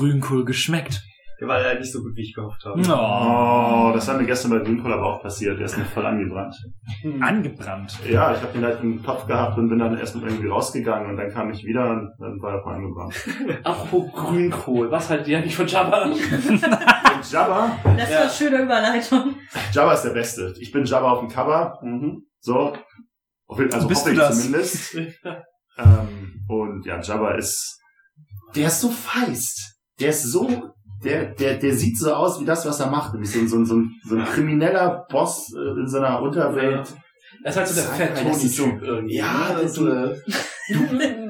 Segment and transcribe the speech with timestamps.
[0.00, 1.00] Grünkohl geschmeckt?
[1.40, 2.78] der war ja nicht so gut, wie ich gehofft habe.
[2.82, 5.58] Oh, das hat mir gestern bei Grünkohl aber auch passiert.
[5.58, 6.54] Der ist mir voll angebrannt.
[7.18, 7.98] Angebrannt.
[8.06, 11.16] Ja, ich habe den halt im Topf gehabt und bin dann erstmal irgendwie rausgegangen und
[11.16, 13.14] dann kam ich wieder und dann war er voll angebrannt.
[13.64, 16.02] Apropos Grünkohl, was haltet ihr eigentlich von Jabba?
[16.10, 18.16] Und Jabba, Das Ja.
[18.16, 19.34] war eine schöne Überleitung.
[19.72, 20.54] Jabba ist der Beste.
[20.60, 22.22] Ich bin Jabba auf dem Cover, Mhm.
[22.40, 22.74] so.
[23.48, 24.42] Also Bist hoffe du ich das?
[24.42, 24.94] zumindest.
[25.78, 27.78] ähm, und ja, Jabba ist,
[28.54, 29.79] der ist so feist.
[30.00, 30.48] Der ist so,
[31.04, 33.12] der, der, der sieht so aus wie das, was er macht.
[33.12, 36.20] Nämlich so, ein- so, ein- so, ein, so ein krimineller Boss äh, in so einer
[36.22, 36.88] Unterwelt.
[37.44, 39.16] Das ist halt so der Sci-Fi, Fat das ist so- Tony-Typ irgendwie.
[39.16, 39.54] Ja, ne?
[39.54, 40.16] das ist so eine,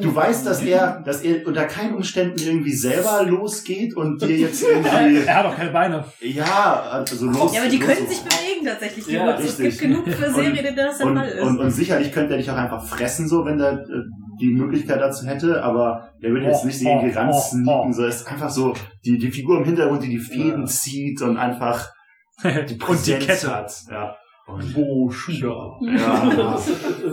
[0.00, 4.62] Du weißt, dass er, dass er unter keinen Umständen irgendwie selber losgeht und dir jetzt
[4.68, 6.04] irgendwie, Er hat auch keine Beine.
[6.20, 7.54] ja, also los.
[7.54, 9.38] Ja, aber die los, können sich bewegen tatsächlich, die Ja.
[9.38, 11.42] Es gibt genug für Serien, in denen das der Und, Fall ist.
[11.42, 14.02] und, und sicherlich könnte er dich auch einfach fressen, so, wenn er äh,
[14.41, 17.92] die Möglichkeit dazu hätte, aber er würde jetzt nicht so irgendwie Oh, oh, ransneaken, oh.
[17.92, 18.74] so, ist einfach so,
[19.05, 20.66] die, die Figur im Hintergrund, die die Fäden Ja.
[20.66, 21.88] zieht und einfach
[22.42, 23.55] die Und die Präsenz Kette.
[23.55, 24.16] hat, ja.
[24.47, 25.78] Und, Bo Sugar.
[25.82, 26.58] ja,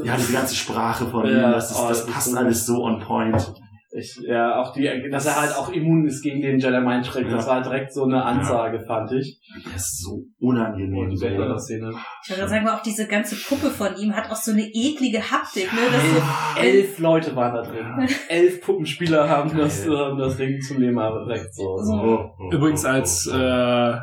[0.03, 3.00] ja, diese ganze Sprache von ihm, Ja, das, ist, oh, das passt alles so on
[3.00, 3.53] point.
[3.91, 7.30] Ich, ja, auch die, dass er halt auch immun ist gegen den Jedi Mind Trick,
[7.30, 7.53] das Ja.
[7.53, 9.39] war direkt so eine Ansage, fand ich.
[9.63, 11.05] Das ist so unangenehm.
[11.05, 11.25] Und die so.
[11.25, 11.94] Battle-Szene.
[12.23, 15.71] ich würde sagen, auch diese ganze Puppe von ihm hat auch so eine eklige Haptik,
[15.71, 15.79] ne?
[15.89, 18.09] Das so, Elf Leute waren da drin.
[18.28, 21.63] Elf Puppenspieler haben das, haben das Ring zum Leben erweckt, so.
[21.63, 23.38] Oh, oh, Übrigens oh, als, oh.
[23.38, 23.95] äh,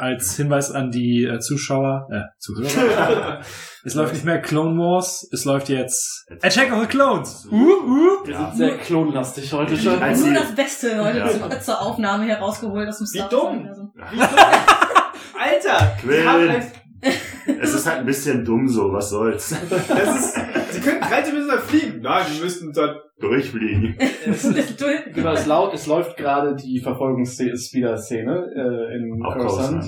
[0.00, 3.40] als Hinweis an die äh, Zuschauer, äh, Zuhörer.
[3.84, 7.46] es läuft nicht mehr Clone Wars, es läuft jetzt Attack of the Clones.
[7.50, 8.26] Uh, uh.
[8.26, 8.48] Wir Ja.
[8.48, 10.00] sind sehr klonlastig heute schon.
[10.02, 11.60] Als nur sie- das Beste heute Ja.
[11.60, 13.68] zur Aufnahme herausgeholt aus dem Wie dumm.
[13.68, 14.30] Wars.
[15.38, 15.96] Alter!
[16.00, 16.26] Quill.
[16.28, 16.72] Ein-
[17.60, 19.52] Es ist halt ein bisschen dumm so, was soll's.
[19.88, 20.34] Das ist,
[20.70, 22.00] sie könnten rein müssen da fliegen.
[22.00, 22.96] Nein, die müssten dann.
[23.18, 23.96] Durchfliegen.
[24.26, 24.42] Es,
[25.12, 29.20] genau, es, laut, es läuft gerade die Verfolgungs-Speeder-Szene äh, in.
[29.22, 29.84] Coruscant.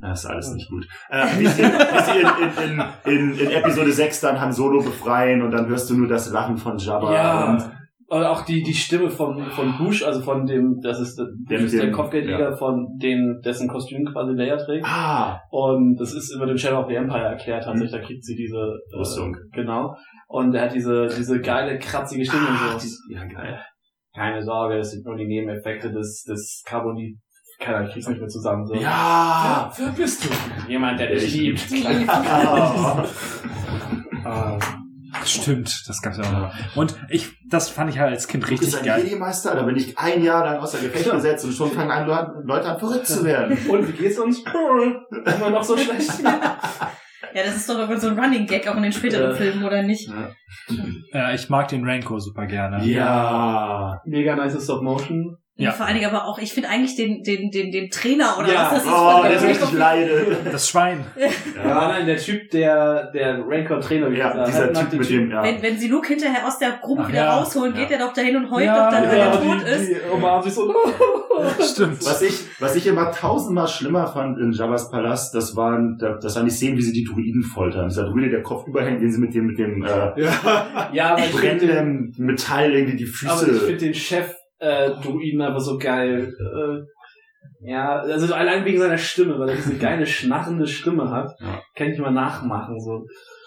[0.00, 0.86] Das ist alles nicht gut.
[1.10, 2.78] Äh, wie sie, wie sie in,
[3.10, 6.30] in, in, in, Episode 6 dann Han Solo befreien und dann hörst du nur das
[6.30, 7.12] Lachen von Jabba.
[7.14, 7.70] Ja,
[8.10, 11.18] Und auch die, die Stimme von, von Bush, also von dem, das ist,
[11.50, 14.86] Der mit der dem- Kopfgeldjäger von den, dessen Kostüm quasi Leia trägt.
[14.86, 18.36] ah, Und das ist über den Shadow of the Empire erklärt, tatsächlich, da kriegt sie
[18.36, 19.34] diese, Rüstung.
[19.34, 19.94] äh, genau.
[20.28, 22.86] Und er hat diese, diese geile, kratzige Stimme ah und so.
[23.08, 23.60] die, ja, geil.
[24.14, 27.18] Keine Sorge, es sind nur die Nebeneffekte des, des Carbonit.
[27.60, 28.74] Keiner, ich krieg's nicht mehr zusammen, so.
[28.74, 29.70] Ja!
[29.76, 30.28] Wer, wer bist du?
[30.70, 31.86] Jemand, der dich Ich- liebt.
[34.24, 34.58] Ah,
[35.24, 36.76] Stimmt, das gab's ja auch noch.
[36.76, 39.04] Und ich, das fand ich halt als Kind Du bist richtig ein geil.
[39.04, 42.06] Jedi-Meister, da bin ich ein Jahr lang außer Gefecht gesetzt und schon fangen an,
[42.44, 43.56] Leute, an verrückt zu werden.
[43.70, 44.42] Und wie geht's uns?
[44.44, 46.22] Immer noch so schlecht.
[46.22, 49.34] Ja, das ist doch immer so ein Running Gag auch in den späteren Äh.
[49.34, 50.10] Filmen, oder nicht?
[51.12, 52.84] Ja, ich mag den Rancor super gerne.
[52.84, 54.00] Ja.
[54.04, 55.38] Mega nice Stop Motion.
[55.60, 55.72] Ja.
[55.72, 58.62] Vor allen Dingen aber auch, ich finde eigentlich den, den, den, den Trainer oder Ja.
[58.66, 58.92] was das ist.
[58.92, 60.36] Oh, der ist richtig leide.
[60.52, 61.04] Das Schwein.
[61.16, 65.42] Ja, nein, der Typ, der, der Rancor-Trainer, wie Ja, gesagt, dieser Typ mit dem, ja.
[65.42, 67.36] Wenn, wenn sie Luke hinterher aus der Grube Ach wieder ja.
[67.38, 67.96] rausholen, geht Ja.
[67.96, 69.88] er doch dahin und heult Ja, doch dann, wenn ja, er tot die, ist.
[69.90, 70.72] Die umarmen sich so.
[71.60, 72.06] Stimmt.
[72.06, 76.44] Was ich, was ich immer tausendmal schlimmer fand in Jabba's Palast, das waren, das waren
[76.44, 77.88] die Szenen, wie sie die Druiden foltern.
[77.88, 79.88] Dieser Druide, der Kopf überhängt, den sie mit dem, mit dem, äh,
[80.22, 80.88] Ja.
[80.92, 83.60] Ja, aber brennenden Metall irgendwie die aber ich Füße.
[83.66, 86.32] finde den Chef, äh, Druiden einfach so geil.
[86.38, 86.82] Äh,
[87.70, 91.60] ja, also allein wegen seiner Stimme, weil er diese geile, schnarrende Stimme hat, Ja.
[91.74, 93.04] kann ich mal nachmachen, so.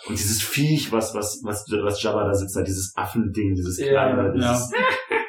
[0.07, 3.87] Und dieses Viech, was, was, was, was Jabba da sitzt, da, dieses Affending, dieses Ja,
[4.11, 4.71] kleine, dieses,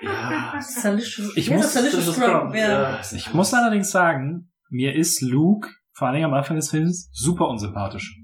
[0.02, 0.54] ja.
[0.60, 2.50] Salicious, Ich ja, muss- ja.
[2.54, 3.00] ja.
[3.14, 7.48] Ich muss allerdings sagen, mir ist Luke, vor allen Dingen am Anfang des Films, super
[7.48, 8.18] unsympathisch.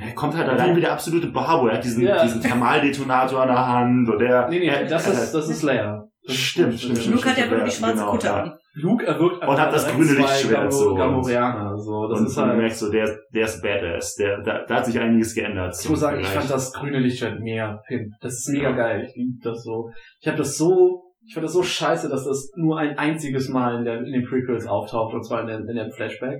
[0.00, 1.68] Er kommt halt da rein wie der absolute Barbo.
[1.68, 2.22] Er hat diesen, Ja.
[2.22, 6.04] diesen Thermaldetonator an der Hand und der, Nee, nee, er, das ist, das ist Leia.
[6.26, 7.16] Stimmt, stimmt, stimmt.
[7.16, 8.42] Luke hat ja wirklich die schwarze Genau, Kutte ja.
[8.42, 8.52] an.
[8.76, 10.94] Luke erwirkt Und hat das grüne Lichtschwert so.
[10.94, 12.08] Gamorreaner, so.
[12.08, 14.14] Das und ist und du halt, merkst so, der, der ist badass.
[14.14, 15.76] Der, da, da hat sich einiges geändert.
[15.78, 18.10] ich muss sagen, ich fand das grüne Lichtschwert mega hin.
[18.20, 19.04] Das ist mega geil.
[19.06, 19.90] Ich liebe das so.
[20.20, 23.78] Ich habe das so Ich fand das so scheiße, dass das nur ein einziges Mal
[23.78, 26.38] in, der, in den Prequels auftaucht, und zwar in, der, in dem Flashback.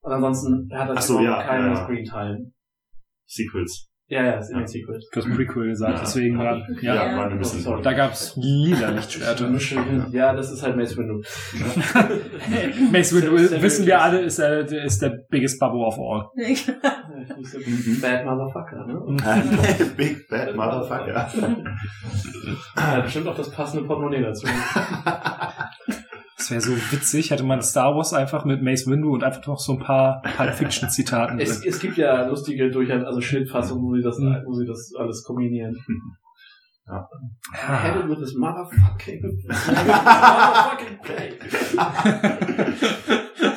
[0.00, 1.84] Und ansonsten hat das so, überhaupt ja, keine ja, ja.
[1.84, 2.38] Screentime.
[3.28, 3.84] Sequels.
[4.10, 4.62] Ja, ja, ist in Ja.
[4.62, 5.06] den Sequels.
[5.12, 6.00] Du hast Prequel gesagt, Ja.
[6.00, 7.16] deswegen war, Ja, ja.
[7.18, 7.82] Waren ein bisschen Sorry.
[7.82, 9.50] Da gab's lila Lichtschwerter.
[10.12, 11.20] Ja, das ist halt Mace Windu.
[12.90, 13.32] Mace Windu,
[13.62, 16.26] wissen wir alle, ist der, ist der biggest Babbo of all.
[17.18, 18.00] Mhm.
[18.00, 19.90] Bad Motherfucker, ne?
[19.96, 21.28] Big Bad Motherfucker.
[22.76, 24.46] Ja, bestimmt auch das passende Portemonnaie dazu.
[26.38, 29.58] Das wäre so witzig, hätte man Star Wars einfach mit Mace Windu und einfach noch
[29.58, 33.94] so ein paar Pulp Fiction Zitaten Es, es gibt ja lustige Durchhand, also Schnittfassungen, wo
[33.96, 34.42] sie das, Mhm.
[34.46, 35.76] wo sie das alles kombinieren.
[36.86, 37.06] Ah.
[37.52, 41.32] Headed with this motherfucking, motherfucking play.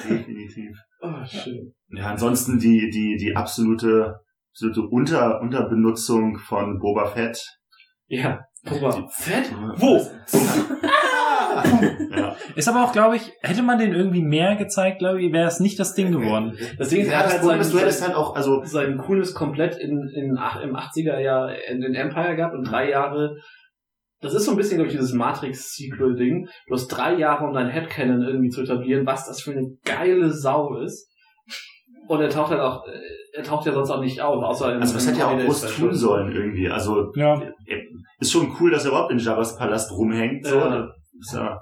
[0.10, 0.78] Definitiv.
[1.02, 1.74] Oh, schön.
[1.90, 4.20] Ja, ansonsten die, die, die absolute,
[4.52, 7.42] absolute Unter, Unterbenutzung von Boba Fett.
[8.08, 8.42] Ja.
[8.64, 9.52] Boba Fett?
[9.78, 10.08] Wo?
[11.52, 12.36] Ja.
[12.56, 15.60] Ist aber auch, glaube ich, hätte man den irgendwie mehr gezeigt, glaube ich, wäre es
[15.60, 16.58] nicht das Ding geworden.
[16.78, 19.76] Das Ding ist, er Ja, halt sein, du hättest halt auch, also, sein cooles komplett
[19.78, 23.38] in, in, im 80er Jahr in den Empire gehabt und drei Jahre
[24.22, 26.48] das ist so ein bisschen, glaube ich, dieses Matrix-Sequel-Ding.
[26.68, 30.32] Du hast drei Jahre, um dein Headcanon irgendwie zu etablieren, was das für eine geile
[30.32, 31.10] Sau ist.
[32.12, 32.92] Und er taucht halt auch, äh,
[33.38, 35.76] er taucht ja sonst auch nicht auf, außer im also was hätte er auch groß
[35.78, 36.70] tun sollen irgendwie.
[36.70, 37.42] Also, Ja.
[38.20, 40.46] ist schon cool, dass er überhaupt in Jabba's Palast rumhängt.
[40.46, 40.58] So.
[40.58, 40.90] Ja.
[41.18, 41.62] Ist ja,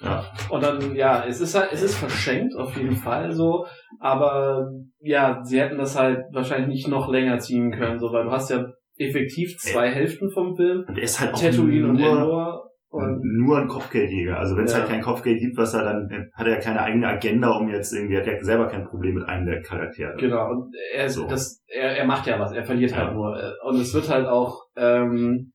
[0.00, 0.24] ja.
[0.48, 3.66] Und dann, ja, es ist halt, es ist verschenkt, auf jeden Fall so.
[4.00, 4.70] Aber,
[5.00, 8.48] ja, sie hätten das halt wahrscheinlich nicht noch länger ziehen können, so, weil du hast
[8.48, 8.64] ja
[8.96, 10.86] effektiv zwei Hälften vom Film.
[10.88, 12.63] Und er ist halt auch Tatooine und nur, Endor.
[12.94, 14.38] Und, nur ein Kopfgeldjäger.
[14.38, 14.78] Also wenn es Ja.
[14.80, 17.92] halt kein Kopfgeld gibt, was er dann, hat er ja keine eigene Agenda, um jetzt
[17.92, 20.14] irgendwie, er hat ja selber kein Problem mit einem der Charaktere.
[20.16, 21.26] Genau, und er, So.
[21.26, 23.14] das, er, er macht ja was, er verliert halt Ja.
[23.14, 23.36] nur.
[23.64, 25.52] Und es wird halt auch ähm,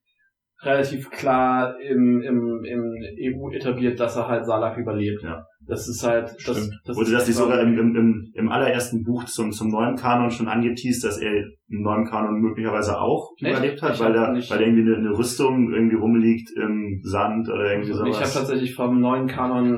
[0.64, 2.94] relativ klar im, im, im
[3.36, 5.24] EU etabliert, dass er halt Salak überlebt.
[5.24, 5.46] Ja.
[5.70, 6.80] Das ist halt, das, Stimmt.
[6.86, 9.96] das Wurde ist das nicht sogar im, im, im, im allerersten Buch zum, zum neuen
[9.96, 13.52] Kanon schon angeteased, dass er im neuen Kanon möglicherweise auch Echt?
[13.52, 17.00] überlebt hat, Ich weil hab da, weil da irgendwie eine, eine Rüstung irgendwie rumliegt im
[17.04, 18.34] Sand oder irgendwie Und ich habe sowas.
[18.34, 19.78] tatsächlich vom neuen Kanon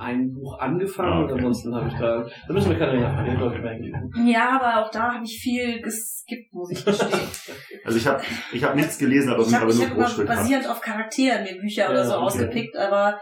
[0.00, 1.32] ein Buch angefangen Ah, okay.
[1.32, 2.82] und ansonsten habe ich da, da müssen wir ich
[3.58, 4.26] ich reingelesen.
[4.28, 7.10] Ja, aber auch da habe ich viel geskippt, muss ich gestehen.
[7.84, 8.20] Also ich habe
[8.52, 10.28] ich hab nichts gelesen, aber, ich habe aber ich nur hab immer Bruchstücke.
[10.28, 12.22] basierend auf Charakteren mir Bücher Ja, oder so okay.
[12.24, 13.18] ausgepickt, aber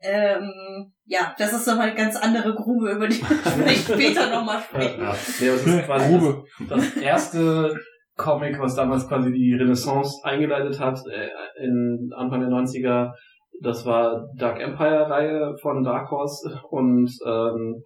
[0.00, 4.60] ähm, ja, das ist nochmal eine ganz andere Grube, über die wir vielleicht später nochmal
[4.60, 5.00] sprechen.
[5.02, 5.12] Ja.
[5.12, 6.44] Es ist quasi Grube.
[6.68, 7.76] das, das erste
[8.16, 11.28] Comic, was damals quasi die Renaissance eingeleitet hat, äh,
[11.64, 13.12] in Anfang der 90er,
[13.60, 17.82] das war Dark Empire Reihe von Dark Horse und ähm,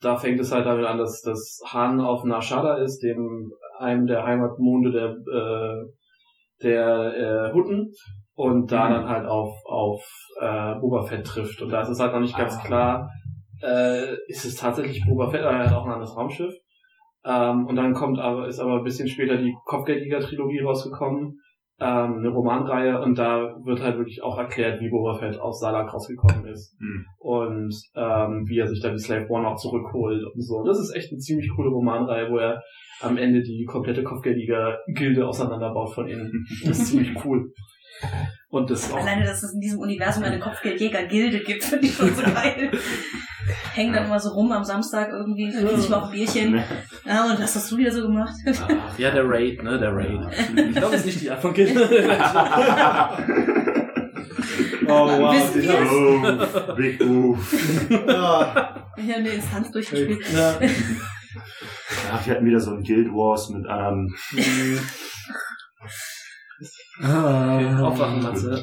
[0.00, 4.24] da fängt es halt damit an, dass, dass Han auf Nashada ist, dem einem der
[4.24, 5.84] Heimatmonde der äh,
[6.62, 7.92] der äh, Hutten
[8.34, 8.92] und da Mhm.
[8.94, 10.02] dann halt auf auf
[10.40, 12.62] äh, Boba Fett trifft und da ist es halt noch nicht ganz Ah.
[12.66, 13.10] klar,
[13.62, 16.52] äh, ist es tatsächlich Boba Fett oder er hat auch ein anderes Raumschiff.
[17.26, 21.38] Ähm, und dann kommt aber, ist aber ein bisschen später die Kopfgeldjäger-Trilogie rausgekommen,
[21.80, 25.90] ähm, eine Romanreihe, und da wird halt wirklich auch erklärt, wie Boba Fett aus Salak
[25.94, 26.76] rausgekommen ist.
[26.78, 27.04] Hm.
[27.18, 30.62] Und ähm, wie er sich dann die Slave One auch zurückholt und so.
[30.64, 32.62] Das ist echt eine ziemlich coole Romanreihe, wo er
[33.00, 36.30] am Ende die komplette Kopfgeldjäger-Gilde auseinanderbaut von innen.
[36.64, 37.50] Das ist ziemlich cool.
[38.48, 42.14] Und das auch Alleine, dass es in diesem Universum eine Kopfgeldjäger-Gilde gibt, finde ich schon
[42.14, 42.70] so geil.
[43.74, 46.62] Hängen dann immer so rum am Samstag irgendwie, trinken sich mal auf ein Bierchen.
[47.04, 48.32] Ja, und was hast du wieder so gemacht?
[48.46, 50.20] Ach, ja, der Raid, ne, der Raid.
[50.56, 51.70] Ich glaube, das ist nicht die Art von Kind.
[54.88, 56.42] oh, Wissen den wir?
[56.44, 57.38] hab oh, Big Move.
[58.96, 60.20] Ich habe eine Instanz durchgespielt.
[60.20, 60.52] ich- Ja.
[60.60, 63.66] Ja, wir hatten wieder so ein Guild Wars mit
[67.00, 67.74] anderen.
[67.74, 68.62] Okay, aufwachen, Matze.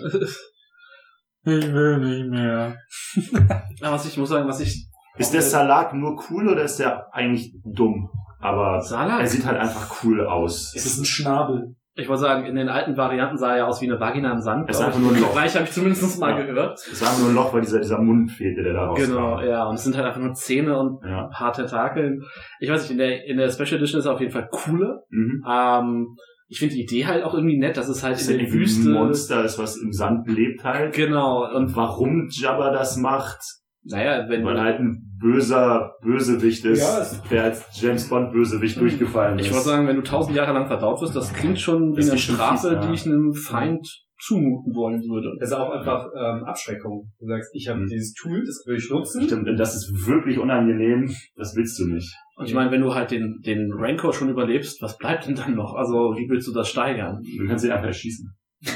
[1.44, 2.78] Ich will nicht mehr.
[3.82, 4.88] Aber was ich muss sagen, was ich.
[5.18, 8.10] Ist der Salak nur cool oder ist der eigentlich dumm?
[8.40, 9.28] Aber er Salak?
[9.28, 10.74] sieht halt einfach cool aus.
[10.76, 11.76] Es ist ein Schnabel.
[11.96, 14.70] Ich wollte sagen, in den alten Varianten sah er aus wie eine Vagina im Sand.
[14.70, 15.22] Es ist einfach nur ein ich.
[15.22, 15.34] Loch.
[15.34, 16.46] Gleich habe ich zumindest mal Ja.
[16.46, 16.80] gehört.
[16.80, 19.06] Es war einfach nur ein Loch, weil dieser, dieser Mund fehlte, der da rauskam.
[19.12, 19.66] Genau, ja.
[19.66, 21.26] Und es sind halt einfach nur Zähne und Ja.
[21.26, 22.24] ein paar Tentakeln.
[22.62, 25.04] Ich weiß nicht, in der, in der Special Edition ist er auf jeden Fall cooler.
[25.10, 25.44] Mhm.
[25.48, 26.16] Ähm,
[26.51, 28.46] ich finde die Idee halt auch irgendwie nett, dass es halt Das ist in ja
[28.46, 28.89] der Wüste.
[28.89, 30.93] ein Monster ist, was im Sand lebt halt.
[30.93, 31.50] Genau.
[31.55, 33.39] Und warum Jabba das macht,
[33.84, 39.39] naja, wenn weil halt ein böser Bösewicht ist, Ja, der als James Bond Bösewicht durchgefallen
[39.39, 39.46] ist.
[39.48, 42.17] Ich würde sagen, wenn du tausend Jahre lang verdaut wirst, das klingt schon wie eine
[42.17, 42.86] Strafe, fies, ja.
[42.88, 43.88] die ich einem Feind
[44.20, 45.36] zumuten wollen würde.
[45.39, 47.12] Das ist auch einfach ähm, Abschreckung.
[47.20, 47.88] Du sagst, ich habe Mhm.
[47.88, 49.24] dieses Tool, das will ich nutzen.
[49.24, 52.13] Stimmt, und das ist wirklich unangenehm, das willst du nicht.
[52.41, 55.53] Und ich meine, wenn du halt den, den Rancor schon überlebst, was bleibt denn dann
[55.53, 55.75] noch?
[55.75, 57.21] Also, wie willst du das steigern?
[57.38, 58.36] Du kannst ihn einfach erschießen.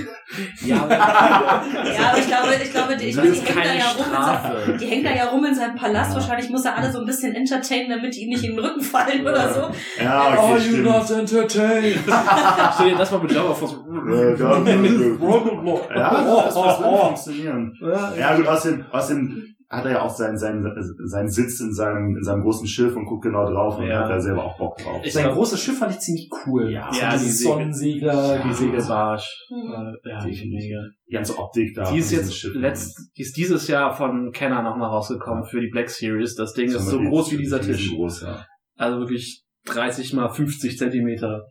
[0.65, 3.91] Ja, aber Ja, aber ich glaube, ich glaube, die, ich meine, die hängen da ja
[3.91, 6.10] rum in die hängen da ja rum in seinem Palast.
[6.12, 6.15] Ja.
[6.17, 8.81] Wahrscheinlich muss er alle so ein bisschen entertainen, damit die ihm nicht in den Rücken
[8.81, 9.72] fallen oder so.
[10.03, 11.12] Ja, okay, stimmt.
[11.12, 12.00] entertained?
[12.75, 13.69] stell dir das mal mit Java vor.
[13.69, 14.36] Äh,
[15.95, 17.74] Ja, das, das würde funktionieren.
[18.19, 20.63] Ja, gut, außerdem, außerdem hat er ja auch seinen, seinen,
[21.07, 24.01] seinen Sitz in seinem, in seinem großen Schiff und guckt genau drauf und Ja.
[24.03, 25.01] hat da selber auch Bock drauf.
[25.03, 26.69] Ich Sein großes Schiff fand ich ziemlich cool.
[26.72, 29.29] Ja, so ja, die Segel- Sonnensegler, Die die Segelbarsch.
[29.51, 30.81] Äh, Ja, die mega.
[31.10, 31.91] Die ganze Optik da.
[31.91, 32.53] Die ist jetzt Schiff.
[32.55, 36.36] letzt, die ist dieses Jahr von Kenner nochmal rausgekommen für die Black Series.
[36.36, 37.91] Das Ding ist so groß wie dieser Tisch.
[37.91, 38.45] Groß, ja.
[38.77, 41.43] Also wirklich 30 mal 50 Zentimeter.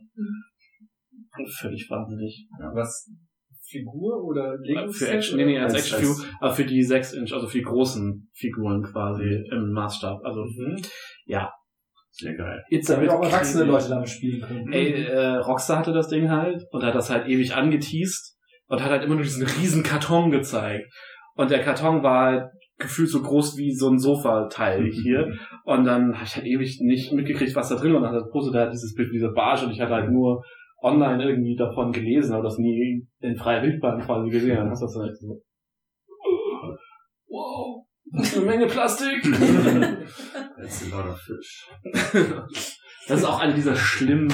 [1.57, 2.47] Völlig wahnsinnig.
[2.73, 3.09] Was?
[3.79, 4.91] Figur oder Lego?
[4.91, 7.63] Für Action, nee, nee, als Als- Actionfigur, aber für die 6 Inch, also für die
[7.63, 10.19] großen Figuren quasi im Maßstab.
[10.23, 10.43] Also,
[12.11, 12.63] Sehr geil.
[12.71, 13.65] a Damit auch erwachsene.
[13.65, 14.71] Leute damit spielen können.
[14.71, 18.89] Ey, äh, Rockstar hatte das Ding halt und hat das halt ewig angeteased und hat
[18.89, 20.85] halt immer nur diesen riesen Karton gezeigt.
[21.35, 22.43] Und der Karton war halt
[22.77, 25.33] gefühlt so groß wie so ein Sofateil hier.
[25.65, 27.97] Und dann habe ich halt ewig nicht mitgekriegt, was da drin war.
[27.97, 30.41] Und dann hat das postet halt dieses Bild, diese Barge und ich hatte halt nur
[30.85, 34.55] online irgendwie davon gelesen, aber das nie in freier Wildbahn quasi gesehen.
[34.55, 35.41] Dann hast du das halt so.
[37.27, 39.21] Wow, das ist eine Menge Plastik.
[40.57, 41.69] That's a lot of fish.
[43.07, 44.33] Das ist auch eine dieser schlimmen,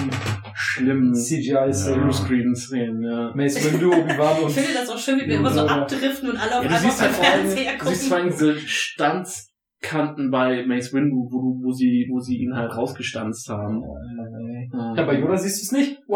[0.53, 2.03] schlimmen CGI-Szenen.
[2.03, 3.34] Bluescreen-Szenen, ja.
[3.36, 6.38] Mace Windu, Obi-Wan Ich und finde das auch schön, wie wir immer so abdriften und
[6.38, 8.53] alle auf Ja, einmal halt vor Fernseher du siehst vor allem gucken.
[8.53, 8.67] diese
[9.81, 13.81] Stanzkanten bei Mace Windu, wo, du, wo sie, wo sie ihn halt rausgestanzt haben.
[14.95, 16.00] Ja, bei Yoda siehst du es nicht.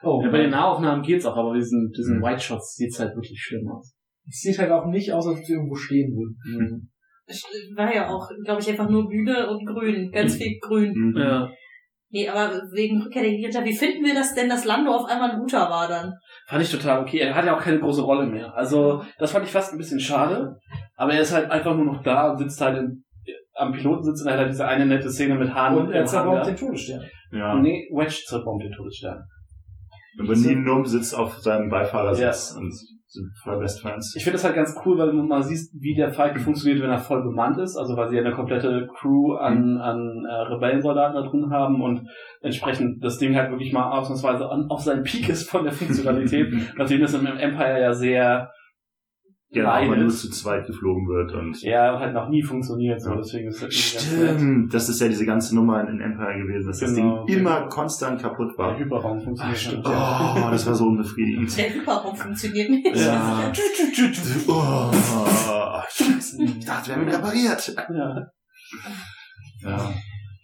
[0.00, 3.16] Oh, Ja, bei den Nahaufnahmen geht's auch, aber bei diesen, diesen White Shots sieht's halt
[3.16, 3.96] wirklich schlimm aus.
[4.28, 6.92] es sieht halt auch nicht aus, als ob sie irgendwo stehen würden.
[7.26, 7.42] Es
[7.74, 10.12] war ja auch, glaube ich, einfach nur Bühne und Grün.
[10.12, 10.92] Ganz viel Grün.
[10.94, 11.16] Mhm.
[11.16, 11.50] Ja.
[12.10, 15.32] Nee, aber wegen Rückkehr der Jedi, wie finden wir das denn, dass Lando auf einmal
[15.32, 16.12] ein guter war dann?
[16.48, 17.18] Fand ich total okay.
[17.18, 18.54] Er hat ja auch keine große Rolle mehr.
[18.56, 20.58] Also, das fand ich fast ein bisschen schade.
[20.96, 23.04] Aber er ist halt einfach nur noch da und sitzt halt in,
[23.54, 26.46] am Pilotensitz und er hat halt diese eine nette Szene mit Hahn Und er zerbombt
[26.46, 27.04] den Todesstern.
[27.32, 27.54] Ja.
[27.54, 29.22] Nee, Wedge zerbombt den Todesstern.
[30.18, 32.72] Aber Nien Num sitzt auf seinem Beifahrersitz und
[33.10, 34.14] sind voll Best Friends.
[34.16, 36.90] Ich finde das halt ganz cool, weil man mal sieht, wie der Falke funktioniert, wenn
[36.90, 37.76] er voll bemannt ist.
[37.76, 42.06] Also weil sie ja eine komplette Crew an, an äh, Rebellensoldaten da drin haben und
[42.42, 46.52] entsprechend das Ding halt wirklich mal ausnahmsweise an, auf seinem Peak ist von der Funktionalität,
[46.76, 48.50] nachdem das im Empire ja sehr
[49.50, 49.98] Ja, aber leidet.
[50.00, 53.00] nur zu zweit geflogen wird und ja halt noch nie funktioniert.
[53.00, 53.72] So, deswegen ist das.
[53.74, 57.16] Stimmt, das ist ja diese ganze Nummer in Empire gewesen, dass Genau.
[57.16, 58.78] das Ding immer konstant kaputt Der war.
[58.78, 59.58] Hyperraum Ah, funktioniert.
[59.58, 59.86] stimmt.
[59.86, 60.44] halt nicht.
[60.46, 61.56] Oh, das war so unbefriedigend.
[61.56, 62.94] Der Hyperraum funktioniert nicht.
[62.96, 63.50] Ja.
[64.48, 64.90] Oh,
[65.90, 66.42] scheiße.
[66.42, 67.74] Ich dachte, wir haben ihn repariert.
[67.90, 68.26] Ja.
[69.62, 69.94] Ja.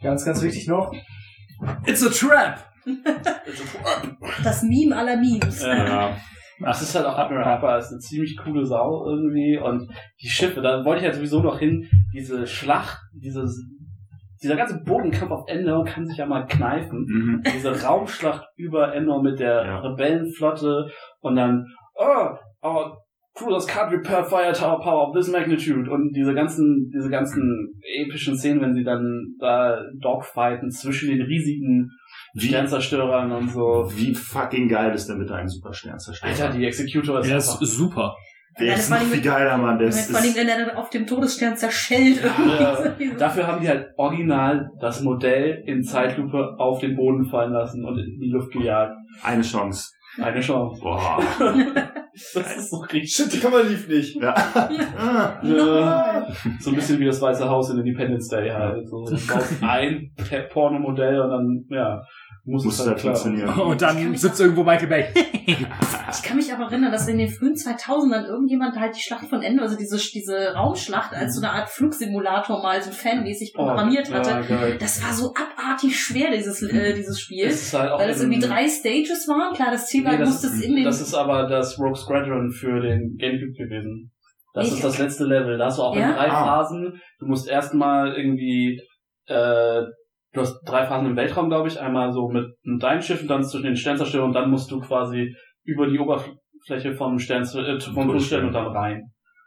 [0.03, 0.93] Ganz, ganz wichtig noch.
[1.87, 2.59] It's a trap!
[4.43, 5.63] Das Meme aller Memes.
[5.63, 6.17] ja.
[6.71, 9.89] Es ist halt auch Admiral Harper, ist eine ziemlich coole Sau irgendwie und
[10.23, 13.65] die Schiffe, da wollte ich halt sowieso noch hin, diese Schlacht, dieses,
[14.43, 17.07] dieser ganze Bodenkampf auf Endor kann sich ja mal kneifen.
[17.09, 17.43] Mhm.
[17.55, 19.79] Diese Raumschlacht über Endor mit der Ja.
[19.81, 20.91] Rebellenflotte
[21.21, 22.29] und dann, oh,
[22.63, 22.99] our
[23.35, 28.37] cruisers can't repair fire tower power of this magnitude und diese ganzen, diese ganzen epischen
[28.37, 31.91] Szenen, wenn sie dann da dogfighten zwischen den riesigen
[32.35, 33.89] Wie, Sternzerstörern und so.
[33.95, 36.31] wie fucking geil ist denn bitte ein Supersternzerstörer?
[36.33, 38.17] Alter, die Executor ist Er ist super.
[38.59, 39.79] der Ja, ist das noch war viel die- geiler, Mann.
[39.79, 42.21] Der Vor ist, allem, ist, wenn er dann auf dem Todesstern zerschellt.
[42.23, 43.13] Ja, irgendwie.
[43.19, 47.99] dafür haben die halt original das Modell in Zeitlupe auf den Boden fallen lassen und
[47.99, 48.95] in die Luft gejagt.
[49.23, 49.91] eine Chance.
[50.21, 50.81] Eine Chance.
[50.83, 51.23] Boah.
[52.33, 53.13] Das ist so richtig.
[53.13, 54.15] Shit, die Kamera lief nicht.
[54.23, 54.33] Ja.
[55.43, 56.27] Ja.
[56.61, 58.89] So ein bisschen wie das Weiße Haus in Independence Day halt.
[58.89, 60.13] So, du baust ein
[60.53, 62.01] Pornomodell und dann, ja,
[62.47, 63.17] muss, Muss es halt halt klar.
[63.17, 63.61] funktionieren.
[63.71, 65.07] Und dann sitzt irgendwo Michael Bay.
[66.17, 69.43] Ich kann mich aber erinnern, dass in den frühen 2000ern irgendjemand halt die Schlacht von
[69.43, 74.15] Endor, also diese, diese Raumschlacht als so eine Art Flugsimulator mal so fanmäßig programmiert Oh,
[74.15, 74.31] hatte.
[74.49, 74.77] Ja.
[74.79, 77.47] Das war so abartig schwer, dieses, äh, dieses Spiel.
[77.47, 79.55] Das ist halt auch Weil es irgendwie drei Stages waren.
[79.55, 80.85] Klar, das Ziel war, Nee, das, musstest in den...
[80.85, 84.13] das ist aber das Rogue Squadron für den Gamecube gewesen.
[84.55, 85.59] Das Ich- ist das letzte Level.
[85.59, 86.11] Da hast du auch Ja?
[86.11, 86.45] in drei Ah.
[86.45, 87.01] Phasen.
[87.19, 88.81] Du musst erstmal irgendwie,
[89.27, 89.83] äh,
[90.35, 91.81] du hast drei Phasen im Weltraum, glaube ich.
[91.81, 94.81] Einmal so mit, mit deinem Schiff und dann zwischen den Sternzerstörer und dann musst du
[94.81, 99.03] quasi über die Oberfläche vom Stern, äh, vom Todesstern und dann rein.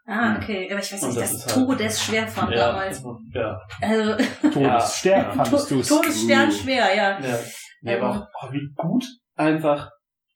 [0.07, 0.67] ah, okay.
[0.71, 3.03] Aber ich weiß nicht, das das, ist halt- Todesschwer fand damals.
[3.33, 3.59] ja.
[3.81, 4.15] Also,
[4.53, 5.31] Todesstern Ja.
[5.31, 5.87] fandest du's.
[5.89, 7.19] Todesstern schwer, ja.
[7.19, 7.37] Ja.
[7.81, 9.89] Nee, aber auch, oh, wie gut einfach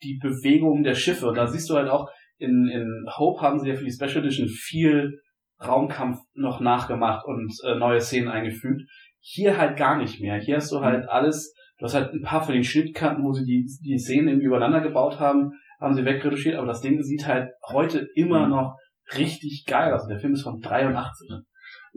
[0.03, 1.27] die Bewegung der Schiffe.
[1.27, 4.17] Und da siehst du halt auch, in, in Hope haben sie ja für die Special
[4.23, 5.19] Edition viel
[5.63, 8.81] Raumkampf noch nachgemacht und äh, neue Szenen eingefügt.
[9.21, 10.37] Hier halt gar nicht mehr.
[10.39, 13.43] Hier hast du halt alles, Du hast halt ein paar von den Schnittkanten, wo sie
[13.43, 17.49] die, die Szenen irgendwie übereinander gebaut haben, haben sie wegretuschiert, aber das Ding sieht halt
[17.67, 18.51] heute immer Mhm.
[18.51, 18.75] noch
[19.17, 20.05] richtig geil aus.
[20.05, 21.29] Der Film ist von 83.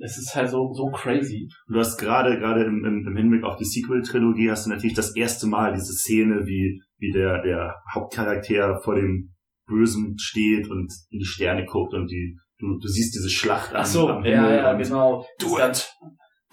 [0.02, 1.50] Es ist halt so, so crazy.
[1.69, 5.14] Du hast gerade, gerade im, im, im Hinblick auf die Sequel-Trilogie hast du natürlich das
[5.14, 9.35] erste Mal diese Szene, wie, wie der, der Hauptcharakter vor dem
[9.66, 13.83] Bösen steht und in die Sterne guckt und die, du, du siehst diese Schlacht am,
[13.83, 15.26] Ach so, am ja, Himmel ja, und genau.
[15.38, 15.90] Do it!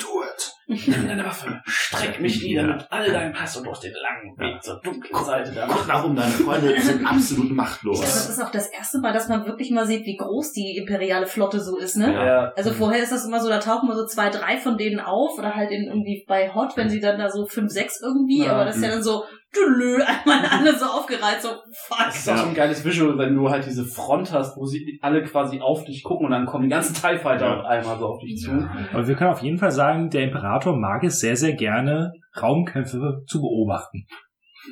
[0.01, 0.88] Do it!
[0.88, 4.63] Nimm deine Waffe, streck mich nieder mit all deinem Hass und durch den langen Weg
[4.63, 5.88] zur dunklen Seite der Guck Macht.
[5.89, 8.29] nach um, deine Freunde sind absolut Ich glaube, das machtlos.
[8.29, 11.60] ist auch das erste Mal, dass man wirklich mal sieht, wie groß die imperiale Flotte
[11.60, 12.13] so ist, ne?
[12.13, 12.25] Ja.
[12.25, 12.53] Ja.
[12.55, 15.38] Also vorher ist das immer so, da tauchen mal so zwei, drei von denen auf
[15.38, 18.53] oder halt in irgendwie bei Hot, wenn sie dann da so fünf, sechs irgendwie, Ja.
[18.53, 21.50] aber das ist ja dann so, tülö, einmal alle so aufgereizt, so
[21.88, 21.98] fuck.
[22.05, 22.41] Das ist auch Ja.
[22.43, 25.84] so ein geiles Visual, wenn du halt diese Front hast, wo sie alle quasi auf
[25.86, 27.60] dich gucken und dann kommen die ganzen TIE Fighter Ja.
[27.60, 28.51] auf einmal so auf dich zu.
[28.93, 33.24] Aber wir können auf jeden Fall sagen, der Imperator mag es sehr, sehr gerne, Raumkämpfe
[33.27, 34.05] zu beobachten.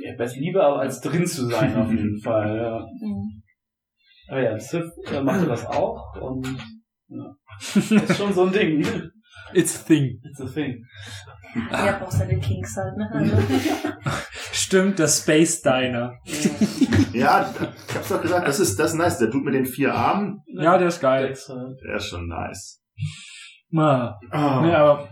[0.04, 2.80] Ja, best lieber aber als drin zu sein, auf jeden Fall, ja.
[3.06, 3.42] Mhm.
[4.30, 6.48] Aber ja, Sith äh, machte das auch und
[7.08, 7.36] ja.
[7.60, 8.86] ist schon so ein Ding.
[9.52, 10.22] It's a thing.
[10.24, 10.86] It's a thing.
[11.72, 13.10] Ja, brauchst deine Kinks halt, ne?
[13.12, 13.36] Also,
[14.70, 16.20] Stimmt, das Space Diner.
[17.12, 17.52] Ja,
[17.88, 19.18] ich hab's doch gesagt, das ist, das ist nice.
[19.18, 21.36] Der Dude mit den vier Armen, Ja, der ist geil.
[21.84, 22.80] Der ist schon nice.
[23.76, 24.20] Ah.
[24.32, 24.66] Oh.
[24.68, 25.10] Ja, aber,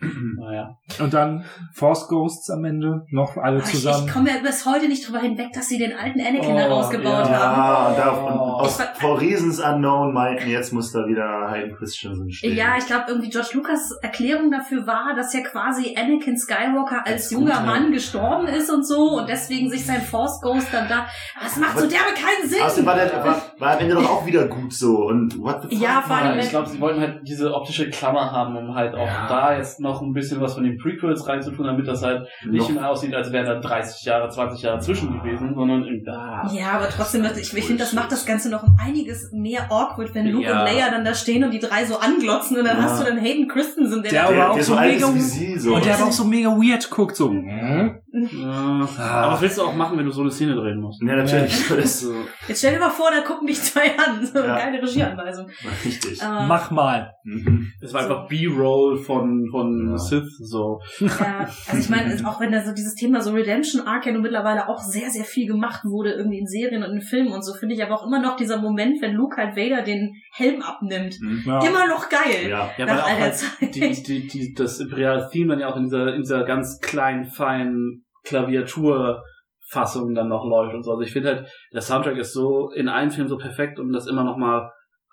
[0.00, 0.76] Naja.
[1.00, 4.06] und dann Force Ghosts am Ende, noch alle ich, zusammen.
[4.06, 6.66] ich komme ja bis heute nicht drüber hinweg, dass sie den alten Anakin Oh, da
[6.68, 7.38] rausgebaut ja.
[7.40, 7.60] haben.
[7.62, 8.42] Ja, und, da, und Oh.
[8.60, 12.56] aus Ich war- For Reasons Unknown meinten, jetzt muss da wieder Hayden Christensen stehen.
[12.56, 17.12] Ja, ich glaube irgendwie George Lucas Erklärung dafür war, dass ja quasi Anakin Skywalker als
[17.24, 17.66] Als junger guter.
[17.66, 21.06] Mann gestorben ist und so und deswegen sich sein Force Ghost dann da.
[21.36, 22.62] Aber es macht so derbe keinen Sinn.
[22.62, 24.96] Außerdem war, der, war, war am Ende doch auch wieder gut so.
[25.06, 25.78] Und what the fuck?
[25.82, 28.94] Ja, vor allem, Ja, ich glaube, sie wollten halt diese optische Klammer haben, um halt
[28.94, 29.26] auch Ja.
[29.28, 32.70] da jetzt noch ein bisschen was von den Prequels reinzutun, damit das halt nicht Noch-
[32.70, 36.48] mehr aussieht, als wären da 30 Jahre, 20 Jahre zwischen gewesen, sondern irgendwie da.
[36.52, 40.14] Ja, aber trotzdem, ich, ich finde, das macht das Ganze noch um einiges mehr awkward,
[40.14, 40.60] wenn Luke Ja.
[40.60, 42.82] und Leia dann da stehen und die drei so anglotzen und dann Ja.
[42.84, 45.58] hast du dann Hayden Christensen, der, Der aber der, auch der so so mega sie.
[45.58, 45.74] So.
[45.74, 47.30] Und der aber auch so mega weird guckt, so.
[47.30, 47.96] hm?
[48.12, 48.88] Ja.
[48.98, 49.04] Ah.
[49.22, 51.00] Aber was willst du auch machen, wenn du so eine Szene drehen musst?
[51.02, 51.68] ja, natürlich.
[51.68, 52.12] Das So.
[52.48, 54.24] Jetzt stell dir mal vor, da gucken dich zwei an.
[54.26, 54.54] So Ja.
[54.54, 55.46] eine geile Regieanweisung.
[55.84, 56.20] richtig.
[56.20, 57.12] Äh, Mach mal.
[57.24, 57.68] Mhm.
[57.80, 59.98] Es war einfach B-Roll von, von Ja.
[59.98, 60.80] Sith, so.
[61.00, 64.22] Ja, also ich meine, auch wenn da so dieses Thema so Redemption Arc ja nun
[64.22, 67.54] mittlerweile auch sehr, sehr viel gemacht wurde, irgendwie in Serien und in Filmen und so,
[67.54, 71.16] finde ich aber auch immer noch dieser Moment, wenn Luke halt Vader den Helm abnimmt.
[71.20, 71.42] Mhm.
[71.46, 71.64] Ja.
[71.64, 72.48] Immer noch geil.
[72.48, 72.70] Ja.
[72.76, 73.74] Ja, weil auch halt Zeit.
[73.74, 77.24] die, die, die, das imperiale Theme dann ja auch in dieser, in dieser ganz kleinen,
[77.24, 80.92] feinen Klaviaturfassung dann noch läuft und so.
[80.92, 84.06] Also ich finde halt, der Soundtrack ist so in allen Filmen so perfekt, um das
[84.06, 84.70] immer noch mal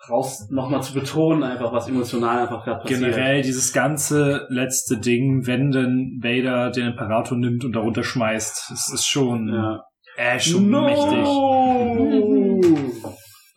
[0.10, 3.00] raus, noch mal zu betonen, einfach was emotional einfach gerade passiert.
[3.02, 8.92] Generell dieses ganze letzte Ding, wenn denn Vader den Imperator nimmt und darunter schmeißt, es
[8.94, 9.84] ist schon, Ja.
[10.16, 11.26] äh, schon mächtig.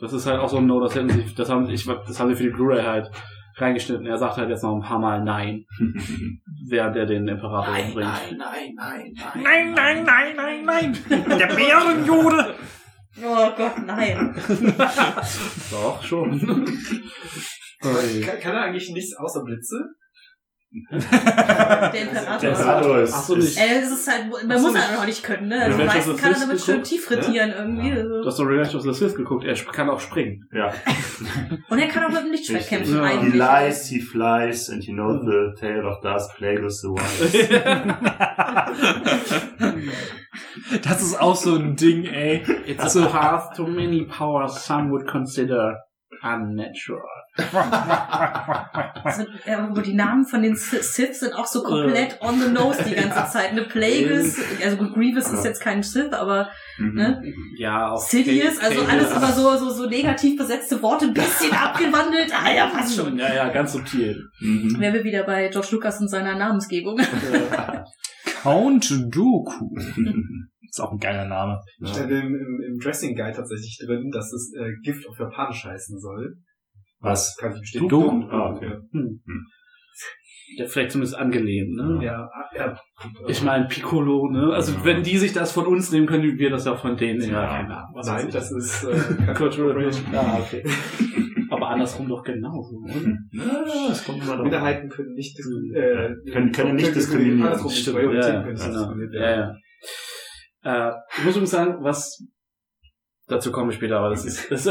[0.01, 2.31] Das ist halt auch so ein No, das hätten sie, das haben, ich, das haben
[2.31, 3.11] sie für die Blu-ray halt
[3.57, 4.07] reingeschnitten.
[4.07, 5.67] Er sagt halt jetzt noch ein paar Mal Nein,
[6.71, 8.09] während er den Imperator Nein, umbringt.
[8.09, 9.43] nein, nein, nein, nein.
[9.45, 11.39] Nein, nein, nein, nein, nein!
[11.39, 12.55] Der Bärenjude!
[13.19, 14.35] Oh Gott, nein.
[15.71, 16.41] Doch, schon.
[17.81, 19.77] Kann, kann er eigentlich nichts außer Blitze?
[20.73, 20.93] Der
[22.03, 22.39] Imperator.
[22.41, 23.59] Der Imperator ist- Ach so, ist- nicht.
[23.59, 24.83] Ey, das ist halt, man muss nicht.
[24.89, 25.63] einfach auch nicht können, ne?
[25.63, 25.85] Also Ja.
[25.85, 27.91] die meisten kann er damit schön tief frittieren irgendwie.
[27.91, 28.27] Du Also.
[28.27, 30.49] hast doch Revenge of the Sith geguckt, er kann auch springen.
[30.53, 30.73] Ja.
[31.69, 33.07] Und er kann auch mit dem Lichtschwert kämpfen Ja.
[33.07, 33.35] He eigentlich.
[33.35, 37.51] lies, he flies, and you know the tale of Darth Plagueis the Wise.
[40.85, 42.43] Das ist auch so ein Ding, ey.
[42.67, 45.79] It's a path to many powers some would consider
[46.23, 47.03] unnatural.
[47.37, 52.83] Also, ja, aber die Namen von den Sith sind auch so komplett on the nose
[52.85, 53.51] die ganze Zeit.
[53.51, 56.95] Eine Plagueis, also gut, Grievous ist jetzt kein Sith, aber Mhm.
[56.95, 57.23] ne?
[57.59, 61.53] Ja, auch Sidious, Kate- also alles immer so, so, so negativ besetzte Worte, ein bisschen
[61.53, 62.33] abgewandelt.
[62.35, 63.19] Ah ja, passt schon.
[63.19, 64.17] Ja, ja, ganz subtil.
[64.41, 64.77] Mhm.
[64.79, 66.99] Wären wir wieder bei George Lucas und seiner Namensgebung.
[68.43, 69.75] Count Dooku.
[70.71, 71.61] Ist auch ein geiler Name.
[71.85, 75.99] Steht im, im, im Dressing Guide tatsächlich drin, dass es äh, Gift auf Japanisch heißen
[75.99, 76.37] soll.
[77.01, 77.37] Was?
[77.37, 77.89] Kann ich bestätigen.
[77.89, 78.27] Doku?
[78.31, 78.73] Ah, okay.
[80.57, 82.01] Ja, vielleicht zumindest angelehnt, ne?
[82.05, 82.77] Ja, ah, ja.
[83.29, 84.53] Ich meine, Piccolo, ne?
[84.53, 87.21] Also, wenn die sich das von uns nehmen, können wir das ja von denen.
[87.23, 87.47] Ja.
[87.47, 87.95] keine Ahnung.
[87.95, 90.13] Was Nein, das ist äh, Cultural Appropriation.
[90.13, 90.65] Ja, okay.
[91.51, 92.95] Aber andersrum doch genauso, oder?
[93.33, 94.43] Ja, das kommt immer.
[94.43, 96.21] Minderheiten können nicht diskriminieren.
[96.27, 97.43] Äh, Können- können nicht diskriminieren.
[97.43, 100.91] Andersrum, Stimmt, ja, ja, diskriminiert ja, ja.
[100.91, 102.25] Äh, ich muss übrigens sagen, was,
[103.31, 104.65] Dazu komme ich später, aber das ist, das,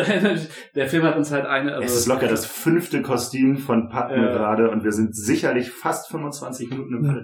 [0.76, 4.22] der Film hat uns halt eine, also Es ist locker das fünfte Kostüm von Patton
[4.22, 4.32] Ja.
[4.34, 7.24] gerade und wir sind sicherlich fast 25 Minuten im Film.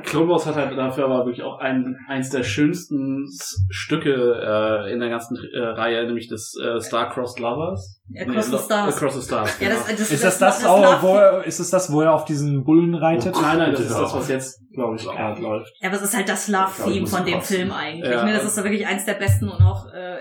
[0.04, 3.26] Clone Wars hat halt dafür aber wirklich auch ein, eins der schönsten
[3.70, 8.00] Stücke äh, in der ganzen äh, Reihe, nämlich das äh, Star-Crossed Lovers.
[8.18, 8.96] Across the Lo- Stars.
[8.96, 9.60] Across the Stars.
[9.60, 9.80] Ja, genau.
[9.80, 12.64] das, das, Ist das das, auch, wo er, ist es das, wo er auf diesen
[12.64, 13.34] Bullen reitet?
[13.40, 15.72] Nein, nein, das ist das, was jetzt, glaube ich, gerade läuft.
[15.80, 17.42] Ja, aber es ist halt das Ich Love-Theme von dem.
[17.42, 18.10] Film eigentlich.
[18.10, 18.24] Ja.
[18.24, 18.32] Ne?
[18.32, 20.18] Das ist ja wirklich eins der besten und auch äh,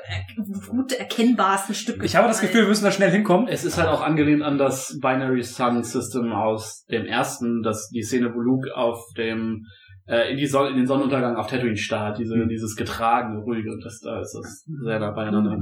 [0.70, 2.06] gut erkennbarsten Stücke.
[2.06, 3.48] Ich habe das Gefühl, wir müssen da schnell hinkommen.
[3.48, 8.02] Es ist halt auch angelehnt an das Binary Sun System aus dem ersten, dass die
[8.02, 9.66] Szene, wo Luke auf dem
[10.08, 13.84] äh, in, die Sonne, in den Sonnenuntergang auf Tatooine starrt, diese, dieses getragene, ruhige, und
[13.84, 15.58] das da ist das sehr nah beieinander.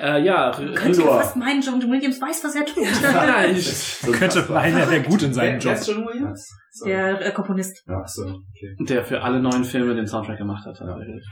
[0.00, 1.20] Äh, ja, könnte ja Endor.
[1.22, 2.86] fast meinen, John Williams weiß, was er tut.
[2.86, 4.02] vielleicht.
[4.02, 5.74] Man könnte meinen, er wäre gut in seinem Job.
[5.74, 6.50] ist John Williams?
[6.84, 7.82] Der äh, Komponist.
[7.86, 8.76] Ja, ach so, okay.
[8.80, 10.76] der für alle neuen Filme den Soundtrack gemacht hat.
[10.76, 11.24] tatsächlich.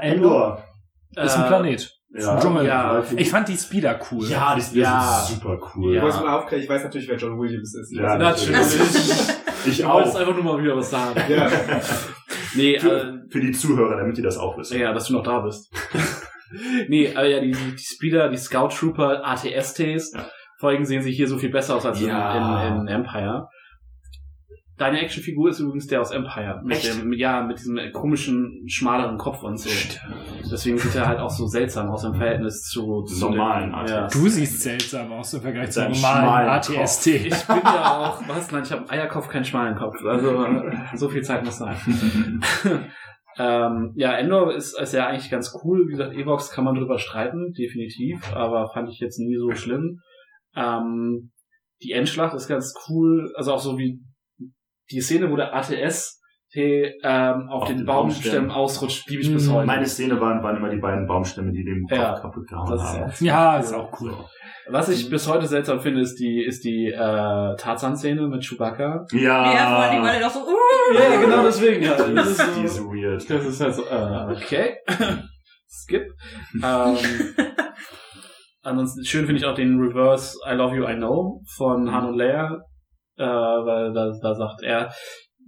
[0.00, 0.62] Endor.
[1.16, 1.90] ist ein Äh, Planet.
[2.16, 2.38] Ja.
[2.40, 2.64] Dschungel.
[2.64, 3.02] ja.
[3.16, 4.26] Ich fand die Speeder cool.
[4.28, 5.18] Ja, das, das Ja.
[5.20, 5.94] ist super cool.
[5.94, 5.98] Ja.
[5.98, 7.92] Ich wollte mal aufklären, ich weiß natürlich, wer John Williams ist.
[7.96, 8.58] Ja, Natürlich.
[9.66, 10.20] Ich Du wolltest auch.
[10.20, 11.20] einfach nur mal wieder was sagen.
[11.28, 11.48] Ja.
[12.56, 14.78] Nee, äh, Für, für die Zuhörer, damit die das auch wissen.
[14.78, 15.68] Ja, dass du noch da bist.
[16.88, 20.26] nee, aber ja, die, die Speeder, die Scout Trooper, ATSTs, Ja.
[20.60, 22.68] allem sehen sie hier so viel besser aus als in- Ja.
[22.68, 23.48] in, in Empire.
[24.76, 26.60] Deine Actionfigur ist übrigens der aus Empire.
[26.64, 27.00] Mit Echt?
[27.00, 29.70] dem, ja, mit diesem komischen, schmaleren Kopf und so.
[30.50, 33.94] Deswegen sieht er halt auch so seltsam aus im Verhältnis zu, zu Normalen ATST.
[33.94, 34.06] ja.
[34.08, 37.06] Du siehst seltsam aus im Vergleich zu normalen ATST.
[37.06, 38.50] Ich bin ja auch, was?
[38.50, 39.94] Nein, ich habe einen Eierkopf, keinen schmalen Kopf.
[40.04, 40.44] Also,
[40.94, 41.76] so viel Zeit muss sein.
[43.38, 45.86] ähm, ja, Endor ist, ist ja eigentlich ganz cool.
[45.86, 50.00] Wie gesagt, Evox kann man drüber streiten, definitiv, aber fand ich jetzt nie so schlimm.
[50.56, 51.30] Ähm,
[51.84, 54.00] die Endschlacht ist ganz cool, also auch so wie
[54.90, 56.20] die Szene, wo der ATS
[56.56, 58.50] ähm, auf, Auf den den Baumstämmen Baumstämmen.
[58.52, 59.34] ausrutscht, liebe ich Mhm.
[59.34, 59.66] bis heute.
[59.66, 62.80] Meine Szene waren, waren immer die beiden Baumstämme, die den Kopf Ja, kaputt gehauen ist
[62.82, 63.10] haben.
[63.10, 64.14] auch Ja, ist auch cool.
[64.70, 69.04] Was ich bis heute seltsam finde, ist die, ist die äh, Tarzan-Szene mit Chewbacca.
[69.10, 71.82] Ja, Ja, vor allem, weil er doch so, uh, Ja, genau deswegen.
[71.82, 71.96] Ja.
[72.06, 73.28] Die Das ist, ist die ist so, weird.
[73.28, 74.76] das ist halt so, äh, okay.
[75.68, 76.06] Skip.
[76.62, 76.96] Ähm,
[78.62, 82.16] ansonsten schön finde ich auch den Reverse I Love You, I Know von Han und
[82.16, 82.60] Leia.
[83.16, 84.92] Äh, weil da, da sagt er,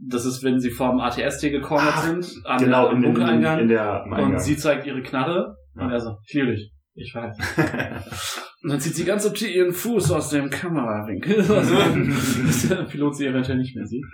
[0.08, 3.12] das ist, wenn sie vom ATST gekommen Ach, sind, an Genau, der, in, am in,
[3.14, 3.58] Bunkereingang.
[3.60, 5.56] in der im und sie zeigt ihre Knarre.
[5.74, 5.92] Und Ja.
[5.94, 6.72] er so, fühl dich.
[6.94, 7.36] Ich weiß.
[8.62, 13.26] Und dann zieht sie ganz subtil ihren Fuß aus dem Kamerawinkel, dass der Pilot sie
[13.26, 14.04] eventuell nicht mehr sieht.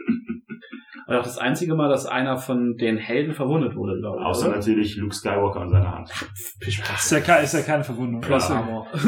[1.12, 4.24] Und auch das einzige Mal, dass einer von den Helden verwundet wurde, glaube ich.
[4.26, 4.56] Außer oder?
[4.56, 6.10] natürlich Luke Skywalker und seine Hand.
[6.60, 8.22] Ist ja, ke- ist ja keine Verwundung.
[8.22, 8.56] Plus Ja.
[8.56, 8.86] Armor.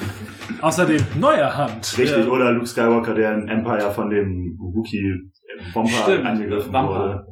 [0.62, 1.96] Außerdem neue Hand.
[1.98, 2.30] Richtig, Ja.
[2.30, 5.30] oder Luke Skywalker, der in Empire von dem Wookie
[5.72, 6.98] Bomber Stimmt, angegriffen Wampa.
[6.98, 7.26] wurde.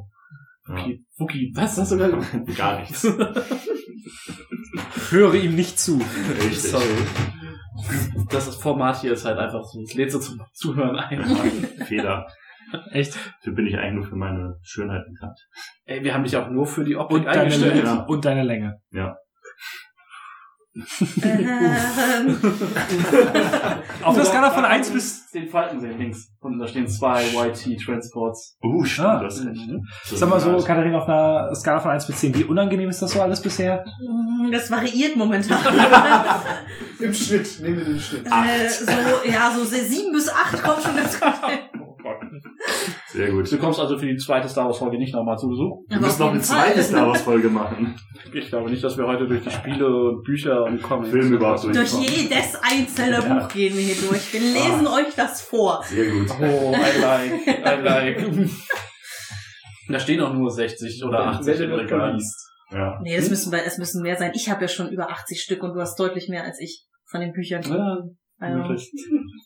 [0.67, 2.57] Wookie, Wookie, was hast du gerade gemacht?
[2.57, 3.03] Gar nichts.
[5.09, 6.01] Höre ihm nicht zu.
[6.37, 6.71] Richtig.
[6.71, 6.83] Sorry.
[8.29, 11.23] Das Format hier ist halt einfach so, es lädt so zum Zuhören ein.
[11.85, 12.25] Fehler.
[12.91, 13.15] Echt?
[13.39, 15.37] Dafür bin ich eigentlich nur für meine Schönheit bekannt.
[15.85, 17.75] Ey, wir haben dich auch nur für die Optik Und deine, eingestellt.
[17.75, 17.87] Länge.
[17.87, 18.03] Ja.
[18.05, 18.79] und deine Länge.
[21.23, 22.37] ähm,
[24.03, 25.31] Auf der Skala von 1 bis...
[25.31, 26.27] den Falken sehen links.
[26.41, 28.57] Und da stehen zwei YT Transports.
[28.61, 29.23] Uh, stimmt, Ah.
[29.23, 29.59] das ist recht.
[30.03, 33.11] Sag mal so, Katharina, auf einer Skala von 1 bis 10, wie unangenehm ist das
[33.11, 33.85] so alles bisher?
[34.51, 35.57] das variiert momentan.
[36.99, 38.25] Im Schnitt, nehmen wir den Schnitt.
[38.27, 38.91] äh, so,
[39.31, 41.33] ja, so sieben bis acht kommt schon ganz gut.
[43.07, 43.51] Sehr gut.
[43.51, 45.83] Du kommst also für die zweite Star Wars Folge nicht nochmal zu Besuch.
[45.87, 47.95] Wir müssen noch eine zweite Star Wars Folge machen.
[48.33, 51.63] Ich glaube nicht, dass wir heute durch die Spiele und Bücher und Comics Film überhaupt
[51.63, 52.05] Durch durchkommen.
[52.07, 54.33] jedes einzelne Buch gehen wir hier durch.
[54.33, 55.81] Wir lesen euch das vor.
[55.83, 56.27] Sehr gut.
[56.41, 58.27] Oh, I like, I like.
[59.87, 62.17] Da stehen auch nur 60 oder 80 im Regal.
[62.71, 62.99] Ja.
[63.03, 64.31] Nee, das müssen, es müssen mehr sein.
[64.33, 67.21] Ich habe ja schon über 80 Stück und du hast deutlich mehr als ich von
[67.21, 67.61] den Büchern.
[67.61, 67.97] Ja,
[68.39, 68.59] Also.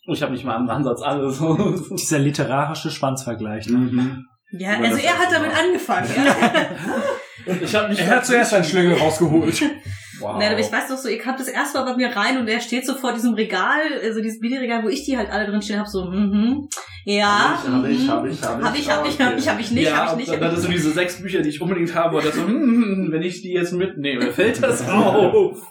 [0.06, 1.38] Und ich habe nicht mal einen Ansatz alles.
[1.90, 3.68] Dieser literarische Schwanzvergleich.
[3.68, 4.24] Mhm.
[4.52, 6.08] ja, also das er hat damit angefangen.
[6.16, 6.36] Ja.
[7.62, 9.62] Ich habe mich Er hat zuerst einen Schlüngel rausgeholt.
[10.20, 10.36] Wow.
[10.38, 12.46] Nein, aber ich weiß doch so, ihr kamt das erste Mal bei mir rein und
[12.46, 15.62] er steht so vor diesem Regal, also dieses Billigregal, wo ich die halt alle drin
[15.62, 16.68] stehen habe, so, mhm,
[17.06, 18.10] ja, Hab ich, mhm.
[18.10, 20.04] hab ich, hab ich, hab ich, hab ich, hab ich, hab ich nicht, ja, hab
[20.04, 20.32] ich und nicht.
[20.32, 23.22] dann hattest du diese sechs Bücher, die ich unbedingt habe, und das so, hm, wenn
[23.22, 25.66] ich die jetzt mitnehme, fällt das auf.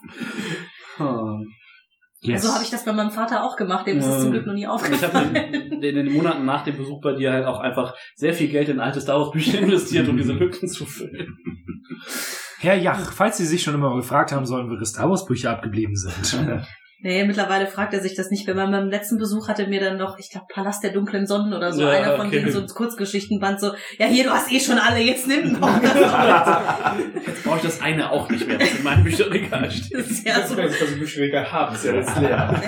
[2.21, 2.43] Yes.
[2.43, 4.53] So habe ich das bei meinem Vater auch gemacht, dem ist es zum Glück noch
[4.53, 5.35] nie Ich habe aufgefallen.
[5.35, 8.67] in, in den Monaten nach dem Besuch bei dir halt auch einfach sehr viel Geld
[8.67, 11.37] in alte Star Wars Bücher investiert, um diese Lücken zu füllen.
[12.59, 15.51] Herr Jach, falls Sie sich schon immer gefragt haben sollen, wo Ihre Star Wars Bücher
[15.51, 16.65] abgeblieben sind.
[17.01, 18.55] Nee, mittlerweile fragt er sich das nicht mehr.
[18.55, 21.71] Bei meinem letzten Besuch hatte mir dann noch, ich glaube, Palast der dunklen Sonnen oder
[21.71, 22.39] so, Ja, einer von okay.
[22.41, 25.81] denen, so ein Kurzgeschichtenband, so, ja hier, du hast eh schon alle, jetzt nimm noch.
[27.25, 29.97] Jetzt brauche ich das eine auch nicht mehr, was in meinem Bücherregal steht.
[29.97, 30.55] Das ist ja Das so.
[30.55, 32.61] ist das, was ich Bücherregal habe, ist ja jetzt leer.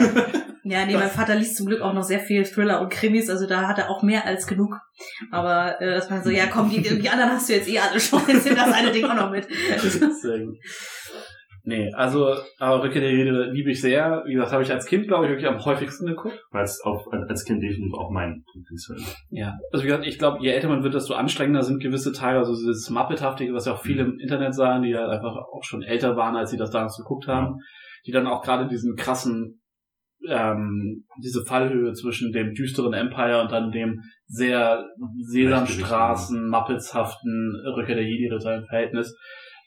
[0.64, 3.48] Ja, nee, mein Vater liest zum Glück auch noch sehr viel Thriller und Krimis, also
[3.48, 4.78] da hat er auch mehr als genug.
[5.32, 8.00] Aber äh, das war so, ja komm, die, die anderen hast du jetzt eh alle
[8.00, 9.48] schon, jetzt nimm das eine Ding auch noch mit.
[9.82, 10.58] Sehr gut.
[11.64, 14.24] Nee, also, aber Rückkehr der Rede liebe ich sehr.
[14.26, 16.44] Wie gesagt, habe ich als Kind, glaube ich, wirklich am häufigsten geguckt.
[16.50, 19.04] Weil es auch als Kind definitiv auch mein Lieblingsfilm.
[19.30, 19.58] Ja.
[19.72, 22.40] Also wie gesagt, ich glaube, je älter man wird, desto anstrengender sind gewisse Teile.
[22.40, 25.84] Also dieses Muppethaftige, was ja auch viele im Internet sagen, die halt einfach auch schon
[25.84, 27.60] älter waren, als sie das damals geguckt haben.
[28.08, 29.62] Die dann auch gerade diesen krassen,
[30.28, 34.88] ähm, diese Fallhöhe zwischen dem düsteren Empire und dann dem sehr
[35.28, 39.16] Sesamstraßen, Muppetshaften Rückkehr der Jedi-Ritter im Verhältnis.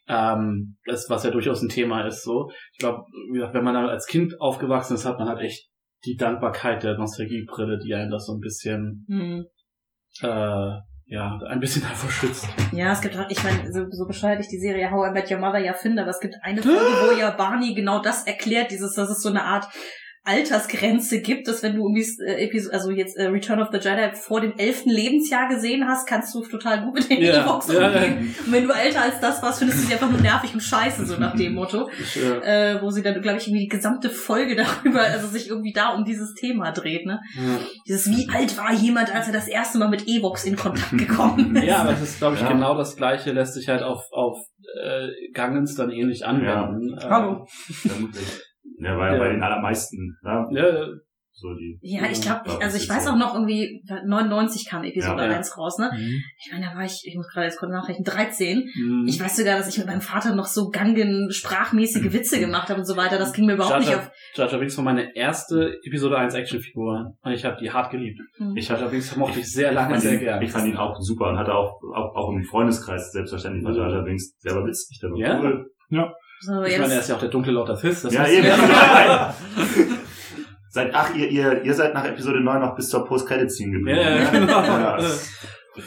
[0.07, 2.51] Ähm, das, was ja durchaus ein Thema ist, so.
[2.73, 5.69] Ich glaube, wie gesagt, wenn man als Kind aufgewachsen ist, hat man halt echt
[6.05, 9.47] die Dankbarkeit der Nostalgiebrille, die einen das so ein bisschen Hm.
[10.21, 12.49] äh, ja, ein bisschen davor schützt.
[12.73, 15.31] Ja, es gibt auch, ich meine, so, so bescheuert ich die Serie How I Met
[15.31, 18.71] Your Mother ja finde, aber es gibt eine Folge, wo ja Barney genau das erklärt,
[18.71, 19.67] dieses, dass es so eine Art
[20.25, 24.11] Altersgrenze gibt, dass wenn du irgendwie, äh, Episode, also jetzt äh, Return of the Jedi
[24.15, 27.87] vor dem elften Lebensjahr gesehen hast, kannst du total gut mit den Ja, Ewoks ja,
[27.89, 28.35] umgehen.
[28.47, 31.05] Und wenn du älter als das warst, findest du sie einfach nur nervig und scheiße,
[31.07, 31.91] so nach dem Motto.
[32.01, 35.73] Ich, äh, wo sie dann, glaube ich, irgendwie die gesamte Folge darüber, also sich irgendwie
[35.73, 37.21] da um dieses Thema dreht, ne?
[37.87, 41.55] Dieses, wie alt war jemand, als er das erste Mal mit Ewoks in Kontakt gekommen
[41.57, 41.65] ist?
[41.65, 42.49] ja, aber es ist, glaube ich, Ja.
[42.49, 44.39] genau das Gleiche, lässt sich halt auf, auf
[44.83, 46.97] äh, Gangens dann ähnlich anwenden.
[46.99, 47.47] Äh, Hallo.
[48.77, 48.87] Vermutlich.
[48.87, 49.19] Ja, weil Ja.
[49.19, 50.87] bei den allermeisten, ja, Ja,
[51.37, 51.81] so die.
[51.83, 55.25] Ja, ich glaube, Ja, also ich das weiß ist auch noch irgendwie, 99 kam Episode
[55.25, 55.31] Ja.
[55.37, 55.91] 1 raus, ne?
[56.39, 58.59] Ich meine, da war ich, ich muss gerade jetzt kurz nachrechnen, 13.
[58.59, 59.09] mh.
[59.09, 62.79] Ich weiß sogar, dass ich mit meinem Vater noch so Gangen sprachmäßige Witze gemacht habe
[62.79, 63.19] und so weiter.
[63.19, 64.11] Das ging mir überhaupt nicht Jar auf.
[64.37, 68.21] Jar Jar Binks war meine erste Episode 1 Actionfigur und ich habe die hart geliebt.
[68.37, 68.57] Hm.
[68.57, 70.41] Ich Jar Binks mochte ich sehr Ich lange fand, sehr ihn, gern.
[70.41, 73.91] ich fand ihn auch super und hatte auch, auch, auch im Freundeskreis selbstverständlich war Jar
[73.91, 75.41] Jar Binks selber witzig, der war Ja?
[75.41, 75.67] cool.
[76.45, 77.81] So, ich ja, meine, er ist ja auch der dunkle Lord of.
[77.81, 78.49] Das Ja, eben.
[80.69, 83.97] Seid, ach, ihr, ihr, ihr seid nach Episode 9 noch bis zur Post-Credit-Scene geblieben.
[83.97, 84.61] Ja, ja, genau.
[84.61, 84.99] Ja,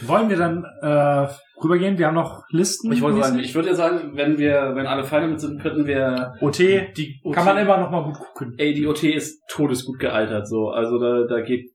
[0.04, 1.28] Wollen wir dann äh,
[1.62, 1.98] rübergehen?
[1.98, 2.94] Wir haben noch Listen.
[2.94, 5.88] Ich wollte sagen, ich würde ja sagen, wenn wir, wenn alle fein damit sind, könnten
[5.88, 8.56] wir OT die OT, kann man immer noch mal gut gucken.
[8.58, 10.70] Ey, die OT ist todesgut gealtert, so.
[10.70, 11.70] Also da, da geht.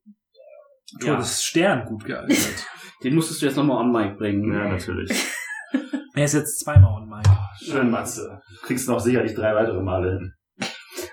[1.02, 2.66] Ja, Todesstern gut gealtert.
[3.04, 4.52] den musstest du jetzt nochmal on Mic bringen.
[4.52, 5.10] ja, natürlich.
[6.14, 7.26] Er ist jetzt zweimal on mic.
[7.64, 8.40] Schön, Matze.
[8.62, 10.32] Kriegst noch sicherlich drei weitere Male hin.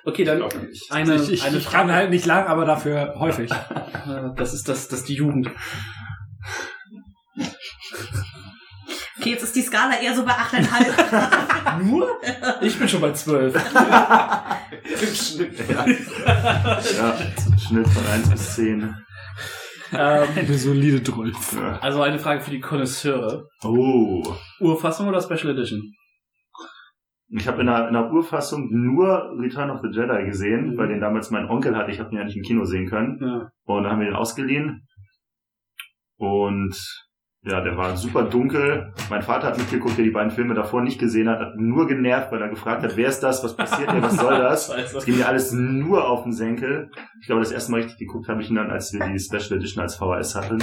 [0.05, 0.91] Okay, dann nicht.
[0.91, 3.51] eine, ich ich, eine ich kann halt nicht lang, aber dafür häufig.
[3.51, 5.49] Äh, Das ist das, das ist die Jugend.
[9.19, 11.83] okay, jetzt ist die Skala eher so bei 8,5.
[11.83, 12.07] Nur?
[12.62, 13.53] Ich bin schon bei zwölf.
[15.01, 15.85] Im Schnitt, ja.
[15.85, 17.17] ja.
[17.57, 18.95] Schnitt von 1 bis 10.
[19.93, 21.54] ähm, Eine solide 12.
[21.56, 21.78] Ja.
[21.80, 23.47] also eine Frage für die Konnoisseure.
[23.63, 24.23] Oh.
[24.60, 25.82] Urfassung oder Special Edition?
[27.32, 30.78] Ich habe in der, in der Urfassung nur Return of the Jedi gesehen, Mhm.
[30.78, 31.91] weil den damals mein Onkel hatte.
[31.91, 33.19] Ich habe ihn ja nicht im Kino sehen können.
[33.21, 33.49] Ja.
[33.65, 34.88] Und dann haben wir den ausgeliehen.
[36.17, 36.75] Und
[37.43, 38.93] ja, der war super dunkel.
[39.10, 42.32] Mein Vater hat mitgeguckt, der die beiden Filme davor nicht gesehen hat, hat nur genervt,
[42.32, 44.67] weil er gefragt hat, wer ist das, was passiert hier, was soll das?
[44.67, 46.91] Das ging mir alles nur auf den Senkel.
[47.21, 49.58] Ich glaube, das erste Mal richtig geguckt habe ich ihn dann, als wir die Special
[49.58, 50.62] Edition als VHS hatten.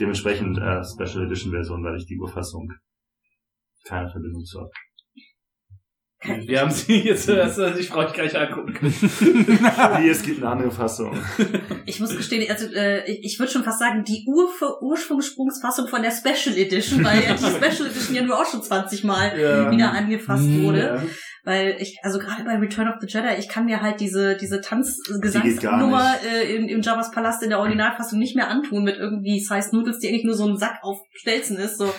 [0.00, 2.72] Dementsprechend äh, Special Edition Version, weil ich die Urfassung
[3.86, 4.70] keine Verbindung zu habe.
[6.22, 8.74] Wir haben sie jetzt, gar nicht angucken.
[8.80, 11.16] Wie, es gibt eine andere Fassung.
[11.84, 14.48] Ich muss gestehen, also äh, ich, würde schon fast sagen, die Ur
[14.80, 19.04] Ursprungsfassung von der Special Edition, weil ja die Special Edition ja nur auch schon 20
[19.04, 19.70] Mal Ja.
[19.70, 20.80] wieder angefasst wurde.
[20.80, 21.02] Ja.
[21.44, 24.60] Weil ich, also gerade bei Return of the Jedi, ich kann mir halt diese, diese
[24.60, 29.68] Tanzgesangsnummer äh, in, im Jabba's Palast in der Originalfassung nicht mehr antun mit irgendwie Size
[29.72, 31.92] Noodles, die eigentlich nur so ein Sack auf Stelzen ist, so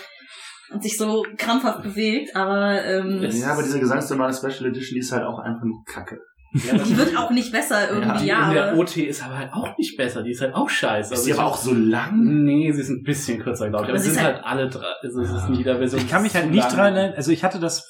[0.71, 5.12] und sich so krampfhaft bewegt, aber ähm, Ja, aber diese Gesangsnummer Special Edition, die ist
[5.12, 6.19] halt auch einfach nur Kacke.
[6.53, 9.77] die wird auch nicht besser irgendwie, Die ja, in der OT ist aber halt auch
[9.77, 10.23] nicht besser.
[10.23, 11.13] Die ist halt auch scheiße.
[11.13, 12.43] Ist Also die ich aber auch so lang?
[12.45, 13.89] Nee, sie ist ein bisschen kürzer, glaube ich.
[13.89, 14.86] Aber Aber sie sie sind ist halt, alle drei.
[15.03, 16.01] Also es ist in jeder Version.
[16.01, 16.73] Ich kann mich halt nicht lang.
[16.73, 17.13] dran erinnern.
[17.17, 17.84] Also ich hatte das,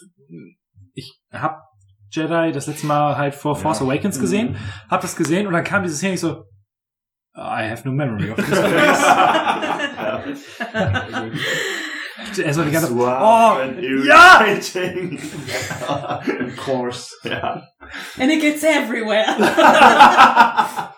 [0.93, 1.61] ich hab
[2.09, 3.85] Jedi das letzte Mal halt vor Force Ja.
[3.85, 4.55] Awakens gesehen,
[4.89, 6.43] hab das gesehen und dann kam diese Szene ich so,
[7.35, 9.03] I have no memory of this place.
[12.35, 12.43] ja.
[12.43, 14.45] er so die ganze Wow, oh, ja!
[15.87, 17.11] Of course.
[17.23, 17.61] ja.
[18.19, 19.25] and it gets everywhere.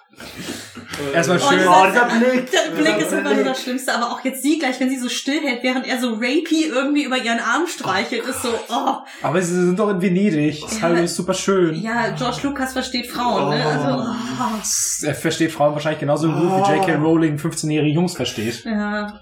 [1.13, 1.59] Erstmal Oh, schön.
[1.59, 2.51] dieser- Oh, dieser Blick.
[2.51, 5.07] Der Blick ist einfach nur das Schlimmste, aber auch jetzt sie gleich, wenn sie so
[5.07, 9.41] still hält, während er so rapey irgendwie über ihren Arm streichelt, ist so, oh, Aber
[9.41, 10.59] sie sind doch in Venedig.
[10.61, 11.75] Das ist halt super schön.
[11.81, 13.65] ja, George Lucas versteht Frauen, ne?
[13.65, 16.95] Also, oh, Er versteht Frauen wahrscheinlich genauso gut wie J.K.
[16.95, 18.65] Rowling 15-jährige Jungs versteht.
[18.65, 19.21] ja.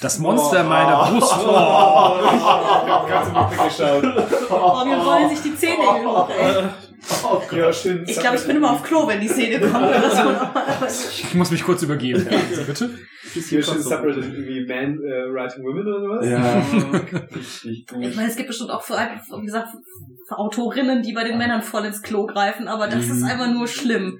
[0.00, 1.34] Das Monster meiner Brust.
[1.50, 3.06] Oh.
[3.08, 4.04] Ganz im Blick geschaut.
[4.50, 7.58] Oh, mir rollen sich die Zähne hoch, ey.
[7.58, 8.04] Ja, schön.
[8.06, 9.74] Ich glaube, ich bin immer auf Klo, wenn die Szene kommt.
[9.74, 11.08] oder so normalerweise.
[11.10, 12.26] Ich muss mich kurz übergeben.
[12.30, 12.90] Ja, also bitte.
[13.32, 16.26] Hier schön Subreddit irgendwie Man äh, Writing Women oder sowas.
[16.28, 17.36] Ja.
[17.36, 18.04] Richtig gut.
[18.04, 19.68] Ich meine, es gibt bestimmt auch für, wie gesagt,
[20.28, 23.66] für Autorinnen, die bei den Männern voll ins Klo greifen, aber das ist einfach nur
[23.66, 24.18] schlimm.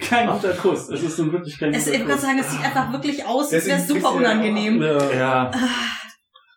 [0.00, 0.88] Kein guter Kuss.
[0.88, 2.22] Es ist nun wirklich kein Es, guter ich würde Kuss.
[2.22, 4.80] sagen, es sieht einfach wirklich aus, als Deswegen wäre super unangenehm.
[4.80, 5.12] Ja.
[5.12, 5.50] ja.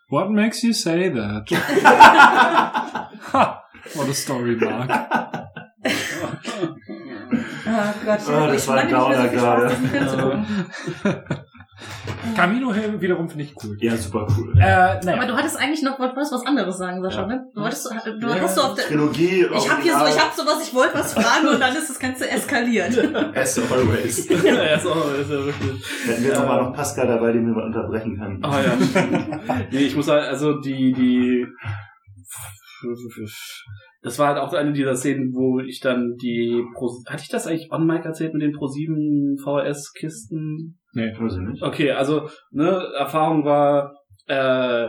[0.09, 1.49] What makes you say that?
[3.33, 3.63] ha,
[3.95, 4.89] what a story, Mark.
[7.65, 9.73] Ah Gott, ich habe das war ein so Downer Spaß,
[12.35, 13.77] Camino Hill wiederum finde ich cool.
[13.79, 14.53] Ja, super cool.
[14.57, 15.25] Äh, Aber naja.
[15.25, 17.27] du hattest eigentlich noch, wolltest was anderes sagen, Sascha, Ja.
[17.27, 17.45] ne?
[17.53, 19.45] Du wolltest, du, du Ja, hast so auf der, Trilogie.
[19.55, 21.89] ich habe hier so, ich habe so was, ich wollte was fragen und dann ist
[21.89, 22.97] das Ganze eskaliert.
[23.35, 24.27] As always.
[24.29, 25.83] ja, auch, ist ja wirklich.
[26.05, 28.43] Hätten wir nochmal noch Pascal dabei, den wir mal unterbrechen können.
[28.43, 29.59] Ah ja.
[29.71, 31.45] nee, ich muss sagen, also die, die
[34.01, 37.47] das war halt auch eine dieser Szenen, wo ich dann die Pro hatte ich das
[37.47, 40.79] eigentlich on mic erzählt mit den Pro 7 VHS Kisten?
[40.93, 41.13] Nee.
[41.17, 41.63] Weiß ich nicht.
[41.63, 43.93] Okay, also ne, Erfahrung war
[44.27, 44.87] äh,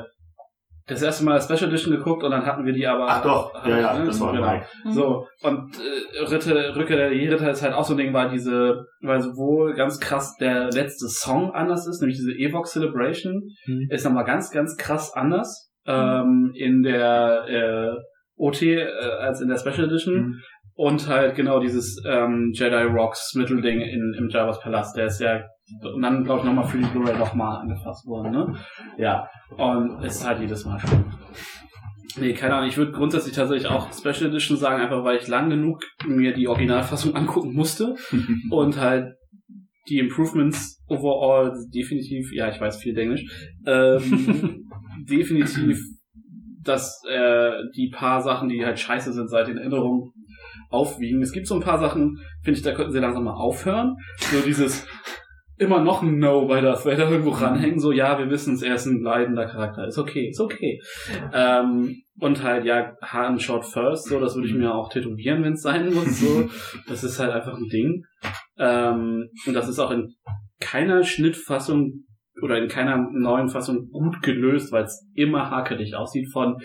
[0.86, 3.78] das erste Mal Special Edition geguckt und dann hatten wir die aber Ach doch, ja,
[3.78, 4.46] ja, ne, das war genau.
[4.52, 4.66] Mike.
[4.90, 8.84] So, und äh, Ritte, Rücke der Ritter ist halt auch so ein Ding, weil diese,
[9.00, 13.88] weil sowohl ganz krass der letzte Song anders ist, nämlich diese Evox Celebration, Mhm.
[13.90, 17.96] ist nochmal ganz, ganz krass anders ähm, in der äh,
[18.36, 18.84] OT äh,
[19.20, 20.14] als in der Special Edition.
[20.16, 20.34] Mhm.
[20.76, 25.44] Und halt genau dieses ähm, Jedi Rocks Mittelding in, im Jabba's Palast, der ist ja
[25.82, 28.56] und dann, glaube ich, nochmal für die Blu-ray nochmal angefasst worden, ne?
[28.98, 29.28] Ja.
[29.56, 31.04] Und es ist halt jedes Mal schön.
[32.16, 32.68] Nee, keine Ahnung.
[32.68, 36.48] Ich würde grundsätzlich tatsächlich auch Special Edition sagen, einfach weil ich lang genug mir die
[36.48, 37.96] Originalfassung angucken musste
[38.50, 39.14] und halt
[39.88, 43.24] die Improvements overall definitiv, ja, ich weiß viel Englisch,
[43.66, 44.64] ähm,
[45.08, 45.78] definitiv,
[46.62, 50.12] dass äh, die paar Sachen, die halt scheiße sind, seit den Erinnerungen
[50.70, 51.20] aufwiegen.
[51.20, 53.96] Es gibt so ein paar Sachen, finde ich, da könnten sie langsam mal aufhören.
[54.18, 54.86] So dieses
[55.56, 58.74] immer noch ein No bei Darth Vader irgendwo ranhängen, so ja, wir wissen es, er
[58.74, 60.80] ist ein leidender Charakter, ist okay, ist okay.
[61.32, 65.54] Ähm, und halt, ja, Han Shot First, so, das würde ich mir auch tätowieren, wenn
[65.54, 66.48] es sein muss, so.
[66.88, 68.04] Das ist halt einfach ein Ding.
[68.58, 70.14] Ähm, und das ist auch in
[70.60, 72.04] keiner Schnittfassung
[72.42, 76.56] oder in keiner neuen Fassung gut gelöst, weil es immer hakelig aussieht von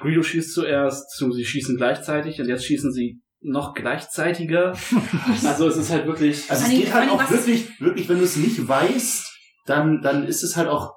[0.00, 4.74] Greedo schießt zuerst zu sie schießen gleichzeitig und jetzt schießen sie noch gleichzeitiger.
[5.44, 8.36] also es ist halt wirklich Also es geht halt auch wirklich, wirklich, wenn du es
[8.36, 9.30] nicht weißt,
[9.66, 10.93] dann, dann ist es halt auch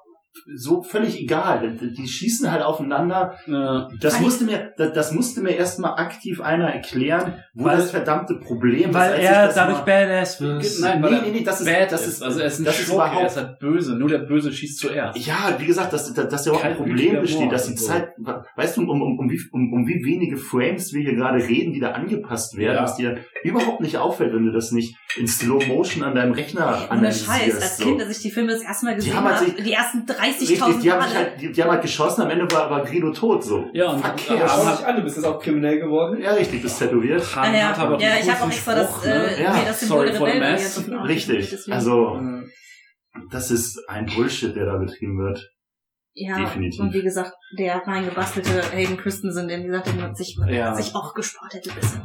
[0.56, 1.76] so völlig egal.
[1.80, 3.34] Die, die schießen halt aufeinander.
[3.46, 7.90] äh, Das musste mir, das, das musste mir erstmal aktiv einer erklären, wo Weil- das
[7.90, 9.18] verdammte Problem Weil ist.
[9.20, 10.64] ich er das dadurch mal- badass wird.
[10.80, 12.08] Nein, weil nee, nee, nee, das ist, bad das ist.
[12.14, 13.94] ist, Also er ist ein das ist Schurke, er überhaupt, ist halt böse.
[13.96, 15.26] Nur der Böse schießt zuerst.
[15.26, 17.78] ja, wie gesagt, dass, dass, dass ja auch ein Problem besteht, Mord dass die und
[17.80, 17.86] so.
[17.86, 18.08] Zeit,
[18.56, 21.72] weißt du, um, um, um, wie, um, um wie wenige Frames wir hier gerade reden,
[21.72, 22.82] die da angepasst werden, Ja.
[22.82, 26.66] was dir überhaupt nicht auffällt, wenn du das nicht in Slow Motion an deinem Rechner
[26.66, 27.26] Ohne analysierst.
[27.26, 27.84] Scheiß, als so.
[27.84, 29.98] Kind, als ich die Filme das erste Mal gesehen haben halt habe, sich- die ersten
[30.08, 33.12] Richtig, 30.000 die haben, halt, die, die haben halt geschossen, am Ende war, war Greedo
[33.12, 33.66] tot, so.
[33.72, 34.50] Ja, und Verkehr.
[34.50, 36.20] aber an, du bist jetzt auch kriminell geworden.
[36.20, 37.24] Ja, richtig, bist tätowiert.
[37.36, 39.42] Ah, ja, hat aber ja, ich habe auch extra das, Spruch, äh, ne?
[39.42, 40.84] Ja, nee, das Symbol sorry for the mess.
[41.06, 41.72] Richtig.
[41.72, 42.42] Also, Äh,
[43.30, 45.48] das ist ein Bullshit, der da betrieben wird.
[46.18, 46.80] Ja, definitiv.
[46.80, 50.74] und wie gesagt, der reingebastelte Hayden Christensen, der wie gesagt, den hat sich, Ja.
[50.74, 52.02] sich auch gespart hätte ein bisschen.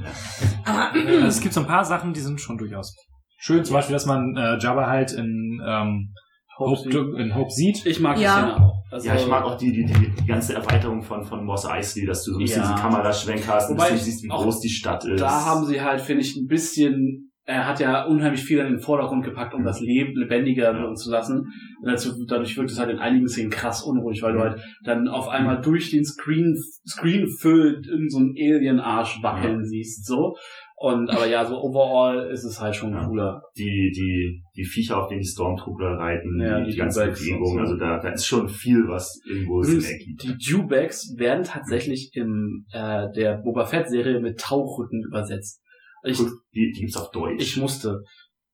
[0.66, 2.96] Aber Also es gibt so ein paar Sachen, die sind schon durchaus
[3.38, 3.64] schön.
[3.66, 6.14] Zum Beispiel, dass man äh, Jabba halt in, ähm,
[6.58, 6.88] Hope,
[7.20, 7.86] in Hope sieht.
[7.86, 8.36] Ich mag Ja.
[8.36, 8.74] die Szene auch.
[8.92, 12.24] Also, Ja, ich mag auch die, die, die, ganze Erweiterung von, von Moss Eisley, dass
[12.24, 12.70] du so ein bisschen Ja.
[12.70, 15.20] diesen Kameraschwenk hast, ich siehst, wie groß die Stadt ist.
[15.20, 18.80] Da haben sie halt, finde ich, ein bisschen, er hat ja unheimlich viel in den
[18.80, 21.40] Vordergrund gepackt, um das Leben lebendiger wirken zu lassen.
[21.82, 25.08] Und dazu, dadurch wirkt es halt in einigen Szenen krass unruhig, weil du halt dann
[25.10, 26.56] auf einmal durch den Screen,
[26.88, 30.36] Screen füllt irgend so ein Alien-Arsch wackeln siehst, so.
[30.76, 33.06] Und, aber ja, so overall ist es halt schon Ja.
[33.06, 33.42] cooler.
[33.58, 37.60] die, die, die Viecher, auf denen die Stormtrooper reiten, Ja, die, die die ganze Bewegung,
[37.60, 40.24] also da, da ist schon viel, was irgendwo Sinn ergibt.
[40.24, 45.62] die Dewbacks werden tatsächlich in äh, der Boba Fett-Serie mit Tauchrücken übersetzt.
[46.04, 47.42] Ich, Gut, die, die gibt's auf Deutsch.
[47.42, 48.02] ich musste.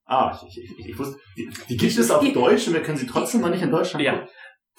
[0.05, 2.97] ah, ich, ich, ich, ich wusste, die, die gibt es auf Deutsch und wir können
[2.97, 4.13] sie trotzdem noch nicht in Deutschland Ja.
[4.13, 4.27] gucken.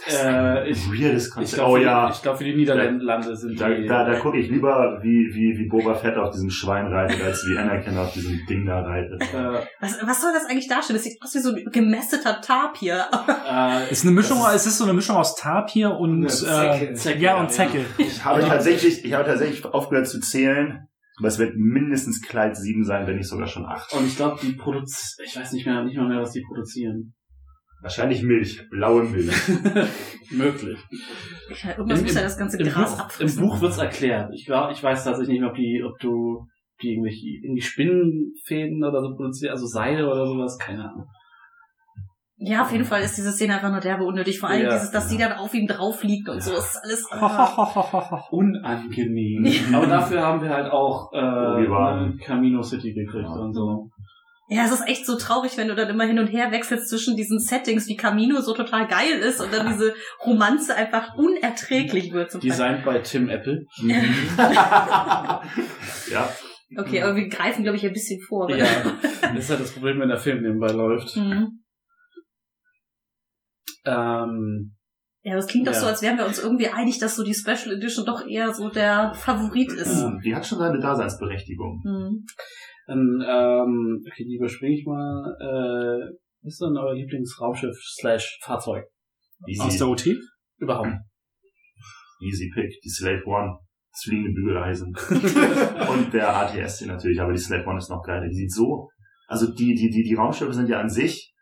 [0.09, 1.55] Äh, ich, Weirdes ich Konzept.
[1.57, 2.11] glaube, Oh ja.
[2.11, 3.87] ich glaube, für die Niederlande sind Da, die.
[3.87, 7.45] da, da gucke ich lieber, wie, wie, wie Boba Fett auf diesem Schwein reitet, als
[7.47, 9.21] wie Anakin auf diesem Ding da reitet.
[9.21, 10.97] äh, Was, was soll das eigentlich darstellen?
[10.97, 13.05] Das sieht aus wie so ein gemästeter Tapir.
[13.47, 16.95] äh, Ist eine Mischung, es ist so eine Mischung aus Tapir und, Ja, äh, Zecke.
[16.95, 17.85] Zecke, ja, ja, und Zecke.
[17.99, 20.89] Ich habe tatsächlich, ich habe tatsächlich aufgehört zu zählen,
[21.21, 23.93] aber es wird mindestens Kleid 7 sein, wenn nicht sogar schon 8.
[23.95, 27.15] und ich glaube, die produzieren, ich weiß nicht mehr, nicht mal mehr, was die produzieren.
[27.83, 29.33] Wahrscheinlich Milch, blaue Milch.
[30.31, 30.79] Möglich.
[31.63, 33.43] Ja, irgendwas Im- muss ja das ganze Gras Buch, im abfressen.
[33.43, 34.31] Buch wird's erklärt.
[34.35, 36.47] Ich glaube, ich weiß tatsächlich nicht mehr, ob die, ob du
[36.83, 41.07] die irgendwelche, irgendwie Spinnenfäden oder so produzieren, also Seile oder sowas, keine Ahnung.
[42.43, 44.41] Ja, auf jeden Fall ist diese Szene einfach nur derbe unnötig.
[44.41, 44.73] Vor allem Ja.
[44.73, 46.53] dieses, dass sie dann auf ihm drauf liegt und so.
[46.53, 47.07] Das ist alles.
[47.13, 48.25] ah.
[48.31, 49.45] Unangenehm.
[49.75, 52.19] Aber dafür haben wir halt auch äh, Obi-Wan.
[52.25, 53.35] Camino City gekriegt Ja.
[53.35, 53.91] und so.
[54.49, 57.15] Ja, es ist echt so traurig, wenn du dann immer hin und her wechselst zwischen
[57.15, 59.95] diesen Settings, wie Camino so total geil ist und dann diese
[60.27, 62.33] Romanze einfach unerträglich wird.
[62.33, 62.41] Zum.
[62.41, 63.67] Designed bei Tim Apple.
[66.11, 66.29] ja,
[66.79, 68.49] Okay, aber wir greifen, glaube ich, ein bisschen vor.
[68.51, 68.65] Ja,
[69.23, 71.17] das ist halt das Problem, wenn der Film nebenbei läuft.
[71.17, 71.61] Mhm.
[73.85, 74.75] Ähm,
[75.23, 75.81] Ja, das klingt doch Ja.
[75.81, 78.71] so, als wären wir uns irgendwie einig, dass so die Special Edition doch eher so
[78.71, 80.03] der Favorit ist.
[80.25, 81.81] die hat schon seine Daseinsberechtigung.
[81.85, 82.25] Mhm.
[82.87, 85.37] dann, ähm, okay, die überspringe ich mal.
[85.41, 88.85] Äh, was ist denn euer Lieblingsraumschiff slash Fahrzeug?
[89.43, 90.07] Aus Easy, der OT?
[90.59, 90.89] Überhaupt.
[92.21, 93.59] easy Pick, die Slave One,
[93.93, 94.89] das fliegende Bügeleisen.
[95.91, 98.27] Und der ATST natürlich, aber die Slave One ist noch geiler.
[98.29, 98.89] Die sieht so,
[99.29, 101.33] also die, die, die, die Raumschiffe sind ja an sich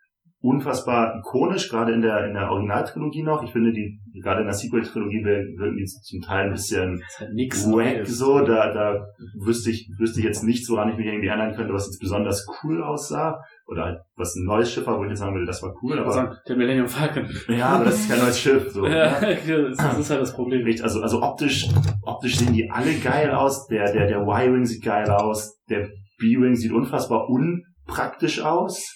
[0.41, 3.43] unfassbar ikonisch, gerade in der, in der Originaltrilogie noch.
[3.43, 8.07] Ich finde, die, gerade in der Sequel-Trilogie wirken die zum Teil ein bisschen halt wack
[8.07, 9.05] so, da, da
[9.37, 12.47] wüsste ich, wüsste ich jetzt nicht, woran ich mich irgendwie erinnern könnte, was jetzt besonders
[12.63, 13.41] cool aussah.
[13.67, 15.99] Oder halt, was ein neues Schiff war, wo ich jetzt sagen würde, das war cool,
[15.99, 17.27] aber, sagen, der Millennium Falcon.
[17.49, 18.87] ja, aber das ist kein neues Schiff, so.
[18.87, 20.65] Ja, das das ist halt das Problem.
[20.81, 21.67] Also, also optisch,
[22.01, 23.67] optisch sehen die alle geil aus.
[23.67, 25.59] Der, der, der Y-Wing sieht geil aus.
[25.69, 28.95] Der B-Wing sieht unfassbar unpraktisch aus.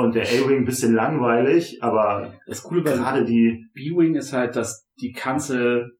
[0.00, 4.56] Und der A-Wing ein bisschen langweilig, aber Das Coole bei gerade die, B-Wing ist halt,
[4.56, 5.90] dass die Kanzel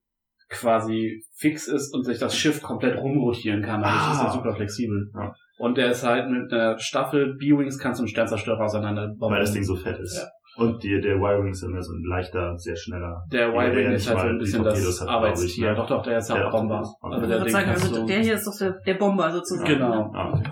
[0.48, 3.82] quasi fix ist und sich das Schiff komplett rumrotieren kann.
[3.82, 4.12] Dadurch Ah.
[4.12, 5.10] ist er super flexibel.
[5.14, 5.32] Ja.
[5.58, 9.52] Und der ist halt mit einer Staffel B-Wings kannst du einen Sternzerstörer auseinander weil das
[9.52, 10.24] Ding so fett ist.
[10.56, 13.24] Und die, der Y-Wing ist immer so ein leichter, sehr schneller.
[13.32, 15.70] Der Ja, der Y-Wing ja ist halt so ein bisschen das hat, Arbeitstier.
[15.70, 15.76] ne?
[15.76, 16.82] Doch, doch, der ist ja Der auch Bomber.
[17.00, 19.68] Also Ich der sagen, also der hier ist doch der, der Bomber sozusagen.
[19.68, 20.12] Genau.
[20.14, 20.50] Ah, okay.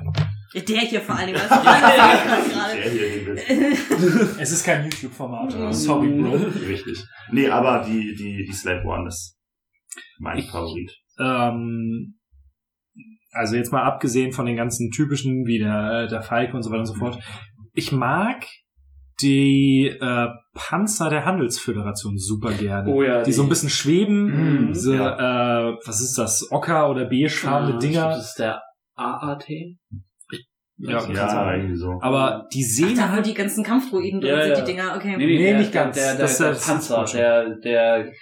[0.55, 1.39] Ja, Der hier vor allen Dingen.
[1.41, 2.91] du, das ist Der gerade.
[2.91, 5.59] hier, will Es ist kein YouTube-Format.
[5.59, 5.73] Mhm.
[5.73, 6.37] Sorry, Bro.
[6.67, 7.05] Richtig.
[7.33, 9.37] Nee, aber die, die, die Slave One ist
[10.19, 10.91] mein Ich- Favorit.
[11.19, 12.19] ähm,
[13.33, 16.71] also jetzt mal abgesehen von den ganzen typischen, wie der, äh, der Falke und so
[16.71, 17.19] weiter und so fort.
[17.73, 18.45] Ich mag
[19.23, 22.91] die äh, Panzer der Handelsföderation super gerne.
[22.91, 27.05] Oh ja, die, so ein bisschen schweben, Mhm, diese, äh, was ist das, Ocker oder
[27.07, 28.09] beigefarbene Ah, ich glaub, Dinger.
[28.17, 28.63] Das ist der
[28.97, 29.49] AAT.
[30.79, 31.99] Ja, kann Ja, irgendwie so.
[32.01, 34.61] Aber die sehen Da, wo halt, die ganzen Kampfdroiden drin Ja, sind, ja.
[34.61, 35.17] die Dinger, okay.
[35.17, 35.97] Nee, nicht ganz.
[35.97, 38.13] Der, der, Das der, ist der das Panzer, der, der,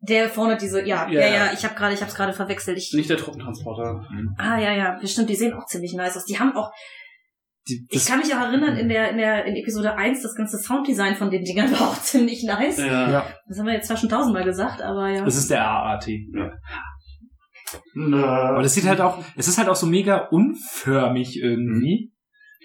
[0.00, 1.20] Der vorne diese, ja, Ja.
[1.20, 2.78] ja, ja, ich habe gerade, ich habe es gerade verwechselt.
[2.78, 4.06] Ich, nicht der Truppentransporter.
[4.38, 6.24] ah, ja, ja, bestimmt, die sehen auch ziemlich nice aus.
[6.24, 6.70] Die haben auch,
[7.68, 10.34] die, ich das, kann mich auch erinnern, in der, in der, in Episode 1, das
[10.34, 12.78] ganze Sounddesign von den Dingern war auch ziemlich nice.
[12.78, 13.10] Ja.
[13.10, 15.26] ja, Das haben wir jetzt zwar schon tausendmal gesagt, aber ja.
[15.26, 16.08] es ist der AAT.
[17.94, 18.24] Nö.
[18.24, 22.12] Aber das sieht halt auch, es ist halt auch so mega unförmig irgendwie.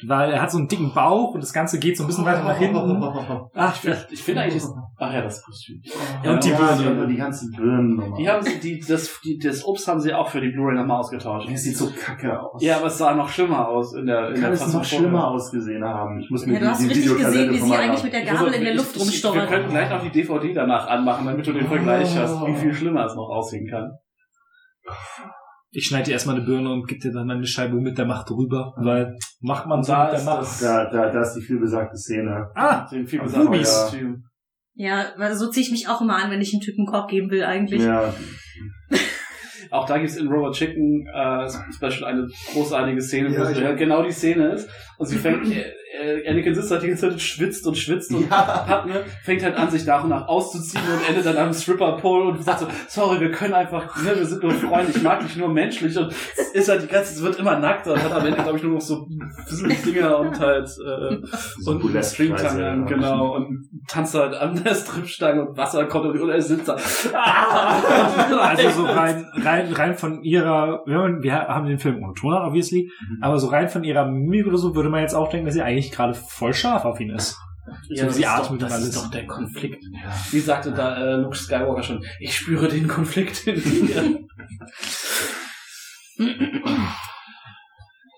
[0.07, 2.43] Weil er hat so einen dicken Bauch und das Ganze geht so ein bisschen weiter
[2.43, 3.01] nach hinten.
[3.53, 5.81] Ach, ich finde ich find eigentlich, das, ach ja, das Kostüm.
[6.23, 7.05] Ja, und die ja, Birne.
[7.05, 8.19] die, die ganzen Birnen nochmal.
[8.19, 10.99] Die haben sie, die, das, die, das Obst haben sie auch für die Blu-ray nochmal
[10.99, 11.47] ausgetauscht.
[11.49, 12.61] Das sieht so kacke aus.
[12.61, 15.27] Ja, aber es sah noch schlimmer aus in der, in kann der es noch schlimmer
[15.27, 16.19] ausgesehen haben.
[16.19, 18.13] Ich muss mir ja, du hast die, die richtig gesehen, Videokassette wie sie eigentlich mit
[18.13, 21.25] der muss Gabel in der Luft ich- Wir könnten gleich noch die DVD danach anmachen,
[21.27, 23.91] damit du den Vergleich hast, wie viel schlimmer es noch aussehen kann.
[25.75, 28.29] Ich schneide dir erstmal eine Birne und gebe dir dann eine Scheibe mit der Macht
[28.29, 30.41] drüber, weil macht man so Da mit der Macht.
[30.41, 32.47] das- Da, da, da ist die vielbesagte Szene.
[32.53, 33.69] Ah, Den viel Ach, besagten Bubis.
[33.71, 34.23] Kostüm.
[34.75, 37.29] Ja, weil so ziehe ich mich auch immer an, wenn ich einen Typen Korb geben
[37.31, 37.81] will eigentlich.
[37.81, 38.13] Ja,
[39.71, 43.65] Auch da gibt's in Robot Chicken äh, Special eine großartige Szene, wo Ja, sie ich-
[43.65, 44.69] halt genau die Szene ist.
[44.99, 45.47] Und sie fängt,
[45.93, 48.67] äh, Anakin sitzt halt die ganze Zeit und schwitzt und schwitzt und Ja.
[48.67, 52.31] hat, ne, fängt halt an, sich nach und nach auszuziehen und endet dann am Stripper-Pole
[52.31, 55.35] und sagt so, sorry, wir können einfach, ne, wir sind nur Freunde, ich mag dich
[55.37, 58.25] nur menschlich und es ist halt die ganze, es wird immer nackter und hat am
[58.25, 59.07] Ende, glaube ich, nur noch so
[59.85, 61.17] Dinger und halt, äh,
[61.59, 61.81] so und
[62.59, 62.85] ja.
[62.85, 66.77] genau, und tanzt halt an der Stripstange und Wasser kommt und er sitzt da.
[67.13, 67.79] Ah!
[68.39, 73.23] also so rein, rein, rein von ihrer, wir haben den Film ohne Ton, obviously, Mhm.
[73.23, 75.61] aber so rein von ihrer Mimik oder so würde man jetzt auch denken, dass sie
[75.61, 77.37] eigentlich gerade voll scharf auf ihn ist.
[77.89, 78.87] So, das sie ist atmet doch, das alles.
[78.89, 79.83] ist doch der Konflikt.
[80.31, 84.19] Wie sagte da äh, Luke Skywalker schon, ich spüre den Konflikt in dir.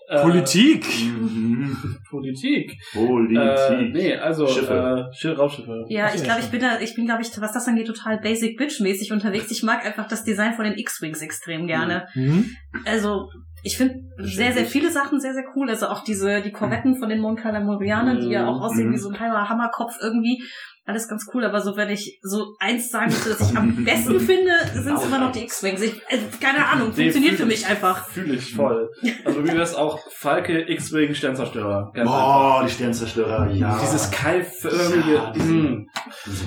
[0.08, 0.86] Äh, Politik!
[1.04, 1.96] Mhm.
[2.10, 2.78] Politik.
[2.92, 3.36] Politik.
[3.38, 5.08] Äh, nee, also Schiffe.
[5.10, 5.84] Äh, Schiff, Raumschiffe.
[5.88, 8.58] Ja, ich glaube, ich bin da, ich bin, glaube ich, was das angeht, total basic
[8.58, 9.50] bitch-mäßig unterwegs.
[9.50, 12.06] Ich mag einfach das Design von den X-Wings extrem gerne.
[12.14, 12.50] Mhm.
[12.84, 13.28] Also,
[13.64, 15.68] ich finde sehr, sehr viele Sachen sehr, sehr cool.
[15.68, 18.92] Also auch diese, die Korvetten von den Mon Calamarianern, die ja auch aussehen Mhm.
[18.92, 20.40] wie so ein halber Hammerkopf irgendwie.
[20.88, 24.20] Alles ganz cool, aber so, wenn ich so eins sagen müsste, das ich am besten
[24.20, 25.82] finde, sind es immer noch die X-Wings.
[25.82, 25.90] Äh,
[26.40, 27.66] keine Ahnung, Nee, funktioniert fühl für mich ich.
[27.66, 28.06] einfach.
[28.08, 28.88] Fühle ich voll.
[29.24, 31.90] Also wie wär's auch Falke, X-Wing, Sternzerstörer.
[31.92, 32.22] Ganz einfach.
[32.22, 33.78] Boah, die Sternzerstörer, ja.
[33.82, 35.12] Dieses keilförmige.
[35.14, 35.88] Ja, diese- Mm.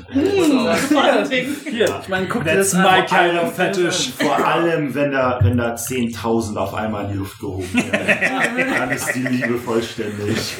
[0.09, 1.55] Hm, vor allen Dingen.
[1.69, 4.11] Hier, ich meine, guck dir das kind of fetish.
[4.17, 8.73] Vor allem, wenn da, wenn da 10.000 auf einmal in die Luft gehoben werden.
[8.77, 10.55] Dann ist die Liebe vollständig.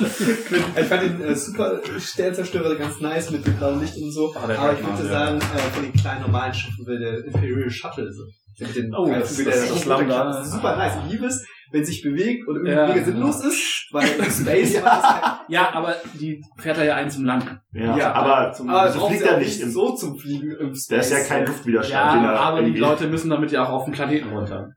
[0.00, 4.32] Ich fand den äh, super Sternzerstörer ganz nice mit dem blauen Licht und so.
[4.34, 5.08] Ah, aber ich würde ja.
[5.08, 8.22] sagen, äh, von den kleinen normalen Schiffen will der Imperial Shuttle so.
[8.60, 10.04] Mit den Oh, das- das Lambda.
[10.14, 10.30] Klappe.
[10.38, 10.92] Das ist super nice.
[11.04, 12.88] Ich liebe es, wenn sich bewegt und irgendwie Ja.
[12.88, 14.80] mega sinnlos ist, weil Space ja.
[14.80, 17.44] das kein- Ja, aber die fährt da ja ein zum Land.
[17.72, 20.74] Ja, Ja, aber zum, Aber so so fliegt er nicht im- so zum Fliegen im
[20.74, 20.86] Space.
[20.88, 22.22] der ist ja kein Luftwiderstand.
[22.24, 24.70] ja, er aber die Leute müssen damit ja auch auf den Planeten runter.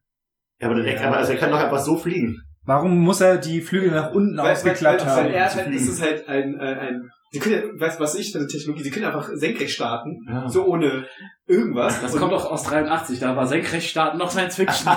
[0.60, 2.38] Ja, aber, der, aber also er kann doch einfach so fliegen.
[2.66, 5.28] Warum muss er die Flügel nach unten Weil, weil, weil, ausgeklappt weil haben?
[5.32, 8.32] er zu halt, ist es halt ein, äh, ein, sie können ja, weißt was ich
[8.32, 10.48] für eine Technologie, sie können einfach senkrecht starten, Ja.
[10.48, 11.06] so ohne
[11.48, 12.02] irgendwas.
[12.02, 14.92] Das kommt doch aus 83, da war Senkrechtstarten noch Science Fiction.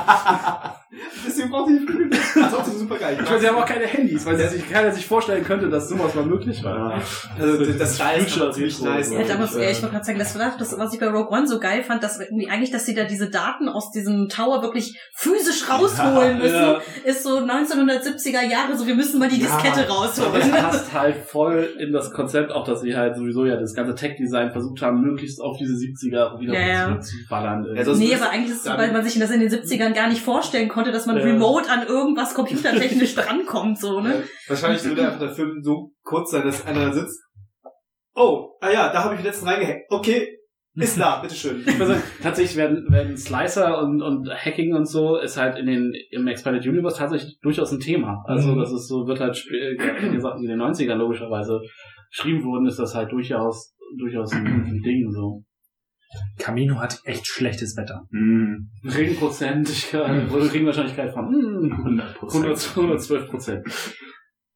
[1.26, 2.10] Deswegen braucht sie die Flügel.
[2.10, 3.18] Das ist trotzdem super geil.
[3.20, 6.14] Ich meine, sie haben auch keine Handys, weil sich keiner sich vorstellen könnte, dass sowas
[6.14, 7.00] mal möglich war.
[7.38, 8.84] Also das Teil ist Retro.
[8.84, 9.10] nice.
[9.10, 11.48] Ja, damals, ja, ich wollte gerade sagen, das war das, was ich bei Rogue One
[11.48, 14.96] so geil fand, dass irgendwie eigentlich, dass sie da diese Daten aus diesem Tower wirklich
[15.14, 16.80] physisch rausholen müssen, Ja.
[17.04, 19.38] ist so 1970er Jahre, so wir müssen mal die.
[19.44, 20.50] Diskette rausholen.
[20.52, 24.52] passt halt voll in das Konzept, auch dass sie halt sowieso ja das ganze Tech-Design
[24.52, 27.00] versucht haben, möglichst auf diese 70er wieder Ja, ja.
[27.00, 27.64] zu ballern.
[27.74, 30.08] Ja, sonst- Nee, aber eigentlich ist es weil man sich das in den 70ern gar
[30.08, 31.24] nicht vorstellen konnte, dass man Ja.
[31.24, 34.14] remote an irgendwas computertechnisch drankommt, so, ne?
[34.14, 37.20] äh, wahrscheinlich würde einfach der Film so kurz sein, dass einer sitzt.
[38.14, 39.90] Oh, ah ja, da habe ich letzten reingehackt.
[39.90, 40.28] Okay,
[40.76, 41.64] ist da, bitteschön.
[42.22, 46.64] Tatsächlich werden, werden Slicer und, und Hacking und so ist halt in den, im Expanded
[46.66, 48.22] Universe tatsächlich durchaus ein Thema.
[48.26, 48.58] Also, Mhm.
[48.60, 51.60] das ist so, wird halt, ja, wie gesagt, in den 90ern logischerweise
[52.10, 55.42] geschrieben wurden, ist das halt durchaus, durchaus ein, ein Ding, so.
[56.38, 58.06] Camino hat echt schlechtes Wetter.
[58.10, 58.70] Mhm.
[58.84, 63.66] Regenprozentigkeit, oder Regenwahrscheinlichkeit von, hm, 100 100, 112 Prozent.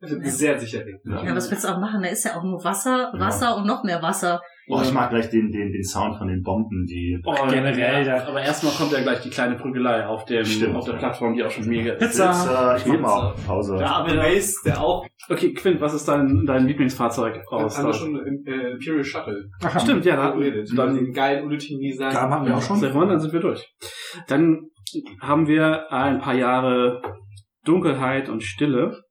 [0.00, 0.84] Sehr sicher.
[1.04, 2.02] Ja, was willst du auch machen?
[2.02, 4.40] Da ist ja auch nur Wasser, Wasser und noch mehr Wasser.
[4.70, 7.18] Oh, ich mag gleich den, den, den Sound von den Bomben, die.
[7.24, 10.76] Oh, Generell, ja, aber erstmal kommt ja gleich die kleine Prügelei auf dem, Stimmt.
[10.76, 11.98] auf der Plattform, die auch schon mega ist.
[12.00, 12.28] Pizza.
[12.28, 13.34] Pizza, ich mach mal.
[13.46, 13.76] Pause.
[13.80, 17.76] Ja, aber Mace, der auch, Okay, Quint, was ist dein, dein Lieblingsfahrzeug aus?
[17.76, 20.70] haben wir schon im äh, Imperial Shuttle Ach, Stimmt, ja, da, geredet.
[20.74, 22.12] dann, den geilen, unnötigen Design.
[22.14, 22.76] Da haben wir auch schon.
[22.78, 23.66] Sehr wollen, dann sind wir durch.
[24.26, 24.70] Dann
[25.20, 27.02] haben wir ein paar Jahre
[27.64, 29.02] Dunkelheit und Stille.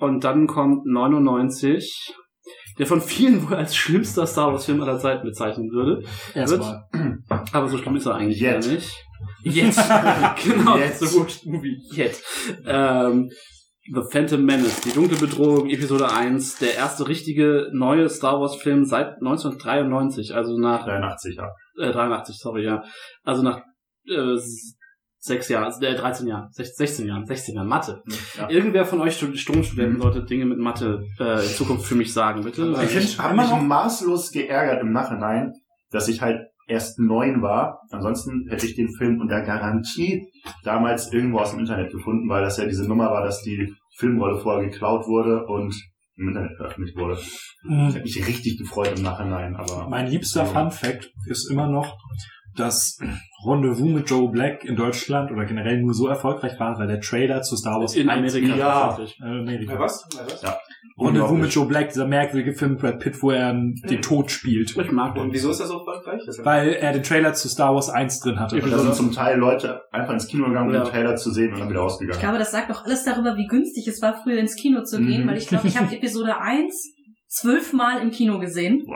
[0.00, 2.12] Und dann kommt 99,
[2.78, 6.04] der von vielen wohl als schlimmster Star Wars Film aller Zeiten bezeichnet würde.
[6.34, 6.84] Erstmal.
[7.52, 8.62] Aber so schlimm ist er eigentlich Yet.
[8.62, 9.04] gar nicht.
[9.42, 9.76] Jetzt.
[10.44, 10.98] genau, Yet.
[10.98, 12.20] the worst movie yet.
[12.66, 13.30] Ähm,
[13.92, 18.86] The Phantom Menace, die dunkle Bedrohung, Episode 1, der erste richtige neue Star Wars Film
[18.86, 21.50] seit 1993, also nach 83, ja.
[21.78, 22.82] äh, 83, sorry, ja.
[23.24, 23.60] Also nach
[24.08, 24.38] äh,
[25.24, 28.02] sechs Jahren, äh, 13 Jahren, sech- 16 Jahren, 16 Jahren, Mathe.
[28.38, 28.48] Ja.
[28.50, 32.42] Irgendwer von euch Stud- Stromstudenten sollte Dinge mit Mathe äh, in Zukunft für mich sagen,
[32.42, 32.70] bitte.
[32.82, 35.52] Ich finde, ich habe mich maßlos geärgert im Nachhinein,
[35.90, 37.80] dass ich halt erst neun war.
[37.90, 40.26] Ansonsten hätte ich den Film unter Garantie
[40.62, 44.38] damals irgendwo aus dem Internet gefunden, weil das ja diese Nummer war, dass die Filmrolle
[44.40, 45.74] vorher geklaut wurde und
[46.16, 47.18] im Internet veröffentlicht wurde.
[47.20, 47.88] Ich Mhm.
[47.88, 51.96] habe mich richtig gefreut im Nachhinein, aber Mein liebster Fun Fact ist immer noch,
[52.56, 52.98] dass
[53.46, 57.42] Rendezvous mit Joe Black in Deutschland oder generell nur so erfolgreich war, weil der Trailer
[57.42, 58.86] zu Star Wars in 1 Amerika Ja.
[58.88, 59.20] tatsächlich.
[59.20, 59.74] äh, Amerika.
[59.74, 60.08] Äh, was?
[60.16, 60.42] Was?
[60.42, 60.56] Ja.
[60.96, 64.30] Rendezvous mit Joe Black, dieser merkwürdige Film mit Brad Pitt, wo er ähm, den Tod
[64.30, 64.76] spielt.
[64.76, 65.32] Ich mag Und den.
[65.32, 66.22] wieso ist das so erfolgreich?
[66.24, 68.60] Das Weil er den Trailer zu Star Wars 1 drin hatte.
[68.60, 70.84] da sind zum Teil Leute einfach ins Kino gegangen, um Ja.
[70.84, 72.20] den Trailer zu sehen und dann wieder Ich ausgegangen.
[72.20, 75.24] glaube, das sagt doch alles darüber, wie günstig es war, früher ins Kino zu gehen,
[75.24, 75.28] Mhm.
[75.28, 76.94] weil ich glaube, ich habe Episode 1
[77.26, 78.84] zwölfmal im Kino gesehen.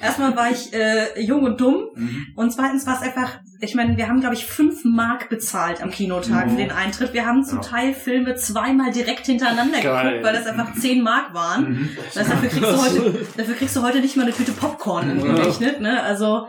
[0.00, 2.26] Erstmal war ich äh, jung und dumm Mhm.
[2.36, 5.90] und zweitens war es einfach, ich meine, wir haben, glaube ich, fünf Mark bezahlt am
[5.90, 6.50] Kinotag Mhm.
[6.52, 7.12] für den Eintritt.
[7.12, 7.60] Wir haben zum.
[7.60, 10.04] Teil Filme zweimal direkt hintereinander Geil.
[10.06, 11.70] geguckt, weil das einfach zehn Mark waren.
[11.72, 11.88] Mhm.
[12.14, 15.20] Das heißt, dafür, kriegst du heute, dafür kriegst du heute nicht mal eine Tüte Popcorn
[15.20, 15.32] Ja.
[15.34, 15.80] gerechnet.
[15.80, 16.02] Ne?
[16.02, 16.48] Also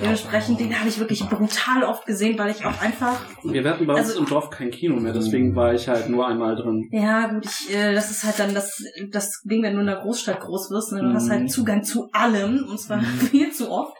[0.00, 3.94] Dementsprechend, den habe ich wirklich brutal oft gesehen, weil ich auch einfach Wir hatten bei
[3.94, 6.88] uns Also- im Dorf kein Kino mehr, deswegen war ich halt nur einmal drin.
[6.92, 10.00] Ja, gut, ich, äh, das ist halt dann das, das Ding, wenn du in einer
[10.00, 11.30] Großstadt groß wirst, ne, du hast Mhm.
[11.30, 13.00] halt Zugang zu allem, und zwar
[13.30, 13.96] viel zu oft.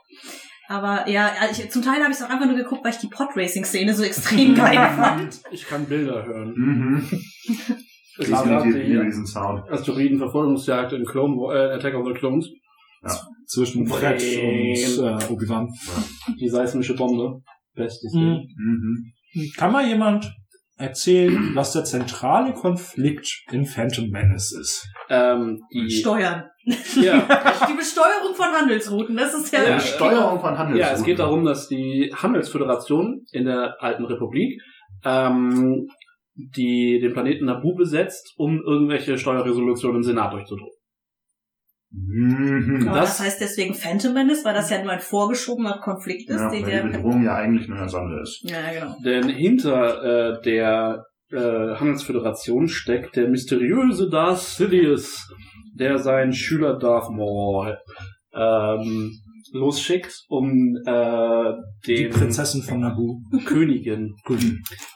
[0.68, 3.08] Aber ja, ich, zum Teil habe ich es auch einfach nur geguckt, weil ich die
[3.08, 5.40] Podracing-Szene so extrem geil fand.
[5.50, 6.54] Ich kann Bilder hören.
[6.56, 7.08] Mhm.
[8.16, 9.68] Ich liebe die diesen Sound.
[9.72, 12.48] Asteroiden-Verfolgungsjagd in Clone äh, Attack of the Clones.
[13.46, 15.68] Zwischen Fred und äh, Obi-Wan.
[16.40, 17.40] Die seismische Bombe.
[17.74, 18.20] Bestes Mhm.
[18.20, 18.48] Ding.
[18.56, 19.12] Mhm.
[19.56, 20.32] Kann mal jemand
[20.76, 24.88] erzählen, was der zentrale Konflikt in Phantom Menace ist?
[25.08, 26.44] Ähm, die, Steuern.
[26.64, 27.20] ja,
[27.68, 29.62] Die Besteuerung von Handelsrouten, das ist ja...
[29.62, 30.80] Ja, Die Steuerung von Handels.
[30.80, 34.60] ja, es geht darum, dass die Handelsföderation in der alten Republik
[35.04, 35.86] ähm,
[36.36, 40.74] die den Planeten Nabu besetzt, um irgendwelche Steuerresolutionen im Senat durchzudrücken.
[41.96, 42.84] Mhm.
[42.86, 46.50] Das- das heißt deswegen Phantom Menace, weil das ja nur ein vorgeschobener Konflikt ist, Ja,
[46.50, 46.82] den weil der...
[46.84, 48.40] die Bedrohung ja eigentlich nur eine Sonde ist.
[48.42, 48.96] Ja, genau.
[49.04, 55.28] Denn hinter äh, der äh, Handelsföderation steckt der mysteriöse Darth Sidious,
[55.78, 57.76] der seinen Schüler Darth Maul
[58.36, 59.12] ähm,
[59.52, 61.52] losschickt, um äh,
[61.86, 63.20] Die den Prinzessin von Naboo.
[63.44, 64.14] Königin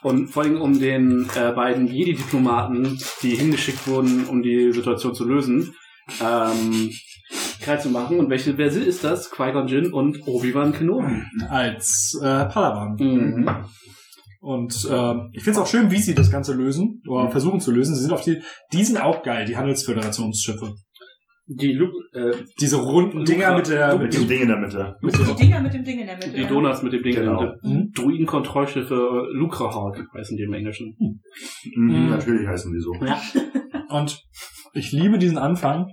[0.03, 5.25] und vor allem um den äh, beiden Jedi-Diplomaten, die hingeschickt wurden, um die Situation zu
[5.27, 5.73] lösen,
[6.21, 6.89] ähm,
[7.61, 8.19] kalt zu machen.
[8.19, 9.29] Und welche wer ist das?
[9.31, 11.21] Qui-Gon Jinn und Obi-Wan Kenobi.
[11.49, 12.95] Als äh, Padawan.
[12.99, 13.49] Mhm.
[14.41, 17.31] Und äh, ich finde es auch schön, wie sie das Ganze lösen oder Mhm.
[17.31, 17.93] versuchen zu lösen.
[17.95, 18.41] Sie sind auf die,
[18.71, 20.73] die sind auch geil, die Handelsföderationsschiffe.
[21.51, 22.31] Die, Lu äh,
[22.61, 24.95] Diese runden Dinger mit der Mit dem Ding in der Mitte.
[25.01, 26.29] mit Die Dinger mit dem Ding in der Mitte.
[26.31, 26.47] die ja.
[26.47, 27.15] Donuts mit dem Ding.
[27.15, 27.53] Genau.
[27.63, 27.91] Mhm.
[27.95, 30.95] Druidenkontrollschiffe Lucrahawk heißen die im Englischen.
[30.99, 31.19] Mhm.
[31.75, 32.09] Mhm.
[32.11, 32.91] Natürlich heißen die so.
[33.89, 34.23] Und
[34.73, 35.87] ich liebe diesen Anfang,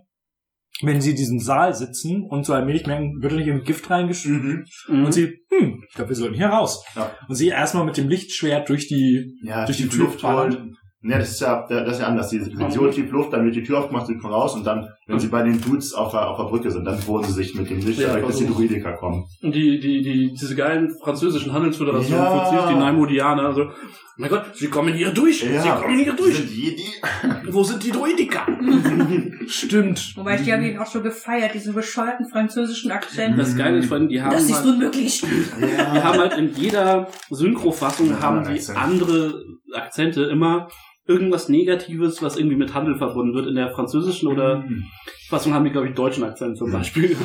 [0.83, 4.67] wenn sie in diesem Saal sitzen und so allmählich merken, wird nicht irgendwie Gift reingeschrieben.
[4.89, 5.05] Mhm.
[5.05, 6.85] Und sie, hm, ich glaube, wir sollten hier raus.
[6.95, 7.11] Ja.
[7.29, 10.77] Und sie erstmal mit dem Lichtschwert durch die, Ja, durch die tief Tür holen.
[11.03, 12.31] Ja, das ist ja, das ist ja anders.
[12.31, 15.21] Die Sektion tief Luft, dann wird die Tür aufgemacht, sie kommen raus und dann, wenn
[15.21, 17.71] sie bei den Dudes auf der, auf der Brücke sind, dann bohren sie sich mit
[17.71, 18.47] dem Licht, Ja, ja, bis die.
[18.47, 19.25] Druidiker kommen.
[19.43, 22.53] Und die, die, die, diese geilen französischen Handelsföderationen, Ja.
[22.53, 22.69] ja.
[22.69, 23.71] die Naimodianer, also,
[24.17, 26.37] mein Gott, sie kommen hier durch, sie kommen hier die durch.
[26.37, 26.83] sind Jedi.
[27.53, 28.47] Wo sind die Druidiker?
[29.47, 30.17] stimmt.
[30.17, 33.39] Wobei die haben ihn auch schon gefeiert, diesen bescheuerten französischen Akzent.
[33.39, 35.21] Das Geile ist, vor allem, die haben Das ist halt, unmöglich.
[35.61, 38.79] die haben halt in jeder Synchrofassung Ja, haben die Akzent.
[38.79, 39.45] andere
[39.75, 40.69] Akzente immer
[41.07, 43.47] irgendwas Negatives, was irgendwie mit Handel verbunden wird.
[43.47, 44.85] In der französischen oder Mhm.
[45.29, 47.17] Fassung haben die, glaube ich, deutschen Akzent zum Beispiel.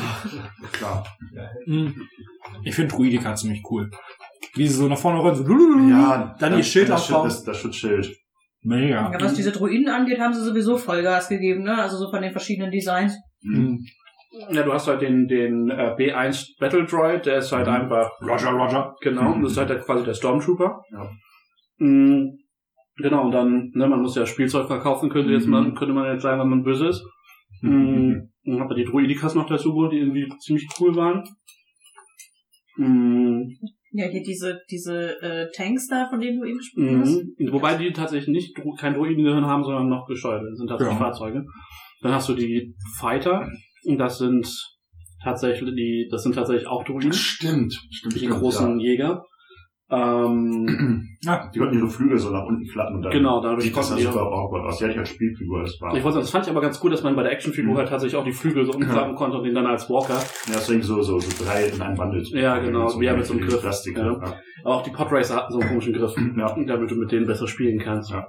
[0.71, 1.05] Klar.
[1.65, 1.93] Hm.
[2.63, 3.89] Ich finde Druidika ziemlich cool.
[4.55, 5.43] Wie sie so nach vorne rollen, so
[5.89, 7.25] Ja, dann ihr Schild das, aufbauen.
[7.25, 8.15] das, das Schutzschild.
[8.63, 9.11] Mega.
[9.11, 11.75] Ja, was diese Druiden angeht, haben sie sowieso Vollgas gegeben, ne?
[11.81, 13.15] Also so von den verschiedenen Designs.
[13.41, 13.55] Mhm.
[13.55, 13.85] Hm.
[14.55, 17.73] Ja, du hast halt den, den äh, B1 Battle Droid, der ist halt Mhm.
[17.73, 18.95] einfach Roger, Roger.
[19.01, 19.43] Genau, Mhm.
[19.43, 20.81] das ist halt der, quasi der Stormtrooper.
[20.91, 21.09] Ja.
[21.79, 22.37] Mhm.
[23.01, 25.51] Genau, und dann, ne, man muss ja Spielzeug verkaufen, könnte jetzt Mhm.
[25.51, 27.03] man, könnte man jetzt sagen, wenn man böse ist.
[27.61, 28.29] Mhm.
[28.43, 31.23] Dann hat man die Druidikas noch dazu geholt, die irgendwie ziemlich cool waren.
[32.77, 33.57] Mhm.
[33.93, 37.15] Ja, hier diese, diese äh, Tanks da, von denen du eben gesprochen hast.
[37.37, 37.51] Mhm.
[37.51, 41.05] Wobei die tatsächlich nicht kein Druidengehirn haben, sondern noch gesteuert sind tatsächlich Ja.
[41.05, 41.45] Fahrzeuge.
[42.01, 43.49] Dann hast du die Fighter,
[43.85, 44.47] und das sind
[45.23, 47.73] tatsächlich die, das sind tatsächlich auch Druiden, Stimmt.
[47.91, 48.15] Stimmt.
[48.15, 49.23] die stimmt, großen Jäger.
[49.91, 51.49] Ähm, Ja.
[51.53, 54.03] Die konnten ihre Flügel so nach unten flatten und dann Genau, dadurch sieht das konnten
[54.03, 54.77] ja die- super awkward aus.
[54.77, 55.89] Die hatte ich als Spielfigur, das war.
[55.95, 57.77] Ich wollte sagen, das fand ich aber ganz cool, dass man bei der Actionfigur Mhm.
[57.77, 60.13] halt tatsächlich auch die Flügel so umklappen konnte und den dann als Walker.
[60.47, 62.23] ja, deswegen so, so, so drei in einem Bundle.
[62.31, 63.61] Ja, genau, So ja, mit so einem Griff.
[63.61, 63.97] Plastik.
[63.97, 64.05] Ja.
[64.13, 64.33] Ja.
[64.63, 66.55] Auch die Podracer hatten so einen komischen Griff, Ja.
[66.67, 68.11] damit du mit denen besser spielen kannst.
[68.11, 68.25] Ja.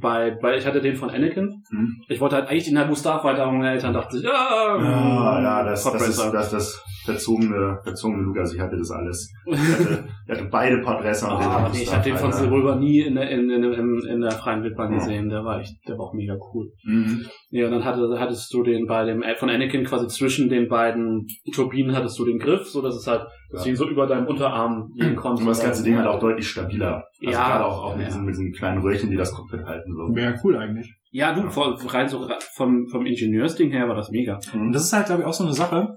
[0.00, 1.62] Bei, bei, ich hatte den von Anakin.
[1.70, 1.96] Mhm.
[2.08, 5.64] Ich wollte halt eigentlich den Naboo Starfighter, aber meine Eltern dachten sich, ja, Ja, ja,
[5.64, 6.32] das, das ist Podracer.
[6.32, 8.54] das, das verzogene, verzogene Lukas.
[8.54, 9.32] Ich hatte das alles.
[9.46, 12.32] Ich hatte, ich hatte beide und den Ah, nee, ich habe den von.
[12.32, 15.28] Silver nie in der, in, in, in, in der freien Wildbahn gesehen.
[15.28, 16.70] Der war echt, der war auch mega cool.
[16.84, 17.26] Mhm.
[17.50, 20.68] Ja, und dann hatte, hattest du den bei dem, äh, von Anakin quasi zwischen den
[20.68, 23.74] beiden Turbinen hattest du den Griff, so dass es halt, dass Ja.
[23.74, 25.42] so über deinem Unterarm liegen konntest.
[25.42, 27.04] Und das ganze Ding halt auch deutlich stabiler.
[27.24, 27.48] Also Ja.
[27.48, 28.08] gerade auch, auch mit, Ja.
[28.08, 29.92] diesen, mit diesen kleinen Röhrchen, die das Cockpit halten.
[29.94, 30.14] So.
[30.14, 30.94] Wäre cool eigentlich.
[31.14, 31.42] Ja, du,
[31.88, 34.38] rein so vom, vom Ingenieursding her war das mega.
[34.54, 35.96] Und das ist halt, glaube ich, auch so eine Sache.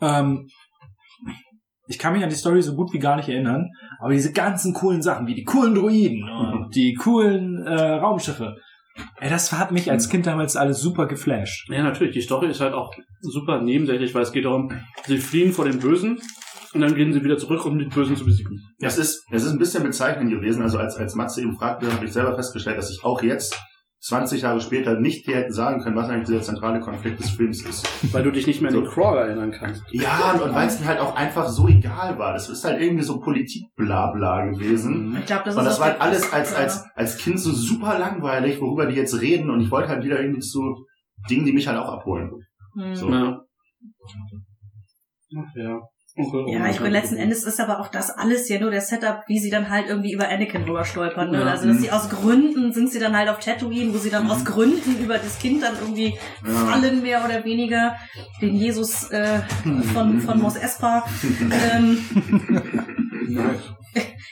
[0.00, 0.48] Ähm,
[1.88, 3.70] ich kann mich an die Story so gut wie gar nicht erinnern,
[4.00, 8.56] aber diese ganzen coolen Sachen, wie die coolen Druiden und die coolen äh, Raumschiffe,
[9.20, 11.68] ey, das hat mich als Kind damals alles super geflasht.
[11.70, 14.72] Ja, natürlich, die Story ist halt auch super nebensächlich, weil es geht darum,
[15.04, 16.18] sie fliehen vor den Bösen
[16.74, 18.60] und dann gehen sie wieder zurück, um die Bösen zu besiegen.
[18.80, 20.62] Es ist, es ist ein bisschen bezeichnend gewesen.
[20.62, 23.58] Also als, als Matze eben fragte, habe ich selber festgestellt, dass ich auch jetzt
[24.00, 27.62] 20 Jahre später nicht dir hätten sagen können, was eigentlich der zentrale Konflikt des Films
[27.62, 28.12] ist.
[28.12, 29.82] Weil du dich nicht mehr an den Crawl erinnern kannst.
[29.90, 32.32] Ja, und, und weil es mir halt auch einfach so egal war.
[32.32, 35.16] Das ist halt irgendwie so Politik-Blabla gewesen.
[35.18, 37.98] Ich glaube, das Und das auch war halt alles als, als, als Kind so super
[37.98, 39.50] langweilig, worüber die jetzt reden.
[39.50, 40.86] Und ich wollte halt wieder irgendwie zu
[41.28, 42.30] Dingen, die mich halt auch abholen.
[42.74, 42.94] Hm.
[42.94, 43.10] So.
[43.10, 43.40] Ja.
[45.36, 45.80] Ach ja.
[46.18, 47.16] Ja, ich meine, letzten.
[47.16, 50.12] Endes ist aber auch das alles ja nur der Setup, wie sie dann halt irgendwie
[50.12, 51.30] über Anakin drüber stolpern.
[51.30, 51.40] Ne?
[51.40, 51.46] Ja.
[51.46, 54.30] Also, dass sie aus Gründen sind sie dann halt auf Tatooine, wo sie dann Mhm.
[54.30, 57.96] aus Gründen über das Kind dann irgendwie fallen, mehr oder weniger.
[58.40, 59.82] Den Jesus äh, Mhm.
[59.94, 61.04] von, von Mos Espa.
[61.74, 61.98] ähm,
[63.28, 63.74] Nice.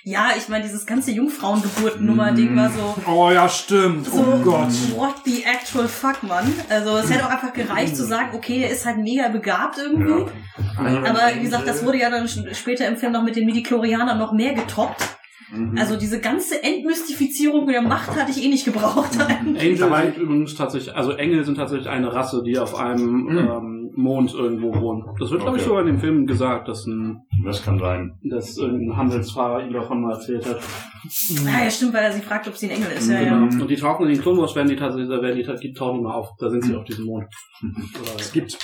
[0.05, 2.95] Ja, ich meine, dieses ganze Jungfrauengeburtennummer-Ding war so...
[3.11, 4.07] Oh ja, stimmt.
[4.07, 4.69] So, Oh Gott.
[4.97, 6.53] what the actual fuck, Mann?
[6.69, 10.31] Also es hätte auch einfach gereicht zu sagen, okay, er ist halt mega begabt irgendwie.
[10.77, 14.33] Aber wie gesagt, das wurde ja dann später im Film noch mit den Midichlorianern noch
[14.33, 15.03] mehr getoppt.
[15.51, 15.77] Mhm.
[15.79, 19.11] Also diese ganze Entmystifizierung der Macht hatte ich eh nicht gebraucht.
[19.29, 23.39] Angel Aber- sind übrigens tatsächlich, also Engel sind tatsächlich eine Rasse, die auf einem Mhm.
[23.39, 25.05] ähm, Mond irgendwo wohnt.
[25.21, 25.69] Das wird, glaube ich, Okay.
[25.69, 28.19] sogar in dem Film gesagt, dass ein, das kann sein.
[28.29, 30.57] dass irgendein Handelsfahrer ihm davon mal erzählt hat.
[30.57, 33.09] ah, ja, stimmt, weil er sie fragt, ob sie ein Engel ist.
[33.11, 33.37] Ja, ja.
[33.37, 33.61] Mhm.
[33.61, 36.01] Und die tauchen in den Clone Wars, werden die tatsächlich, da werden die, die tauchen
[36.01, 36.29] immer auf.
[36.39, 37.27] Da sind sie auf diesem Mond.
[37.63, 38.59] Oder- Es gibt,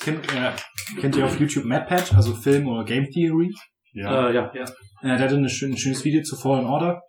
[0.00, 0.52] kennt, äh,
[1.00, 3.52] kennt ihr auf YouTube MadPatch, also Film oder Game Theory?
[3.92, 4.28] Ja.
[4.28, 4.64] Äh, ja, ja.
[5.02, 7.00] Äh, der hatte ein schönes Video zu Fallen Order.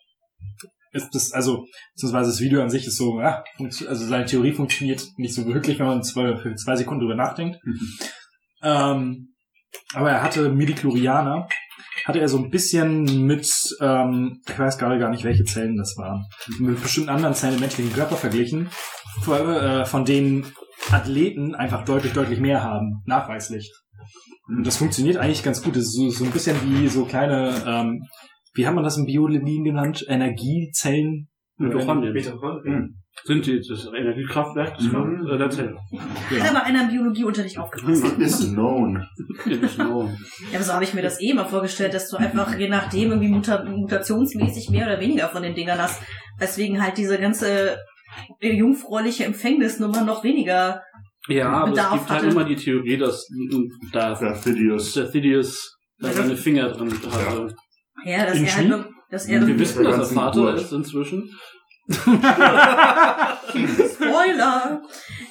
[0.91, 5.03] Ist das, also, beziehungsweise das Video an sich ist so, ja, also seine Theorie funktioniert
[5.17, 7.59] nicht so wirklich, wenn man zwei, zwei Sekunden drüber nachdenkt.
[8.63, 9.35] Ähm,
[9.93, 11.47] aber er hatte Midichlorianer,
[12.05, 15.95] hatte er so ein bisschen mit, ähm, ich weiß gerade gar nicht, welche Zellen das
[15.97, 16.25] waren,
[16.59, 18.69] mit bestimmten anderen Zellen im menschlichen Körper verglichen,
[19.21, 20.51] von, äh, von denen
[20.91, 23.71] Athleten einfach deutlich, deutlich mehr haben, nachweislich.
[24.47, 25.75] Und das funktioniert eigentlich ganz gut.
[25.75, 28.07] Das ist so, so ein bisschen wie so kleine, ähm,
[28.53, 30.03] wie hat man das in Biologie genannt?
[30.07, 31.27] Energiezellen?
[31.57, 32.13] Mitochondrien.
[32.13, 32.95] Mitochondrien.
[33.25, 35.27] Sind die das Energiekraftwerk des Mhm.
[35.29, 35.75] äh, der Zelle.
[36.39, 38.05] Hat aber einer im Biologieunterricht aufgepasst.
[38.05, 39.03] It is known.
[39.43, 40.03] Genau.
[40.51, 43.09] Ja, aber so habe ich mir das eh immer vorgestellt, dass du einfach je nachdem
[43.09, 46.01] irgendwie muta mutationsmäßig mehr oder weniger von den Dingern hast.
[46.37, 47.77] Weswegen halt diese ganze
[48.39, 50.81] äh, jungfräuliche Empfängnisnummer noch weniger.
[51.27, 52.31] Ja, aber Bedarf es gibt halt hatte.
[52.31, 53.27] immer die Theorie, dass
[53.91, 57.07] da Thidius da seine Finger drin hatte.
[57.07, 57.47] Ja,
[58.25, 60.61] dass In er halt dass er Wir wissen, dass er Vater Geburt.
[60.61, 61.29] ist inzwischen.
[63.49, 64.81] Spoiler!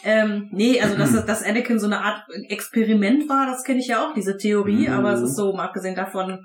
[0.05, 4.05] ähm, nee, also dass, dass Anakin so eine Art Experiment war, das kenne ich ja
[4.05, 4.95] auch, diese Theorie, Mhm.
[4.95, 6.39] aber es ist so, mal abgesehen davon,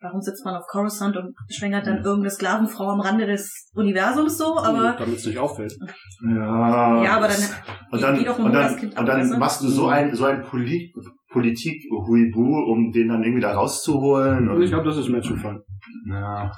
[0.00, 4.58] warum sitzt man auf Coruscant und schwängert dann irgendeine Sklavenfrau am Rande des Universums so,
[4.58, 5.74] aber damit es nicht auffällt.
[6.26, 7.02] Ja.
[7.04, 7.36] ja, aber dann
[7.90, 10.92] Und dann, und dann, und dann machst du so ein, so ein Polit,
[11.30, 14.48] Politik Huibu, um den dann irgendwie da rauszuholen.
[14.48, 15.62] Und Und, ich glaube, das ist Menschenfall.
[16.08, 16.50] ja,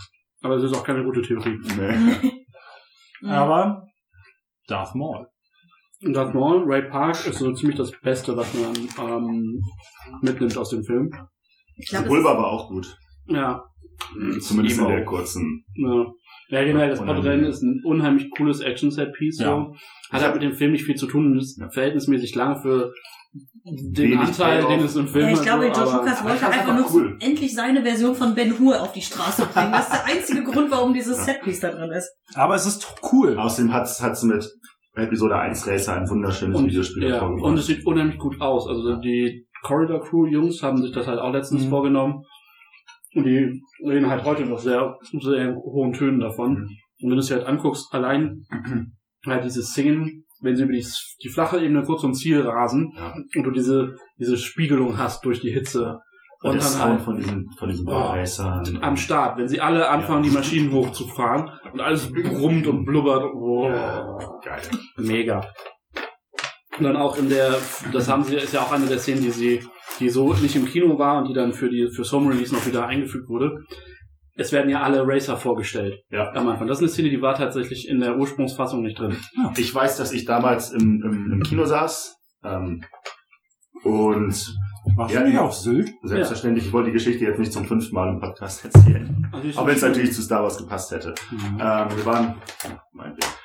[0.42, 1.58] Aber es ist auch keine gute Theorie.
[1.76, 2.32] nee.
[3.28, 3.86] Aber
[4.66, 5.26] Darth Maul.
[6.12, 8.74] Darth Maul, Ray Park ist so ziemlich das Beste, was man
[9.08, 9.62] ähm,
[10.20, 11.10] mitnimmt aus dem Film.
[11.76, 12.96] ich glaube, Pulver war auch gut.
[13.26, 13.62] Ja,
[14.40, 15.64] Zumindest in der kurzen.
[15.76, 16.06] ja.
[16.48, 16.98] Ja, generell, das.
[16.98, 19.38] Podrennen ist ein unheimlich cooles Action-Set-Piece.
[19.40, 19.46] Ja.
[19.56, 19.74] So.
[20.10, 21.70] Hat halt mit dem Film nicht viel zu tun und ist Ja.
[21.70, 22.92] verhältnismäßig lang für
[23.64, 24.70] den Wenig Anteil, Payoff.
[24.76, 27.16] den es im Film Ja, ich glaube, George Lucas wollte einfach nur cool.
[27.20, 29.72] endlich seine Version von Ben Hur auf die Straße bringen.
[29.72, 32.11] Das ist der einzige Grund, warum dieses Setpiece da drin ist.
[32.35, 33.39] Aber es ist cool.
[33.39, 34.51] Außerdem hat es mit
[34.95, 38.66] Episode 1 Racer ein wunderschönes und, Videospiel ja, und es sieht unheimlich gut aus.
[38.68, 41.68] Also die Corridor Crew Jungs haben sich das halt auch letztens Mhm.
[41.70, 42.24] vorgenommen.
[43.14, 46.53] Und die reden halt heute noch sehr, sehr hohen Tönen davon.
[46.53, 46.68] Mhm.
[47.03, 48.45] Und wenn du es dir halt anguckst, allein
[49.26, 50.84] halt diese Szenen, wenn sie über die,
[51.22, 53.14] die flache Ebene kurz zum Ziel rasen Ja.
[53.36, 55.99] und du diese, diese Spiegelung hast durch die Hitze.
[56.43, 58.14] Und Und dann halt von diesen, von diesen Oh,
[58.80, 60.30] am Start, wenn sie alle anfangen, Ja.
[60.30, 63.22] die Maschinen hochzufahren und alles brummt und blubbert.
[63.32, 63.68] Oh,
[64.45, 64.61] Geil.
[64.97, 65.47] mega.
[66.78, 67.55] Und dann auch in der,
[67.93, 69.61] das haben sie, ist ja auch eine der Szenen, die sie,
[70.01, 72.66] die so nicht im Kino war und die dann für die, für Home Release noch
[72.66, 73.53] wieder eingefügt wurde.
[74.35, 76.01] Es werden ja alle Racer vorgestellt.
[76.11, 76.33] Ja.
[76.33, 76.66] Am Anfang.
[76.66, 79.16] Das ist eine Szene, die war tatsächlich in der Ursprungsfassung nicht drin.
[79.57, 82.16] Ich weiß, dass ich damals im, im, im Kino saß.
[82.45, 82.83] Ähm,
[83.85, 84.57] und
[84.97, 85.43] Warst Ja, du nicht ja.
[85.43, 85.91] auf Sylt?
[86.03, 89.28] selbstverständlich, ich wollte die Geschichte jetzt nicht zum fünften Mal im Podcast erzählen.
[89.33, 91.14] Also Auch wenn es natürlich zu Star Wars gepasst hätte.
[91.30, 91.39] Mhm.
[91.61, 92.35] Ähm, wir waren,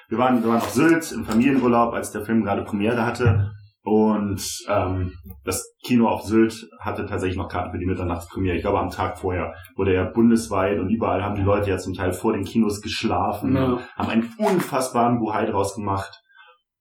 [0.09, 3.51] wir waren, wir waren auf Sylt im Familienurlaub, als der Film gerade Premiere hatte.
[3.89, 5.13] Und ähm,
[5.45, 8.57] das Kino auf Sylt hatte tatsächlich noch Karten für die Mitternachtspremiere.
[8.57, 11.93] Ich glaube, am Tag vorher wurde er bundesweit und überall haben die Leute ja zum
[11.93, 13.79] Teil vor den Kinos geschlafen, Ja.
[13.95, 16.21] haben einen unfassbaren Buhai draus gemacht.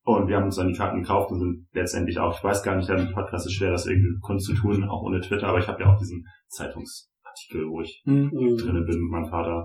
[0.02, 2.74] Und wir haben uns dann die Karten gekauft und sind letztendlich auch, ich weiß gar
[2.74, 5.92] nicht, im Podcast ist schwer, das irgendwie kundzutun, auch ohne Twitter, aber ich habe ja
[5.92, 8.30] auch diesen Zeitungsartikel, wo ich Mhm.
[8.56, 9.64] drin bin mit meinem Vater.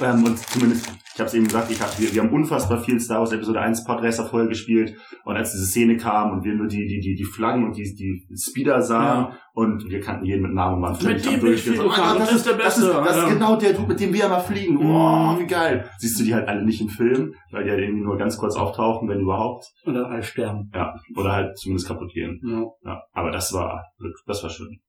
[0.00, 2.98] Ähm, und zumindest, ich habe es eben gesagt, ich hab, wir, wir haben unfassbar viel
[2.98, 4.96] Star Wars Episode 1 Podracer vorher gespielt.
[5.24, 7.82] Und als diese Szene kam und wir nur die, die, die, die Flaggen und die,
[7.94, 11.76] die Speeder sahen und wir kannten jeden mit Namen und waren völlig am Durchgehen.
[11.76, 13.02] So, ah, Das das, ist der ist, das, ist, Beste.
[13.04, 13.28] das ist Ja.
[13.34, 14.78] genau der Dude, mit dem wir mal fliegen.
[14.78, 15.88] Wow, wie geil.
[15.98, 18.56] Siehst du die halt alle nicht im Film, weil die halt irgendwie nur ganz kurz
[18.56, 19.66] auftauchen, wenn überhaupt.
[19.84, 20.70] Dann alle sterben.
[20.74, 20.94] Ja.
[21.16, 22.40] Oder halt zumindest kaputt gehen.
[22.44, 22.64] Ja.
[22.84, 23.02] Ja.
[23.12, 23.84] Aber das war,
[24.26, 24.80] das war schön.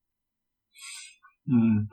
[1.46, 1.90] Hm.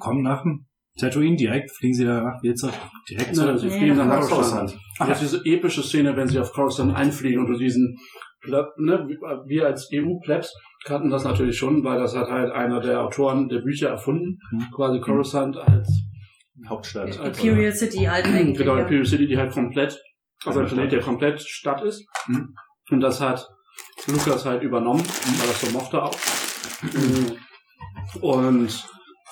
[0.00, 0.66] Kommen nach dem
[0.98, 2.72] Tatooine direkt, fliegen sie da nach Wilzer
[3.08, 3.58] direkt Ja, zu.
[3.58, 4.76] sie Nee, fliegen dann nach Coruscant.
[4.98, 5.08] Ach.
[5.08, 7.98] Jetzt diese epische Szene, wenn sie auf Coruscant einfliegen und du diesen,
[8.46, 9.06] ne,
[9.46, 10.52] wir als EU-Plebs
[10.84, 14.66] kannten das natürlich schon, weil das hat halt einer der Autoren der Bücher erfunden, Mhm.
[14.74, 15.88] quasi Coruscant als,
[16.68, 17.18] Hauptstadt.
[17.20, 18.56] als Imperial City halt eigentlich.
[18.58, 18.82] genau, ja.
[18.82, 20.00] Imperial City, die halt komplett,
[20.44, 22.06] also ein Ja, Planet, der komplett Stadt ist.
[22.28, 22.54] Mhm.
[22.90, 23.46] Und das hat
[24.06, 26.16] Lukas halt übernommen, weil das so mochte auch.
[26.82, 27.32] Mhm.
[28.22, 28.86] Und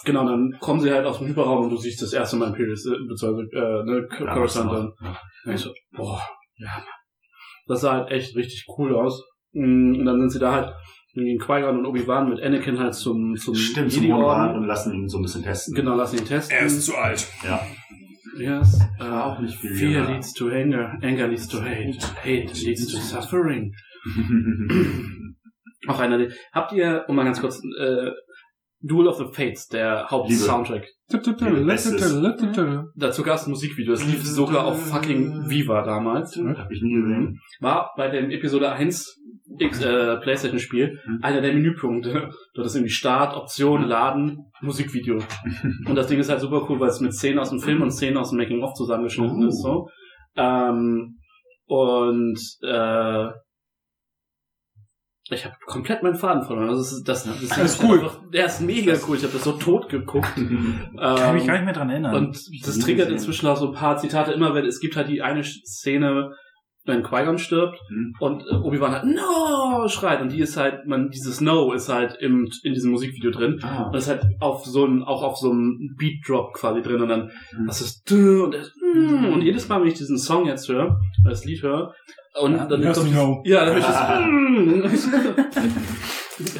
[0.04, 2.76] genau, dann kommen sie halt aus dem Hyperraum und du siehst das erste Mal Imperial
[2.76, 4.92] City, beziehungsweise, äh, ne, Ja, Coruscant das
[5.44, 5.54] dann.
[5.54, 6.20] ich so, boah,
[6.56, 6.84] ja.
[7.66, 9.22] Das sah halt echt richtig cool aus.
[9.52, 10.72] Mm, Und dann sind sie da halt
[11.14, 15.18] gegen Qui-Gon und Obi-Wan mit Anakin halt zum, zum Stimmt, zum und lassen ihn so
[15.18, 15.74] ein bisschen testen.
[15.74, 16.68] Genau, lassen ihn testen.
[16.68, 17.26] zu alt.
[17.44, 17.60] Ja.
[18.36, 18.80] Yes.
[18.98, 20.10] Äh, Auch nicht viel Fear jünger.
[20.10, 23.72] leads to anger, anger leads to hate, hate leads to suffering.
[25.86, 28.10] Auch einer habt ihr, um mal ganz kurz, äh,
[28.86, 30.84] Duel of the Fates, der Hauptsoundtrack.
[32.96, 36.36] Dazu gab es ein Musikvideo, das lief sogar auf fucking Viva damals.
[36.36, 37.40] Hab ich nie gesehen.
[37.60, 39.20] War bei dem Episode 1
[39.58, 41.18] X, äh, Playstation Spiel Mhm.
[41.22, 42.30] einer der Menüpunkte.
[42.54, 45.18] Dort ist irgendwie Start, Option, Laden, Musikvideo.
[45.86, 47.90] Und das Ding ist halt super cool, weil es mit Szenen aus dem Film und
[47.92, 49.48] Szenen aus dem Making of zusammengeschnitten Oh.
[49.48, 49.88] ist, so.
[50.36, 51.18] Ähm,
[51.66, 53.28] und, äh,
[55.30, 56.68] ich habe komplett meinen Faden verloren.
[56.68, 58.00] Also das ist, das, das, Das ist cool.
[58.00, 59.16] Einfach, der ist mega cool.
[59.16, 60.28] Ich habe das so tot geguckt.
[60.34, 60.90] Kann
[61.28, 62.14] ich mich Ähm, gar nicht mehr dran erinnern.
[62.14, 65.22] und das triggert inzwischen auch so ein paar Zitate immer, wenn es gibt halt die
[65.22, 66.32] eine Szene,
[66.86, 68.14] wenn Qui-Gon stirbt Mhm.
[68.20, 72.16] und äh, Obi-Wan halt No schreit und die ist halt, man dieses No ist halt
[72.20, 73.84] im in diesem Musikvideo drin Ah.
[73.84, 77.08] und ist halt auf so ein auch auf so einem Beat Drop quasi drin und
[77.08, 77.66] dann Mhm.
[77.66, 81.44] das ist und das, mm, und jedes Mal wenn ich diesen Song jetzt höre, das
[81.44, 81.94] Lied höre
[82.40, 83.42] und Ja, dann hörst du No.
[83.46, 85.14] ja, dann höre ich das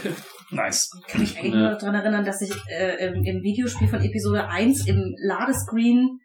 [0.51, 0.91] nice.
[1.09, 1.71] Kann ich eigentlich Ja.
[1.71, 6.21] nur daran erinnern, dass ich äh, im, im Videospiel von Episode 1 im Ladescreen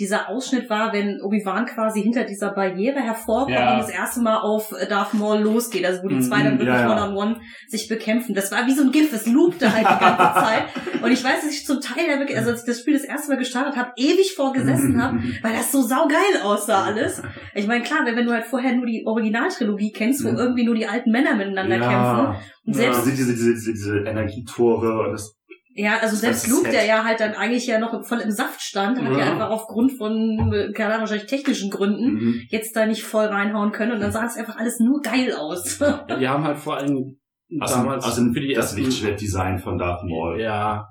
[0.00, 3.74] dieser Ausschnitt war, wenn Obi-Wan quasi hinter dieser Barriere hervorkommt Ja.
[3.74, 6.58] und das erste Mal auf äh, Darth Maul losgeht, also wo die Mhm, zwei dann
[6.58, 6.92] wirklich ja, ja.
[6.92, 7.36] one-on-one
[7.68, 8.34] sich bekämpfen.
[8.34, 10.64] Das war wie so ein GIF, es loopte halt die ganze Zeit.
[11.02, 13.36] Und ich weiß, dass ich zum Teil also als ich das Spiel das erste Mal
[13.38, 17.22] gestartet habe, ewig vorgesessen habe, weil das so saugeil aussah alles.
[17.54, 20.38] Ich meine, klar, wenn, du halt vorher nur die Originaltrilogie kennst, wo Mhm.
[20.38, 22.34] irgendwie nur die alten Männer miteinander kämpfen
[22.66, 22.92] und Ja.
[22.92, 25.36] selbst Diese, diese, diese, diese, diese Energietore und das
[25.76, 28.62] Ja, also selbst Das Luke, der ja halt dann eigentlich ja noch voll im Saft
[28.62, 29.32] stand, hat ja Ja.
[29.32, 32.40] einfach aufgrund von, keine Ahnung, wahrscheinlich technischen Gründen mhm.
[32.48, 35.78] jetzt da nicht voll reinhauen können und dann sah es einfach alles nur geil aus.
[36.20, 37.18] die haben halt vor allem
[37.60, 40.40] Außerdem, damals außerdem für die das ersten Lichtschwertdesign von Darth Maul.
[40.40, 40.86] Ja.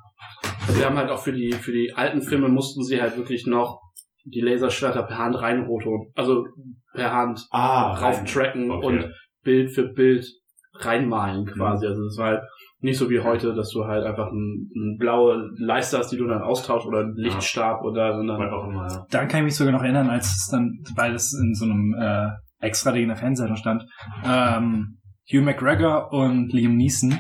[0.67, 3.45] Also wir haben halt auch für die, für die alten Filme mussten sie halt wirklich
[3.47, 3.79] noch
[4.25, 6.45] die Laserschwerter per Hand reinroto, also
[6.93, 8.85] per Hand Ah, rauftracken Okay.
[8.85, 9.13] und
[9.43, 10.25] Bild für Bild
[10.75, 11.85] reinmalen quasi.
[11.87, 12.41] Also es war halt
[12.83, 16.27] nicht so wie heute, dass du halt einfach ein, ein blaue Leiste hast, die du
[16.27, 19.05] dann austauschst oder einen Lichtstab oder sondern Weil auch immer, ja.
[19.09, 21.95] Daran kann ich mich sogar noch erinnern, als es dann, weil es in so einem
[21.97, 22.29] äh,
[22.59, 23.85] extra Ding in der Fernsehsendung stand,
[24.25, 24.97] ähm,
[25.31, 27.17] Hugh McGregor und Liam Neeson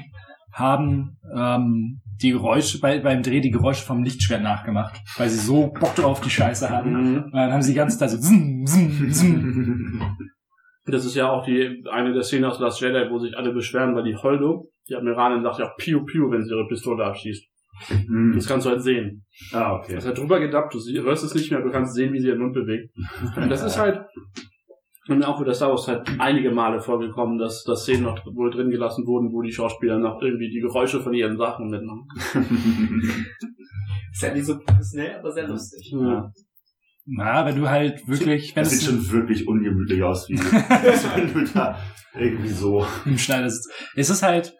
[0.51, 5.67] haben ähm, die Geräusche bei, beim Dreh die Geräusche vom Lichtschwert nachgemacht, weil sie so
[5.67, 6.91] Bock drauf die Scheiße hatten.
[6.91, 7.23] Mhm.
[7.23, 10.17] Und dann haben sie die ganze Zeit so zum, zum, zum.
[10.85, 13.95] Das ist ja auch die eine der Szenen aus Last Jedi, wo sich alle beschweren,
[13.95, 17.45] weil die Holdo, die Admiralin sagt ja auch Piu Piu, wenn sie ihre Pistole abschießt.
[18.07, 18.33] Mhm.
[18.35, 19.25] Das kannst du halt sehen.
[19.51, 19.95] Ah, okay.
[19.95, 22.39] Das hat drüber gedappt, du hörst es nicht mehr, du kannst sehen, wie sie ihren
[22.39, 22.93] Mund bewegt.
[23.35, 24.05] Und das ist halt,
[25.07, 28.25] und mir auch für das Star Wars halt einige Male vorgekommen, dass, dass Szenen noch
[28.25, 32.07] wohl drin gelassen wurden, wo die Schauspieler noch irgendwie die Geräusche von ihren Sachen mitmachen.
[34.13, 35.91] Ist ja nicht so professionell, aber sehr lustig.
[35.91, 36.31] Ja.
[37.05, 41.51] Na, wenn du halt wirklich, wenn Das sieht schon wirklich ungemütlich aus, wie wenn du
[41.53, 41.77] da
[42.13, 42.85] irgendwie so.
[43.05, 43.69] im Schneider sitzt.
[43.95, 44.55] Es ist halt,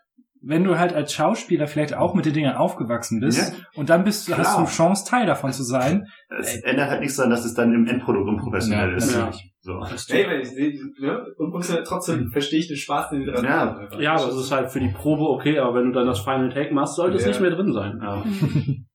[0.46, 4.28] wenn du halt als Schauspieler vielleicht auch mit den Dingen aufgewachsen bist und dann bist
[4.28, 4.66] du, hast du.
[4.66, 6.06] Chance, Teil davon zu sein.
[6.39, 9.16] Es ändert halt nichts daran, dass es dann im Endprodukt unprofessionell Ja, ist.
[9.16, 9.32] ja.
[9.62, 9.82] So.
[10.10, 11.26] Hey, wenn ich sehe, ne?
[11.38, 13.52] Und und trotzdem verstehe ich den Spaß, den wir dran Ja.
[13.52, 14.02] haben.
[14.02, 16.50] ja, aber es ist halt für die Probe okay, aber wenn du dann das Final
[16.54, 17.30] Take machst, sollte es Ja.
[17.30, 17.98] nicht mehr drin sein.
[18.02, 18.22] Ja.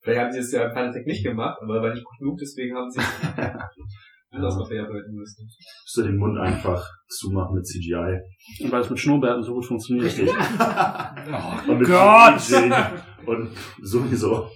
[0.03, 2.37] Vielleicht haben sie es ja im Final Tech nicht gemacht, aber war nicht gut genug,
[2.39, 3.01] deswegen haben sie
[4.31, 5.45] anders noch verarbeiten müssen.
[5.47, 8.19] Musst du den Mund einfach zumachen mit CGI.
[8.63, 10.07] Und weil es mit Schnurrbärten so gut funktioniert.
[10.07, 10.29] Richtig.
[10.31, 12.41] Oh Und mit Gott!
[13.27, 13.51] Und
[13.83, 14.49] sowieso.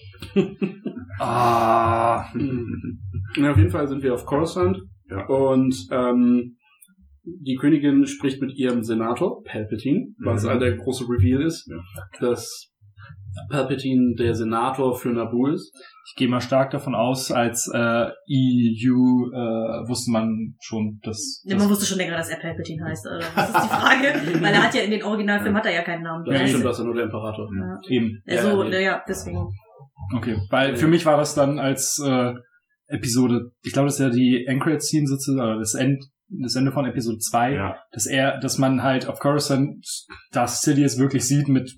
[1.19, 2.25] Ah.
[3.37, 4.79] Ja, auf jeden Fall sind wir auf Coruscant
[5.11, 5.27] Ja.
[5.27, 6.57] und ähm,
[7.25, 10.49] die Königin spricht mit ihrem Senator, Palpatine, was Mhm.
[10.49, 11.81] halt der große Reveal ist, Ja.
[12.21, 12.72] dass
[13.51, 15.73] Palpatine der Senator für Naboo ist.
[16.09, 21.43] Ich gehe mal stark davon aus, als äh, EU äh, wusste man schon, dass.
[21.45, 23.07] Ja, man wusste schon länger, dass er Palpatine heißt.
[23.07, 23.19] Oder?
[23.35, 24.41] Das ist die Frage.
[24.43, 26.25] Weil er hat ja in den Originalfilmen hat er ja keinen Namen.
[26.25, 27.49] Das Ja, stimmt, also, das ist ja nur der Imperator.
[27.89, 28.23] eben.
[28.27, 29.49] also, Ja, ja, deswegen.
[30.17, 32.35] Okay, weil für mich war das dann als äh,
[32.89, 36.73] Episode, ich glaube, das ist ja die Anchorage Scene sozusagen, oder das, End, das Ende
[36.73, 37.77] von Episode 2, Ja.
[37.93, 39.85] dass er, dass man halt auf Coruscant
[40.33, 41.73] das Sidious wirklich sieht mit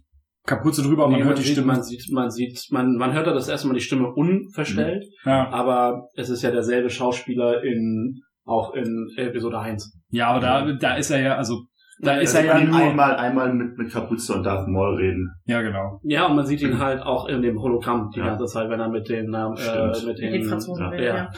[0.47, 1.67] Kapuze drüber Nee, man hört die sieht, Stimme.
[1.73, 5.49] Man sieht, man sieht, man, man hört da das erste Mal die Stimme unverstellt, Ja.
[5.51, 9.99] aber es ist ja derselbe Schauspieler in, auch in Episode 1.
[10.11, 11.63] ja, aber da, da ist er ja, also
[12.05, 12.77] da ist er ja nur.
[12.77, 15.31] einmal, einmal mit, mit Kapuze und Darth Maul reden.
[15.47, 16.01] Ja, genau.
[16.05, 18.27] Ja, und man sieht ihn halt auch in dem Hologramm die Ja.
[18.27, 20.07] ganze Zeit, wenn er mit den, ähm, äh, Stimmt.
[20.07, 20.91] mit den, Den Franzosen ja.
[20.93, 21.15] will, ja.
[21.17, 21.31] ja.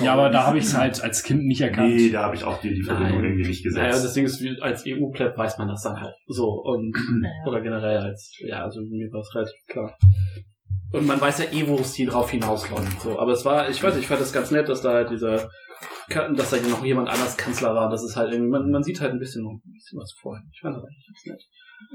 [0.00, 1.94] Ja, aber da habe ich es halt als Kind nicht erkannt.
[1.94, 3.24] Nee, da habe ich auch die, die Verbindung Nein.
[3.30, 4.04] irgendwie nicht Naja, gesetzt.
[4.04, 6.92] das Ding ist, als EU-Pleb weiß man das dann halt so und
[7.22, 7.30] Ja.
[7.50, 9.96] oder generell als, ja, also mir war es relativ klar.
[10.92, 13.00] Und man weiß ja eh, wo es die drauf hinausläuft.
[13.00, 15.10] So, aber es war, ich weiß, nicht, ich fand das ganz nett, dass da halt
[15.10, 15.48] dieser,
[16.36, 17.90] dass da noch jemand anders Kanzler war.
[17.90, 20.44] Das ist halt irgendwie, man, man sieht halt ein bisschen, ein bisschen was vorher.
[20.52, 21.42] Ich fand das eigentlich ganz nett.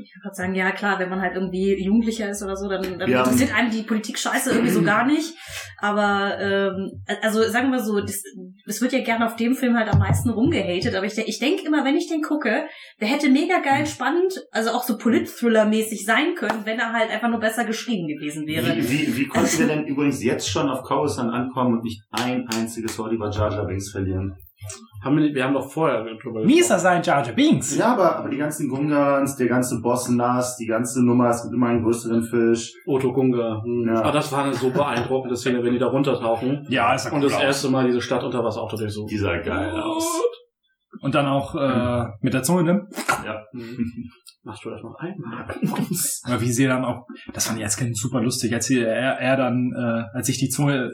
[0.02, 3.10] Ich würde sagen, ja klar, wenn man halt irgendwie Jugendlicher ist oder so, dann, dann
[3.10, 3.20] Ja.
[3.24, 5.34] interessiert einem die Politik scheiße irgendwie so gar nicht.
[5.78, 10.00] Aber ähm, also sagen wir so, es wird ja gerne auf dem Film halt am
[10.00, 12.66] meisten rumgehatet, aber ich, ich denke immer, wenn ich den gucke,
[13.02, 17.30] der hätte mega geil spannend, also auch so Polit-Thriller-mäßig sein können, wenn er halt einfach
[17.30, 18.76] nur besser geschrieben gewesen wäre.
[18.78, 22.46] Wie, wie, wie konnten wir denn übrigens jetzt schon auf Coruscant ankommen und nicht ein
[22.48, 24.36] einziges Oliver Jar Jar Binks verlieren?
[25.04, 27.78] Haben wir, nicht- wir haben doch vorher drüber Mieser sein Jar Jar Binks.
[27.78, 31.54] Ja, aber, aber die ganzen Gungans, der ganze Boss Nass, die ganze Nummer, es gibt
[31.54, 32.74] immer einen größeren Fisch.
[32.86, 33.62] Otto Gunga.
[33.64, 33.86] Hm.
[33.88, 34.02] Ja.
[34.02, 36.66] Aber das war eine so beeindruckende Szene, wenn die da runtertauchen.
[36.70, 37.42] Ja, ist ja Und cool das aus.
[37.44, 39.10] erste Mal diese Stadt unter Wasser auch durchsucht.
[39.10, 40.06] Die sah geil aus.
[41.02, 42.88] Und dann auch äh, mit der Zunge, ne?
[43.26, 43.42] Ja.
[43.54, 44.10] Mhm.
[44.44, 45.46] Machst du das noch einmal?
[46.24, 49.20] Aber wie sie dann auch, das fand ich als Kind super lustig, als sie, er,
[49.20, 50.90] er dann, äh, als sich die Zunge,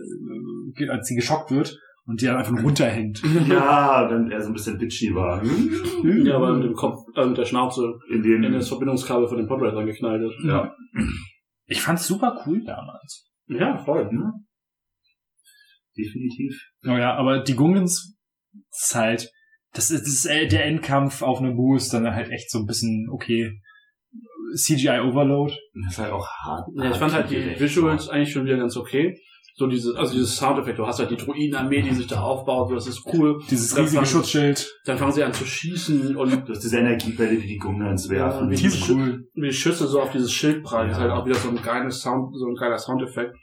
[0.78, 3.21] äh, als sie geschockt wird und die dann einfach runterhängt.
[3.47, 5.43] ja, dann er so ein bisschen bitchy war.
[5.43, 9.37] Ja, aber mit dem Kopf, äh, mit der Schnauze In dem, in das Verbindungskabel von
[9.37, 10.45] dem Podracer geknallt ist.
[10.45, 10.73] ja.
[11.67, 13.27] Ich fand's super cool damals.
[13.47, 14.09] Ja, voll.
[15.97, 16.61] definitiv.
[16.81, 18.15] Naja, aber die Gungens
[18.71, 19.31] ist halt,
[19.73, 22.65] das ist, das ist äh, der Endkampf auf Naboo ist dann halt echt so ein
[22.65, 23.59] bisschen, okay,
[24.55, 25.53] CGI Overload.
[25.83, 26.67] Das ist halt auch hart.
[26.75, 27.59] Ja, ich fand halt die.
[27.59, 29.19] Visuals eigentlich schon wieder ganz okay.
[29.57, 32.87] So dieses, also dieses Soundeffekt, du hast halt die Druidenarmee, die sich da aufbaut, das
[32.87, 33.39] ist cool.
[33.49, 34.69] Dieses Dann riesige fangen- Schutzschild.
[34.83, 38.51] Dann fangen sie an zu schießen und Du hast diese Energiebälle, die die Gungans werfen.
[38.51, 39.23] Ja, Die ist cool.
[39.33, 41.03] die Schüsse so auf dieses Schild prallen, ist Ja.
[41.03, 43.33] halt auch wieder so ein geiles Sound, so ein geiler Soundeffekt.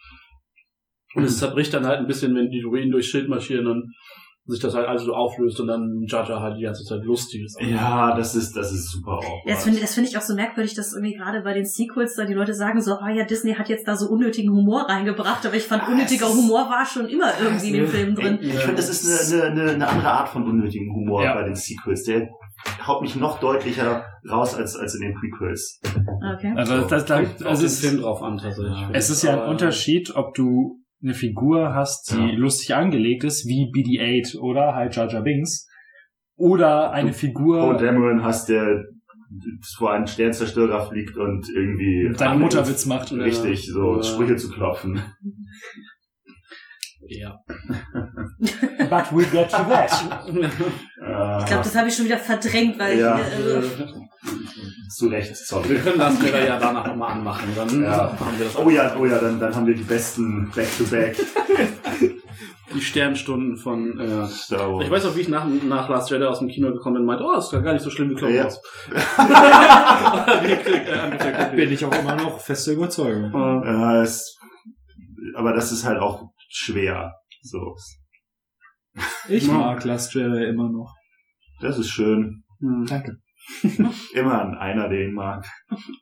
[1.15, 3.91] Und es zerbricht dann halt ein bisschen, wenn die Druiden durchs Schild marschieren und
[4.45, 7.57] sich das halt alles so auflöst und dann Jar halt die ganze Zeit lustig ist.
[7.61, 9.43] Ja, das ist, das ist super auch.
[9.47, 12.25] Das finde das finde ich auch so merkwürdig, dass irgendwie gerade bei den Sequels da
[12.25, 15.55] die Leute sagen so, ah ja, Disney hat jetzt da so unnötigen Humor reingebracht, aber
[15.55, 18.39] ich fand, unnötiger ist- Humor war schon immer irgendwie in den Filmen drin.
[18.43, 21.35] Ich finde, das ist eine, eine, eine andere Art von unnötigem Humor Ja.
[21.35, 22.03] bei den Sequels.
[22.03, 22.29] Der
[22.87, 25.81] haut mich noch deutlicher raus als, als in den Prequels.
[26.37, 26.53] Okay.
[26.57, 28.77] Also, das, das, das, also den es, Film drauf an, tatsächlich.
[28.93, 32.35] es ist ja ein Unterschied, ob du eine Figur hast, die Ja.
[32.37, 35.69] lustig angelegt ist, wie BD-8 oder halt Jar Jar Binks,
[36.37, 38.85] oder eine Poe Figur, Dameron hast, der
[39.77, 43.13] vor einem Sternzerstörer fliegt und irgendwie deine Mutterwitz macht.
[43.13, 44.03] richtig so Ja.
[44.03, 45.01] Sprüche zu klopfen.
[47.21, 47.39] Ja.
[48.91, 49.91] But we'll get to that.
[50.27, 53.19] Äh, Ich glaube, das habe ich schon wieder verdrängt, weil Ja.
[53.19, 53.63] ich, äh,
[54.91, 55.75] zu Recht, Wir sorry.
[55.77, 57.49] können das Trailer ja danach nochmal anmachen.
[57.57, 58.13] Dann Ja.
[58.19, 61.17] haben wir das Oh ja, oh ja, dann, dann haben wir die besten Back-to-Back
[62.75, 63.99] die Sternstunden von.
[64.01, 64.85] Äh, Star Wars.
[64.87, 67.07] ich weiß auch, wie ich nach, nach Last Jedi aus dem Kino gekommen bin und
[67.07, 68.39] meinte, oh, das ist gar nicht so schlimm wie Clone.
[68.45, 68.61] Wars.
[71.55, 73.31] Bin ich auch immer noch feste Überzeugung.
[73.65, 74.39] Ja, es,
[75.35, 77.13] aber das ist halt auch schwer.
[77.43, 77.75] So,
[79.29, 80.93] Ich mag Last Jedi immer noch.
[81.61, 82.45] das ist schön.
[82.61, 82.87] hm.
[82.87, 83.17] Danke.
[84.15, 85.45] Immer ein einer, den ich mag.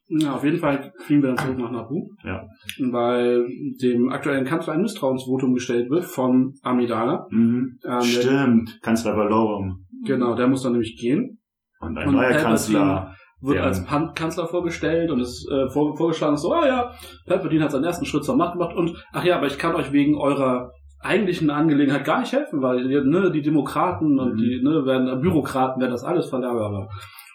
[0.09, 2.11] Ja, auf jeden Fall fliegen wir dann zurück nach Naboo.
[2.23, 2.47] Ja.
[2.91, 3.47] Weil
[3.81, 7.27] dem aktuellen Kanzler ein Misstrauensvotum gestellt wird von Amidala.
[7.31, 7.79] Mhm.
[7.83, 9.87] Ähm, der, Stimmt, Kanzler Valorum.
[10.05, 11.39] genau, der muss dann nämlich gehen.
[11.81, 13.17] Und ein Und neuer Palpatine Kanzler.
[13.43, 13.85] Wird Der- als
[14.15, 16.91] Kanzler vorgestellt und ist äh, vor, vorgeschlagen, so, ah ja,
[17.27, 19.93] Palpatine hat seinen ersten Schritt zur Macht gemacht und, ach ja, aber ich kann euch
[19.93, 20.73] wegen eurer
[21.03, 24.37] eigentlichen Angelegenheit gar nicht helfen, weil ne, die Demokraten und Mhm.
[24.37, 26.87] die ne, werden, Bürokraten werden das alles verlagern.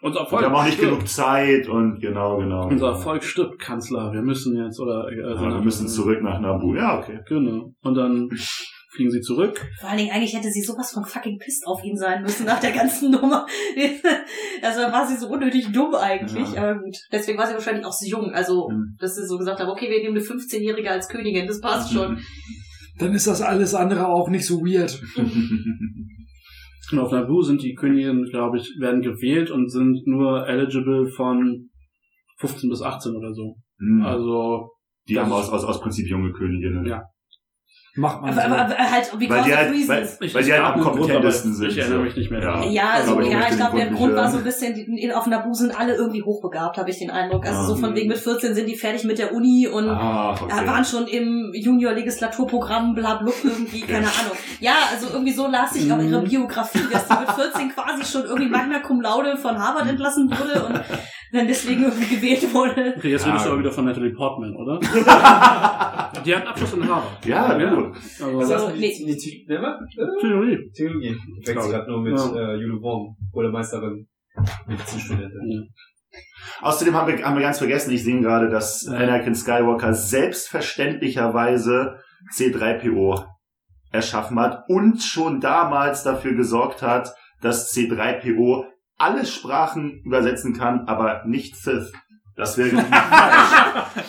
[0.03, 0.91] Unser Und Volk wir haben auch nicht stirbt.
[0.93, 2.67] genug Zeit und genau, genau.
[2.67, 4.13] Unser Volk stirbt, Kanzler.
[4.13, 6.75] Wir müssen jetzt, oder, äh, Ja, wir müssen zurück nach Nabu.
[6.75, 7.21] Ja, okay.
[7.27, 7.71] Genau.
[7.81, 8.29] Und dann
[8.95, 9.61] fliegen sie zurück.
[9.79, 12.59] Vor allen Dingen, eigentlich hätte sie sowas von fucking pisst auf ihn sein müssen nach
[12.59, 13.45] der ganzen Nummer.
[14.61, 16.71] Also war sie so unnötig dumm eigentlich, Ja.
[16.71, 16.95] aber gut.
[17.11, 18.31] Deswegen war sie wahrscheinlich auch so jung.
[18.31, 18.95] Also, Mhm.
[18.99, 22.17] dass sie so gesagt haben, okay, wir nehmen eine 15-Jährige als Königin, das passt schon.
[22.97, 24.99] Dann ist das alles andere auch nicht so weird.
[26.91, 31.69] Und auf Naboo sind die Königinnen, glaube ich, werden gewählt und sind nur eligible von
[32.39, 33.55] 15 bis 18 oder so.
[33.79, 34.01] Hm.
[34.03, 34.69] Also,
[35.07, 36.85] Die haben aus, aus, aus Prinzip junge Königinnen.
[36.85, 37.03] Ja.
[37.97, 38.47] Macht man Aber, so.
[38.47, 40.17] aber, aber halt, Weil because die of halt, weil, reasons.
[40.19, 41.71] Ich- weil die halt am kompetentesten sind.
[41.71, 42.51] ich erinnere mich nicht mehr Ja.
[42.59, 42.71] dran.
[42.71, 45.13] Ja, also, ich ja, möchte ich glaube, der Grund war so ein bisschen, die, in-
[45.13, 47.45] auf Nabu sind alle irgendwie hochbegabt, habe ich den Eindruck.
[47.45, 47.63] Also Ah.
[47.63, 50.67] so von wegen mit 14 sind die fertig mit der Uni und Ah, okay.
[50.67, 54.35] waren schon im Junior-Legislaturprogramm, bla bla irgendwie, keine Ahnung.
[54.59, 58.23] Ja, also irgendwie so las ich auch ihre Biografie, dass die mit 14 quasi schon
[58.25, 60.81] irgendwie Magna Cum Laude von Harvard entlassen wurde und
[61.35, 62.93] dann deswegen irgendwie gewählt wurde.
[62.97, 63.31] Okay, jetzt Ja.
[63.31, 64.79] redest du aber wieder von Natalie Portman, oder?
[66.25, 67.25] die hat einen Abschluss in Harvard.
[67.25, 67.73] Ja, Ja.
[67.73, 67.95] gut.
[67.95, 68.75] Also, Was So, hast du?
[68.79, 68.93] nee.
[68.97, 69.53] Die, die?
[69.53, 69.59] Äh,
[70.21, 70.71] Theorie.
[70.75, 71.15] Theologie.
[71.41, 72.53] Ich wechsle gerade nur mit Ja.
[72.53, 73.15] äh, Jude Wong,
[73.51, 74.07] Meisterin,
[74.67, 75.69] Medizinstudentin.
[76.61, 81.97] Außerdem haben wir, haben wir ganz vergessen, ich sehe gerade, dass Anakin Skywalker selbstverständlicherweise
[82.35, 83.25] C3PO
[83.91, 88.65] erschaffen hat und schon damals dafür gesorgt hat, dass C3PO
[88.97, 91.91] alle Sprachen übersetzen kann, aber nicht Sith.
[92.35, 94.05] Das wäre falsch.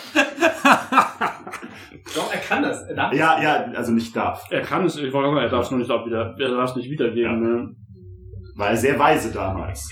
[2.15, 2.81] Doch, er kann das.
[2.83, 4.45] Er darf Ja, ja, also nicht darf.
[4.49, 6.75] Er kann es, ich wollte sagen, er darf es noch nicht wieder, er darf es
[6.75, 7.41] nicht wiedergeben.
[7.41, 7.75] Ne?
[8.55, 9.89] War er sehr weise damals.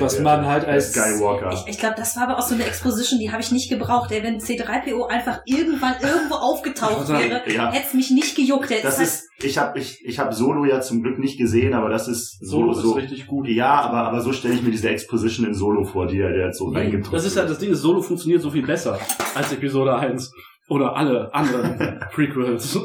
[0.00, 1.50] Was man halt als- Skywalker.
[1.52, 4.10] Ich, ich glaube, das war aber auch so eine Exposition, die habe ich nicht gebraucht.
[4.12, 7.70] Ey, wenn C3PO einfach irgendwann irgendwo aufgetaucht wäre, Ja.
[7.72, 8.70] hätte es mich nicht gejuckt.
[8.70, 11.74] Der Das halt- ist, ich habe ich, ich hab Solo ja zum Glück nicht gesehen,
[11.74, 13.48] aber das ist Solo so, so ist richtig gut.
[13.48, 16.46] Ja, aber, aber so stelle ich mir diese Exposition in Solo vor, die er der
[16.46, 18.98] jetzt so reingetrunken Das ist halt, das Ding ist, Solo funktioniert so viel besser
[19.34, 20.32] als Episode 1.
[20.68, 21.78] Oder alle anderen
[22.12, 22.76] Prequels.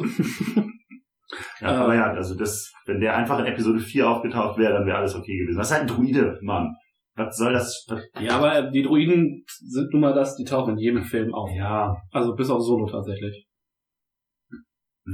[1.61, 4.85] Ja, äh, aber ja, also das, wenn der einfach in Episode 4 aufgetaucht wäre, dann
[4.85, 5.57] wäre alles okay gewesen.
[5.57, 6.75] Das ist halt ein Druide, Mann.
[7.27, 7.87] Was soll das?
[8.19, 11.49] Ja, aber die Druiden sind nun mal das, die tauchen in jedem Film auf.
[11.55, 11.95] Ja.
[12.11, 13.47] Also bis auf Solo tatsächlich.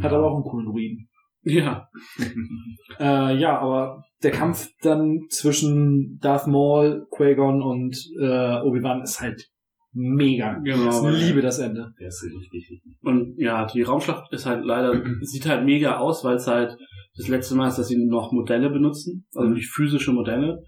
[0.01, 1.07] Hat aber auch einen coolen Ruin.
[1.43, 1.87] Ja.
[2.99, 9.45] Äh, ja, aber der Kampf dann zwischen Darth Maul, Qui-Gon und äh, Obi-Wan ist halt
[9.93, 10.57] mega.
[10.63, 11.09] Genau.
[11.09, 11.93] Ich liebe das Ende.
[11.99, 12.81] Der ist richtig, richtig.
[13.03, 16.75] Und ja, die Raumschlacht ist halt leider, sieht halt mega aus, weil es halt
[17.17, 20.63] das letzte Mal ist, dass sie noch Modelle benutzen, also nicht physische Modelle.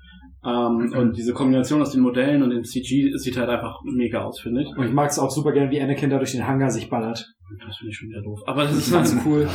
[0.45, 4.39] Ähm, Und diese Kombination aus den Modellen und dem CG sieht halt einfach mega aus,
[4.39, 4.69] finde ich.
[4.77, 7.25] Und ich mag es auch super gern, wie Anakin da durch den Hangar sich ballert.
[7.65, 8.39] Das finde ich schon wieder doof.
[8.45, 9.49] Aber das ist Ganz cool.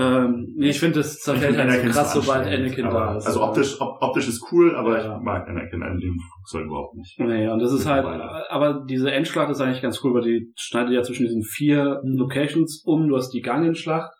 [0.00, 3.26] Ähm, nee, ich finde, das zerfällt halt so krass, sobald Anakin aber, da ist.
[3.26, 5.16] Also optisch, op, optisch ist cool, aber Ja.
[5.16, 7.18] ich mag Anakin in dem Flugzeug überhaupt nicht.
[7.18, 10.92] Nee, und das ist halt, aber diese Endschlacht ist eigentlich ganz cool, weil die schneidet
[10.92, 13.08] ja zwischen diesen vier Locations um.
[13.08, 14.12] Du hast die Gangenschlacht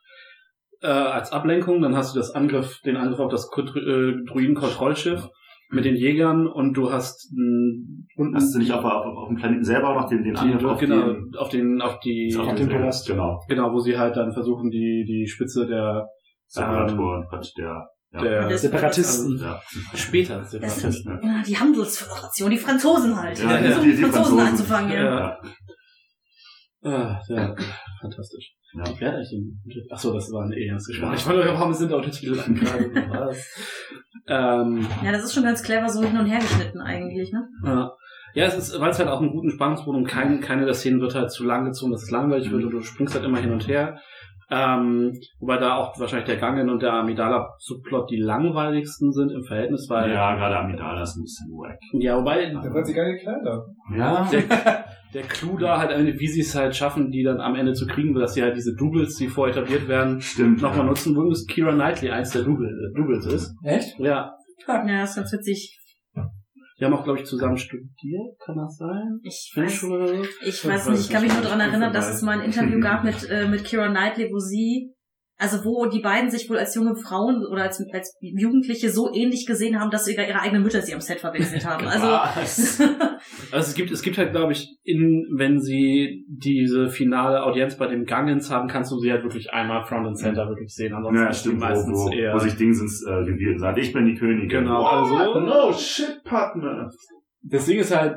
[0.83, 5.29] äh, als Ablenkung, dann hast du das Angriff, den Angriff auf das äh, Druiden-Kontrollschiff
[5.71, 9.37] mit den Jägern und du hast mh, unten Hast du nicht auf, auf, auf dem
[9.37, 12.37] Planeten selber auch noch den, den die, Angriff auf genau, den, auf den, auf die,
[12.39, 13.07] auf den Palast.
[13.07, 13.41] Genau.
[13.49, 16.07] genau, wo sie halt dann versuchen, die, die Spitze der,
[16.49, 18.49] Separator und Quatsch, der, ja.
[18.49, 19.39] der Separatisten.
[19.39, 19.61] ja.
[19.95, 20.93] später Separatisten.
[20.93, 23.39] sind ja, die Handelsföderation, die Franzosen halt.
[23.39, 24.49] Ja, die ja, versuchen, die- die Franzosen Franzosen.
[24.49, 25.05] anzufangen, ja.
[25.05, 25.41] Ja.
[26.83, 27.55] Ah, ja,
[28.01, 28.55] fantastisch.
[28.73, 28.85] Ja.
[28.99, 29.61] Wer hat eigentlich den?
[29.91, 31.15] Achso, das war ein ernst gesprochen.
[31.15, 32.91] Ich wollte, warum sind da Untertitel an gerade?
[33.11, 33.49] Was?
[34.29, 37.49] ähm, Ja, das ist schon ganz clever so hin und her geschnitten eigentlich, ne?
[37.65, 37.93] ja.
[38.35, 41.01] ja, es ist, weil es halt auch einen guten Spannungsbogen und kein, keine der Szenen
[41.01, 43.53] wird halt zu lang gezogen, dass es langweilig wird und du springst halt immer hin
[43.53, 44.01] und her.
[44.51, 49.87] Ähm, wobei da auch wahrscheinlich der Gangen und der Amidala-Subplot die langweiligsten sind im Verhältnis,
[49.89, 51.79] weil, ja, gerade Amidala ist ein bisschen wack.
[51.93, 53.65] ja, wobei, Da wird sie gar nicht kleiner.
[53.97, 54.29] Ja.
[54.31, 54.85] der,
[55.15, 57.87] der Clou da halt, Ende, wie sie es halt schaffen, die dann am Ende zu
[57.87, 60.63] kriegen, dass sie halt diese Doubles, die vorher etabliert werden, Stimmt.
[60.63, 60.87] nochmal ja.
[60.87, 63.55] nutzen, wo übrigens Kira Knightley eins der Double, äh, Doubles ist.
[63.63, 63.99] Echt?
[63.99, 64.35] Ja,
[64.67, 65.80] Ja, das ist ganz witzig.
[66.81, 69.21] Die haben auch, glaube ich, zusammen studiert, kann das sein?
[69.23, 70.25] Ich weiß, Filmschule oder so?
[70.47, 73.05] ich weiß nicht, ich kann mich nur daran erinnern, dass es mal ein Interview gab
[73.05, 74.95] mit, äh, mit Kira Knightley, wo sie,
[75.37, 79.45] also wo die beiden sich wohl als junge Frauen oder als, als Jugendliche so ähnlich
[79.47, 81.87] gesehen haben, dass sogar ihre eigenen Mütter sie am Set verwechselt haben.
[81.87, 82.07] Also?
[83.53, 87.87] Also es gibt, es gibt halt, glaube ich, in, wenn sie diese finale Audienz bei
[87.87, 90.93] den Gangens haben, kannst du sie halt wirklich einmal Front and Center wirklich sehen.
[90.95, 92.35] Ansonsten Ja, stimmt, wo, meistens wo, eher.
[92.35, 94.49] wo sich Dingsens äh, revealed sagt, ich bin die Königin.
[94.49, 96.89] Genau, also- No shit, Partner.
[97.43, 98.17] das Ding ist halt,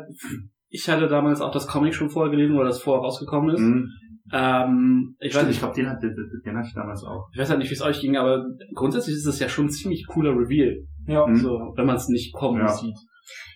[0.70, 3.62] ich hatte damals auch das Comic schon vorher gelesen, weil das vorher rausgekommen ist.
[3.62, 3.90] Mhm.
[4.32, 7.04] Ähm, ich weiß Stimmt, ich nicht, glaube, den, hat- den, den, den hatte ich damals
[7.04, 7.28] auch.
[7.34, 9.70] ich weiß halt nicht, wie es euch ging, aber grundsätzlich ist es ja schon ein
[9.70, 10.78] ziemlich cooler Reveal.
[11.08, 11.28] Ja.
[11.28, 11.36] Mhm.
[11.36, 12.68] So, wenn man es nicht kommen Ja.
[12.70, 12.96] sieht.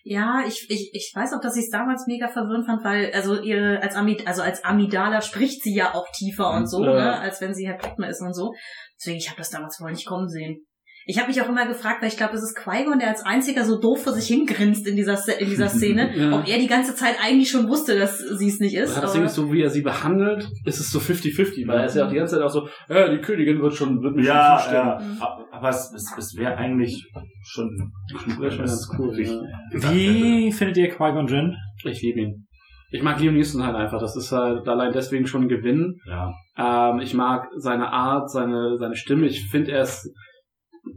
[0.03, 3.41] Ja, ich, ich, ich weiß auch, dass ich es damals mega verwirrend fand, weil, also
[3.41, 6.93] ihre, als Amid, also als Amidala spricht sie ja auch tiefer und so, Ja.
[6.93, 8.53] ne, als wenn sie halt Padme ist und so.
[8.99, 10.65] Deswegen, ich habe das damals wohl nicht kommen sehen.
[11.09, 13.63] Ich habe mich auch immer gefragt, weil ich glaube, es ist Qui-Gon, der als einziger
[13.63, 16.37] so doof vor sich hingrinst in dieser, in dieser Szene, Ja.
[16.37, 18.95] ob er die ganze Zeit eigentlich schon wusste, dass sie es nicht ist.
[18.97, 21.85] das aber- Ding ist so, wie er sie behandelt, ist es so 50-50, weil er
[21.85, 24.23] ist ja auch die ganze Zeit auch so, ja, die Königin wird schon, wird mir
[24.23, 24.77] schon Ja, zustimmen.
[24.85, 24.99] ja.
[24.99, 25.21] Mhm.
[25.53, 27.09] Aber es, es, es wäre eigentlich
[27.41, 27.69] schon,
[28.11, 29.41] schon ganz cool, ich ja.
[29.71, 31.55] gesagt Wie findet ihr Qui-Gon Jinn?
[31.85, 32.47] Ich liebe ihn.
[32.91, 33.99] Ich mag Liam Neeson halt einfach.
[33.99, 35.95] Das ist halt allein deswegen schon ein Gewinn.
[36.05, 36.31] Ja.
[36.57, 39.25] Ähm, ich mag seine Art, seine, seine Stimme.
[39.27, 40.09] Ich finde, er ist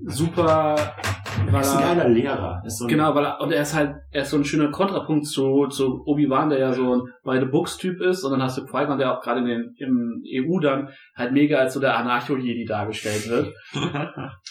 [0.06, 0.77] super,
[1.52, 2.62] Er ist ein er, geiler Lehrer.
[2.66, 5.27] So ein, genau, weil er, und er ist halt, er ist so ein schöner Kontrapunkt
[5.27, 8.24] zu, zu Obi-Wan, der ja so ein beide Books Typ ist.
[8.24, 11.59] Und dann hast du Qui-Gon, der auch gerade in den, im EU dann halt mega
[11.59, 13.52] als so der Anarcho-Jedi dargestellt wird.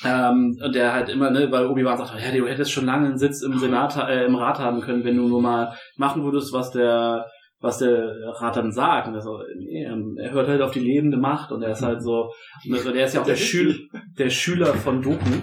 [0.05, 3.17] ähm, und der halt immer, ne, weil Obi-Wan sagt, ja, du hättest schon lange einen
[3.17, 6.71] Sitz im Senat, äh, im Rat haben können, wenn du nur mal machen würdest, was
[6.71, 7.25] der,
[7.59, 9.07] was der Rat dann sagt.
[9.07, 11.81] Und er, so, nee, ähm, er hört halt auf die lebende Macht und er ist
[11.83, 12.31] halt so,
[12.65, 13.87] und der ist ja auch der, Schül
[14.17, 15.33] der Schüler von Doku,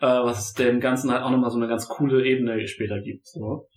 [0.00, 3.26] äh, was dem Ganzen halt auch nochmal so eine ganz coole Ebene später gibt.
[3.26, 3.68] So.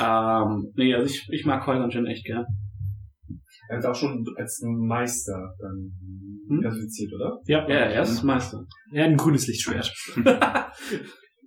[0.00, 2.44] Ähm, nee, also ich, ich mag Qui-Gon Jinn echt gern.
[3.68, 5.92] Er wird auch schon als Meister dann
[6.48, 6.60] Hm?
[6.62, 7.38] klassifiziert, oder?
[7.46, 8.64] Ja, Ja, er ist Meister.
[8.92, 9.92] Er hat ein grünes Lichtschwert.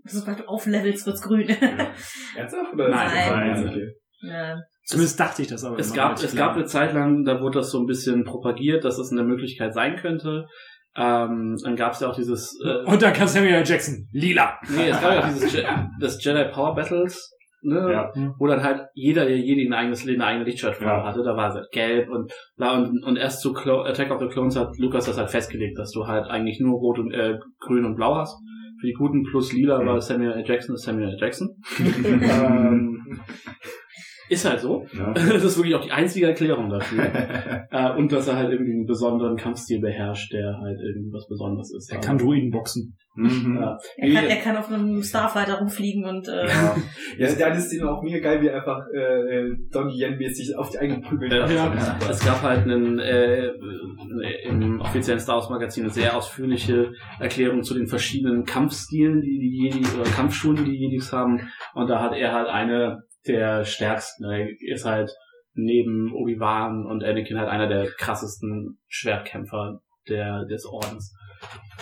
[0.06, 1.48] Sobald du auflevelst, wird's grün.
[1.50, 2.74] Ernsthaft?
[2.74, 3.68] Oder Nein, nein.
[3.68, 3.88] Okay.
[4.22, 4.56] ja.
[4.86, 5.80] Zumindest dachte ich das aber.
[5.80, 8.98] Es gab, es gab eine Zeit lang, da wurde das so ein bisschen propagiert, dass
[9.00, 10.46] es eine Möglichkeit sein könnte.
[10.96, 13.64] Ähm, dann gab es ja auch dieses, äh, Und dann kam Samuel L.
[13.66, 14.08] Jackson.
[14.12, 14.60] Lila.
[14.70, 15.64] nee, es gab ja auch dieses Je
[16.00, 17.32] das Jedi Power Battles,
[17.64, 18.12] ne, Ja.
[18.38, 21.08] wo dann halt jeder, der jedi ein eigenes, eine eigene Lichtschwertfarbe Ja.
[21.08, 24.20] hatte, da war es halt gelb und, bla und, und erst zu Clo Attack of
[24.22, 27.40] the Clones hat Lukas das halt festgelegt, dass du halt eigentlich nur rot und, äh,
[27.60, 28.38] grün und blau hast.
[28.80, 29.86] Für die Guten plus lila Mhm.
[29.88, 30.44] war Samuel L.
[30.46, 31.18] Jackson ist Samuel L.
[31.20, 31.50] Jackson.
[31.80, 33.20] ähm,
[34.34, 34.86] ist halt so.
[34.94, 35.14] Ja.
[35.34, 37.04] Das ist wirklich auch die einzige Erklärung dafür.
[37.72, 41.74] äh, und dass er halt irgendwie einen besonderen Kampfstil beherrscht, der halt irgendwie was Besonderes
[41.74, 41.92] ist.
[41.92, 42.96] Er kann Druiden boxen.
[43.16, 43.60] Mhm.
[43.60, 43.78] Ja.
[43.98, 46.76] Er kann, er kann auf einem Starfighter rumfliegen und äh, Ja.
[47.18, 50.80] Ja, der eine Szene auch mega geil, wie er einfach äh, Donnie Yen-mäßig auf die
[50.80, 51.32] eigenen prügelt.
[51.32, 51.48] Ja.
[51.48, 52.00] Ja.
[52.10, 53.52] Es gab halt einen, äh,
[54.48, 59.64] im offiziellen Star Wars Magazin eine sehr ausführliche Erklärung zu den verschiedenen Kampfstilen, die die
[59.64, 61.50] Jedi, oder Kampfschulen, die die Jedis haben.
[61.76, 64.26] Und da hat er halt eine der stärksten.
[64.26, 65.12] Er ist halt
[65.54, 69.80] neben Obi-Wan und Anakin halt einer der krassesten Schwertkämpfer
[70.10, 71.14] der, des Ordens.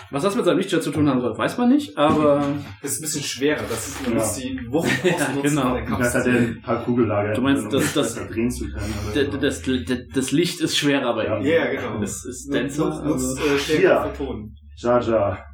[0.09, 2.43] Was das mit seinem Lichtschwert zu tun haben soll, weiß man nicht, aber
[2.81, 4.19] Das ist ein bisschen schwerer, das ist, man Ja.
[4.19, 5.97] muss die Wucht Ja, genau.
[5.99, 7.33] Das hat er ein paar Kugellager.
[7.33, 8.93] Du meinst, das- das- drehen zu können.
[9.15, 11.45] d- das, das, das Licht ist schwerer bei ihm.
[11.45, 11.99] Ja, genau.
[11.99, 13.03] Das ist denser.
[13.03, 14.03] nutzt, Also, äh, Ja.
[14.09, 14.55] für Ton.
[14.77, 15.45] Jar Jar.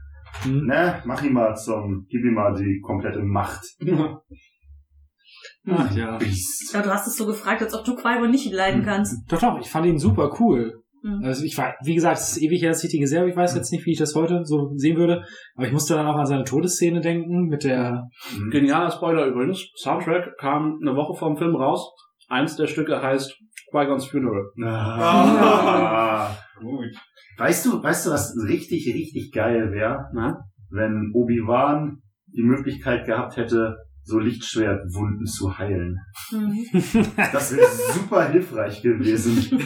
[0.44, 0.66] Hm?
[0.68, 3.62] Ne, mach ihn mal zum, gib ihm mal die komplette Macht.
[5.70, 6.18] Ach ja.
[6.18, 6.74] Beast.
[6.74, 9.32] ja, du hast es so gefragt, als ob du Qui-Gon nicht leiden kannst.
[9.32, 10.82] Doch, doch, ich fand ihn super cool.
[11.04, 11.24] Mhm.
[11.24, 13.30] Also ich war, wie gesagt, es ist ewig her, dass ich die gesehen habe.
[13.30, 15.24] Ich weiß jetzt nicht, wie ich das heute so sehen würde.
[15.56, 18.08] Aber ich musste dann auch an seine Todesszene denken mit der.
[18.38, 18.50] Mhm.
[18.50, 19.66] Genialer Spoiler übrigens.
[19.76, 21.94] Soundtrack kam eine Woche vor dem Film raus.
[22.30, 23.38] Eins der Stücke heißt
[23.72, 24.46] Qui-Gon's Funeral.
[24.64, 26.36] Ah.
[26.60, 26.96] Gut.
[27.38, 30.10] Weißt du, weißt du, was richtig, richtig geil wäre?
[30.14, 30.40] Na?
[30.70, 33.78] Wenn Obi-Wan die Möglichkeit gehabt hätte,
[34.08, 36.00] so Lichtschwertwunden zu heilen.
[36.32, 36.66] Mhm.
[37.32, 39.62] Das wäre super hilfreich gewesen.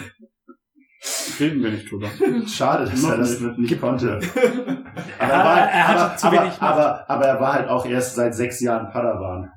[1.40, 2.10] Reden wir nicht drüber.
[2.48, 4.20] Schade, dass er das nicht konnte.
[5.20, 6.62] Aber, er, war, er hatte aber, zu aber, wenig Macht.
[6.62, 9.50] aber, aber er war halt auch erst seit sechs Jahren Padawan.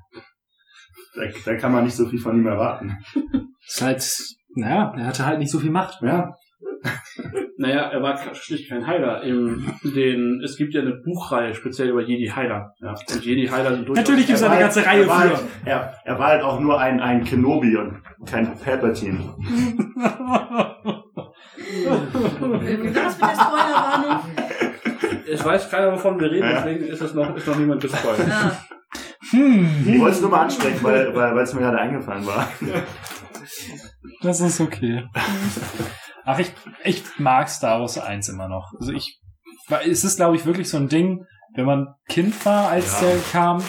[1.17, 2.97] Da, da kann man nicht so viel von ihm erwarten.
[3.67, 4.07] Ist halt,
[4.55, 6.01] naja, er hatte halt nicht so viel Macht.
[6.03, 6.35] Ja,
[7.57, 9.23] Naja, er war schlicht kein Heiler.
[9.23, 12.75] Im, den, es gibt ja eine Buchreihe speziell über Jedi-Heiler.
[12.81, 12.91] Ja.
[12.91, 14.03] Und Jedi-Heiler sind durchaus...
[14.05, 15.29] Natürlich gibt's Er eine ganze halt- Reihe er war für.
[15.37, 19.19] Halt, er, er war halt auch nur ein, ein Kenobi und kein Palpatine.
[21.85, 24.21] Das mit der Spoilerwarnung?
[25.27, 28.19] Ich weiß keiner, wovon wir reden, deswegen ist es noch, ist noch niemand gespoilt.
[28.29, 28.53] Ja.
[29.31, 32.49] Hm, Ich wollte es nur mal ansprechen, weil weil weil es mir gerade eingefallen war.
[34.23, 35.05] das ist okay.
[36.25, 36.53] Ach, ich,
[36.85, 38.73] ich mag Star Wars 1 immer noch.
[38.79, 39.21] Also ich,
[39.69, 41.25] weil es ist, glaube ich, wirklich so ein Ding,
[41.57, 43.09] wenn man Kind war, als Ja.
[43.09, 43.63] der kam.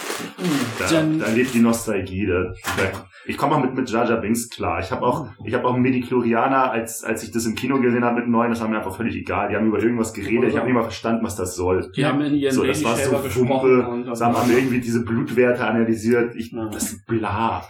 [0.80, 2.26] Da, Dann- da lebt die Nostalgie.
[2.26, 4.80] Da, da, ich komme auch mit, mit Jar Jar Binks klar.
[4.80, 8.03] Ich habe auch, ich habe auch einen Medichlorianer, als, als ich das im Kino gesehen
[8.03, 9.49] habe mit neun, das war mir einfach völlig egal.
[9.49, 10.49] Die haben über irgendwas geredet.
[10.49, 11.91] Ich habe nicht mal verstanden, was das soll.
[11.95, 16.36] Die haben in ihren So, das war so Sie haben irgendwie diese Blutwerte analysiert.
[16.36, 17.64] Ich, das ist bla.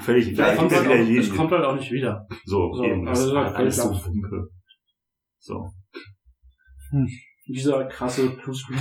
[0.00, 0.56] Völlig Ja, egal.
[0.56, 2.26] kommt, halt auch, es kommt halt auch nicht wieder.
[2.44, 3.04] So, So, eben.
[3.04, 4.48] Das also, ja, alles so Wumpe.
[5.38, 5.70] So.
[7.48, 8.78] Dieser krasse Bluescreen.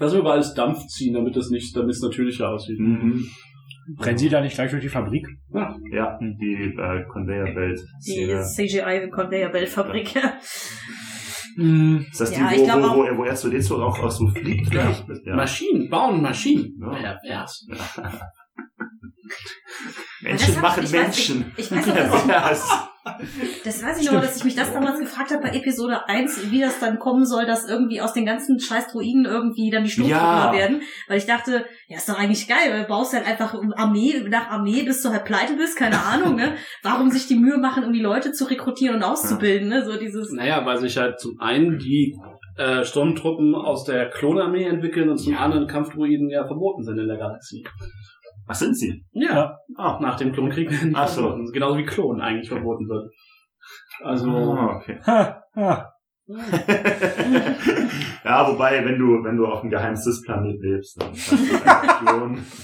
[0.00, 2.78] Lass wir mal alles Dampf ziehen, damit es nicht, damit es natürlicher aussieht.
[2.78, 3.26] Mhm.
[3.96, 5.26] Brennen sie da nicht gleich durch die Fabrik?
[5.92, 8.42] Ja, die äh, Conveyor Belt Die Szene.
[8.42, 10.14] CGI Conveyor Belt Fabrik.
[11.56, 14.72] Ist das Ja, die, wo, glaub wo, wo, wo R2D2 auch, auch so fliegt?
[14.72, 14.94] Ja.
[15.24, 15.34] Ja.
[15.36, 16.78] Maschinen, bauen Maschinen.
[16.80, 17.16] Ja.
[17.20, 17.66] Pervers.
[20.20, 21.52] Menschen machen ich weiß Menschen.
[21.56, 22.68] Ich weiß dass ich, Pervers.
[23.64, 26.60] das weiß ich noch, dass ich mich das damals gefragt habe bei Episode 1, wie
[26.60, 30.46] das dann kommen soll, dass irgendwie aus den ganzen scheiß Druiden irgendwie dann die Sturmtruppler
[30.46, 30.52] Ja.
[30.52, 30.82] werden.
[31.06, 34.48] Weil ich dachte, ja, ist doch eigentlich geil, weil du baust halt einfach Armee nach
[34.50, 36.56] Armee, bis du halt pleite bist, keine Ahnung, ne?
[36.82, 39.84] Warum sich die Mühe machen, irgendwie Leute zu rekrutieren und auszubilden, ne?
[39.84, 42.14] So dieses, Naja, weil sich halt zum einen die
[42.56, 47.16] äh, Sturmtruppen aus der Klonarmee entwickeln und zum anderen Kampfdruiden ja verboten sind in der
[47.16, 47.64] Galaxie.
[48.48, 49.04] Was sind sie?
[49.12, 51.20] Ja, Ah, nach dem Klonkrieg werden die Ach so.
[51.22, 51.52] verboten.
[51.52, 53.10] Genauso wie Klon eigentlich verboten wird.
[54.02, 54.98] Also, Ah, okay.
[55.06, 55.92] Ha, ha.
[58.24, 62.00] ja, wobei, wenn du, wenn du auf einem geheimen Cis-Planet lebst, dann kannst du einfach
[62.04, 62.46] klonen.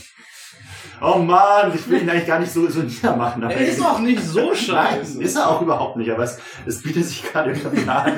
[1.03, 3.43] Oh man, ich will ihn eigentlich gar nicht so, so niedermachen.
[3.43, 5.23] aber- er ist doch nicht so Nein, scheiße.
[5.23, 8.13] ist er auch überhaupt nicht, aber es, es bietet sich gerade irgendwie an.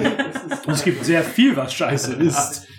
[0.66, 2.68] Und es gibt sehr viel, was scheiße ist.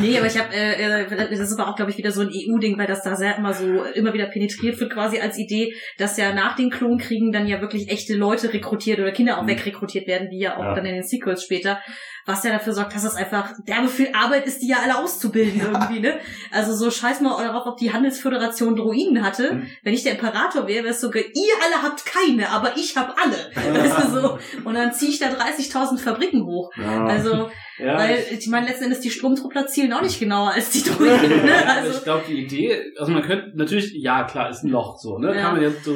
[0.00, 2.28] Nee, aber ich habe, äh, äh, das ist aber auch, glaube ich, wieder so ein
[2.28, 6.16] EU-Ding, weil das da sehr immer so immer wieder penetriert wird, quasi als Idee, dass
[6.16, 9.48] ja nach den Klonkriegen dann ja wirklich echte Leute rekrutiert oder Kinder auch Mhm.
[9.48, 10.74] wegrekrutiert werden, wie ja auch Ja.
[10.74, 11.80] dann in den Sequels später,
[12.26, 15.60] was ja dafür sorgt, dass es einfach derbe viel Arbeit ist, die ja alle auszubilden
[15.60, 16.18] irgendwie, ne?
[16.50, 19.54] Also so scheiß mal darauf, ob die Handelsföderation Droiden hatte.
[19.54, 19.66] Mhm.
[19.82, 22.96] Wenn ich der Imperator wäre, wäre es so, ge- ihr alle habt keine, aber ich
[22.96, 23.50] hab alle.
[23.78, 24.38] Weißt du, so.
[24.64, 26.70] Und dann ziehe ich da 30.000 Fabriken hoch.
[26.76, 27.06] Ja.
[27.06, 30.70] Also, ja, weil, ich, ich meine, letzten Endes, die Sturmtruppler zielen auch nicht genauer als
[30.70, 31.40] die Druiden.
[31.44, 31.66] Ne?
[31.66, 35.18] Also, ich glaube, die Idee, also man könnte natürlich, ja klar, ist ein Loch so,
[35.18, 35.34] ne?
[35.34, 35.40] Ja.
[35.42, 35.92] Kann man jetzt so,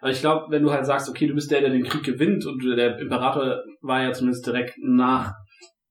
[0.00, 2.44] aber ich glaube, wenn du halt sagst, okay, du bist der, der den Krieg gewinnt
[2.46, 5.32] und der Imperator war ja zumindest direkt nach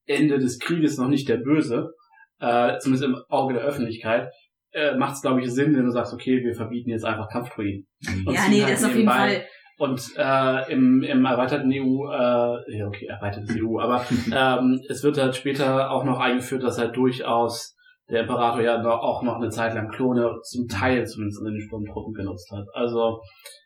[0.08, 1.92] Ende des Krieges noch nicht der Böse,
[2.40, 4.32] äh, zumindest im Auge der Öffentlichkeit,
[4.72, 7.88] äh, macht es, glaube ich, Sinn, wenn du sagst, okay, wir verbieten jetzt einfach Kampfdruiden.
[8.26, 9.46] Und ja, nee, halt das auf jeden Fall.
[9.80, 14.04] Und äh, im, im erweiterten EU, äh, ja okay, erweitertes EU, aber
[14.34, 17.76] ähm, es wird halt später auch noch eingeführt, dass halt durchaus
[18.10, 21.62] der Imperator ja noch, auch noch eine Zeit lang Klone zum Teil zumindest in den
[21.62, 22.66] Sturmtruppen genutzt hat.
[22.74, 23.22] Also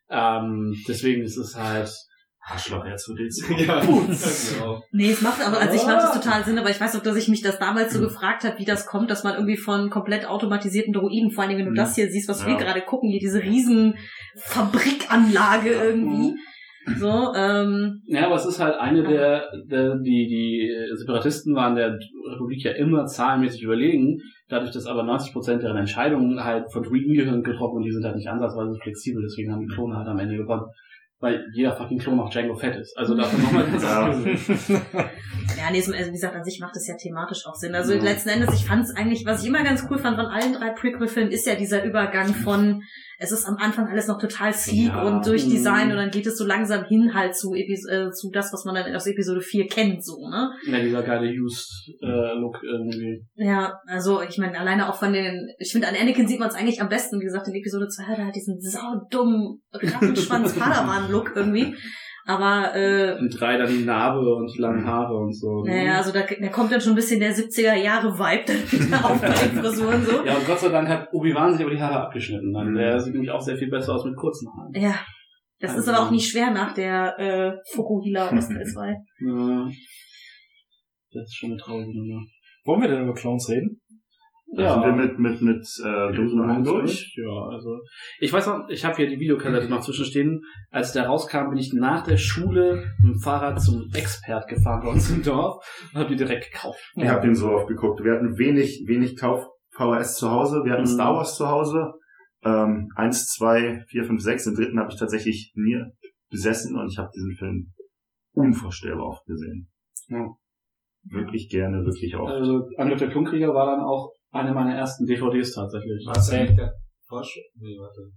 [0.10, 1.90] ähm, deswegen ist es halt
[2.44, 3.66] Arschloch, R2D2.
[3.68, 4.84] Ja, genau.
[4.92, 7.16] Nee, es macht aber, also ich macht es total Sinn, aber ich weiß auch, dass
[7.16, 10.28] ich mich das damals so gefragt habe, wie das kommt, dass man irgendwie von komplett
[10.28, 11.86] automatisierten Droiden, vor allen Dingen, wenn du Mhm.
[11.86, 12.48] das hier siehst, was Ja.
[12.48, 13.96] wir gerade gucken, hier diese riesen
[14.38, 16.36] Fabrikanlage irgendwie.
[16.98, 22.00] So, ähm, Ja, aber es ist halt eine der, der die, die Separatisten waren der
[22.34, 24.18] Republik ja immer zahlenmäßig überlegen,
[24.50, 28.16] dadurch, dass aber 90% deren Entscheidungen halt von Druiden gehören getroffen und die sind halt
[28.16, 30.66] nicht ansatzweise flexibel, deswegen haben die Klone halt am Ende gewonnen.
[31.22, 32.98] Weil jeder fucking Klon auf Django fett ist.
[32.98, 34.08] Also davon nochmal ganz Ja.
[34.08, 34.82] abgesehen.
[35.58, 37.76] ja, nee, so- also wie gesagt, an sich macht es ja thematisch auch Sinn.
[37.76, 38.02] Also Ja.
[38.02, 40.70] letzten Endes, ich fand es eigentlich, was ich immer ganz cool fand von allen drei
[40.72, 42.82] Prequel-Filmen, ist ja dieser Übergang von,
[43.24, 45.04] es ist am Anfang alles noch total sleek Ja.
[45.04, 45.92] und durchdesignt Mhm.
[45.92, 48.74] und dann geht es so langsam hin halt zu, Epis äh, zu das, was man
[48.76, 50.50] dann aus Episode 4 kennt, so, ne?
[50.66, 53.24] Ja, dieser geile Used-Look irgendwie.
[53.36, 56.56] Ja, also ich meine, alleine auch von den, ich finde, an Anakin sieht man es
[56.56, 61.34] eigentlich am besten, wie gesagt, in Episode 2 hat er halt diesen saudummen Rattenschwanz Padawan-Look
[61.36, 61.76] irgendwie.
[62.26, 65.64] Aber, äh, Und drei dann die Narbe und die langen Haare und so.
[65.64, 69.06] naja, also da, da kommt dann schon ein bisschen der 70er Jahre Vibe dann wieder
[69.06, 70.24] auf bei den Frisuren so.
[70.24, 72.54] Ja, und Gott sei Dank hat Obi-Wan sich aber die Haare abgeschnitten.
[72.54, 72.76] Dann Mhm.
[72.76, 74.72] der sieht nämlich auch sehr viel besser aus mit kurzen Haaren.
[74.76, 74.96] Ja.
[75.60, 78.96] Das ist Also- aber auch nicht schwer nach der äh, Fukuhila aus Teil 2.
[79.26, 79.68] Ja.
[81.14, 82.22] Das ist schon eine traurige Nummer.
[82.66, 83.82] Wollen wir denn über Clones reden?
[84.54, 87.16] Da sind wir mit, mit, mit, äh, Dosenheim durch.
[87.16, 87.80] Ja, also.
[88.20, 90.42] Ich weiß noch, ich habe hier die Videokassette noch zwischenstehen.
[90.72, 94.90] Als der rauskam, bin ich nach der Schule mit dem Fahrrad zum Expert gefahren bei
[94.92, 95.64] uns im Dorf
[95.94, 96.80] und habe die direkt gekauft.
[96.96, 98.04] Ich habe den so oft geguckt.
[98.04, 100.64] Wir hatten wenig, wenig Kauf-VHS zu Hause.
[100.66, 100.88] Wir hatten Mhm.
[100.88, 101.94] Star Wars zu Hause.
[102.44, 104.44] Ähm, eins, zwei, vier, fünf, sechs.
[104.44, 105.82] Den dritten habe ich tatsächlich nie
[106.30, 107.74] besessen und ich habe diesen Film
[108.34, 109.70] unvorstellbar oft gesehen.
[110.08, 110.28] Ja.
[111.04, 112.32] Wirklich gerne, wirklich oft.
[112.32, 116.06] Also Angriff der Klonkrieger war dann auch eine meiner ersten DVDs tatsächlich.
[116.08, 116.56] Was denn?
[116.56, 116.74] Der
[117.08, 118.10] Forsch nee, warte.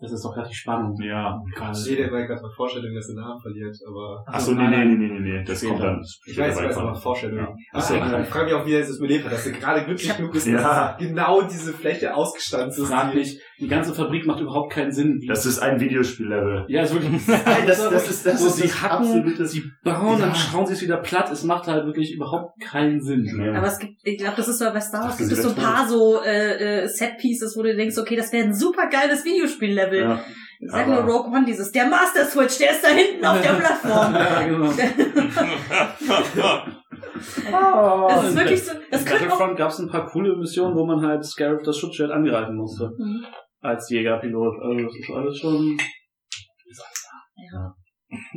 [0.00, 0.96] Das ist doch gerade die Spannung.
[1.02, 1.42] Ja.
[1.84, 4.24] Nee, der war gerade bei Vorstellung, dass der Namen verliert, aber.
[4.28, 5.44] Ach so, nee, nee, nee, nee, nee, nee.
[5.44, 5.72] Das Später.
[5.72, 6.00] kommt dann.
[6.24, 7.38] Ich weiß, ich weiß, aber Vorstellung.
[7.38, 7.48] Ja.
[7.72, 7.94] Ach Ach so.
[7.96, 10.46] ich frage mich auch, wie er es überlebt hat, dass er gerade glücklich genug ist,
[10.46, 10.92] Ja.
[10.96, 12.86] dass genau diese Fläche ausgestanzt ist.
[12.88, 15.20] Frag mich, die ganze Fabrik macht überhaupt keinen Sinn.
[15.26, 16.66] Das ist ein Videospiellevel.
[16.68, 17.26] ja, ist wirklich.
[17.26, 20.82] Nein, das, das ist, das ist sie das hacken, sie bauen, dann schauen sie es
[20.82, 21.28] wieder platt.
[21.32, 23.24] Es macht halt wirklich überhaupt keinen Sinn.
[23.44, 23.54] Ja.
[23.58, 25.56] Aber es gibt, ich glaube, das ist so bei Star Wars, gibt es so ein
[25.56, 29.87] paar so äh, äh, Set-Pieces, wo du denkst, okay, das wäre ein super geiles Videospiellevel.
[29.96, 30.24] Ja.
[30.60, 33.50] Ich sag nur Rogue One, dieses, der Master Switch, der ist da hinten auf der
[33.54, 34.14] Plattform.
[34.14, 34.72] ja, genau.
[37.20, 41.04] Das ist wirklich so, das In Battlefront gab es ein paar coole Missionen, wo man
[41.04, 42.90] halt Scarab das Schutzschild angreifen musste.
[42.96, 43.24] Mhm.
[43.60, 44.54] Als Jägerpilot.
[44.62, 45.78] Also das ist alles schon.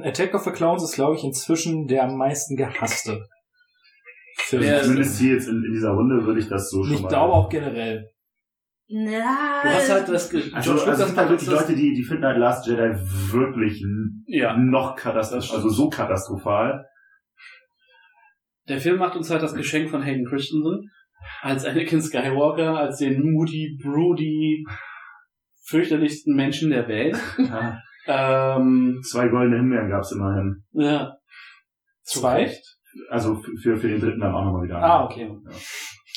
[0.03, 3.25] Attack of the Clowns ist, glaube ich, inzwischen der am meisten gehasste
[4.37, 4.63] Film.
[4.63, 7.33] Ja, Zumindest hier jetzt in, in dieser Runde würde ich das so schon ich glaube
[7.33, 8.09] auch generell.
[8.91, 10.29] Na, Du hast halt das.
[10.29, 12.93] Ge Also, also gibt halt wirklich Leute, die, die finden halt Last Jedi
[13.31, 13.83] wirklich
[14.27, 14.55] Ja.
[14.57, 16.85] noch katastrophal, also so katastrophal.
[18.67, 20.89] Der Film macht uns halt das Geschenk von Hayden Christensen
[21.41, 24.63] als Anakin Skywalker, als den moody, broody,
[25.67, 27.17] fürchterlichsten Menschen der Welt.
[27.37, 27.79] Ja.
[28.07, 30.63] Ähm, Zwei goldene Himbeeren gab's immerhin.
[30.73, 31.13] ja.
[32.01, 32.51] Zwei?
[33.11, 34.77] Also für, für den dritten dann auch nochmal wieder.
[34.77, 35.29] Ah, okay.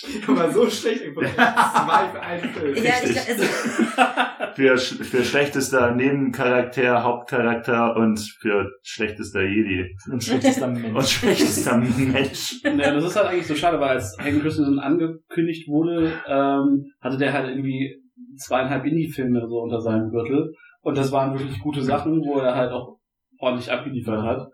[0.29, 1.03] Aber so schlecht.
[1.15, 2.77] Zwei für einen Film.
[2.77, 3.45] ja, ich, also,
[4.55, 9.97] Für, für schlechtester Nebencharakter, Hauptcharakter und für schlechtester Jedi.
[10.11, 11.09] Und schlechtester Und Mensch.
[11.09, 12.61] schlechtester Mensch.
[12.65, 17.19] Ja, das ist halt eigentlich so schade, weil als Hayden Christensen angekündigt wurde, ähm, hatte
[17.19, 17.97] der halt irgendwie
[18.37, 20.55] zweieinhalb Indie-Filme so unter seinem Gürtel.
[20.83, 22.99] Und das waren wirklich gute Sachen, wo er halt auch
[23.39, 24.47] ordentlich abgeliefert hat.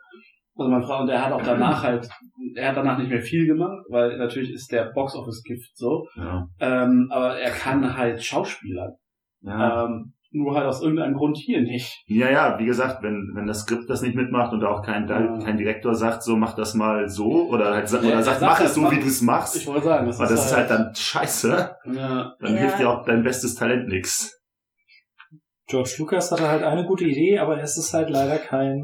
[0.56, 2.08] Also meine Frau, und er hat auch danach halt,
[2.54, 6.06] er hat danach nicht mehr viel gemacht, weil natürlich ist der Box-Office-Gift so.
[6.16, 6.46] Ja.
[6.60, 8.96] Ähm, aber er kann halt Schauspieler.
[9.42, 9.86] Ja.
[9.86, 12.04] Ähm, nur halt aus irgendeinem Grund hier nicht.
[12.06, 15.38] ja, ja, wie gesagt, wenn, wenn das Skript das nicht mitmacht und auch kein, Ja.
[15.42, 18.40] kein Direktor sagt, so mach das mal so oder halt sa- Ja, oder er sagt,
[18.42, 19.56] mach halt, es so, mach- wie du es machst.
[19.56, 21.48] Ich wollte sagen, das, Aber das ist halt dann scheiße.
[21.94, 22.60] ja, Dann Ja.
[22.60, 24.40] hilft dir auch dein bestes Talent nix.
[25.66, 28.82] George Lucas hatte halt eine gute Idee, aber es ist halt leider kein.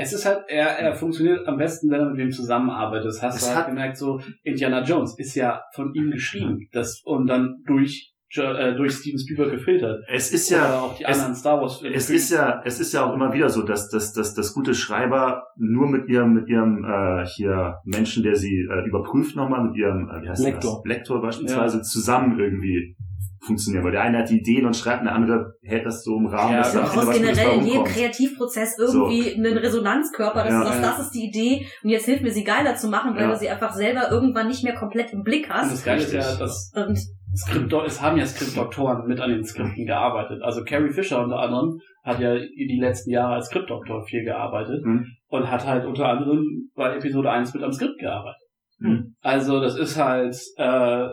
[0.00, 3.06] Es ist halt, er, er funktioniert am besten, wenn er mit wem zusammenarbeitet.
[3.06, 6.68] Das hast Es du halt hat- gemerkt, so Indiana Jones ist ja von ihm geschrieben.
[6.72, 10.04] Das, und dann durch, äh, durch Steven Spielberg gefiltert.
[10.08, 11.96] Es ist ja, auch die es- anderen Star Wars Filme.
[11.96, 14.74] es ist ja, es ist ja auch immer wieder so, dass, dass, dass, dass gute
[14.74, 19.76] Schreiber nur mit ihrem, mit ihrem äh, hier Menschen, der sie äh, überprüft nochmal, mit
[19.76, 20.80] ihrem äh, wie heißt Lektor.
[20.84, 20.96] Das?
[20.96, 22.96] Lektor beispielsweise zusammen irgendwie
[23.40, 23.84] funktionieren.
[23.84, 26.52] Weil der eine hat die Ideen und schreibt, der andere hält das so im Rahmen.
[26.52, 27.84] Ja, dass du brauchst generell in jedem.
[27.84, 30.58] Kreativprozess irgendwie einen Resonanzkörper, dass Ja.
[30.60, 30.88] du sagst, Ja.
[30.90, 33.30] das ist die Idee und jetzt hilf mir sie geiler zu machen, weil Ja.
[33.30, 35.72] du sie einfach selber irgendwann nicht mehr komplett im Blick und hast.
[35.72, 36.98] das Geile ist ja, dass Und
[37.36, 40.42] Skript, es haben ja Skriptdoktoren mit an den Skripten gearbeitet.
[40.42, 45.06] Also Carrie Fisher unter anderem hat ja die letzten Jahre als Skriptdoktor viel gearbeitet Mhm.
[45.28, 48.40] und hat halt unter anderem bei Episode 1 mit am Skript gearbeitet.
[48.80, 49.14] Mhm.
[49.20, 51.06] Also das ist halt, äh,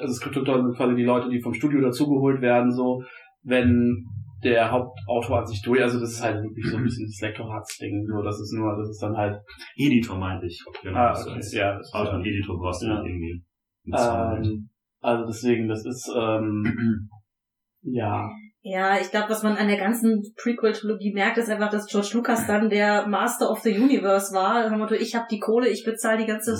[0.00, 3.02] also Skriptdoktoren sind quasi die Leute, die vom Studio dazugeholt werden, so,
[3.42, 4.04] wenn
[4.44, 8.06] der Hauptautor an sich durch, also das ist halt wirklich so ein bisschen das Lektoratsding,
[8.06, 9.40] so, das ist nur, das ist dann halt,
[9.76, 10.64] Editor meinte ich.
[10.82, 12.30] Genau, ah, das okay, heißt, ja, das ist, Autor und ja.
[12.32, 13.02] Editor brauchst du Ja.
[13.02, 13.42] irgendwie.
[13.86, 14.68] Ähm,
[15.00, 17.08] also deswegen, das ist, ähm,
[17.82, 18.28] ja,
[18.62, 22.46] ja, ich glaube, was man an der ganzen Prequel-Trilogie merkt, ist einfach, dass George Lucas
[22.46, 24.66] dann der Master of the Universe war.
[24.92, 26.56] Ich habe die Kohle, ich bezahle die ganze,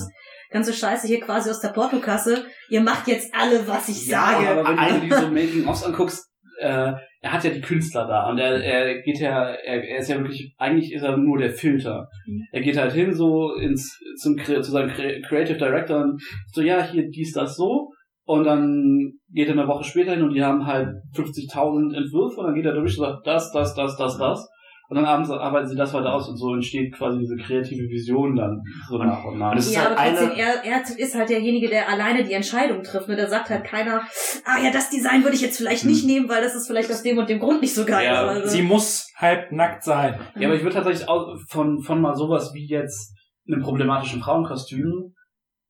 [0.51, 2.45] ganze Scheiße hier quasi aus der Portokasse.
[2.71, 4.49] Ihr macht jetzt alle, was ich Ja, sage.
[4.49, 6.25] aber wenn du dir so Making-ofs anguckst,
[6.61, 10.09] äh, er hat ja die Künstler da und er, er geht ja, er, er ist
[10.09, 12.09] ja wirklich, eigentlich ist er nur der Filter.
[12.27, 12.43] Mhm.
[12.53, 16.21] Er geht halt hin so ins, zum, zu seinem Cre- Creative Director und
[16.53, 17.91] so, ja, hier, dies, das, so.
[18.25, 22.47] Und dann geht er eine Woche später hin und die haben halt 50.000 Entwürfe und
[22.47, 24.49] dann geht er durch und sagt, das, das, das, das, das.
[24.91, 28.35] Und dann abends arbeiten sie das weiter aus und so entsteht quasi diese kreative Vision
[28.37, 29.53] dann so Und- nach und nach.
[29.53, 33.07] und Ja, halt aber trotzdem, er, er ist halt derjenige, der alleine die Entscheidung trifft.
[33.07, 33.15] Ne?
[33.17, 34.01] Da sagt halt keiner,
[34.47, 36.07] ah ja, das Design würde ich jetzt vielleicht nicht Hm.
[36.09, 38.07] nehmen, weil das ist vielleicht aus dem und dem Grund nicht so geil.
[38.07, 40.19] Ja, also, Sie muss halb nackt sein.
[40.39, 43.15] Ja, aber ich würde tatsächlich auch von, von mal sowas wie jetzt
[43.47, 45.13] einem problematischen Frauenkostüm,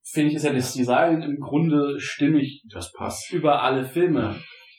[0.05, 3.33] finde ich, ist ja das Design im Grunde stimmig Das passt.
[3.33, 4.37] über alle Filme.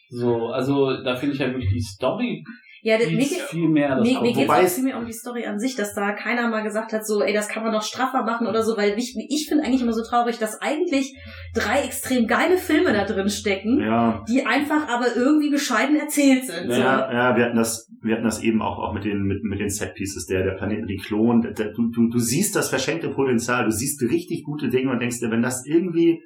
[0.09, 2.43] So, also da finde ich halt wirklich die Story
[2.81, 5.45] ja, die mir, viel mehr das mir, mir geht es viel mehr um die Story
[5.45, 8.23] an sich, dass da keiner mal gesagt hat, so, ey, das kann man noch straffer
[8.23, 11.17] machen oder so, weil ich, ich finde eigentlich immer so traurig, dass eigentlich
[11.53, 16.71] drei extrem geile Filme da drin stecken, Ja, die einfach aber irgendwie bescheiden erzählt sind.
[16.71, 16.79] So.
[16.79, 19.59] Ja, ja, wir hatten das, wir hatten das eben auch, auch mit den, mit, mit
[19.59, 21.41] den Setpieces, der, der Planet mit den Klonen.
[21.41, 25.31] Du, du, du siehst das verschenkte Potenzial, du siehst richtig gute Dinge und denkst dir,
[25.31, 26.21] wenn das irgendwie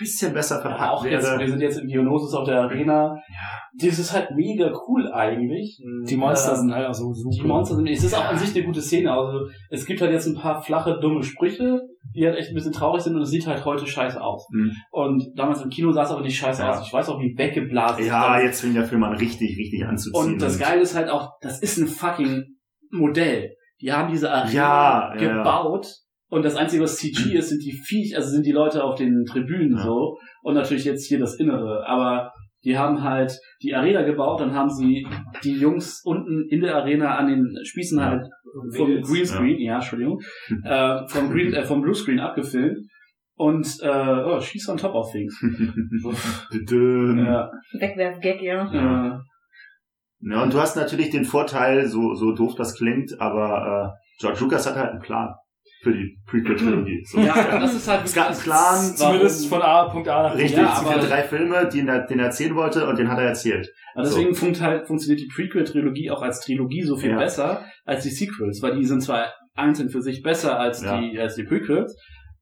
[0.00, 1.48] bisschen besser Ja, verpackt auch jetzt, wir wäre.
[1.50, 3.16] sind jetzt in Geonosis auf der Arena.
[3.78, 5.78] Das ist halt mega cool eigentlich.
[6.08, 7.36] Die Monster Ähm, sind halt auch so super.
[7.42, 9.12] Die Monster sind, es ist auch an sich eine gute Szene.
[9.12, 11.80] Also, es gibt halt jetzt ein paar flache, dumme Sprüche,
[12.16, 14.48] die halt echt ein bisschen traurig sind und es sieht halt heute scheiße aus.
[14.50, 14.72] Mhm.
[14.90, 16.70] Und damals im Kino sah es aber nicht scheiße Ja.
[16.72, 16.84] aus.
[16.86, 20.32] Ich weiß auch, wie weggeblasen Ja, jetzt fängt der Film an richtig, richtig anzuziehen.
[20.34, 22.44] Und das Geile ist halt auch, das ist ein fucking
[22.90, 23.54] Modell.
[23.80, 25.36] Die haben diese Arena Ja, ja, ja.
[25.38, 25.86] gebaut
[26.30, 29.24] und das Einzige, was CG ist, sind die Viech, also sind die Leute auf den
[29.26, 29.82] Tribünen Ja.
[29.84, 31.84] so und natürlich jetzt hier das Innere.
[31.86, 32.32] Aber
[32.62, 33.32] Die haben halt
[33.62, 35.06] die Arena gebaut, dann haben sie
[35.42, 38.28] die Jungs unten in der Arena an den Spießen halt
[38.76, 39.00] vom.
[39.00, 40.20] Greenscreen, ja, Entschuldigung,
[40.64, 42.76] äh, vom Green, äh, vom Bluescreen abgefilmt
[43.36, 43.88] und äh,
[44.26, 45.34] oh, schieß on top of things.
[46.60, 48.66] Ja, Wegwerf-Gag, ja.
[48.72, 49.18] äh,
[50.30, 54.40] Ja, und du hast natürlich den Vorteil, so, so doof das klingt, aber äh, George
[54.40, 55.34] Lucas hat halt einen Plan
[55.82, 57.02] für die Prequel-Trilogie.
[57.04, 57.20] So.
[57.20, 60.58] ja, das ist halt Es gab einen Plan, Zumindest von A, Punkt A nach richtig,
[60.58, 63.68] Ja, aber- drei Filme, die er, den er erzählen wollte und den hat er erzählt.
[63.94, 67.18] Aber deswegen funkt halt, funktioniert die Prequel-Trilogie auch als Trilogie so viel Ja.
[67.18, 71.00] besser als die Sequels, weil die sind zwar einzeln für sich besser als Ja.
[71.00, 71.96] die als die Prequels,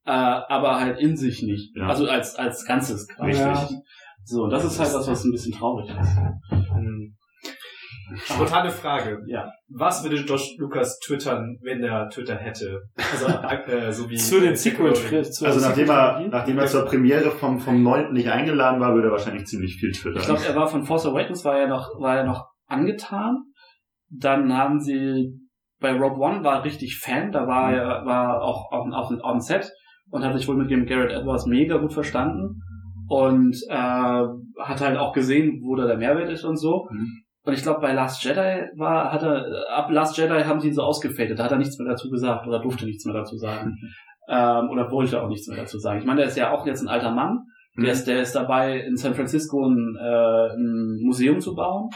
[0.05, 1.75] äh, aber halt in sich nicht.
[1.75, 1.87] Ja.
[1.87, 3.41] Also als als Ganzes quasi.
[3.41, 3.77] Richtig.
[4.25, 6.17] So, und das ist halt das, was ein bisschen traurig ist.
[6.51, 7.15] Hm.
[8.17, 9.23] Spontane Frage.
[9.27, 9.51] Ja.
[9.69, 12.81] Was würde Josh Lucas twittern, wenn er Twitter hätte?
[12.95, 13.27] Also,
[13.71, 14.89] äh, so wie Zu den Sequel.
[14.89, 18.13] Also der nachdem er, nachdem er zur Premiere vom, vom 9.
[18.13, 20.21] nicht eingeladen war, würde er wahrscheinlich ziemlich viel twittern.
[20.21, 23.43] Ich glaube, er war von Force Awakens war er noch war er noch angetan.
[24.09, 25.33] Dann haben sie
[25.79, 29.39] bei Rogue One war er richtig Fan, da war er war auch auf, auf, on
[29.39, 29.71] Set
[30.09, 32.61] und hat sich wohl mit dem Garrett Edwards mega gut verstanden
[33.07, 36.87] und äh, hat halt auch gesehen, wo da der Mehrwert ist und so.
[36.91, 37.23] Mhm.
[37.45, 40.73] Und ich glaube, bei Last Jedi war, hat er, ab Last Jedi haben sie ihn
[40.73, 43.75] so ausgefadet, da hat er nichts mehr dazu gesagt oder durfte nichts mehr dazu sagen.
[44.29, 45.99] ähm, oder wollte auch nichts mehr dazu sagen.
[45.99, 47.39] Ich meine, der ist ja auch jetzt ein alter Mann.
[47.75, 47.83] Mhm.
[47.83, 51.89] Der, ist, der ist dabei, in San Francisco ein, äh, ein Museum zu bauen.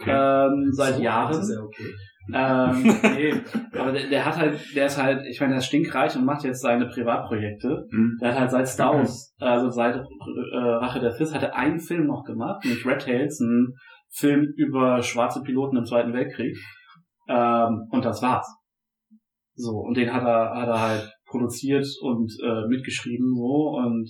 [0.00, 0.10] Okay.
[0.12, 1.32] Ähm, seit So, Jahren.
[1.32, 1.92] Das ist ja okay.
[2.32, 2.82] Ähm,
[3.16, 3.34] nee,
[3.78, 6.42] aber der, der hat halt, der ist halt, ich meine, der ist stinkreich und macht
[6.44, 7.86] jetzt seine Privatprojekte.
[7.90, 8.16] Mhm.
[8.22, 11.80] Der hat halt seit Star Wars, also seit äh, Rache der Fist, hat er einen
[11.80, 13.74] Film noch gemacht, nämlich Red Tails, ein
[14.16, 16.56] Film über schwarze Piloten im Zweiten Weltkrieg.
[17.28, 18.46] Ähm, und das war's.
[19.54, 24.08] So, und den hat er, hat er halt produziert und äh, mitgeschrieben, so, und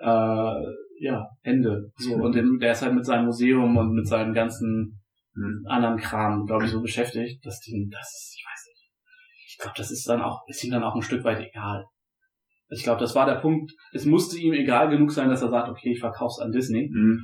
[0.00, 1.90] äh, ja, Ende.
[1.96, 5.00] So, und den, der ist halt mit seinem Museum und mit seinem ganzen
[5.36, 5.66] Mhm.
[5.68, 8.90] anderen Kram, glaube ich, so beschäftigt, dass die, das ich weiß nicht.
[9.48, 11.84] Ich glaube, das ist dann auch, ist ihm dann auch ein Stück weit egal.
[12.70, 13.70] Ich glaube, das war der Punkt.
[13.92, 17.20] Es musste ihm egal genug sein, dass er sagt, okay, ich verkauf's an Disney, Mhm.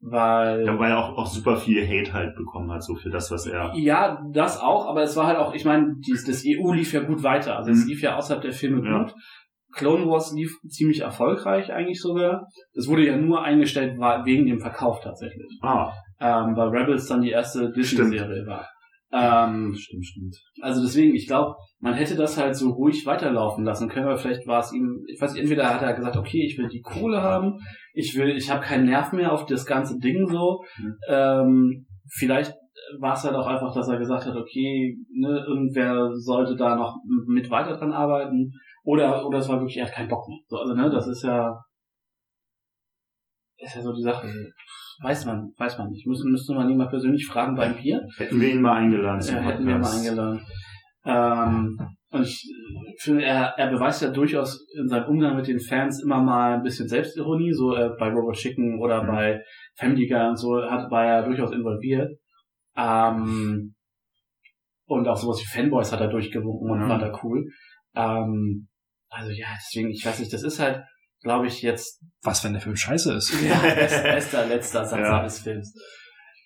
[0.00, 3.30] Weil Ja, weil er auch, auch super viel Hate halt bekommen hat, so für das,
[3.30, 3.72] was er.
[3.76, 5.94] ja, das auch, aber es war halt auch, ich meine,
[6.26, 7.56] das EU lief ja gut weiter.
[7.56, 7.88] Also es Mhm.
[7.88, 9.02] lief ja außerhalb der Filme Ja.
[9.02, 9.14] gut.
[9.74, 12.46] Clone Wars lief ziemlich erfolgreich eigentlich sogar.
[12.74, 15.58] Es wurde ja nur eingestellt wegen dem Verkauf tatsächlich.
[15.62, 18.66] Ah, Ähm, weil Rebels dann die erste Disney-Serie war.
[19.12, 20.36] Ähm, stimmt, stimmt.
[20.62, 24.46] also deswegen, ich glaube, man hätte das halt so ruhig weiterlaufen lassen können, aber vielleicht
[24.46, 27.20] war es ihm, ich weiß nicht, entweder hat er gesagt, okay, ich will die Kohle
[27.22, 27.58] haben,
[27.96, 30.62] ich will, ich habe keinen Nerv mehr auf das ganze Ding so.
[30.78, 30.94] Mhm.
[31.08, 32.54] Ähm, vielleicht
[33.00, 36.98] war es halt auch einfach, dass er gesagt hat, okay, ne, irgendwer sollte da noch
[37.26, 38.52] mit weiter dran arbeiten.
[38.84, 40.38] Oder, oder es war wirklich, er hat keinen Bock mehr.
[40.46, 41.58] So, also, ne, das ist ja,
[43.56, 44.30] ist ja so die Sache.
[45.02, 46.06] Weiß man, weiß man nicht.
[46.06, 48.06] Müssen, müsste man ihn mal persönlich fragen beim Bier.
[48.18, 50.40] Hätten wir ihn mal eingeladen Ja, hätten wir mal eingeladen.
[51.04, 52.52] Ähm, und ich
[52.98, 56.62] finde, er, er beweist ja durchaus in seinem Umgang mit den Fans immer mal ein
[56.62, 59.06] bisschen Selbstironie, so äh, bei Robot Chicken oder Mhm.
[59.08, 59.42] bei
[59.76, 62.10] Family Guy und so, hat, war er durchaus involviert.
[62.76, 63.74] Ähm,
[64.86, 66.88] und auch sowas wie Fanboys hat er durchgewunken und Mhm.
[66.88, 67.44] fand er cool.
[67.94, 68.68] Ähm,
[69.08, 70.84] also ja, deswegen, ich weiß nicht, das ist halt,
[71.22, 73.32] glaube ich, jetzt Was, wenn der Film scheiße ist?
[73.42, 75.20] ja, best, bester letzter Satz Ja.
[75.20, 75.74] eines Films.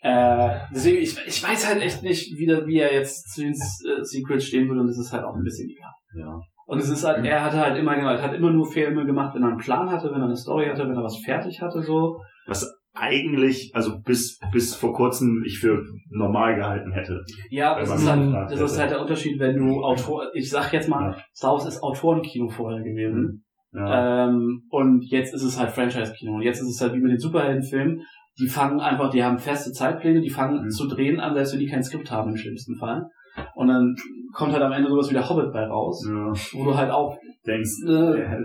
[0.02, 3.52] Äh, deswegen, ich, ich weiß halt echt nicht, wie, der, wie er jetzt zu den
[3.52, 5.92] äh, Sequels stehen würde und es ist halt auch ein bisschen egal.
[6.14, 6.40] Ja.
[6.66, 9.42] Und es ist halt, er hatte halt immer, er hat immer nur Filme gemacht, wenn
[9.42, 12.20] er einen Plan hatte, wenn er eine Story hatte, wenn er was fertig hatte, so.
[12.92, 17.24] Eigentlich, also bis, bis vor kurzem ich für normal gehalten hätte.
[17.50, 20.72] Ja, Wenn das ist, halt, das ist halt der Unterschied, wenn du Autor, ich sag
[20.72, 23.44] jetzt mal, Star Wars ist Autorenkino vorher gewesen.
[23.72, 24.28] Ja.
[24.28, 26.34] Ähm, und jetzt ist es halt Franchise-Kino.
[26.34, 28.02] Und jetzt ist es halt wie mit den Superheldenfilmen.
[28.38, 30.70] Die fangen einfach, die haben feste Zeitpläne, die fangen Mhm.
[30.70, 33.04] zu drehen an, selbst wenn die kein Skript haben im schlimmsten Fall.
[33.54, 33.94] Und dann
[34.32, 36.32] kommt halt am Ende sowas wie der Hobbit bei raus, ja.
[36.52, 37.16] wo du halt auch,
[37.46, 38.44] Denkst, äh,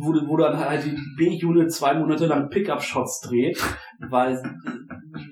[0.00, 3.56] wo, du- wo dann halt die B-Unit zwei Monate lang Pickup-Shots dreht,
[4.10, 4.42] weil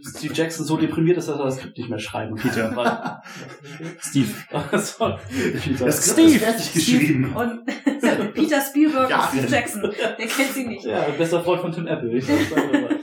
[0.03, 2.51] Steve Jackson so deprimiert ist, dass er das Skript nicht mehr schreiben kann.
[2.51, 2.77] Peter.
[2.77, 3.19] Weil,
[3.99, 4.29] Steve.
[4.79, 5.11] so,
[5.65, 5.87] Peter.
[5.87, 6.29] Das Steve.
[6.29, 7.35] Skript ist fertig geschrieben.
[7.35, 7.65] Und
[8.35, 9.23] Peter Spielberg Ja.
[9.25, 10.85] und Steve Jackson, der kennt sie nicht.
[10.85, 12.13] Ja, bester Freund von Tim Apple.
[12.17, 13.00] Ich mal.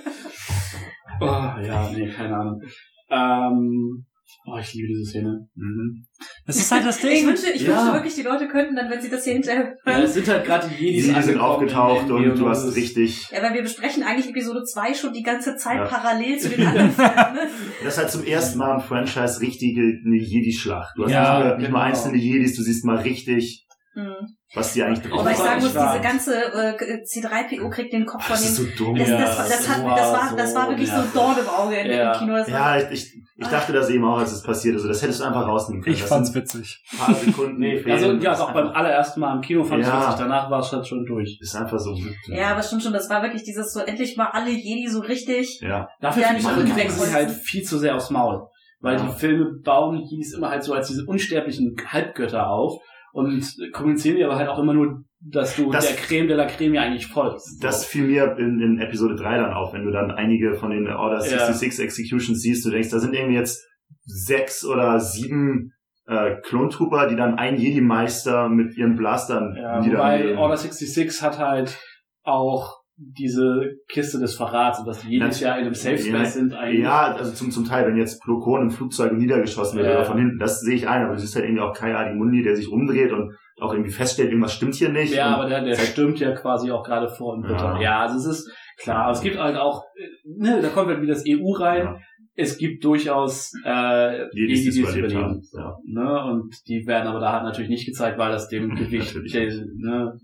[1.22, 2.62] Oh, ja, nee, keine Ahnung.
[3.10, 4.06] Ähm,
[4.46, 5.48] oh, ich liebe diese Szene.
[5.56, 6.06] Mhm.
[6.46, 7.28] Das ist halt das Ich Ding.
[7.28, 7.70] wünsche, ich Ja.
[7.80, 10.04] wünsche wirklich, die Leute könnten dann, wenn sie das hier hinterher Ja, hören.
[10.04, 13.30] es sind halt gerade die Jedis Die sind aufgetaucht in und du hast richtig.
[13.32, 15.86] Ja, weil wir besprechen eigentlich Episode 2 schon die ganze Zeit Ja.
[15.86, 17.12] parallel zu den anderen Filmen.
[17.34, 17.40] Ne?
[17.84, 20.98] Das ist halt zum ersten Mal im Franchise richtige eine Jedi-Schlacht.
[20.98, 21.80] Du hast Ja, nicht, nur, nicht nur genau.
[21.80, 23.67] einzelne Jedis, du siehst mal richtig
[23.98, 24.14] Mhm.
[24.54, 28.24] was die eigentlich drauf Aber ich sagen muss, diese ganze äh, C3PO kriegt den Kopf
[28.26, 28.66] von Das ist dem.
[28.78, 28.96] so dumm.
[28.96, 31.02] Das, Ja, das, hat, war das, war, das so war wirklich so.
[31.16, 32.14] Dorn im Auge in, Ja.
[32.14, 32.34] im Kino.
[32.36, 34.82] Das war, Ja, ich, ich, ich dachte das eben auch, als es passiert ist.
[34.82, 35.96] Also das hättest du einfach rausnehmen können.
[35.96, 36.84] Ich das fand's witzig.
[36.92, 37.58] ein paar Sekunden.
[37.60, 37.92] Nee, fehlen.
[37.92, 40.00] also ja, auch beim allerersten Mal im Kino fand ich Ja.
[40.04, 41.40] witzig, danach war es halt schon durch.
[41.42, 41.96] ist einfach so.
[42.28, 45.60] ja, aber stimmt schon, das war wirklich dieses so endlich mal alle Jedi so richtig.
[45.62, 45.88] Ja.
[46.02, 48.48] Dafür Ja, ich, machen sie halt viel zu sehr aufs Maul.
[48.80, 49.06] Weil Ja.
[49.08, 52.80] die Filme bauen Jedis immer halt so als diese unsterblichen Halbgötter auf
[53.18, 56.46] und kommunizieren dir aber halt auch immer nur, dass du Das- der Creme de la
[56.46, 57.64] Creme ja eigentlich folgst.
[57.64, 60.88] Das fiel mir in, in Episode 3 dann auf, wenn du dann einige von den
[60.88, 61.46] Order Ja.
[61.52, 63.66] 66 Executions siehst, du denkst, da sind irgendwie jetzt
[64.06, 65.72] sechs oder sieben
[66.08, 71.40] äh, Klontrooper, die dann ein Jedi-Meister mit ihren Blastern Ja, nieder- wobei Order 66 hat
[71.40, 71.78] halt
[72.24, 76.26] auch diese Kiste des Verrats und dass die jedes Jahr in einem Safe Space Ja,
[76.26, 76.82] sind eigentlich.
[76.84, 79.98] Ja, also zum, zum Teil, wenn jetzt Plo Koon im Flugzeug niedergeschossen wird Ja.
[79.98, 82.42] oder von hinten, das sehe ich ein, aber du siehst halt irgendwie auch Kai Adimundi,
[82.42, 85.14] der sich umdreht und auch irgendwie feststellt, irgendwas stimmt hier nicht.
[85.14, 87.76] Ja, aber der, der stürmt ja quasi auch gerade vor im Ritter.
[87.76, 87.82] Ja.
[87.82, 88.00] Ja.
[88.02, 89.04] also es ist klar.
[89.04, 89.84] Aber es gibt halt auch,
[90.26, 91.98] ne, da kommt halt wieder das EU rein.
[92.36, 95.42] Es gibt durchaus äh, die die überlebt überleben.
[95.54, 95.76] Ja.
[95.88, 96.24] Ne?
[96.32, 100.20] Und die werden aber da halt natürlich nicht gezeigt, weil das dem Gewicht der, ne,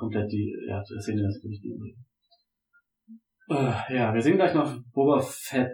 [0.00, 1.62] komplett die, ja, das Szene das Gewicht.
[3.50, 5.68] Äh, ja, wir sehen gleich noch Boba Fett.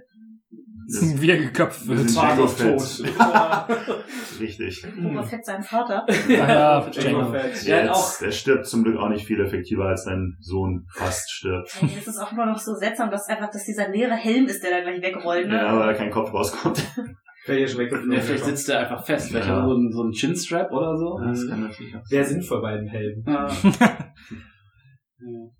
[0.89, 2.11] Wie er geköpft Wir wird.
[2.11, 2.83] sind Jango tot.
[2.83, 3.19] Fett.
[3.19, 3.69] Ja.
[4.41, 4.87] Richtig.
[5.03, 6.07] Boba Fett sein Vater.
[6.29, 7.33] ja, Jango Django.
[7.33, 7.67] Fett.
[7.67, 10.87] Der, Ja, auch jetzt, der stirbt zum Glück auch nicht viel effektiver, als sein Sohn
[10.93, 11.77] fast stirbt.
[11.83, 14.63] Ey, Es ist auch immer noch so seltsam, dass einfach, dass dieser leere Helm ist,
[14.63, 15.49] der da gleich wegrollt.
[15.49, 15.57] Ne?
[15.57, 16.83] Ja, weil da kein Kopf rauskommt.
[17.49, 18.13] Weggeflogen.
[18.13, 19.29] Ja, vielleicht sitzt er einfach fest.
[19.29, 19.57] Vielleicht Ja.
[19.57, 21.19] hat er so ein, so ein Chinstrap oder so.
[21.19, 23.25] Das kann natürlich auch Sehr sinnvoll bei den Helden.
[23.27, 23.49] Ja.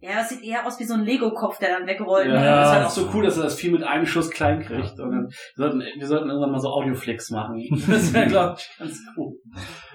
[0.01, 2.27] Ja, das sieht eher aus wie so ein Lego-Kopf, der dann wegrollt.
[2.29, 2.41] Ja, ne?
[2.45, 2.75] das ist Ja.
[2.75, 5.01] halt auch so cool, dass er das viel mit einem Schuss klein kriegt.
[5.01, 7.63] Und dann, wir, sollten, wir sollten irgendwann mal so Audioflicks machen.
[7.89, 9.33] Das wäre, glaube ich, ganz cool.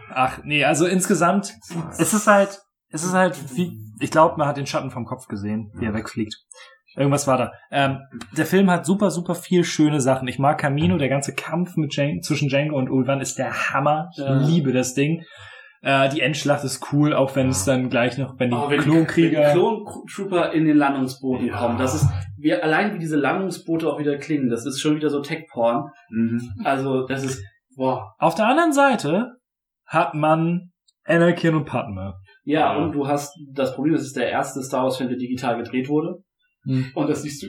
[0.10, 1.54] Ach, nee, also insgesamt,
[1.92, 2.60] es ist halt,
[2.90, 5.94] es ist halt wie, ich glaube, man hat den Schatten vom Kopf gesehen, wie er
[5.94, 6.36] wegfliegt.
[6.96, 7.52] Irgendwas war da.
[7.72, 8.00] Ähm,
[8.38, 10.28] der Film hat super, super viel schöne Sachen.
[10.28, 14.10] Ich mag Camino, der ganze Kampf mit Jan zwischen Django und Ulvan ist der Hammer.
[14.12, 14.34] Ich Ja.
[14.40, 15.24] liebe das Ding.
[15.84, 18.82] Äh, die Endschlacht ist cool, auch wenn es dann gleich noch, wenn die Oh, wenn
[18.82, 19.40] Klonkrieger...
[19.42, 21.58] Wenn Klontrooper in den Landungsbooten Ja.
[21.58, 21.78] kommen.
[21.80, 22.06] Das ist,
[22.38, 25.86] wir, allein wie diese Landungsboote auch wieder klingen, das ist schon wieder so Tech-Porn.
[26.12, 26.40] Mhm.
[26.64, 27.42] Also, das ist,
[27.76, 28.14] boah.
[28.20, 29.38] Auf der anderen Seite
[29.88, 30.72] hat man
[31.06, 32.14] Anakin und Padme.
[32.44, 32.76] Ja, Ja.
[32.78, 36.18] und du hast das Problem, das ist der erste Star Wars-Film, der digital gedreht wurde.
[36.66, 36.92] Hm.
[36.94, 37.48] Und das siehst du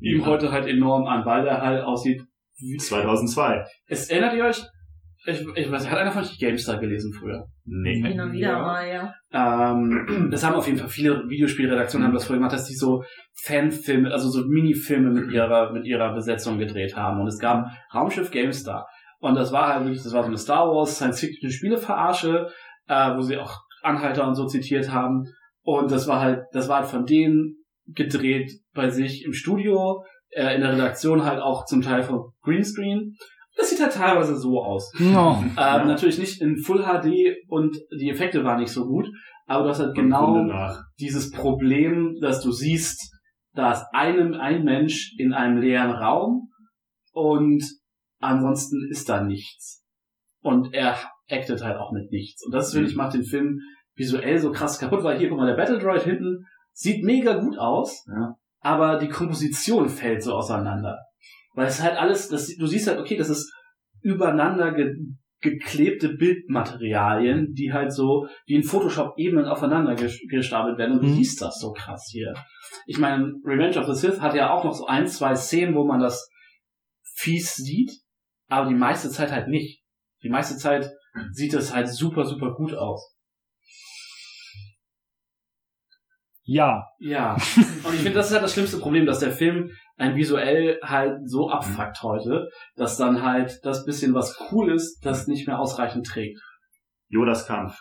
[0.00, 2.22] ihm heute halt enorm an, weil er halt aussieht
[2.58, 3.64] wie 2002.
[3.86, 4.62] Es erinnert ihr euch?
[5.24, 7.46] Ich, ich weiß, hat einer von euch GameStar gelesen früher?
[7.64, 8.02] Nee.
[8.02, 9.14] Hin und wieder mal, ja.
[9.32, 13.04] Ähm, das haben auf jeden Fall viele Videospielredaktionen haben das früher gemacht, dass die so
[13.44, 17.20] Fanfilme, also so Minifilme mit ihrer, mit ihrer Besetzung gedreht haben.
[17.20, 18.88] Und es gab Raumschiff GameStar.
[19.20, 22.50] Und das war halt wirklich, das war so eine Star Wars Science Fiction Spieleverarsche,
[22.88, 25.28] äh, wo sie auch Anhalter und so zitiert haben.
[25.62, 30.54] Und das war halt, das war halt von denen gedreht bei sich im Studio, äh,
[30.54, 33.16] in der Redaktion halt auch zum Teil von Greenscreen.
[33.56, 34.92] Das sieht halt teilweise so aus.
[34.98, 35.42] No.
[35.44, 39.08] Ähm, Natürlich nicht in Full HD und die Effekte waren nicht so gut,
[39.46, 40.82] aber du hast halt genau nach.
[40.98, 43.12] dieses Problem, dass du siehst,
[43.54, 46.48] da ist einem, ein Mensch in einem leeren Raum
[47.12, 47.62] und
[48.20, 49.84] ansonsten ist da nichts.
[50.40, 50.96] Und er
[51.30, 52.44] actet halt auch mit nichts.
[52.44, 53.60] Und das, finde ich, macht den Film
[53.94, 57.58] visuell so krass kaputt, weil hier, guck mal, der Battle Droid hinten sieht mega gut
[57.58, 58.34] aus, Ja.
[58.60, 60.98] aber die Komposition fällt so auseinander.
[61.54, 63.52] Weil es halt alles, das, du siehst halt, okay, das ist
[64.00, 64.94] übereinander ge,
[65.40, 71.08] geklebte Bildmaterialien, die halt so wie in Photoshop Ebenen aufeinander ges- gestapelt werden und du
[71.08, 71.14] Mhm.
[71.14, 72.32] siehst das so krass hier.
[72.86, 75.84] Ich meine, Revenge of the Sith hat ja auch noch so ein, zwei Szenen, wo
[75.84, 76.28] man das
[77.02, 77.90] fies sieht,
[78.48, 79.82] aber die meiste Zeit halt nicht.
[80.22, 80.90] Die meiste Zeit
[81.32, 83.16] sieht es halt super, super gut aus.
[86.44, 86.84] Ja.
[86.98, 87.34] Ja.
[87.34, 91.18] Und ich finde, das ist halt das schlimmste Problem, dass der Film ein visuell halt
[91.28, 96.06] so abfuckt heute, dass dann halt das bisschen, was cool ist, das nicht mehr ausreichend
[96.06, 96.40] trägt.
[97.08, 97.76] Yodas Kampf.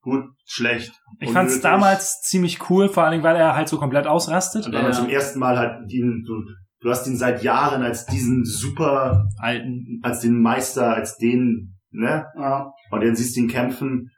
[0.00, 0.92] Gut, schlecht.
[1.18, 1.62] Ich fand's unnötig.
[1.62, 4.64] damals ziemlich cool, vor allen Dingen, weil er halt so komplett ausrastet.
[4.66, 5.00] Und dann halt Ja.
[5.00, 6.42] zum ersten Mal halt den, du,
[6.80, 10.00] du hast ihn seit Jahren als diesen super, Alten.
[10.04, 12.24] als den Meister, als den, ne?
[12.38, 12.70] Ja.
[12.92, 14.10] Und dann siehst du ihn kämpfen.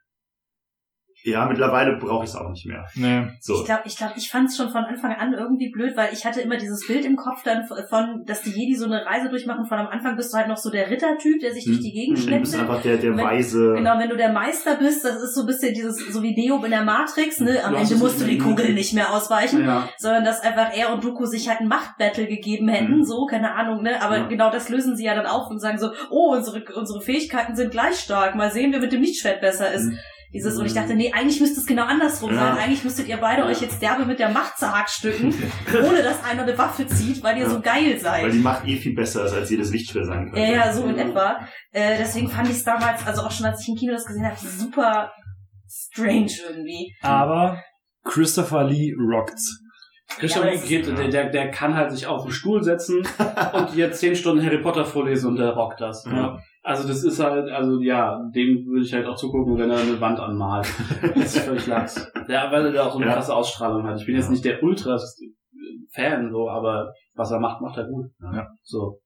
[1.31, 2.87] Ja, mittlerweile brauche ich es auch nicht mehr.
[2.95, 3.27] Nee.
[3.41, 3.55] So.
[3.61, 6.25] Ich glaube, ich, glaub, ich fand es schon von Anfang an irgendwie blöd, weil ich
[6.25, 9.67] hatte immer dieses Bild im Kopf dann von, dass die Jedi so eine Reise durchmachen.
[9.67, 12.19] Von am Anfang bist du halt noch so der Rittertyp, der sich durch die Gegend
[12.19, 12.69] du bist schleppt.
[12.71, 13.75] einfach der, der Wenn- weise.
[13.75, 16.63] Genau, wenn du der Meister bist, das ist so ein bisschen dieses, so wie Neo
[16.65, 17.63] in der Matrix, ne?
[17.65, 19.65] Am Ende musst du die Kugel nicht mehr ausweichen.
[19.65, 19.89] ja.
[19.99, 23.05] sondern dass einfach er und Dooku sich halt ein Machtbattle gegeben hätten, Mhm.
[23.05, 24.01] so, keine Ahnung, ne?
[24.03, 24.27] Aber Ja.
[24.27, 27.71] genau das lösen sie ja dann auf und sagen so, oh, unsere, unsere Fähigkeiten sind
[27.71, 29.87] gleich stark, mal sehen, wer mit dem Lichtschwert besser ist.
[29.87, 29.99] Mhm.
[30.33, 32.39] Dieses, und ich dachte, nee, eigentlich müsste es genau andersrum Ja.
[32.55, 32.59] sein.
[32.59, 33.49] Eigentlich müsstet ihr beide Ja.
[33.49, 35.33] euch jetzt derbe mit der Macht zerhackstücken,
[35.89, 37.51] ohne dass einer eine Waffe zieht, weil ihr Ja.
[37.51, 38.25] so geil seid.
[38.25, 40.41] Weil die Macht eh viel besser ist, als jedes Lichtschwert sein könnte.
[40.41, 41.39] Ja, ja, so in etwa.
[41.73, 44.27] Äh, deswegen fand ich es damals, also auch schon als ich im Kino das gesehen
[44.27, 45.11] habe, super
[45.67, 46.95] strange irgendwie.
[47.03, 47.63] Aber
[48.05, 49.61] Christopher Lee rockt's.
[50.19, 53.07] Christian Ja, geht, der, der, der kann halt sich auf den Stuhl setzen
[53.53, 56.05] und jetzt zehn Stunden Harry Potter vorlesen und der rockt das.
[56.07, 56.39] Ja.
[56.69, 59.99] Also das ist halt, also ja, dem würde ich halt auch zugucken, wenn er eine
[60.03, 60.67] Wand anmalt.
[61.15, 62.13] Das ist völlig lax.
[62.29, 63.15] Ja, weil er da auch so eine Ja.
[63.15, 63.99] krasse Ausstrahlung hat.
[63.99, 68.07] Ich bin jetzt nicht der Ultra-Fan, so, aber was er macht, macht er gut.
[68.21, 68.47] Ja.
[68.65, 68.99] So.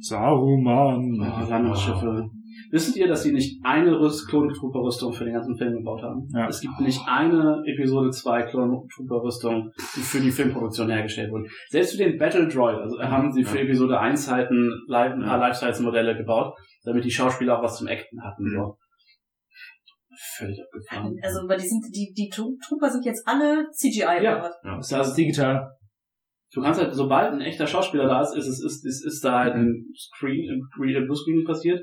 [0.00, 1.20] Saruman.
[1.20, 2.30] Oh, Landschiffe.
[2.72, 6.28] Wisst ihr, dass sie nicht eine Rüst Klontrooper-Rüstung für den ganzen Film gebaut haben?
[6.32, 6.46] Ja.
[6.46, 11.48] Es gibt nicht eine Episode 2 Klontrooper-Rüstung, die für die Filmproduktion hergestellt wurde.
[11.68, 13.64] Selbst für den Battle Droid also haben sie für Ja.
[13.64, 15.26] Episode 1 halt ein Live- ein Ja.
[15.26, 18.44] paar Life-Size-Modelle gebaut, damit die Schauspieler auch was zum Acten hatten.
[18.44, 18.56] Mhm.
[18.56, 18.76] So.
[20.36, 21.16] Völlig abgefahren.
[21.22, 24.38] Also, weil die sind, die, die Tro- Trooper sind jetzt alle CGI Ja.
[24.38, 24.90] oder was?
[24.90, 24.96] Ja.
[24.98, 25.70] Das ist digital.
[26.52, 29.38] Du kannst halt, sobald ein echter Schauspieler da ist, ist es ist, ist, ist da
[29.40, 31.80] halt ein Screen, ein Green- ein Bluescreen passiert.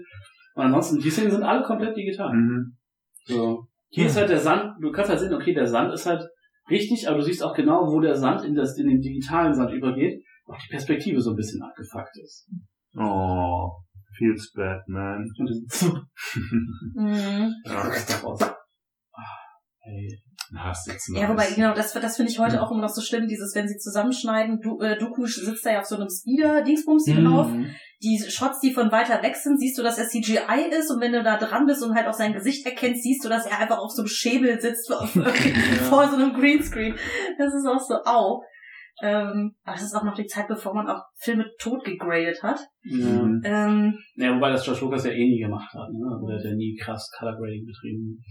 [0.57, 2.34] Und ansonsten, die Szenen sind alle komplett digital.
[2.34, 2.77] Mhm.
[3.25, 3.67] So.
[3.89, 6.27] Hier ist halt der Sand, du kannst halt sehen, okay, der Sand ist halt
[6.69, 9.71] richtig, aber du siehst auch genau, wo der Sand in, das, in den digitalen Sand
[9.71, 12.49] übergeht, auch die Perspektive so ein bisschen abgefuckt ist.
[12.97, 13.69] Oh,
[14.17, 15.25] feels bad, man.
[15.38, 15.91] Und das
[16.95, 17.53] Mhm.
[17.65, 18.41] Ja, ist daraus.
[18.41, 18.55] Ah,
[21.13, 23.67] Ja, wobei, genau, das, das finde ich heute auch immer noch so schlimm, dieses, wenn
[23.67, 27.23] sie zusammenschneiden, du, äh, Dooku sitzt da ja auf so einem Speeder-Dingsbums Mhm.
[27.23, 27.51] drauf.
[28.03, 31.14] Die Shots, die von weiter weg sind, siehst du, dass er CGI ist und wenn
[31.14, 33.80] du da dran bist und halt auch sein Gesicht erkennst, siehst du, dass er einfach
[33.80, 35.10] auf so einem Schäbel sitzt auf,
[35.90, 36.95] vor so einem Greenscreen.
[37.40, 38.44] Das ist auch so, au.
[39.02, 42.60] Ähm, aber das ist auch noch die Zeit, bevor man auch Filme tot gegradet hat.
[42.84, 43.06] Ja.
[43.06, 43.41] Mhm.
[43.44, 46.06] Ähm, ja, wobei das George Lucas ja eh nie gemacht hat, ne?
[46.11, 48.24] Also der hat ja nie krass Color Grading betrieben.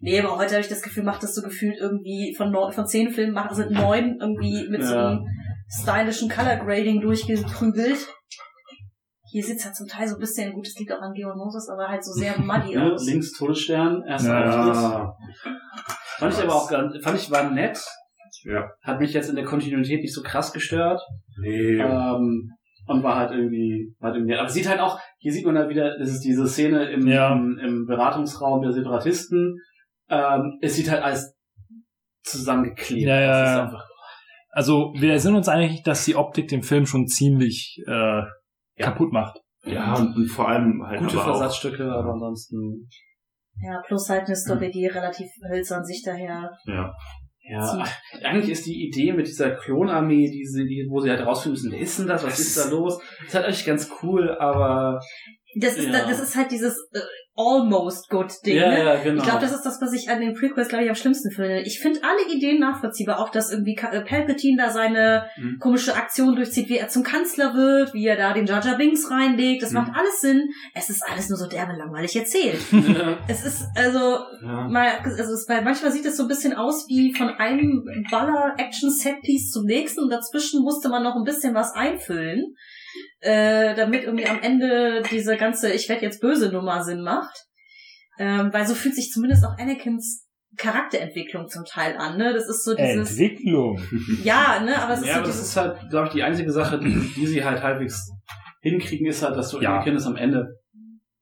[0.00, 2.86] nee, aber heute habe ich das Gefühl, macht das so gefühlt irgendwie von, neun, von
[2.86, 5.08] zehn Filmen machen, sind neun irgendwie mit so Ja.
[5.10, 5.26] einem
[5.68, 8.06] stylischen Color Grading durchgeprügelt.
[9.32, 11.68] Hier sieht's halt zum Teil so ein bisschen, gut, es liegt auch an Geon Moses,
[11.70, 12.92] aber halt so sehr muddy Ne?
[12.92, 13.06] aus.
[13.06, 15.04] Links Todesstern, erster Ja.
[15.08, 15.56] Auftritt.
[16.18, 17.78] Fand ich aber auch ganz, fand ich war nett.
[18.44, 18.68] Ja.
[18.82, 21.00] Hat mich jetzt in der Kontinuität nicht so krass gestört.
[21.40, 21.78] Nee.
[21.80, 22.50] Ähm,
[22.86, 25.68] und war halt irgendwie, war halt irgendwie, aber sieht halt auch, hier sieht man halt
[25.70, 27.32] wieder, das ist diese Szene im, Ja.
[27.32, 29.56] im, im Beratungsraum der Separatisten.
[30.10, 31.34] Ähm, es sieht halt alles
[32.24, 33.06] zusammengeklebt.
[33.06, 33.82] Ja, ja, ja.
[34.50, 38.22] Also wir sind uns einig, dass die Optik den Film schon ziemlich äh,
[38.78, 39.38] kaputt macht.
[39.64, 42.88] Ja, und, und vor allem halt gute aber auch, Versatzstücke, aber ansonsten,
[43.60, 46.92] Ja, plus halt eine Story, die relativ hölzern sich daher ja.
[47.42, 48.24] ja, zieht.
[48.24, 51.72] eigentlich ist die Idee mit dieser Klonarmee, die sie, die, wo sie halt rausfinden müssen,
[51.72, 53.00] wer ist denn das, was ist da los?
[53.24, 55.00] ist halt eigentlich ganz cool, aber
[55.56, 56.06] Das ist, Ja.
[56.08, 57.00] das ist halt dieses äh,
[57.34, 58.56] almost good Ding.
[58.56, 58.84] ja, ne?
[58.84, 59.22] ja, genau.
[59.22, 61.60] Ich glaube, das ist das, was ich an den Prequels, glaube ich, am schlimmsten finde.
[61.62, 63.18] Ich finde alle Ideen nachvollziehbar.
[63.18, 65.58] Auch, dass irgendwie äh, Palpatine da seine Mhm.
[65.58, 69.10] komische Aktion durchzieht, wie er zum Kanzler wird, wie er da den Jar Jar Binks
[69.10, 69.62] reinlegt.
[69.62, 69.76] Das Mhm.
[69.78, 70.48] macht alles Sinn.
[70.74, 72.60] Es ist alles nur so derbe langweilig erzählt.
[73.28, 73.98] es ist, also,
[74.42, 74.68] ja.
[74.68, 79.50] mal, also es, weil manchmal sieht es so ein bisschen aus wie von einem Baller-Action-Setpiece
[79.50, 82.56] zum nächsten und dazwischen musste man noch ein bisschen was einfüllen,
[83.22, 87.46] äh, damit irgendwie am Ende diese ganze Ich werde jetzt böse Nummer Sinn macht.
[88.18, 90.28] Ähm, weil so fühlt sich zumindest auch Anakins
[90.58, 92.34] Charakterentwicklung zum Teil an, ne?
[92.34, 93.80] Das ist so dieses, Entwicklung.
[94.22, 96.52] ja, ne, aber es ist Ja, so aber das ist halt, glaube ich, die einzige
[96.52, 98.10] Sache, die, die sie halt halbwegs
[98.60, 99.76] hinkriegen, ist halt, dass du Ja.
[99.76, 100.46] Anakin es am Ende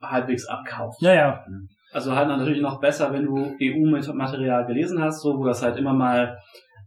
[0.03, 1.01] halbwegs abkaufst.
[1.01, 1.45] Ja, ja.
[1.93, 5.93] Also halt natürlich noch besser, wenn du EU-Material gelesen hast, so wo das halt immer
[5.93, 6.37] mal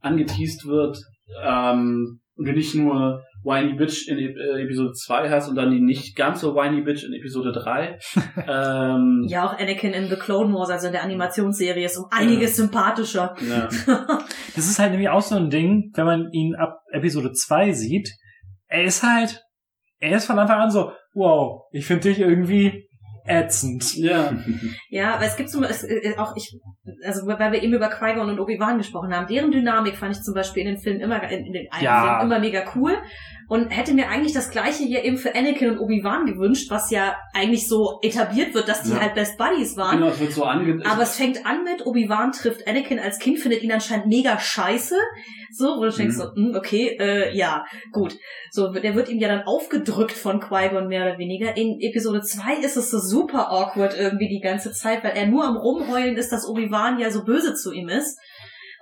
[0.01, 0.97] angeteased wird
[1.43, 5.81] ähm, und du nicht nur Whiny Bitch in äh, Episode 2 hast und dann die
[5.81, 7.99] nicht ganz so Whiny Bitch in Episode 3.
[8.47, 12.55] ähm, ja, auch Anakin in The Clone Wars, also in der Animationsserie, ist um einiges
[12.55, 13.35] sympathischer.
[13.47, 13.67] ja.
[14.55, 18.09] Das ist halt nämlich auch so ein Ding, wenn man ihn ab Episode 2 sieht.
[18.67, 19.41] Er ist halt,
[19.99, 22.87] er ist von Anfang an so, wow, ich finde dich irgendwie
[23.25, 23.95] ätzend.
[23.95, 24.33] ja.
[24.89, 26.55] Ja, aber es gibt so es, äh, auch ich,
[27.03, 30.33] also weil wir eben über Qui-Gon und Obi-Wan gesprochen haben, deren Dynamik fand ich zum
[30.35, 32.19] Beispiel in den Filmen immer, in, in den einen Ja.
[32.19, 32.95] Film immer mega cool
[33.47, 37.15] und hätte mir eigentlich das gleiche hier eben für Anakin und Obi-Wan gewünscht, was ja
[37.33, 39.01] eigentlich so etabliert wird, dass die Ja.
[39.01, 39.97] halt Best Buddies waren.
[39.97, 40.81] Genau, es wird so ange...
[40.85, 44.95] Aber es fängt an mit, Obi-Wan trifft Anakin als Kind, findet ihn anscheinend mega scheiße.
[45.51, 48.17] So, wo du denkst so, hm, okay, äh, ja, gut.
[48.49, 51.55] So, der wird ihm ja dann aufgedrückt von Qui-Gon mehr oder weniger.
[51.55, 55.45] In Episode 2 ist es so super awkward irgendwie die ganze Zeit, weil er nur
[55.45, 58.17] am Rumheulen ist, dass Obi-Wan ja so böse zu ihm ist.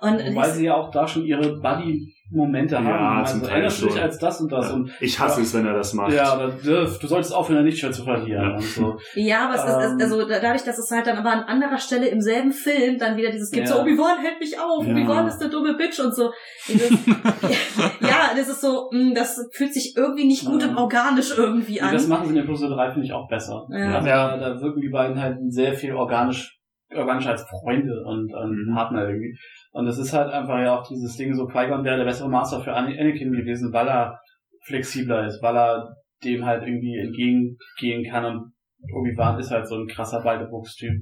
[0.02, 3.24] Und Weil ich- sie ja auch da schon ihre Buddy-Momente Ja, haben.
[3.26, 4.02] zum Also Teil erinnerst du dich schon.
[4.02, 4.74] als das und das Ja.
[4.74, 5.42] und Ich hasse Ja.
[5.46, 6.12] es, wenn er das macht.
[6.12, 8.42] ja, aber du, du solltest aufhören, dein Lichtschwert zu verlieren.
[8.50, 8.54] Ja.
[8.56, 8.96] Und so.
[9.14, 9.62] Ja, aber es
[9.92, 9.96] Ähm.
[9.98, 12.98] ist, also da- dadurch, dass es halt dann aber an anderer Stelle im selben Film
[12.98, 13.74] dann wieder dieses gibt, Ja.
[13.76, 14.92] so Obi-Wan hält mich auf, Ja.
[14.92, 16.32] Obi-Wan ist eine dumme Bitch und so.
[16.66, 16.90] Dieses,
[18.00, 20.68] ja, das ist so, mh, das fühlt sich irgendwie nicht gut Ja.
[20.68, 21.92] und organisch irgendwie Und an.
[21.94, 23.66] das machen sie in Episode 3, finde ich, auch besser.
[23.70, 23.96] Ja.
[23.96, 24.36] Also Ja.
[24.36, 26.58] Da, da wirken die beiden halt sehr viel organisch,
[26.94, 28.74] organisch als Freunde und, und Mhm.
[28.74, 29.36] Partner irgendwie.
[29.72, 32.60] Und es ist halt einfach ja auch dieses Ding, so Qui-Gon wäre der bessere Master
[32.60, 34.18] für Ana- Anakin gewesen, weil er
[34.66, 38.52] flexibler ist, weil er dem halt irgendwie entgegengehen kann und
[38.94, 40.92] Obi-Wan ist halt so ein krasser Baldebuchstyp,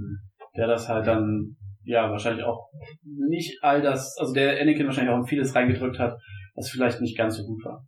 [0.56, 2.70] der das halt dann, ja, wahrscheinlich auch
[3.02, 6.16] nicht all das, also der Anakin wahrscheinlich auch in vieles reingedrückt hat,
[6.54, 7.84] was vielleicht nicht ganz so gut war.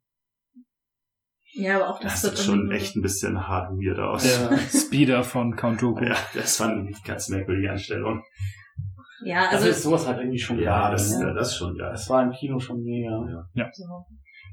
[1.55, 4.23] ja, aber auch das, Das sieht schon echt ein bisschen hart weird aus.
[4.25, 4.57] Der
[4.87, 6.05] Speeder von Count Dooku.
[6.05, 8.23] Ja, das fand ich ganz merkwürdige Anstellung.
[9.25, 11.27] Ja, Also also ist sowas halt irgendwie schon Ja, geil, das, ne?
[11.27, 11.91] ja, das ist schon geil.
[11.93, 13.11] Das war im Kino schon mega.
[13.73, 13.85] So.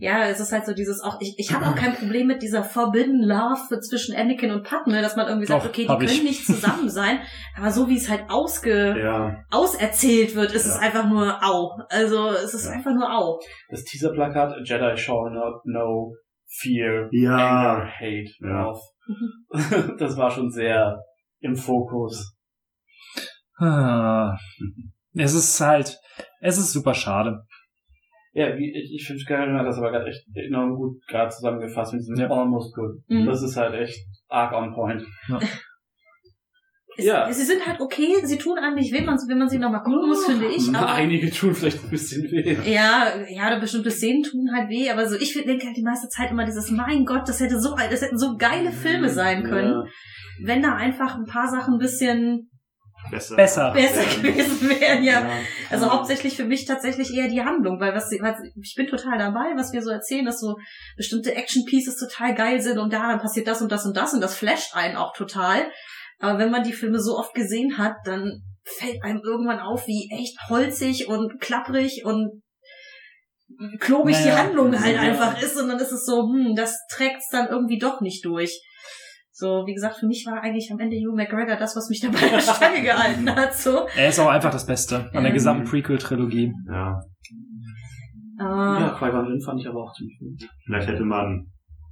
[0.02, 2.64] Ja, es ist halt so dieses auch, ich, ich habe auch kein Problem mit dieser
[2.64, 6.24] Forbidden Love zwischen Anakin und Padme, dass man irgendwie sagt, Doch, okay, die können ich.
[6.24, 7.20] nicht zusammen sein,
[7.58, 10.72] aber so wie es halt ausge, Ja, auserzählt wird, ist Ja.
[10.76, 11.72] es einfach nur au.
[11.90, 12.72] Also es ist Ja.
[12.76, 13.40] einfach nur au.
[13.70, 16.16] Das Teaserplakat Jedi shall not know
[16.48, 17.36] fear, Ja.
[17.36, 18.64] anger, hate Ja.
[18.64, 18.80] drauf.
[20.00, 20.98] Das war schon sehr
[21.42, 22.38] im Fokus.
[23.60, 24.38] Ah.
[25.16, 25.98] Es ist halt,
[26.42, 27.42] es ist super schade.
[28.34, 31.94] Ja, wie, ich, ich finde Gary hat das aber gerade echt enorm gut gerade zusammengefasst
[31.94, 32.30] mit diesem Ja.
[32.30, 33.02] almost good.
[33.08, 33.26] Mhm.
[33.26, 33.98] Das ist halt echt
[34.30, 35.04] arg on point.
[36.98, 37.32] Es, Ja.
[37.32, 40.08] Sie sind halt okay, sie tun einem nicht weh, man, wenn man sie nochmal gucken
[40.10, 40.68] muss, finde ich.
[40.76, 42.58] Aber, Einige tun vielleicht ein bisschen weh.
[42.72, 46.10] ja, ja, da bestimmte Szenen tun halt weh, aber so, ich denke halt die meiste
[46.10, 49.72] Zeit immer dieses, mein Gott, das hätte so, das hätten so geile Filme sein können,
[49.72, 49.84] Ja.
[50.46, 52.50] wenn da einfach ein paar Sachen ein bisschen
[53.12, 53.36] besser.
[53.36, 53.72] Besser.
[53.72, 55.22] besser gewesen wären, ja.
[55.22, 55.30] Ja.
[55.70, 59.54] Also hauptsächlich für mich tatsächlich eher die Handlung, weil was, was ich bin total dabei,
[59.56, 60.56] was wir so erzählen, dass so
[60.98, 64.22] bestimmte Action Pieces total geil sind und da passiert das und das und das und
[64.22, 65.70] das flasht einen auch total.
[66.20, 70.10] Aber wenn man die Filme so oft gesehen hat, dann fällt einem irgendwann auf, wie
[70.14, 72.42] echt holzig und klapprig und
[73.80, 74.38] klobig die Naja.
[74.44, 75.02] Handlung halt Ja.
[75.02, 78.62] einfach ist und dann ist es so, hm, das trägt's dann irgendwie doch nicht durch.
[79.40, 82.28] So, wie gesagt, für mich war eigentlich am Ende Hugh McGregor das, was mich dabei
[82.30, 83.88] der Stange gehalten hat, so.
[83.96, 86.52] Er ist auch einfach das Beste an der gesamten Prequel-Trilogie.
[86.70, 87.00] Ja,
[88.42, 88.78] Ah.
[88.80, 90.50] Ja, Qui-Gon fand ich aber auch ziemlich gut.
[90.66, 91.48] vielleicht hätte man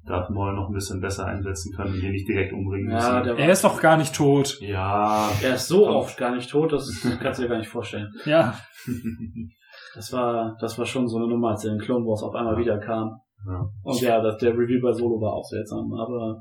[0.05, 3.05] Darth Maul noch ein bisschen besser einsetzen können und ihn nicht direkt umbringen müssen.
[3.25, 4.57] Ja, Er ist doch gar nicht tot.
[4.61, 6.89] ja, Er ist so oft gar nicht tot, das
[7.21, 8.07] kannst du dir gar nicht vorstellen.
[8.25, 8.53] Ja.
[9.95, 12.57] Das war, das war schon so eine Nummer, als er in Clone Wars auf einmal
[12.57, 13.19] wieder kam.
[13.45, 13.65] Ja.
[13.83, 16.39] Und ja, das, der Review bei Solo war auch seltsam, aber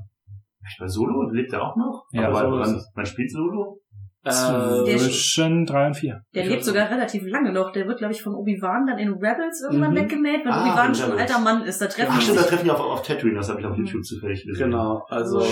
[0.79, 2.05] bei Solo lebt er auch noch?
[2.13, 3.81] Ja, Aber Solo man, man spielt Solo?
[4.29, 6.21] Zwischen drei und vier.
[6.35, 7.71] Der Ich lebt sogar relativ lange noch.
[7.71, 9.97] Der wird, glaube ich, von Obi-Wan dann in Rebels irgendwann Mhm.
[9.99, 11.81] weggemäht, wenn Ah, Obi-Wan in schon ein alter Mann ist.
[11.81, 13.85] Da treffen Ach stimmt, da treffen die auf, auf Tatooine, das habe ich auf Mhm.
[13.85, 14.71] YouTube zufällig gesehen.
[14.71, 15.45] genau, also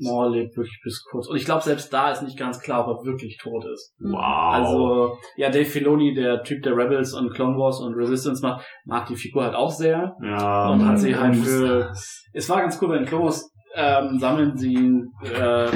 [0.00, 1.28] Maul lebt wirklich bis kurz.
[1.28, 3.94] Und ich glaube, selbst da ist nicht ganz klar, ob er wirklich tot ist.
[4.00, 4.20] Wow.
[4.54, 9.06] Also, ja, Dave Filoni, der Typ, der Rebels und Clone Wars und Resistance macht, mag
[9.06, 10.14] die Figur halt auch sehr.
[10.22, 11.92] ja, und hat sie man halt für-.
[12.32, 15.68] Es war ganz cool, bei den Clone Wars ähm, sammeln sie, äh,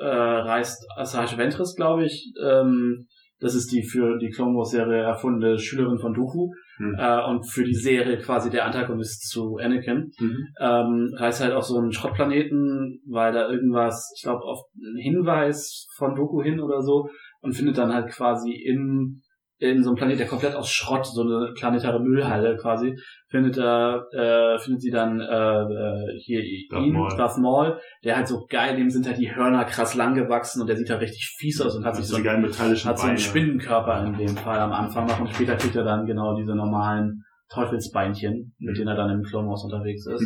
[0.00, 3.06] äh, reist Asajj Ventress, glaube ich, ähm,
[3.40, 6.96] das ist die für die Clone Wars Serie erfundene Schülerin von Dooku Hm.
[6.98, 10.10] äh, und für die Serie quasi der Antagonist zu Anakin.
[10.18, 10.48] Mhm.
[10.58, 15.86] Ähm, reist halt auf so einen Schrottplaneten, weil da irgendwas, ich glaube, auf einen Hinweis
[15.96, 17.08] von Doku hin oder so
[17.40, 19.20] und findet dann halt quasi in
[19.62, 22.98] in so einem Planet, der komplett aus Schrott, so eine planetare Müllhalle quasi,
[23.28, 27.16] findet er, äh, findet sie dann äh, äh, hier Darth ihn, Maul.
[27.16, 30.66] Darth Maul, der halt so geil, dem sind halt die Hörner krass lang gewachsen und
[30.66, 33.16] der sieht halt richtig fies aus und hat sich so geilen metallischen hat so einen
[33.16, 33.20] Beine.
[33.20, 37.24] Spinnenkörper in dem Fall am Anfang noch und später kriegt er dann genau diese normalen
[37.52, 40.24] Teufelsbeinchen, mit denen er dann im Clone Wars unterwegs ist.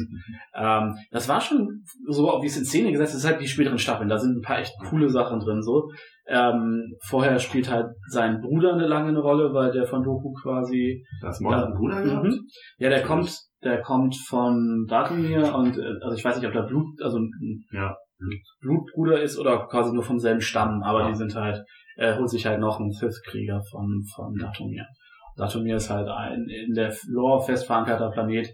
[0.55, 4.09] ähm, das war schon so, wie es in Szene gesetzt ist, halt die späteren Staffeln.
[4.09, 5.91] Da sind ein paar echt coole Sachen drin, so.
[6.29, 11.39] Ähm, vorher spielt halt sein Bruder eine lange Rolle, weil der von Doku quasi Das
[11.41, 12.25] hat einen Bruder gehabt?
[12.25, 12.41] Mhm.
[12.79, 13.33] Ja, der kommt,
[13.63, 17.21] der kommt von Datumir und äh, also ich weiß nicht, ob der Blut, also
[17.73, 17.95] Ja.
[18.61, 21.09] Blutbruder ist oder quasi nur vom selben Stamm, aber Ja.
[21.11, 21.63] die sind halt,
[21.97, 24.85] er holt sich halt noch einen Sith-Krieger von, von Datumir.
[25.37, 28.49] Datumir ist halt ein in der Lore fest verankerter Planet,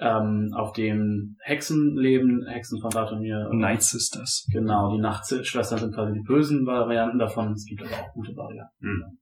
[0.00, 3.48] ähm, auf dem Hexen leben, Hexen von Datumir.
[3.52, 4.46] Night Sisters.
[4.52, 8.74] Genau, die Nachtschwestern sind quasi die bösen Varianten davon, es gibt aber auch gute Varianten.
[8.80, 9.18] Mhm.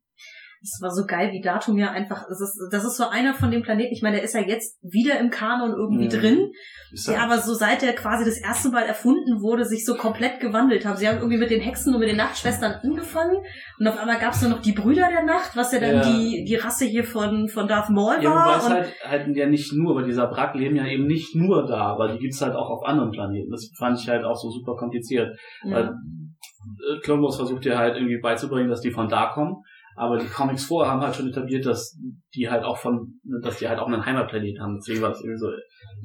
[0.65, 3.63] Das war so geil, wie Datumir einfach, das ist, das ist so einer von den
[3.63, 6.11] Planeten, ich meine, der ist ja jetzt wieder im Kanon irgendwie Mhm.
[6.21, 6.53] drin,
[6.93, 10.39] Ist der aber so seit der quasi das erste Mal erfunden wurde, sich so komplett
[10.39, 10.97] gewandelt haben.
[10.97, 13.39] Sie haben irgendwie mit den Hexen und mit den Nachtschwestern angefangen
[13.81, 16.03] und auf einmal gab es nur noch die Brüder der Nacht, was ja dann Ja.
[16.05, 18.59] die, die Rasse hier von, von Darth Maul Ja, war.
[18.59, 21.67] es und halt, halt ja nicht nur, weil dieser Brack leben ja eben nicht nur
[21.67, 23.51] da, aber die gibt's halt auch auf anderen Planeten.
[23.51, 25.37] Das fand ich halt auch so super kompliziert.
[25.65, 25.91] Weil ja.
[25.91, 29.57] äh, Clone Wars versucht dir halt irgendwie beizubringen, dass die von da kommen.
[29.97, 31.99] Aber die Comics vorher haben halt schon etabliert, dass
[32.35, 34.77] die halt auch von, dass die halt auch einen Heimatplanet haben.
[34.79, 35.47] Deswegen war das irgendwie so,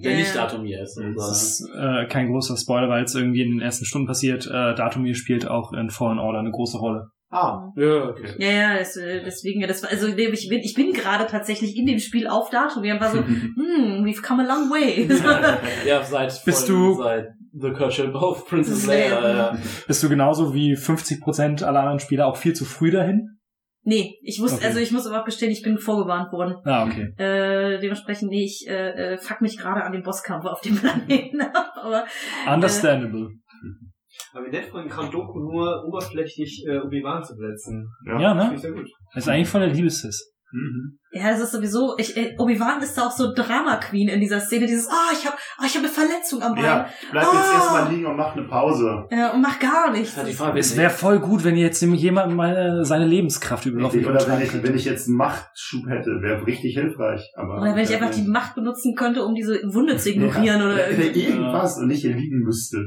[0.03, 0.35] der Ja, nicht.
[0.35, 0.97] Datumir ist.
[0.99, 1.65] Und, Das so.
[1.67, 4.45] ist äh, kein großer Spoiler, weil es irgendwie in den ersten Stunden passiert.
[4.47, 7.07] Äh, Datumir spielt auch in Fallen Order eine große Rolle.
[7.29, 8.27] Ah, Ja, okay.
[8.39, 10.15] Ja, ja, das, äh, deswegen, ja, das war, also ich
[10.49, 12.83] bin, ich bin gerade tatsächlich in dem Spiel auf Datum.
[12.83, 15.07] Wir war so, hm, we've come a long way.
[15.87, 17.27] ja, seit, Bist du- seit
[17.59, 19.19] The Courtship of Princess Leia.
[19.19, 19.57] Leia, ja.
[19.87, 23.36] Bist du genauso wie 50% aller anderen Spieler auch viel zu früh dahin?
[23.87, 24.65] Nee, ich muss, Okay.
[24.67, 26.55] also ich muss aber auch gestehen, ich bin vorgewarnt worden.
[26.65, 27.05] Ah, okay.
[27.17, 31.41] Äh, dementsprechend, nee, ich äh, äh, fuck mich gerade an dem Bosskampf auf dem Planeten
[31.41, 31.71] ab.
[31.81, 32.05] Aber
[32.53, 33.29] Understandable.
[34.33, 37.87] Aber wie nett von Count Doku nur oberflächlich äh, Obi-Wan zu besetzen.
[38.05, 38.19] ja.
[38.19, 38.51] Ja, ne?
[38.53, 38.87] ich sehr gut.
[39.13, 40.33] Das ist eigentlich voll der Liebeshiss.
[40.49, 40.97] Mhm.
[41.11, 44.39] ja, das ist sowieso, ich, äh, Obi-Wan ist da auch so Drama Queen in dieser
[44.39, 46.63] Szene, dieses, ah, ich habe ah, ich hab eine Verletzung am Bein.
[46.63, 47.53] Ja, bleib jetzt Ah.
[47.55, 49.05] erstmal liegen und mach eine Pause.
[49.09, 50.15] Äh, und mach gar nichts.
[50.15, 53.65] Halt die Frage, Es wäre voll gut, wenn jetzt nämlich jemand mal äh, seine Lebenskraft
[53.65, 57.29] überlaufen Oder wenn ich, wenn ich jetzt einen Machtschub hätte, wäre richtig hilfreich.
[57.35, 60.73] Aber Oder wenn ich einfach die Macht benutzen könnte, um diese Wunde zu ignorieren oder
[60.75, 61.23] oder irgendwie.
[61.25, 62.77] irgendwas und nicht hier liegen müsste.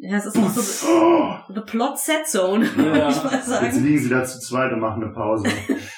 [0.00, 3.08] Ja, es ist noch so Oh, the plot set zone, würde Ja.
[3.10, 3.82] ich mal jetzt sagen.
[3.84, 5.48] liegen sie da zu zweit und machen eine Pause.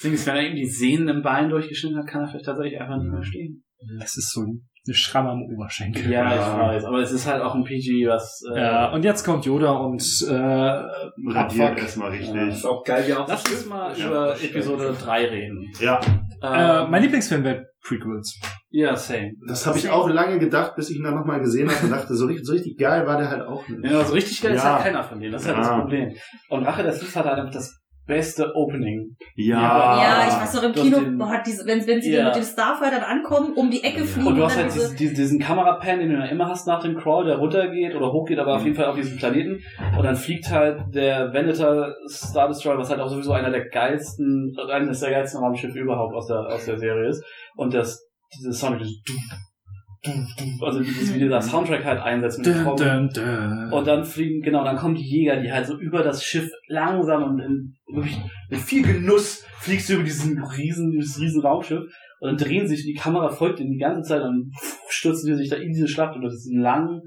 [0.00, 2.80] Deswegen ist, wenn er ihm die Sehnen im Bein durchgeschnitten hat, kann er vielleicht tatsächlich
[2.80, 3.64] einfach nicht mehr stehen.
[3.98, 6.10] Das ist so eine Schramme am Oberschenkel.
[6.10, 6.36] Ja, Ja.
[6.36, 6.84] ich weiß.
[6.86, 8.42] Aber es ist halt auch ein PG, was...
[8.54, 12.34] Äh, Ja, und jetzt kommt Yoda und äh, Radiert erstmal richtig.
[12.48, 14.44] Ist auch geil, wie auch Lass uns mal Ja, über das.
[14.44, 15.66] Episode 3 reden.
[15.80, 16.00] Ja,
[16.42, 18.38] Äh, mein Lieblingsfilm wäre Prequels.
[18.70, 19.32] Ja, same.
[19.48, 22.14] das habe ich auch lange gedacht, bis ich ihn dann nochmal gesehen habe und dachte,
[22.14, 23.84] so richtig, so richtig geil war der halt auch nicht.
[23.90, 24.74] Ja, also richtig geil ist Ja.
[24.74, 25.32] halt keiner von denen.
[25.32, 25.62] Das ist halt Ja.
[25.64, 26.14] das Problem.
[26.50, 27.79] Und Rache des Lieds hat halt einfach das
[28.10, 29.16] beste Opening.
[29.36, 32.24] Ja, Ja, ich weiß noch im Kino, den- boah, diese, wenn, wenn sie Ja.
[32.26, 35.14] mit den Starfightern ankommen, um die Ecke fliegen Und du hast dann halt diese, diesen,
[35.16, 38.56] diesen, Kamerapan, den du ja immer hast nach dem Crawl, der runtergeht oder hochgeht, aber
[38.56, 39.60] auf jeden Fall auf diesen Planeten.
[39.96, 44.54] Und dann fliegt halt der Venator Star Destroyer, was halt auch sowieso einer der geilsten,
[44.70, 47.24] eines der geilsten Raumschiffe überhaupt aus der, aus der Serie ist.
[47.56, 48.06] Und das,
[48.36, 49.00] dieses Sound, dieses
[50.62, 52.00] also dieses, wie dieser Soundtrack halt
[52.38, 52.44] dun.
[53.72, 57.22] Und dann fliegen, genau, dann kommen die Jäger, die halt so über das Schiff langsam
[57.24, 58.18] und in, wirklich
[58.48, 61.82] mit viel Genuss fliegst du über diesen riesen, dieses riesen Raumschiff
[62.20, 64.52] und dann drehen sich, die Kamera folgt ihnen die ganze Zeit und
[64.88, 67.02] stürzen die sich da in diese Schlacht und das ist ein lang,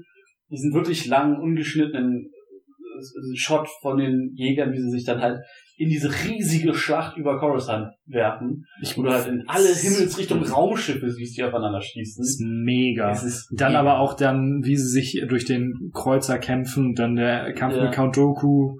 [0.50, 5.40] diesen wirklich langen, ungeschnittenen äh, Shot von den Jägern, wie sie sich dann halt
[5.76, 11.10] in diese riesige Schlacht über Coruscant werfen, Ich wo du halt in alle Himmelsrichtungen Raumschiffe
[11.10, 12.22] siehst, die aufeinander Das schießen.
[12.22, 13.10] ist mega.
[13.10, 13.80] Es ist Dann mega.
[13.80, 17.84] aber auch dann, wie sie sich durch den Kreuzer kämpfen, dann der Kampf Ja.
[17.84, 18.76] mit Count Doku.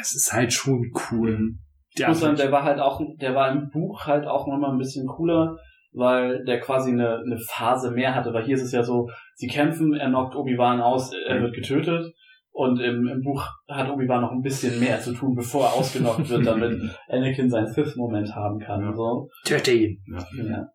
[0.00, 1.54] Es ist halt schon cool.
[1.94, 4.78] Ich muss sagen, der war halt auch, der war im Buch halt auch nochmal ein
[4.78, 5.56] bisschen cooler,
[5.92, 9.48] weil der quasi eine, eine Phase mehr hatte, weil hier ist es ja so, sie
[9.48, 12.12] kämpfen, er knockt Obi-Wan aus, er wird getötet
[12.60, 16.28] und im, im Buch hat Obi-Wan noch ein bisschen mehr zu tun, bevor er ausgenockt
[16.28, 16.78] wird, damit
[17.08, 19.28] Anakin seinen Fifth-Moment haben kann und so.
[19.44, 20.02] Töte ihn.
[20.06, 20.66] Ja.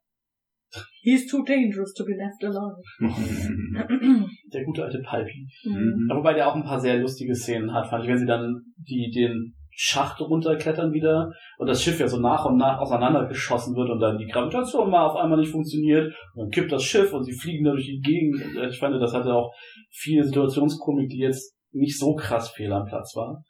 [1.03, 2.75] he's too dangerous to be left alone.
[4.51, 5.47] Der gute alte Palpi.
[5.63, 6.09] Mhm.
[6.11, 9.11] Wobei der auch ein paar sehr lustige Szenen hat, fand ich, wenn sie dann die,
[9.11, 13.99] den Schacht runterklettern wieder und das Schiff ja so nach und nach auseinandergeschossen wird und
[13.99, 17.33] dann die Gravitation mal auf einmal nicht funktioniert und dann kippt das Schiff und sie
[17.33, 18.41] fliegen da durch die Gegend.
[18.69, 19.53] Ich fand, das hatte auch
[19.91, 23.43] viel Situationskomik, die jetzt nicht so krass fehl am Platz war.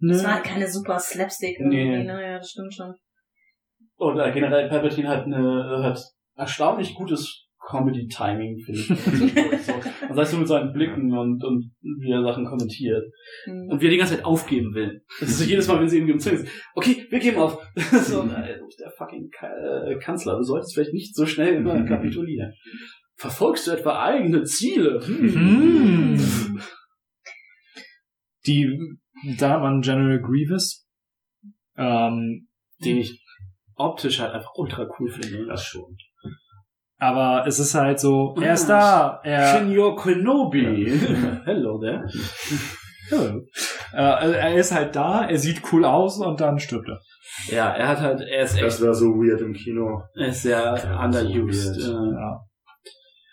[0.00, 1.82] Das war halt keine super Slapstick Nee.
[1.82, 2.22] irgendwie, ne?
[2.22, 2.94] Ja, das stimmt schon.
[3.96, 6.00] Und äh, generell Palpatine hat eine hat
[6.36, 8.86] erstaunlich gutes Comedy-Timing, finde ich.
[9.66, 9.72] so,
[10.08, 11.70] das heißt so mit seinen Blicken und, und
[12.00, 13.04] wie er Sachen kommentiert.
[13.46, 13.68] Mhm.
[13.70, 15.02] Und wie er die ganze Zeit aufgeben will.
[15.20, 16.52] Das ist so jedes Mal, wenn sie irgendwie umzwingen ist.
[16.74, 17.58] Okay, wir geben auf.
[17.76, 20.36] so, äh, du bist der fucking äh, Kanzler.
[20.36, 22.52] Du solltest vielleicht nicht so schnell immer kapitulieren.
[23.16, 25.00] Verfolgst du etwa eigene Ziele?
[25.04, 26.18] Hm.
[28.48, 28.68] Die
[29.38, 30.86] da waren General Grievous.
[31.76, 32.48] Ähm,
[32.84, 33.22] Den ich
[33.76, 35.46] optisch halt einfach ultra cool finde.
[35.46, 35.96] Das schon.
[36.98, 40.90] aber es ist halt so, er ist Ah, da, er, Senior Kenobi.
[41.44, 42.04] Hello there.
[43.08, 43.40] Hello.
[43.92, 47.00] äh, er ist halt da, er sieht cool aus und dann stirbt er.
[47.54, 50.02] Ja, er hat halt, er ist echt, Das war so weird im Kino.
[50.16, 51.74] er ist sehr Ja, underused.
[51.80, 52.12] so äh.
[52.14, 52.40] Ja.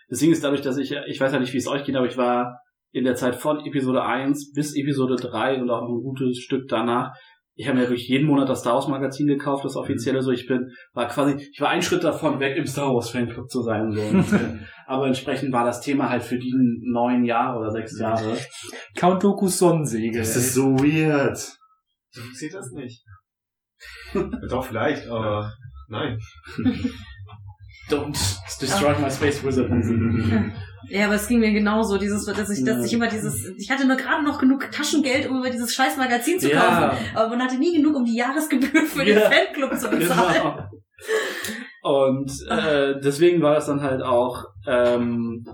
[0.10, 2.06] Das Ding ist dadurch, dass ich, ich weiß ja nicht, wie es euch geht, aber
[2.06, 2.60] ich war
[2.96, 6.68] in der Zeit von Episode 1 bis Episode 3 und auch noch ein gutes Stück
[6.68, 7.14] danach
[7.56, 10.46] ich habe mir wirklich jeden Monat das Star Wars Magazin gekauft, das offizielle, so ich
[10.46, 13.92] bin, war quasi, ich war einen Schritt davon weg, im Star Wars Fanclub zu sein,
[13.92, 14.02] so.
[14.88, 18.38] Aber entsprechend war das Thema halt für die neun Jahre oder sechs Jahre.
[18.96, 20.20] Count Dokus Sonnensegel.
[20.20, 21.38] Das ist so weird.
[22.12, 23.04] So funktioniert das nicht.
[24.50, 25.52] Doch, vielleicht, aber
[25.88, 26.20] nein.
[27.90, 28.12] Don't
[28.60, 29.72] destroy my space wizard.
[30.90, 33.88] Ja, aber es ging mir genauso, dieses, dass ich, dass ich immer dieses, ich hatte
[33.88, 36.98] nur gerade noch genug Taschengeld, um über dieses scheiß Magazin zu kaufen, Ja.
[37.16, 39.30] aber man hatte nie genug, um die Jahresgebühr für den Ja.
[39.30, 40.42] Fanclub zu bezahlen.
[40.44, 40.70] Genau.
[41.82, 45.46] Und äh, deswegen war das dann halt auch ähm,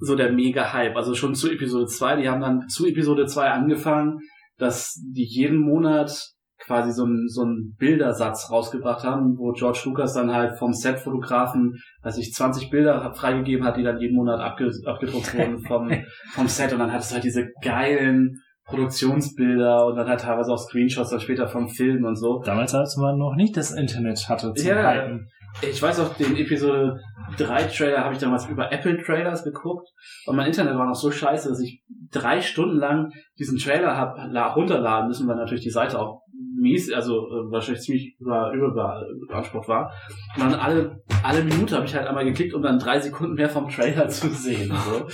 [0.00, 0.96] so der Mega-Hype.
[0.96, 2.16] Also schon zu Episode 2.
[2.22, 4.18] Die haben dann zu Episode 2 angefangen,
[4.58, 6.31] dass die jeden Monat
[6.64, 11.74] quasi so einen so einen Bildersatz rausgebracht haben, wo George Lucas dann halt vom Set-Fotografen,
[12.02, 15.90] weiß ich, 20 Bilder freigegeben hat, die dann jeden Monat abge abgedruckt wurden vom,
[16.32, 16.72] vom Set.
[16.72, 21.20] Und dann hattest du halt diese geilen Produktionsbilder und dann halt teilweise auch Screenshots dann
[21.20, 22.40] später vom Film und so.
[22.44, 24.92] Damals, als man noch nicht das Internet hatte zum Ja.
[24.92, 25.28] Hypen.
[25.60, 26.98] Ich weiß auch, den Episode
[27.36, 29.86] 3 Trailer habe ich damals über Apple Trailers geguckt
[30.26, 34.16] und mein Internet war noch so scheiße, dass ich drei Stunden lang diesen Trailer hab
[34.30, 36.22] la- runterladen müssen, weil natürlich die Seite auch
[36.60, 39.92] mies, also äh, wahrscheinlich ziemlich über, über beansprucht war.
[40.36, 43.48] Und dann alle, alle Minute habe ich halt einmal geklickt, um dann drei Sekunden mehr
[43.48, 44.72] vom Trailer zu sehen.
[44.72, 45.06] So.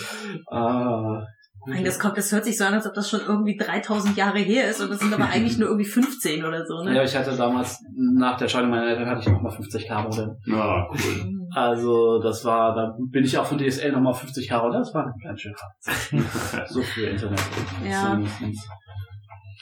[0.55, 1.23] Äh,
[1.67, 4.39] Nein, das kommt, das hört sich so an, als ob das schon irgendwie 3000 Jahre
[4.39, 7.05] her ist und das sind aber eigentlich nur irgendwie 15 oder so, ja, ne?
[7.05, 10.37] ich hatte damals, nach der Scheidung meiner Eltern, hatte ich noch mal 50k Modem.
[10.47, 11.35] Ja, cool.
[11.55, 15.41] Also, das war, da bin ich auch von DSL nochmal 50 Jahre, das war ganz
[15.41, 15.55] schön
[16.69, 17.41] so für Internet.
[17.85, 18.19] Ja.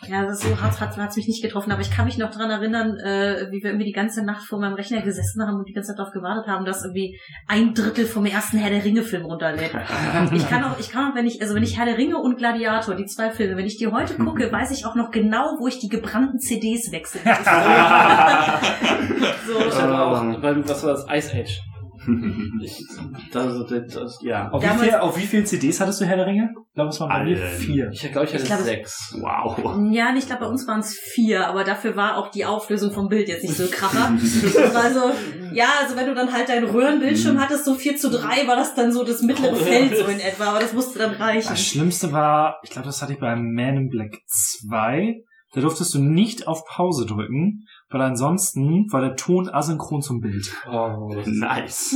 [0.02, 2.30] Ja, das ist so hart hat hat's mich nicht getroffen, aber ich kann mich noch
[2.30, 5.68] dran erinnern, äh, wie wir irgendwie die ganze Nacht vor meinem Rechner gesessen haben und
[5.68, 7.18] die ganze Zeit darauf gewartet haben, dass irgendwie
[7.48, 9.72] ein Drittel vom ersten Herr der Ringe Film runterlädt.
[10.32, 12.36] Ich kann auch, ich kann auch, wenn ich, also wenn ich Herr der Ringe und
[12.36, 15.66] Gladiator, die zwei Filme, wenn ich die heute gucke, weiß ich auch noch genau, wo
[15.66, 17.20] ich die gebrannten CDs wechsle.
[19.46, 20.40] so, Ich hatte auch, Ähm.
[20.40, 21.06] beim, was war das?
[21.10, 21.60] Ice Age.
[22.62, 22.84] Ich,
[23.32, 24.50] das, das, das, ja.
[24.50, 26.50] Auf wie, Damals- viel, auf wie viel CDs hattest du Herr der Ringe?
[26.68, 27.56] Ich glaube, es waren bei mir Alter.
[27.56, 27.90] vier.
[27.92, 29.16] Ich glaube, ich hatte Ich glaube, es- sechs.
[29.20, 29.58] wow.
[29.90, 33.08] Ja, ich glaube, bei uns waren es vier, aber dafür war auch die Auflösung vom
[33.08, 34.16] Bild jetzt nicht so kracher.
[34.74, 35.00] Also,
[35.52, 38.74] ja, also wenn du dann halt deinen Röhrenbildschirm hattest, so 4 zu 3, war das
[38.74, 41.48] dann so das mittlere Feld so in etwa, aber das musste dann reichen.
[41.48, 45.14] Das Schlimmste war, ich glaube, das hatte ich bei Man in Black 2.
[45.54, 47.64] Da durftest du nicht auf Pause drücken,
[47.98, 50.52] weil ansonsten war der Ton asynchron zum Bild.
[50.70, 51.94] Oh, das Nice.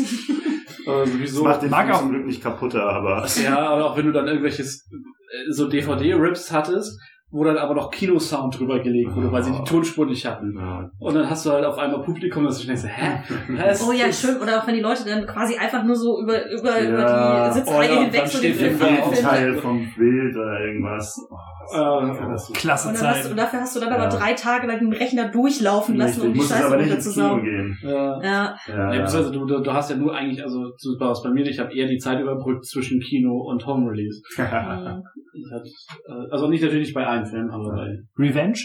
[0.86, 1.44] äh, Das sowieso.
[1.44, 3.26] macht den mag auch- zum Glück nicht kaputter, aber.
[3.42, 6.98] Ja, oder auch wenn du dann irgendwelches äh, so DVD-Rips hattest,
[7.32, 10.56] wo dann aber noch Kinosound drüber gelegt wurde, weil sie die Tonspur nicht hatten.
[10.58, 10.90] Ja.
[10.98, 13.22] Und dann hast du halt auf einmal Publikum, das sich denkt, so, hä?
[13.50, 14.36] Was Oh ja, schön.
[14.40, 16.88] Oder auch wenn die Leute dann quasi einfach nur so über, über, Ja.
[16.90, 18.78] über die Sitzreihe Oh ja, hinweg dann so den Film
[19.22, 21.16] Teil vom Bild oder irgendwas.
[21.30, 21.36] Oh,
[21.72, 23.30] Äh, Klasse Und, Zeit.
[23.30, 24.08] und dafür hast du dann aber Ja.
[24.08, 27.28] drei Tage lang den Rechner durchlaufen lassen, Richtig, um die Scheiße aber nicht ins Kino
[27.28, 27.44] runterzusaugen.
[27.44, 27.78] gehen.
[27.82, 29.02] Ja, Ja, Ja, ja.
[29.02, 31.58] beziehungsweise du, du, du hast ja nur eigentlich, also so war es bei mir, ich
[31.60, 34.20] habe eher die Zeit überbrückt zwischen Kino und Home Release.
[35.32, 35.52] Mhm.
[35.52, 37.98] Hab, äh, also nicht natürlich nicht bei einem Film, aber bei.
[38.18, 38.58] Revenge?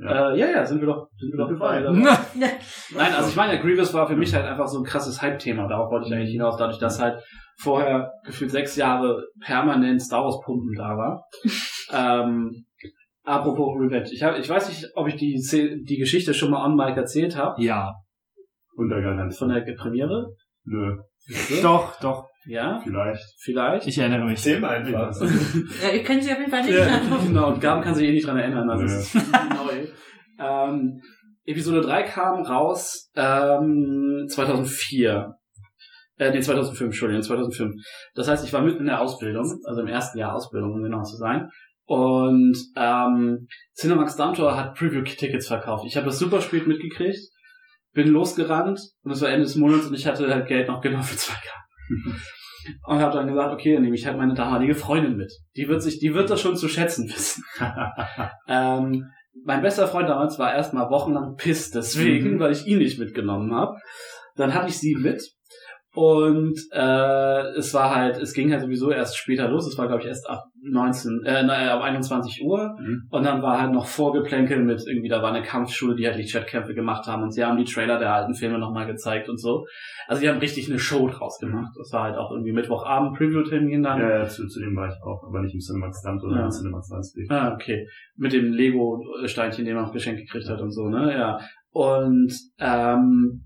[0.00, 1.92] Äh, ja, ja, sind wir doch, sind wir doch beide.
[2.34, 5.68] Nein, also ich meine, Grievous war für mich halt einfach so ein krasses Hype-Thema.
[5.68, 7.22] Darauf wollte ich eigentlich hinaus, dadurch, dass halt
[7.58, 11.24] vorher gefühlt sechs Jahre permanent Star Wars Pumpen da war.
[11.92, 12.64] ähm,
[13.22, 14.08] apropos Revenge.
[14.12, 15.34] Ich, hab, ich weiß nicht, ob ich die,
[15.86, 17.62] die Geschichte schon mal on Mic erzählt habe.
[17.62, 17.92] Ja.
[18.74, 19.30] Untergegangen.
[19.30, 20.34] Von der Premiere.
[20.64, 20.96] Nö,
[21.60, 22.28] Doch, doch.
[22.44, 23.22] Ja, vielleicht.
[23.38, 23.86] vielleicht.
[23.86, 24.44] Ich erinnere mich.
[24.60, 25.14] Mal einfach.
[25.82, 28.12] ja, ihr könnt sie auf jeden Fall nicht Ja, genau, und Gaben kann sich eh
[28.12, 28.90] nicht dran erinnern, also Nö.
[28.90, 29.86] es ist neu.
[30.38, 31.00] Ähm,
[31.44, 35.34] Episode 3 kam raus ähm, 2004.
[36.18, 37.74] Äh, nee, 2005, Entschuldigung, 2005.
[38.14, 41.02] Das heißt, ich war mitten in der Ausbildung, also im ersten Jahr Ausbildung, um genau
[41.02, 41.48] zu sein.
[41.84, 45.84] Und ähm, Cinemax Dantor hat Preview-Tickets verkauft.
[45.86, 47.18] Ich habe das super spät mitgekriegt,
[47.92, 51.02] bin losgerannt und es war Ende des Monats und ich hatte halt Geld noch genau
[51.02, 51.61] für zwei Karten.
[52.86, 55.32] Und habe dann gesagt, okay, dann nehme ich halt meine damalige Freundin mit.
[55.56, 57.42] Die wird sich, die wird das schon zu schätzen wissen.
[58.48, 59.04] ähm,
[59.44, 62.38] mein bester Freund damals war erstmal wochenlang piss deswegen, Mhm.
[62.38, 63.76] weil ich ihn nicht mitgenommen habe.
[64.36, 65.22] Dann hatte ich sie mit
[65.94, 69.66] und äh, es war halt, es ging halt sowieso erst später los.
[69.66, 73.02] Es war glaube ich erst ab 19, äh, nein, ab 21 Uhr Mhm.
[73.10, 76.24] und dann war halt noch Vorgeplänkel mit irgendwie, da war eine Kampfschule, die halt die
[76.30, 79.66] Chatkämpfe gemacht haben und sie haben die Trailer der alten Filme nochmal gezeigt und so.
[80.08, 81.72] Also die haben richtig eine Show draus gemacht.
[81.76, 84.00] Das war halt auch irgendwie Mittwochabend Preview-Termin dann.
[84.00, 86.44] Ja, ja, zu, zu dem war ich auch, aber nicht im Cinemax Stunt oder Ja.
[86.44, 87.30] im Cinemax Stunt.
[87.30, 87.86] Ah, okay.
[88.16, 91.12] Mit dem Lego-Steinchen, den man auch geschenkt gekriegt hat und so, ne?
[91.12, 91.38] Ja.
[91.72, 93.44] Und ähm,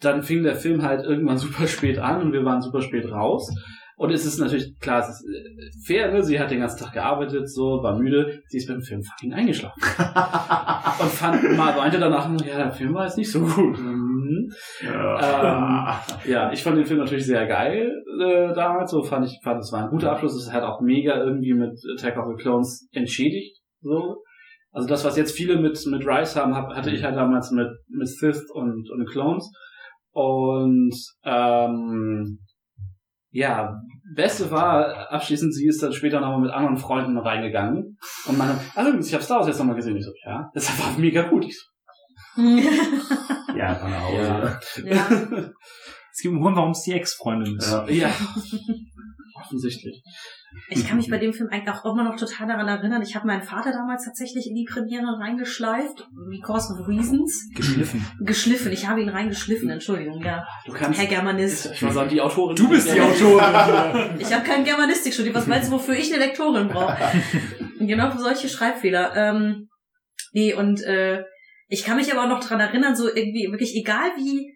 [0.00, 3.50] dann fing der Film halt irgendwann super spät an und wir waren super spät raus.
[3.96, 6.22] Und es ist natürlich, klar, es ist äh, fair, ne?
[6.22, 9.78] sie hat den ganzen Tag gearbeitet, so, war müde, sie ist beim Film fucking eingeschlafen.
[11.00, 13.78] und fand, mal meinte danach, ja, der Film war jetzt nicht so gut.
[13.78, 14.50] Mhm.
[14.82, 15.86] Ähm,
[16.24, 19.72] ja, ich fand den Film natürlich sehr geil äh, damals, so fand ich, fand es
[19.72, 23.60] war ein guter Abschluss, es hat auch mega irgendwie mit Attack of the Clones entschädigt,
[23.82, 24.22] so.
[24.72, 27.68] Also das, was jetzt viele mit, mit Rise haben, hab, hatte ich halt damals mit,
[27.88, 29.50] mit Sith und, und Clones.
[30.12, 32.40] Und ähm,
[33.30, 33.80] ja,
[34.14, 37.96] Beste war, abschließend, sie ist dann später nochmal mit anderen Freunden reingegangen
[38.26, 39.96] und meine, also übrigens, ich habe Star Wars jetzt nochmal gesehen.
[39.96, 41.44] Ich so, ja, das war mega gut.
[41.44, 42.42] Ich so,
[43.56, 44.60] Ja, einfach nach Hause.
[44.84, 44.94] ja.
[44.94, 45.50] ja.
[46.12, 47.70] Es gibt einen Grund, warum es die Ex-Freundin ist.
[47.70, 47.88] Ja.
[47.88, 48.10] ja.
[49.36, 50.02] Offensichtlich.
[50.68, 53.02] Ich kann mich bei dem Film eigentlich auch immer noch total daran erinnern.
[53.02, 57.48] Ich habe meinen Vater damals tatsächlich in die Premiere reingeschleift, because of reasons.
[57.54, 58.04] Geschliffen.
[58.20, 60.46] Geschliffen, ich habe ihn reingeschliffen, Entschuldigung, ja.
[60.66, 61.70] Du kannst, Herr Germanist.
[61.72, 62.56] ich mal sagen, die Autorin.
[62.56, 63.40] Du bist die Autorin.
[64.18, 65.34] Ich habe kein Germanistik studiert.
[65.34, 66.96] Was meinst du, wofür ich eine Lektorin brauche?
[67.78, 69.14] genau für solche Schreibfehler.
[69.16, 69.68] Ähm,
[70.32, 71.22] nee, und äh,
[71.68, 74.52] ich kann mich aber auch noch dran erinnern, so irgendwie wirklich egal wie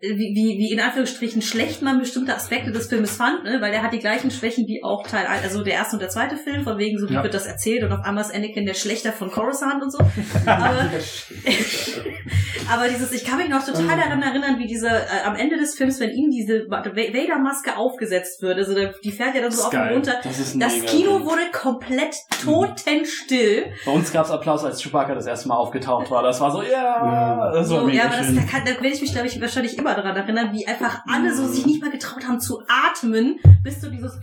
[0.00, 3.58] wie, wie, wie in Anführungsstrichen schlecht man bestimmte Aspekte des Filmes fand, ne?
[3.60, 6.08] weil der hat die gleichen Schwächen wie auch Teil 1, also der erste und der
[6.08, 7.22] zweite Film, von wegen, so wie Ja.
[7.22, 9.98] wird das erzählt und auf einmal ist Anakin der Schlechter von Coruscant und so.
[10.46, 10.86] Aber,
[12.72, 15.74] aber dieses, ich kann mich noch total daran erinnern, wie diese, äh, am Ende des
[15.76, 19.72] Films, wenn ihm diese Vader-Maske aufgesetzt wird, also der- die fährt ja dann so auf
[19.72, 20.14] und runter.
[20.22, 21.26] Das Das Kino gut.
[21.26, 23.66] wurde komplett totenstill.
[23.84, 26.22] Bei uns gab's Applaus, als Chewbacca das erste Mal aufgetaucht war.
[26.22, 28.88] Das war so, ja, das war So, mega ja, aber das, da, kann, da werde
[28.88, 31.90] ich mich, glaube ich, wahrscheinlich immer daran erinnern, wie einfach alle so sich nicht mal
[31.90, 34.18] getraut haben zu atmen, bis du dieses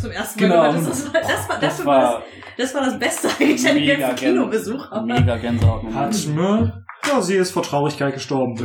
[0.00, 0.62] zum ersten Mal Genau.
[0.72, 1.14] gehört hast.
[1.14, 2.22] Das war, das war, das war
[2.56, 4.90] das, das war das Beste eigentlich an dem Kinobesuch.
[4.90, 5.84] Aber, mega Gänsehaut.
[7.06, 8.56] Ja, sie ist vor Traurigkeit gestorben.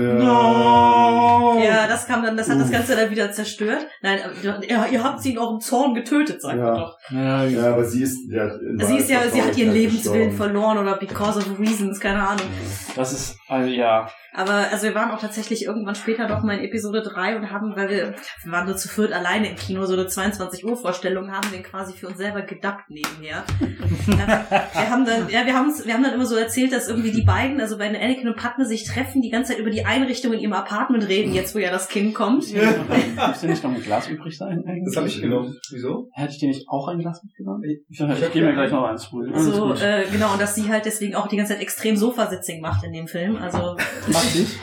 [1.63, 3.85] ja, das kam dann, das hat das Ganze dann wieder zerstört.
[4.01, 4.19] Nein,
[4.67, 6.63] ja, ihr habt sie in eurem Zorn getötet, sagt Ja.
[6.65, 6.97] man doch.
[7.11, 10.53] Ja, Ja, aber sie ist, ja, in Sie ist ja, sie hat ihren Lebenswillen gestorben.
[10.53, 12.47] verloren oder because of reasons, keine Ahnung.
[12.95, 14.09] Das ist, also, ja.
[14.35, 17.75] Aber also wir waren auch tatsächlich irgendwann später doch mal in Episode 3 und haben,
[17.75, 21.31] weil wir, wir waren nur zu viert alleine im Kino, so eine 22 Uhr Vorstellung,
[21.31, 23.43] haben den quasi für uns selber gedubbt nebenher.
[24.07, 27.23] wir haben dann, ja, wir haben wir haben dann immer so erzählt, dass irgendwie die
[27.23, 30.39] beiden, also wenn Anakin und Padme sich treffen, die ganze Zeit über die Einrichtung in
[30.39, 32.43] ihrem Apartment reden, jetzt wo ja das Kind kommt.
[32.43, 34.63] Muss dir nicht noch ein Glas übrig sein?
[34.65, 34.85] Eigentlich?
[34.85, 35.57] Das habe ich genommen.
[35.71, 36.09] Wieso?
[36.13, 37.63] Hätte ich dir nicht auch ein Glas mitgenommen?
[37.63, 39.09] Ich, ich, ich gebe mir gleich noch eins.
[39.13, 39.81] Alles So, gut.
[39.81, 42.93] äh, genau, und dass sie halt deswegen auch die ganze Zeit extrem Sofa-Sitzing macht in
[42.93, 43.37] dem Film.
[43.37, 43.75] Also,
[44.23, 44.57] Mach dich.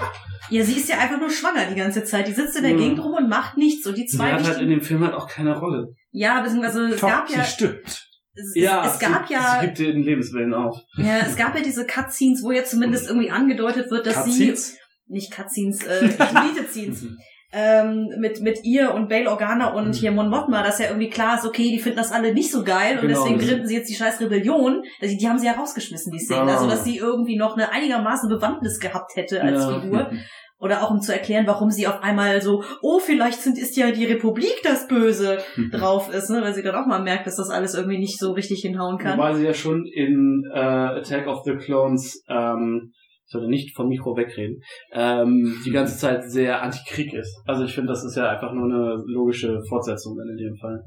[0.50, 2.26] ja, sie ist ja einfach nur schwanger die ganze Zeit.
[2.28, 2.78] Die sitzt in der Mhm.
[2.78, 3.86] Gegend rum und macht nichts.
[3.86, 5.88] Und die Die zwei hat halt in dem Film halt auch keine Rolle.
[6.12, 8.06] Ja, beziehungsweise es Doch, gab ja, sie stimmt.
[8.34, 10.76] es, Ja, es gab sie, ja, Sie gibt dir den Lebenswillen auf.
[10.96, 14.72] ja, es gab ja diese Cutscenes, wo ja zumindest irgendwie angedeutet wird, dass Cutscenes?
[14.72, 14.76] sie,
[15.06, 17.06] nicht Cutscenes, äh, Deleted-Scenes,
[17.52, 21.36] ähm, mit, mit ihr und Bail Organa und hier Mon Mothma, dass ja irgendwie klar
[21.36, 23.90] ist, okay, die finden das alle nicht so geil und Genau, deswegen gründen sie jetzt
[23.90, 24.82] die scheiß Rebellion.
[25.00, 26.48] Also, die haben sie ja rausgeschmissen, die Szenen.
[26.48, 26.54] Ah.
[26.54, 29.80] Also, dass sie irgendwie noch eine einigermaßen Bewandtnis gehabt hätte als Ja.
[29.80, 30.10] Figur.
[30.60, 33.90] Oder auch um zu erklären, warum sie auf einmal so, oh, vielleicht sind, ist ja
[33.92, 35.38] die Republik das Böse
[35.72, 36.42] drauf ist, ne?
[36.42, 39.16] weil sie dann auch mal merkt, dass das alles irgendwie nicht so richtig hinhauen kann.
[39.16, 42.92] Wobei sie ja schon in äh, Attack of the Clones, ähm,
[43.30, 44.60] sollte nicht vom Mikro wegreden,
[44.92, 47.40] ähm, die ganze Zeit sehr antikrieg ist.
[47.46, 50.82] Also ich finde, das ist ja einfach nur eine logische Fortsetzung dann in dem Fall.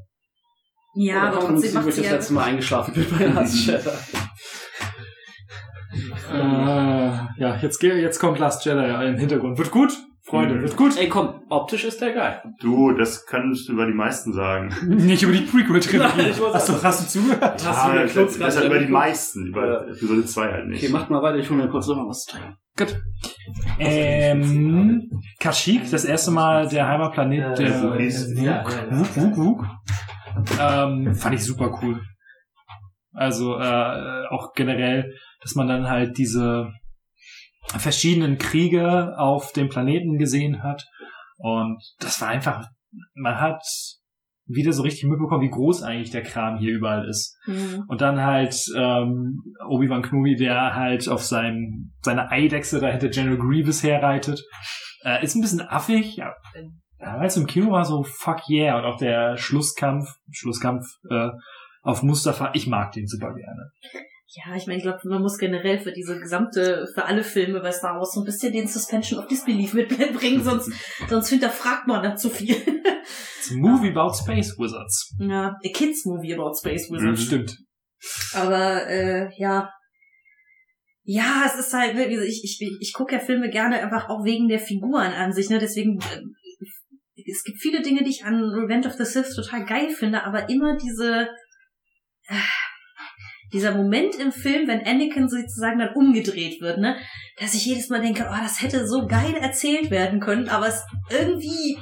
[0.96, 2.16] Ja, Oder aber trotzdem sie, macht sie das ja...
[2.16, 3.90] letzte Mal eingeschlafen bin bei Last Jedi.
[6.32, 6.38] Äh,
[7.38, 9.58] ja, jetzt, jetzt kommt Last Jedi im Hintergrund.
[9.58, 9.94] Wird gut,
[10.34, 10.98] Freunde, wird gut.
[10.98, 12.42] Ey, komm, optisch ist der geil.
[12.60, 14.74] Du, das kannst du über die meisten sagen.
[14.88, 16.40] Nicht über die Prequel-Trilogie.
[16.40, 17.64] Wollte Hast du, hast du zugehört?
[17.66, 20.84] Hast du das, das gerade über die meisten, über Episode 2 halt nicht.
[20.84, 22.56] Okay, macht mal weiter, ich hole mir kurz noch mal was zu trinken.
[22.76, 22.96] Gut.
[23.80, 29.66] Ähm, Kashyyyk, das erste Mal der Heimatplanet der Wuk, ist- Wuk, Wuk, Wuk.
[30.60, 32.02] Ähm, fand ich super cool.
[33.14, 36.72] Also äh, auch generell, dass man dann halt diese
[37.68, 40.86] verschiedenen Kriege auf dem Planeten gesehen hat.
[41.38, 42.68] Und das war einfach,
[43.16, 43.64] man hat
[44.46, 47.38] wieder so richtig mitbekommen, wie groß eigentlich der Kram hier überall ist.
[47.46, 47.86] Mhm.
[47.88, 53.38] Und dann halt ähm, Obi-Wan Kenobi, der halt auf sein, seine Eidechse da hinter General
[53.38, 54.44] Grievous herreitet.
[55.04, 56.34] Äh, ist ein bisschen affig, ja.
[57.00, 58.78] Damals im Kino war so fuck yeah.
[58.78, 61.30] Und auch der Schlusskampf, Schlusskampf äh,
[61.82, 63.72] auf Mustafa, ich mag den super gerne.
[64.36, 67.72] Ja, ich meine, ich glaube, man muss generell für diese gesamte, für alle Filme bei
[67.72, 70.72] Star Wars so ein bisschen den Suspension of Disbelief mitbringen, sonst,
[71.10, 72.56] sonst hinterfragt man da zu viel.
[72.56, 75.14] It's a movie about Space Wizards.
[75.20, 76.96] ja, a Kids Movie about Space Mhm.
[76.96, 77.24] Wizards.
[77.24, 77.58] Stimmt.
[78.34, 79.70] Aber äh, ja.
[81.04, 84.24] Ja, es ist halt, wie gesagt, ich, ich, ich gucke ja Filme gerne einfach auch
[84.24, 85.60] wegen der Figuren an sich, ne?
[85.60, 86.22] Deswegen äh,
[87.30, 90.50] es gibt viele Dinge, die ich an Revenge of the Sith total geil finde, aber
[90.50, 91.28] immer diese,
[92.28, 92.36] äh,
[93.54, 96.96] dieser Moment im Film, wenn Anakin sozusagen dann umgedreht wird, ne,
[97.40, 100.84] dass ich jedes Mal denke, oh, das hätte so geil erzählt werden können, aber es
[101.10, 101.78] irgendwie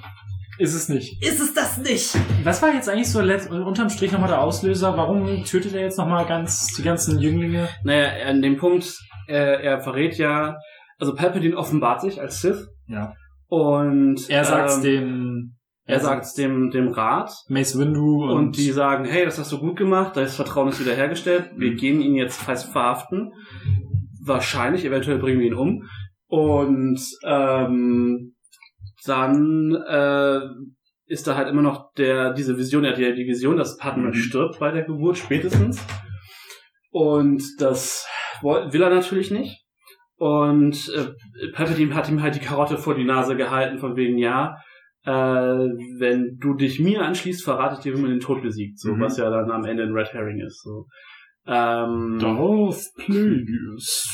[0.59, 1.23] Ist es nicht.
[1.25, 2.15] ist es das nicht.
[2.43, 4.95] Was war jetzt eigentlich so letzt, unterm Strich nochmal der Auslöser?
[4.97, 7.67] Warum tötet er jetzt nochmal ganz die ganzen Jünglinge?
[7.83, 8.93] Naja, an dem Punkt,
[9.27, 10.57] äh, er verrät ja,
[10.99, 13.13] also Palpatine offenbart sich als Sith Ja.
[13.47, 15.55] und Er sagt ähm, dem,
[15.91, 19.59] er sagt dem dem Rat Mace Windu und, und, die sagen, hey, das hast du
[19.59, 23.31] gut gemacht, das Vertrauen ist wiederhergestellt, wir gehen ihn jetzt fest verhaften,
[24.23, 25.83] wahrscheinlich, eventuell bringen wir ihn um.
[26.27, 28.35] Und ähm,
[29.05, 30.39] dann äh,
[31.05, 34.07] ist da halt immer noch der diese Vision, er hat ja die Vision, dass Padme
[34.07, 34.13] Mhm.
[34.13, 35.85] stirbt bei der Geburt spätestens.
[36.89, 38.07] Und das
[38.41, 39.65] will er natürlich nicht.
[40.15, 44.57] Und äh, Palpatine hat ihm halt die Karotte vor die Nase gehalten, von wegen, ja,
[45.05, 45.11] äh,
[45.99, 48.79] wenn du dich mir anschließt, verrate ich dir, wie man den Tod besiegt.
[48.79, 49.01] So, Mhm.
[49.01, 50.61] was ja dann am Ende ein Red Herring ist.
[50.63, 50.85] So.
[51.47, 54.07] Ähm, Darth Plagueis.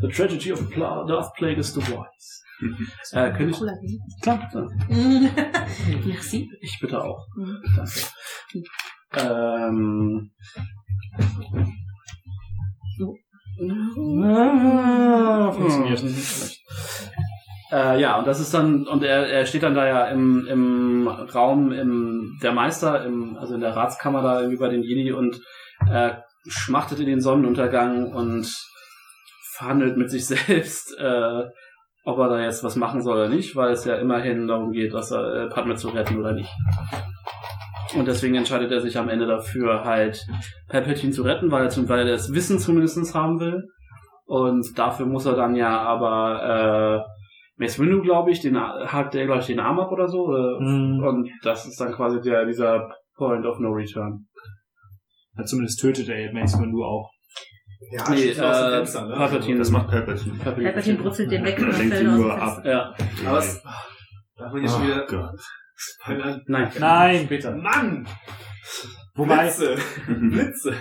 [0.00, 2.42] the tragedy of Pla Darth Plagueis the Wise.
[3.12, 3.74] äh, könnte ich, Cooler.
[4.22, 4.70] Klar.
[6.06, 6.48] Merci.
[6.60, 7.26] ich bitte auch.
[7.36, 7.58] Mhm.
[7.76, 8.00] Danke.
[9.16, 10.30] Ähm,
[14.24, 16.02] Ah, funktioniert.
[17.74, 21.08] Äh, ja, und das ist dann, und er, er steht dann da ja im, im
[21.08, 25.40] Raum im, der Meister, im, also in der Ratskammer da bei den Jedi und
[25.90, 26.12] äh,
[26.46, 28.46] schmachtet in den Sonnenuntergang und
[29.56, 31.42] verhandelt mit sich selbst, äh,
[32.04, 34.94] ob er da jetzt was machen soll oder nicht, weil es ja immerhin darum geht,
[34.94, 36.52] dass er äh, Padme zu retten oder nicht.
[37.96, 40.24] Und deswegen entscheidet er sich am Ende dafür, halt
[40.68, 43.64] Palpatine zu retten, weil er, zum, weil er das Wissen zumindest haben will.
[44.26, 47.23] Und dafür muss er dann ja aber äh,
[47.56, 50.26] Mace Windu, glaube ich, den hat der, glaube ich, den Arm ab oder so.
[50.26, 51.02] Oder, Mhm.
[51.04, 54.26] Und das ist dann quasi der, dieser Point of No Return.
[55.36, 57.10] Ja, zumindest tötet er Mace Windu auch.
[57.92, 59.14] Ja, Nee, äh, Fenster, ne?
[59.14, 60.34] Palpatine, Das macht Palpatine.
[60.42, 62.64] Palpatine brutzelt den weg und fällt ihn nur ab.
[62.64, 62.94] Ja,
[63.26, 63.62] Aber es,
[64.36, 65.40] da haben wir jetzt schon wieder, Oh Gott.
[65.76, 66.42] Spoilern.
[66.46, 66.70] nein.
[66.78, 67.50] Nein, bitte.
[67.50, 68.06] Mann!
[69.16, 69.76] Wobei, Blitze!
[70.08, 70.74] Blitze!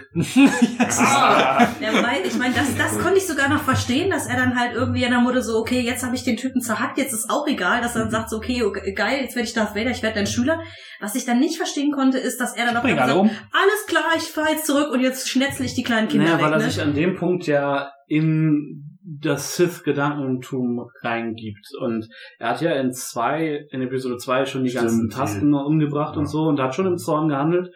[0.89, 4.59] Ah, ja, wobei, ich meine, das, das konnte ich sogar noch verstehen, dass er dann
[4.59, 7.29] halt irgendwie in der Mutter so, okay, jetzt habe ich den Typen zerhackt, jetzt ist
[7.29, 9.91] auch egal, dass er dann sagt so, okay, okay geil, jetzt werde ich Darth Vader,
[9.91, 10.59] ich werde dein Schüler.
[10.99, 13.27] Was ich dann nicht verstehen konnte, ist, dass er dann alle sagt, um.
[13.29, 16.51] alles klar, ich fahre jetzt zurück und jetzt schnetzel ich die kleinen Kinder Naja, weil
[16.51, 16.59] weg.
[16.59, 16.71] er Ne?
[16.71, 21.67] sich an dem Punkt ja in das Sith-Gedankentum reingibt.
[21.81, 22.07] Und
[22.39, 26.25] er hat ja in zwei, in Episode 2 schon die Stimmt, ganzen Tasten umgebracht und
[26.25, 27.69] so und hat schon im Zorn gehandelt.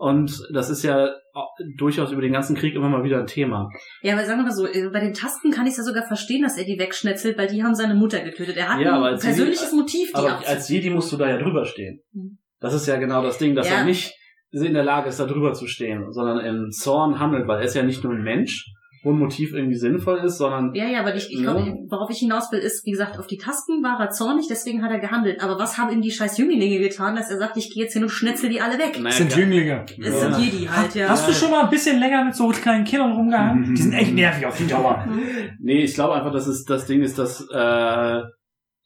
[0.00, 1.10] Und das ist ja
[1.76, 3.68] durchaus über den ganzen Krieg immer mal wieder ein Thema.
[4.00, 6.06] Ja, aber sagen wir mal so, äh, bei den Tasten kann ich es ja sogar
[6.06, 8.56] verstehen, dass er die wegschnetzelt, weil die haben seine Mutter getötet.
[8.56, 11.36] Er hat Ja, ein persönliches Jedi- Motiv, die Aber als Jedi musst du da ja
[11.38, 12.00] drüber stehen.
[12.12, 12.38] Mhm.
[12.60, 13.78] Das ist ja genau das Ding, dass Ja.
[13.78, 14.14] er nicht
[14.52, 17.74] in der Lage ist, da drüber zu stehen, sondern im Zorn handelt, weil er ist
[17.74, 18.66] ja nicht nur ein Mensch,
[19.02, 21.52] wo ein Motiv irgendwie sinnvoll ist, sondern Ja, ja, aber ich, ich Ja.
[21.54, 24.82] glaub, worauf ich hinaus will, ist, wie gesagt, auf die Tasten war er zornig, deswegen
[24.82, 25.42] hat er gehandelt.
[25.42, 28.02] Aber was haben ihm die scheiß Jünglinge getan, dass er sagt, ich gehe jetzt hin
[28.02, 28.98] und schnetzel die alle weg?
[29.00, 29.36] naja, sind.
[29.36, 29.84] Jünglinge.
[30.00, 31.08] Es sind Jedi halt, ja.
[31.08, 33.74] Hast du schon mal ein bisschen länger mit so kleinen Kindern rumgehangen?
[33.74, 35.06] Die sind echt nervig auf die Dauer.
[35.60, 38.20] Nee, ich glaube einfach, dass es das Ding ist, dass äh,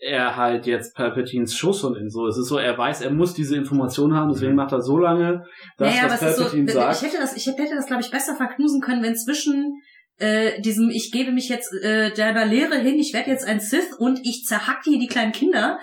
[0.04, 2.26] er halt jetzt Palpatines Schuss und so.
[2.26, 5.44] Es ist so, er weiß, er muss diese Information haben, deswegen macht er so lange,
[5.78, 7.02] das, naja, aber was es ist so, Palpatine ich sagt.
[7.02, 9.80] hätte das, ich hätte das, glaube ich, besser verknusen können, wenn zwischen
[10.22, 13.92] äh, diesem, ich gebe mich jetzt äh, deiner Lehre hin, ich werde jetzt ein Sith
[13.98, 15.78] und ich zerhacke hier die kleinen Kinder,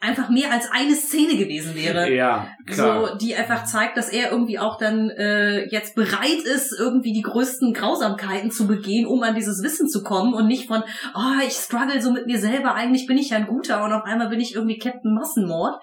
[0.00, 2.12] einfach mehr als eine Szene gewesen wäre.
[2.12, 3.08] Ja, klar.
[3.08, 7.22] So, die einfach zeigt, dass er irgendwie auch dann äh, jetzt bereit ist, irgendwie die
[7.22, 10.82] größten Grausamkeiten zu begehen, um an dieses Wissen zu kommen und nicht von,
[11.14, 14.04] oh, ich struggle so mit mir selber, eigentlich bin ich ja ein Guter und auf
[14.04, 15.80] einmal bin ich irgendwie Captain Massenmord.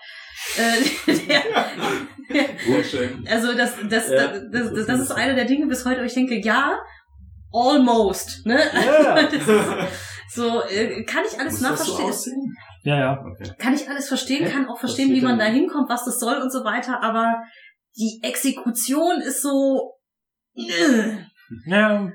[0.58, 1.42] Äh, der,
[3.32, 4.28] also das, das, Ja.
[4.28, 6.78] das, das, das, das ist eine der Dinge bis heute, wo ich denke, ja,
[7.54, 8.60] almost, ne?
[8.74, 9.16] Ja.
[9.32, 12.10] Das ist so, äh, kann ich alles Muss das so nachverstehen?
[12.10, 12.56] aussehen?
[12.84, 13.20] Ja, ja.
[13.26, 13.52] Okay.
[13.58, 16.20] kann ich alles verstehen, Ja, kann auch das verstehen, wie man da hinkommt, was das
[16.20, 17.36] soll und so weiter, aber
[17.98, 19.96] die Exekution ist so.
[20.56, 21.18] äh,
[21.66, 22.10] Ja,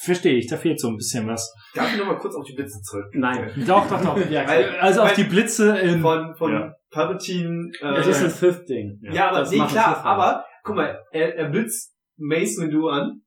[0.00, 0.48] verstehe ich.
[0.48, 1.52] Da fehlt so ein bisschen was.
[1.74, 3.04] Darf ich nochmal kurz auf die Blitze zurück?
[3.12, 3.52] Nein.
[3.66, 4.30] Doch, doch, doch.
[4.30, 6.00] Ja, Weil- Also auf weil- die Blitze in...
[6.00, 6.72] Von, von Ja.
[6.90, 7.70] Palpatine.
[7.80, 8.98] Äh, Es ist ein Sith-Ding.
[9.12, 13.20] ja, aber das nee, macht klar, aber guck mal, er, er blitzt Mace Windu an.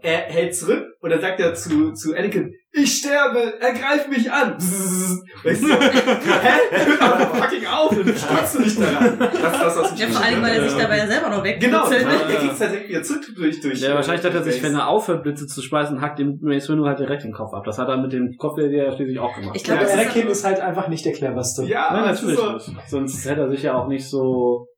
[0.00, 4.30] Er hält zurück und dann sagt er zu, zu Anakin, ich sterbe, er greift mich
[4.30, 4.54] an.
[5.44, 6.58] Weißt du, hä?
[6.70, 9.18] Hör doch fucking auf, dann stürzt du dich daran.
[9.18, 12.06] Das das, was Ja, vor allem, weil er sich dabei ja selber noch Genau, wegkitzelt.
[12.06, 13.80] er kriegt halt direkt wieder zurück durch, durch.
[13.80, 16.86] Ja, wahrscheinlich dachte er sich, wenn er aufhört, Blitze zu speisen, hackt dem Mace Windu
[16.86, 17.64] halt direkt den Kopf ab.
[17.64, 19.56] Das hat er mit dem Kopf, der ja schließlich auch gemacht.
[19.56, 21.64] Ich Ja, glaube, das Anakin ist halt einfach nicht der cleverste.
[21.64, 22.52] Ja, Ja, ist natürlich so.
[22.52, 22.70] nicht.
[22.88, 24.68] Sonst hätte er sich ja auch nicht so...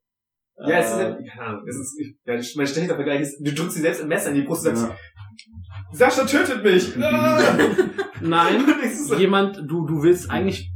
[0.56, 3.52] Ja, es ist äh, halt, keine Ahnung, es ist, ja, mein schlechter Vergleich ist, du
[3.52, 4.94] drückst dir selbst ein Messer in die Brust und sagst,
[5.92, 6.96] Sascha tötet mich!
[8.20, 8.64] Nein,
[9.18, 10.70] jemand, du, du willst eigentlich,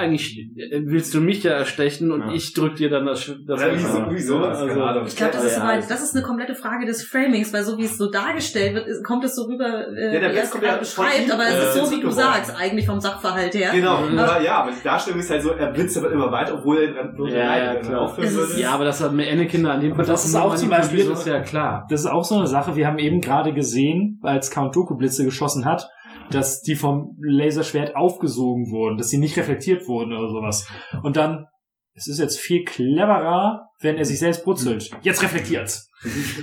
[0.00, 2.32] eigentlich äh, willst du mich ja erstechen und Ja.
[2.32, 5.02] ich drück dir dann das, das Oder wie so, wie sowas, Also.
[5.06, 7.62] Ich glaube, das ist Ja, aber, es- das ist eine komplette Frage des Framings, weil
[7.64, 10.36] so wie es so dargestellt wird, ist- kommt es so rüber, äh, Ja, der wie
[10.36, 12.86] er es ja gerade beschreibt, ihm, aber es äh, ist so, wie du sagst, eigentlich
[12.86, 13.70] vom Sachverhalt her.
[13.72, 14.18] Genau, Mhm.
[14.18, 17.28] aber ja, aber die Darstellung ist halt so, er blitzt aber immer weiter, obwohl er
[17.28, 18.00] Ja, ja, klar.
[18.02, 18.60] aufhören Es ist- würde.
[18.60, 21.24] Ja, aber das hat mir Anakin an dem Und das ist auch zum Beispiel ist
[21.24, 21.86] so- ja klar.
[21.90, 25.24] Das ist auch so eine Sache, wir haben eben gerade gesehen, als Count Dooku Blitze
[25.24, 25.88] geschossen hat,
[26.30, 30.68] dass die vom Laserschwert aufgesogen wurden, dass sie nicht reflektiert wurden oder sowas.
[31.02, 31.46] Und dann,
[31.94, 34.90] es ist jetzt viel cleverer, wenn er sich selbst brutzelt.
[35.02, 35.90] Jetzt reflektiert's.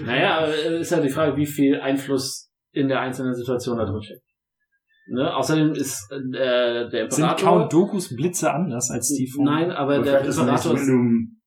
[0.06, 4.22] Naja, ist ja die Frage, wie viel Einfluss in der einzelnen Situation da drin steckt.
[5.10, 5.34] Ne?
[5.34, 7.36] Außerdem ist äh, der Sind Imperator...
[7.36, 9.46] Count Dokus Blitze anders als die von...
[9.46, 10.78] Nein, aber der Imperator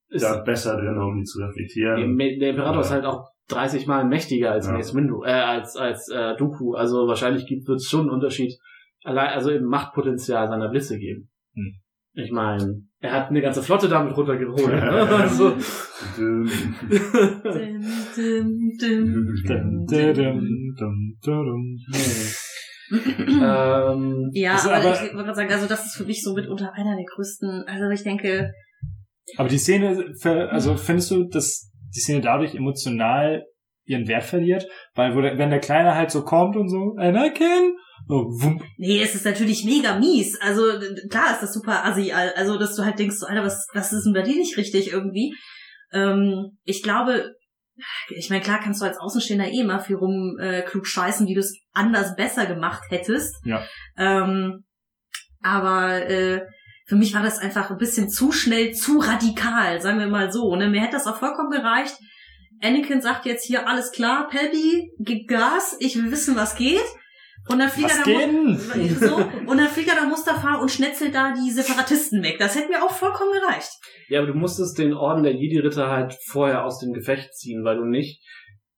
[0.08, 2.16] ist da besser drin, um die zu reflektieren.
[2.18, 4.72] der Imperator ist halt auch 30 Mal mächtiger als Ja.
[4.72, 6.74] Mace Windu, äh, als, als äh, Dooku.
[6.74, 8.58] Also wahrscheinlich gibt es schon einen Unterschied,
[9.04, 11.30] allein, also im Machtpotenzial seiner Blitze geben.
[11.54, 11.74] Hm.
[12.14, 14.66] Ich meine, er hat eine ganze Flotte damit runtergeholt.
[14.66, 14.90] ne?
[14.90, 15.54] also,
[22.92, 26.72] Ähm, Ja, aber, aber- ich wollte gerade sagen, also das ist für mich so mitunter
[26.74, 28.52] einer der größten, also ich denke,
[29.36, 30.12] Aber die Szene,
[30.50, 33.44] also findest du, dass die Szene dadurch emotional
[33.84, 34.66] ihren Wert verliert?
[34.94, 37.76] Weil der, wenn der Kleine halt so kommt und so, Anakin,
[38.08, 40.38] so, wump, nee, es ist natürlich mega mies.
[40.40, 40.62] Also
[41.10, 43.92] klar ist das super assi, al- also dass du halt denkst, so, Alter, was, was
[43.92, 45.34] ist denn bei dir nicht richtig irgendwie?
[45.92, 47.34] Ähm, ich glaube,
[48.14, 51.34] ich meine, klar kannst du als Außenstehender eh mal viel rum äh, klug scheißen, wie
[51.34, 53.34] du es anders besser gemacht hättest.
[53.44, 53.62] Ja.
[53.96, 54.64] Ähm,
[55.42, 56.42] aber äh,
[56.90, 60.56] für mich war das einfach ein bisschen zu schnell, zu radikal, sagen wir mal so.
[60.56, 60.68] Ne?
[60.68, 61.94] Mir hätte das auch vollkommen gereicht.
[62.60, 66.82] Anakin sagt jetzt hier, alles klar, Pelby, gib Gas, ich will wissen, was geht.
[67.48, 71.14] Und dann fliegt was er da so, und dann fliegt er da Mustafa und schnetzelt
[71.14, 72.40] da die Separatisten weg.
[72.40, 73.70] Das hätte mir auch vollkommen gereicht.
[74.08, 77.76] Ja, aber du musstest den Orden der Jedi-Ritter halt vorher aus dem Gefecht ziehen, weil
[77.76, 78.20] du nicht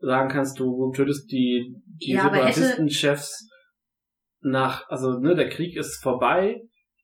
[0.00, 3.48] sagen kannst, du tötest die, die Ja, Separatisten-Chefs
[4.42, 6.60] nach, also ne, der Krieg ist vorbei,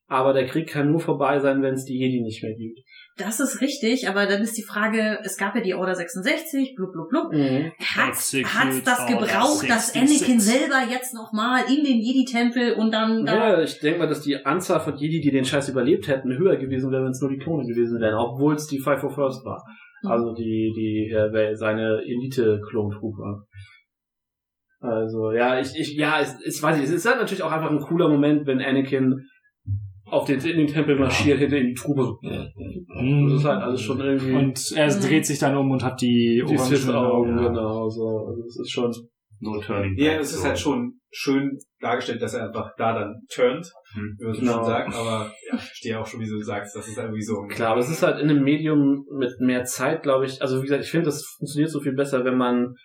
[0.09, 2.79] aber der Krieg kann nur vorbei sein, wenn es die Jedi nicht mehr gibt.
[3.15, 6.91] Das ist richtig, aber dann ist die Frage, es gab ja die Order 66, blub,
[6.91, 7.31] blub, blub.
[7.31, 7.71] Mhm.
[7.79, 10.21] Hat's, hat's das gebraucht, dass 66?
[10.21, 13.35] Anakin selber jetzt nochmal in den Jedi-Tempel und dann da...
[13.35, 16.57] Ja, ich denke mal, dass die Anzahl von Jedi, die den Scheiß überlebt hätten, höher
[16.57, 19.45] gewesen wäre, wenn es nur die Klone gewesen wären, obwohl es die Five for First
[19.45, 19.63] war.
[20.01, 20.09] Mhm.
[20.11, 23.43] Also die, die, äh, seine Elite-Klon-Truppe.
[24.81, 27.69] Also, ja, ich, ich, ja, es, es weiß ich, es ist halt natürlich auch einfach
[27.69, 29.25] ein cooler Moment, wenn Anakin
[30.11, 32.17] auf den, in den Tempel marschiert, hinter ihm die Truppe so.
[32.21, 34.33] Das ist halt alles schon irgendwie.
[34.33, 35.01] Und er Mhm.
[35.01, 37.37] dreht sich dann um und hat die die orangen Augen.
[37.37, 38.25] genau, so.
[38.27, 38.91] Also, das ist schon.
[39.41, 40.47] no turning Ja, es ist so.
[40.47, 44.15] halt schon schön dargestellt, dass er einfach da dann turnt, Hm.
[44.19, 44.53] wie man so Genau.
[44.55, 47.35] schon sagt, aber ja, ich verstehe auch schon, wie du sagst, das ist irgendwie so.
[47.47, 50.41] Klar, aber es ist halt in einem Medium mit mehr Zeit, glaube ich.
[50.41, 52.75] Also wie gesagt, ich finde, das funktioniert so viel besser, wenn man.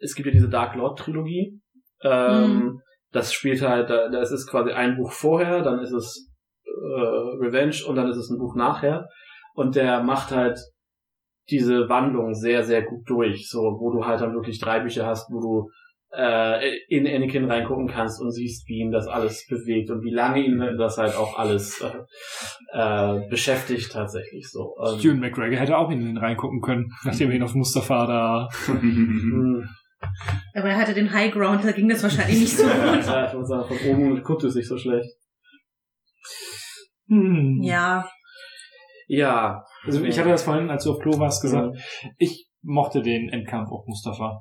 [0.00, 1.60] Es gibt ja diese Dark Lord Trilogie.
[2.02, 2.80] Ähm, Mhm.
[3.12, 6.29] Das spielt halt, da, das ist quasi ein Buch vorher, dann ist es
[6.80, 9.08] äh, Revenge und dann ist es ein Buch nachher.
[9.54, 10.58] Und der macht halt
[11.50, 13.48] diese Wandlung sehr, sehr gut durch.
[13.48, 15.70] So, wo du halt dann wirklich drei Bücher hast, wo du
[16.12, 20.40] äh, in Anakin reingucken kannst und siehst, wie ihn das alles bewegt und wie lange
[20.40, 21.92] ihn das halt auch alles äh,
[22.72, 24.74] äh, beschäftigt tatsächlich so.
[24.84, 28.48] Ähm, Ewan McGregor hätte auch in den reingucken können, nachdem er ihn auf Mustafa da...
[30.54, 33.06] Aber er hatte den High Ground, da ging das wahrscheinlich nicht so gut.
[33.06, 35.10] ja, ich muss sagen, von oben guckt es nicht so schlecht.
[37.10, 37.58] Hm.
[37.62, 38.08] Ja,
[39.08, 39.64] Ja.
[39.84, 41.76] Also ich hatte das vorhin, als du auf Klo warst, gesagt,
[42.18, 44.40] ich mochte den Endkampf auf Mustafa.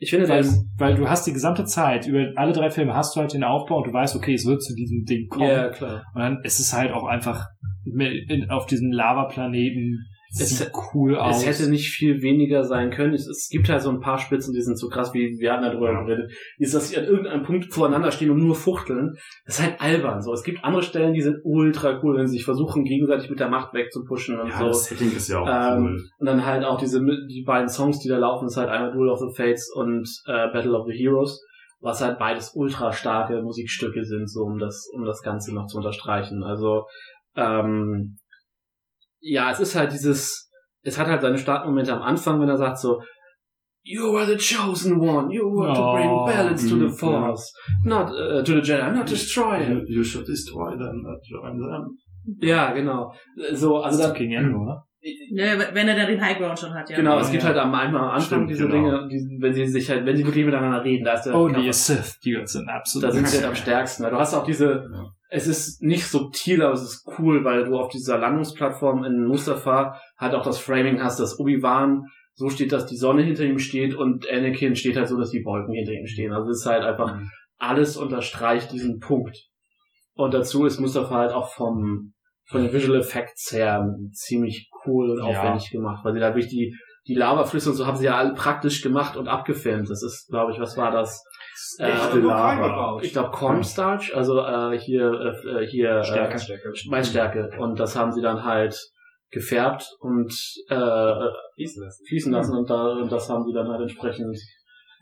[0.00, 3.14] Ich finde, Weil, das, weil du hast die gesamte Zeit, über alle drei Filme hast
[3.14, 5.48] du halt den Aufbau und du weißt, okay, es wird zu diesem Ding kommen.
[5.48, 6.02] ja, klar.
[6.14, 7.46] Und dann ist es halt auch einfach
[7.84, 10.04] mit- in, auf diesem Lavaplaneten
[10.40, 11.38] Es- sieht cool aus.
[11.38, 13.14] Es hätte nicht viel weniger sein können.
[13.14, 15.62] Es, es gibt halt so ein paar Spitzen, die sind so krass, wie wir hatten
[15.64, 16.02] darüber Ja.
[16.02, 16.32] geredet.
[16.58, 19.12] Ist, dass sie an irgendeinem Punkt voreinander stehen und nur fuchteln.
[19.46, 20.22] Das ist halt albern.
[20.22, 23.38] So, es gibt andere Stellen, die sind ultra cool, wenn sie sich versuchen, gegenseitig mit
[23.40, 24.66] der Macht wegzupushen und Ja, so.
[24.66, 25.46] das Setting ist ja auch
[25.76, 26.02] Ähm, cool.
[26.18, 29.10] Und dann halt auch diese die beiden Songs, die da laufen, ist halt einmal Duel
[29.10, 31.40] of the Fates und äh, Battle of the Heroes.
[31.80, 35.76] was halt beides ultra starke Musikstücke sind, so um das, um das Ganze noch zu
[35.76, 36.42] unterstreichen.
[36.42, 36.84] Also,
[37.36, 38.16] ähm,
[39.26, 40.50] ja, es ist halt dieses,
[40.82, 43.00] es hat halt seine Startmomente am Anfang, wenn er sagt so,
[43.86, 45.30] You are the chosen one.
[45.30, 47.52] You are to bring Oh, balance to the mm, force,
[47.84, 49.88] not uh, to the Jedi, not destroy You, it.
[49.88, 51.98] you should destroy them, not join them.
[52.40, 53.12] Ja, genau.
[53.52, 54.86] So, also da, King Endo, oder?
[55.32, 56.96] Ja, wenn er da den High Ground schon hat, ja.
[56.96, 57.48] genau, es Ja, gibt ja.
[57.50, 58.74] halt am, einmal am Anfang Stimmt, diese genau.
[58.74, 61.44] Dinge, die, wenn sie sich halt, wenn sie wirklich miteinander reden, da ist der Oh,
[61.44, 63.06] Körper- die Sith, die sind absolut.
[63.08, 64.04] da sind sie halt am stärksten.
[64.04, 65.04] Du hast auch diese, Ja.
[65.34, 69.98] Es ist nicht subtil, aber es ist cool, weil du auf dieser Landungsplattform in Mustafa
[70.16, 72.04] halt auch das Framing hast, dass Obi-Wan
[72.34, 75.44] so steht, dass die Sonne hinter ihm steht und Anakin steht halt so, dass die
[75.44, 76.32] Wolken hinter ihm stehen.
[76.32, 77.18] Also es ist halt einfach,
[77.58, 79.36] alles unterstreicht diesen Punkt.
[80.14, 82.12] Und dazu ist Mustafa halt auch vom,
[82.46, 85.24] von den Visual Effects her ziemlich cool und Ja.
[85.40, 86.76] aufwendig gemacht, weil sie da wirklich die,
[87.08, 89.90] die Lavaflüsse und so haben sie ja alle praktisch gemacht und abgefilmt.
[89.90, 91.24] Das ist, glaube ich, was war das?
[91.78, 92.98] Äh, Echte nur Lava.
[93.02, 95.10] ich glaube Cornstarch, also äh, hier
[95.44, 96.34] äh, hier Stärke.
[96.34, 96.72] äh, Stärke.
[96.88, 98.76] Maisstärke und das haben sie dann halt
[99.30, 100.32] gefärbt und
[100.68, 101.14] äh,
[101.56, 102.04] Fließen lassen.
[102.08, 104.36] fließen lassen und, da, und das haben sie dann halt entsprechend.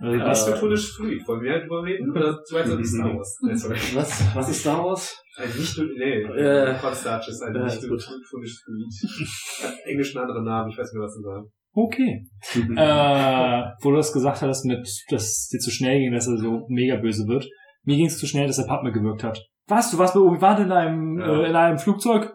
[0.00, 1.28] Äh, Was Äh, für Foolish Fluid?
[1.28, 2.10] Wollen wir drüber reden?
[2.10, 3.38] Oder du meinst das Star Wars?
[3.42, 3.76] Nee, sorry.
[3.94, 5.22] Was was ist daraus?
[5.36, 7.82] Ein nicht, nee, Äh, Cornstarch ist ein nicht.
[8.30, 8.88] Foolish Fluid.
[9.62, 11.52] Hat englischen anderen Namen, ich weiß nicht mehr, was sie sagen.
[11.74, 12.26] Okay.
[12.76, 16.66] äh, wo du das gesagt hast, mit, dass dir zu schnell ging, dass er so
[16.68, 17.48] mega böse wird.
[17.84, 19.40] Mir ging es zu schnell, dass der Padme gewirkt hat.
[19.68, 19.90] Was?
[19.90, 21.42] Du warst bei Obi-Wan in einem, Ja.
[21.42, 22.34] äh, in einem Flugzeug?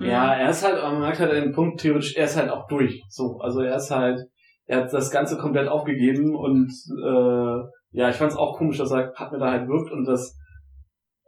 [0.00, 3.02] Ja, er ist halt, man merkt halt den Punkt theoretisch, er ist halt auch durch.
[3.08, 4.20] So, also er ist halt,
[4.66, 6.70] er hat das Ganze komplett aufgegeben und
[7.04, 7.62] äh,
[7.98, 10.36] ja, ich fand es auch komisch, dass er mir da halt wirkt und das,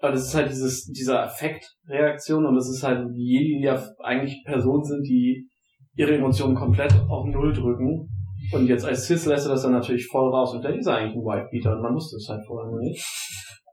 [0.01, 3.83] aber das ist halt dieses, dieser Affektreaktion und das ist halt die Jedi, die ja
[4.03, 5.49] eigentlich Personen sind, die
[5.97, 8.09] ihre Emotionen komplett auf Null drücken.
[8.53, 11.15] Und jetzt als Cis lässt er das dann natürlich voll raus und der ist eigentlich
[11.17, 13.05] ein Whitebeater und man wusste es halt vorher noch nicht.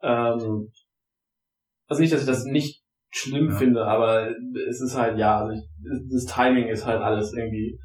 [0.02, 0.72] Ähm,
[1.88, 3.56] also nicht, dass ich das nicht schlimm Ja.
[3.57, 4.30] finde, aber
[4.69, 5.68] es ist halt, ja, also ich,
[6.11, 7.77] das Timing ist halt alles irgendwie.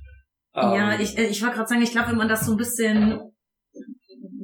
[0.54, 2.56] ähm, Ja, ich, äh, ich wollte gerade sagen, ich glaube, wenn man das so ein
[2.56, 3.20] bisschen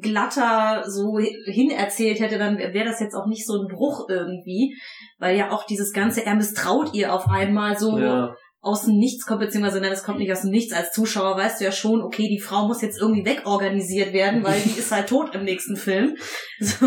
[0.00, 4.74] glatter so hin erzählt hätte, dann wäre das jetzt auch nicht so ein Bruch irgendwie,
[5.18, 9.26] weil ja auch dieses ganze, er misstraut ihr auf einmal so ja, aus dem Nichts
[9.26, 10.72] kommt, beziehungsweise nein, es kommt nicht aus dem Nichts.
[10.72, 14.60] Als Zuschauer weißt du ja schon, okay, die Frau muss jetzt irgendwie wegorganisiert werden, weil
[14.60, 16.14] die ist halt tot im nächsten Film.
[16.60, 16.86] So.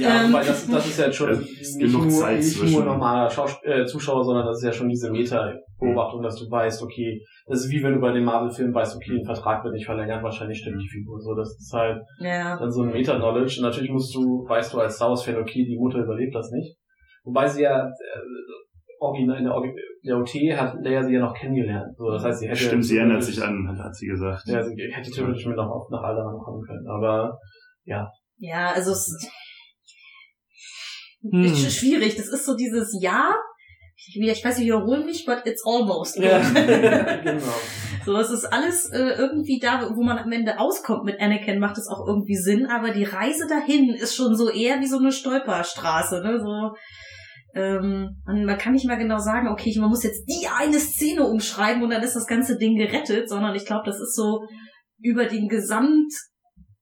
[0.00, 1.38] ja Ähm, wobei das, das ist ja jetzt schon Es
[1.76, 2.74] nicht, genug nur, Zeit nicht zwischen.
[2.74, 6.82] nur normaler Schaus äh, Zuschauer, sondern das ist ja schon diese Meta-Beobachtung, dass du weißt,
[6.82, 9.86] okay, das ist wie wenn du bei dem Marvel-Film weißt, okay, ein Vertrag wird nicht
[9.86, 11.20] verlängert, wahrscheinlich stimmt die Figur.
[11.20, 12.56] So, das ist halt Ja.
[12.58, 13.58] dann so ein Meta-Knowledge.
[13.60, 16.76] Und natürlich musst du, weißt du als Star Wars-Fan, okay, die Mutter überlebt das nicht.
[17.22, 17.90] Wobei sie ja äh,
[18.98, 19.74] original in der, Orgi-
[20.06, 21.96] der OT hat Leia sie ja noch kennengelernt.
[21.96, 24.42] So, das heißt, sie hätte Stimmt, sie ändert sich an, hat- sie gesagt.
[24.46, 26.86] Ja, sie hätte theoretisch mit noch nach Alderaan kommen können.
[26.88, 27.38] Aber
[27.84, 29.28] Ja, also es
[31.30, 31.44] Hm.
[31.44, 32.16] ist sch- schwierig.
[32.16, 33.34] Das ist so dieses Ja.
[33.96, 36.16] Ich, ich weiß, ich wiederhole mich, but it's almost.
[36.18, 36.38] ja,
[37.24, 37.40] genau.
[38.04, 41.78] So, es ist alles äh, irgendwie da, wo man am Ende auskommt mit Anakin, macht
[41.78, 45.10] es auch irgendwie Sinn, aber die Reise dahin ist schon so eher wie so eine
[45.12, 46.38] Stolperstraße, ne?
[46.38, 46.76] So,
[47.54, 51.26] ähm, man, man kann nicht mal genau sagen, okay, man muss jetzt die eine Szene
[51.26, 54.40] umschreiben und dann ist das ganze Ding gerettet, sondern ich glaube, das ist so
[54.98, 56.12] über den Gesamt,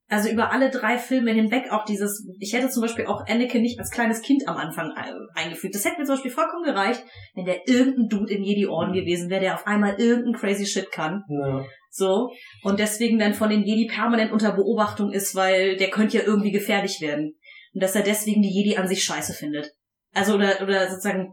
[0.08, 3.78] also über alle drei Filme hinweg auch dieses, ich hätte zum Beispiel auch Anakin nicht
[3.78, 5.74] als kleines Kind am Anfang ein- eingeführt.
[5.74, 7.02] Das hätte mir zum Beispiel vollkommen gereicht,
[7.34, 11.22] wenn der irgendein Dude im Jedi-Orden gewesen wäre, der auf einmal irgendein crazy shit kann.
[11.28, 11.64] Ja.
[11.90, 12.30] So.
[12.62, 16.52] Und deswegen dann von den Jedi permanent unter Beobachtung ist, weil der könnte ja irgendwie
[16.52, 17.34] gefährlich werden.
[17.74, 19.72] Und dass er deswegen die Jedi an sich scheiße findet.
[20.12, 21.32] Also oder, oder sozusagen,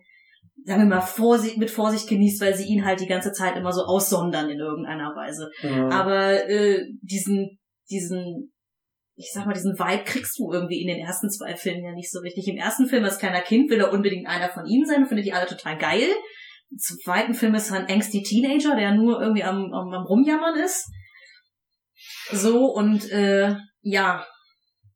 [0.65, 3.71] sagen wir mal, Vorsicht, mit Vorsicht genießt, weil sie ihn halt die ganze Zeit immer
[3.71, 5.49] so aussondern in irgendeiner Weise.
[5.61, 5.89] Ja.
[5.89, 8.53] Aber äh, diesen, diesen,
[9.15, 12.11] ich sag mal, diesen Vibe kriegst du irgendwie in den ersten zwei Filmen ja nicht
[12.11, 12.47] so richtig.
[12.47, 15.33] Im ersten Film als kleiner Kind will er unbedingt einer von ihnen sein, findet die
[15.33, 16.07] alle total geil.
[16.71, 20.55] Im zweiten Film ist er ein angsty Teenager, der nur irgendwie am, am, am Rumjammern
[20.63, 20.89] ist.
[22.31, 24.25] So, und äh, ja,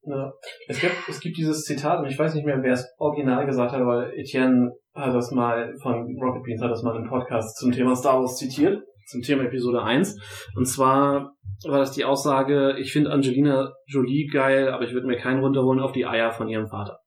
[0.06, 0.34] Ja.
[0.68, 3.72] Es gibt, es gibt dieses Zitat, und ich weiß nicht mehr, wer es original gesagt
[3.72, 7.72] hat, aber Etienne hat das mal von Rocket Beans hat das mal im Podcast zum
[7.72, 10.18] Thema Star Wars zitiert, zum Thema Episode 1.
[10.56, 11.34] Und zwar
[11.66, 15.80] war das die Aussage, ich finde Angelina Jolie geil, aber ich würde mir keinen runterholen
[15.80, 17.00] auf die Eier von ihrem Vater.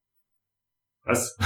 [1.07, 1.37] Was?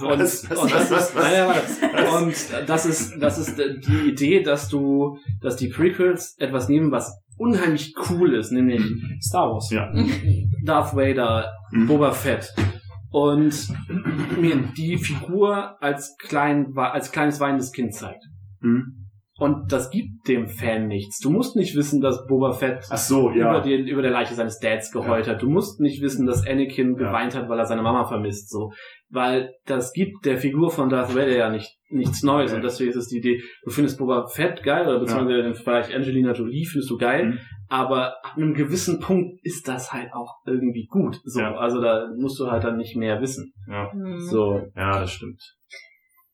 [0.00, 0.48] Und, Was?
[0.50, 0.58] Was?
[0.58, 1.08] und das Was?
[1.08, 1.24] ist, Was?
[1.24, 2.24] Nein, warte.
[2.24, 7.12] und das ist, das ist die Idee, dass du, dass die Prequels etwas nehmen, was
[7.36, 8.82] unheimlich cool ist, nämlich
[9.20, 9.70] Star Wars.
[9.70, 9.92] Ja.
[10.64, 11.86] Darth Vader, Mhm.
[11.88, 12.54] Boba Fett
[13.10, 13.68] und
[14.40, 18.22] mir die Figur als klein als kleines weinendes Kind zeigt.
[18.60, 19.03] Hm?
[19.36, 21.18] Und das gibt dem Fan nichts.
[21.18, 23.60] Du musst nicht wissen, dass Boba Fett Ach so, über, ja.
[23.60, 25.42] den, über der Leiche seines Dads geheult hat.
[25.42, 27.08] Du musst nicht wissen, dass Anakin Ja.
[27.08, 28.48] geweint hat, weil er seine Mama vermisst.
[28.50, 28.70] So,
[29.10, 32.50] weil das gibt der Figur von Darth Vader ja nicht nichts Neues.
[32.52, 32.56] Ja.
[32.58, 33.40] Und deswegen ist es die Idee.
[33.64, 37.26] Du findest Boba Fett geil oder beziehungsweise den Bereich Angelina Jolie findest du geil.
[37.26, 37.38] Mhm.
[37.68, 41.18] Aber ab einem gewissen Punkt ist das halt auch irgendwie gut.
[41.24, 41.56] So, Ja.
[41.56, 43.52] also da musst du halt dann nicht mehr wissen.
[43.66, 44.18] Mhm.
[44.20, 45.40] So, Ja, das stimmt.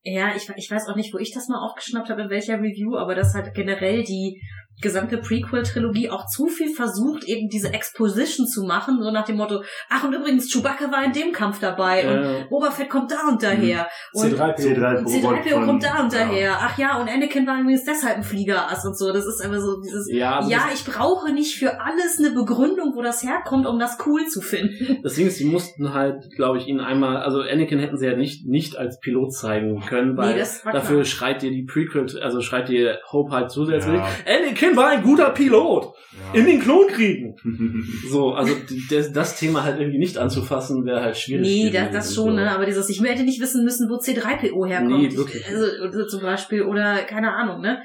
[0.02, 2.97] Ja, ich, ich weiß auch nicht, wo ich das mal aufgeschnappt habe, in welcher Review,
[2.97, 4.40] aber dass halt generell die
[4.81, 9.62] gesamte Prequel-Trilogie auch zu viel versucht, eben diese Exposition zu machen, so nach dem Motto,
[9.89, 13.28] ach und übrigens, Chewbacca war in dem Kampf dabei und äh, Boba Fett kommt da
[13.28, 14.59] und daher und C3PO.
[14.59, 16.19] C3PO, C3PO von- kommt da und ja.
[16.20, 16.57] daher.
[16.61, 19.12] Ach ja, und Anakin war übrigens deshalb ein Fliegerass und so.
[19.12, 22.93] Das ist einfach so dieses, ja, also ja, ich brauche nicht für alles eine Begründung,
[22.94, 24.98] wo das herkommt, um das cool zu finden.
[25.11, 28.16] Das Ding ist, sie mussten halt, glaube ich, ihn einmal, also Anakin hätten sie ja
[28.16, 30.43] nicht, nicht als Pilot zeigen können, weil Nee,
[30.73, 31.05] dafür klar.
[31.05, 34.07] schreit dir die Prequel, also schreit dir Hope halt zusätzlich, Ja.
[34.27, 35.92] Anakin war ein guter Pilot
[36.32, 36.51] in Ja.
[36.51, 37.34] den Klonkriegen.
[38.10, 38.55] So, also
[38.90, 41.47] das, das Thema halt irgendwie nicht anzufassen, wäre halt schwierig.
[41.47, 42.26] Nee, das, das so.
[42.26, 42.51] schon, ne?
[42.51, 44.90] Aber dieses, ich hätte nicht wissen müssen, wo C3PO herkommt.
[44.98, 45.44] Nee, Ich- wirklich.
[45.48, 47.82] Also, oder zum Beispiel, oder keine Ahnung, ne?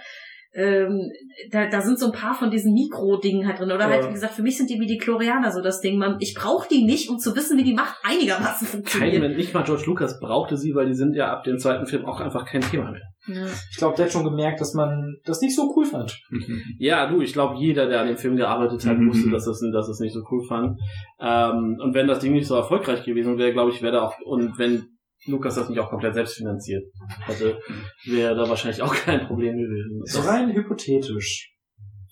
[0.58, 1.12] Ähm,
[1.52, 3.72] da, da sind so ein paar von diesen Mikro-Dingen halt drin.
[3.72, 4.10] Oder halt, Ja.
[4.10, 5.98] wie gesagt, für mich sind die Midi-Chlorianer so das Ding.
[5.98, 9.22] Man, ich brauche die nicht, um zu wissen, wie die Macht einigermaßen Kein funktioniert.
[9.22, 12.06] Mensch, nicht mal George Lucas brauchte sie, weil die sind ja ab dem zweiten Film
[12.06, 13.02] auch einfach kein Thema mehr.
[13.28, 13.46] Ja.
[13.72, 16.18] Ich glaube, der hat schon gemerkt, dass man das nicht so cool fand.
[16.80, 19.10] Ja, du, ich glaube, jeder, der an dem Film gearbeitet hat, Mhm.
[19.10, 20.80] wusste, dass es, dass es nicht so cool fand.
[21.20, 24.14] Ähm, und wenn das Ding nicht so erfolgreich gewesen wäre, glaube ich, wäre da auch,
[24.26, 24.86] und wenn
[25.28, 26.84] Lukas das nicht auch komplett selbst finanziert
[27.26, 27.60] hätte,
[28.06, 30.02] wäre da wahrscheinlich auch kein Problem gewesen.
[30.06, 31.52] So rein hypothetisch.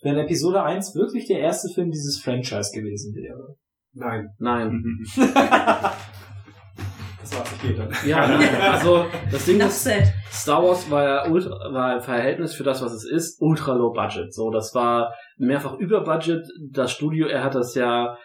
[0.02, 3.56] Wenn Episode 1 wirklich der erste Film dieses Franchise gewesen wäre.
[3.94, 4.84] Nein, Nein.
[5.16, 5.30] das
[7.38, 7.90] war's, ich gehe dann.
[8.06, 8.50] Ja, nein.
[8.60, 10.12] also das Ding ist, said.
[10.32, 13.94] Star Wars war ja ultra, war im Verhältnis für das, was es ist, ultra low
[13.94, 14.34] budget.
[14.34, 16.44] So, das war mehrfach über Budget.
[16.72, 18.18] Das Studio, er hat das ja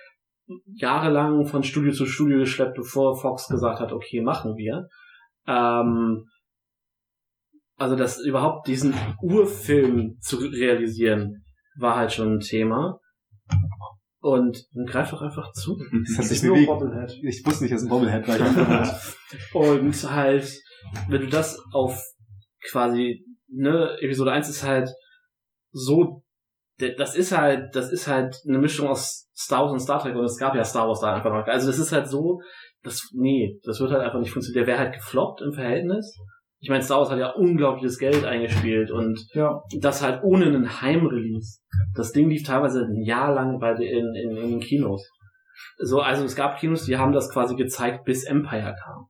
[0.66, 4.88] jahrelang von Studio zu Studio geschleppt, bevor Fox gesagt hat, okay, machen wir.
[5.46, 6.28] Ähm,
[7.76, 11.44] also das überhaupt diesen Urfilm zu realisieren,
[11.78, 12.98] war halt schon ein Thema.
[14.20, 15.80] Und dann greif doch einfach zu.
[16.08, 16.56] Das hat sich nur.
[16.66, 17.18] Bobblehead.
[17.22, 19.00] Ich wusste nicht, dass ein Bobblehead war.
[19.54, 20.60] Und halt,
[21.08, 22.02] wenn du das auf
[22.68, 24.90] quasi, ne, Episode 1 ist halt
[25.70, 26.24] so,
[26.96, 30.24] das ist halt, das ist halt eine Mischung aus Star Wars und Star Trek und
[30.24, 31.46] es gab ja Star Wars da einfach noch.
[31.46, 32.40] Also das ist halt so,
[32.82, 34.64] das, nee, das wird halt einfach nicht funktionieren.
[34.64, 36.16] Der wäre halt gefloppt im Verhältnis.
[36.60, 39.60] Ich meine, Star Wars hat ja unglaubliches Geld eingespielt und Ja.
[39.80, 41.60] das halt ohne einen Heimrelease.
[41.94, 45.08] Das Ding lief teilweise ein Jahr lang bei den, in, in, in den Kinos.
[45.78, 49.06] So, also es gab Kinos, die haben das quasi gezeigt, bis Empire kam.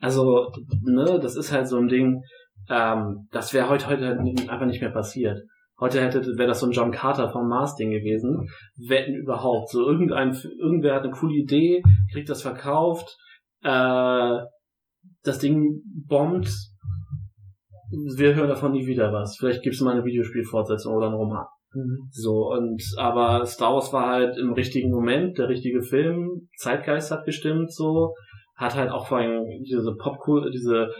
[0.00, 0.50] Also,
[0.82, 2.22] ne, das ist halt so ein Ding,
[2.68, 4.18] ähm, das wäre heute, heute
[4.48, 5.38] einfach nicht mehr passiert.
[5.80, 8.48] Heute hätte, wäre das so ein John Carter vom Mars-Ding gewesen.
[8.88, 9.70] Wetten überhaupt.
[9.70, 11.82] So irgendein, irgendwer hat eine coole Idee,
[12.12, 13.16] kriegt das verkauft,
[13.62, 14.38] äh,
[15.22, 16.50] das Ding bombt,
[17.90, 19.36] wir hören davon nie wieder was.
[19.38, 21.46] Vielleicht gibt es mal eine Videospielfortsetzung oder einen Roman.
[22.10, 27.24] So, und aber Star Wars war halt im richtigen Moment, der richtige Film, Zeitgeist hat
[27.24, 28.14] gestimmt, so,
[28.56, 30.90] hat halt auch vor allem diese Popcool, diese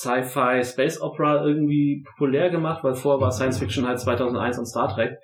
[0.00, 4.94] Sci-Fi Space Opera irgendwie populär gemacht, weil vorher war Science Fiction halt 2001 und Star
[4.94, 5.18] Trek,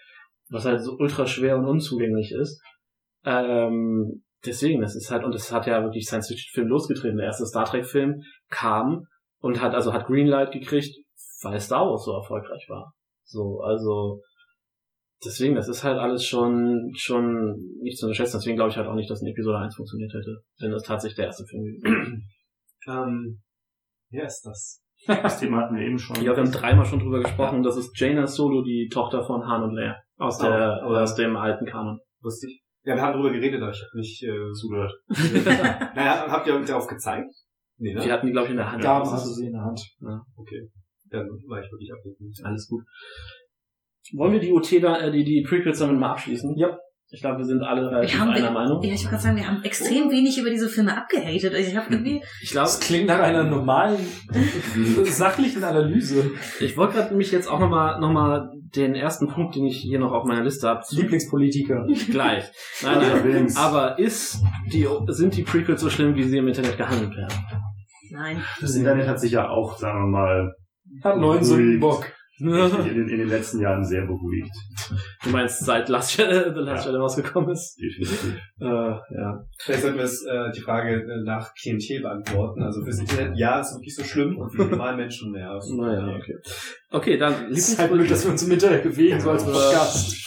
[0.50, 2.60] was halt so ultra schwer und unzugänglich ist.
[3.24, 7.16] Ähm, deswegen, das ist halt, und es hat ja wirklich Science Fiction Film losgetreten.
[7.16, 9.06] Der erste Star Trek Film kam
[9.40, 10.94] und hat, also hat Greenlight gekriegt,
[11.42, 12.92] weil Star Wars so erfolgreich war.
[13.24, 14.22] So, also,
[15.24, 18.38] deswegen, das ist halt alles schon, schon nicht zu unterschätzen.
[18.38, 21.16] Deswegen glaube ich halt auch nicht, dass eine Episode 1 funktioniert hätte, wenn das tatsächlich
[21.16, 22.28] der erste Film gewesen
[22.86, 23.40] Ähm,
[24.14, 24.80] wer ist das?
[25.06, 26.16] Das Thema hatten wir eben schon.
[26.16, 27.62] Ja, wir haben dreimal schon drüber gesprochen.
[27.62, 29.96] Das ist Jaina Solo, die Tochter von Han und Leia.
[30.16, 31.02] Aus der, Oh, oder oh.
[31.02, 31.98] aus dem alten Kanon.
[32.22, 32.62] Wusste ich.
[32.84, 34.94] Ja, wir haben drüber geredet, aber ich habe nicht äh, zugehört.
[35.94, 37.30] naja, habt ihr darauf gezeigt?
[37.76, 38.00] Nee, ne?
[38.00, 38.82] Die hatten die, glaube ich, in der Hand.
[38.82, 39.80] Gaben Das hast du sie in der Hand.
[40.36, 40.70] Okay.
[41.10, 42.40] Dann war ich wirklich abgelenkt.
[42.44, 42.84] Alles gut.
[44.14, 46.56] Wollen wir die OT da, äh, die, die Prequels damit mal abschließen?
[46.56, 46.78] Ja.
[47.14, 48.82] Ich glaube, wir sind alle relativ Wir haben, einer Meinung.
[48.82, 51.54] ja, ich wollte gerade sagen, wir haben extrem wenig über diese Filme abgehatet.
[51.54, 53.98] Also ich habe irgendwie, Ich glaube, Das klingt nach einer normalen,
[55.04, 56.32] sachlichen Analyse.
[56.60, 59.98] ich wollte gerade mich jetzt auch nochmal noch mal den ersten Punkt, den ich hier
[60.00, 61.86] noch auf meiner Liste habe, Lieblingspolitiker.
[62.10, 62.44] gleich.
[62.82, 63.52] Nein, nein.
[63.56, 67.38] Aber ist die, sind die Prequels so schlimm, wie sie im Internet gehandelt werden?
[68.10, 68.42] nein.
[68.60, 70.52] Das Internet hat sich ja auch, sagen wir mal,
[71.02, 71.44] Hat neuen Ui.
[71.44, 72.06] Sündenbock.
[72.38, 74.50] in, den, in den letzten Jahren sehr beruhigt.
[75.22, 76.90] Du meinst, seit Last Shadow, The Last Ja.
[76.90, 77.78] Shadow rausgekommen ist?
[77.80, 78.36] Definitiv.
[78.60, 79.44] Äh, ja.
[79.58, 82.62] Vielleicht sollten wir es, äh, die Frage äh, nach Klientel beantworten.
[82.62, 85.56] Also fürs Internet, ja, ist wirklich so schlimm und für normale Menschen, ja.
[85.56, 86.34] ist Naja, okay.
[86.90, 90.20] Okay, dann Es ist halt blöd, dass wir uns im Internet bewegen, so als Podcast.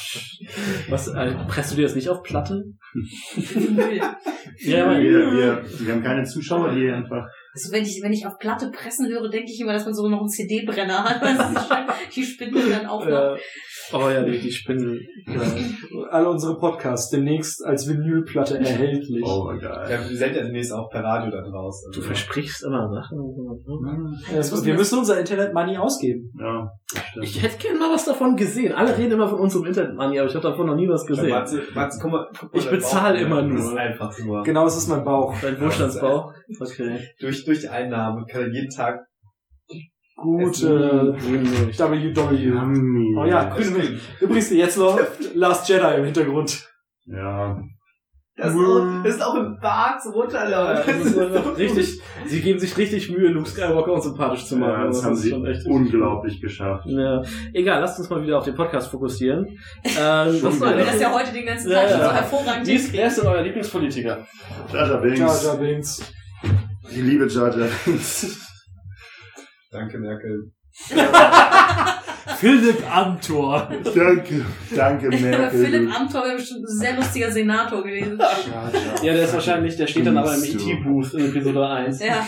[0.90, 2.64] Was, äh, presst du dir das nicht auf Platte?
[4.60, 7.28] Ja, wir, wir, wir haben keine Zuschauer, die einfach.
[7.58, 10.08] Also wenn ich, wenn ich auf Platte pressen höre, denke ich immer, dass man so
[10.08, 11.22] noch einen CD-Brenner hat.
[11.24, 11.68] Das
[12.16, 13.36] Die Spindel dann auch noch.
[13.36, 13.38] äh,
[13.94, 15.02] oh ja, die, die Spindel.
[15.26, 15.42] Ja.
[16.12, 19.24] Alle unsere Podcasts demnächst als Vinylplatte erhältlich.
[19.26, 19.90] Oh mein Gott.
[19.90, 21.92] Ja, wir senden ja demnächst auch per Radio da draußen.
[21.92, 23.18] Du Also, versprichst immer Sachen.
[24.34, 26.32] Ja, wir müssen unser Internet-Money ausgeben.
[26.40, 27.26] Ja, das stimmt.
[27.26, 28.74] Ich hätte gerne mal was davon gesehen.
[28.74, 31.08] Alle reden immer von unserem Internet Money, aber ich habe davon noch nie was Ja,
[31.16, 31.30] gesehen.
[31.30, 33.72] Matze, Matze, guck mal, guck mal Ich bezahle Bauch, immer Das nur.
[33.72, 34.44] ist einfach nur.
[34.44, 35.34] Genau, das ist mein Bauch.
[35.42, 36.32] Dein Wohlstandsbau?
[36.62, 36.98] Okay.
[37.20, 39.00] Durch, durch die Einnahme kann er jeden Tag
[40.16, 41.14] Gute.
[41.16, 43.18] WW.
[43.20, 44.02] Oh ja, grüne Milch.
[44.20, 45.00] Übrigens, jetzt noch
[45.36, 46.68] Last Jedi im Hintergrund.
[47.06, 47.60] Ja.
[48.36, 50.88] Das ist, auch, das ist auch im Bart so runterläuft.
[50.88, 50.96] Das
[51.58, 54.82] richtig, sie geben sich richtig Mühe, Luke Skywalker unsympathisch zu machen.
[54.82, 56.86] ja das haben ist sie schon echt- unglaublich geschafft.
[56.86, 57.24] Ja.
[57.54, 59.48] Egal, lasst uns mal wieder auf den Podcast fokussieren.
[59.86, 62.06] Ähm, was wir das soll ja heute den ganzen Ja, Tag schon ja.
[62.10, 63.00] so hervorragend Wie ist, hinkriegen.
[63.00, 64.28] wer ist denn euer Lieblingspolitiker?
[64.72, 65.44] Jar Binks.
[65.44, 66.14] Jar Binks.
[66.90, 68.40] Ich liebe Jar Jar Binks.
[69.72, 70.52] Danke, Merkel.
[72.38, 73.70] Philipp Amthor.
[73.96, 75.66] danke, danke, Merkel.
[75.66, 78.20] Philipp Amthor wäre bestimmt ein sehr lustiger Senator gewesen.
[79.02, 80.44] Ja, der ist wahrscheinlich, der steht dann aber im?
[80.44, 82.00] ET-Booth in Episode 1.
[82.00, 82.28] Ja.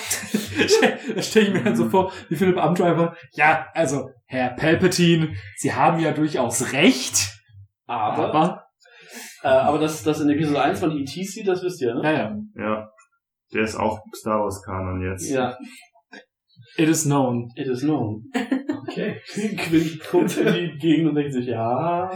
[1.16, 5.34] da stelle ich mir dann so vor, wie Philipp Amthor einfach, ja, also, Herr Palpatine,
[5.58, 7.40] Sie haben ja durchaus recht,
[7.86, 8.64] Aber, aber,
[9.44, 12.02] äh, aber das, das in Episode 1 von ET sieht, das wisst ihr, ne?
[12.04, 12.90] ja, ja, Ja.
[13.53, 15.30] Der ist auch Star Wars Kanon jetzt.
[15.30, 15.58] Ja,
[16.78, 17.50] it is known.
[17.56, 18.24] it is known.
[18.88, 19.19] Okay.
[19.58, 22.10] Quinn guckt in die Gegend und denkt sich, ja.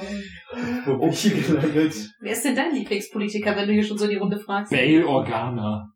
[0.86, 1.94] Wo bin ich hier gelandet?
[2.22, 4.72] Wer ist denn dein Lieblingspolitiker, wenn du hier schon so die Runde fragst?
[4.72, 5.88] Bail Organa.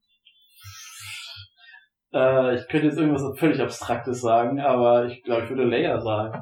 [2.14, 6.42] Äh, ich könnte jetzt irgendwas völlig Abstraktes sagen, aber ich glaube, ich würde Leia sagen.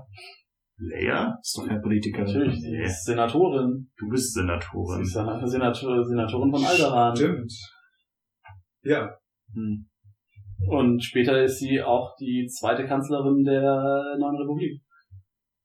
[0.78, 1.38] Leia?
[1.42, 2.24] Ist doch kein Politiker.
[2.24, 2.84] Natürlich, sie Nee.
[2.86, 3.90] ist Senatorin.
[3.98, 5.02] Du bist Sie Senatorin.
[5.02, 7.16] ist eine Senator, Senatorin von Alderaan.
[7.16, 7.52] Stimmt.
[8.86, 9.10] Ja.
[9.54, 9.88] Hm.
[10.70, 14.82] Und später ist sie auch die zweite Kanzlerin der neuen Republik.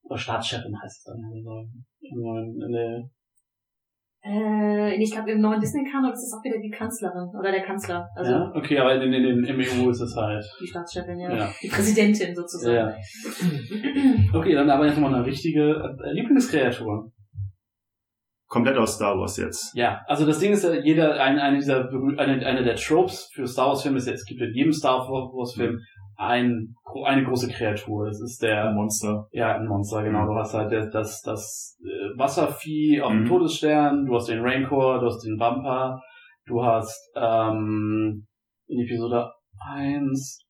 [0.03, 1.23] Oder Staatschefin heißt es dann.
[1.33, 1.65] Also
[2.01, 3.09] im neuen, in der,
[4.23, 7.29] Äh, ich glaube, im neuen Disney-Kanon ist es auch wieder die Kanzlerin.
[7.39, 8.07] Oder der Kanzler.
[8.15, 8.51] Also ja?
[8.53, 10.43] Okay, aber in, in, in, im EU ist es halt.
[10.59, 11.33] die Staatschefin, ja.
[11.33, 11.49] Ja.
[11.61, 12.75] Die Präsidentin sozusagen.
[12.75, 12.93] Ja.
[14.33, 17.11] Okay, dann aber jetzt mal eine richtige äh, Lieblingskreatur.
[18.51, 19.73] Komplett aus Star Wars jetzt.
[19.75, 23.47] Ja, also das Ding ist ja, jeder, eine, eine dieser, eine, eine der Tropes für
[23.47, 25.79] Star Wars Filme ist es gibt in jedem Star Wars Film
[26.17, 28.07] ein, eine große Kreatur.
[28.07, 29.25] Das ist der, Monster.
[29.31, 30.25] ja, ein Monster, genau.
[30.25, 33.27] Du hast halt das, das äh, Wasservieh auf dem Mhm.
[33.27, 36.01] Todesstern, du hast den Rancor, du hast den Bumper,
[36.45, 38.27] du hast, ähm,
[38.67, 39.31] in Episode
[39.65, 40.41] 1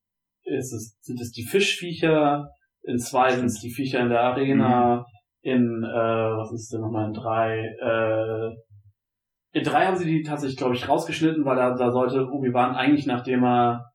[0.46, 2.50] ist es, sind es die Fischviecher,
[2.82, 5.06] in 2 sind es die Viecher in der Arena,
[5.42, 10.58] in, äh, was ist denn nochmal in 3, äh, in 3 haben sie die tatsächlich,
[10.58, 13.86] glaube ich, rausgeschnitten, weil da, da sollte Obi-Wan eigentlich, nachdem er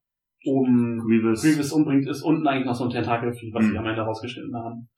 [0.44, 1.42] oben Grievous.
[1.42, 3.70] Grievous umbringt, ist unten eigentlich noch so ein Tentakelvieh, was Mhm.
[3.70, 4.88] sie am Ende rausgeschnitten haben.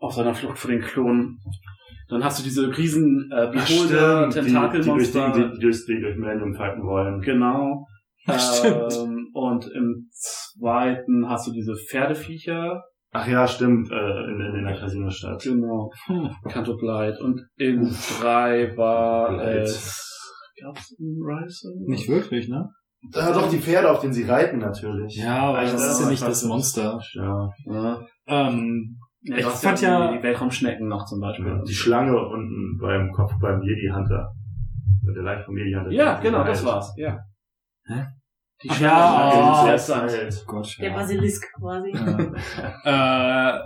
[0.00, 1.38] Auf seiner Flucht vor den Klonen.
[2.08, 4.46] Dann hast du diese riesen äh, Beholder, stimmt.
[4.46, 5.32] Die, die, durch Tentakelmonster.
[5.32, 7.20] die, die, durch, die durch Millennium fighten wollen.
[7.22, 7.86] Genau.
[8.26, 12.82] Ähm, und im zweiten hast du diese Pferdeviecher.
[13.16, 13.90] Ach ja, stimmt.
[13.92, 15.40] Äh, in, in, in der Casino-Stadt.
[15.42, 15.90] Genau.
[16.50, 17.20] Canto Blight.
[17.20, 17.88] Und in
[18.20, 19.62] drei war Blight.
[19.62, 20.10] es...
[20.60, 21.68] Gab's ein Rise?
[21.86, 22.68] Nicht wirklich, ne?
[23.14, 25.16] Ja, doch, die Pferde, auf denen sie reiten, natürlich.
[25.16, 26.98] Ja, aber das ist ja nicht das Monster.
[27.14, 27.50] Ja.
[27.66, 28.00] Ja.
[28.26, 31.60] Ähm, Ja, Ich fand ja, ja- die, Weltraumschnecken noch zum Beispiel.
[31.68, 34.32] Die Schlange unten beim Kopf beim Jedi Hunter.
[35.14, 35.90] Der Leicht vom Jedi Hunter.
[35.92, 36.92] Ja, genau, das war's.
[36.96, 37.18] Ja.
[37.86, 38.06] Hä?
[38.64, 40.44] Die Ach ja, oh, zuerst heilt.
[40.46, 40.96] Gott, Der ja.
[40.96, 41.90] Basilisk quasi.
[42.84, 43.58] äh,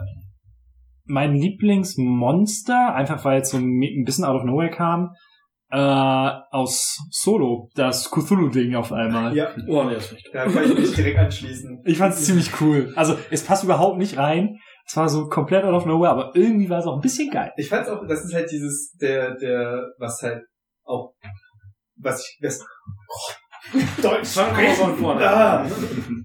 [1.04, 5.14] mein Lieblingsmonster, einfach weil es so ein bisschen out of nowhere kam,
[5.70, 9.36] äh, aus Solo, das Cthulhu-Ding auf einmal.
[9.36, 10.28] Ja, Oh, nee, ist nicht.
[10.32, 11.82] da kann ich mich direkt anschließen.
[11.84, 12.92] Ich fand es ziemlich cool.
[12.96, 14.58] Also, es passt überhaupt nicht rein.
[14.84, 17.52] Es war so komplett out of nowhere, aber irgendwie war es auch ein bisschen geil.
[17.56, 20.42] Ich fand's auch, das ist halt dieses, der, der, was halt
[20.84, 21.12] auch,
[21.96, 23.38] was ich, was, Deutsch.
[24.24, 25.66] Fangen wir von vorne Ah.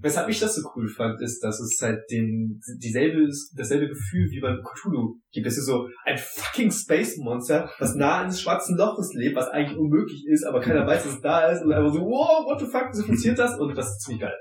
[0.00, 4.40] Weshalb ich das so cool fand, ist, dass es halt den, dieselbe, dasselbe Gefühl wie
[4.40, 5.46] beim Cthulhu gibt.
[5.46, 9.78] Es ist so ein fucking Space Monster, was nah eines schwarzen Loches lebt, was eigentlich
[9.78, 12.66] unmöglich ist, aber keiner weiß, dass es da ist und einfach so, wow, what the
[12.66, 13.58] fuck, wieso funktioniert das?
[13.58, 14.34] Und das ist ziemlich geil.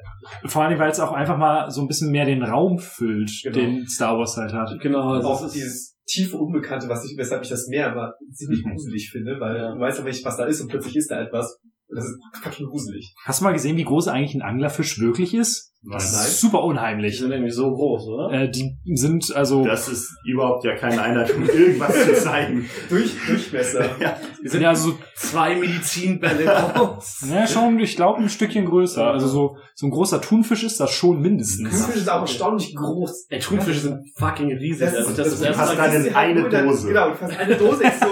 [0.46, 3.56] Vor allem, weil es auch einfach mal so ein bisschen mehr den Raum füllt, Genau.
[3.58, 4.78] den Star Wars halt hat.
[4.82, 8.64] Genau, Und also auch dieses tiefe Unbekannte, was ich, weshalb ich das Meer aber ziemlich
[8.70, 11.58] gruselig finde, weil du weißt aber nicht, was da ist und plötzlich ist da etwas.
[11.96, 13.14] Das ist fucking gruselig.
[13.26, 15.72] Hast du mal gesehen, wie groß eigentlich ein Anglerfisch wirklich ist?
[15.86, 16.22] Das Nein.
[16.28, 17.20] ist super die unheimlich.
[17.20, 18.32] sind irgendwie so groß, oder?
[18.32, 22.70] Äh, die sind also Das ist überhaupt ja keine Einleitung, irgendwas zu zeigen.
[22.90, 23.90] Durch, Durchmesser.
[24.00, 24.18] Ja.
[24.42, 27.26] Die sind ja, also so, zwei Medizinbälle groß.
[27.34, 29.06] ja, schon, ich glaube, ein Stückchen größer.
[29.06, 31.70] Also so, so ein großer Thunfisch ist das schon mindestens.
[31.70, 33.26] Thunfisch ist auch erstaunlich groß.
[33.30, 34.86] Ey, Thunfische sind fucking riesig.
[34.88, 36.88] Das also ist- das das ist erst fast mal eine- eine Dose.
[36.88, 38.06] Genau, du fast eine Dose ist so,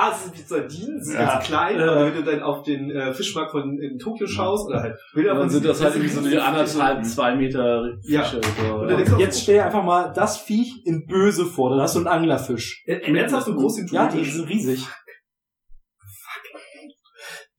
[0.00, 1.24] ah, das sind wie Sardinen, ist Ja.
[1.34, 4.80] ganz klein, aber wenn du dann auf den äh, Fischmarkt von in Tokio schaust oder
[4.82, 8.22] halt Bilder von sind das halt sind irgendwie so die riesige anderthalb, zwei Meter Ja.
[8.22, 8.40] Fische.
[8.72, 11.94] Und du auch, Jetzt stell dir einfach mal das Viech in böse vor, dann hast
[11.96, 12.82] du einen Anglerfisch.
[12.86, 14.86] äh, ernsthaft so groß sind Ja, die sind riesig.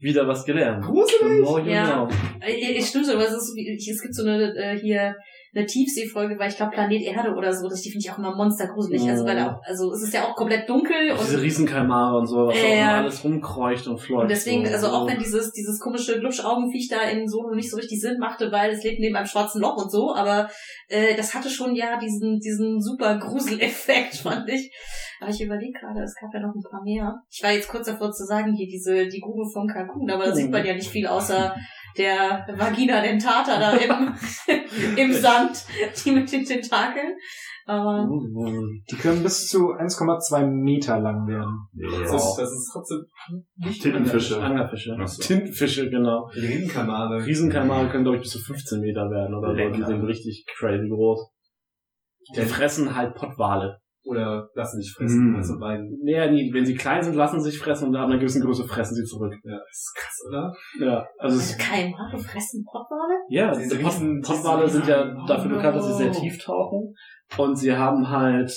[0.01, 0.84] Wieder was gelernt.
[0.85, 1.19] Gruselig.
[1.19, 2.06] Genau, Ja.
[2.06, 2.09] genau.
[2.40, 5.14] Äh, Es stimmt so, aber es, ist, wie- es gibt so eine äh, hier
[5.60, 8.36] eine Tiefseefolge, weil ich glaube Planet Erde oder so, das die finde ich auch immer
[8.36, 9.10] monstergruselig.
[9.10, 12.28] Also weil auch, also es ist ja auch komplett dunkel Auch diese und, Riesenkalmare und
[12.28, 14.24] so, was Äh, auch alles rumkreucht und fleucht.
[14.24, 14.74] und deswegen, so.
[14.74, 18.52] also auch wenn dieses dieses komische Glubschaugenviech da in Solo nicht so richtig Sinn machte,
[18.52, 20.50] weil es lebt neben einem schwarzen Loch und so, aber
[20.88, 24.72] äh, das hatte schon ja diesen diesen super Gruseleffekt, fand ich.
[25.19, 27.22] Aber ich überlege gerade, es gab ja noch ein paar mehr.
[27.30, 30.35] Ich war jetzt kurz davor zu sagen, hier diese die Grube von Kalkun, aber da
[30.35, 31.53] sieht man ja nicht viel außer
[31.98, 34.14] der Vagina dentata da im,
[34.98, 35.65] im Sand,
[36.03, 37.15] die mit den Tentakeln.
[37.65, 38.07] Aber
[38.89, 41.67] Die können bis zu 1,2 Meter lang werden.
[42.01, 43.06] Das ist, das ist trotzdem
[43.57, 44.41] nicht Tintenfische.
[44.41, 44.98] Anglerfische.
[44.99, 45.22] Ach so.
[45.22, 46.31] Tintenfische, genau.
[46.33, 47.23] Die Riesenkamare.
[47.23, 49.77] Riesenkalmare können, glaube ich, bis zu 15 Meter werden oder so.
[49.77, 51.30] Die sind richtig crazy groß.
[52.35, 53.80] Die fressen halt Pottwale.
[54.10, 55.34] Oder lassen sich fressen.
[55.34, 55.36] Mm.
[55.36, 56.00] Also beiden.
[56.02, 56.52] Nee, nie.
[56.52, 59.04] Wenn sie klein sind, lassen sie sich fressen und ab einer gewissen Größe fressen sie
[59.04, 59.34] zurück.
[59.44, 60.54] Ja, das ist krass, oder?
[60.80, 63.20] Ja, also es also Keimhaare fressen Pottwale?
[63.30, 66.96] Ja, Diese Pot Pottwale sind ja dafür bekannt, dass sie sehr tief tauchen.
[67.38, 68.52] Und sie haben halt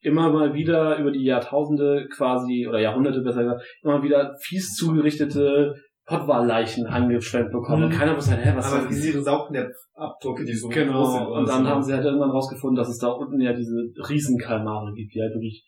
[0.00, 5.74] immer mal wieder über die Jahrtausende quasi, oder Jahrhunderte besser gesagt, immer wieder fies zugerichtete
[6.08, 7.84] Pottwalleichen angeschwemmt bekommen.
[7.84, 7.98] Und Mhm.
[7.98, 10.86] keiner wusste halt, hä, was Aber soll diese Saugnäpfabdrücke, die so groß sind.
[10.86, 11.38] Genau.
[11.38, 11.70] Und dann so.
[11.70, 13.76] haben sie halt irgendwann rausgefunden, dass es da unten ja diese
[14.08, 15.66] Riesenkalmare gibt, die halt wirklich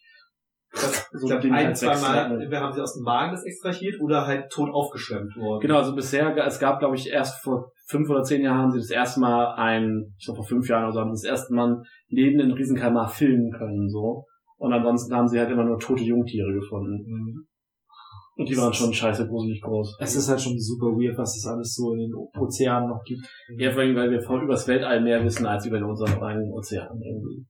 [0.73, 3.45] Das, so ich Dinge ein, halt zwei Mal entweder haben sie aus dem Magen das
[3.45, 5.61] extrahiert oder halt tot aufgeschwemmt worden.
[5.61, 8.79] Genau, also bisher, es gab, glaube ich, erst vor fünf oder zehn Jahren haben sie
[8.79, 11.55] das erste Mal ein, ich glaube vor fünf Jahren oder so, haben sie das erste
[11.55, 14.25] Mal einen lebenden Riesenkalmar filmen können, so.
[14.59, 17.05] Und ansonsten haben sie halt immer nur tote Jungtiere gefunden.
[17.07, 17.47] Mhm.
[18.41, 19.99] Und die waren schon scheiße gruselig groß.
[20.01, 23.21] Es ist halt schon super weird, was es alles so in den Ozeanen noch gibt.
[23.59, 26.89] Ja, vor allem, weil wir von übers Weltall mehr wissen als über unseren eigenen Ozean
[27.03, 27.45] irgendwie.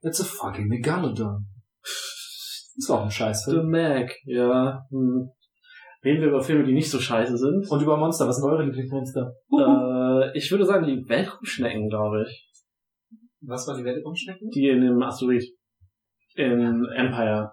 [0.00, 1.44] It's a fucking Megalodon.
[1.82, 3.70] Ist auch ein The Scheißfilm.
[3.70, 4.86] Mac, ja.
[4.88, 5.28] Hm.
[6.02, 7.70] Reden wir über Filme, die nicht so scheiße sind.
[7.70, 9.30] Und über Monster, was sind eure Lieblingsmonster?
[9.52, 12.50] Äh, ich würde sagen, die Weltraumschnecken, glaube ich.
[13.42, 14.48] Was waren die Weltraumschnecken?
[14.48, 15.44] Die in dem Asteroid.
[16.34, 17.52] In Empire.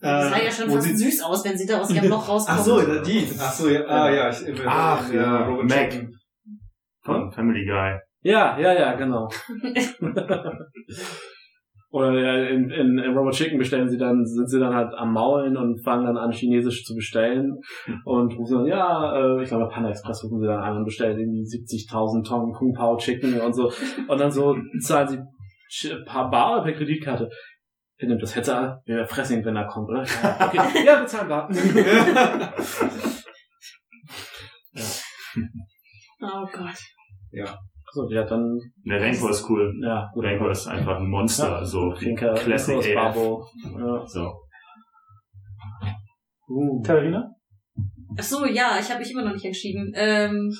[0.00, 2.60] Das sah ja schon fast süß aus, wenn sie da aus ihrem Loch rauskommen.
[2.60, 3.28] Ach so, die.
[3.38, 3.84] Ach so, ja.
[3.86, 4.30] Ah, ja.
[4.30, 6.08] Ich, äh, Ach, äh, ja, Robot Mac.
[7.02, 7.98] Von Family Guy.
[8.22, 9.28] Ja, ja, ja, genau.
[11.92, 15.12] Oder ja, in, in, in Robot Chicken bestellen sie dann, sind sie dann halt am
[15.12, 17.58] Maulen und fangen dann an, Chinesisch zu bestellen.
[18.04, 20.84] Und rufen dann, ja, äh, ich glaube, bei Panda Express rufen sie dann an und
[20.84, 23.72] bestellen irgendwie 70.000 Tonnen Kung Pao Chicken und so.
[24.06, 27.28] Und dann so zahlen sie ein paar Bar per Kreditkarte.
[28.00, 28.78] Wer nimmt das Hetzer an?
[28.86, 30.02] Wir fressen ihn, wenn er kommt, oder?
[30.04, 31.48] Ja, Okay, ja, bezahlen bar.
[36.22, 36.76] Oh Gott.
[37.92, 39.74] So, die hat dann, Der Renko ist cool.
[39.82, 40.24] ja, gut.
[40.24, 41.48] Renko ist einfach ein Monster.
[41.48, 41.64] Ja.
[41.64, 42.94] So Finker, Classic AF.
[42.94, 43.46] Barbo.
[43.78, 44.06] Ja.
[44.06, 44.32] So.
[46.48, 46.82] Uh.
[46.82, 47.30] Katharina?
[48.18, 49.92] Ach so, ja, ich habe mich immer noch nicht entschieden.
[49.94, 50.52] Ähm,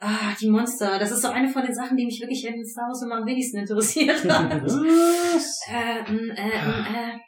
[0.00, 0.98] ah, die Monster.
[0.98, 3.26] Das ist so eine von den Sachen, die mich wirklich in Star Wars immer am
[3.26, 4.52] wenigsten interessiert hat.
[4.52, 7.18] äh, mm, äh, mm, äh.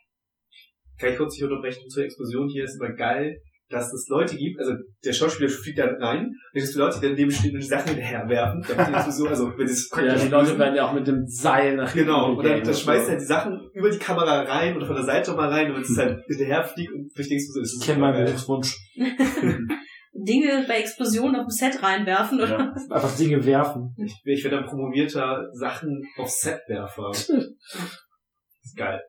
[0.99, 2.49] Kann ich kurz dich unterbrechen zur Explosion?
[2.49, 3.40] Hier ist immer geil,
[3.70, 4.74] dass es Leute gibt, also
[5.05, 8.65] der Schauspieler fliegt da rein, und es Leute, die daneben stehen und die Sachen hinterherwerfen,
[8.68, 11.92] damit die Explosion, also wenn Ja, die Leute werden ja auch mit dem Seil nach
[11.92, 15.05] hinten Genau, und dann, schmeißt er die Sachen über die Kamera rein oder von der
[15.05, 17.81] Seite mal rein, damit es halt hinterherfliegt und durch die Explosion ist.
[17.81, 18.76] Ich kenne meinen Berufswunsch.
[20.12, 22.74] Dinge bei Explosionen auf dem Set reinwerfen oder Ja.
[22.90, 23.94] Einfach Dinge werfen.
[23.97, 27.10] Ich, ich werde ein promovierter Sachen auf Setwerfer.
[28.62, 29.00] ist geil.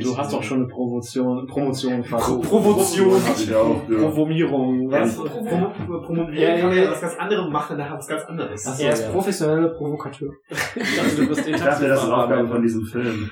[0.00, 2.24] Du hast doch schon eine Promotion, Promotion fast.
[2.26, 3.20] Pro- Promotion.
[3.36, 3.62] Ich ja.
[3.62, 4.90] Provomierung.
[4.90, 5.14] Ja, Was?
[5.16, 6.84] Pro- Pro- Pro- Promovieren Ja, ja, kann man ja.
[6.84, 8.64] ja was ganz anderes machen, dann was ganz anderes.
[8.66, 9.10] Ach so, Er ist ja.
[9.10, 10.30] professionelle Provokateur.
[10.76, 13.30] Ich dachte, du bist Ich dachte, das ist Aufgabe von diesem Film.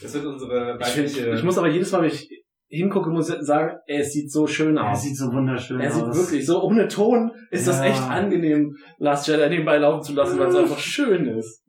[0.00, 1.34] Das wird unsere Ich, find, weibliche...
[1.34, 2.28] ich muss aber jedes Mal, wenn ich
[2.72, 5.02] hingucke, muss ich sagen, es sieht so schön aus.
[5.02, 6.16] sieht so wunderschön Er sieht aus.
[6.16, 7.84] wirklich so ohne Ton ist das Ja.
[7.86, 11.62] echt angenehm, Last Jedi nebenbei laufen zu lassen, weil es einfach schön ist.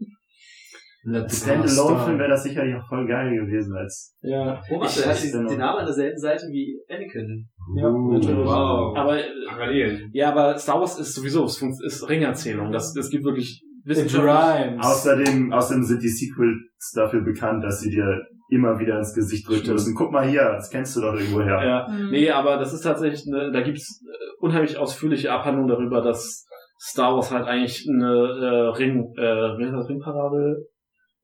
[1.06, 4.16] Standalone-Film wäre das sicherlich auch voll geil gewesen als.
[4.22, 7.50] Ja, Oh, warte, Ich- er hat den den Namen an derselben Seite wie Anakin.
[7.76, 8.46] ja Uh, natürlich.
[8.46, 8.96] Wow.
[8.98, 10.10] Aber Parallel.
[10.14, 12.72] ja, aber Star Wars ist sowieso es ist Ringerzählung.
[12.72, 14.32] Das das gibt wirklich wissenschaftlich.
[14.32, 14.86] Rhymes.
[14.86, 18.22] Außerdem, außerdem sind die Sequels dafür bekannt, dass sie dir
[18.54, 19.96] immer wieder ins Gesicht müssen.
[19.96, 21.60] Guck mal hier, das kennst du doch irgendwo her.
[21.66, 22.10] Ja, Mhm.
[22.12, 26.46] nee, aber das ist tatsächlich, eine, da gibt's äh, unheimlich ausführliche Abhandlungen darüber, dass
[26.80, 29.22] Star Wars halt eigentlich eine äh, Ring, äh,
[29.58, 30.68] wie heißt das, Ringparabel?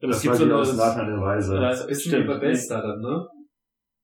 [0.02, 1.58] Das war die aus Nathan der Weise.
[1.58, 2.28] äh, Ist stimmt.
[2.28, 3.28] bei Bellstar dann, ne?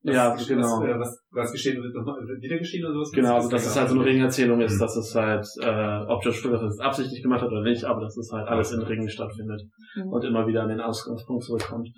[0.07, 0.61] Ja, was, genau.
[0.61, 3.11] Was, äh, was, was geschehen wird, nochmal wieder geschehen oder sowas?
[3.11, 4.79] Genau, also dass es halt so eine Ringerzählung ist, Mhm.
[4.79, 8.15] dass es halt, äh, ob George Lucas das absichtlich gemacht hat oder nicht, aber dass
[8.15, 9.63] es halt alles in Ringen stattfindet
[9.95, 10.09] Mhm.
[10.09, 11.89] und immer wieder an den Ausgangspunkt zurückkommt.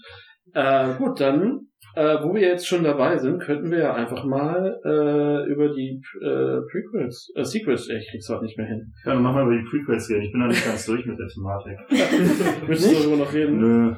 [0.58, 4.80] Äh, gut, dann, äh, wo wir jetzt schon dabei sind, könnten wir ja einfach mal
[4.84, 8.92] äh, über die äh, Prequels, äh, Sequels, ich krieg's heute nicht mehr hin.
[9.06, 10.24] Ja, dann machen wir über die Prequels reden.
[10.24, 11.78] Ich bin noch nicht ganz durch mit der Thematik.
[12.68, 13.60] Möchtest du darüber noch reden?
[13.60, 13.94] Nö,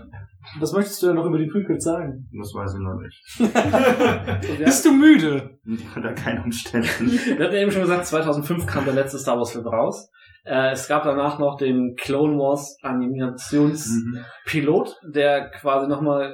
[0.60, 2.28] Was möchtest du denn noch über die Prequels sagen?
[2.38, 4.60] das weiß ich noch nicht.
[4.66, 5.58] Bist du müde?
[5.96, 7.10] Unter keinen Umständen.
[7.10, 10.12] Wir hatten ja eben schon gesagt, 2005 kam der letzte Star Wars Film raus.
[10.46, 15.12] Äh, es gab danach noch den Clone Wars Animationspilot, Mhm.
[15.12, 16.34] der quasi nochmal,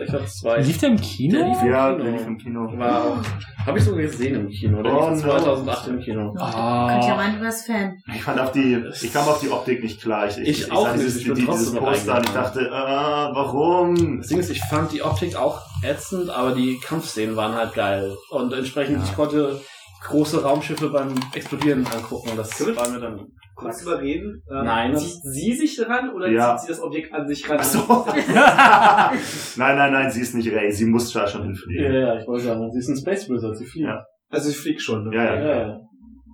[0.00, 0.58] äh, ich glaube zwei.
[0.60, 1.38] Lief der im Kino?
[1.38, 2.02] Der lief im Ja, Kino.
[2.04, 2.78] der lief im Kino.
[2.78, 3.18] War auch,
[3.66, 4.82] habe ich sogar gesehen im Kino.
[4.82, 5.30] Der Oh, lief no.
[5.30, 6.32] 2008 im Kino.
[6.32, 7.16] Könnt ja Ah.
[7.16, 7.96] meinen, du bist Fan.
[8.14, 10.26] Ich fand auf die, ich kam auf die Optik nicht klar.
[10.28, 11.04] Ich, Ich auch sah nicht.
[11.06, 14.18] Dieses, Ich bin dieses Poster und ich dachte, äh, warum?
[14.18, 18.12] Das Ding ist, ich fand die Optik auch ätzend, aber die Kampfszenen waren halt geil.
[18.30, 19.04] Und entsprechend, Ja.
[19.04, 19.60] ich konnte
[20.06, 22.30] große Raumschiffe beim Explodieren angucken.
[22.30, 24.42] Und das Können wir- war mir dann Kurz überreden.
[24.50, 26.58] Ähm, Nein, Zieht sie sich dran oder Ja.
[26.58, 27.56] zieht sie das Objekt an sich ran?
[27.58, 28.06] Ach so.
[29.56, 30.70] nein, nein, nein, sie ist nicht Ray.
[30.70, 31.92] Sie muss da schon Ja, hinfliegen.
[31.94, 33.86] ja, ich wollte sagen, sie ist ein Space Wizard, sie fliegt.
[33.86, 34.04] Ja.
[34.30, 35.08] Also ich flieg schon.
[35.08, 35.16] Ne?
[35.16, 35.40] Ja, ja.
[35.40, 35.80] Ja, ja.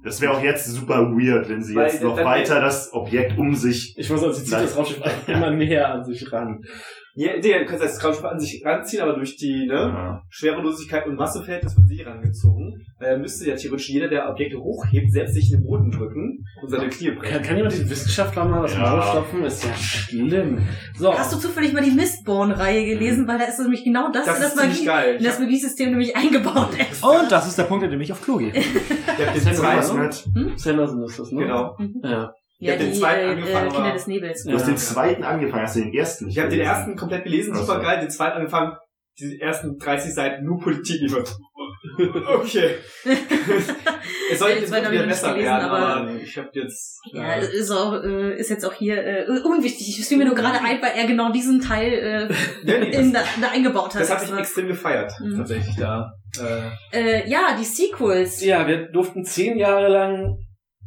[0.04, 3.54] Das wäre auch jetzt super weird, wenn sie Weil, jetzt noch weiter das Objekt um
[3.54, 3.94] sich.
[3.96, 4.62] Ich muss sagen, sie zieht Nein.
[4.64, 6.60] das Raumschiff einfach immer näher an sich ran.
[7.14, 10.22] Ja, nee, du kannst das Raumschiff an sich ranziehen, aber durch die ne, Ja.
[10.30, 12.86] Schwerelosigkeit und Masseverhältnis wird sie rangezogen.
[12.98, 16.70] Daher müsste ja theoretisch jeder, der Objekte hochhebt, selbst sich in den Boden drücken und
[16.70, 17.42] seine Knie Kann, brechen.
[17.42, 19.02] kann jemand diesen Wissenschaftler mal das Ja.
[19.02, 19.44] Stopfen?
[19.44, 20.66] Ist ja schlimm.
[20.96, 21.12] So.
[21.12, 23.28] Hast du zufällig mal die Mistborn-Reihe gelesen?
[23.28, 25.16] Weil da ist nämlich genau das, Das das, Magie, geil.
[25.16, 27.04] in das Magiesystem nämlich eingebaut ist.
[27.04, 28.52] Und das ist der Punkt, an dem ich auf Klo gehe.
[28.52, 29.54] Den
[30.56, 31.42] Sanderson, ist das, ne?
[31.42, 31.76] genau.
[32.02, 32.32] Ja.
[32.66, 34.44] Ja, hab den die zweiten äh, angefangen, äh, Kinder des Nebels.
[34.44, 34.66] Du hast Ja.
[34.68, 37.80] den zweiten angefangen, hast du den ersten nicht Ich habe den ersten komplett gelesen, super
[37.80, 38.72] geil, den zweiten angefangen,
[39.18, 41.00] die ersten 30 Seiten nur Politik.
[41.04, 41.22] Ich war,
[42.38, 42.76] okay.
[44.32, 47.00] es soll Ja, den jetzt ich wieder besser gelesen, werden, aber- aber ich habe jetzt...
[47.12, 49.88] Ja, ist auch, äh, ist jetzt auch hier äh, unwichtig.
[49.98, 52.34] Ich fiel mir nur gerade ein, weil er genau diesen Teil äh,
[52.64, 54.02] Ja, nee, in, das, da, da eingebaut hat.
[54.02, 55.36] das habe ich extrem gefeiert, Mhm.
[55.36, 56.12] tatsächlich da.
[56.40, 58.42] Äh, äh, ja, die Sequels.
[58.44, 60.38] Ja, wir durften zehn Jahre lang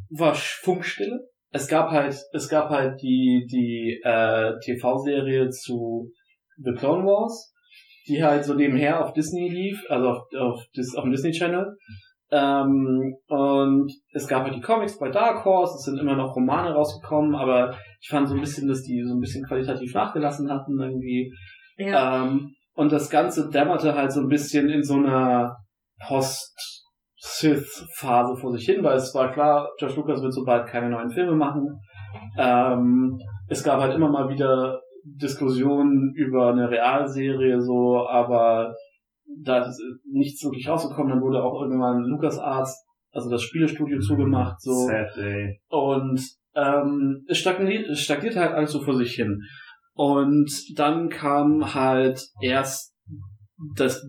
[0.09, 1.19] war Funkstille.
[1.55, 6.11] Es gab halt, es gab halt die, die äh, TV-Serie zu
[6.57, 7.53] The Clone Wars,
[8.09, 10.65] die halt so nebenher auf Disney lief, also auf, auf,
[10.97, 11.77] auf dem Disney Channel.
[12.29, 16.73] Ähm, und es gab halt die Comics bei Dark Horse, es sind immer noch Romane
[16.73, 20.77] rausgekommen, aber ich fand so ein bisschen, dass die so ein bisschen qualitativ nachgelassen hatten
[20.77, 21.31] irgendwie.
[21.77, 22.25] Ja.
[22.25, 25.55] Ähm, und das Ganze dämmerte halt so ein bisschen in so einer
[27.25, 31.09] Post-Sith-Phase vor sich hin, weil es war klar, George Lucas wird so bald keine neuen
[31.09, 31.79] Filme machen.
[32.37, 38.73] Ähm, es gab halt immer mal wieder Diskussionen über eine Realserie so, aber
[39.43, 39.81] da ist
[40.11, 41.09] nichts wirklich rausgekommen.
[41.09, 44.71] Dann wurde auch irgendwann LucasArts, also das Spielestudio zugemacht, so.
[44.71, 45.59] Sad Day.
[45.69, 46.21] Und
[46.55, 49.41] ähm, es, stagniert, es stagniert halt alles so vor sich hin.
[49.93, 52.93] Und dann kam halt erst
[53.75, 54.01] das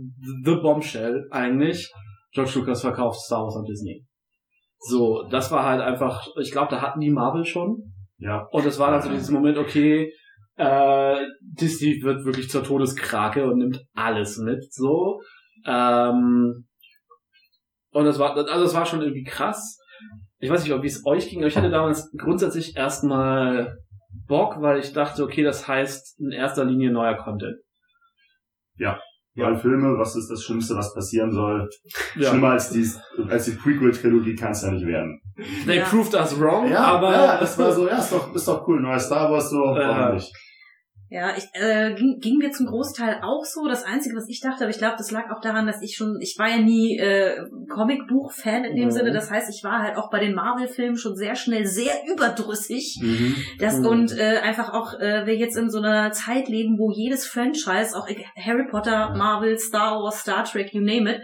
[0.45, 1.91] The Bombshell eigentlich.
[2.37, 4.05] George Lucas verkauft Star Wars an Disney.
[4.79, 7.95] So, das war halt einfach, ich glaube, da hatten die Marvel schon.
[8.19, 8.47] Ja.
[8.51, 10.13] Und es war dann so dieses Moment, okay,
[10.57, 15.23] äh, Disney wird wirklich zur Todeskrake und nimmt alles mit, so.
[15.65, 16.67] Ähm,
[17.93, 19.79] und das war, also das war schon irgendwie krass.
[20.39, 23.79] Ich weiß nicht, ob wie es euch ging, aber ich hatte damals grundsätzlich erstmal
[24.27, 27.57] Bock, weil ich dachte, okay, das heißt in erster Linie neuer Content.
[29.37, 31.69] Weil Filme, was ist das Schlimmste, was passieren soll?
[32.17, 32.31] Ja.
[32.31, 32.89] Schlimmer als die,
[33.29, 35.21] als die Prequel-Trilogie kann es ja nicht werden.
[35.67, 35.85] They Ja.
[35.85, 38.81] proved us wrong, aber ja, das war so, ja, ist doch, ist doch cool.
[38.81, 39.89] Neuer Star Wars, so, Ja.
[39.89, 40.33] warum nicht?
[41.09, 43.69] Ja, ich, äh, ging, ging mir zum Großteil auch so.
[43.69, 46.19] Das Einzige, was ich dachte, aber ich glaube, das lag auch daran, dass ich schon,
[46.21, 48.91] ich war ja nie äh, Comicbuch-Fan in dem Mhm.
[48.91, 49.13] Sinne.
[49.13, 52.99] Das heißt, ich war halt auch bei den Marvel-Filmen schon sehr schnell sehr überdrüssig.
[53.01, 53.37] Mhm.
[53.61, 53.87] Das Mhm.
[53.87, 57.97] und äh, einfach auch, äh, wir jetzt in so einer Zeit leben, wo jedes Franchise,
[57.97, 61.21] auch Harry Potter, Marvel, Star Wars, Star Trek, you name it,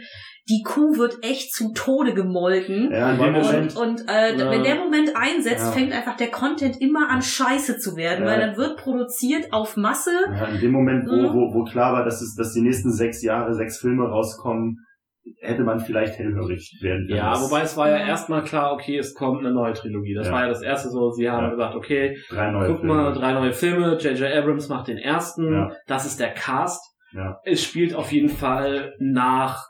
[0.48, 2.90] die Kuh wird echt zu Tode gemolken.
[2.92, 3.76] Ja, in dem Moment.
[3.76, 4.50] Und, und äh, Ja.
[4.50, 5.70] wenn der Moment einsetzt, Ja.
[5.72, 8.30] fängt einfach der Content immer an Scheiße zu werden, Ja.
[8.30, 10.10] weil dann wird produziert auf Masse.
[10.28, 11.32] Ja, in dem Moment, wo, Mhm.
[11.32, 14.78] wo, wo klar war, dass, es, dass die nächsten sechs Jahre sechs Filme rauskommen,
[15.40, 17.16] hätte man vielleicht hellhörig werden können.
[17.18, 18.06] Ja, wobei es war ja Ja.
[18.08, 20.14] erstmal klar, okay, es kommt eine neue Trilogie.
[20.14, 20.32] Das Ja.
[20.32, 21.50] war ja das erste so, sie haben Ja.
[21.50, 22.94] gesagt, okay, drei neue guck Filme.
[22.94, 24.32] mal, drei neue Filme, J.J.
[24.36, 25.70] Abrams macht den ersten, Ja.
[25.86, 26.82] das ist der Cast.
[27.12, 27.38] Ja.
[27.44, 29.66] Es spielt auf jeden Fall nach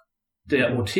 [0.52, 0.96] der OT.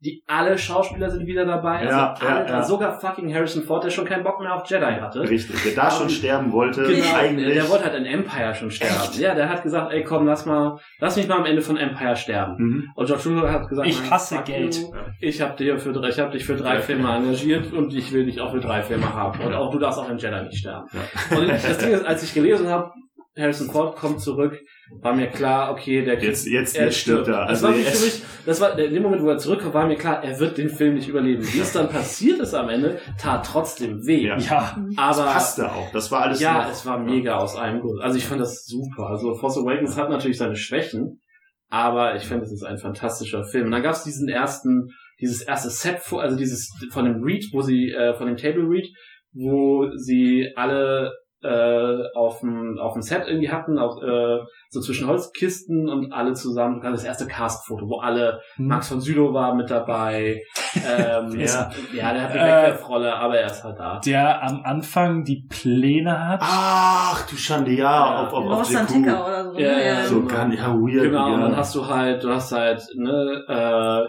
[0.00, 1.78] Die alle Schauspieler sind wieder dabei.
[1.78, 2.62] Also Ja, ja, alle, ja.
[2.62, 5.28] sogar fucking Harrison Ford, der schon keinen Bock mehr auf Jedi hatte.
[5.28, 7.52] Richtig, der da schon sterben wollte, Genau, eigentlich.
[7.52, 8.94] der wollte halt in Empire schon sterben.
[9.18, 12.14] Ja, der hat gesagt, ey komm, lass mal, lass mich mal am Ende von Empire
[12.14, 12.54] sterben.
[12.58, 12.84] Mhm.
[12.94, 14.76] Und George Lucas hat gesagt, Ich hasse Geld.
[14.76, 14.92] You.
[15.18, 18.24] Ich habe dir für drei, ich habe dich für drei Filme engagiert und ich will
[18.24, 19.40] dich auch für drei Filme haben.
[19.40, 20.86] Und auch du darfst auch in Jedi nicht sterben.
[21.36, 22.92] Und das Ding ist, als ich gelesen habe,
[23.36, 24.60] Harrison Ford kommt zurück,
[25.00, 27.46] war mir klar, okay, der Jetzt, jetzt, er jetzt stirbt er.
[27.46, 29.86] Das Also war für jetzt, mich, das war in dem Moment, wo er zurückkommt, war
[29.86, 31.42] mir klar, er wird den Film nicht überleben.
[31.52, 34.26] Wie es dann passiert ist am Ende, tat trotzdem weh.
[34.26, 34.38] Ja.
[34.38, 35.90] Ja, Aber passte auch.
[35.92, 38.00] Das war alles ja, noch- es war mega aus einem Guss.
[38.00, 39.08] Also ich fand das super.
[39.08, 41.20] Also Force Awakens hat natürlich seine Schwächen,
[41.68, 43.66] aber ich finde, es ist ein fantastischer Film.
[43.66, 44.88] Und dann gab es diesen ersten,
[45.20, 48.64] dieses erste Set, vor- also dieses von dem Read, wo sie, äh, von dem Table
[48.68, 48.86] Read,
[49.34, 54.38] wo sie alle äh, auf dem auf dem Set irgendwie hatten, auch äh,
[54.70, 58.66] so zwischen Holzkisten und alle zusammen, gerade das erste Cast-Foto, wo alle, Hm.
[58.66, 60.42] Max von Südow war mit dabei,
[60.74, 61.70] ähm, Ja.
[61.94, 64.00] ja, der hat die Äh, Wegwerfrolle, aber er ist halt da.
[64.04, 66.40] der am Anfang die Pläne hat.
[66.42, 68.22] Ach, du Schande, ja, Ja.
[68.26, 68.76] auf, auf, auf.
[68.76, 69.58] Antica oder so.
[69.58, 69.86] Ja, ne?
[69.86, 71.04] ja, So gar nicht, ja, weird.
[71.04, 71.34] Genau, ja.
[71.34, 74.08] und dann hast du halt, du hast halt, ne, äh,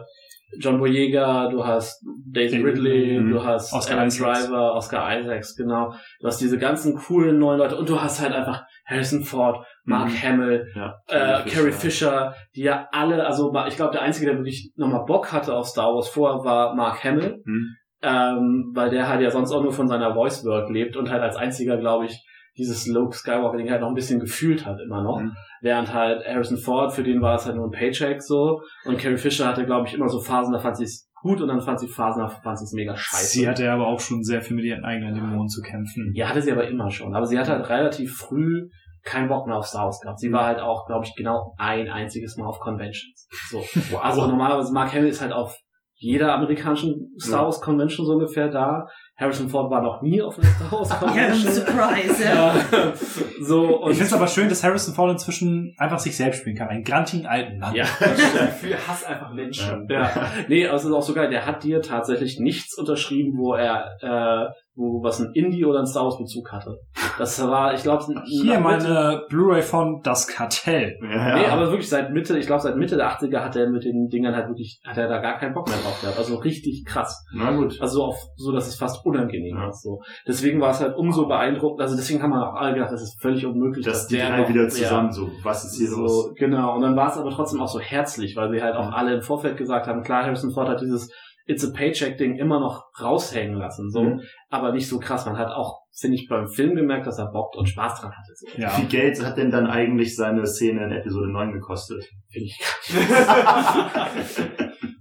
[0.58, 3.32] John Boyega, du hast Daisy Ridley, mhm.
[3.32, 4.46] du hast Oscar Alan Isaacs.
[4.48, 5.94] Driver, Oscar Isaacs, genau.
[6.20, 10.10] Du hast diese ganzen coolen neuen Leute und du hast halt einfach Harrison Ford, Mark
[10.10, 10.24] Mhm.
[10.24, 10.96] Hamill, ja.
[11.08, 15.32] äh, Carrie Fisher, die ja alle, also ich glaube, der Einzige, der wirklich nochmal Bock
[15.32, 17.76] hatte auf Star Wars vorher, war Mark Hamill, Mhm.
[18.02, 21.22] ähm, weil der halt ja sonst auch nur von seiner Voice Work lebt und halt
[21.22, 22.26] als einziger, glaube ich,
[22.60, 25.22] dieses Luke Skywalker-Ding halt noch ein bisschen gefühlt hat immer noch.
[25.22, 25.36] Mhm.
[25.62, 28.62] Während halt Harrison Ford, für den war es halt nur ein Paycheck so.
[28.86, 31.48] Und Carrie Fisher hatte, glaube ich, immer so Phasen, da fand sie es gut und
[31.48, 33.28] dann fand sie Phasen, da fand sie es mega scheiße.
[33.28, 36.12] Sie hatte ja aber auch schon sehr viel mit ihren eigenen Dämonen zu kämpfen.
[36.14, 37.16] Ja, hatte sie aber immer schon.
[37.16, 38.70] Aber sie hatte halt relativ früh
[39.04, 40.20] keinen Bock mehr auf Star Wars gehabt.
[40.20, 43.28] Sie war halt auch, glaube ich, genau ein einziges Mal auf Conventions.
[43.50, 43.64] So.
[44.02, 45.58] Also normalerweise Mark Hamill ist halt auf
[45.96, 47.44] jeder amerikanischen Star.
[47.44, 48.88] Wars Convention so ungefähr da.
[49.20, 51.52] Harrison Ford war noch nie auf einer Star Wars Ja, Convention.
[51.54, 52.56] Surprise, ja.
[52.56, 52.94] Ja.
[53.42, 56.56] so und ich finde es aber schön, dass Harrison Ford inzwischen einfach sich selbst spielen
[56.56, 56.70] kann.
[56.70, 57.76] Einen grantigen alten Mann.
[57.76, 57.86] ja.
[58.60, 59.88] Für Hass einfach Menschen.
[59.90, 63.56] Ja, nee, aber es ist auch so geil, der hat dir tatsächlich nichts unterschrieben, wo
[63.56, 66.78] er, äh, wo was ein Indie oder ein Star Wars Bezug hatte.
[67.18, 70.98] Das war, ich glaube, Hier meine Blu-ray von Das Kartell.
[71.02, 71.50] Ja, Nee, ja.
[71.50, 74.34] aber wirklich seit Mitte, ich glaube seit Mitte der 80er hat er mit den Dingern
[74.36, 76.18] halt wirklich, hat er da gar keinen Bock mehr drauf gehabt.
[76.18, 77.26] Also richtig krass.
[77.34, 77.78] Na gut.
[77.82, 79.68] Also so auf, so dass es fast unangenehm Ja.
[79.68, 79.84] ist.
[79.84, 80.00] So.
[80.26, 81.82] Deswegen war es halt umso beeindruckend.
[81.82, 84.30] Also deswegen haben wir auch alle gedacht, das ist völlig unmöglich, Dass dass die der
[84.30, 86.26] drei noch, wieder ja, zusammen so, was ist hier los?
[86.28, 86.76] so, genau.
[86.76, 88.96] Und dann war es aber trotzdem auch so herzlich, weil sie halt auch Ja.
[88.96, 91.12] alle im Vorfeld gesagt haben, klar, Harrison Ford hat dieses
[91.52, 94.04] It's a Paycheck-Ding immer noch raushängen lassen, so.
[94.04, 94.22] Mhm.
[94.50, 95.26] Aber nicht so krass.
[95.26, 98.34] Man hat auch, finde ich, beim Film gemerkt, dass er Bock und Spaß dran hatte.
[98.36, 98.48] So.
[98.56, 98.70] Wie Ja.
[98.70, 102.06] viel Geld hat denn dann eigentlich seine Szene in Episode 9 gekostet?
[102.32, 102.60] Finde ich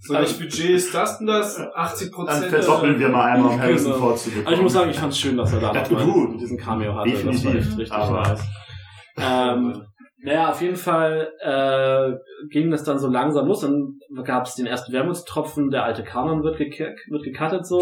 [0.00, 1.58] So, welches Budget ist das denn das?
[1.74, 2.46] 80 Dann Prozent?
[2.46, 4.04] verdoppeln wir mal einmal, um Harrison Genau.
[4.06, 4.46] Ford zu bekommen.
[4.46, 5.82] Also ich muss sagen, ich fand es schön, dass er da Ja,
[6.38, 7.10] diesen Cameo hatte.
[7.10, 7.56] Das war Definitiv.
[7.68, 8.42] echt richtig Aber- nice.
[9.18, 9.82] Ähm,
[10.20, 12.12] naja, auf jeden Fall äh,
[12.50, 13.60] ging das dann so langsam los.
[13.60, 17.80] Dann gab es den ersten Wermutstropfen, der alte Kanon wird, gek wird gecuttet so.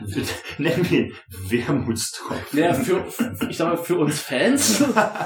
[0.58, 1.12] Nennen wir ihn
[1.48, 2.58] Wermutstropfen.
[2.60, 3.04] Naja, für,
[3.48, 4.82] ich sag mal, für uns Fans.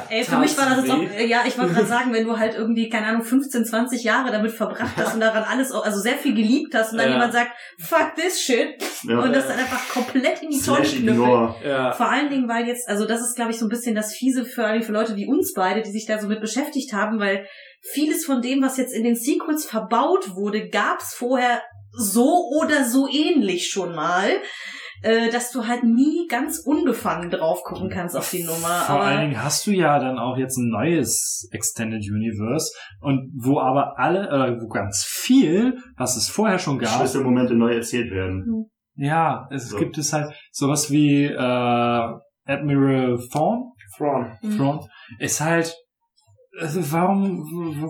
[0.09, 2.55] Ey, für mich war das jetzt auch, ja, ich wollte gerade sagen, wenn du halt
[2.57, 6.15] irgendwie, keine Ahnung, 15, 20 Jahre damit verbracht hast und daran alles, auch- also sehr
[6.15, 7.15] viel geliebt hast und dann Ja.
[7.15, 8.69] jemand sagt, fuck this shit,
[9.05, 9.21] Ja.
[9.21, 11.55] und das dann einfach komplett in die Tonne knüppelt.
[11.67, 11.93] Ja.
[11.93, 14.45] Vor allen Dingen, weil jetzt, also das ist, glaube ich, so ein bisschen das Fiese
[14.45, 17.47] für, alle- für Leute wie uns beide, die sich da so mit beschäftigt haben, weil
[17.93, 23.07] vieles von dem, was jetzt in den Sequels verbaut wurde, gab's vorher so oder so
[23.09, 24.29] ähnlich schon mal,
[25.03, 28.83] äh, dass du halt nie ganz unbefangen drauf gucken kannst auf die Nummer.
[28.87, 33.31] Vor Aber allen Dingen hast du ja dann auch jetzt ein neues Extended Universe und
[33.37, 38.11] wo aber alle, äh, wo ganz viel, was es vorher schon gab, Schlüsselmomente neu erzählt
[38.13, 38.71] werden.
[38.95, 39.77] ja, es So.
[39.77, 42.09] gibt es halt sowas wie äh,
[42.47, 44.39] Admiral Thrawn, Thrawn.
[44.43, 44.57] Mhm.
[44.57, 44.81] Thrawn,
[45.19, 45.77] ist halt,
[46.61, 47.39] also warum,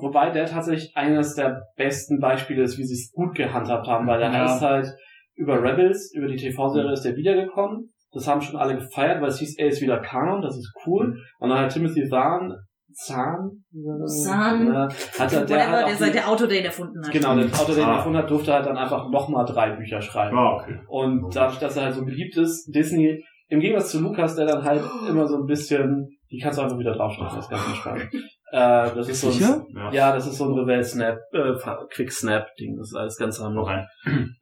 [0.00, 4.18] Wobei der tatsächlich eines der besten Beispiele ist, wie sie es gut gehandhabt haben, weil
[4.20, 4.44] der Ja.
[4.46, 4.86] ist halt
[5.34, 7.92] über Rebels, über die TV-Serie ist der wiedergekommen.
[8.12, 11.16] Das haben schon alle gefeiert, weil es hieß, er ist wieder Kanon, das ist cool.
[11.38, 12.52] Und dann hat Timothy Zahn,
[12.92, 13.64] Zahn,
[14.06, 14.66] Zahn.
[14.66, 17.10] Ja, hat er, der Whatever, hat der, der Auto, den erfunden hat.
[17.12, 17.96] genau, der er Ah.
[17.96, 20.36] erfunden hat, durfte halt dann einfach nochmal drei Bücher schreiben.
[20.36, 20.78] Ah, okay.
[20.88, 24.62] Und dadurch, dass er halt so beliebt ist, Disney, im Gegensatz zu Lukas, der dann
[24.62, 28.08] halt immer so ein bisschen, die kannst du einfach wieder draufstellen, das ist ganz entspannt.
[28.52, 29.90] Äh, das ist so ein, Ja.
[29.92, 31.54] ja, das ist so ein Revell-Snap, äh,
[31.90, 33.66] Quick-Snap-Ding, das ist alles ganz harmlos.
[33.66, 33.84] Okay.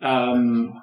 [0.01, 0.75] Ähm,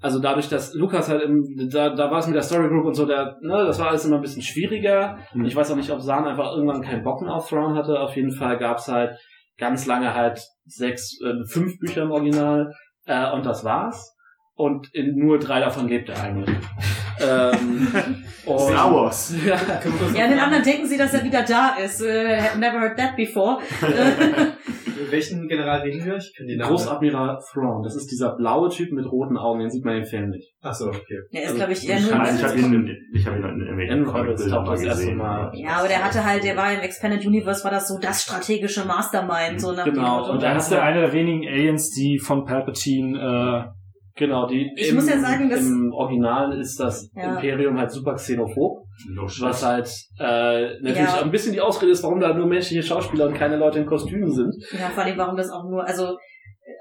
[0.00, 2.94] also dadurch, dass Lukas halt im, da, da war es mit der Story Group und
[2.94, 5.18] so, der, ne, das war alles immer ein bisschen schwieriger.
[5.32, 5.46] Mhm.
[5.46, 7.98] Ich weiß auch nicht, ob Zahn einfach irgendwann keinen Bock mehr auf Thrawn hatte.
[7.98, 9.18] Auf jeden Fall gab's halt
[9.58, 12.72] ganz lange halt sechs, äh, fünf Bücher im Original
[13.06, 14.14] äh, und das war's.
[14.54, 16.54] Und in nur drei davon lebt er eigentlich.
[17.20, 17.88] Ähm,
[18.44, 19.34] Star Wars.
[19.46, 19.56] Ja,
[20.14, 22.02] Ja, den anderen denken sie, dass er wieder da ist.
[22.02, 23.58] Äh, have never heard that before.
[25.10, 26.16] Welchen General reden wir?
[26.16, 26.70] Ich kenne die Namen.
[26.70, 27.82] Großadmiral Thrawn.
[27.82, 30.54] Das ist dieser blaue Typ mit roten Augen, den sieht man im Film nicht.
[30.62, 31.20] Ach so, okay.
[31.32, 33.60] Er ist, glaube ich, eher Ich nur Also ich habe ihn, ich habe ihn in
[33.60, 35.14] irgendwelchen In taucht mal das erste.
[35.14, 35.52] Mal.
[35.54, 38.84] Ja, aber der hatte halt, der war im Expanded Universe, war das so das strategische
[38.84, 42.18] Mastermind, so nach dem Genau, und dann er ist der eine der wenigen Aliens, die
[42.18, 43.74] von Palpatine,
[44.16, 47.34] Genau, die Ich muss ja sagen, dass- im Original ist das Ja.
[47.34, 49.44] Imperium halt super xenophob, No shit.
[49.44, 49.88] was halt
[50.20, 51.20] äh, natürlich Ja.
[51.22, 54.30] ein bisschen die Ausrede ist, warum da nur menschliche Schauspieler und keine Leute in Kostümen
[54.30, 54.54] sind.
[54.72, 56.16] Ja, vor allem, warum das auch nur, also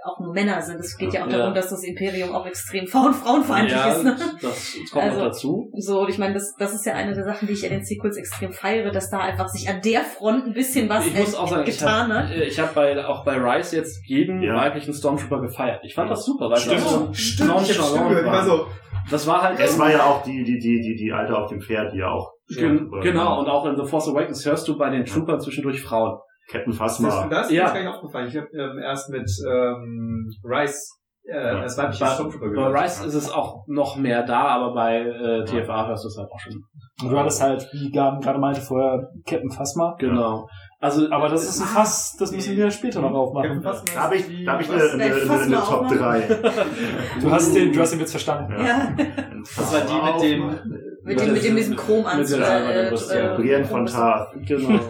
[0.05, 0.79] auch nur Männer sind.
[0.79, 1.37] Es geht ja auch Ja.
[1.39, 4.03] darum, dass das Imperium auch extrem frauen frauenfeindlich ja, ist.
[4.03, 4.15] Ne?
[4.41, 5.71] das kommt Also, noch dazu.
[5.77, 7.83] So, und ich meine, das, das ist ja eine der Sachen, die ich an den
[7.83, 11.33] Sequels extrem feiere, dass da einfach sich an der Front ein bisschen was ich muss
[11.33, 12.35] äh, auch sagen, ich getan habe hat.
[12.35, 14.55] ich hab bei, auch bei Rise jetzt jeden Ja.
[14.55, 15.81] weiblichen Stormtrooper gefeiert.
[15.83, 16.75] Ich fand das super, weil Stimmt.
[16.81, 18.19] das so Stimmt, ich hab Stimmen nonchalant gehört.
[18.25, 18.45] Ich war war.
[18.45, 18.67] so,
[19.11, 21.61] Das war halt Es war ja auch die, die, die, die, die Alte auf dem
[21.61, 22.31] Pferd, die ja auch.
[22.49, 25.81] Gen Ja, genau, und auch in The Force Awakens hörst du bei den Troopern zwischendurch
[25.81, 26.19] Frauen.
[26.49, 27.27] Captain das, Phasma.
[27.27, 27.65] das ist Ja.
[27.67, 28.27] mir gar nicht aufgefallen.
[28.27, 32.83] Ich habe ähm, erst mit ähm, Rice äh, als weibliches Bei, Stormtrooper bei gehört.
[32.83, 36.29] Rise ist es auch noch mehr da, aber bei äh, TFA hörst du es halt
[36.31, 36.61] auch schon.
[37.01, 39.95] Und du hattest halt, wie Gaben gerade meinte vorher, Captain Phasma.
[39.99, 40.47] Genau.
[40.79, 43.53] Also Aber das ist ein Fass, das müssen wir später noch aufmachen.
[43.53, 45.97] Captain Phasma Da habe ich, da hab ich eine, eine, eine, eine Top aufmachen.
[45.97, 46.21] 3.
[47.21, 48.53] Du hast den, du hast den Witz verstanden.
[48.65, 48.93] Ja.
[49.55, 52.39] Das war die mit dem Mit dem, mit dem diesem Chromanzug.
[52.39, 54.33] Mit der- Äh, mit äh, Brienne von Tarth.
[54.45, 54.79] Genau.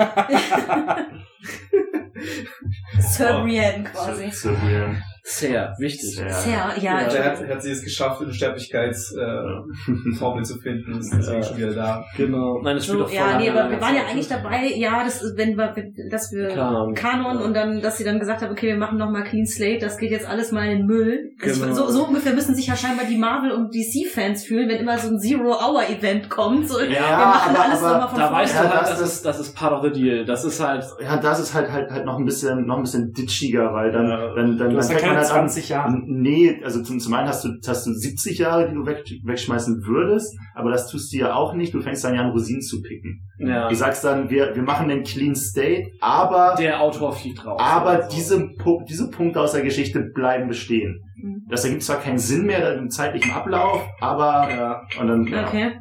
[3.00, 4.30] Sir Brienne quasi.
[4.32, 5.02] Zu Brienne.
[5.26, 6.18] Sehr wichtig.
[6.18, 6.30] Sehr.
[6.30, 7.02] Sehr, ja.
[7.02, 11.00] Ja, Da hat, hat sie es geschafft, eine Sterblichkeitsformel äh, zu finden.
[11.00, 11.48] Ist deswegen Ja.
[11.48, 12.04] schon wieder da.
[12.18, 12.60] Genau.
[12.62, 15.02] Nein, das spielt So, doch voll ja, nee, aber wir waren ja eigentlich dabei, ja,
[15.06, 15.74] das ist, wenn wir,
[16.12, 16.94] dass wir Kanon.
[16.94, 19.98] Kanon, und dann, dass sie dann gesagt haben, okay, wir machen nochmal Clean Slate, das
[19.98, 21.32] geht jetzt alles mal in den Müll.
[21.40, 21.74] Genau.
[21.74, 25.08] So, so ungefähr müssen sich ja scheinbar die Marvel- und DC-Fans fühlen, wenn immer so
[25.08, 26.68] ein Zero-Hour-Event kommt.
[26.68, 28.44] So, wir machen aber- alles aber nochmal von Da vorne.
[28.44, 30.26] weißt Ja, du halt, das das, ist- ist, das ist part of the deal.
[30.26, 33.14] Das ist halt, Ja, das ist halt halt halt noch ein bisschen noch ein bisschen
[33.14, 34.34] ditchiger, weil dann Ja.
[34.36, 36.02] dann dann, hast dann halt an, 20 Jahre.
[36.06, 39.84] Nee, also zum, zum einen hast du, hast du 70 Jahre, die du weg, wegschmeißen
[39.86, 41.74] würdest, aber das tust du ja auch nicht.
[41.74, 43.22] Du fängst dann ja an, Rosinen zu picken.
[43.40, 47.60] ja, Du sagst dann, wir, wir machen den Clean State, aber, der Autor fliegt raus.
[47.62, 48.16] aber Also.
[48.16, 48.50] diese,
[48.90, 51.00] diese Punkte aus der Geschichte bleiben bestehen.
[51.16, 51.46] Mhm.
[51.50, 55.72] Das ergibt zwar keinen Sinn mehr im zeitlichen Ablauf, aber, Ja, und dann, ja, Okay.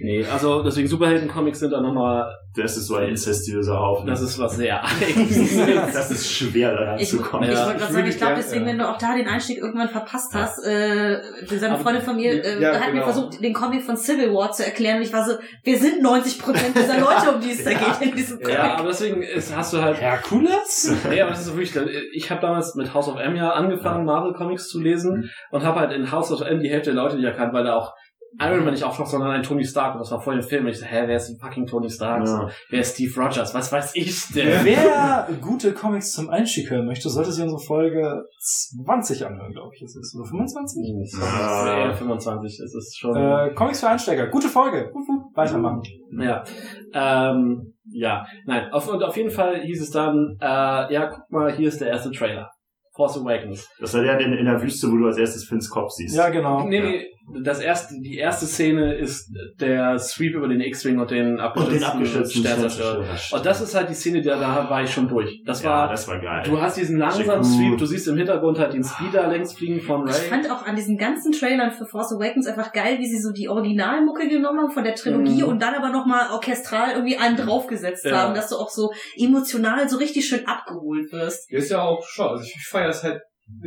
[0.00, 4.06] Nee, also deswegen Superhelden-Comics sind da nochmal, das ist so ein inzestiöser Haufen.
[4.06, 5.56] das ist was sehr eigenes.
[5.92, 7.50] das ist schwer, da Ich, ich ranzukommen.
[7.50, 7.66] Ja.
[7.66, 10.32] wollte gerade Ich sagen, ich glaube, deswegen, wenn du auch da den Einstieg irgendwann verpasst
[10.34, 13.04] hast, äh, seine Aber- Freundin von mir äh, Ja, hat mir genau.
[13.04, 15.34] versucht, den Comic von Civil War zu erklären und ich war so,
[15.64, 17.78] wir sind 90 Prozent dieser Leute, um die es da Ja.
[17.98, 18.54] geht in diesem Comic.
[18.54, 20.94] ja, aber deswegen ist, hast du halt Herkules?
[21.10, 21.74] Nee, aber das ist so wirklich,
[22.12, 25.80] ich habe damals mit House of M ja angefangen, Marvel Comics zu lesen und habe
[25.80, 27.92] halt in House of M die Hälfte der Leute nicht erkannt, weil da auch
[28.40, 29.94] Iron Man nicht auftaucht, sondern ein Tony Stark.
[29.94, 30.64] Und das war voll im Film.
[30.64, 32.26] Und ich so, hä, wer ist denn fucking Tony Stark?
[32.26, 32.48] Ja.
[32.70, 33.54] Wer ist Steve Rogers?
[33.54, 34.64] Was weiß ich denn?
[34.64, 39.82] Wer gute Comics zum Einstieg hören möchte, sollte sich unsere Folge 20 anhören, glaube ich.
[39.82, 41.18] Ist es oder 25?
[41.18, 41.86] Ja.
[41.86, 43.16] eher 25, das ist schon.
[43.16, 44.26] Äh, Comics für Einsteiger.
[44.28, 44.92] Gute Folge.
[45.34, 45.82] Weitermachen.
[46.18, 46.44] Ja.
[46.92, 48.26] Ähm, ja.
[48.46, 51.80] Nein, auf, und auf jeden Fall hieß es dann, äh, ja, guck mal, hier ist
[51.80, 52.50] der erste Trailer.
[52.96, 53.68] Force Awakens.
[53.78, 56.16] Das war der in, in der Wüste, wo du als erstes Finns Kopf siehst.
[56.16, 56.66] Ja, genau.
[56.66, 57.06] Nee, nee,
[57.42, 59.30] das erste, die erste Szene ist
[59.60, 63.04] der Sweep über den X-Wing und den abgestürzten abgestürzten Sternzerstörer.
[63.32, 65.42] Und das ist halt die Szene, da, da war ich schon durch.
[65.44, 66.44] Das ja, war, das war geil.
[66.46, 67.42] du hast diesen langsamen.
[67.42, 70.28] Sweep, du siehst im Hintergrund halt den Speeder längs fliegen von Ich Ray.
[70.28, 73.48] fand auch an diesen ganzen Trailern für Force Awakens einfach geil, wie sie so die
[73.48, 75.48] Originalmucke genommen haben von der Trilogie Mhm.
[75.48, 78.18] und dann aber nochmal orchestral irgendwie einen draufgesetzt Ja.
[78.22, 81.50] haben, dass du auch so emotional so richtig schön abgeholt wirst.
[81.50, 83.20] Ist ja auch schon, also ich, ich feiere das halt,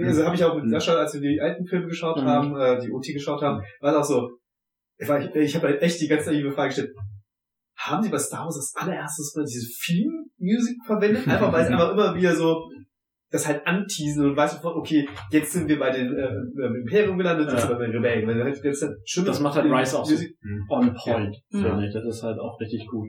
[0.04, 2.26] also habe ich auch mit Sascha, als wir die alten Filme geschaut Mhm.
[2.28, 4.30] haben, äh, die OT geschaut haben, war es auch so,
[4.98, 6.92] ich, war- ich, ich habe halt echt die ganze Zeit die Frage gestellt,
[7.78, 11.28] haben sie bei Star Wars als allererstes mal diese Theme-Music verwendet?
[11.28, 12.70] Einfach weil es einfach immer wieder so
[13.32, 16.30] das halt anteasen und weißt du, okay, jetzt sind wir bei den äh,
[16.66, 17.60] im Imperium gelandet, jetzt Ja.
[17.62, 18.28] sind wir bei den Rebellen.
[18.28, 20.16] Weil jetzt halt schon Das macht halt Rise auch so
[20.72, 21.62] on point, Ja.
[21.70, 21.94] finde ich.
[21.94, 23.08] Das ist halt auch richtig gut.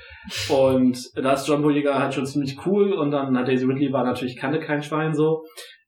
[0.49, 2.93] Und da ist John Boyega halt schon ziemlich cool.
[2.93, 5.43] Und dann hat Daisy Ridley war natürlich kannte kein Schwein so.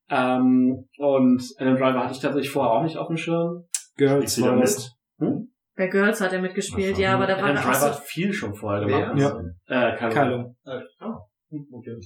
[0.09, 3.65] Ähm, und Adam Driver hatte ich tatsächlich vorher auch nicht auf dem Schirm.
[3.95, 4.63] Girls war mit?
[4.63, 4.97] das.
[5.75, 7.87] Bei Girls hat er mitgespielt, Ach ja, aber da war Adam er auch Driver so,
[7.87, 9.19] hat viel schon vorher gemacht.
[9.19, 9.39] Ja.
[9.67, 10.55] Äh, Kylo.
[10.63, 11.19] Kylo.
[11.71, 11.99] Okay.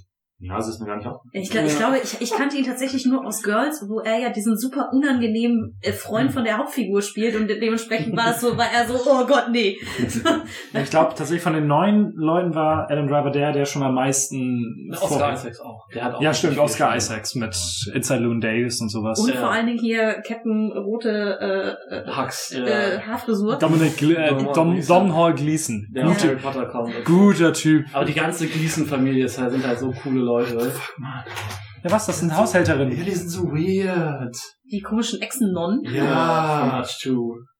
[0.43, 1.21] Ja, es ist mir gar nicht auf.
[1.33, 4.29] Ich, glaub, ich glaube, ich, ich kannte ihn tatsächlich nur aus Girls, wo er ja
[4.29, 8.65] diesen super unangenehmen äh, Freund von der Hauptfigur spielt und dementsprechend war es so, war
[8.73, 9.77] er so, oh Gott, nee.
[10.73, 14.89] Ich glaube tatsächlich von den neuen Leuten war Adam Driver der, der schon am meisten
[14.91, 15.87] Oscar vor- Isaacs auch.
[15.93, 17.55] Der hat auch Ja, stimmt, Oscar Isaacs mit
[17.93, 19.19] Inside Loon Davis und sowas.
[19.19, 19.39] Und Ja.
[19.39, 22.51] vor allen Dingen hier Captain Rote äh, äh, Hux.
[22.51, 23.57] äh, Haarfrisur.
[23.57, 24.95] Dominic Gle äh, Dom, Gleeson.
[25.07, 25.87] Domhnall Gleeson.
[25.91, 27.05] Der aus Harry Gute, Potter kommt.
[27.05, 27.85] guter Typ.
[27.93, 30.30] Aber die ganze Gleason-Familie ist halt, sind halt so coole Leute.
[30.39, 32.95] Ja, was, das sind Haushälterinnen.
[32.95, 34.37] Ja, die sind so weird.
[34.71, 35.83] Die komischen Echsennonnen.
[35.85, 36.83] Ja.
[36.85, 37.11] 2.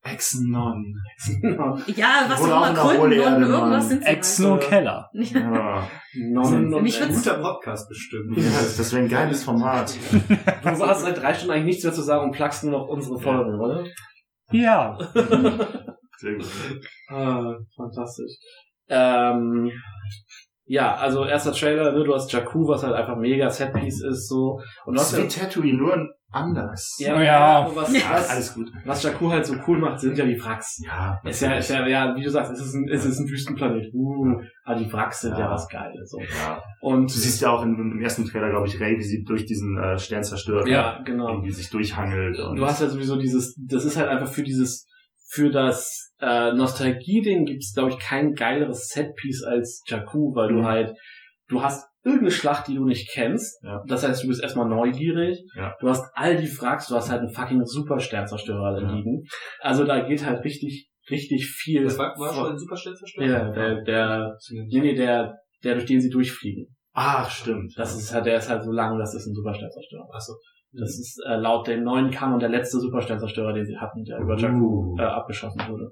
[0.04, 0.96] Exenon.
[1.96, 4.10] Ja, was auch immer, und irgendwas sind sie.
[4.10, 5.10] Exen und Keller.
[5.14, 5.88] Ja.
[6.16, 8.36] Nonnen und Mich Ein guter Podcast bestimmt.
[8.36, 9.96] ja, das, das wäre ein geiles Format.
[10.64, 13.20] Du hast seit drei Stunden eigentlich nichts mehr zu sagen und plagst nur noch unsere
[13.20, 13.86] Folgen, oder?
[14.52, 14.98] Ja.
[16.18, 16.48] Sehr gut.
[17.10, 18.34] Ah, fantastisch.
[18.90, 19.72] Ähm,
[20.66, 24.60] ja, also erster Trailer, ne, du hast Jakku, was halt einfach mega Setpiece ist, so.
[24.86, 26.96] Und du Das hast ist wie Tatooine, nur anders.
[27.00, 27.70] ja, Oh ja.
[27.76, 28.72] was, Ja, was, alles gut.
[28.86, 30.80] was Jakku halt so cool macht, sind ja die Wracks.
[30.86, 33.28] Ja, Ist ja, ist ja, ja, wie du sagst, es ist ein, es ist ein
[33.30, 33.94] Wüstenplanet.
[33.94, 35.52] Uh, aber die Wracks sind ja, Ja.
[35.52, 36.10] was Geiles.
[36.10, 36.20] So.
[36.22, 36.62] ja.
[36.80, 39.46] Und Du siehst ja auch im, im ersten Trailer, glaube ich, Ray, wie sie durch
[39.46, 41.28] diesen äh, Sternzerstörer ja, genau.
[41.30, 42.40] irgendwie sich durchhangelt.
[42.40, 44.88] Und Du hast ja sowieso dieses, das ist halt einfach für dieses,
[45.34, 50.66] für das äh, Nostalgie-Ding gibt's glaube ich, kein geileres Setpiece als Jakku, weil du Mhm.
[50.66, 50.92] halt,
[51.48, 53.64] du hast irgendeine Schlacht, die du nicht kennst.
[53.64, 53.82] Ja.
[53.88, 55.40] Das heißt, du bist erstmal neugierig.
[55.56, 55.74] Ja.
[55.80, 58.92] Du hast all die Wracks, du hast halt einen fucking Super-Sternzerstörer da Ja.
[58.96, 59.24] liegen.
[59.60, 61.84] Also da geht halt richtig, richtig viel.
[61.84, 63.28] Das war, war schon ein super Stellzerstörer.
[63.28, 64.38] ja, der, der,
[64.70, 66.76] nee, nee, der, der, durch den sie durchfliegen.
[66.94, 67.72] Ach, stimmt.
[67.78, 70.08] Das ist halt, der ist halt so lang, das ist ein Supersternzerstörer.
[70.14, 70.34] Achso.
[70.74, 74.38] Das ist äh, laut dem neuen Kanon der letzte Supersternzerstörer, den sie hatten, der über
[74.38, 74.98] Jakku Uh.
[74.98, 75.90] äh, abgeschossen wurde.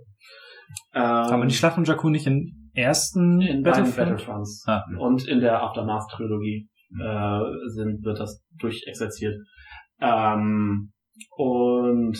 [0.93, 4.09] Ähm, Aber die Schlacht um Jakku nicht im ersten in beiden Battlefront?
[4.09, 4.83] Battlefronts Ah.
[4.99, 9.35] und in der Aftermath-Trilogie äh, sind, wird das durchexerziert.
[10.01, 10.91] Ähm,
[11.35, 12.17] und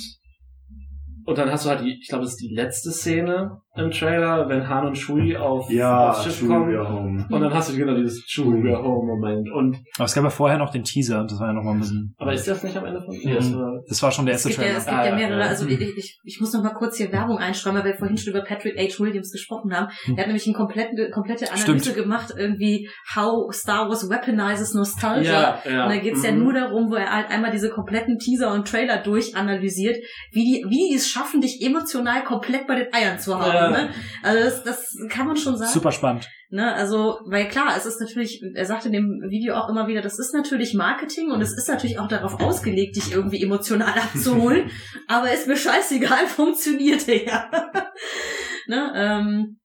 [1.26, 4.50] und dann hast du halt die, ich glaube, das ist die letzte Szene im Trailer,
[4.50, 6.72] wenn Han und Chewie auf, Ja, aufs Schiff Chewie kommen.
[6.74, 7.26] we are home.
[7.30, 9.50] Und dann hast du genau dieses Chewie we are home Moment.
[9.52, 11.74] Und Aber es gab ja vorher noch den Teaser und das war ja noch mal
[11.74, 12.14] ein bisschen.
[12.18, 13.16] aber ist das nicht am Ende von?
[13.16, 14.78] Nee, das war, Das war schon der Es erste ja, Trailer.
[14.80, 15.46] es gibt Ah, ja ja, mehrere, ja.
[15.48, 18.34] also ich, ich, ich muss noch mal kurz hier Werbung einstreuen, weil wir vorhin schon
[18.34, 19.00] über Patrick H.
[19.04, 19.88] Williams gesprochen haben.
[20.06, 20.16] Hm.
[20.18, 21.96] Er hat nämlich eine komplette, komplette Analyse Stimmt.
[21.96, 25.60] gemacht, irgendwie How Star Wars Weaponizes Nostalgia.
[25.64, 25.84] ja, ja.
[25.86, 26.40] Und da geht's ja Mhm.
[26.40, 29.98] nur darum, wo er halt einmal diese kompletten Teaser und Trailer durchanalysiert,
[30.32, 33.59] wie die, wie die es schaffen, dich emotional komplett bei den Eiern zu haben.
[33.64, 33.70] Ja.
[33.70, 33.90] Ne?
[34.24, 35.72] Also das, das kann man schon sagen.
[35.72, 36.28] Super spannend.
[36.52, 40.02] Ne, also, weil klar, es ist natürlich, er sagt in dem Video auch immer wieder,
[40.02, 44.72] das ist natürlich Marketing und es ist natürlich auch darauf ausgelegt, dich irgendwie emotional abzuholen,
[45.08, 47.52] aber ist mir scheißegal, funktionierte ja.
[48.68, 49.60] ne, ähm,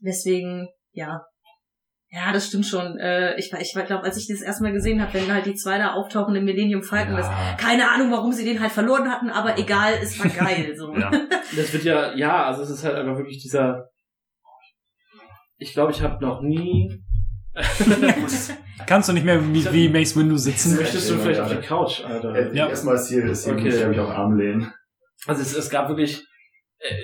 [0.00, 1.22] deswegen, ja.
[2.10, 2.98] Ja, das stimmt schon.
[2.98, 5.92] Äh, ich ich glaube, als ich das erstmal gesehen habe, wenn halt die zwei da
[5.94, 7.56] auftauchen im Millennium Falcon, das, Ja.
[7.58, 10.74] keine Ahnung, warum sie den halt verloren hatten, aber egal, es war geil.
[10.76, 10.94] So.
[10.96, 11.10] Ja.
[11.10, 13.90] Das wird ja, ja, also es ist halt einfach wirklich dieser.
[15.58, 17.02] Ich glaube, ich habe noch nie.
[18.86, 20.76] Kannst du nicht mehr wie, wie Mace Windu sitzen?
[20.76, 22.34] Möchtest du vielleicht auf die Couch, Alter?
[22.34, 22.68] Äh, Ja.
[22.68, 23.64] Erstmal ist hier, ist hier Okay.
[23.64, 24.72] muss ich mich auf Arm lehnen.
[25.26, 26.22] Also es, es gab wirklich,
[26.78, 26.94] äh,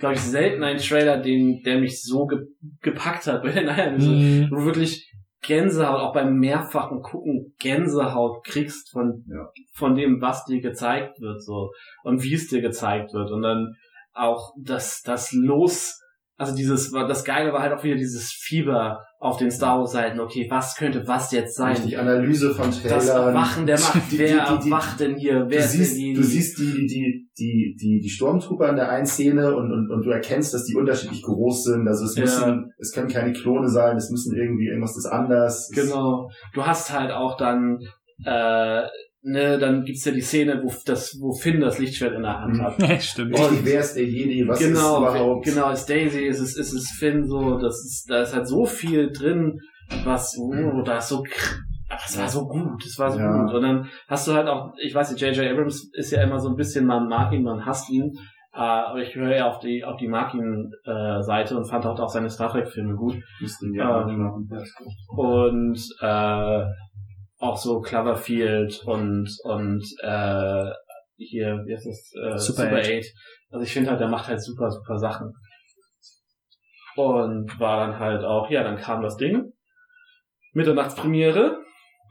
[0.00, 2.38] glaube ich, selten einen Trailer, den, der mich so ge
[2.82, 3.94] gepackt hat bei den Eiern.
[3.94, 4.48] Also, Mhm.
[4.50, 5.06] Wo du wirklich
[5.42, 9.24] Gänsehaut, auch beim mehrfachen Gucken Gänsehaut kriegst von,
[9.74, 11.70] von dem, was dir gezeigt wird, so.
[12.02, 13.30] Und wie es dir gezeigt wird.
[13.30, 13.76] Und dann
[14.12, 15.99] auch das, das Los
[16.40, 20.18] also dieses, das Geile war halt auch wieder dieses Fieber auf den Star Wars Seiten.
[20.20, 21.76] Okay, was könnte was jetzt sein?
[21.86, 22.96] Die Analyse von Trailern.
[22.98, 23.94] Das Erwachen der Macht.
[24.10, 25.40] Die- die- Wer die- die- erwacht denn hier?
[25.40, 26.12] Du Wer ist siehst, denn die?
[26.14, 30.02] du siehst die, die, die, die, die Stormtrooper in der einen Szene und, und, und
[30.06, 31.86] du erkennst, dass die unterschiedlich groß sind.
[31.86, 32.22] Also es Ja.
[32.22, 35.70] müssen, es können keine Klone sein, es müssen irgendwie irgendwas ist anders.
[35.74, 36.30] Genau.
[36.54, 37.78] Du hast halt auch dann,
[38.24, 38.82] äh,
[39.22, 42.56] ne, dann gibt's ja die Szene, wo das, wo Finn das Lichtschwert in der Hand
[42.56, 42.62] Mhm.
[42.62, 42.78] hat.
[42.90, 43.32] Ja, stimmt.
[43.38, 44.46] Richtig, wer ist der Jedi?
[44.48, 45.44] Was genau, ist überhaupt?
[45.44, 48.64] genau, ist Daisy, ist es, ist es Finn, so, das ist, da ist halt so
[48.66, 49.58] viel drin,
[50.04, 51.58] was, oh, da ist so, kr-
[51.88, 53.30] ach, es war so gut, es war so Ja.
[53.44, 53.54] gut.
[53.54, 55.50] Und dann hast du halt auch, ich weiß nicht, J.J.
[55.52, 58.12] Abrams ist ja immer so ein bisschen, man mag ihn, man hasst ihn,
[58.52, 61.84] äh, aber ich höre ja auf die, auf die mag ihn, äh, Seite und fand
[61.86, 63.16] auch, auch seine Star Trek Filme gut.
[63.40, 64.48] Müssten wir Ähm, machen.
[65.16, 66.64] und äh,
[67.40, 70.70] auch so Cloverfield und und äh,
[71.16, 72.86] hier wie heißt das äh, Super Super, 8.
[72.86, 73.04] 8.
[73.50, 75.32] Also ich finde halt, der macht halt super super Sachen.
[76.96, 79.52] Und war dann halt auch, ja, dann kam das Ding.
[80.52, 81.56] Mitternachtspremiere,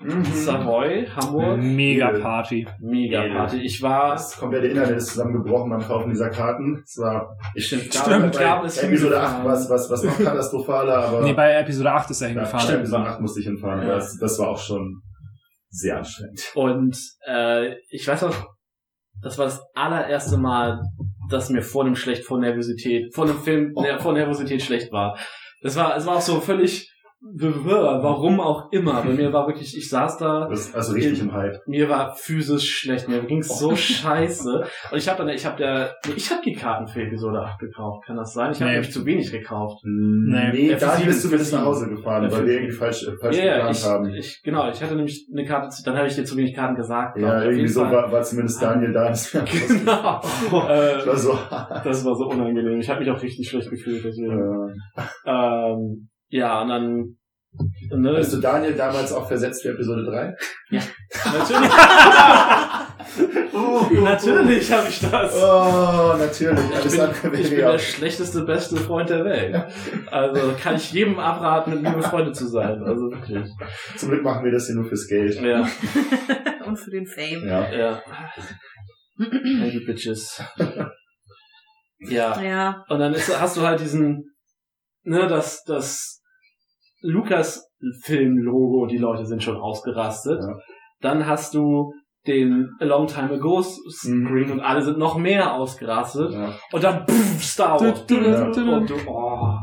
[0.01, 0.24] Mhm.
[0.24, 2.17] Savoy, Hamburg, Mega.
[2.19, 2.66] Party.
[2.80, 3.58] mega Party.
[3.59, 6.82] Ich war, Das komplette Internet ist zusammengebrochen beim Kaufen dieser Karten.
[6.85, 9.41] Es war, ich Stimmt, glaube, Gabel- bei Gabel ist Episode hingefahren.
[9.41, 12.61] 8 was, was, was noch katastrophaler, aber Nee, bei Episode 8 ist er ja, hingefahren.
[12.64, 13.82] stimmt, Episode 8 musste ich hinfahren.
[13.82, 13.95] Ja.
[13.95, 15.01] Das, das war auch schon
[15.69, 16.41] sehr anstrengend.
[16.56, 18.48] Und äh, ich weiß noch,
[19.22, 20.81] das war das allererste Mal,
[21.30, 25.17] dass mir vor dem schlecht vor Nervosität, vor dem Film ner- vor Nervosität schlecht war.
[25.61, 26.89] Das war, es war auch so völlig,
[27.22, 29.01] warum auch immer.
[29.03, 31.57] Bei mir war wirklich, ich saß da, Das, also richtig im Hype.
[31.67, 34.64] mir war physisch schlecht, mir ging's so scheiße.
[34.91, 37.59] Und ich habe dann, ich habe der, nee, ich habe die Karten für Episode 8
[37.59, 38.51] gekauft, kann das sein?
[38.51, 38.77] Ich habe Nee.
[38.77, 39.81] nämlich zu wenig gekauft.
[39.83, 41.65] Nee, nee Ja, da bist du mindestens nach.
[41.65, 44.09] Hause gefahren, Ja, weil wir irgendwie falsch, falsch Ja, ja, geplant ich, haben.
[44.14, 46.75] ich, genau, ich hatte nämlich eine Karte, zu- dann habe ich dir zu wenig Karten
[46.75, 47.17] gesagt.
[47.19, 49.09] ja, irgendwie so war, war zumindest Daniel da.
[49.09, 50.22] Das war, Genau.
[50.22, 51.38] das äh, war so.
[51.83, 52.80] Das war so unangenehm.
[52.80, 54.03] Ich habe mich auch richtig schlecht gefühlt.
[54.03, 54.73] Deswegen.
[54.95, 57.16] äh, Ähm, ja, und dann.
[57.91, 60.35] Ne, Hast du Daniel damals auch versetzt für Episode 3?
[60.69, 61.69] natürlich
[64.01, 65.35] natürlich habe ich das.
[65.35, 66.59] Oh, natürlich.
[66.69, 69.66] Ich Alles bin, andere ich bin ja der schlechteste, beste Freund der Welt.
[70.11, 72.83] Also kann ich jedem abraten, mit mir befreundet zu sein.
[72.83, 73.49] Also wirklich.
[73.95, 75.40] Zum Glück machen wir das hier nur fürs Geld.
[75.41, 75.67] Ja,
[76.66, 77.45] Und für den Fame.
[77.45, 77.72] Ja.
[77.72, 78.03] ja.
[79.19, 80.41] Hey, die Bitches.
[81.99, 82.41] Ja.
[82.41, 82.85] Ja.
[82.88, 84.33] Und dann ist, hast du halt diesen,
[85.03, 86.18] ne, das, das
[87.01, 90.41] Lucas-Film-Logo, die Leute sind schon ausgerastet.
[90.41, 90.57] Ja.
[91.01, 91.93] Dann hast du
[92.27, 96.33] den A Long Time Ago Screen und alle sind noch mehr ausgerastet.
[96.33, 96.53] ja.
[96.71, 98.05] Und dann pff, Star Wars.
[98.09, 98.45] Ja.
[98.45, 99.53] Und du, oh,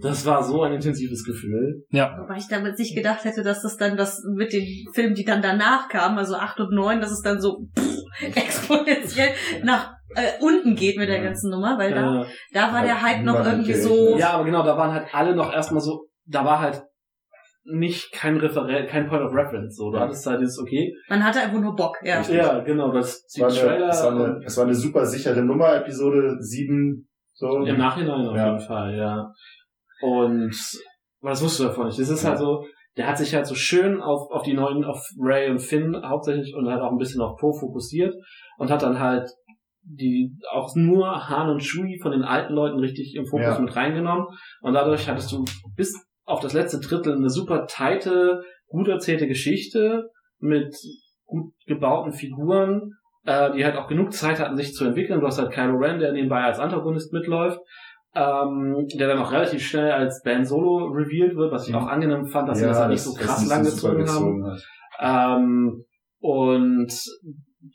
[0.00, 1.84] das war so ein intensives Gefühl.
[2.20, 5.42] Wobei ich damals nicht gedacht hätte, dass das dann das mit den Filmen, die dann
[5.42, 7.96] danach kamen, also 8 und 9, dass es dann so pff,
[8.36, 9.30] exponentiell
[9.64, 13.44] nach äh, unten geht mit der ganzen Nummer, weil da, da war der Hype noch
[13.44, 14.16] irgendwie so.
[14.16, 16.82] ja, aber genau, da waren halt alle noch erstmal so, da war halt
[17.64, 19.76] nicht kein Referent, kein Point of Reference.
[19.76, 20.04] So, du Ja.
[20.04, 22.18] hattest halt dieses, okay, Man hatte einfach nur Bock, ja.
[22.18, 22.36] Richtig.
[22.36, 25.42] ja, genau, das die war, eine, Trailer es, war eine, es war eine super sichere
[25.42, 27.08] Nummer, Episode 7.
[27.32, 27.58] So.
[27.64, 28.46] Im Nachhinein auf Ja.
[28.46, 29.32] jeden Fall, ja.
[30.00, 30.54] Und
[31.20, 31.98] aber das wusstest du davon nicht.
[31.98, 32.30] Das ist Ja.
[32.30, 32.64] halt so,
[32.96, 36.54] der hat sich halt so schön auf, auf die neuen, auf Ray und Finn hauptsächlich
[36.54, 38.14] und halt auch ein bisschen auf Poe fokussiert
[38.58, 39.28] und hat dann halt
[39.82, 43.58] die auch nur Han und Chewie von den alten Leuten richtig im Fokus Ja.
[43.58, 44.26] mit reingenommen
[44.60, 45.44] und dadurch hattest du
[45.76, 50.76] bis auf das letzte Drittel eine super teite, gut erzählte Geschichte mit
[51.24, 52.92] gut gebauten Figuren,
[53.24, 55.20] äh, die halt auch genug Zeit hatten, sich zu entwickeln.
[55.20, 57.60] Du hast halt Kylo Ren, der nebenbei als Antagonist mitläuft,
[58.14, 61.78] ähm, der dann auch relativ schnell als Ben Solo revealed wird, was ich Mhm.
[61.80, 64.56] auch angenehm fand, dass sie Ja, das halt nicht so krass so langgezogen haben.
[65.00, 65.84] Ähm,
[66.20, 66.92] und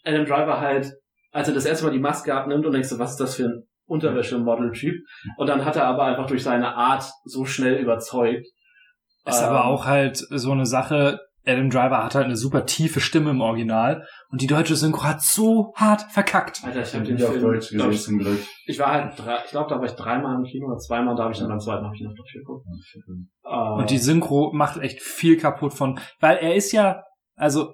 [0.04, 0.92] Adam Driver halt,
[1.32, 3.46] als er das erste Mal die Maske abnimmt und denkst du, was ist das für
[3.46, 4.96] ein Unterwäsche-Model-Typ?
[5.38, 8.48] Und dann hat er aber einfach durch seine Art so schnell überzeugt.
[9.26, 13.00] Ist Ähm, aber auch halt so eine Sache, Adam Driver hat halt eine super tiefe
[13.00, 16.62] Stimme im Original und die deutsche Synchro hat so hart verkackt.
[16.64, 18.40] Alter, ich habe habe den die auf Film, Deutsch glaub gesehen ich, zum Glück.
[18.66, 21.24] ich war halt, drei, ich glaube, da war ich dreimal im Kino oder zweimal, da
[21.24, 22.66] habe ich dann beim zweiten habe ich noch Deutsch geguckt.
[23.44, 27.04] Äh, Und die Synchro macht echt viel kaputt von, weil er ist ja,
[27.36, 27.74] also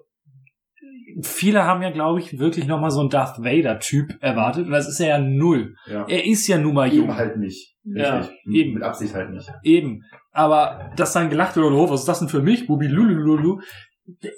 [1.22, 5.00] viele haben ja, glaube ich, wirklich nochmal so einen Darth Vader-Typ erwartet und das ist
[5.00, 5.76] er ja null.
[5.88, 6.06] Ja.
[6.08, 7.06] Er ist ja nun mal jung.
[7.06, 7.76] Eben halt nicht.
[7.84, 8.38] Ja, Richtig.
[8.54, 8.74] eben.
[8.74, 9.50] Mit Absicht halt nicht.
[9.64, 10.02] Eben.
[10.32, 12.68] Aber dass dann gelacht wird, oh, was ist das denn für mich?
[12.68, 13.60] Bubi lulululu.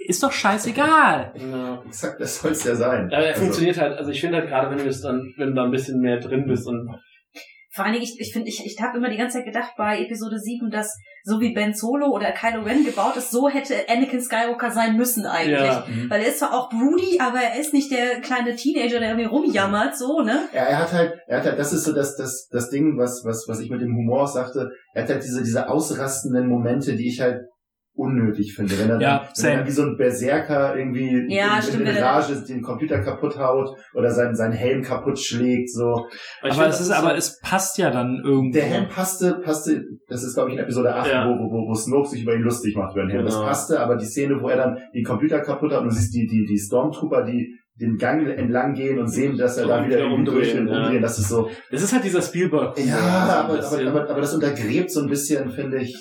[0.08, 1.33] Ist doch scheißegal.
[1.35, 1.83] ja.
[1.85, 3.06] Exakt, das soll es ja sein.
[3.14, 5.49] Aber er Also, funktioniert halt, also ich finde halt gerade, wenn du es dann, wenn
[5.49, 6.90] du da ein bisschen mehr drin bist und
[7.72, 10.01] Vor allen Dingen, ich, ich finde, ich, ich habe immer die ganze Zeit gedacht bei
[10.01, 14.22] Episode 7, dass so wie Ben Solo oder Kylo Ren gebaut ist, so hätte Anakin
[14.22, 15.59] Skywalker sein müssen eigentlich.
[15.59, 15.85] Ja.
[15.88, 16.09] Mhm.
[16.09, 19.27] Weil er ist zwar auch broody, aber er ist nicht der kleine Teenager, der irgendwie
[19.27, 20.49] rumjammert, so, ne?
[20.53, 23.23] Ja, er hat halt, er hat halt, das ist so das, das, das Ding, was,
[23.23, 24.72] was, was ich mit dem Humor sagte.
[24.93, 27.49] Er hat halt diese, diese ausrastenden Momente, die ich halt
[28.00, 28.80] unnötig finde.
[28.80, 31.98] Wenn er, Ja, dann, wenn er wie so ein Berserker irgendwie Ja, in, stimmt, in
[31.98, 36.06] Rage den Computer kaputt haut oder seinen, seinen Helm kaputt schlägt, so.
[36.44, 38.53] ich aber find, es das ist, aber so- es passt ja dann irgendwo.
[38.53, 41.28] Der Helm passte, passte, das ist glaube ich in Episode 8, Ja.
[41.28, 43.26] wo, wo, wo Snoke sich über ihn lustig macht über den Helm.
[43.26, 43.45] Das Genau.
[43.48, 46.26] passte, aber die Szene, wo er dann den Computer kaputt hat und du siehst die,
[46.26, 50.67] die, die Stormtrooper, die den Gang entlang gehen und sehen, dass er da wieder umdrehen,
[50.67, 51.01] und umdrehen.
[51.01, 52.77] Das ist so, das ist halt dieser Spielberg.
[52.77, 55.95] ja, aber, aber, aber, das untergräbt so ein bisschen, finde ich.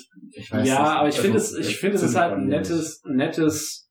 [0.63, 3.89] Ja, aber ich Also, finde es, ich finde es ist halt ein nettes, nettes,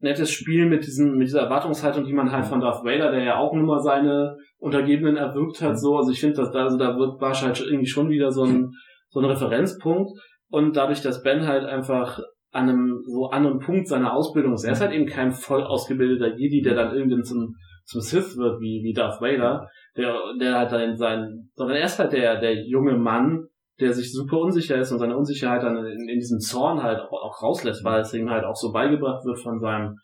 [0.00, 3.36] nettes Spiel mit diesem, mit dieser Erwartungshaltung, die man halt von Darth Vader, der ja
[3.38, 5.96] auch nur mal seine Untergebenen erwürgt hat, so.
[5.96, 8.72] Also ich finde, dass da, also da wird halt irgendwie schon wieder so ein,
[9.08, 10.12] so ein Referenzpunkt.
[10.48, 12.20] Und dadurch, dass Ben halt einfach
[12.56, 16.36] an einem so anderen Punkt seiner Ausbildung ist, er ist halt eben kein voll ausgebildeter
[16.36, 17.54] Jedi, der dann irgendwann zum,
[17.84, 21.98] zum Sith wird, wie, wie Darth Vader, der, der halt dann sein, sondern er ist
[21.98, 23.46] halt der, der junge Mann,
[23.78, 27.12] der sich super unsicher ist und seine Unsicherheit dann in, in diesem Zorn halt auch,
[27.12, 29.96] auch rauslässt, weil es ihm halt auch so beigebracht wird von seinem,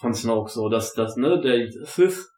[0.00, 2.28] von Snoke, so, dass, dass, ne, der Sith,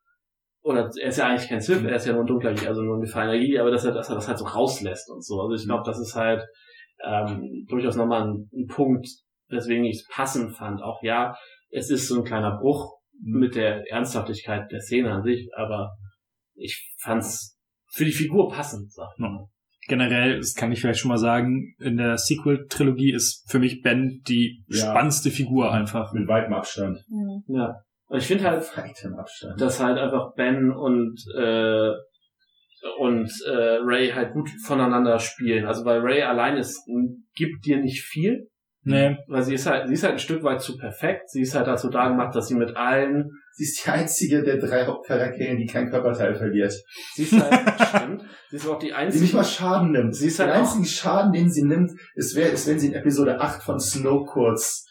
[0.63, 2.83] oder er ist ja eigentlich kein Sith, er ist ja nur ein dunkler, Jedi, also
[2.83, 5.41] nur ein gefallener Jedi, aber dass er, dass er das halt so rauslässt und so.
[5.41, 6.45] Also ich glaube, das ist halt,
[7.03, 9.09] ähm, durchaus nochmal ein, ein Punkt,
[9.55, 10.83] weswegen ich es passend fand.
[10.83, 11.35] Auch ja,
[11.71, 12.93] es ist so ein kleiner Bruch
[13.23, 15.93] mit der Ernsthaftigkeit der Szene an sich, aber
[16.55, 17.59] ich fand's
[17.93, 19.47] für die Figur passend, sag ich mal.
[19.87, 24.23] Generell, das kann ich vielleicht schon mal sagen, in der Sequel-Trilogie ist für mich Ben
[24.27, 24.91] die Ja.
[24.91, 26.13] spannendste Figur einfach.
[26.13, 27.05] Mit weitem Abstand.
[27.49, 27.77] Ja.
[28.07, 28.65] Und ich finde halt,
[29.59, 31.91] dass halt einfach Ben und äh,
[32.99, 35.67] und äh, Ray halt gut voneinander spielen.
[35.67, 36.81] Also weil Ray allein ist,
[37.35, 38.49] gibt dir nicht viel,
[38.85, 39.17] Nee.
[39.29, 41.31] weil sie ist halt, sie ist halt ein Stück weit zu perfekt.
[41.31, 44.59] Sie ist halt dazu da gemacht, dass sie mit allen, Sie ist die einzige der
[44.59, 46.73] drei Hauptcharaktere, die kein Körperteil verliert.
[47.15, 47.55] sie ist halt,
[47.89, 50.17] stimmt, sie ist auch die Die einzige, nicht mal Schaden nimmt.
[50.17, 52.95] Sie ist halt auch- einzigen Schaden, den sie nimmt, ist, wär, ist wenn sie in
[52.95, 54.85] Episode 8 von Snow kurz.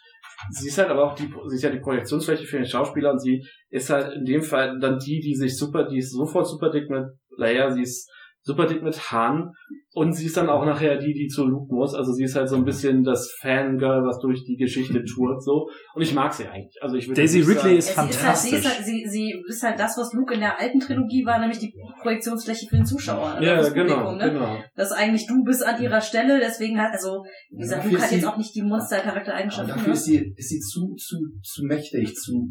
[0.51, 3.19] sie ist halt aber auch die, sie ist ja die Projektionsfläche für den Schauspieler und
[3.19, 6.69] sie ist halt in dem Fall dann die, die sich super, die ist sofort super
[6.71, 7.03] dick mit
[7.37, 8.09] Leia, sie ist
[8.45, 9.51] super dick mit Han
[9.93, 11.93] und sie ist dann auch nachher die, die zu Luke muss.
[11.93, 15.69] Also sie ist halt so ein bisschen das Fangirl, was durch die Geschichte tourt, so.
[15.95, 16.75] Und ich mag sie eigentlich.
[16.81, 18.17] Also ich würde Daisy Ridley sagen- ist sie, ist halt, sie, ist
[18.63, 18.65] fantastisch.
[18.65, 21.73] halt, sie, sie ist halt das, was Luke in der alten Trilogie war, nämlich die
[22.01, 23.35] Projektionsfläche für den Zuschauer.
[23.37, 24.33] oder ja, fürs genau, Publikum, ne?
[24.33, 24.57] genau.
[24.75, 28.11] Dass eigentlich du bist an ihrer Stelle, deswegen hat, also, wie gesagt, Dafür Luke hat
[28.11, 29.69] jetzt auch nicht die Monster-Charaktereigenschaften.
[29.69, 29.93] dafür Ne?
[29.93, 32.49] ist sie, ist sie zu, zu, zu mächtig, zu,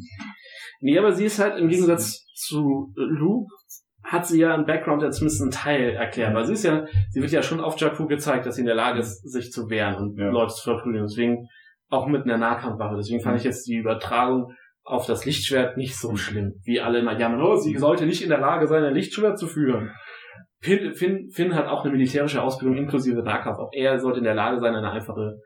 [0.81, 3.53] Nee, aber sie ist halt im Gegensatz zu Luke
[4.13, 6.35] hat sie ja einen Background, der zumindest einen Teil erklärt.
[6.35, 8.75] Weil sie ist ja, sie wird ja schon auf Jakku gezeigt, dass sie in der
[8.75, 10.31] Lage ist, sich zu wehren und Ja.
[10.31, 11.05] Leute zu verprügeln.
[11.05, 11.49] Deswegen
[11.89, 12.97] auch mit einer Nahkampfwaffe.
[12.97, 14.53] Deswegen fand ich jetzt die Übertragung
[14.85, 18.31] auf das Lichtschwert nicht so schlimm, wie alle immer jammern, oh, sie sollte nicht in
[18.31, 19.93] der Lage sein, ein Lichtschwert zu führen.
[20.61, 23.59] Finn, Finn, Finn hat auch eine militärische Ausbildung inklusive Nahkampf.
[23.59, 25.39] Auch er sollte in der Lage sein, eine einfache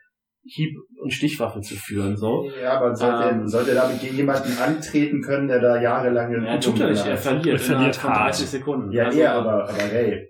[0.49, 2.17] Hieb- und Stichwaffe zu führen.
[2.17, 2.49] So.
[2.63, 3.47] ja, aber sollte, Ähm.
[3.49, 7.47] sollte er da jemanden antreten können, der da jahrelange Er tut er nicht, er verliert,
[7.47, 8.29] Er verliert von hart.
[8.35, 8.93] 30 Sekunden.
[8.93, 10.29] Ja, Also, er, aber, aber Ray.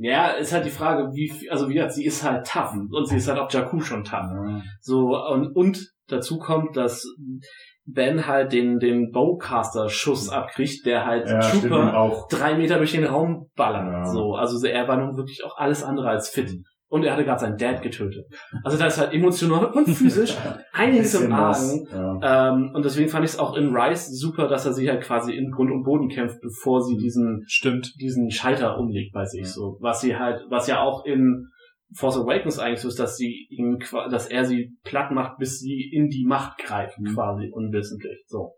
[0.00, 3.08] Ja, ist halt die Frage, wie, viel- also wie gesagt, sie ist halt tough und
[3.08, 4.30] sie ist halt auf Jakku schon tough.
[4.80, 7.04] So, und, und dazu kommt, dass
[7.84, 12.28] Ben halt den, den Bowcaster-Schuss abkriegt, der halt Ja, stimmt Trooper auch.
[12.28, 13.92] drei Meter durch den Raum ballert.
[13.92, 14.04] Ja.
[14.04, 16.50] So, also er war nun wirklich auch alles andere als fit.
[16.90, 18.24] Und er hatte gerade seinen Dad getötet.
[18.64, 20.34] Also da ist halt emotional und physisch
[20.72, 21.86] einiges im Argen.
[21.92, 22.48] Ja.
[22.50, 25.34] Ähm, und deswegen fand ich es auch in Rice super, dass er sich halt quasi
[25.34, 27.92] in Grund und Boden kämpft, bevor sie diesen Stimmt.
[28.00, 29.76] diesen Schalter umlegt bei sich so.
[29.80, 31.48] Was sie halt, was ja auch in
[31.94, 33.78] Force Awakens eigentlich so ist, dass sie ihn,
[34.10, 37.14] dass er sie platt macht, bis sie in die Macht greift, Mhm.
[37.14, 38.24] quasi unwissentlich.
[38.26, 38.52] So.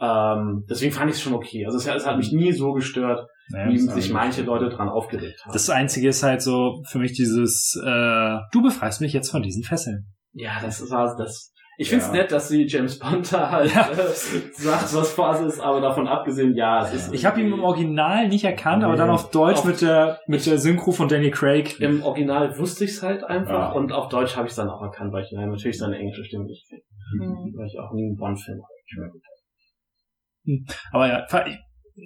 [0.00, 1.66] Ähm, deswegen fand ich es schon okay.
[1.66, 4.88] Also es, es hat mich nie so gestört, Ja, wie sich ist manche Leute dran
[4.88, 5.52] aufgeregt haben.
[5.52, 9.62] Das Einzige ist halt so für mich dieses, äh, du befreist mich jetzt von diesen
[9.62, 10.06] Fesseln.
[10.32, 11.52] ja, das war das.
[11.76, 12.12] Ich find's Ja.
[12.12, 13.90] nett, dass sie James Bond da halt Ja.
[13.90, 13.96] äh,
[14.52, 18.28] sagt, was Phase ist, aber davon abgesehen, ja, es ist Ich habe ihn im Original
[18.28, 18.98] nicht erkannt, aber Nee.
[18.98, 21.80] dann auf Deutsch Auf- mit der mit der Synchro von Danny Craig.
[21.80, 23.72] Im Original wusste ich's halt einfach Ja.
[23.72, 26.44] und auf Deutsch habe ich es dann auch erkannt, weil ich natürlich seine englische Stimme
[26.44, 26.82] nicht kenne.
[27.18, 27.54] Mhm.
[27.56, 29.10] Weil ich auch nie einen Bond-Film habe.
[30.92, 31.26] Aber ja,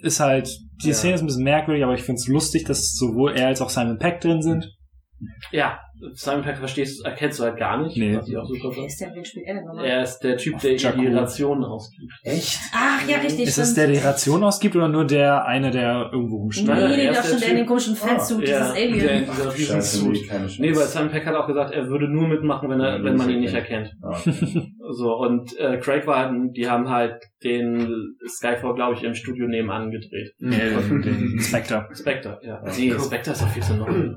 [0.03, 0.49] ist halt,
[0.83, 0.95] die Ja.
[0.95, 3.99] Szene ist ein bisschen merkwürdig, aber ich find's lustig, dass sowohl er als auch Simon
[3.99, 4.73] Peck drin sind.
[5.53, 5.81] Ja,
[6.13, 7.97] Simon Peck verstehst, erkennst du halt gar nicht.
[7.97, 8.17] Nee.
[8.17, 8.87] Was ich auch Wer finde.
[8.87, 9.85] ist der, wen spielt er denn nochmal?
[9.85, 11.01] Er ist der Typ, der Jakku.
[11.01, 12.13] die Rationen ausgibt.
[12.23, 12.59] Echt?
[12.73, 13.77] Ach, ja, richtig, Ist es stimmt.
[13.79, 16.67] der, der die Ration ausgibt oder nur der eine, der irgendwo rumsteht?
[16.67, 18.99] Nein, Nee, nee, das ist schon der in dem Typ- komischen Fansuit, dieses Ja, Alien.
[19.01, 20.61] Der, dieser Scheiße, nee, Riesensuit.
[20.61, 23.17] Nee, weil Simon Peck hat auch gesagt, er würde nur mitmachen, wenn, er, Ja, wenn
[23.17, 23.91] man das ihn nicht erkennt.
[24.03, 24.17] Ah,
[24.91, 29.47] So, und äh, Craig war halt, die haben halt den Skyfall, glaube ich, im Studio
[29.49, 30.33] nebenan gedreht.
[30.39, 31.89] Den, den Spectre.
[31.95, 32.63] Spectre, ja.
[32.77, 34.11] Nee, Spectre ist doch viel zu neu.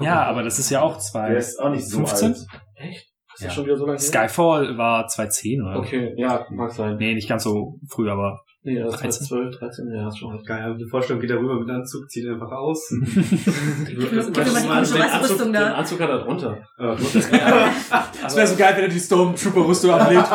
[0.00, 1.34] Ja, aber das ist ja auch Der zwei.
[1.34, 2.28] ist auch nicht so 15?
[2.28, 2.46] alt.
[2.76, 3.06] Echt?
[3.34, 3.46] Ist Ja.
[3.46, 4.04] das schon wieder so lange her?
[4.06, 5.78] Skyfall war 2010 oder?
[5.78, 6.96] Okay, ja, mag sein.
[6.96, 8.40] Nee, nicht ganz so früh, aber.
[8.62, 9.26] Nee, das ist 13?
[9.26, 10.46] 12, 13, ja, ist schon recht.
[10.46, 12.90] Geil, die Vorstellung geht da rüber mit dem Anzug, zieht ihn einfach aus.
[13.86, 15.72] Gib mal die Anzug, Rüstung den da.
[15.74, 16.58] Anzug hat er drunter.
[16.78, 17.32] Das
[18.36, 20.28] wäre so geil, wenn er die Stormtrooper-Rüstung ablegt.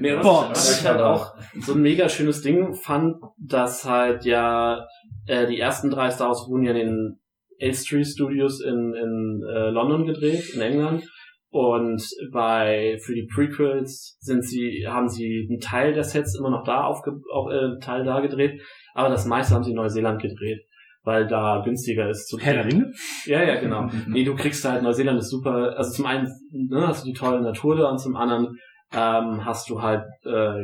[0.00, 0.48] Nee, was, Boah.
[0.50, 4.86] was ich halt auch so ein mega schönes Ding fand, dass halt ja
[5.26, 7.19] äh, die ersten drei Star Wars wurden ja in den
[7.60, 11.04] Elstree Studios in, in äh, London gedreht, in England.
[11.52, 16.62] Und bei für die Prequels sind sie, haben sie einen Teil der Sets immer noch
[16.64, 18.62] da aufge, auch, äh, einen Teil da gedreht,
[18.94, 20.60] aber das meiste haben sie in Neuseeland gedreht,
[21.02, 22.92] weil da günstiger ist zu Herr Ringe?
[23.26, 23.90] Ja, ja, genau.
[24.06, 27.42] Nee, du kriegst halt, Neuseeland ist super, also zum einen ne, hast du die tolle
[27.42, 28.56] Natur da und zum anderen
[28.92, 30.54] ähm, hast du halt äh,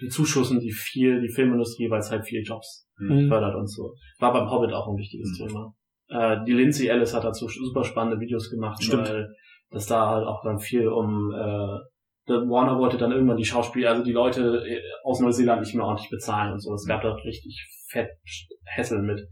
[0.00, 3.28] die Zuschussen, die viel, die Filmindustrie, weil es halt viel Jobs Mhm.
[3.28, 3.94] fördert und so.
[4.18, 5.72] War beim Hobbit auch ein wichtiges Thema.
[6.10, 9.08] Äh, die Lindsay Ellis hat dazu super spannende Videos gemacht, Stimmt.
[9.08, 9.28] weil
[9.70, 11.78] das da halt auch dann viel um äh,
[12.26, 16.10] Warner wollte dann irgendwann die Schauspieler, also die Leute äh, aus Neuseeland nicht mehr ordentlich
[16.10, 16.72] bezahlen und so.
[16.74, 18.08] Es gab da richtig fett
[18.64, 19.26] Hässel mit.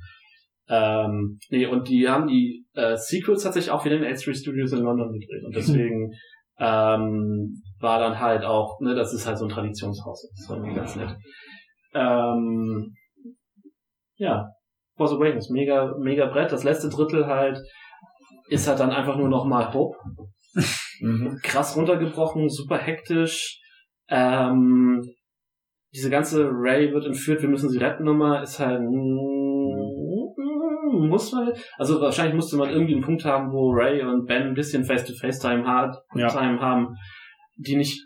[0.68, 4.81] Ähm, nee, und die haben die äh, Sequels tatsächlich auch wieder in H3 Studios in
[4.81, 5.44] London gedreht.
[5.44, 6.12] Und deswegen
[6.58, 10.28] ähm, war dann halt auch, ne, das ist halt so ein Traditionshaus.
[10.36, 11.16] Das war irgendwie ganz nett.
[11.94, 12.94] Ähm,
[14.16, 14.48] ja,
[14.98, 16.52] Force Awakens, mega, mega Brett.
[16.52, 17.58] Das letzte Drittel halt
[18.48, 19.96] ist halt dann einfach nur noch mal Hope.
[21.00, 21.38] Mhm.
[21.44, 23.60] Krass runtergebrochen, super hektisch.
[24.08, 25.00] Ähm,
[25.94, 29.28] diese ganze Ray wird entführt, wir müssen sie retten Nummer, ist halt mm,
[31.08, 34.54] muss man, also wahrscheinlich musste man irgendwie einen Punkt haben, wo Ray und Ben ein
[34.54, 36.28] bisschen Face-to-Face-Time hat, Ja.
[36.28, 36.96] Time haben,
[37.56, 38.04] die nicht,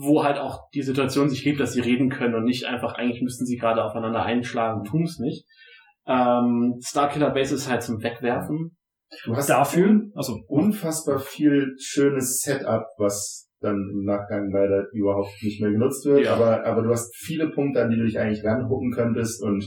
[0.00, 3.22] wo halt auch die Situation sich gibt, dass sie reden können und nicht einfach, eigentlich
[3.22, 5.46] müssten sie gerade aufeinander einschlagen, tun es nicht.
[6.06, 8.76] Ähm, Starkiller Base ist halt zum Wegwerfen.
[9.24, 10.02] Du hast Dafür?
[10.14, 16.24] Also, unfassbar viel schönes Setup, was dann im Nachgang leider überhaupt nicht mehr genutzt wird.
[16.24, 16.34] Ja.
[16.34, 19.64] Aber, aber du hast viele Punkte, an die du dich eigentlich rangucken könntest und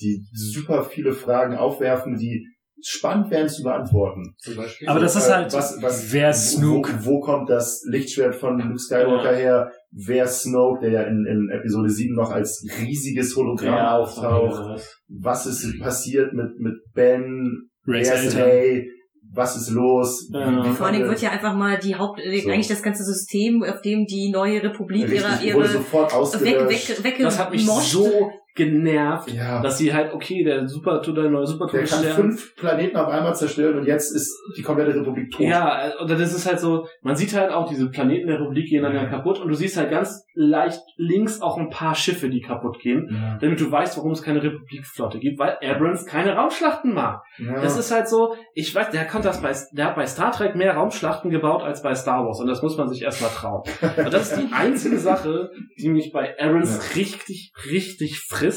[0.00, 2.46] die super viele Fragen aufwerfen, die
[2.82, 4.34] spannend wären zu beantworten.
[4.38, 4.88] Zum Beispiel.
[4.88, 6.92] aber das ist Äh, halt, was, was, wer ist Snoke?
[7.02, 9.70] Wo, wo kommt das Lichtschwert von Luke Skywalker her?
[9.90, 14.82] Wer ist Snoke, der ja in, in Episode 7 noch als riesiges Hologramm auftaucht?
[15.08, 17.68] Was ist passiert mit, mit Ben?
[17.86, 18.36] Rays Wer ist.
[18.36, 18.88] Ray?
[19.32, 20.28] Was ist los?
[20.32, 20.64] Ja.
[20.72, 22.50] Vor allen Dingen wird ja einfach mal die Haupt, äh, So.
[22.50, 26.18] eigentlich das ganze System, auf dem die neue Republik ihre, Richtig, wurde ihre sofort weg,
[26.18, 26.88] ausgelöscht.
[26.98, 28.30] weg, weg, Das hat mich so
[28.64, 29.62] genervt, ja.
[29.62, 33.34] dass sie halt, okay, der super, der neue super Der kann fünf Planeten auf einmal
[33.34, 35.46] zerstören und jetzt ist die komplette Republik tot.
[35.46, 38.82] Ja, und das ist halt so, man sieht halt auch, diese Planeten der Republik gehen
[38.82, 42.40] dann ja kaputt und du siehst halt ganz leicht links auch ein paar Schiffe, die
[42.40, 43.38] kaputt gehen, Ja.
[43.40, 47.22] damit du weißt, warum es keine Republikflotte gibt, weil Abrams keine Raumschlachten mag.
[47.38, 47.60] Ja.
[47.60, 50.54] Das ist halt so, ich weiß, der konnte das bei, der hat bei Star Trek
[50.54, 53.62] mehr Raumschlachten gebaut als bei Star Wars und das muss man sich erstmal trauen.
[53.96, 58.49] Und das ist die einzige Sache, die mich bei Abrams richtig, richtig frisst,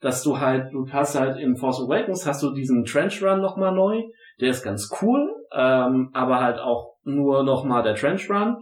[0.00, 3.74] dass du halt, du hast halt in Force Awakens hast du diesen Trench Run nochmal
[3.74, 4.02] neu,
[4.40, 8.56] der ist ganz cool, ähm, aber halt auch nur nochmal der Trench Run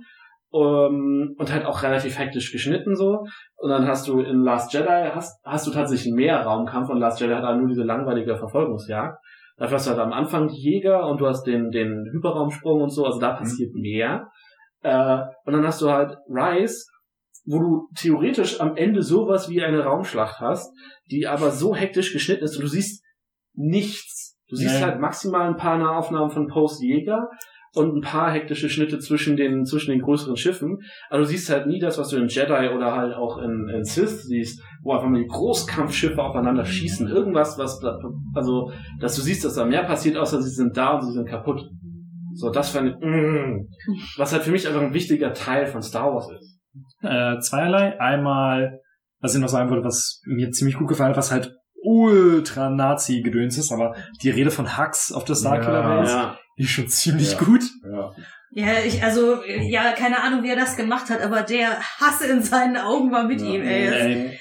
[0.52, 3.24] ähm, und halt auch relativ hektisch geschnitten so.
[3.56, 7.20] Und dann hast du in Last Jedi hast, hast du tatsächlich mehr Raumkampf und Last
[7.20, 9.18] Jedi hat halt nur diese langweilige Verfolgungsjagd.
[9.56, 12.90] Dafür hast du halt am Anfang die Jäger und du hast den, den Hyperraumsprung und
[12.90, 14.28] so, also da passiert mehr.
[14.82, 16.86] Äh, und dann hast du halt Rise,
[17.44, 20.70] wo du theoretisch am Ende sowas wie eine Raumschlacht hast,
[21.10, 23.02] die aber so hektisch geschnitten ist und du siehst
[23.54, 24.36] nichts.
[24.48, 24.82] Du siehst Nee.
[24.82, 27.28] halt maximal ein paar Nahaufnahmen von Post Jäger
[27.74, 30.78] und ein paar hektische Schnitte zwischen den, zwischen den größeren Schiffen.
[31.08, 33.82] Aber du siehst halt nie das, was du in Jedi oder halt auch in, in
[33.84, 37.08] Sith siehst, wo einfach mal die Großkampfschiffe aufeinander schießen.
[37.08, 37.98] Irgendwas, was, da-
[38.34, 41.28] also, dass du siehst, dass da mehr passiert, außer sie sind da und sie sind
[41.28, 41.62] kaputt.
[42.34, 43.66] So, das fand ich, mm,
[44.18, 46.51] was halt für mich einfach ein wichtiger Teil von Star Wars ist.
[47.02, 48.00] Äh, zweierlei.
[48.00, 48.80] Einmal,
[49.20, 51.52] was ich noch sagen würde, was mir ziemlich gut gefallen hat, was halt
[51.84, 55.88] ultra Nazi-Gedöns ist, aber die Rede von Hux auf der Starkiller Ja.
[55.96, 56.38] Base, Ja.
[56.58, 57.38] die ist schon ziemlich Ja.
[57.38, 57.62] gut.
[57.84, 58.12] Ja.
[58.54, 62.42] Ja, ich, also, ja, keine Ahnung, wie er das gemacht hat, aber der Hass in
[62.42, 63.46] seinen Augen war mit Ja.
[63.46, 63.86] ihm, ey.
[63.86, 64.38] Ey,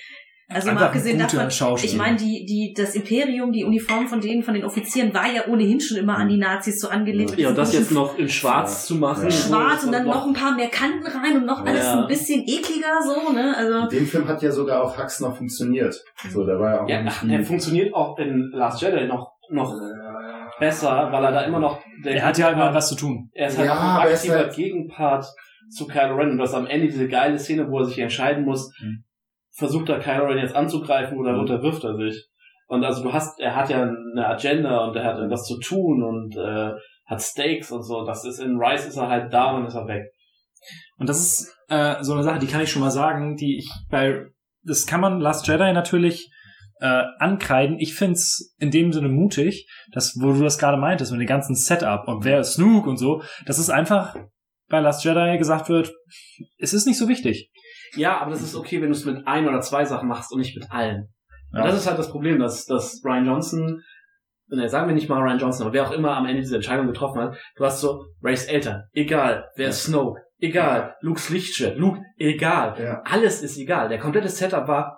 [0.53, 1.47] Also mal abgesehen davon,
[1.83, 5.47] ich meine, die, die, das Imperium, die Uniform von denen, von den Offizieren war ja
[5.47, 7.37] ohnehin schon immer an die Nazis so angelegt.
[7.37, 9.23] Ja, und das jetzt noch in schwarz zu machen.
[9.25, 9.31] Ja.
[9.31, 12.01] schwarz und dann noch ein paar mehr Kanten rein und noch alles Ja.
[12.01, 13.55] ein bisschen ekliger so, ne?
[13.55, 15.95] Also In dem Film hat ja sogar auch Hux noch funktioniert.
[16.29, 19.73] So, der war ja auch Ja, ach, der funktioniert auch in Last Jedi noch, noch
[20.59, 21.79] besser, weil er da immer noch...
[22.03, 23.29] Der Er hat ja halt mal was zu tun.
[23.33, 25.25] Er ist halt Ja, ein er aktiver halt- Gegenpart
[25.69, 28.71] zu Kylo Ren und das am Ende diese geile Szene, wo er sich entscheiden muss,
[28.81, 29.03] Mhm.
[29.55, 32.27] Versucht er Kylo Ren jetzt anzugreifen oder unterwirft er sich.
[32.67, 36.03] Und also du hast, er hat ja eine Agenda und er hat was zu tun
[36.03, 36.71] und äh,
[37.05, 38.05] hat Stakes und so.
[38.05, 40.03] Das ist in Rise ist er halt da und ist er weg.
[40.97, 43.69] Und das ist äh, so eine Sache, die kann ich schon mal sagen, die ich
[43.89, 44.25] bei
[44.63, 46.31] das kann man Last Jedi natürlich
[46.79, 47.79] äh, ankreiden.
[47.79, 51.55] Ich find's in dem Sinne mutig, dass wo du das gerade meintest mit dem ganzen
[51.55, 54.15] Setup und wer ist Snook und so, dass es einfach
[54.69, 55.91] bei Last Jedi gesagt wird,
[56.57, 57.51] es ist nicht so wichtig.
[57.95, 60.39] Ja, aber das ist okay, wenn du es mit ein oder zwei Sachen machst und
[60.39, 61.07] nicht mit allen.
[61.53, 61.59] Ja.
[61.61, 63.81] Und das ist halt das Problem, dass, dass Ryan Johnson,
[64.47, 66.87] ne, sagen wir nicht mal Ryan Johnson, aber wer auch immer am Ende diese Entscheidung
[66.87, 71.99] getroffen hat, du hast so Rays Eltern, egal, wer ist Snoke, egal, Lukes Lichtschwert, Luke,
[72.17, 73.01] egal, Ja.
[73.05, 73.89] alles ist egal.
[73.89, 74.97] Der komplette Setup war,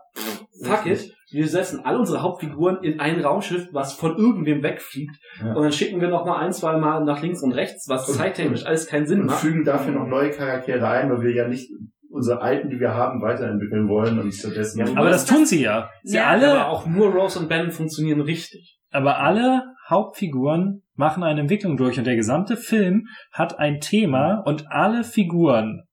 [0.64, 5.54] fuck it, wir setzen alle unsere Hauptfiguren in ein Raumschiff, was von irgendwem wegfliegt, Ja.
[5.54, 8.14] und dann schicken wir noch mal ein, zwei Mal nach links und rechts, was Und-
[8.16, 9.40] zeittechnisch alles keinen Sinn und macht.
[9.40, 11.72] fügen dafür noch neue Charaktere ein, weil wir ja nicht
[12.14, 14.80] unsere alten, die wir haben, weiterentwickeln wollen und stattdessen.
[14.80, 15.90] Ja, Aber das tun sie ja.
[16.04, 18.80] Sie Ja, alle, aber auch nur Rose und Ben funktionieren richtig.
[18.92, 24.72] aber alle Hauptfiguren machen eine Entwicklung durch und der gesamte Film hat ein Thema und
[24.72, 25.84] alle Figuren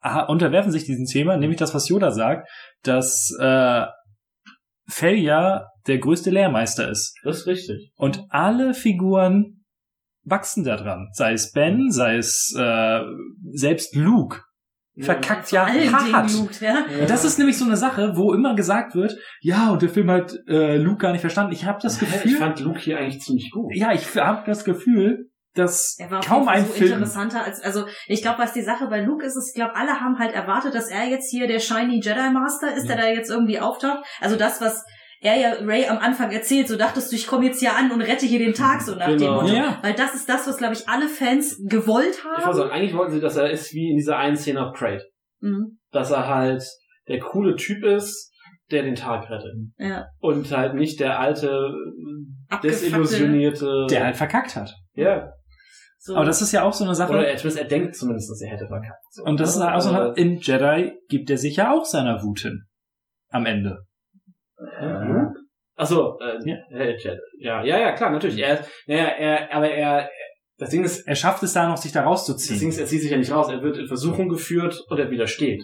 [0.00, 2.48] aha, unterwerfen sich diesem Thema, nämlich das, was Yoda sagt,
[2.82, 3.86] dass äh,
[4.88, 7.14] Felia der größte Lehrmeister ist.
[7.24, 7.92] Das ist richtig.
[7.96, 9.64] Und alle Figuren
[10.24, 11.08] wachsen daran.
[11.12, 13.00] Sei es Ben, sei es äh,
[13.52, 14.42] selbst Luke.
[14.98, 16.32] Verkackt ja hart.
[16.32, 16.84] Luke, ja.
[17.00, 20.10] Und das ist nämlich so eine Sache, wo immer gesagt wird, ja, und der Film
[20.10, 21.52] hat äh, Luke gar nicht verstanden.
[21.52, 23.74] Ich habe das Gefühl, Ich fand Luke hier eigentlich ziemlich gut.
[23.74, 26.92] ja, ich habe das Gefühl, dass Er war kaum ein so Film.
[26.92, 30.00] interessanter als, also ich glaube, was die Sache bei Luke ist, ist, ich glaube, alle
[30.00, 33.30] haben halt erwartet, dass er jetzt hier der Shiny Jedi Master ist, der da jetzt
[33.30, 34.04] irgendwie auftaucht.
[34.20, 34.84] Also das, was
[35.20, 38.00] er ja Ray am Anfang erzählt, so dachtest du, ich komme jetzt hier an und
[38.02, 39.42] rette hier den Tag, so nach dem Genau.
[39.42, 39.54] Motto.
[39.54, 39.78] Ja.
[39.82, 42.56] Weil das ist das, was, glaube ich, alle Fans gewollt Ich wollte haben.
[42.56, 45.04] sagen, eigentlich wollten sie, dass er ist wie in dieser einen Szene auf Crate.
[45.40, 45.78] Mhm.
[45.90, 46.62] Dass er halt
[47.08, 48.32] der coole Typ ist,
[48.70, 49.54] der den Tag rettet.
[49.78, 50.06] Ja.
[50.18, 51.72] Und halt nicht der alte,
[52.62, 53.86] desillusionierte...
[53.88, 54.74] der halt verkackt hat.
[54.94, 55.32] Ja.
[55.98, 56.14] So.
[56.14, 57.12] Aber das ist ja auch so eine Sache.
[57.12, 59.02] Oder er, zumindest er denkt zumindest, dass er hätte verkackt.
[59.10, 62.40] So, und das ist auch so in Jedi gibt er sich ja auch seiner Wut
[62.40, 62.62] hin.
[63.30, 63.85] Am Ende.
[64.80, 65.32] Ja.
[65.76, 66.56] Achso, äh, Ja.
[66.70, 67.14] ja.
[67.38, 68.38] ja, ja, ja, klar, natürlich.
[68.38, 70.08] Er, ja, er, aber er,
[70.58, 72.68] das Ding ist, Er schafft es da noch, sich da das Ding rauszuziehen.
[72.70, 73.50] ist, er zieht sich ja nicht raus.
[73.50, 75.62] Er wird in Versuchung geführt und er widersteht.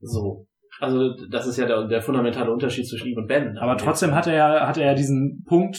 [0.00, 0.46] So.
[0.80, 3.56] Also, das ist ja der, der fundamentale Unterschied zwischen ihm und Ben.
[3.58, 5.76] Aber trotzdem hat er ja, hat er ja diesen Punkt,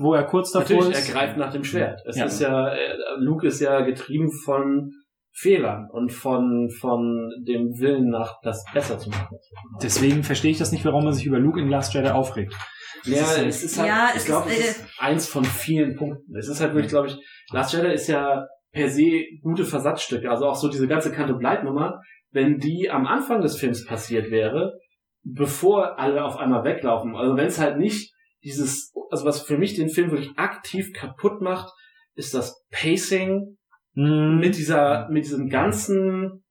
[0.00, 1.08] wo er kurz davor Natürlich, ist.
[1.08, 2.00] er greift nach dem Schwert.
[2.06, 2.24] Es Ja.
[2.26, 4.90] ist ja, äh, Luke ist ja getrieben von
[5.38, 9.36] Fehlern und von, von dem Willen nach, das besser zu machen.
[9.82, 12.54] Deswegen verstehe ich das nicht, warum man sich über Luke in Last Jedi aufregt.
[13.04, 16.34] Ja, es ist halt, Ja, ich es glaube, ist, es ist eins von vielen Punkten.
[16.34, 17.18] Es ist halt wirklich, glaube ich,
[17.52, 20.30] Last Jedi ist ja per se gute Versatzstücke.
[20.30, 22.00] Also auch so diese ganze Kante bleibt Nummer,
[22.30, 24.78] wenn die am Anfang des Films passiert wäre,
[25.22, 27.14] bevor alle auf einmal weglaufen.
[27.14, 31.42] Also wenn es halt nicht dieses, also was für mich den Film wirklich aktiv kaputt
[31.42, 31.70] macht,
[32.14, 33.58] ist das Pacing
[33.96, 36.44] mit dieser, mit diesem ganzen,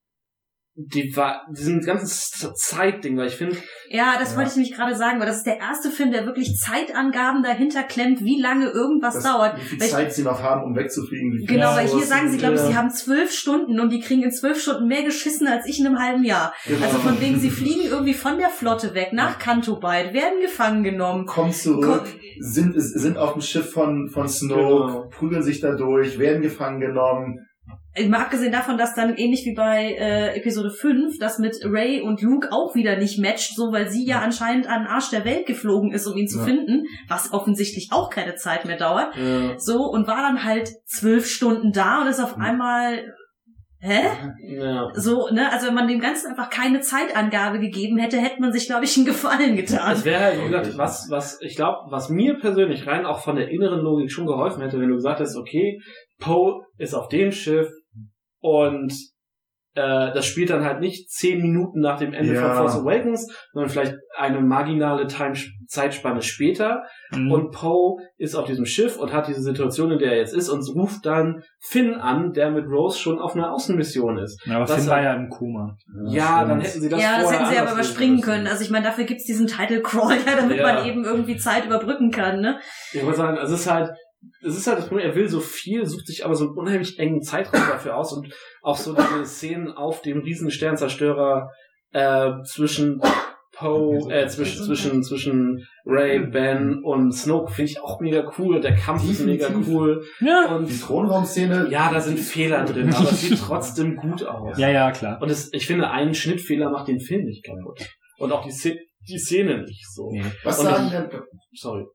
[0.77, 3.55] die war, diesem ganzen Zeitding, weil ich finde,
[3.89, 6.53] Ja, das wollte ich nämlich gerade sagen, weil das ist der erste Film, der wirklich
[6.57, 9.55] Zeitangaben dahinter klemmt, wie lange irgendwas das, dauert.
[9.57, 11.45] wie viel Weil ich- Zeit sie noch haben, um wegzufliegen.
[11.47, 12.67] Genau, weil hier sagen sie, glaube ich, ja.
[12.67, 15.87] sie haben zwölf Stunden und die kriegen in zwölf Stunden mehr geschissen als ich in
[15.87, 16.53] einem halben Jahr.
[16.67, 16.85] Genau.
[16.85, 20.83] Also von wegen, sie fliegen irgendwie von der Flotte weg nach Canto Bight, werden gefangen
[20.83, 21.25] genommen.
[21.25, 22.03] kommen zurück,
[22.39, 25.09] sind, sind auf dem Schiff von, von Snoke, Genau.
[25.09, 27.39] prügeln sich da durch, werden gefangen genommen.
[28.09, 32.21] Mal abgesehen davon, dass dann ähnlich wie bei äh, Episode 5, das mit Ray und
[32.21, 35.45] Luke auch wieder nicht matcht, so weil sie ja anscheinend an den Arsch der Welt
[35.45, 36.43] geflogen ist, um ihn zu Ja.
[36.45, 39.15] finden, was offensichtlich auch keine Zeit mehr dauert.
[39.17, 43.13] äh, So, und war dann halt zwölf Stunden da und ist auf einmal.
[43.79, 44.01] Hä?
[44.47, 44.89] ja.
[44.95, 48.65] So, ne, also wenn man dem Ganzen einfach keine Zeitangabe gegeben hätte, hätte man sich,
[48.65, 49.91] glaube ich, einen Gefallen getan.
[49.93, 53.35] Es wäre halt, wie gesagt, was, was, ich glaube, was mir persönlich rein auch von
[53.35, 55.79] der inneren Logik schon geholfen hätte, wenn du gesagt hättest, okay,
[56.19, 57.67] Poe ist auf dem Schiff
[58.45, 58.93] und
[59.77, 62.41] äh, das spielt dann halt nicht zehn Minuten nach dem Ende Ja.
[62.47, 65.33] von Force Awakens, sondern vielleicht eine marginale Time
[65.67, 66.83] Zeitspanne später.
[67.11, 67.29] Mhm.
[67.29, 70.47] Und Poe ist auf diesem Schiff und hat diese Situation, in der er jetzt ist,
[70.47, 74.39] und ruft dann Finn an, der mit Rose schon auf einer Außenmission ist.
[74.45, 75.75] Ja, aber Was Finn er- war ja im Koma.
[76.07, 78.25] Ja, dann hätten sie das ja, das hätten sie aber überspringen müssen.
[78.25, 78.47] können.
[78.47, 80.73] Also ich meine, dafür gibt's diesen Title Crawl ja, damit Ja.
[80.73, 82.59] man eben irgendwie Zeit überbrücken kann, ne?
[82.93, 83.89] Ich wollte sagen, es ist halt,
[84.45, 86.97] es ist halt das Problem, er will so viel, sucht sich aber so einen unheimlich
[86.99, 91.49] engen Zeitraum dafür aus und auch so diese Szenen auf dem riesen Sternzerstörer
[91.91, 93.01] äh, zwischen
[93.53, 98.59] Poe, äh, zwischen, zwischen, zwischen Ray, Ben und Snoke finde ich auch mega cool.
[98.59, 100.03] Der Kampf ist mega cool.
[100.19, 100.55] Ja.
[100.57, 101.67] Und Die Thronraumszene.
[101.69, 104.57] ja, da sind Fehler drin, aber es sieht trotzdem gut aus.
[104.57, 105.21] Ja, ja, klar.
[105.21, 107.79] Und es, ich finde, ein Schnittfehler macht den Film nicht kaputt.
[108.17, 110.09] Und auch die, Szene- die Szene nicht so.
[110.11, 110.25] Nee.
[110.43, 111.21] Was Und sagen ich- denn,
[111.53, 111.85] Sorry.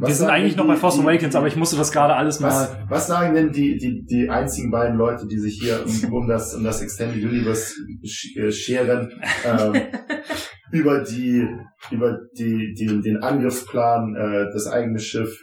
[0.00, 2.14] Was Wir sind eigentlich noch die- bei Force die- Awakens, aber ich musste das gerade
[2.14, 2.86] alles Was, mal.
[2.88, 6.54] was sagen denn die, die, die einzigen beiden Leute, die sich hier um, um das,
[6.54, 9.10] um das Extended Universe sch- äh, scheren,
[9.44, 9.72] ähm,
[10.72, 11.44] über die,
[11.90, 15.36] über die, die, den Angriffsplan, äh, das eigene Schiff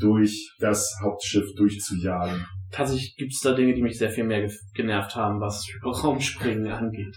[0.00, 2.46] durch das Hauptschiff durchzujagen?
[2.70, 6.66] tatsächlich gibt es da Dinge, die mich sehr viel mehr ge genervt haben, was Raumspringen
[6.72, 7.14] angeht.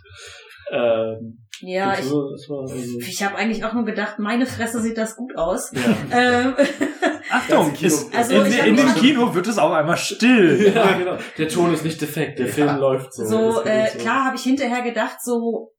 [0.72, 2.06] Ähm, Ja, das
[2.76, 5.72] ich, ich habe eigentlich auch nur gedacht, meine Fresse sieht das gut aus.
[5.74, 6.18] ja.
[6.18, 6.54] Ähm,
[7.30, 10.72] Achtung, Kino- ist, Also in, in dem Kino wird es auch einmal still.
[10.76, 11.18] ja, genau.
[11.38, 13.26] Der Ton ist nicht defekt, der Film läuft so.
[13.26, 13.98] so, äh, so.
[14.00, 15.74] klar habe ich hinterher gedacht, so,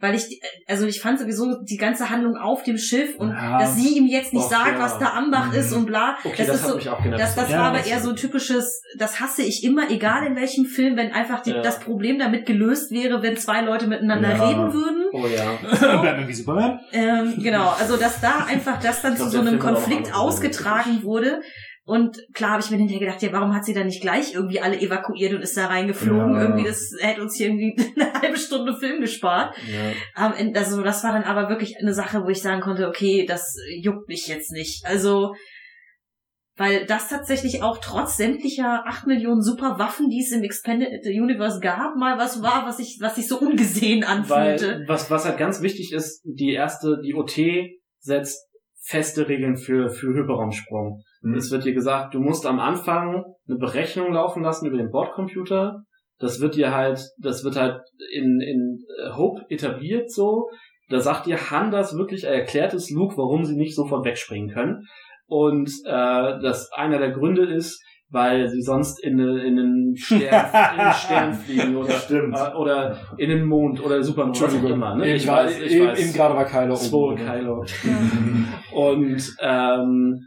[0.00, 3.58] weil ich, also ich fand sowieso die ganze Handlung auf dem Schiff und Ja.
[3.58, 4.78] dass sie ihm jetzt nicht sagt, ja.
[4.78, 6.16] was da Ambach ist und bla.
[6.22, 7.22] Okay, das, das, ist hat so, mich auch genervt.
[7.22, 10.36] das, das Ja, war aber eher so ein typisches, das hasse ich immer, egal in
[10.36, 11.62] welchem Film, wenn einfach die, Ja.
[11.62, 14.46] das Problem damit gelöst wäre, wenn zwei Leute miteinander Ja.
[14.48, 15.04] reden würden.
[15.12, 15.58] oh ja.
[16.02, 16.80] Batman wie Superman.
[16.92, 21.40] Ähm, genau, also dass da einfach das dann zu so einem Konflikt ausgetragen wurde.
[21.88, 24.60] Und klar habe ich mir hinterher gedacht, ja, warum hat sie dann nicht gleich irgendwie
[24.60, 26.34] alle evakuiert und ist da reingeflogen?
[26.34, 26.42] Ja.
[26.42, 29.56] Irgendwie, das hätte uns hier irgendwie eine halbe Stunde Film gespart.
[29.66, 30.34] ja.
[30.54, 34.06] Also das war dann aber wirklich eine Sache, wo ich sagen konnte, okay, das juckt
[34.06, 34.84] mich jetzt nicht.
[34.84, 35.34] Also,
[36.56, 41.60] weil das tatsächlich auch trotz sämtlicher 8 Millionen super Waffen, die es im Expanded Universe
[41.60, 44.80] gab, mal was war, was ich, was sich so ungesehen anfühlte.
[44.80, 47.40] Weil, was, was halt ganz wichtig ist, die erste, die OT
[47.98, 48.46] setzt
[48.82, 51.02] feste Regeln für, für Hyperraumsprung.
[51.22, 51.34] Mhm.
[51.34, 55.82] Es wird dir gesagt, du musst am Anfang eine Berechnung laufen lassen über den Bordcomputer.
[56.18, 57.80] Das wird dir halt, das wird halt
[58.12, 60.48] in, in äh, Hope etabliert so.
[60.88, 64.50] Da sagt dir Han das wirklich, er erklärt es Luke, warum sie nicht sofort wegspringen
[64.50, 64.82] können.
[65.26, 70.46] Und äh, das einer der Gründe ist, weil sie sonst in, eine, in einen Stern,
[70.74, 72.34] in einen Stern fliegen oder, Stimmt.
[72.36, 74.94] äh, oder in den Mond oder was auch immer.
[74.96, 75.14] Ne?
[75.14, 76.00] Ich gerade- weiß, ich eben, weiß.
[76.00, 77.16] eben gerade war Kylo oben.
[77.16, 77.64] Kylo.
[78.72, 80.26] Und ähm,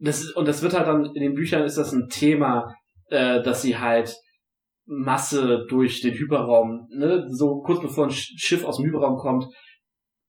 [0.00, 2.74] das ist, und das wird halt dann in den Büchern ist das ein Thema,
[3.10, 4.14] äh, dass sie halt
[4.86, 9.44] Masse durch den Hyperraum, ne, so kurz bevor ein Sch- Schiff aus dem Hyperraum kommt,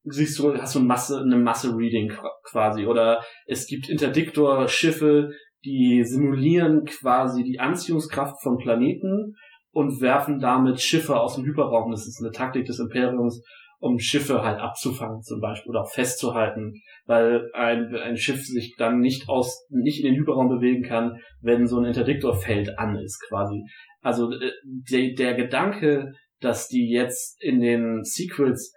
[0.04, 2.86] siehst du, hast du eine Masse, eine Masse-Reading qu- quasi.
[2.86, 5.32] Oder es gibt Interdiktor-Schiffe,
[5.64, 9.36] die simulieren quasi die Anziehungskraft von Planeten
[9.72, 11.92] und werfen damit Schiffe aus dem Hyperraum.
[11.92, 13.42] Das ist eine Taktik des Imperiums,
[13.80, 16.74] um Schiffe halt abzufangen zum Beispiel oder auch festzuhalten,
[17.12, 21.68] weil ein, ein Schiff sich dann nicht aus, nicht in den Hyperraum bewegen kann, wenn
[21.68, 23.64] so ein Interdiktorfeld an ist quasi.
[24.02, 24.52] Also äh,
[24.90, 28.74] der, der Gedanke, dass die jetzt in den Sequels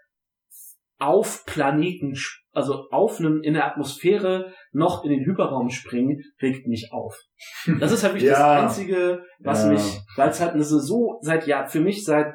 [0.98, 2.16] auf Planeten,
[2.52, 7.16] also auf einem, in der Atmosphäre noch in den Hyperraum springen, regt mich auf.
[7.78, 8.62] Das ist halt wirklich Ja.
[8.62, 9.70] das Einzige, was Ja.
[9.70, 12.34] mich, weil es halt eine so seit Jahr, für mich seit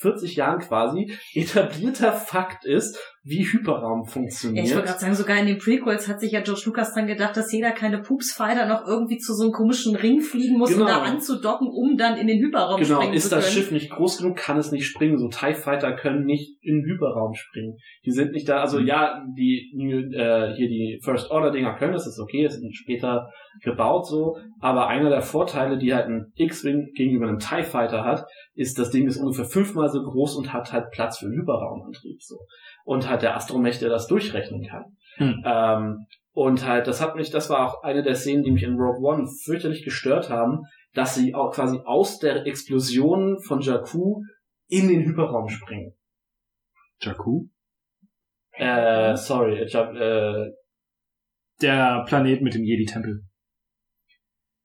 [0.00, 4.66] 40 Jahren quasi etablierter Fakt ist, wie Hyperraum Ja, funktioniert.
[4.66, 7.34] ich wollte gerade sagen, sogar in den Prequels hat sich ja George Lucas dann gedacht,
[7.38, 10.88] dass jeder keine Pupsfighter noch irgendwie zu so einem komischen Ring fliegen muss, um Genau.
[10.90, 13.56] da anzudocken, um dann in den Hyperraum Genau, springen ist zu das können.
[13.56, 15.16] Schiff nicht groß genug, kann es nicht springen.
[15.18, 17.78] So TIE Fighter können nicht in den Hyperraum springen.
[18.04, 22.06] Die sind nicht da, also ja, die äh, hier die First Order Dinger können, das
[22.06, 23.30] ist okay, das sind später
[23.62, 28.26] gebaut so, aber einer der Vorteile, die halt ein X-Wing gegenüber einem TIE Fighter hat,
[28.54, 32.20] ist, das Ding ist ungefähr fünfmal so groß und hat halt Platz für einen Hyperraumantrieb
[32.20, 32.36] so.
[32.84, 34.84] Und halt der Astromech, der das durchrechnen kann.
[35.16, 35.42] Hm.
[35.44, 38.76] Ähm, und halt, das hat mich, das war auch eine der Szenen, die mich in
[38.78, 40.60] Rogue One fürchterlich gestört haben,
[40.92, 44.22] dass sie auch quasi aus der Explosion von Jakku
[44.68, 45.94] in den Hyperraum springen.
[47.00, 47.46] Jakku?
[48.52, 50.50] Äh, sorry, ich hab, äh,
[51.62, 53.22] Der Planet mit dem Jedi-Tempel.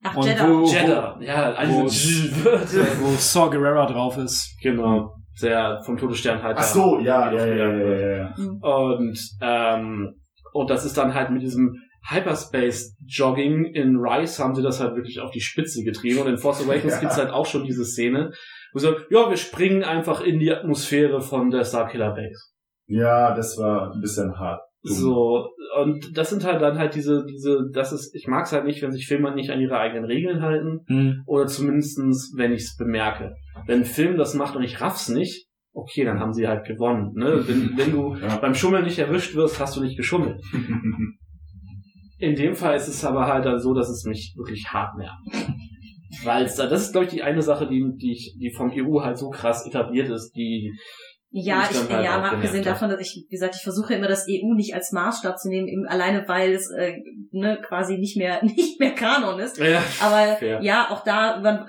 [0.04, 0.48] Ach, Jeddah.
[0.50, 1.84] wo- Jeddah, ja, wo- also,
[3.02, 4.58] Wo Saw Gerrera drauf ist.
[4.62, 6.58] genau, sehr vom Todesstern halt.
[6.60, 8.36] Ach so, ja, ja, ja, ja, ja, ja.
[8.62, 10.16] Und, ähm,
[10.54, 15.20] und das ist dann halt mit diesem Hyperspace-Jogging in Rise haben sie das halt wirklich
[15.20, 16.20] auf die Spitze getrieben.
[16.20, 17.00] Und in Force Awakens Ja.
[17.02, 18.32] gibt's halt auch schon diese Szene,
[18.74, 22.52] Wo sie sagen, ja, wir springen einfach in die Atmosphäre von der Starkiller Base.
[22.88, 24.62] Ja, das war ein bisschen hart.
[24.82, 25.50] So,
[25.82, 28.82] und das sind halt dann halt diese, diese, das ist, ich mag es halt nicht,
[28.82, 31.24] wenn sich Filme nicht an ihre eigenen Regeln halten, Hm.
[31.26, 33.36] oder zumindestens, wenn ich es bemerke.
[33.68, 37.12] Wenn ein Film das macht und ich raff's nicht, okay, dann haben sie halt gewonnen.
[37.16, 37.44] Ne?
[37.48, 38.38] Wenn, wenn du Ja.
[38.38, 40.42] beim Schummeln nicht erwischt wirst, hast du nicht geschummelt.
[42.18, 45.54] In dem Fall ist es aber halt dann so, dass es mich wirklich hart nervt.
[46.26, 48.72] Weil es da, das ist, glaube ich, die eine Sache, die, die, ich, die vom
[48.74, 50.74] EU halt so krass etabliert ist, die,
[51.32, 54.26] Ja, ich, halt ja, mal abgesehen davon, dass ich, wie gesagt, ich versuche immer das
[54.28, 56.94] EU nicht als Maßstab zu nehmen, eben alleine weil es äh,
[57.32, 59.58] ne, quasi nicht mehr nicht mehr Kanon ist.
[59.58, 60.60] ja, Aber Fair.
[60.64, 61.68] ja, auch da man,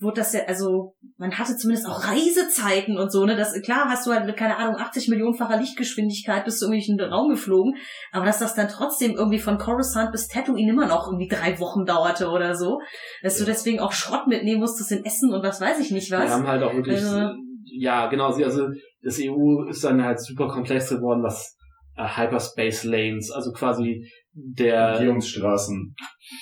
[0.00, 3.36] wurde das ja, also man hatte zumindest auch Reisezeiten und so, ne?
[3.36, 7.28] Das klar hast du halt mit, keine Ahnung, 80 Millionenfacher Lichtgeschwindigkeit bis zu irgendwelchen Raum
[7.30, 7.76] geflogen,
[8.10, 11.84] aber dass das dann trotzdem irgendwie von Coruscant bis Tatooine immer noch irgendwie drei Wochen
[11.84, 12.80] dauerte oder so,
[13.22, 16.18] dass du deswegen auch Schrott mitnehmen musstest in Essen und was weiß ich nicht Wir
[16.18, 16.30] was.
[16.32, 17.30] haben halt auch wirklich, Also-
[17.66, 18.68] ja, genau, sie, also
[19.02, 21.56] das EU ist dann halt super komplex geworden, was
[21.96, 25.94] äh, Hyperspace Lanes, also quasi der, Umgehungsstraßen.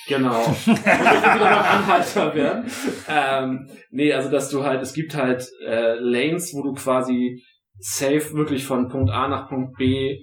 [0.07, 2.65] genau, wieder beim Anhalter werden.
[3.07, 7.41] Ähm, nee, also dass du halt, es gibt halt äh, Lanes, wo du quasi
[7.79, 10.17] safe wirklich von Punkt A nach Punkt B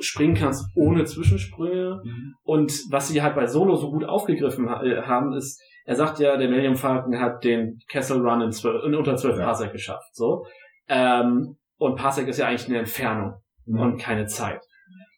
[0.00, 2.02] springen kannst ohne Zwischensprünge.
[2.42, 6.18] Und was sie halt bei Solo so gut aufgegriffen ha äh, haben, ist, er sagt
[6.18, 9.44] ja, der Millennium Falcon hat den Kessel Run in, 12, in unter 12 Ja.
[9.44, 10.14] Parsec geschafft.
[10.14, 10.46] So.
[10.88, 13.34] Ähm, und Parsec ist ja eigentlich eine Entfernung
[13.66, 14.60] und keine Zeit.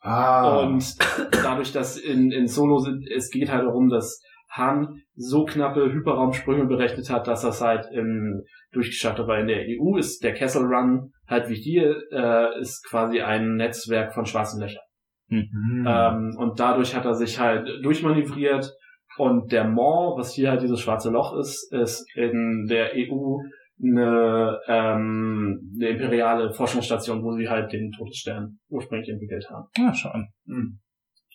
[0.01, 0.61] Ah.
[0.61, 0.97] Und
[1.43, 6.67] dadurch, dass in, in Solo sind, es geht halt darum, dass Han so knappe Hyperraumsprünge
[6.67, 9.25] berechnet hat, dass das halt im, durchgeschafft hat.
[9.25, 13.57] Aber in der EU ist der Kessel Run halt wie hier, äh, ist quasi ein
[13.57, 14.83] Netzwerk von schwarzen Löchern.
[15.29, 15.87] Hm.
[15.89, 18.71] Ähm, und dadurch hat er sich halt durchmanövriert.
[19.17, 23.39] Und der Maw, was hier halt dieses schwarze Loch ist, ist in der EU
[23.83, 29.69] eine, ähm, eine imperiale Forschungsstation, wo sie halt den Todesstern ursprünglich entwickelt haben.
[29.77, 30.29] Ja, schon.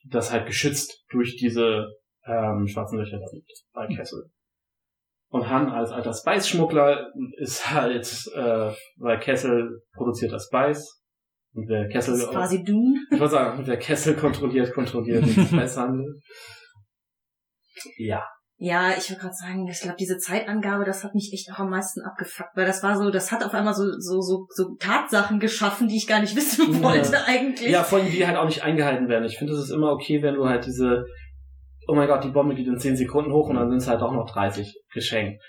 [0.09, 1.87] Das halt geschützt durch diese
[2.25, 3.19] ähm, schwarzen Löcher
[3.73, 4.29] bei Kessel.
[5.31, 11.03] Und Han als alter Spice-Schmuggler ist halt, äh, weil Kessel produziert das Spice.
[11.53, 12.95] Und wer Kessel Das ist quasi Dune.
[13.11, 16.19] ich würde sagen, wer Kessel kontrolliert, kontrolliert den Spicehandel.
[17.97, 18.23] Ja.
[18.61, 21.69] Ja, ich würde gerade sagen, ich glaube, diese Zeitangabe, das hat mich echt auch am
[21.69, 25.39] meisten abgefuckt, weil das war so, das hat auf einmal so so so, so Tatsachen
[25.39, 26.83] geschaffen, die ich gar nicht wissen Ja.
[26.83, 27.69] wollte eigentlich.
[27.71, 29.23] Ja, vor allem die halt auch nicht eingehalten werden.
[29.23, 31.05] Ich finde, es ist immer okay, wenn du halt diese,
[31.87, 34.01] oh mein Gott, die Bombe geht in 10 Sekunden hoch und dann sind es halt
[34.01, 35.41] auch noch 30 geschenkt.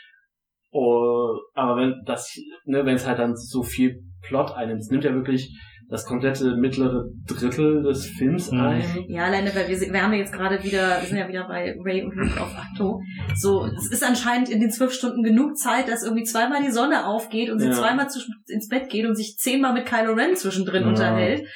[0.71, 2.33] Oh, aber wenn das,
[2.65, 5.53] ne, wenn es halt dann so viel Plot einnimmt, es nimmt ja wirklich
[5.91, 8.61] das komplette mittlere Drittel des Films Mhm.
[8.61, 9.05] ein.
[9.09, 11.75] Ja, alleine, weil wir, wir haben ja jetzt gerade wieder, wir sind ja wieder bei
[11.85, 13.01] Ray und Luke auf Acto.
[13.37, 17.07] So, es ist anscheinend in den zwölf Stunden genug Zeit, dass irgendwie zweimal die Sonne
[17.07, 17.73] aufgeht und sie Ja.
[17.73, 20.89] zweimal zwischen, ins Bett geht und sich zehnmal mit Kylo Ren zwischendrin Ja.
[20.89, 21.47] unterhält.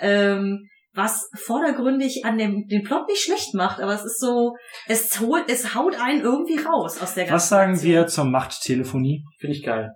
[0.00, 4.54] Ähm, was vordergründig an dem, den Plot nicht schlecht macht, aber es ist so,
[4.86, 7.92] es holt, es haut einen irgendwie raus aus der ganzen Was sagen Aktion.
[7.92, 9.24] wir zur Machttelefonie?
[9.40, 9.90] Finde ich geil.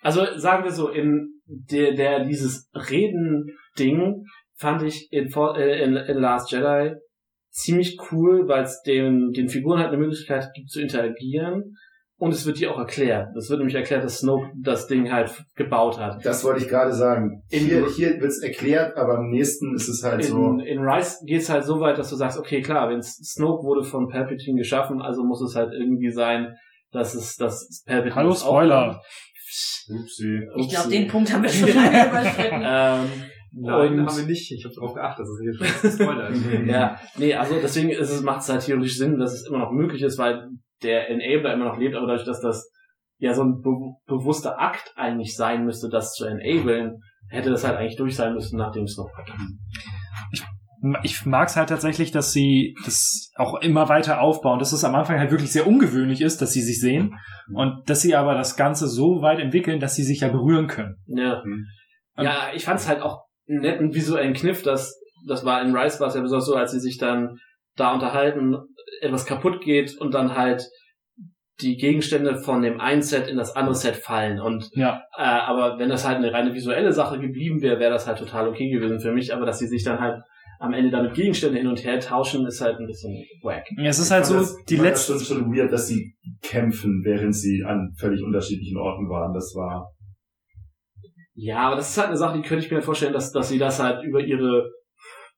[0.00, 1.40] Also sagen wir so, in
[1.70, 4.24] der, der dieses Reden-Ding
[4.56, 6.94] fand ich in, For- äh, in, in Last Jedi
[7.50, 11.74] ziemlich cool, weil es den, den Figuren halt eine Möglichkeit gibt zu interagieren.
[12.16, 13.34] Und es wird dir auch erklärt.
[13.36, 16.24] Es wird nämlich erklärt, dass Snoke das Ding halt gebaut hat.
[16.24, 17.42] Das wollte ich gerade sagen.
[17.50, 20.36] In- Hier, hier wird's erklärt, aber am nächsten ist es halt so.
[20.36, 23.82] In, in Rise geht's halt so weit, dass du sagst, okay, klar, wenn Snoke wurde
[23.82, 26.54] von Palpatine geschaffen, also muss es halt irgendwie sein,
[26.92, 29.02] dass es dass Palpatine Hallo, es auch Spoiler.
[29.88, 30.40] Upsi.
[30.56, 32.62] Ich glaube, den Punkt haben wir schon lange überschritten.
[32.64, 33.08] Ähm,
[33.54, 34.50] Nein, Und- haben wir nicht.
[34.50, 36.42] Ich habe darauf geachtet, dass es hier schon Spoiler ist.
[36.66, 39.72] Ja, nee, also deswegen ist es, macht es halt theoretisch Sinn, dass es immer noch
[39.72, 40.48] möglich ist, weil
[40.82, 42.70] der Enabler immer noch lebt, aber dadurch, dass das
[43.18, 43.70] ja so ein be
[44.06, 46.94] bewusster Akt eigentlich sein müsste, das zu enablen,
[47.28, 49.10] hätte das halt eigentlich durch sein müssen, nachdem es noch
[50.32, 50.42] Ich
[50.82, 55.18] mag es halt tatsächlich, dass sie das auch immer weiter aufbauen, dass es am Anfang
[55.18, 57.14] halt wirklich sehr ungewöhnlich ist, dass sie sich sehen
[57.54, 60.96] und dass sie aber das Ganze so weit entwickeln, dass sie sich ja berühren können.
[61.06, 61.66] Ja, Mhm.
[62.18, 66.00] ja ich fand es halt auch einen netten visuellen Kniff, dass das war in Rise
[66.00, 67.38] war es ja besonders so, als sie sich dann
[67.76, 68.58] da unterhalten,
[69.00, 70.68] etwas kaputt geht und dann halt
[71.60, 75.02] die Gegenstände von dem einen Set in das andere Set fallen und Ja.
[75.16, 78.48] Äh, aber wenn das halt eine reine visuelle Sache geblieben wäre, wäre das halt total
[78.48, 79.32] okay gewesen für mich.
[79.32, 80.22] Aber dass sie sich dann halt
[80.62, 83.64] am Ende damit Gegenstände hin und her tauschen, ist halt ein bisschen wack.
[83.84, 87.34] Es ist halt so, das- die fand letzte, Das schon, weird, dass sie kämpfen, während
[87.34, 89.34] sie an völlig unterschiedlichen Orten waren.
[89.34, 89.90] Das war.
[91.34, 93.58] Ja, aber das ist halt eine Sache, die könnte ich mir vorstellen, dass, dass sie
[93.58, 94.70] das halt über ihre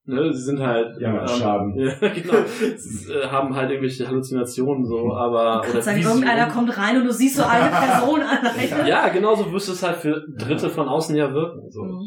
[0.06, 1.74] Ne, sie sind halt Ja, ähm, Schaden.
[1.78, 2.34] Ja, genau.
[2.76, 7.04] Sie äh, haben halt irgendwelche Halluzinationen so, aber Ich oder sagen, irgendeiner kommt rein und
[7.06, 8.86] du siehst so eine Person alleine.
[8.86, 11.70] Ja, genauso wirst es halt für Dritte von außen ja wirken.
[11.70, 11.82] So.
[11.84, 12.06] Mhm.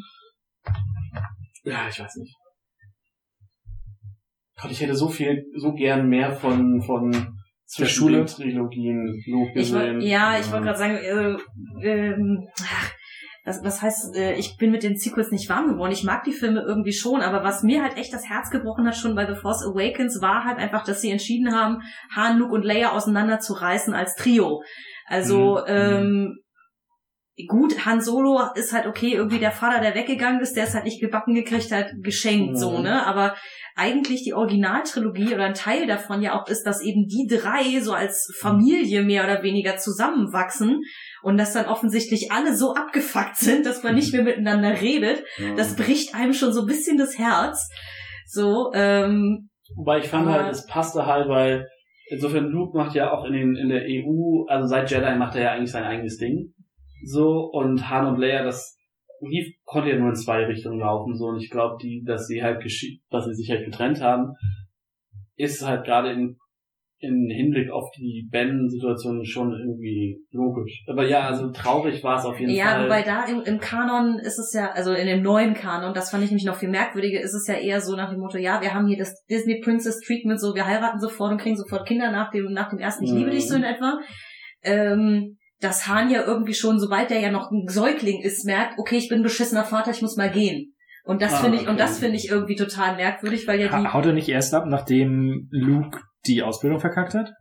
[1.64, 2.37] Ja, ich weiß nicht.
[4.62, 7.12] Gott, ich hätte so viel, so gern mehr von von
[7.66, 8.18] zwischen Schule.
[8.20, 10.02] den Trilogien Luke Ich wollt, gesehen.
[10.02, 12.92] ja, ich wollte gerade sagen, äh, ähm, ach,
[13.44, 15.92] was, was heißt, äh, ich bin mit den Sequels nicht warm geworden.
[15.92, 18.96] Ich mag die Filme irgendwie schon, aber was mir halt echt das Herz gebrochen hat
[18.96, 21.82] schon bei The Force Awakens war halt einfach, dass sie entschieden haben,
[22.16, 24.64] Han, Luke und Leia auseinanderzureißen als Trio.
[25.06, 25.74] Also, Mhm.
[25.74, 26.38] ähm,
[27.48, 30.86] gut, Han Solo ist halt okay, irgendwie der Vater, der weggegangen ist, der es halt
[30.86, 32.56] nicht gebacken gekriegt hat, geschenkt, Mhm.
[32.58, 33.06] so, ne?
[33.06, 33.36] Aber
[33.78, 37.94] eigentlich die Originaltrilogie oder ein Teil davon ja auch ist, dass eben die drei so
[37.94, 40.82] als Familie mehr oder weniger zusammenwachsen
[41.22, 45.24] und dass dann offensichtlich alle so abgefuckt sind, dass man nicht mehr miteinander redet.
[45.56, 47.70] Das bricht einem schon so ein bisschen das Herz.
[48.26, 51.68] So, ähm, Wobei ich fand halt, es passte halt, weil
[52.10, 55.44] insofern Luke macht ja auch in, den, in der EU, also seit Jedi macht er
[55.44, 56.54] ja eigentlich sein eigenes Ding.
[57.04, 58.77] So, und Han und Leia, das
[59.22, 62.44] lief, konnte ja nur in zwei Richtungen laufen, so, und ich glaube, die, dass sie
[62.44, 64.34] halt geschi dass sie sich halt getrennt haben,
[65.36, 66.38] ist halt gerade in,
[67.00, 70.84] in Hinblick auf die Ben-Situation schon irgendwie logisch.
[70.88, 72.86] Aber ja, also traurig war es auf jeden ja, Fall.
[72.86, 76.24] wobei da im, im Kanon ist es ja, also in dem neuen Kanon, das fand
[76.24, 78.74] ich nämlich noch viel merkwürdiger, ist es ja eher so nach dem Motto, ja, wir
[78.74, 82.32] haben hier das Disney Princess Treatment, so wir heiraten sofort und kriegen sofort Kinder nach
[82.32, 83.34] dem, nach dem ersten Ich liebe Mhm.
[83.34, 84.00] dich so in etwa.
[84.64, 88.98] Ähm, dass Han ja irgendwie schon, sobald der ja noch ein Säugling ist, merkt, okay,
[88.98, 90.74] ich bin ein beschissener Vater, ich muss mal gehen.
[91.04, 91.78] Und das Ah, finde ich, und okay.
[91.78, 94.66] das finde ich irgendwie total merkwürdig, weil ja die, Ha- Haut er nicht erst ab,
[94.68, 97.32] nachdem Luke die Ausbildung verkackt hat?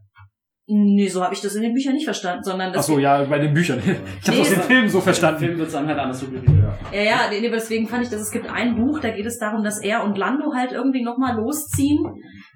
[0.67, 3.23] Nee, so habe ich das in den Büchern nicht verstanden, sondern Ach das so, ja,
[3.25, 3.79] bei den Büchern.
[3.85, 5.39] Ich habe Nee, aus den es- Filmen so Im verstanden.
[5.41, 6.45] Film wird es dann halt anders suggeriert.
[6.93, 9.39] Ja, ja, nee, nee, deswegen fand ich, dass es gibt ein Buch, da geht es
[9.39, 12.05] darum, dass er und Lando halt irgendwie nochmal losziehen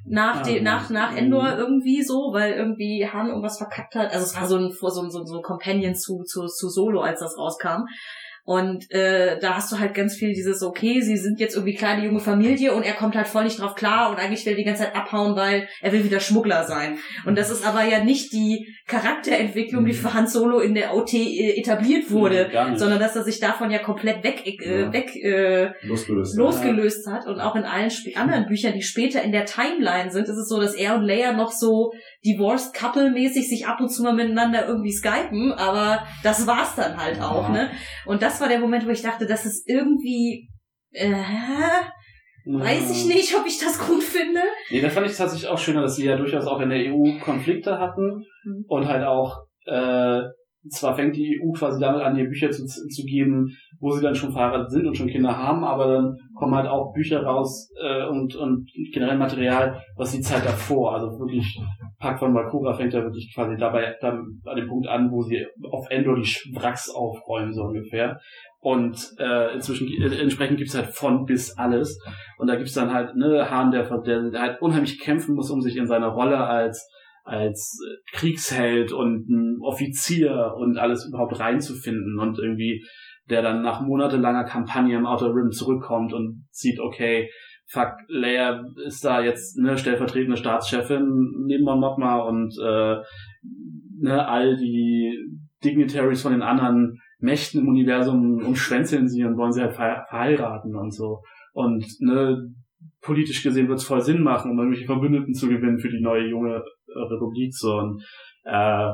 [0.06, 4.12] nach, Ah, de, nach, nach Endor irgendwie so, weil irgendwie Han irgendwas verkackt hat.
[4.12, 6.68] Also es war so ein, so ein, so ein, so ein Companion zu, zu, zu
[6.68, 7.84] Solo, als das rauskam.
[8.44, 12.04] Und äh, da hast du halt ganz viel dieses, okay, sie sind jetzt irgendwie kleine
[12.04, 14.64] junge Familie und er kommt halt voll nicht drauf klar und eigentlich will er die
[14.64, 16.98] ganze Zeit abhauen, weil er will wieder Schmuggler sein.
[17.26, 21.14] Und das ist aber ja nicht die Charakterentwicklung, die für Han Solo in der OT
[21.14, 22.78] äh, etabliert wurde, nicht.
[22.78, 24.92] sondern dass er sich davon ja komplett weg, äh, Ja.
[24.92, 26.36] weg äh, Losgelöst.
[26.36, 27.26] losgelöst hat.
[27.26, 30.48] Und auch in allen Sp anderen Büchern, die später in der Timeline sind, ist es
[30.48, 31.92] so, dass er und Leia noch so
[32.24, 37.20] divorced couple-mäßig sich ab und zu mal miteinander irgendwie skypen, aber das war's dann halt
[37.20, 37.52] auch, Ja.
[37.54, 37.70] ne?
[38.06, 40.48] Und das war der Moment, wo ich dachte, das ist irgendwie,
[40.92, 41.14] äh,
[42.46, 44.40] weiß ich nicht, ob ich das gut finde.
[44.70, 47.18] Nee, da fand ich tatsächlich auch schöner, dass sie ja durchaus auch in der EU
[47.22, 48.64] Konflikte hatten Mhm.
[48.68, 50.20] und halt auch, äh,
[50.70, 54.14] zwar fängt die EU quasi damit an, ihr Bücher zu, zu geben, wo sie dann
[54.14, 58.06] schon verheiratet sind und schon Kinder haben, aber dann kommen halt auch Bücher raus äh,
[58.06, 61.58] und, und generell Material, was die Zeit davor, also wirklich,
[62.00, 65.46] Park von Makura fängt ja wirklich quasi dabei dann an dem Punkt an, wo sie
[65.70, 68.18] auf Endor die Wracks aufräumen, so ungefähr.
[68.58, 72.02] Und äh, inzwischen äh, entsprechend gibt's halt von bis alles.
[72.38, 75.76] Und da gibt's dann halt ne Hahn, der, der halt unheimlich kämpfen muss, um sich
[75.76, 76.88] in seiner Rolle als
[77.22, 77.78] als
[78.12, 82.82] Kriegsheld und ein Offizier und alles überhaupt reinzufinden und irgendwie
[83.28, 87.30] der dann nach monatelanger Kampagne im Outer Rim zurückkommt und sieht, okay,
[87.70, 92.96] fuck, Leia ist da jetzt eine stellvertretende Staatschefin neben Mon Mothma und äh,
[94.00, 95.16] ne, all die
[95.64, 100.74] Dignitaries von den anderen Mächten im Universum umschwänzeln sie und wollen sie halt ver verheiraten
[100.74, 101.22] und so.
[101.52, 102.52] Und ne,
[103.02, 106.26] politisch gesehen wird es voll Sinn machen, um irgendwelche Verbündeten zu gewinnen für die neue
[106.28, 108.02] junge äh, Republik so und
[108.44, 108.90] äh,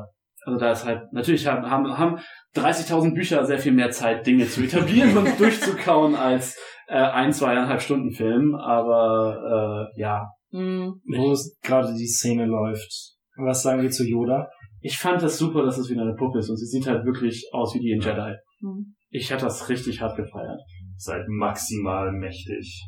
[0.47, 2.19] also da ist halt natürlich haben haben, haben
[2.55, 6.57] 30.000 Bücher sehr viel mehr Zeit Dinge zu etablieren und durchzukauen als
[6.87, 11.03] äh, ein zweieinhalb Stunden Film, aber äh, ja Hm.
[11.05, 13.17] Wo gerade die Szene läuft.
[13.37, 14.49] Was sagen wir zu Yoda?
[14.81, 17.49] ich fand das super, dass es wieder eine Puppe ist und sie sieht halt wirklich
[17.53, 18.35] aus wie die in Jedi.
[18.61, 18.95] Hm.
[19.09, 20.61] Ich hatte das richtig hart gefeiert.
[20.97, 22.87] Seid maximal mächtig.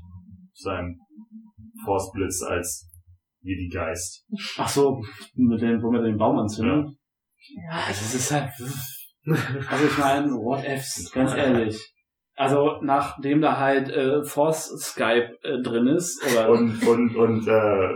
[0.55, 0.97] Sein
[1.85, 2.89] Force Blitz als
[3.41, 4.25] Jedi Geist.
[4.59, 5.03] Ach so,
[5.35, 6.97] mit dem, wo wir den Baum anzünden.
[7.69, 8.51] Ja, Also es ist halt,
[9.69, 11.77] also ich meine, what ifs, ganz ehrlich.
[12.39, 17.89] Also nachdem da halt äh, Force Skype äh, drin ist, oder Und, und, und, äh,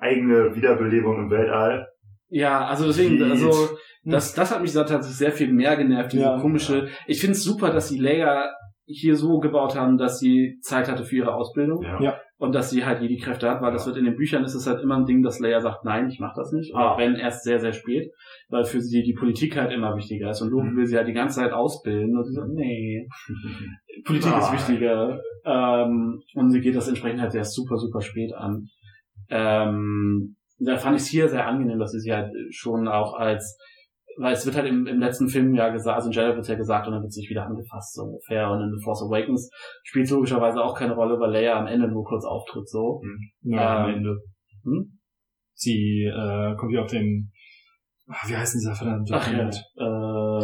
[0.00, 1.88] eigene Wiederbelebung im Weltall.
[2.28, 3.30] ja, also deswegen, Sweet.
[3.32, 6.38] also das, das hat mich da tatsächlich sehr viel mehr genervt, diese Ja.
[6.38, 6.88] komische.
[7.06, 8.50] Ich finde es super, dass die Leia
[8.92, 11.82] hier so gebaut haben, dass sie Zeit hatte für ihre Ausbildung.
[11.82, 12.00] Ja.
[12.02, 12.18] Ja.
[12.38, 14.80] und dass sie halt Jedi-Kräfte hat, weil das wird in den Büchern ist es halt
[14.82, 16.96] immer ein Ding, dass Leia sagt, nein, ich mach das nicht, Ah.
[16.96, 18.10] wenn erst sehr, sehr spät,
[18.48, 21.12] weil für sie die Politik halt immer wichtiger ist und Luke will sie halt die
[21.12, 23.06] ganze Zeit ausbilden und sie sagt, nee,
[24.06, 24.52] Politik ist Nein.
[24.54, 25.20] wichtiger.
[25.44, 28.68] Ähm, und sie geht das entsprechend halt erst super, super spät an.
[29.28, 33.58] Ähm, da fand ich es hier sehr angenehm, dass sie sie halt schon auch als,
[34.18, 36.54] weil es wird halt im, im letzten Film ja gesagt, also in Jedi wird ja
[36.56, 38.50] gesagt und dann wird sich wieder angefasst, so ungefähr.
[38.50, 39.50] Und in The Force Awakens
[39.82, 43.00] spielt es logischerweise auch keine Rolle, weil Leia am Ende nur kurz auftritt, so.
[43.42, 44.18] Ja, am Ähm, Ende.
[44.64, 44.98] Hm?
[45.54, 47.32] Sie äh, kommt wieder auf den.
[48.08, 49.34] Ah, Wie heißt denn dieser verdammte Ach ja.
[49.34, 49.64] Planet?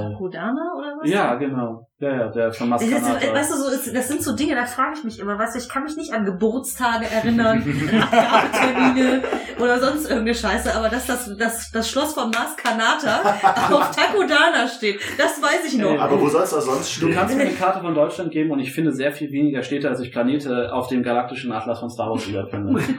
[0.00, 1.08] Äh, Kodana oder was?
[1.10, 1.88] ja, genau.
[1.98, 3.34] Ja, ja, der von Das, ist, Maskanata.
[3.34, 5.58] weißt du, so, ist- das sind so Dinge, da frage ich mich immer, weißt du,
[5.60, 7.62] ich kann mich nicht an Geburtstage erinnern,
[8.12, 9.22] an Abgabetermine
[9.58, 13.20] oder sonst irgendeine Scheiße, aber dass das, das, das Schloss von Mars Kanata
[13.72, 15.98] auf Takodana steht, das weiß ich noch.
[15.98, 18.58] Aber wo soll es auch sonst Du kannst mir eine Karte von Deutschland geben und
[18.60, 22.10] ich finde sehr viel weniger Städte, als ich Planete auf dem galaktischen Atlas von Star
[22.10, 22.80] Wars wiederfinde.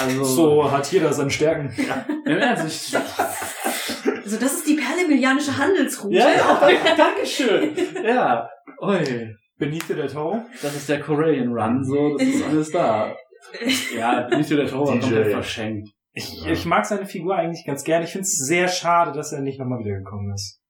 [0.00, 1.68] Also, So hat jeder seine Stärken.
[2.26, 2.96] im Ernst, ich,
[4.24, 6.16] Also das ist die perlemilianische Handelsroute.
[6.16, 7.76] ja, ja, Dankeschön.
[8.04, 8.48] Ja,
[8.80, 10.44] oi, Beneath the Toro.
[10.60, 13.14] das ist der Korean Run, so, das ist alles da.
[13.96, 15.00] Ja, so der Tower DJ.
[15.00, 15.88] komplett verschenkt.
[16.14, 18.04] Ich, ich mag seine Figur eigentlich ganz gerne.
[18.04, 20.60] Ich finde es sehr schade, dass er nicht nochmal wiedergekommen ist.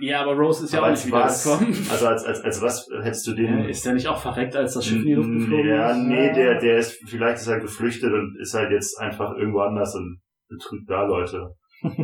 [0.00, 1.86] Ja, aber Rose ist ja Aber auch als nicht wiedergekommen.
[1.90, 3.64] Also als, als, als was hättest du den...
[3.64, 5.98] Ist der nicht auch verreckt, als das Schiff in die Luft geflogen ja, ist?
[5.98, 9.94] nee, der, der ist, vielleicht ist er geflüchtet und ist halt jetzt einfach irgendwo anders
[9.96, 11.54] und betrügt da Leute.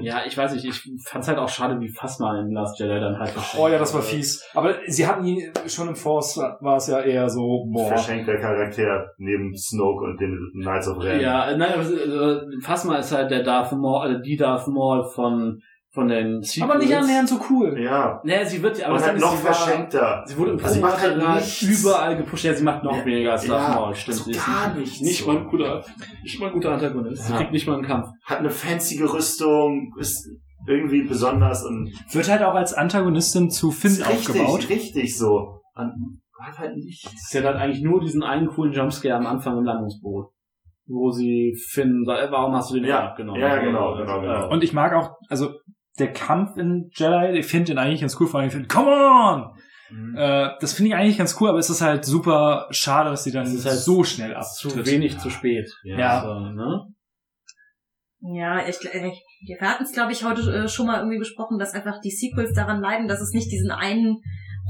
[0.00, 3.18] Ja, ich weiß nicht, ich fand's halt auch schade, wie Phasma in Last Jedi dann
[3.18, 4.48] halt Oh ja, das war fies.
[4.54, 7.88] Aber sie hatten ihn schon im Force, war es ja eher so, boah.
[7.88, 11.20] Verschenkter Charakter neben Snoke und den Knights of Ren.
[11.20, 15.60] Ja, nein, aber äh, Phasma ist halt der Darth Maul, äh, die Darth Maul von,
[15.94, 16.70] von den Sequels.
[16.70, 17.80] Aber nicht annähernd so cool.
[17.80, 18.20] Ja.
[18.24, 20.24] Nee, sie wird, aber halt ist, noch sie war- verschenkter.
[20.26, 21.62] Sie wurde im Also sie macht halt nichts.
[21.62, 22.44] überall gepusht.
[22.44, 23.04] Ja, sie macht noch Ja.
[23.04, 24.16] weniger als Ja, Darth Maul, stimmt.
[24.16, 25.32] so Sie ist gar nicht, nicht so.
[25.32, 25.84] mal ein guter,
[26.22, 27.22] nicht mal ein guter Antagonist.
[27.24, 27.38] Sie Ja.
[27.38, 28.08] kriegt nicht mal einen Kampf.
[28.24, 30.28] Hat eine fancy Rüstung, ist
[30.66, 34.68] irgendwie besonders und Wird halt auch als Antagonistin zu Finn ist richtig, aufgebaut.
[34.68, 35.60] richtig so.
[35.76, 37.30] Und hat halt nichts.
[37.30, 40.26] Sie hat halt eigentlich nur diesen einen coolen Jumpscare am Anfang im Landungsboot.
[40.86, 43.40] Wo sie Finn, sagt, warum hast du den Ja, nicht abgenommen?
[43.40, 44.50] ja, genau, genau, genau.
[44.50, 45.54] Und ich mag auch, also
[45.98, 48.90] der Kampf in Jedi, ich finde den eigentlich ganz cool, vor allem, ich finde, come
[48.90, 49.50] on!
[49.90, 50.16] Mhm.
[50.16, 53.30] Äh, das finde ich eigentlich ganz cool, aber es ist halt super schade, dass sie
[53.32, 54.86] dann ist halt so schnell zu abtritt.
[54.86, 55.70] wenig zu spät.
[55.84, 56.22] Ja.
[56.22, 56.80] So, ne?
[58.20, 59.12] Ja, ich, äh,
[59.46, 62.54] wir hatten es, glaube ich, heute äh, schon mal irgendwie besprochen, dass einfach die Sequels
[62.54, 64.16] daran leiden, dass es nicht diesen einen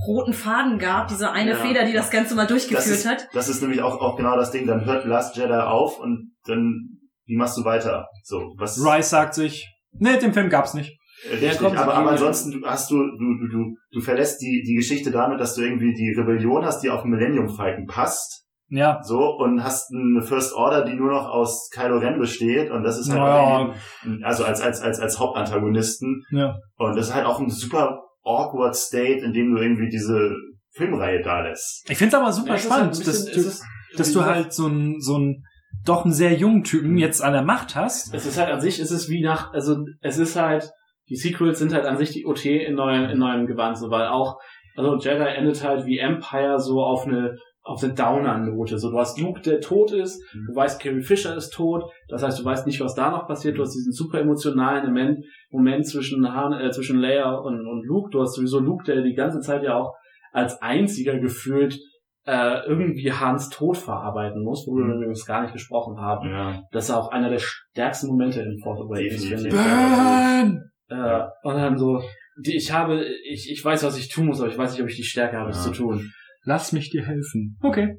[0.09, 1.57] roten Faden gab, diese eine Ja.
[1.57, 3.29] Feder, die das Ganze mal durchgeführt Das ist, hat.
[3.33, 4.67] das ist nämlich auch, auch genau das Ding.
[4.67, 8.09] Dann hört Last Jedi auf und dann, wie machst du weiter?
[8.25, 8.85] So, was?
[8.85, 10.99] Rice sagt sich, nee, den Film gab's nicht.
[11.25, 14.41] Äh, Der Richtig, kommt aber, aber ansonsten du, hast du, du, du, du, du verlässt
[14.43, 17.87] die, die Geschichte damit, dass du irgendwie die Rebellion hast, die auf den Millennium Falcon
[17.87, 18.43] passt.
[18.69, 22.83] Ja, So, und hast eine First Order, die nur noch aus Kylo Ren besteht, und
[22.83, 23.75] das ist halt Naja.
[24.23, 26.25] also als, als, als, als Hauptantagonisten.
[26.31, 26.57] ja.
[26.77, 30.35] Und das ist halt auch ein super awkward State, in dem du irgendwie diese
[30.73, 31.89] Filmreihe da lässt.
[31.89, 33.65] Ich finde es aber super Ja, halt spannend, ein dass, bisschen- du, es ist-
[33.97, 35.45] dass du halt so einen so einen
[35.85, 38.13] doch einen sehr jungen Typen jetzt an der Macht hast.
[38.15, 40.71] Es ist halt an sich, es ist wie nach, also es ist halt,
[41.09, 44.07] die Sequels sind halt an sich die OT in neuem, in neuem Gewand, so, weil
[44.07, 44.39] auch,
[44.77, 48.79] also Jedi endet halt wie Empire so auf eine, auf eine Downer-Note.
[48.79, 52.41] So, du hast Luke, der tot ist, du weißt, Carrie Fisher ist tot, das heißt,
[52.41, 56.33] du weißt nicht, was da noch passiert, du hast diesen super emotionalen Moment, Moment zwischen
[56.33, 59.63] Han, äh, zwischen Leia und, und Luke, du hast sowieso Luke, der die ganze Zeit
[59.63, 59.95] ja auch
[60.33, 61.79] als einziger gefühlt
[62.27, 66.29] äh, irgendwie Hans Tod verarbeiten muss, worüber wir übrigens gar nicht gesprochen haben.
[66.29, 66.63] Ja.
[66.73, 69.55] Das ist auch einer der stärksten Momente in Force Awakens, finde ich.
[69.55, 70.71] Burn!
[70.89, 72.03] Äh, und dann so,
[72.45, 74.89] die, ich habe, ich, ich weiß, was ich tun muss, aber ich weiß nicht, ob
[74.89, 75.73] ich die Stärke habe, es Ja.
[75.73, 76.11] zu tun.
[76.43, 77.57] Lass mich dir helfen.
[77.63, 77.97] Okay.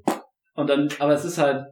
[0.53, 1.65] Und dann, aber es ist halt,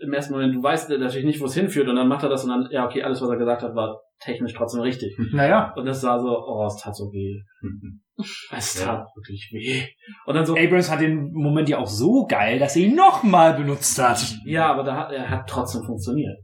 [0.00, 2.42] im ersten Moment, du weißt natürlich nicht, wo es hinführt, und dann macht er das
[2.44, 5.14] und dann, ja, okay, alles, was er gesagt hat, war technisch trotzdem richtig.
[5.32, 5.72] Naja.
[5.76, 7.40] Und das war so, oh, es tat so weh.
[8.52, 8.86] Es Ja.
[8.86, 9.82] tat wirklich weh.
[10.26, 13.54] Und dann so, Abrams hat den Moment ja auch so geil, dass er ihn nochmal
[13.54, 14.36] benutzt hat.
[14.46, 16.38] ja, aber da hat, er hat trotzdem funktioniert.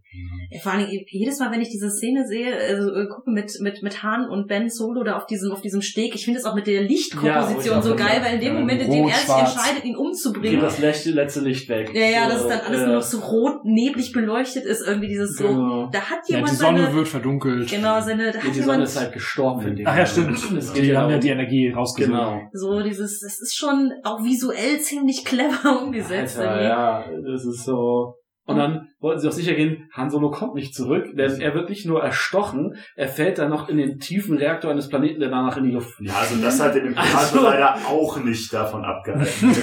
[0.50, 3.80] Ja, vor allem jedes Mal, wenn ich diese Szene sehe, also äh, gucke mit mit
[3.82, 6.55] mit Han und Ben Solo da auf diesem auf diesem Steg, ich finde es auch
[6.56, 8.24] mit der Lichtkomposition Ja, so geil, ja.
[8.24, 11.10] weil in dem Ja, Moment, in dem er sich entscheidet, ihn Geht umzubringen, das letzte,
[11.10, 11.90] letzte Licht weg.
[11.94, 14.86] ja, ja, das So, ist dann alles äh, nur noch so rot, neblig beleuchtet ist,
[14.86, 15.89] irgendwie dieses so, Genau.
[15.92, 17.70] da hat Ja, jemand die Sonne seine, wird verdunkelt.
[17.70, 20.06] genau, seine, da Ja, hat die Sonne jemand ist halt gestorben in dem Ach ja,
[20.06, 20.36] stimmt.
[20.58, 22.10] Es geht Die ja haben ja die Energie rausgesucht.
[22.12, 22.40] Genau.
[22.52, 26.39] so dieses, das ist schon auch visuell ziemlich clever umgesetzt.
[26.39, 28.16] Alter, ja, das ist so.
[28.50, 31.68] Und dann wollten sie auch sicher gehen, Han Solo kommt nicht zurück, denn er wird
[31.70, 35.56] nicht nur erstochen, er fällt dann noch in den tiefen Reaktor eines Planeten, der danach
[35.56, 36.12] in die Luft fliegt.
[36.12, 39.54] Ja, also das hat den Imperator Also- leider auch nicht davon abgehalten.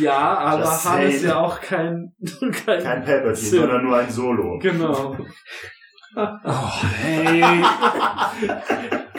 [0.00, 2.12] Ja, aber Just Han ist ja auch kein,
[2.64, 4.58] kein, Kein Palpatine, sondern nur ein Solo.
[4.58, 5.16] Genau.
[6.14, 6.70] Oh,
[7.02, 7.42] hey.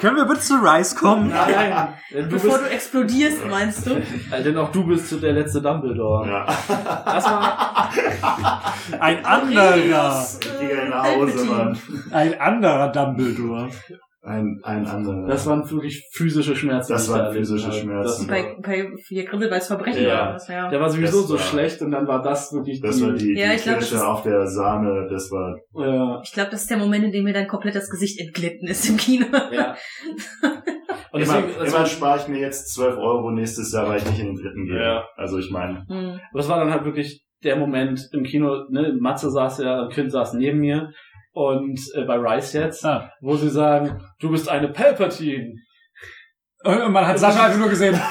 [0.03, 1.30] Können wir bitte zu Rice kommen?
[1.30, 3.91] Nein, du Bevor bist, du explodierst, meinst du?
[4.32, 6.27] äh, denn auch du bist der letzte Dumbledore.
[6.27, 6.45] Ja.
[7.06, 7.53] Erstmal,
[8.99, 10.27] Ein anderer.
[10.41, 11.80] Ich gehe nach Hause, Mann.
[12.11, 13.69] Ein anderer Dumbledore.
[14.26, 15.27] Ein, ein anderer.
[15.27, 16.93] das waren wirklich physische Schmerzen.
[16.93, 17.76] Das die waren physische habe.
[17.76, 18.27] Schmerzen.
[18.27, 20.24] Bei, bei hier Grindelwalds Verbrechen Ja.
[20.27, 20.69] oder was, ja.
[20.69, 23.34] Der war sowieso Das so war- schlecht und dann war das wirklich das war die,
[23.38, 25.08] Ja, die ich glaub, das auf der Sahne.
[25.10, 27.90] Das war Ja, Ich glaube, das ist der Moment, in dem mir dann komplett das
[27.90, 29.26] Gesicht entglitten ist im Kino.
[29.52, 29.76] ja.
[31.11, 33.98] Und immer, deswegen, das, immer war, spare ich mir jetzt 12 Euro nächstes Jahr, weil
[34.00, 34.82] ich nicht in den dritten gehe.
[34.82, 35.03] Ja.
[35.16, 36.19] Also ich meine, Hm.
[36.34, 40.34] das war dann halt wirklich der Moment im Kino, ne, Matze saß ja, Kind saß
[40.34, 40.92] neben mir
[41.34, 43.12] und äh, bei Rice jetzt, Ah.
[43.22, 45.53] wo sie sagen, du bist eine Palpatine.
[46.64, 47.94] Und man hat Sascha einfach nur gesehen.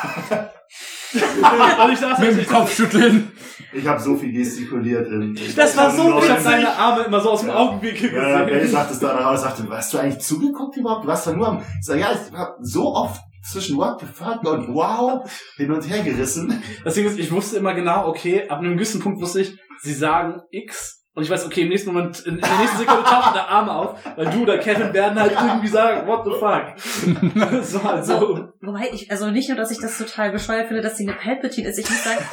[1.15, 3.33] und ich saß Mit dem ich Kopfschütteln.
[3.73, 5.07] ich habe so viel gestikuliert.
[5.09, 7.57] In, Das war so, ich habe seine Arme immer so aus dem Ja.
[7.57, 8.69] Augenwinkel Ja, ja, gesehen.
[8.71, 11.05] sagt es da raus, sagte, hast du eigentlich zugeguckt überhaupt?
[11.05, 14.07] Du warst da nur am, ich sag, ja, ich hab so oft zwischen what the
[14.07, 16.63] fuck und wow hin und her gerissen.
[16.85, 20.41] Deswegen ist, ich wusste immer genau, okay, ab einem gewissen Punkt wusste ich, sie sagen
[20.51, 23.73] X und ich weiß, okay, im nächsten Moment, in, der nächsten Sekunde tauchen da Arme
[23.73, 27.43] auf, weil du oder Kevin werden halt irgendwie sagen, what the fuck.
[27.53, 27.79] Halt so.
[28.03, 31.17] So, wobei ich, also nicht nur, dass ich das total bescheuert finde, dass sie eine
[31.19, 31.79] Palpatine ist.
[31.79, 32.25] Ich muss sagen,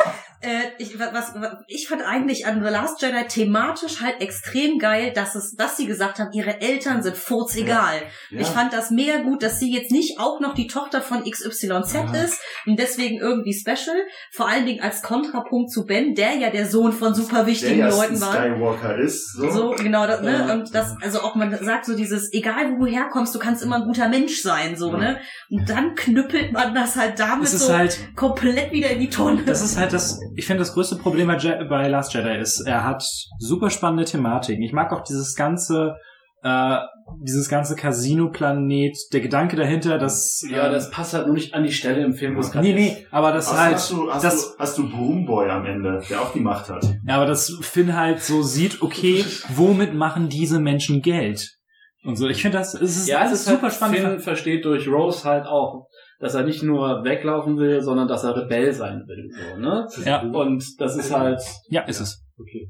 [0.41, 5.11] äh, ich, was, was, ich fand eigentlich an The Last Jedi thematisch halt extrem geil,
[5.13, 8.01] dass es, dass sie gesagt haben, ihre Eltern sind furzegal.
[8.29, 8.39] Ja.
[8.41, 11.63] Ich fand das mega gut, dass sie jetzt nicht auch noch die Tochter von XYZ
[11.93, 12.13] Ja.
[12.23, 13.97] ist und deswegen irgendwie special.
[14.31, 17.79] Vor allen Dingen als Kontrapunkt zu Ben, der ja der Sohn von super der wichtigen
[17.81, 18.33] ersten Leuten war.
[18.33, 19.33] Skywalker ist.
[19.33, 19.49] So.
[19.51, 20.45] So, genau, das, ne?
[20.47, 20.53] Ja.
[20.53, 23.77] Und das, also auch man sagt so dieses, egal wo du herkommst, du kannst immer
[23.77, 24.97] ein guter Mensch sein, so, Ja.
[24.97, 25.19] ne?
[25.49, 29.43] Und dann knüppelt man das halt damit so halt, komplett wieder in die Tonne.
[29.45, 32.61] das ist halt das, ich finde das größte Problem bei, Je bei Last Jedi ist,
[32.61, 33.03] er hat
[33.39, 34.63] super spannende Thematiken.
[34.63, 35.97] Ich mag auch dieses ganze,
[36.43, 36.77] äh,
[37.21, 41.63] dieses ganze Casino-Planet, der Gedanke dahinter, dass, Ja, äh, das passt halt nur nicht an
[41.63, 44.09] die Stelle im Film, wo es gerade nee, nee, aber das Hast, halt, hast, du,
[44.09, 46.85] hast, das, du, hast du Broomboy am Ende, der auch die Macht hat.
[47.05, 51.57] ja, aber das Finn halt so sieht, okay, womit machen diese Menschen Geld?
[52.05, 53.97] Und so, ich finde das, es ist Ja, es alles ist super halt, spannend.
[53.97, 55.87] Finn versteht durch Rose halt auch,
[56.19, 59.87] dass er nicht nur weglaufen will, sondern dass er Rebell sein will, so, ne?
[60.05, 60.21] Ja.
[60.21, 62.23] Und das ist halt, Ja, ist es.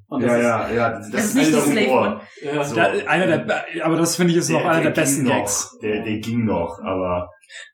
[0.07, 0.89] und das Ja, ist, ja, ja.
[0.97, 2.01] Das, Das ist nicht das Slave Humor.
[2.07, 2.21] One.
[2.43, 2.63] ja.
[2.63, 2.75] So.
[2.75, 5.33] Da, einer der, aber das finde ich ist noch Der- einer der der besten ging
[5.33, 5.71] Gags.
[5.73, 5.79] Noch.
[5.81, 7.29] Der, der ging noch, aber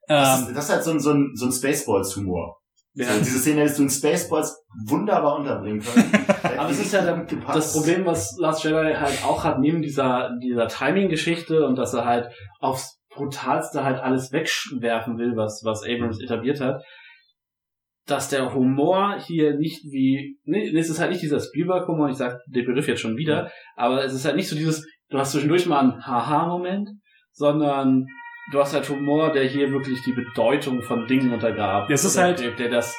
[0.07, 2.57] das, Ähm, ist, das ist halt so ein, so ein, so ein Spaceballs-Humor.
[2.97, 3.07] Ja.
[3.07, 6.11] So, diese Szene hättest du in Spaceballs wunderbar unterbringen können.
[6.57, 10.29] Aber es ist ja der, das Problem, was Last Jedi halt auch hat, neben dieser,
[10.41, 12.29] dieser Timing-Geschichte und dass er halt
[12.61, 16.83] aufs brutalste halt alles wegwerfen will, was, was Abrams etabliert hat,
[18.07, 22.37] dass der Humor hier nicht wie, nee, es ist halt nicht dieser Spielberg-Humor, ich sag
[22.47, 25.65] den Begriff jetzt schon wieder, aber es ist halt nicht so dieses, du hast zwischendurch
[25.65, 26.89] mal einen Haha-Moment,
[27.31, 28.05] sondern
[28.51, 31.89] du hast halt Humor, der hier wirklich die Bedeutung von Dingen untergab.
[31.89, 32.95] Es ist halt- der, der das,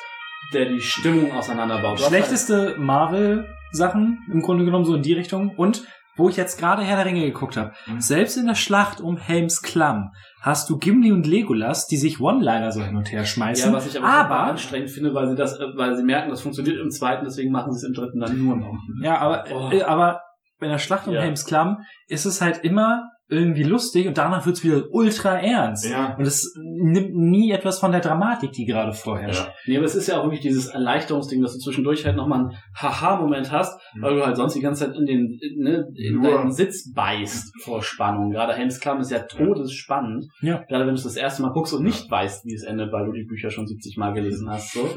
[0.53, 1.99] der die Stimmung auseinanderbaut.
[2.01, 5.51] Du hast halt- schlechteste Marvel-Sachen im Grunde genommen so in die Richtung.
[5.57, 5.85] Und
[6.17, 8.01] wo ich jetzt gerade Herr der Ringe geguckt habe, Mhm.
[8.01, 12.71] selbst in der Schlacht um Helms Klamm hast du Gimli und Legolas, die sich One-Liner
[12.73, 13.71] so hin und her schmeißen.
[13.71, 16.41] Ja, was ich aber, aber anstrengend finde, weil sie das, äh, weil sie merken, das
[16.41, 18.75] funktioniert im zweiten, deswegen machen sie es im dritten dann nur noch.
[19.03, 19.71] ja, aber Oh.
[19.73, 20.21] äh, aber
[20.59, 21.21] bei der Schlacht um Ja.
[21.23, 21.79] Helms Klamm
[22.09, 25.85] ist es halt immer irgendwie lustig und danach wird's wieder ultra ernst.
[25.91, 26.15] Ja.
[26.17, 29.47] Und es nimmt nie etwas von der Dramatik, die gerade vorherrscht.
[29.47, 29.53] Ja.
[29.67, 32.53] Nee, aber es ist ja auch wirklich dieses Erleichterungsding, dass du zwischendurch halt nochmal einen
[32.77, 34.03] Haha-Moment hast, Mhm.
[34.03, 37.53] weil du halt sonst die ganze Zeit in den, ne, in Nur- deinen Sitz beißt
[37.65, 38.31] vor Spannung.
[38.31, 40.27] Gerade Helms Klamm ist ja todesspannend.
[40.43, 40.63] Ja.
[40.69, 43.07] Gerade wenn du es das erste Mal guckst und nicht weißt, wie es endet, weil
[43.07, 44.89] du die Bücher schon 70 Mal gelesen hast, so.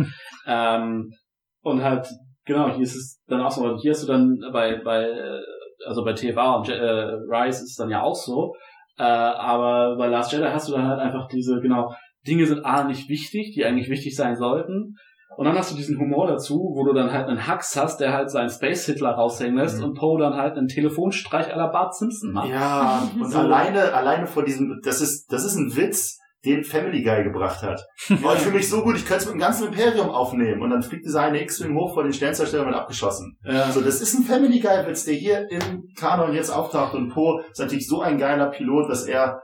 [0.45, 1.11] ähm,
[1.61, 2.07] und halt,
[2.45, 5.39] genau, hier ist es dann auch so, hier hast du dann bei, bei, äh,
[5.87, 8.53] also bei TVA und Je- äh, Rise ist es dann ja auch so,
[8.97, 11.93] äh, aber bei Last Jedi hast du dann halt einfach diese, genau,
[12.27, 14.95] Dinge sind A nicht wichtig, die eigentlich wichtig sein sollten.
[15.37, 18.11] Und dann hast du diesen Humor dazu, wo du dann halt einen Hux hast, der
[18.11, 19.85] halt seinen Space Hitler raushängen lässt Mhm.
[19.85, 22.49] und Poe dann halt einen Telefonstreich à la Bart Simpson macht.
[22.49, 23.39] Ja, und So.
[23.39, 27.81] alleine, alleine vor diesem, das ist, das ist ein Witz, den Family Guy gebracht hat.
[28.09, 30.61] Ich fühle mich so gut, ich könnte es mit dem ganzen Imperium aufnehmen.
[30.61, 33.37] Und dann fliegt dieser eine X-Wing hoch vor den Sternzerstörer und abgeschossen.
[33.43, 33.63] Ja.
[33.63, 36.93] Also das ist ein Family Guy Witz, der hier im Kanon jetzt auftaucht.
[36.93, 39.41] Und Poe ist natürlich so ein geiler Pilot, dass er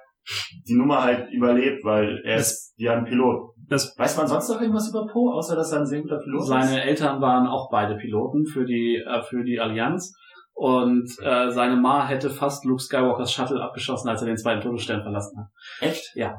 [0.67, 3.51] die Nummer halt überlebt, weil er ist ja ein Pilot.
[3.67, 6.41] Das- Weiß man sonst noch irgendwas über Poe, außer dass er ein sehr guter Pilot
[6.41, 6.47] ist?
[6.47, 10.13] Seine Eltern waren auch beide Piloten für die, äh, für die Allianz.
[10.57, 15.01] Und äh, seine Ma hätte fast Luke Skywalkers Shuttle abgeschossen, als er den zweiten Todesstern
[15.03, 15.47] verlassen hat.
[15.81, 16.03] Echt?
[16.15, 16.35] Ja.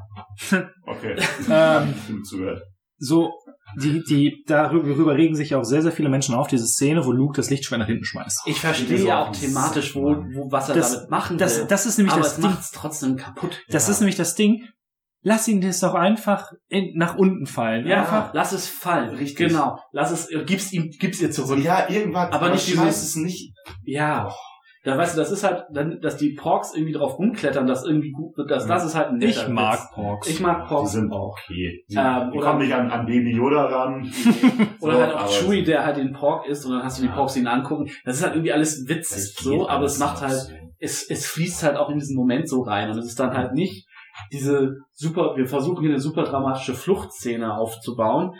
[0.87, 1.15] Okay.
[1.51, 2.61] Ähm, Gut zugehört.
[2.97, 3.31] so,
[3.79, 7.35] die, die, darüber regen sich auch sehr, sehr viele Menschen auf, diese Szene, wo Luke
[7.35, 8.41] das Lichtschwert nach hinten schmeißt.
[8.47, 10.01] Ich verstehe ja auch thematisch, wo,
[10.33, 11.67] wo was er Das- damit machen Das, will.
[11.67, 12.49] das ist nämlich aber das es Ding.
[12.49, 13.61] macht's trotzdem kaputt.
[13.69, 14.67] Das ist nämlich das Ding.
[15.27, 17.85] Lass ihn das doch einfach in, nach unten fallen.
[17.85, 18.33] Ja, Einfach.
[18.33, 19.09] lass es fallen.
[19.15, 19.49] Richtig.
[19.49, 19.77] Genau.
[19.91, 21.59] Lass es, gib's ihm, gib's ihr zurück.
[21.61, 22.31] Ja, irgendwann.
[22.31, 23.53] Aber nicht dieses- es nicht.
[23.83, 24.29] Ja.
[24.85, 28.11] Da weißt du, das ist halt, dann, dass die Porks irgendwie drauf rumklettern, dass irgendwie
[28.11, 29.91] gut wird, das, das ist halt ein netter Ich mag Witz.
[29.93, 30.29] Porks.
[30.29, 31.35] Ich mag Die Porks sind auch.
[31.43, 31.83] okay.
[31.89, 34.09] Die, Ähm, die oder- kommen nicht an, an Baby Yoda ran.
[34.79, 37.09] Oder So, halt auch Chewie, der halt den Pork isst und dann hast du die
[37.09, 37.89] Porks ihn angucken.
[38.05, 40.53] Das ist halt irgendwie alles witzig, so, aber es macht halt, so.
[40.79, 43.51] es, es fließt halt auch in diesen Moment so rein und es ist dann halt
[43.53, 43.86] nicht
[44.31, 48.33] diese super, wir versuchen hier eine super dramatische Fluchtszene aufzubauen.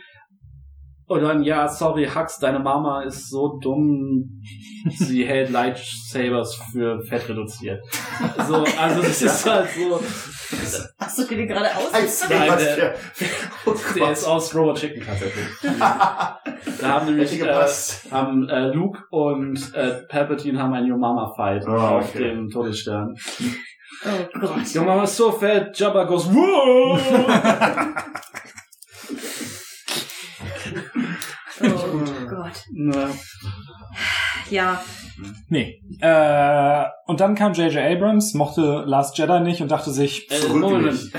[1.09, 4.41] Und dann, ja, sorry, Hux, deine Mama ist so dumm,
[4.89, 7.81] sie hält Lightsabers für fett reduziert.
[8.45, 10.01] So, also das ist halt so,
[10.99, 11.91] Hast du dir den gerade aus?
[12.29, 12.95] Nein, was der-
[13.65, 15.45] Oh der ist aus Robot Chicken tatsächlich.
[16.81, 17.65] Da haben nämlich äh,
[18.11, 22.19] haben äh, Luke und äh, Palpatine haben einen Your Mama Fight Oh, auf okay.
[22.19, 23.15] dem Todesstern.
[24.05, 24.75] Oh Gott.
[24.75, 26.97] Your Mama is so fat, Jabba goes Whoa!
[31.61, 32.63] Oh Gott.
[32.71, 33.09] Ne.
[34.49, 34.81] Ja,
[35.49, 35.81] Nee.
[35.99, 37.77] Äh, und dann kam J.J.
[37.77, 41.11] Abrams, mochte Last Jedi nicht und dachte sich, Äh, Moment, nicht.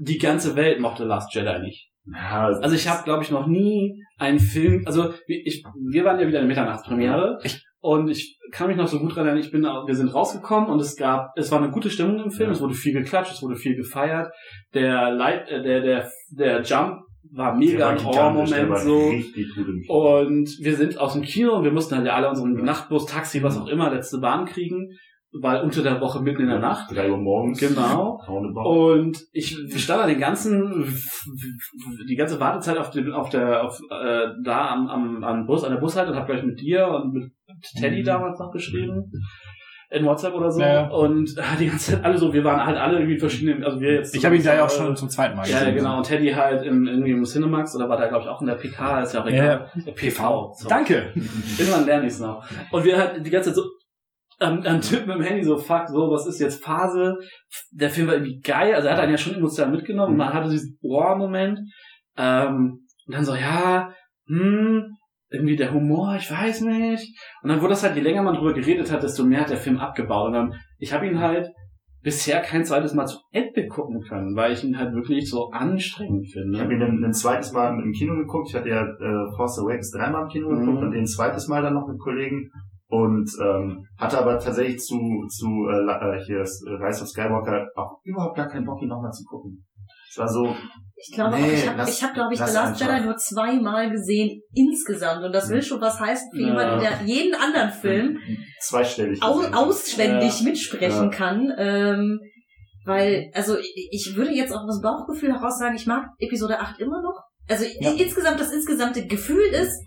[0.00, 1.88] die ganze Welt mochte Last Jedi nicht.
[2.12, 6.26] Ja, Also ich habe, glaube ich, noch nie einen Film, also ich, wir waren ja
[6.26, 7.38] wieder in der Mitternachtspremiere
[7.80, 10.80] und ich kann mich noch so gut dran erinnern, ich bin, wir sind rausgekommen und
[10.80, 12.54] es gab, es war eine gute Stimmung im Film, Ja.
[12.54, 14.32] es wurde viel geklatscht, es wurde viel gefeiert,
[14.74, 17.00] der Light, äh, der, der, der Jump
[17.32, 19.12] war mega ein Ohr-Moment so.
[19.88, 23.42] Und wir sind aus dem Kino und wir mussten halt ja alle unseren Nachtbus, Taxi,
[23.42, 24.88] was auch immer, letzte Bahn kriegen,
[25.42, 26.90] weil unter der Woche mitten in der Nacht.
[26.94, 27.60] Drei Uhr morgens.
[27.60, 28.18] Genau.
[28.64, 30.86] Und ich stand da den ganzen,
[32.08, 35.72] die ganze Wartezeit auf, dem, auf der, auf, äh, da am, am, am Bus, an
[35.72, 37.32] der Bushalte und habe gleich mit dir und mit
[37.80, 38.04] Teddy Mhm.
[38.06, 39.10] damals noch geschrieben.
[39.90, 40.60] In WhatsApp oder so.
[40.60, 40.88] Ja.
[40.88, 43.80] Und äh, die ganze Zeit alle so, wir waren halt alle irgendwie in verschiedenen, also
[43.80, 44.14] wir jetzt.
[44.14, 45.68] ich habe ihn da ja auch schon zum zweiten Mal Ja, gesehen.
[45.68, 45.96] ja, genau.
[45.96, 48.56] Und Teddy halt im, irgendwie im Cinemax oder war da, glaube ich, auch in der
[48.56, 49.70] PK, ist ja auch egal.
[49.94, 50.52] PV.
[50.58, 50.68] So.
[50.68, 51.12] Danke.
[51.58, 52.44] Irgendwann lerne ich es noch.
[52.70, 53.64] Und wir halt die ganze Zeit so
[54.40, 57.16] am, am Tippen im Handy so, fuck, so, was ist jetzt Phase?
[57.72, 60.18] Der Film war irgendwie geil, also er hat einen ja schon emotional mitgenommen, Mhm.
[60.18, 61.60] man hatte diesen Boah-Moment.
[62.18, 63.90] Ähm, und dann so, ja,
[64.26, 64.84] hm,
[65.30, 67.18] irgendwie der Humor, ich weiß nicht.
[67.42, 69.56] Und dann wurde das halt, je länger man drüber geredet hat, desto mehr hat der
[69.58, 70.28] Film abgebaut.
[70.28, 71.48] Und dann, ich habe ihn halt
[72.02, 76.24] bisher kein zweites Mal zu Ende gucken können, weil ich ihn halt wirklich so anstrengend
[76.26, 76.60] Ich finde.
[76.60, 78.48] habe ihn ein, ein zweites Mal im Kino geguckt.
[78.48, 80.60] Ich hatte ja äh, Force Awakens dreimal im Kino Mhm.
[80.60, 82.48] geguckt und den zweites Mal dann noch mit Kollegen.
[82.90, 84.96] Und ähm, hatte aber tatsächlich zu,
[85.28, 89.12] zu äh, äh, hier äh, Rise of Skywalker auch überhaupt gar keinen Bock, ihn nochmal
[89.12, 89.62] zu gucken.
[90.10, 90.54] Es war so,
[90.96, 92.80] ich glaube, Nee, ich habe, ich hab, glaube ich, The Last.
[92.80, 95.24] Jedi nur zweimal gesehen insgesamt.
[95.24, 96.46] Und das will schon was heißen für Ja.
[96.48, 98.18] jemanden, der jeden anderen Film
[98.60, 99.22] zweistellig.
[99.22, 101.16] au auswendig mitsprechen Ja.
[101.16, 101.52] kann.
[101.56, 102.20] Ähm,
[102.84, 106.58] weil, also ich, ich würde jetzt auch aus dem Bauchgefühl heraus sagen, ich mag Episode
[106.58, 107.22] 8 immer noch.
[107.48, 107.92] Also Ja.
[107.92, 109.78] insgesamt, das insgesamte Gefühl ist,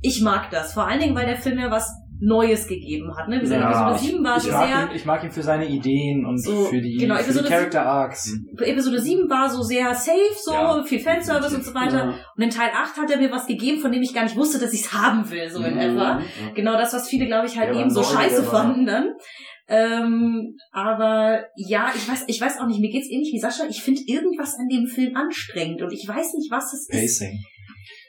[0.00, 0.74] ich mag das.
[0.74, 1.88] Vor allen Dingen, weil der Film ja was
[2.24, 3.28] Neues gegeben hat.
[3.28, 3.42] Ne?
[3.44, 5.66] Ja, Episode ich- 7 war Ich so mag, sehr, ihn, ich mag ihn für seine
[5.68, 8.38] Ideen und So, für die, genau, für die Episode Character Arcs.
[8.60, 11.96] Episode 7 war so sehr safe, so Ja, viel Fanservice und so weiter.
[11.96, 12.14] Ja.
[12.36, 14.60] Und in Teil 8 hat er mir was gegeben, von dem ich gar nicht wusste,
[14.60, 15.80] dass ich es haben will, so in Mhm.
[15.80, 16.22] etwa.
[16.54, 19.08] Genau das, was viele, glaube ich, halt eben so scheiße fanden dann.
[19.68, 23.64] Ähm, aber ja, ich weiß, ich weiß auch nicht, mir geht's ähnlich wie Sascha.
[23.68, 27.00] Ich finde irgendwas an dem Film anstrengend und ich weiß nicht, was es ist.
[27.20, 27.38] Pacing.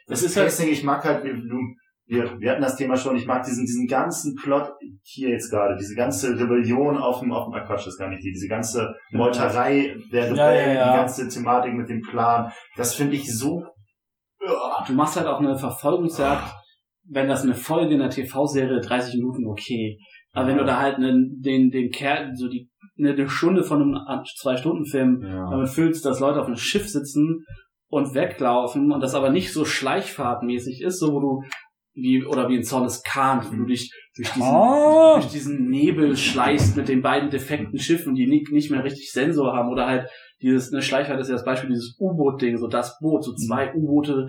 [0.08, 1.30] Das ist halt, Pacing, ich mag halt, du,
[2.06, 5.78] wir, wir hatten das Thema schon, ich mag diesen, diesen ganzen Plot hier jetzt gerade,
[5.78, 8.94] diese ganze Rebellion auf dem, auf dem, ah, Quatsch, das gar nicht, die, diese ganze
[9.12, 10.92] Meuterei der Rebellen, Ja, ja, ja.
[10.92, 13.66] die ganze Thematik mit dem Plan, das finde ich so,
[14.88, 16.54] du machst halt auch eine Verfolgungsjagd,
[17.06, 19.98] wenn das eine Folge in der TV-Serie 30 Minuten okay.
[20.32, 23.96] Aber wenn du da halt einen, den, den Kerl, so die, eine, eine Stunde von
[23.96, 27.46] einem Zwei-Stunden-Film damit füllst, dass Leute auf einem Schiff sitzen
[27.88, 31.44] und weglaufen und das aber nicht so schleichfahrtmäßig ist, so wo du
[31.94, 35.14] wie oder wie in Zornes Kahn, wo du dich durch diesen, Oh.
[35.16, 39.54] durch diesen Nebel schleichst mit den beiden defekten Schiffen, die nicht, nicht mehr richtig Sensor
[39.56, 40.10] haben oder halt
[40.42, 44.28] dieses, eine Schleichfahrt ist ja das Beispiel, dieses U-Boot-Ding, so das Boot, so zwei U-Boote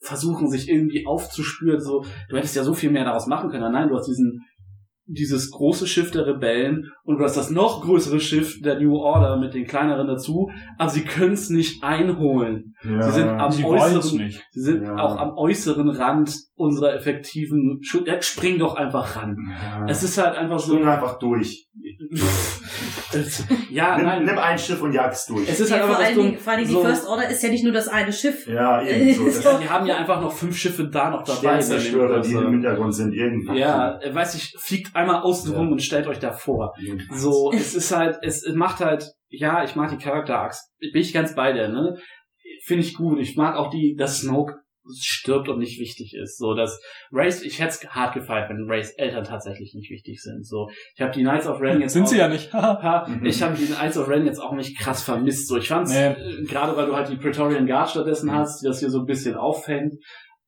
[0.00, 3.72] versuchen sich irgendwie aufzuspüren, so, du hättest ja so viel mehr daraus machen können.
[3.72, 4.40] Nein, du hast diesen,
[5.12, 9.36] dieses große Schiff der Rebellen und du hast das noch größere Schiff der New Order
[9.36, 12.74] mit den kleineren dazu, aber sie können es nicht einholen.
[12.84, 13.02] ja.
[13.02, 14.42] Sie sind am Sie äußeren, nicht.
[14.50, 14.96] sie sind Ja.
[14.98, 18.06] auch am äußeren Rand unserer effektiven Schutz.
[18.06, 19.36] Ja, spring doch einfach ran.
[19.50, 19.86] ja.
[19.88, 21.66] Es ist halt einfach so, Spring einfach durch.
[23.70, 24.24] ja, nimm, nein.
[24.24, 25.48] nimm ein Schiff und jagst durch.
[25.48, 27.08] Es ist Ja, halt vor einfach allen so, Dingen, vor allen Dingen so die First
[27.08, 28.46] Order ist ja nicht nur das eine Schiff.
[28.46, 29.58] ja, eben so.
[29.60, 31.38] Die haben ja einfach noch fünf Schiffe da noch dabei.
[31.60, 33.58] Sternzerstörer, die im Hintergrund sind, irgendwie.
[33.58, 35.72] Ja, äh, weiß ich, fliegt einmal außen rum Ja.
[35.72, 36.74] und stellt euch da vor.
[37.12, 40.72] So, es ist halt, es macht halt, ja, ich mag die Charakter-Achs.
[40.80, 41.98] Bin ich ganz bei dir, ne?
[42.64, 43.18] Finde ich gut.
[43.20, 44.54] Ich mag auch die, dass Snoke
[45.00, 46.38] stirbt und nicht wichtig ist.
[46.38, 46.80] So, dass
[47.12, 50.44] Race, ich hätte es hart gefeiert, wenn Race Eltern tatsächlich nicht wichtig sind.
[50.44, 52.52] So, ich habe die Knights of Ren jetzt Sind auch, sie ja nicht.
[52.52, 53.24] Mhm.
[53.24, 55.46] Ich habe die Knights of Ren jetzt auch nicht krass vermisst.
[55.48, 56.08] So, ich fand's, Nee.
[56.08, 59.06] äh, gerade weil du halt die Praetorian Guard stattdessen hast, die das hier so ein
[59.06, 59.94] bisschen auffängt.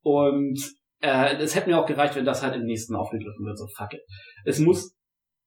[0.02, 0.58] Und
[1.04, 3.58] äh, es hätte mir auch gereicht, wenn das halt im nächsten aufgegriffen wird.
[3.58, 4.00] So, fuck it.
[4.44, 4.96] Es muss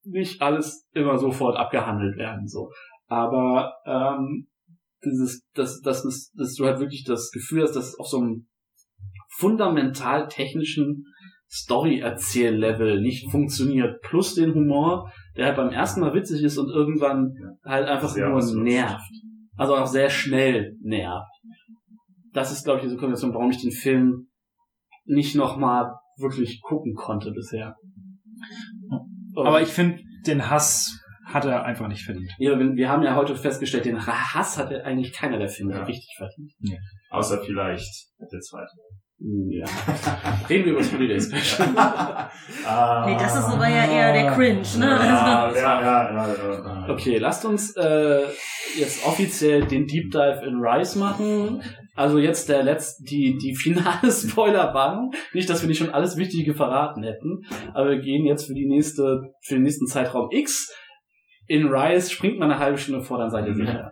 [0.04, 2.48] nicht alles immer sofort abgehandelt werden.
[2.48, 2.72] So,
[3.08, 4.48] aber ähm,
[5.04, 8.48] dieses, das, das ist, dass du halt wirklich das Gefühl hast, dass auf so einem
[9.38, 11.06] fundamental technischen
[11.50, 17.34] Story-Erzähl-Level nicht funktioniert, plus den Humor, der halt beim ersten Mal witzig ist und irgendwann
[17.64, 19.12] halt einfach Sehr nur nervt.
[19.56, 21.32] Also auch sehr schnell nervt.
[22.34, 24.27] Das ist, glaube ich, diese Kombination, warum ich den Film
[25.08, 27.76] nicht nochmal wirklich gucken konnte bisher.
[29.36, 32.32] Aber ich finde, den Hass hat er einfach nicht verdient.
[32.40, 35.84] Ja, wir, haben ja heute festgestellt, den Hass hatte eigentlich keiner der Filme Ja.
[35.84, 36.54] richtig verdient.
[37.10, 38.72] Außer vielleicht der zweite.
[39.20, 39.66] Ja.
[40.50, 41.68] Reden wir über das Holiday Special.
[41.76, 44.86] ah, Nee, das ist aber ja eher der Cringe, ne?
[44.86, 46.90] Ja, Also, ja, ja, ja, ja.
[46.90, 48.26] Okay, lasst uns äh,
[48.78, 51.64] jetzt offiziell den Deep Dive in Rise machen.
[51.98, 55.14] Also jetzt der letzte, die, die finale Spoilerwarnung.
[55.34, 57.44] Nicht, dass wir nicht schon alles Wichtige verraten hätten,
[57.74, 60.72] aber wir gehen jetzt für die nächste, für den nächsten Zeitraum X.
[61.48, 63.92] In Rise springt man eine halbe Stunde vor, dann seid ihr sicher.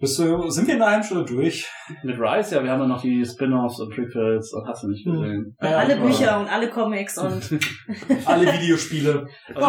[0.00, 1.68] Bist du, sind wir in einer halben Stunde durch?
[2.02, 5.04] Mit Rise, ja, wir haben ja noch die Spin-offs und Prequels und hast du nicht
[5.04, 5.54] gesehen.
[5.60, 7.42] und alle Bücher und alle Comics und
[8.24, 9.26] Alle Videospiele.
[9.54, 9.66] Also,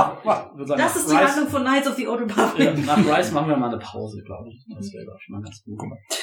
[0.55, 2.85] würd sagen, das ist die Handlung von Knights of the Old Ja, Republic.
[2.85, 4.65] nach Rise machen wir mal eine Pause, glaube ich.
[4.73, 5.79] Das wäre, glaube ich, mal ganz gut.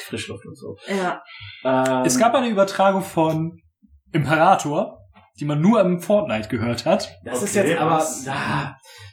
[0.06, 0.76] Frischluft und so.
[0.88, 1.22] Ja.
[1.64, 3.60] Ähm, Es gab eine Übertragung von
[4.12, 5.00] Imperator,
[5.38, 7.10] die man nur im Fortnite gehört hat.
[7.24, 8.26] Das ist Okay, jetzt aber, was?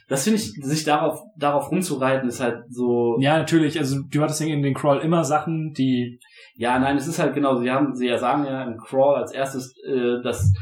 [0.08, 3.78] Das finde ich, sich darauf, darauf rumzureiten, ist halt so, Ja, natürlich.
[3.78, 6.20] Also du hattest in den Crawl immer Sachen, die
[6.56, 9.32] ja, nein, es ist halt genau, sie haben, sie ja sagen ja im Crawl als
[9.32, 10.52] erstes, äh, dass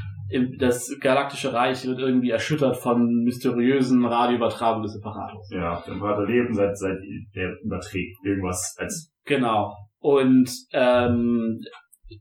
[0.59, 5.49] das galaktische Reich wird irgendwie erschüttert von mysteriösen Radioübertragungen des Imperators.
[5.53, 6.99] Ja, der Vater leben seit, seit
[7.37, 9.77] der überträgt irgendwas als Genau.
[9.99, 11.61] Und ähm,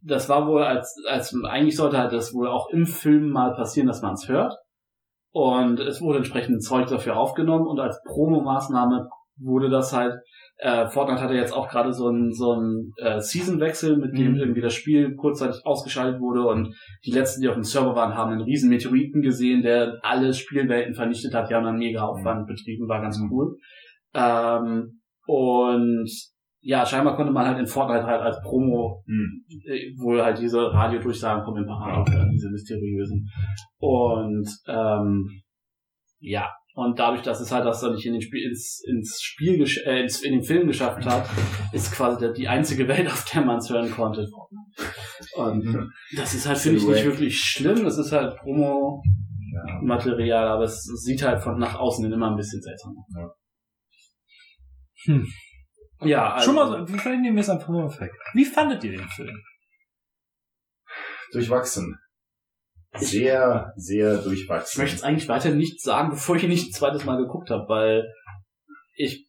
[0.01, 3.87] das war wohl als, als eigentlich sollte halt das wohl auch im Film mal passieren,
[3.87, 4.53] dass man es hört.
[5.33, 10.13] Und es wurde entsprechend Zeug dafür aufgenommen und als Promomaßnahme wurde das halt,
[10.57, 14.39] äh, Fortnite hatte jetzt auch gerade so einen so einen äh, Season-Wechsel, mit dem Mhm.
[14.39, 18.31] irgendwie das Spiel kurzzeitig ausgeschaltet wurde und die letzten, die auf dem Server waren, haben
[18.31, 21.49] einen riesen Meteoriten gesehen, der alle Spielwelten vernichtet hat.
[21.49, 23.57] Die haben einen mega Aufwand betrieben, war ganz cool.
[24.13, 26.11] Ähm, und
[26.63, 30.73] ja, scheinbar konnte man halt in Fortnite halt als Promo hm, äh, wohl halt diese
[30.73, 33.29] Radiodurchsagen vom Imperator hören, diese mysteriösen.
[33.79, 35.41] Und ähm,
[36.19, 39.57] ja, und dadurch, dass es halt das dann nicht in den Spiel ins, ins Spiel
[39.57, 41.29] gesch äh, ins, in den Film geschafft hat,
[41.73, 44.25] ist quasi der, die einzige Welt, auf der man es hören konnte.
[45.35, 47.83] Und das ist halt, finde ich, nicht wirklich schlimm.
[47.83, 52.61] Das ist halt Promo-Material, aber es sieht halt von nach außen hin immer ein bisschen
[52.61, 53.07] seltsam aus.
[55.05, 55.27] Hm.
[56.05, 58.11] Ja, also, schon mal so, vielleicht nehmen wir es einfach mal weg.
[58.33, 59.37] Wie fandet ihr den Film?
[61.31, 61.97] durchwachsen.
[62.95, 64.81] Sehr, sehr Ich durchwachsen.
[64.81, 68.07] möchte jetzt eigentlich weiter nichts sagen, bevor ich nicht ein zweites Mal geguckt habe, weil
[68.95, 69.27] ich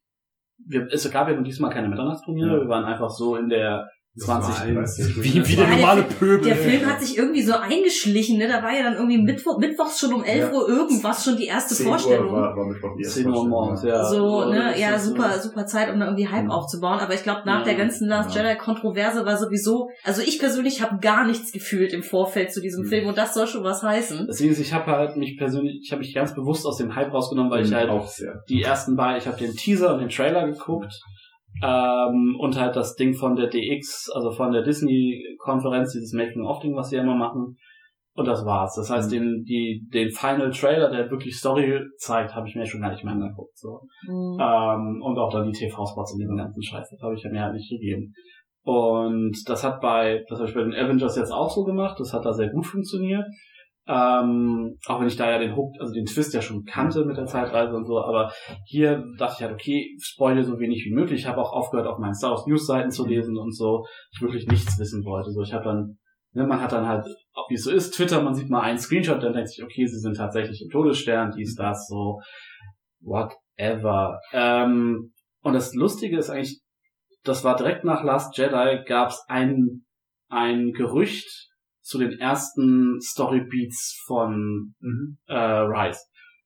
[0.66, 2.60] wir, es gab ja diesmal keine Mitternachtspremiere, Ja.
[2.60, 5.16] wir waren einfach so in der 20.
[5.22, 6.44] Wie, wie der Ja, der normale Pöbel.
[6.46, 8.46] Der Film hat sich irgendwie so eingeschlichen, ne?
[8.46, 10.52] Da war ja dann irgendwie Mittwoch, Mittwochs schon um 11 Ja.
[10.52, 12.32] Uhr irgendwas schon die erste 10 Uhr Vorstellung.
[12.32, 14.04] war, war Mittwoch die erste 10 Uhr Vorstellung, morgens, ja.
[14.04, 16.50] so, ne, ja, super, super Zeit, um da irgendwie Hype Mhm.
[16.52, 17.00] aufzubauen.
[17.00, 18.42] Aber ich glaube, nach Ja, der ganzen Last ja.
[18.42, 22.88] Jedi-Kontroverse war sowieso, also ich persönlich habe gar nichts gefühlt im Vorfeld zu diesem Mhm.
[22.88, 24.26] Film und das soll schon was heißen.
[24.28, 27.12] Deswegen, ist- ich habe halt mich persönlich, ich habe mich ganz bewusst aus dem Hype
[27.12, 28.44] rausgenommen, weil ich Mhm, halt auch sehr.
[28.48, 30.94] die ersten beiden, ich habe den Teaser und den Trailer geguckt
[31.62, 36.90] ähm, und halt das Ding von der DX, also von der Disney-Konferenz, dieses Making-of-Ding, was
[36.90, 37.56] sie ja immer machen.
[38.16, 38.74] Und das war's.
[38.76, 42.80] Das heißt, den, die, den Final Trailer, der wirklich Story zeigt, habe ich mir schon
[42.80, 43.56] gar nicht mehr angeguckt.
[43.58, 43.80] So.
[44.06, 44.38] Mhm.
[44.40, 47.42] Ähm, und auch dann die TV-Spots und den ganzen Scheiß, das habe ich ja mir
[47.42, 48.12] halt nicht gegeben.
[48.62, 52.14] Und das hat bei, das habe ich bei den Avengers jetzt auch so gemacht, das
[52.14, 53.26] hat da sehr gut funktioniert.
[53.86, 57.18] Ähm, auch wenn ich da ja den Hook, also den Twist ja schon kannte mit
[57.18, 58.32] der Zeitreise und so, aber
[58.64, 61.20] hier dachte ich halt, okay, spoile so wenig wie möglich.
[61.20, 63.84] Ich habe auch aufgehört, auf meinen Star Wars News Seiten zu lesen und so.
[64.12, 65.30] Ich wirklich nichts wissen wollte.
[65.32, 65.98] So, ich habe dann,
[66.32, 67.04] ne, man hat dann halt,
[67.48, 69.98] wie es so ist, Twitter, man sieht mal einen Screenshot, dann denkt sich, okay, sie
[69.98, 72.20] sind tatsächlich im Todesstern, dies, das, so,
[73.00, 74.18] what ever.
[74.32, 76.62] Ähm, und das Lustige ist eigentlich,
[77.22, 79.84] das war direkt nach Last Jedi, gab es ein,
[80.30, 81.50] ein Gerücht
[81.84, 84.74] zu den ersten Storybeats von
[85.26, 86.00] äh, Rise.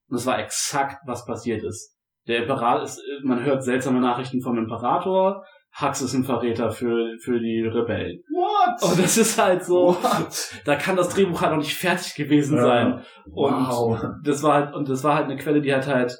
[0.08, 1.94] Und das war exakt, was passiert ist.
[2.26, 5.42] Der Imperator ist, man hört seltsame Nachrichten vom Imperator,
[5.80, 8.18] Hux ist ein Verräter für, für die Rebellen.
[8.32, 8.90] What?
[8.90, 10.60] Und das ist halt so, What?
[10.64, 12.62] da kann das Drehbuch halt noch nicht fertig gewesen Ja.
[12.64, 12.92] sein.
[13.30, 14.02] Und Wow.
[14.24, 16.16] das war halt, und das war halt eine Quelle, die hat halt,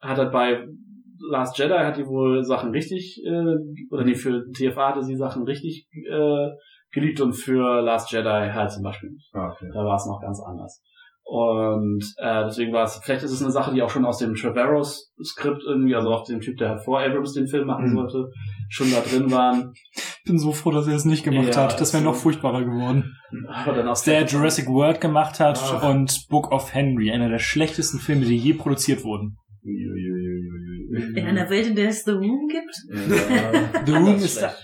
[0.00, 0.66] hat halt bei
[1.30, 3.56] Last Jedi hat die wohl Sachen richtig, äh,
[3.90, 6.48] oder nee, für TFA hatte sie Sachen richtig äh,
[6.96, 9.30] geliebt und für Last Jedi halt zum Beispiel nicht.
[9.32, 9.68] Ah, Okay.
[9.72, 10.82] Da war es noch ganz anders.
[11.28, 14.34] Und äh, deswegen war es, vielleicht ist es eine Sache, die auch schon aus dem
[14.36, 17.94] Trevorrows Skript irgendwie, also auch dem Typ, der halt vor Abrams den Film machen Mhm.
[17.96, 18.30] sollte,
[18.68, 19.72] schon da drin waren.
[19.92, 21.80] Ich bin so froh, dass er es nicht gemacht Ja, hat.
[21.80, 22.10] Das wäre so.
[22.10, 23.16] noch furchtbarer geworden.
[23.48, 25.88] Aber dann aus Der Jurassic World gemacht hat Ach.
[25.90, 29.36] und Book of Henry, einer der schlechtesten Filme, die je produziert wurden.
[29.64, 32.74] In einer Welt, in der es The Room gibt?
[33.28, 33.84] Ja.
[33.84, 34.56] The Room ist schlecht.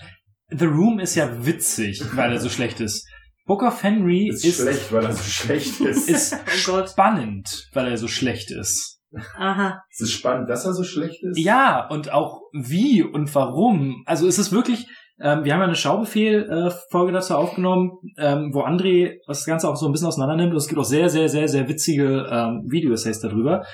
[0.55, 3.07] The Room ist ja witzig, weil er so schlecht ist.
[3.45, 6.09] Book of Henry Ist, ist, schlecht, weil er so schlecht ist.
[6.09, 6.35] ist
[6.69, 9.01] Oh spannend, weil er so schlecht ist.
[9.37, 9.81] Aha.
[9.91, 11.37] Es ist spannend, dass er so schlecht ist.
[11.37, 14.03] Ja, und auch wie und warum.
[14.05, 14.87] Also es ist wirklich,
[15.19, 19.87] ähm, wir haben ja eine Schaubefehl-Folge dazu aufgenommen, ähm, wo André das Ganze auch so
[19.87, 20.51] ein bisschen auseinander nimmt.
[20.51, 23.65] Und es gibt auch sehr, sehr, sehr, sehr witzige ähm, Video-Essays darüber.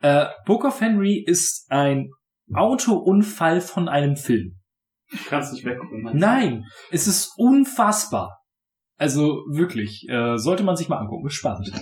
[0.00, 2.08] Äh, Book of Henry ist ein
[2.54, 4.61] Autounfall von einem Film.
[5.12, 6.10] Du kannst nicht weggucken.
[6.14, 8.38] Nein, es ist unfassbar.
[8.98, 11.28] Also wirklich, äh, sollte man sich mal angucken.
[11.28, 11.72] Spannend.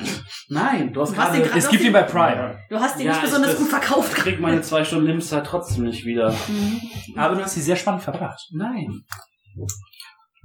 [0.49, 1.49] Nein, du hast Du hast den gerade...
[1.49, 2.59] gerade Es gibt ihn bei Prime.
[2.71, 4.13] Du hast ihn Ja, nicht ich- besonders gut verkauft.
[4.17, 6.31] Ich krieg meine zwei Stunden Lebenszeit trotzdem nicht wieder.
[6.49, 6.81] Mhm.
[7.19, 8.41] Aber du hast sie sehr spannend verbracht.
[8.53, 9.03] Nein.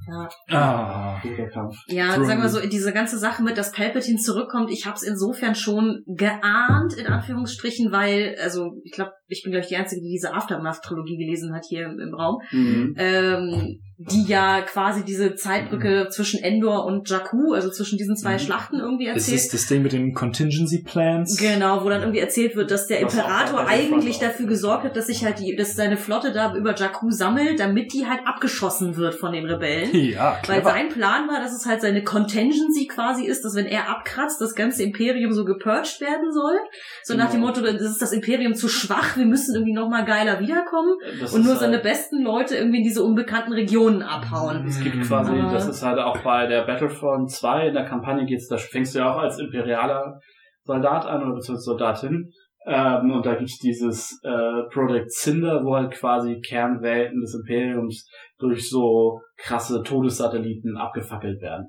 [0.08, 0.30] Ja.
[0.50, 1.20] Ah.
[1.22, 1.76] Guter Kampf.
[1.88, 2.26] Ja, True.
[2.26, 6.04] sagen wir so, diese ganze Sache mit, dass Palpatine zurückkommt, ich habe es insofern schon
[6.06, 10.34] geahnt, in Anführungsstrichen, weil, also ich glaube, ich bin, glaube ich, die Einzige, die diese
[10.34, 12.94] Aftermath-Trilogie gelesen hat hier im, im Raum, Mhm.
[12.98, 18.40] ähm, die ja quasi diese Zeitbrücke zwischen Endor und Jakku, also zwischen diesen zwei Mhm.
[18.40, 19.38] Schlachten irgendwie Ist erzählt.
[19.40, 21.38] es das Ding mit den Contingency Plans?
[21.38, 25.08] Genau, wo dann irgendwie erzählt wird, dass der auch Imperator eigentlich dafür gesorgt hat, dass
[25.08, 29.16] sich halt die, dass seine Flotte da über Jakku sammelt, damit die halt abgeschossen wird
[29.16, 29.90] von den Rebellen.
[30.16, 30.70] Ja, Weil clever.
[30.72, 34.56] sein Plan war, dass es halt seine Contingency quasi ist, dass wenn er abkratzt, das
[34.56, 36.58] ganze Imperium so gepurged werden soll.
[37.04, 37.48] So nach dem Genau.
[37.48, 41.42] Motto, das ist das Imperium zu schwach, wir müssen irgendwie nochmal geiler wiederkommen Das und
[41.42, 44.66] ist nur seine halt- besten Leute irgendwie in diese unbekannten Regionen abhauen.
[44.66, 45.52] Es gibt quasi, Ah.
[45.52, 49.00] das ist halt auch bei der Battlefront 2 in der Kampagne geht's, da fängst du
[49.00, 50.20] ja auch als imperialer
[50.64, 52.32] Soldat an oder beziehungsweise Soldatin.
[52.68, 58.68] Ähm, und da gibt's dieses äh, Project Cinder, wo halt quasi Kernwelten des Imperiums durch
[58.70, 61.68] so krasse Todessatelliten abgefackelt werden.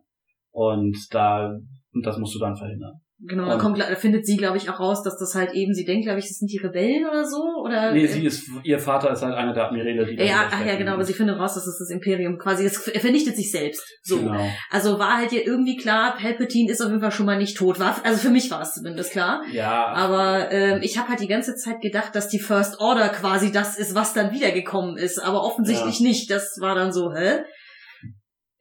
[0.53, 1.49] Und da,
[1.93, 2.95] und das musst du dann verhindern.
[3.19, 5.73] Genau, da Und- kommt, da findet sie, glaube ich, auch raus, dass das halt eben,
[5.73, 7.93] sie denkt, glaube ich, das sind die Rebellen oder so, oder?
[7.93, 10.93] Nee, sie ist, ihr Vater ist halt einer der Admiräle, die ja, ach ja, genau,
[10.93, 13.83] aber sie findet raus, dass es das Imperium quasi, es er vernichtet sich selbst.
[14.03, 14.19] So.
[14.19, 14.47] Genau.
[14.71, 17.81] Also war halt ihr irgendwie klar, Palpatine ist auf jeden Fall schon mal nicht tot.
[17.81, 19.43] War, also für mich war es zumindest klar.
[19.51, 23.51] Ja, Aber ähm, ich habe halt die ganze Zeit gedacht, dass die First Order quasi
[23.51, 25.19] das ist, was dann wiedergekommen ist.
[25.19, 26.31] Aber offensichtlich nicht.
[26.31, 27.39] Das war dann so, hä?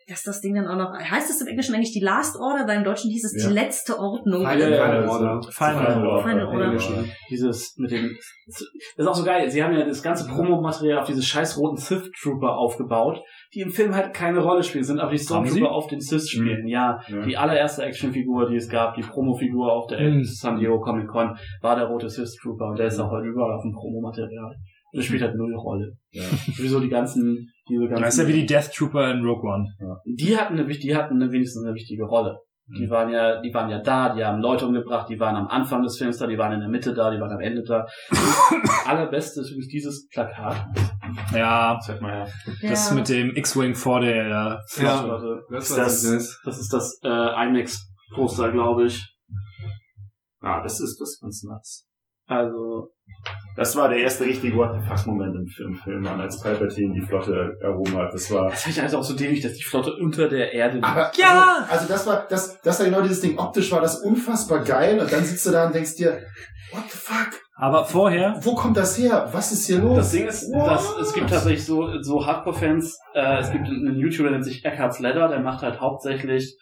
[0.07, 0.93] Dass das Ding dann auch noch.
[0.99, 2.67] Heißt das im Englischen eigentlich die Last Order?
[2.67, 3.49] Weil im Deutschen hieß es Ja.
[3.49, 4.41] die letzte Ordnung.
[4.41, 5.41] Final Final Order.
[5.51, 6.23] Final Order.
[6.29, 6.65] Final Order.
[6.65, 6.89] Englisch.
[7.31, 8.15] dieses mit dem
[8.47, 8.61] das
[8.97, 9.49] ist auch so geil.
[9.49, 13.19] Sie haben ja das ganze Promomaterial auf diese scheiß roten Sith Trooper aufgebaut,
[13.55, 15.65] die im Film halt keine Rolle spielen, sind aber die Stormtrooper sie?
[15.65, 16.67] auf den Sith spielen.
[16.67, 17.25] Ja, Ja.
[17.25, 20.23] die allererste Actionfigur, die es gab, die Promofigur auf der Mhm.
[20.23, 23.53] San Diego Comic Con, war der rote Sith Trooper und der ist auch halt überall
[23.55, 24.53] auf dem Promomaterial.
[24.93, 25.93] Und der spielt halt null Rolle.
[26.11, 26.21] Ja.
[26.55, 28.03] Sowieso die ganzen, diese ganzen.
[28.03, 29.67] Das ist ja wie die Death Trooper in Rogue One.
[30.05, 32.37] die hatten eine, die hatten eine, wenigstens eine wichtige Rolle.
[32.67, 35.83] Die waren ja, die waren ja da, die haben Leute umgebracht, die waren am Anfang
[35.83, 37.85] des Films da, die waren in der Mitte da, die waren am Ende da.
[38.87, 40.65] Allerbeste ist wirklich dieses Plakat.
[41.31, 42.27] Ja, Zeig mal.
[42.61, 42.69] Ja.
[42.69, 45.43] das mit dem X-Wing vor der Flotte, Leute.
[45.51, 46.41] Das das, das.
[46.43, 49.15] das ist das äh, IMAX-Poster, glaube ich.
[50.41, 51.87] Ah, das ist das ganz nuts.
[52.27, 52.94] Also,
[53.55, 56.93] Das war der erste richtige What the fuck Moment im Film, Film Mann, als Palpatine
[56.93, 58.13] die Flotte erhoben hat.
[58.13, 58.49] Das war.
[58.49, 60.85] das finde ich also auch so dämlich, dass die Flotte unter der Erde liegt.
[60.85, 61.59] Aber, Ja!
[61.61, 63.37] Also, also das war, das, das war genau dieses Ding.
[63.37, 66.21] Optisch war das unfassbar geil und dann sitzt du da und denkst dir,
[66.71, 67.39] what the fuck?
[67.57, 69.29] Aber vorher, Wo kommt das her?
[69.31, 69.95] Was ist hier los?
[69.95, 74.23] Das Ding ist, dass, es gibt tatsächlich so, so Hardcore-Fans, äh, es gibt einen YouTuber,
[74.23, 76.57] der nennt sich Eckhart's Ladder, der macht halt hauptsächlich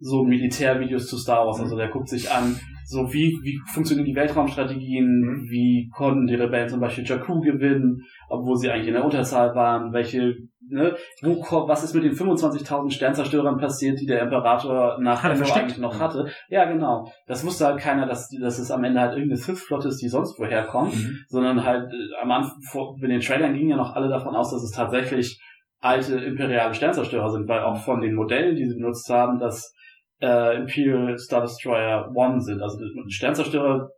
[0.00, 1.60] so Militärvideos zu Star Wars.
[1.60, 6.70] Also der guckt sich an, so wie, wie funktionieren die Weltraumstrategien, wie konnten die Rebellen
[6.70, 8.00] zum Beispiel Jakku gewinnen,
[8.30, 10.36] obwohl sie eigentlich in der Unterzahl waren, welche
[10.70, 15.54] ne, wo, was ist mit den 25.000 Sternzerstörern passiert, die der Imperator nach Hat Endor
[15.54, 16.28] eigentlich noch hatte.
[16.48, 17.12] Ja, genau.
[17.26, 20.38] Das wusste halt keiner, dass, dass es am Ende halt irgendeine Sith-Flotte ist, die sonst
[20.38, 20.94] woher kommt,
[21.28, 24.50] sondern halt äh, am Anfang, vor, in den Trailern gingen ja noch alle davon aus,
[24.50, 25.38] dass es tatsächlich
[25.80, 29.74] alte imperiale Sternzerstörer sind, weil auch von den Modellen, die sie benutzt haben, das
[30.20, 32.62] äh, Imperial Star Destroyer One sind.
[32.62, 33.90] Also die Sternzerstörer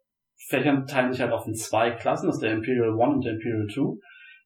[0.49, 3.35] fächern teilen sich halt auf in zwei Klassen, das ist der Imperial One und der
[3.35, 3.99] Imperial Two.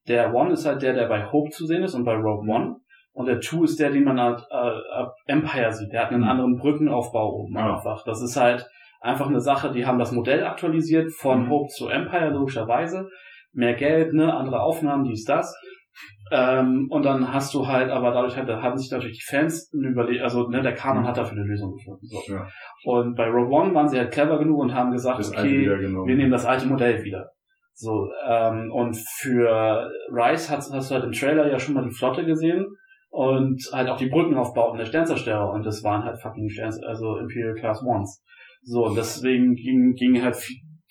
[0.08, 2.76] Der One ist halt der, der bei Hope zu sehen ist und bei Rogue One.
[3.12, 5.92] Und der Two ist der, den man halt äh, ab Empire sieht.
[5.92, 7.76] Der hat einen anderen Brückenaufbau oben Ja.
[7.76, 8.04] einfach.
[8.04, 8.66] Das ist halt
[9.00, 13.08] einfach eine Sache, die haben das Modell aktualisiert von Hope zu Empire, logischerweise.
[13.52, 15.54] Mehr Geld, ne, andere Aufnahmen, dies, das.
[16.30, 20.22] Ähm, und dann hast du halt, aber dadurch hat, haben sich natürlich die Fans überlegt,
[20.22, 22.06] also ne, der Kanon hat dafür eine Lösung gefunden.
[22.06, 22.32] So.
[22.32, 22.46] Ja.
[22.84, 26.16] Und bei Rogue One waren sie halt clever genug und haben gesagt, Das okay, wir
[26.16, 27.30] nehmen das alte Modell wieder.
[27.74, 31.94] So, ähm, und für Rise hast, hast du halt im Trailer ja schon mal die
[31.94, 32.66] Flotte gesehen
[33.10, 37.54] und halt auch die Brückenaufbauten der Sternzerstörer und das waren halt fucking Sterns, also Imperial
[37.54, 38.22] Class Ones.
[38.62, 40.36] So, und deswegen ging, ging halt,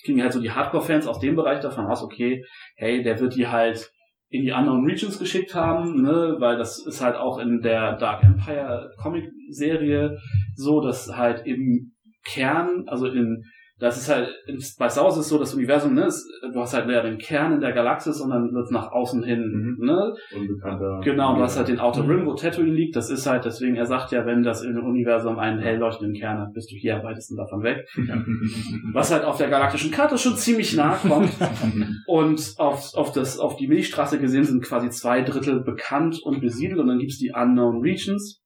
[0.03, 2.43] gingen halt so die Hardcore-Fans aus dem Bereich davon aus, okay,
[2.75, 3.89] hey, der wird die halt
[4.33, 8.23] in die anderen Regions geschickt haben, ne, weil das ist halt auch in der Dark
[8.23, 10.17] Empire Comic-Serie
[10.55, 11.91] so, dass halt im
[12.25, 13.43] Kern, also in
[13.79, 14.29] das ist halt,
[14.77, 17.53] bei Star Wars ist so, das Universum, ne, ist, du hast halt mehr den Kern
[17.53, 19.85] in der Galaxis und dann wird nach außen hin, Mhm.
[19.85, 21.01] ne, Unbekannter.
[21.03, 22.95] Genau, du hast halt den Outer Rim, wo Tatooine liegt.
[22.95, 26.37] Das ist halt, deswegen, er sagt ja, wenn das im Universum einen hell leuchtenden Kern
[26.39, 27.85] hat, bist du hier am weitesten davon weg.
[28.93, 31.31] Was halt auf der galaktischen Karte schon ziemlich nah kommt.
[32.07, 36.79] Und auf, auf, das, auf die Milchstraße gesehen sind quasi zwei Drittel bekannt und besiedelt.
[36.79, 38.41] Und dann gibt's die Unknown Regions,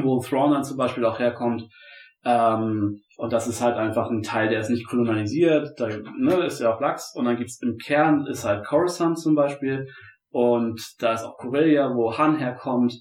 [0.00, 1.64] wo Thrawn dann zum Beispiel auch herkommt.
[2.24, 5.86] Ähm, und das ist halt einfach ein Teil, der ist nicht kolonialisiert, da
[6.18, 7.14] ne, ist ja auch Lachs.
[7.14, 9.86] Und dann gibt's im Kern ist halt Coruscant zum Beispiel.
[10.32, 13.00] Und da ist auch Corellia, wo Han herkommt.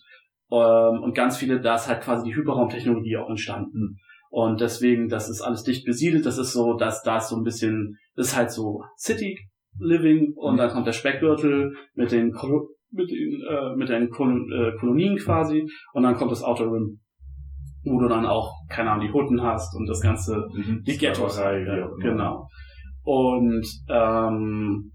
[0.52, 3.98] Ähm, und ganz viele, da ist halt quasi die Hyperraumtechnologie auch entstanden.
[4.30, 6.28] Und deswegen, das ist alles dicht besiedelt.
[6.28, 9.40] Das ist so, dass da ist so ein bisschen, das ist halt so City
[9.80, 12.32] Living und dann kommt der Speckgürtel mit den
[12.92, 17.00] mit den äh, mit den Kol äh, Kolonien quasi und dann kommt das Outer Rim,
[17.84, 20.84] wo du dann auch keine Ahnung die Hutten hast und das ganze Mhm.
[20.86, 21.38] die Ghettos.
[21.38, 21.98] Wie Ja, immer.
[21.98, 22.48] genau.
[23.04, 24.92] Und ähm,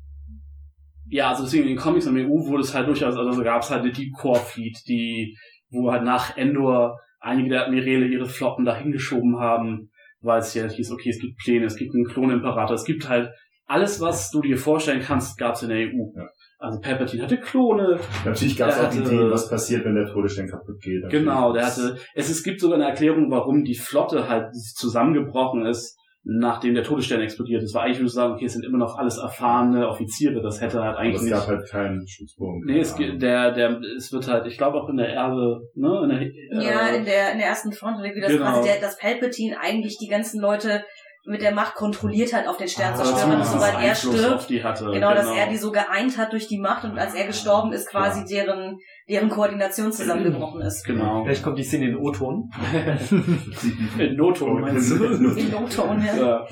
[1.09, 3.71] ja, also deswegen in den Comics im EU wurde es halt durchaus, also gab es
[3.71, 5.37] halt eine Deep Core Fleet, die,
[5.71, 9.91] wo halt nach Endor einige der Admirale ihre Flotten dahin geschoben haben,
[10.21, 13.31] weil es ja hieß, okay, es gibt Pläne, es gibt einen Klonimperator, es gibt halt
[13.67, 16.13] alles, was du dir vorstellen kannst, gab es in der EU.
[16.17, 16.27] Ja.
[16.67, 20.07] Also Palpatine hatte Klone, Natürlich gab es auch die hatte- Idee, was passiert, wenn der
[20.07, 21.03] Todesstern kaputt geht.
[21.03, 21.25] Natürlich.
[21.25, 25.97] Genau, der hatte, es, es gibt sogar eine Erklärung, warum die Flotte halt zusammengebrochen ist,
[26.29, 27.73] nachdem der Todesstern explodiert ist.
[27.73, 30.81] War eigentlich würde ich sagen, okay, es sind immer noch alles erfahrene Offiziere, das hätte
[30.83, 31.33] halt Aber eigentlich es nicht.
[31.33, 32.67] gab halt keinen Schutzpunkt.
[32.67, 36.09] nee, es der, der, es wird halt, ich glaube auch in der Erbe, ne, in
[36.09, 38.45] der, Ja, äh, in der, in der ersten Front, wie das Genau.
[38.45, 40.83] quasi der, das Palpatine eigentlich die ganzen Leute
[41.27, 44.63] mit der Macht kontrolliert hat auf den oder Sternzerstörern, zumindest und sobald er stirbt, die
[44.63, 44.91] hatte.
[44.93, 47.89] genau, dass er die so geeint hat durch die Macht und als er gestorben ist,
[47.89, 50.85] quasi deren, deren Koordination zusammengebrochen ist.
[50.85, 51.25] Genau.
[51.25, 52.51] Vielleicht kommt die Szene in O-Ton.
[53.99, 55.05] In Noton meinst du?
[55.05, 56.17] In No-Tone, ja.
[56.17, 56.47] ja.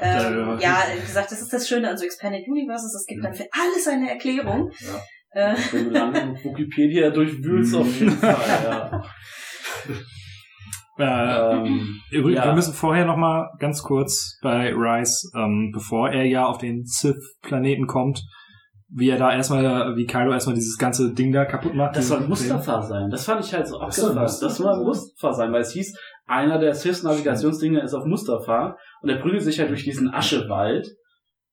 [0.00, 3.34] Ähm, ja, wie gesagt, das ist das Schöne an so Expanded Universes, es gibt dann
[3.34, 4.70] für alles eine Erklärung.
[5.30, 9.02] Äh, Wenn du dann Wikipedia durchwühlst, auf jeden Fall, ja.
[10.98, 11.04] Äh,
[11.54, 12.44] Ähm, Übrigens, ja.
[12.46, 16.84] wir müssen vorher noch mal ganz kurz bei Rice, ähm, bevor er ja auf den
[16.84, 18.22] Sith-Planeten kommt,
[18.88, 21.96] wie er da erstmal, wie Kylo erstmal dieses ganze Ding da kaputt macht.
[21.96, 23.10] Das soll Mustafa sein.
[23.10, 24.14] Das fand ich halt so abgefahren.
[24.22, 24.46] Mustafa.
[24.46, 29.16] Das soll Mustafa sein, weil es hieß, einer der Sith-Navigationsdinger ist auf Mustafa und er
[29.16, 30.86] prügelt sich halt durch diesen Aschewald.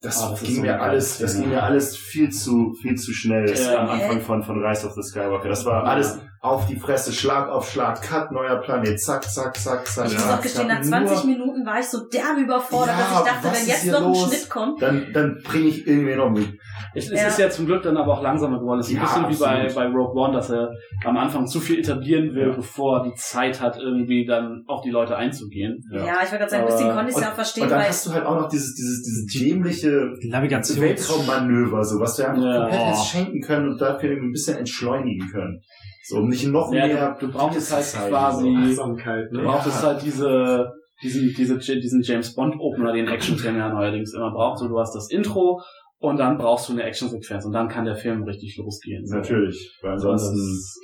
[0.04, 3.12] Das, Ah, das ging so mir alles, das ging mir alles viel zu, viel zu
[3.14, 3.82] schnell Ja.
[3.82, 5.50] am Anfang von, von Rise of the Skywalker.
[5.50, 9.88] Das war alles auf die Fresse, Schlag auf Schlag, Cut, neuer Planet, zack, zack, zack,
[9.88, 10.08] zack.
[10.08, 10.86] ich muss zack, auch gestehen, nach zack.
[11.08, 13.98] 20 Nur- Minuten war ich so derbe überfordert, Ja, dass ich dachte, wenn jetzt noch
[14.00, 14.28] ein los?
[14.28, 14.82] Schnitt kommt.
[14.82, 16.60] Dann, dann bringe ich irgendwie noch mit.
[16.94, 17.28] Es, es Ja.
[17.28, 18.80] ist ja zum Glück dann aber auch langsamer geworden.
[18.80, 20.70] Es ist Ja, ein bisschen wie bei, bei Rogue One, dass er
[21.06, 22.56] am Anfang zu viel etablieren will, Ja.
[22.56, 25.80] bevor er die Zeit hat, irgendwie dann auf die Leute einzugehen.
[25.92, 27.80] Ja, ich wollte gerade sagen, ein bisschen konnte ich es ja auch verstehen, Und dann
[27.80, 30.80] weil hast du halt auch noch dieses, dieses, dieses dämliche Navigation.
[30.82, 32.60] Weltraummanöver, so was du einfach Ja.
[32.62, 32.86] komplett Oh.
[32.86, 35.62] hättest schenken können und dafür irgendwie ein bisschen entschleunigen können.
[36.04, 37.18] So, um nicht noch Ja, mehr.
[37.20, 39.44] du, du brauchst halt quasi, Achtsamkeit, du ne?
[39.44, 40.72] brauchst halt diese,
[41.04, 44.60] diesen, diese, diesen James Bond Opener, den Action-Film ja neuerdings immer braucht.
[44.60, 45.62] So, du hast das Intro
[46.02, 49.06] und dann brauchst du eine Action-Sequenz und dann kann der Film richtig losgehen.
[49.06, 49.18] So.
[49.18, 50.36] Natürlich, weil ansonsten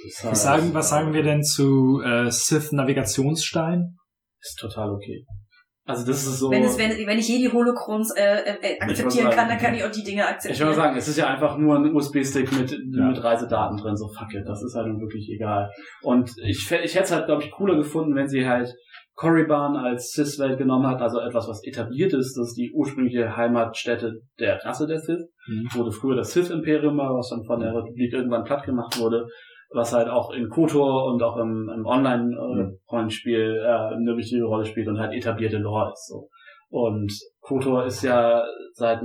[0.06, 3.98] ist, halt, Was sagen, was sagen wir denn zu äh, Sith Navigationsstein?
[4.40, 5.26] ist total okay.
[5.86, 6.52] Also das ist so.
[6.52, 9.74] Wenn, es, wenn, wenn ich Jedi Holocrons äh, äh, Ich akzeptieren kann, sagen- dann kann
[9.74, 10.68] ich auch die Dinge Ich akzeptieren.
[10.68, 13.08] würde mal sagen, es ist ja einfach nur ein USB-Stick mit, Ja.
[13.08, 15.72] mit Reisedaten drin, so fuck it, das ist halt nun wirklich egal.
[16.02, 18.70] Und ich, ich hätte es halt, glaube ich, cooler gefunden, wenn sie halt
[19.18, 24.22] Korriban als Sith-Welt genommen hat, also etwas, was etabliert ist, das ist die ursprüngliche Heimatstätte
[24.40, 25.68] der Rasse der Sith, Mhm.
[25.74, 29.26] wurde früher das Sith-Imperium war, was dann von der Republik irgendwann platt gemacht wurde,
[29.72, 34.88] was halt auch in KOTOR und auch im, im Online-Rollenspiel äh, eine wichtige Rolle spielt
[34.88, 36.28] und halt etablierte Lore ist, so.
[36.70, 39.02] Und KOTOR ist ja seit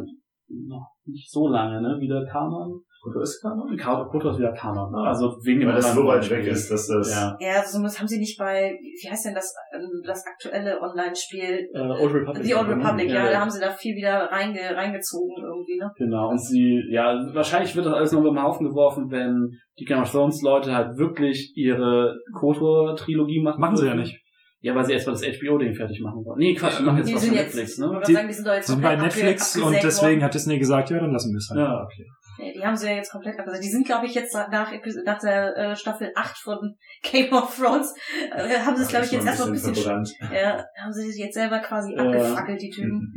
[0.49, 2.82] noch nicht so lange, ne, wieder Kanon.
[3.02, 3.76] KOTOR ist Kanon?
[3.76, 4.92] Ka- KOTOR ist wieder Kanon.
[4.92, 4.98] ne?
[4.98, 7.10] Also wegen dem Weil das so weit weg ist, dass das...
[7.10, 7.36] Ja.
[7.40, 11.68] Ja, also das haben sie nicht bei, wie heißt denn das, ähm, das aktuelle Online-Spiel?
[11.74, 12.44] Äh, Old Republic.
[12.44, 13.31] The Old Republic, ja, ja.
[13.32, 15.90] da haben sie da viel wieder reinge, reingezogen irgendwie, ne?
[15.97, 19.50] Genau, und sie, ja, wahrscheinlich wird das alles noch über den Haufen geworfen, wenn
[19.81, 23.60] die Game of Thrones Leute halt wirklich ihre KOTOR-Trilogie machen.
[23.60, 24.16] Machen sie ja nicht.
[24.60, 26.39] Ja, weil sie erstmal das HBO-Ding fertig machen wollen.
[26.39, 28.00] Nee, Quatsch, die machen jetzt Die was sind für jetzt, Netflix, ich ne?
[28.06, 30.22] Die sagen, die sind doch jetzt sind bei Netflix und deswegen worden.
[30.22, 31.58] hat Disney gesagt, ja, dann lassen wir es halt.
[31.58, 32.06] Ja, okay.
[32.43, 33.62] Nee, die haben sie ja jetzt komplett abgesetzt.
[33.62, 36.75] Die sind, glaube ich, jetzt nach, nach der äh, Staffel 8 von
[37.09, 37.95] Game of Thrones,
[38.35, 40.11] äh, haben sie es, glaube ich, jetzt erstmal ein bisschen, verbrannt.
[40.21, 42.03] ja, haben sie sich jetzt selber quasi Ja.
[42.03, 43.12] abgefackelt, die Typen.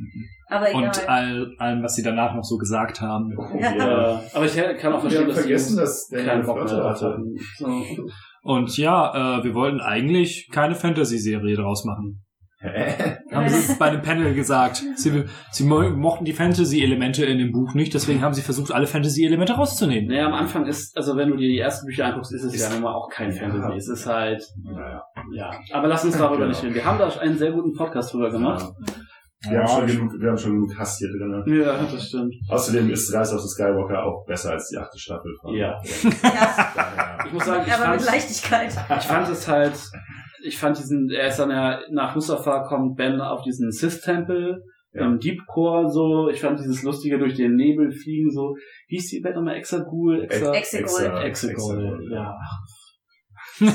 [0.47, 0.83] Aber egal.
[0.83, 3.35] Und all, allem, was sie danach noch so gesagt haben.
[3.59, 4.21] Ja.
[4.31, 7.17] Aber ich kann auch Ich verstehen, habe dass vergessen, dass der keinen Bock mehr hatte.
[7.57, 7.83] So.
[8.43, 12.23] Und ja, äh, wir wollten eigentlich keine Fantasy-Serie draus machen.
[13.31, 14.81] Haben sie bei einem Panel gesagt.
[14.95, 18.87] Sie, sie mo mochten die Fantasy-Elemente in dem Buch nicht, deswegen haben sie versucht, alle
[18.87, 20.09] Fantasy-Elemente rauszunehmen.
[20.09, 22.69] Naja, am Anfang ist, also wenn du dir die ersten Bücher anguckst, ist es ja
[22.69, 23.41] nun mal auch kein Ja.
[23.41, 23.77] Fantasy.
[23.77, 25.03] Es ist halt, Naja.
[25.33, 25.51] ja.
[25.73, 26.47] Aber lass uns darüber Genau.
[26.49, 26.75] nicht reden.
[26.75, 28.65] Wir haben da einen sehr guten Podcast drüber gemacht.
[29.47, 31.43] Wir, haben schon genug, wir haben schon genug Hass hier drin.
[31.61, 32.33] Ja, das stimmt.
[32.49, 35.31] Außerdem ist Rise of the Skywalker auch besser als die achte Staffel.
[35.39, 35.77] Von Ja.
[36.23, 37.17] ja.
[37.27, 38.69] Ich muss sagen, ich aber mit Leichtigkeit.
[38.71, 39.73] ich fand es halt,
[40.45, 44.61] ich fand diesen, er ist dann ja, nach Mustafa kommt Ben auf diesen Sith-Tempel,
[44.93, 45.05] Ja.
[45.05, 48.55] im Deep Core so, ich fand dieses lustige durch den Nebel fliegen so,
[48.87, 49.55] wie hieß die Band nochmal?
[49.55, 50.23] Exagul?
[50.23, 51.21] Exa Exegol.
[51.23, 52.35] Exegol, ja.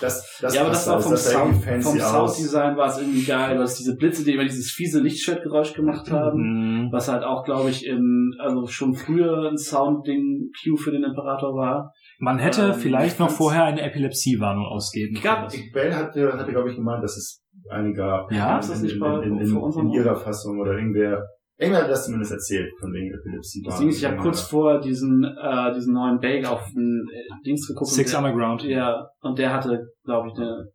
[0.00, 2.34] Das, das ja, aber das war vom, das Sound, vom fancy aus.
[2.36, 6.38] Sounddesign war es irgendwie geil, dass diese Blitze, die immer dieses fiese Lichtschwertgeräusch gemacht haben,
[6.86, 6.88] Mhm.
[6.92, 11.54] was halt auch, glaube ich, in, also schon früher ein Soundding Q für den Imperator
[11.54, 11.92] war.
[12.22, 15.64] Man hätte Ähm, vielleicht ich noch vorher eine Epilepsiewarnung ausgeben Gab- können.
[15.64, 18.30] Ich- Bell hatte, hatte glaube ich, gemeint, dass es eine gab.
[18.30, 21.26] Ja, ist das in, nicht in, in, in, in, in ihrer Fassung oder irgendwer.
[21.58, 23.62] Irgendwer hat das zumindest erzählt, von wegen Epilepsie.
[23.64, 27.44] Das Ding ist, ich habe kurz vor diesen, äh, diesen neuen Bake auf den äh,
[27.44, 27.90] Dings geguckt.
[27.90, 28.62] Six der, Underground.
[28.64, 30.68] Ja, und der hatte, glaube ich, eine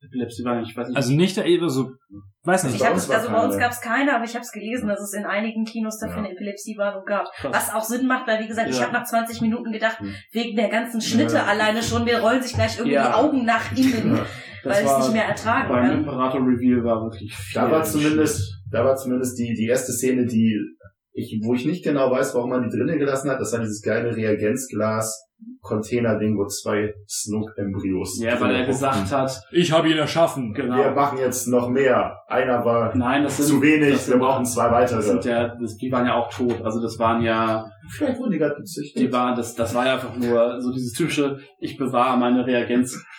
[0.00, 0.96] Epilepsiewarnung, ich weiß nicht.
[0.96, 1.90] Also nicht der Eber, so,
[2.46, 2.74] weiß nicht.
[2.74, 3.62] Ich bei hab, uns also bei uns keine.
[3.62, 6.24] gab es keine, aber ich habe es gelesen, dass es in einigen Kinos dafür Ja.
[6.24, 7.26] eine Epilepsiewarnung gab.
[7.36, 7.52] Krass.
[7.54, 8.84] Was auch Sinn macht, weil wie gesagt, ich Ja.
[8.84, 10.14] habe nach 20 Minuten gedacht, Hm.
[10.32, 11.44] wegen der ganzen Schnitte Ja.
[11.46, 13.08] alleine schon, mir rollen sich gleich irgendwie Ja.
[13.08, 14.18] die Augen nach innen,
[14.64, 15.98] weil ich es nicht mehr ertragen beim kann.
[16.00, 17.60] Imperator Reveal war wirklich viel.
[17.60, 18.40] Da war zumindest,
[18.70, 20.58] da war zumindest die, die erste Szene, die
[21.16, 23.40] ich, wo ich nicht genau weiß, warum man die drinnen gelassen hat.
[23.40, 25.28] Das war dieses geile Reagenzglas
[25.62, 28.20] Container-Ding, wo zwei Snook-Embryos.
[28.20, 30.52] Ja, weil er gesagt hat, Ich habe ihn erschaffen.
[30.52, 30.76] genau.
[30.76, 32.18] Wir machen jetzt noch mehr.
[32.28, 34.96] Einer war Nein, das sind zu wenig, das wir brauchen zwei weitere.
[34.96, 36.60] Das sind ja, das, die waren ja auch tot.
[36.62, 39.02] Also das waren ja, Vielleicht wurden die gerade gezüchtet.
[39.02, 42.46] die waren, das, das war ja einfach nur so dieses typische, ich bewahre meine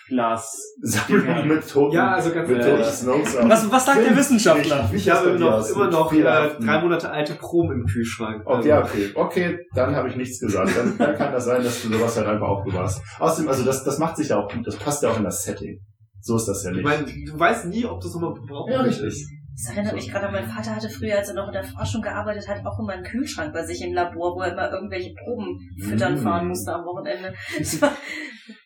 [0.10, 0.76] Reagenzglas.
[0.82, 3.50] Sammlung mit toten, Ja, also ganz mit auf.
[3.50, 4.90] Was, was sagt der Wissenschaftler?
[4.94, 6.22] Ich habe von dir noch, immer noch äh,
[6.60, 8.44] drei Monate alte Proben im Kühlschrank.
[8.46, 10.72] Okay, Also, okay, okay, dann habe ich nichts gesagt.
[10.78, 13.02] Dann, dann kann das sein, dass du sowas halt einfach aufbewahrst.
[13.20, 15.44] Außerdem, also das, das macht sich ja auch gut, das passt ja auch in das
[15.44, 15.80] Setting.
[16.22, 16.86] So ist das ja Ich nicht.
[16.86, 18.72] meine, du weißt nie, ob du es nochmal brauchst.
[18.74, 19.26] ja, richtig.
[19.58, 22.02] Das erinnert mich gerade an meinen Vater hatte früher, als er noch in der Forschung
[22.02, 25.58] gearbeitet hat, auch immer einen Kühlschrank bei sich im Labor, wo er immer irgendwelche Proben
[25.82, 26.24] füttern Mm.
[26.24, 27.34] fahren musste am Wochenende.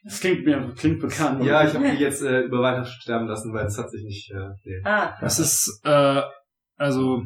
[0.04, 1.44] Das klingt mir, klingt bekannt.
[1.44, 4.32] Ja, ich habe die jetzt äh, über Weihnachten sterben lassen, weil es hat sich nicht.
[4.32, 4.82] Äh, nee.
[4.84, 6.22] ah, Das ist, äh,
[6.78, 7.22] also,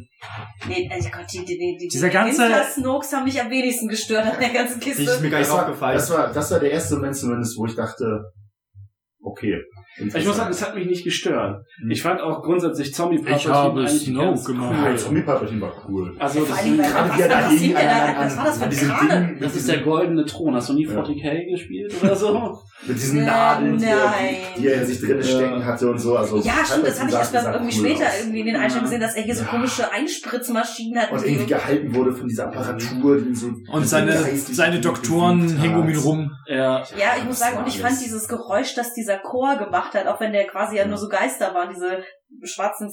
[0.67, 4.25] nee, also Gott, die, die, die, die Dieser ganze- Snokes haben mich am wenigsten gestört
[4.25, 5.21] an der ganzen Die ist Kiste.
[5.21, 5.95] mir gar nicht Das war, aufgefallen.
[5.95, 8.23] das war, das war der erste Moment zumindest, wo ich dachte,
[9.21, 9.61] okay.
[9.97, 11.65] Ich muss sagen, es hat mich nicht gestört.
[11.89, 14.71] Ich fand auch grundsätzlich Zombie Ich habe Snoke gemacht.
[14.81, 16.15] Nein, Zombie Palpatine war cool.
[16.17, 20.25] Also das, was- da was da- was war das für ein das ist der goldene
[20.25, 20.55] Thron.
[20.55, 20.91] Hast du nie Ja.
[21.03, 22.59] 40k gespielt oder so?
[22.85, 24.35] mit diesen Nadeln, die er, nein.
[24.57, 26.17] die er in sich drin stecken hatte und so.
[26.17, 28.19] Also Ja, stimmt, das habe ich erst Palpatine sah irgendwie cool später aus.
[28.19, 29.47] irgendwie in den Einstellungen gesehen, dass er hier so Ja.
[29.49, 31.11] komische Einspritzmaschinen hat.
[31.11, 35.47] Und die- irgendwie gehalten wurde von dieser Apparatur, die so und seine, seine gut Doktoren
[35.61, 36.31] hingen um ihn rum.
[36.47, 36.83] Ja.
[36.97, 40.19] Ja, ich muss sagen, und ich fand dieses Geräusch, das dieser Chor gemacht hat, auch
[40.19, 42.03] wenn der quasi ja nur so Geister waren, diese
[42.43, 42.91] schwarzen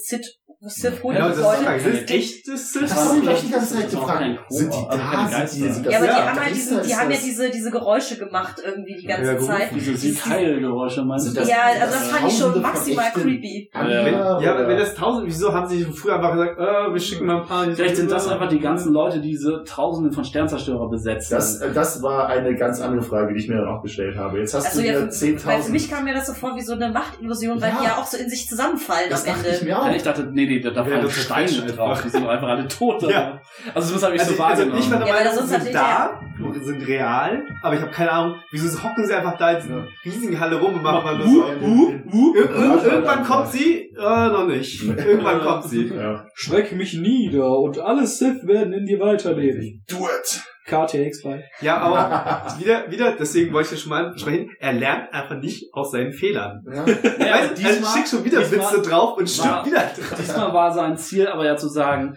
[0.63, 1.81] Was Sith holen Ja, die das ist Leute.
[1.81, 2.83] Sind echte Sith?
[2.83, 4.25] Das du mich die ganze Zeit Das ist gefragt.
[4.51, 5.47] Sind die da?
[5.47, 7.17] Sind die, sind das Ja, aber die ja, haben halt diese, die ist haben ja
[7.17, 9.71] das- diese, diese Geräusche gemacht irgendwie die ganze Zeit.
[9.75, 11.33] Diese Die- Siegheilgeräusche meinst du?
[11.41, 13.71] das- ja, also das das fand ich schon maximal creepy.
[13.73, 17.47] Ja, wenn das tausend, wieso haben sie früher einfach gesagt, äh, wir schicken mal ein
[17.47, 17.65] paar.
[17.71, 21.37] Vielleicht sind das einfach die ganzen Leute, die diese Tausenden von Sternzerstörer besetzen.
[21.37, 24.39] Das, äh, das war eine ganz andere Frage, die ich mir dann auch gestellt habe.
[24.41, 25.71] Jetzt hast Also du ja, hier für, weil für 10.000.
[25.73, 27.79] mich kam mir das so vor wie so eine Machtillusion, weil Ja.
[27.81, 29.65] die ja auch so in sich zusammenfallen Das am dachte ich Ende.
[29.65, 29.87] mir auch.
[29.87, 30.85] Ja, ich dachte, nee, nee, da, Ja,
[31.29, 31.91] fallen Steine drauf.
[31.91, 32.03] einfach.
[32.03, 33.03] Die sind einfach alle tot.
[33.03, 33.41] Ja.
[33.75, 34.81] Also das habe ich Also, so also wahrgenommen.
[34.83, 36.21] ich war der Ja, weil sonst sind da,
[36.63, 40.39] sind real, aber ich habe keine Ahnung, wieso hocken sie einfach da in dieser riesigen
[40.41, 41.67] Halle rum und machen mal Uh, so.
[41.67, 44.83] uh, Ir ir irgendwann kommt sie, äh, noch nicht.
[44.85, 45.89] Irgendwann kommt sie.
[45.89, 46.27] Ja.
[46.35, 49.85] Schreck mich nieder und alle Sith werden in dir weiterleben.
[49.89, 50.43] Do it!
[50.67, 51.43] KTX bei.
[51.63, 55.65] Ja, aber wieder, wieder, deswegen wollte ich ja schon mal sprechen, er lernt einfach nicht
[55.73, 56.63] aus seinen Fehlern.
[56.73, 56.85] Ja.
[56.87, 59.91] Ja, weißt, du, er schickt schon wieder diesmal- Witze drauf und stirbt wieder.
[60.19, 62.17] Diesmal war sein Ziel aber ja zu sagen,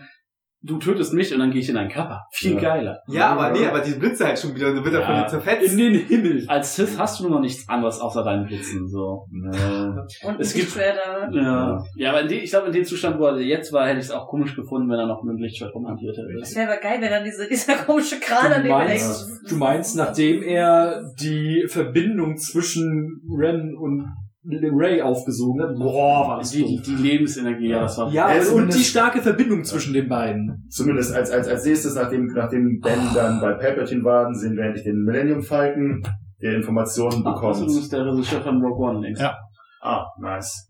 [0.65, 2.21] du tötest mich und dann gehe ich in deinen Körper.
[2.31, 2.59] Viel Ja.
[2.61, 2.99] geiler.
[3.07, 5.21] Ja, aber nee, aber diese Blitze halt schon wieder und dann wird er von Ja.
[5.23, 5.71] dir zerfetzt.
[5.73, 6.45] In den Himmel.
[6.47, 8.87] Als Sith hast du nur noch nichts anderes außer deinen Blitzen.
[8.87, 9.25] So.
[9.31, 10.75] Und Es gibt-.
[10.75, 11.83] Ja.
[11.95, 14.05] ja, aber in dem, ich glaube, in dem Zustand, wo er jetzt war, hätte ich
[14.05, 16.29] es auch komisch gefunden, wenn er noch mit dem Lichtschwert rumhantiert hätte.
[16.39, 19.51] Das wäre aber geil, wenn dann diese, dieser komische Kran meinst, hängt.
[19.51, 24.07] du meinst, nachdem er die Verbindung zwischen Ren und
[24.45, 25.75] Ray aufgesogen hat?
[25.75, 28.11] Boah, war das die, die, die Lebensenergie, ja, das war.
[28.11, 30.67] Ja, Er und die starke Verbindung zwischen den beiden.
[30.69, 34.83] Zumindest als, als, als nächstes, nachdem, nachdem Ben dann bei Palpatine war, sehen wir endlich
[34.83, 36.01] den Millennium Falcon,
[36.41, 37.69] der Informationen Ach, das bekommt.
[37.79, 39.21] ist der Regisseur von Rogue One links.
[39.21, 39.35] Ja.
[39.81, 40.67] Ah, nice.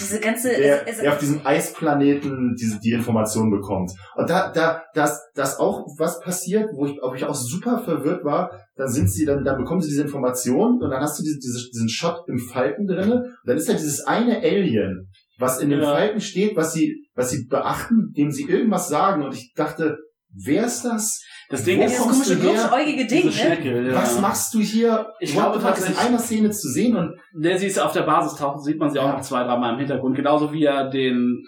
[0.00, 3.92] Diese ganze, Der, es, es, der auf diesem Eisplaneten diese, die Informationen bekommt.
[4.16, 8.24] Und da, da, das, das auch was passiert, wo ich, ob ich auch super verwirrt
[8.24, 11.38] war, dann sind sie, dann, dann bekommen sie diese Informationen und dann hast du diese,
[11.38, 13.16] diese, diesen Shot im Falken drinne.
[13.22, 15.92] Und dann ist da dieses eine Alien, was in dem Ja.
[15.92, 19.22] Falken steht, was sie, was sie beachten, dem sie irgendwas sagen.
[19.22, 19.98] Und ich dachte,
[20.34, 21.22] wer ist das?
[21.50, 23.88] Das Ding Wo ist, kommst komische, glubschäugige Ding, ne?
[23.88, 23.94] Ja.
[23.94, 25.06] Was machst du hier?
[25.20, 28.02] Ich Überhaupt glaube das in einer Szene zu sehen und Der sie ist auf der
[28.02, 29.12] Basis tauchen, sieht man sie auch Ja.
[29.12, 30.16] noch zwei, dreimal im Hintergrund.
[30.16, 31.42] Genauso wie er den,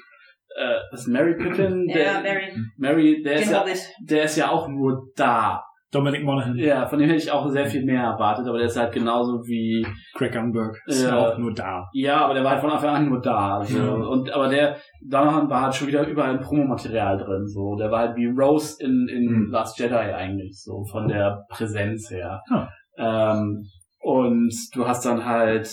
[0.55, 1.87] äh, was ist Mary Pippin?
[1.89, 2.53] Der, Ja, Mary.
[2.77, 3.79] Mary, der ist ja, Hobbit.
[4.01, 5.63] der ist ja auch nur da.
[5.97, 8.77] Dominic Monaghan, Ja, von dem hätte ich auch sehr viel mehr erwartet, aber der ist
[8.77, 11.29] halt genauso wie, Craig Gunberg, ist ja Ja.
[11.33, 11.85] auch nur da.
[11.95, 13.59] ja, aber der war halt von Anfang an nur da.
[13.59, 13.93] Also, Ja.
[13.93, 14.77] und, aber der,
[15.09, 17.77] Donovan war halt schon wieder überall Promomaterial drin, so.
[17.77, 19.51] Der war halt wie Rose in, in Mhm.
[19.51, 22.41] Last Jedi eigentlich, so, von der Präsenz her.
[22.51, 22.69] Ja.
[22.99, 23.65] Ähm,
[24.01, 25.69] und du hast dann halt,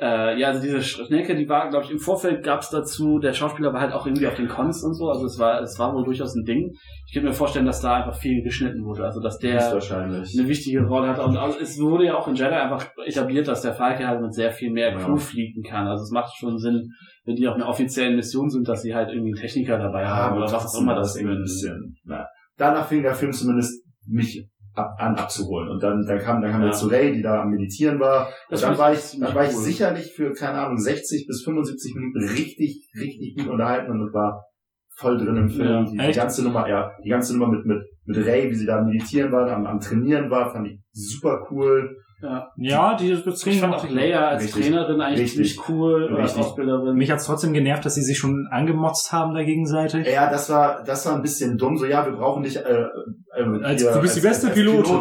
[0.00, 3.72] äh, ja, also diese Schnecke, die war, glaube ich, im Vorfeld gab's dazu, der Schauspieler
[3.72, 6.04] war halt auch irgendwie auf den Cons und so, also es war, es war wohl
[6.04, 6.72] durchaus ein Ding.
[7.06, 10.36] Ich könnte mir vorstellen, dass da einfach viel geschnitten wurde, also dass der wahrscheinlich.
[10.36, 11.20] eine wichtige Rolle hat.
[11.20, 14.34] Und also es wurde ja auch in Jedi einfach etabliert, dass der Falke halt mit
[14.34, 14.98] sehr viel mehr Ja.
[14.98, 15.86] Crew fliegen kann.
[15.86, 16.90] Also es macht schon Sinn,
[17.24, 20.36] wenn die auf einer offiziellen Mission sind, dass sie halt irgendwie einen Techniker dabei haben
[20.36, 21.62] oder was auch immer das irgendwie ein ist.
[21.62, 21.96] bisschen.
[22.04, 25.68] Na, danach fing der Film zumindest mich an abzuholen.
[25.68, 26.68] Und dann, dann kam, dann kam Ja.
[26.68, 28.28] er zu Ray, die da am Meditieren war.
[28.50, 29.62] Das und dann war ich dann war ich cool.
[29.62, 34.44] sicherlich für, keine Ahnung, 60 bis 75 Minuten richtig, richtig gut unterhalten und war
[34.96, 35.68] voll drin im Film.
[35.68, 35.84] Ja.
[35.84, 38.78] die, die ganze Nummer, ja, die ganze Nummer mit, mit, mit Ray, wie sie da
[38.78, 41.96] am Meditieren war, am, am Trainieren war, fand ich super cool.
[42.56, 44.66] Ja, die Ich fand auch Leia als Richtig.
[44.66, 45.54] Trainerin eigentlich Richtig.
[45.56, 46.44] ziemlich cool oder als Richtig.
[46.44, 46.96] Ausbilderin.
[46.96, 50.06] Mich hat's trotzdem genervt, dass sie sich schon angemotzt haben da gegenseitig.
[50.10, 51.76] Ja, das war, das war ein bisschen dumm.
[51.76, 54.94] So, ja, wir brauchen dich, äh, äh, Als- hier du bist die beste Pilotin.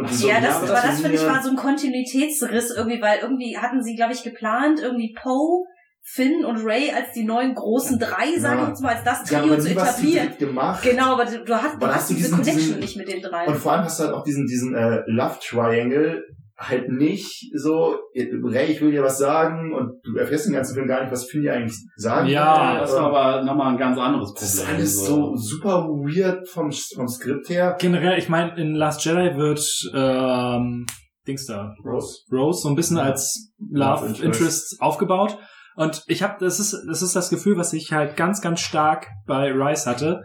[0.00, 3.00] und die so, Ja, das, wir aber das finde ich war so ein Kontinuitätsriss irgendwie,
[3.02, 5.64] weil irgendwie hatten sie, glaube ich, geplant, irgendwie Poe,
[6.02, 8.62] Finn und Ray als die neuen großen drei, sage Ja.
[8.62, 10.28] ich jetzt mal, als das Ja, Trio aber zu etablieren.
[10.38, 10.82] gemacht.
[10.82, 13.20] Genau, aber du, du hast, du hast hast diese diesen- Connection diesen- nicht mit den
[13.20, 13.46] drei.
[13.46, 16.22] Und vor allem hast du halt auch diesen, diesen äh, Love Triangle
[16.58, 20.88] halt nicht so, Ray, ich will dir was sagen und du erfährst den ganzen Film
[20.88, 23.96] gar nicht, was Finn dir eigentlich sagen Ja, ja, das war aber nochmal ein ganz
[23.96, 24.76] anderes das ist Problem.
[24.76, 27.76] alles so super weird vom, vom Skript her.
[27.78, 29.60] Generell, ich meine, in Last Jedi wird
[29.94, 30.84] ähm,
[31.28, 32.18] Dings da, Rose.
[32.32, 33.04] Rose so ein bisschen Ja.
[33.04, 34.24] als Love Love Interest.
[34.24, 35.38] Interest aufgebaut.
[35.76, 39.06] Und ich habe, das ist, das ist das Gefühl, was ich halt ganz, ganz stark
[39.26, 40.22] bei Rice hatte.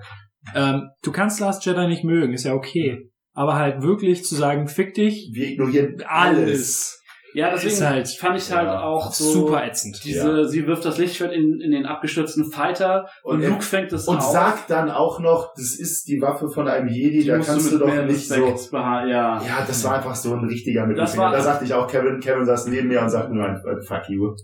[0.56, 3.12] Ähm, du kannst Last Jedi nicht mögen, ist ja okay.
[3.34, 6.38] Aber halt wirklich zu sagen, fick dich, Wir ignorieren alles.
[6.40, 7.00] alles.
[7.36, 10.02] Ja, deswegen Ist halt- fand ich halt ja, auch so super ätzend.
[10.06, 14.08] diese, sie wirft das Lichtschwert in, in den abgestürzten Fighter und, Und Luke fängt es
[14.08, 14.24] Und auf.
[14.32, 17.74] sagt dann auch noch, das ist die Waffe von einem Jedi, Die da kannst du
[17.74, 18.36] mit doch mehr nicht so.
[18.72, 19.42] Ja.
[19.42, 21.24] Ja, das war einfach so ein richtiger Mittelfinger.
[21.24, 23.82] war- Da sagte ich auch, Kevin, Kevin saß neben mir und sagte nur, ein, äh,
[23.84, 24.36] fuck you.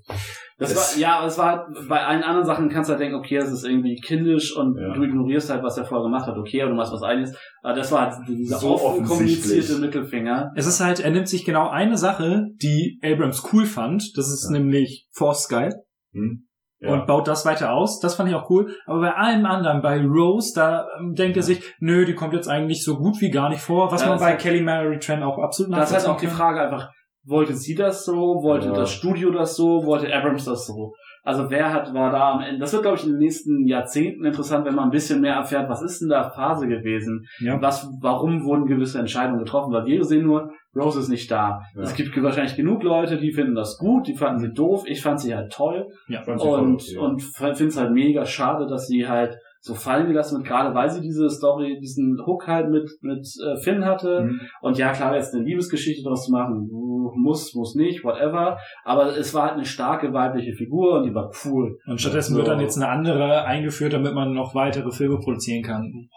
[0.60, 3.16] Das Das- war, ja, es war halt, bei allen anderen Sachen kannst du halt denken,
[3.16, 4.94] okay, es ist irgendwie kindisch und Ja.
[4.94, 7.34] du ignorierst halt, was er vorher gemacht hat, okay, aber du machst was eigenes.
[7.64, 9.80] Aber das war halt dieser So offen kommunizierte.
[9.80, 10.52] Mittelfinger.
[10.56, 14.04] Es ist halt, er nimmt sich genau eine Sache, die Abrams cool fand.
[14.18, 14.60] Das ist Ja.
[14.60, 15.70] nämlich Force Sky.
[16.14, 16.46] Hm.
[16.82, 16.94] Ja.
[16.94, 18.00] und baut das weiter aus.
[18.00, 18.74] Das fand ich auch cool.
[18.86, 22.48] Aber bei allem anderen, bei Rose, da ähm, denkt er sich, nö, die kommt jetzt
[22.48, 25.22] eigentlich so gut wie gar nicht vor, was Ja, man bei hat- Kelly Mary Tran
[25.22, 26.36] auch absolut Das ist halt nachvollziehen auch die kann.
[26.38, 26.90] Frage einfach,
[27.30, 28.74] wollte sie das so, wollte Ja.
[28.74, 30.94] das Studio das so, wollte Abrams das so?
[31.24, 34.26] Also wer hat, war da am Ende, das wird glaube ich in den nächsten Jahrzehnten
[34.26, 37.26] interessant, wenn man ein bisschen mehr erfährt, was ist denn da Phase gewesen?
[37.40, 37.62] Ja.
[37.62, 39.74] Was, warum wurden gewisse Entscheidungen getroffen?
[39.74, 41.62] Weil wir sehen nur, Rose ist nicht da.
[41.76, 41.82] Ja.
[41.82, 45.20] Es gibt wahrscheinlich genug Leute, die finden das gut, die fanden sie doof, ich fand
[45.20, 45.88] sie halt toll.
[46.08, 46.24] Ja.
[46.24, 50.38] Sie voll und, und finde es halt mega schade, dass sie halt so fallen gelassen
[50.38, 54.22] wird, gerade weil sie diese Story, diesen Hook halt mit, mit äh, Finn hatte.
[54.22, 54.42] Mhm.
[54.62, 56.70] Und ja, klar, jetzt eine Liebesgeschichte daraus zu machen,
[57.16, 58.58] muss, muss nicht, whatever.
[58.86, 61.78] Aber es war halt eine starke weibliche Figur und die war cool.
[61.88, 66.10] Und stattdessen wird dann jetzt eine andere eingeführt, damit man noch weitere Filme produzieren kann.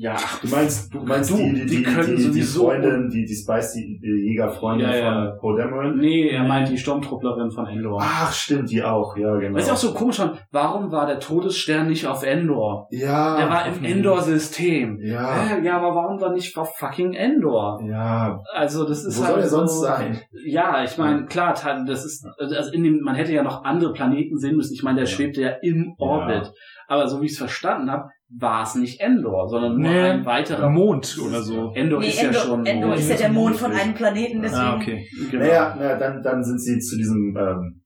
[0.00, 3.08] Ja, Du meinst, du meinst Du, die, die, die die, können die, die sowieso- Freundin,
[3.10, 5.30] die, die Spicy Jägerfreundin Ja, ja.
[5.32, 5.98] von Poe Dameron?
[5.98, 7.98] nee, er meint die Sturmtrupplerin von Endor.
[8.00, 9.56] Ach, stimmt, die auch, ja, genau.
[9.56, 12.86] Das ist auch so komisch, schon, warum war der Todesstern nicht auf Endor?
[12.92, 15.00] ja, Der war im Endor-System.
[15.02, 17.80] ja, ja, aber warum war nicht auf fucking Endor?
[17.84, 18.38] ja.
[18.54, 20.20] Also das ist Wo halt soll er so, sonst sein?
[20.46, 21.54] Ja, ich meine, klar,
[21.86, 24.74] das ist, also in dem, man hätte ja noch andere Planeten sehen müssen.
[24.74, 26.52] Ich meine, der schwebte ja im Orbit.
[26.86, 30.26] Aber so wie ich es verstanden habe, war es nicht Endor, sondern nur Nee, ein
[30.26, 31.72] weiterer Mond oder so.
[31.74, 32.66] Endor Nee, ist ja Endor, schon.
[32.66, 34.60] Endor ist ja der Mond von einem Planeten, deswegen.
[34.62, 35.06] Ah, okay.
[35.30, 35.44] Genau.
[35.44, 37.82] Naja, naja dann, dann sind sie zu diesem ähm,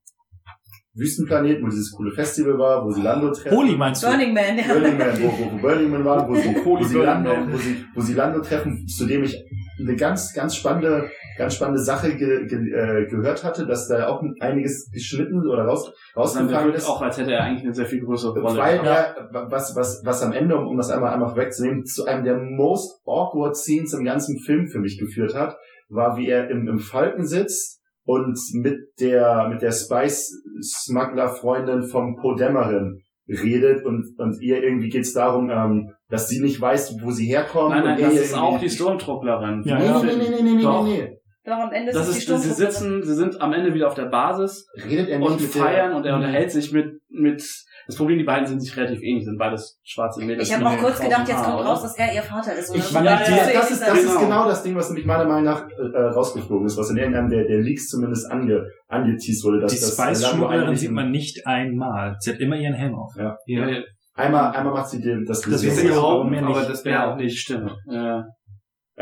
[0.95, 3.57] Wüstenplanet, wo dieses coole Festival war, wo sie Lando treffen.
[3.57, 4.09] Holy meinst du?
[4.09, 4.65] Burning Man, ja.
[4.67, 7.53] Burning Man, wo, wo, Burning Man war, wo sie, wo, sie Burning Lando, Man.
[7.53, 9.37] wo, sie, wo sie Lando treffen, zu dem ich
[9.81, 11.09] eine ganz, ganz spannende,
[11.43, 15.93] ganz spannende Sache ge, ge, äh, gehört hatte, dass da auch einiges geschnitten oder raus,
[16.15, 16.89] Dann rausgefangen wirkt ist.
[16.89, 18.59] auch, als hätte er eigentlich eine sehr viel größere Rolle.
[18.59, 22.39] Weil er, was, was, was am Ende, um, das einmal einfach wegzunehmen, zu einem der
[22.39, 25.57] most awkward Scenes im ganzen Film für mich geführt hat,
[25.89, 33.03] war, wie er im, im Falken sitzt und mit der, mit der Spice-Smuggler-Freundin vom Podemmerin
[33.29, 37.71] redet und, und ihr irgendwie geht's darum, ähm, dass sie nicht weiß, wo sie herkommt.
[37.71, 39.63] Nein, nein, und das ist auch die Sturmtrupplerin.
[39.65, 40.03] Ja, Nee, ja.
[40.03, 41.19] nee, nee, nee, nee, nee, nee.
[41.45, 43.95] Doch, am Ende Das ist ist, die sie sitzen, sie sind am Ende wieder auf
[43.95, 47.43] der Basis Redet er nicht und mit der- feiern und er unterhält sich mit, mit,
[47.89, 50.49] das Problem, die beiden sind sich relativ ähnlich, sind beides schwarze Mädels.
[50.49, 52.71] Ich habe auch kurz gedacht, jetzt kommt raus, dass er ihr Vater ist.
[52.71, 54.21] Oder Ich meine, Ja, die, ja, das, ja, ist, das ist genau.
[54.21, 57.45] genau das Ding, was nämlich meiner Meinung nach äh, rausgeflogen ist, was in irgendeinem der,
[57.45, 59.61] der Leaks zumindest ange, angeteased wurde.
[59.61, 62.15] Dass, Die Spice-Schmugglerin sieht man nicht einmal.
[62.21, 63.13] Sie hat immer ihren Helm auf.
[63.19, 63.37] Ja.
[63.47, 63.67] Ja,
[64.15, 66.69] Einmal, einmal macht sie den, das Das ist ja auch- aber nicht.
[66.71, 67.39] das wäre auch nicht.
[67.39, 67.73] stimmt.
[67.91, 68.23] Ja.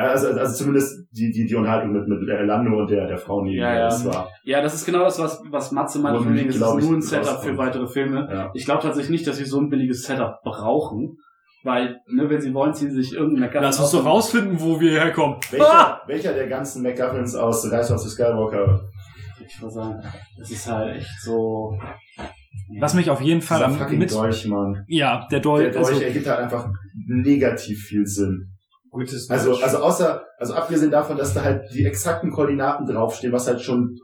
[0.00, 3.18] Ja, also, also zumindest die, die, die Unterhaltung mit, mit äh, Lando und der, der
[3.18, 3.84] Frau neben Ja, ja.
[3.84, 4.28] das war.
[4.44, 7.02] ja, das ist genau das, was, was Matze meinte, von wegen, es ist nur ein
[7.02, 8.28] Setup für weitere Filme.
[8.32, 8.50] Ja.
[8.54, 11.18] Ich glaube tatsächlich nicht, dass sie so ein billiges Setup brauchen,
[11.64, 14.80] weil, ne, wenn sie wollen, ziehen sie sich irgendeinen McGuffin Lass uns doch rausfinden, wo
[14.80, 15.36] wir herkommen.
[15.50, 18.80] Welcher, welcher der ganzen McGuffins aus Rise of the Skywalker
[19.46, 20.02] Ich würde sagen,
[20.40, 21.78] es ist halt echt so.
[22.78, 24.84] Was mich auf jeden Fall am mit, Dolch, Mann.
[24.88, 26.70] ja, der Dolch, Der Dolch also, ergibt halt einfach
[27.06, 28.46] negativ viel Sinn.
[28.90, 29.62] Gutes Also, Match.
[29.62, 33.96] also außer, also abgesehen davon, dass da halt die exakten Koordinaten draufstehen, was halt schon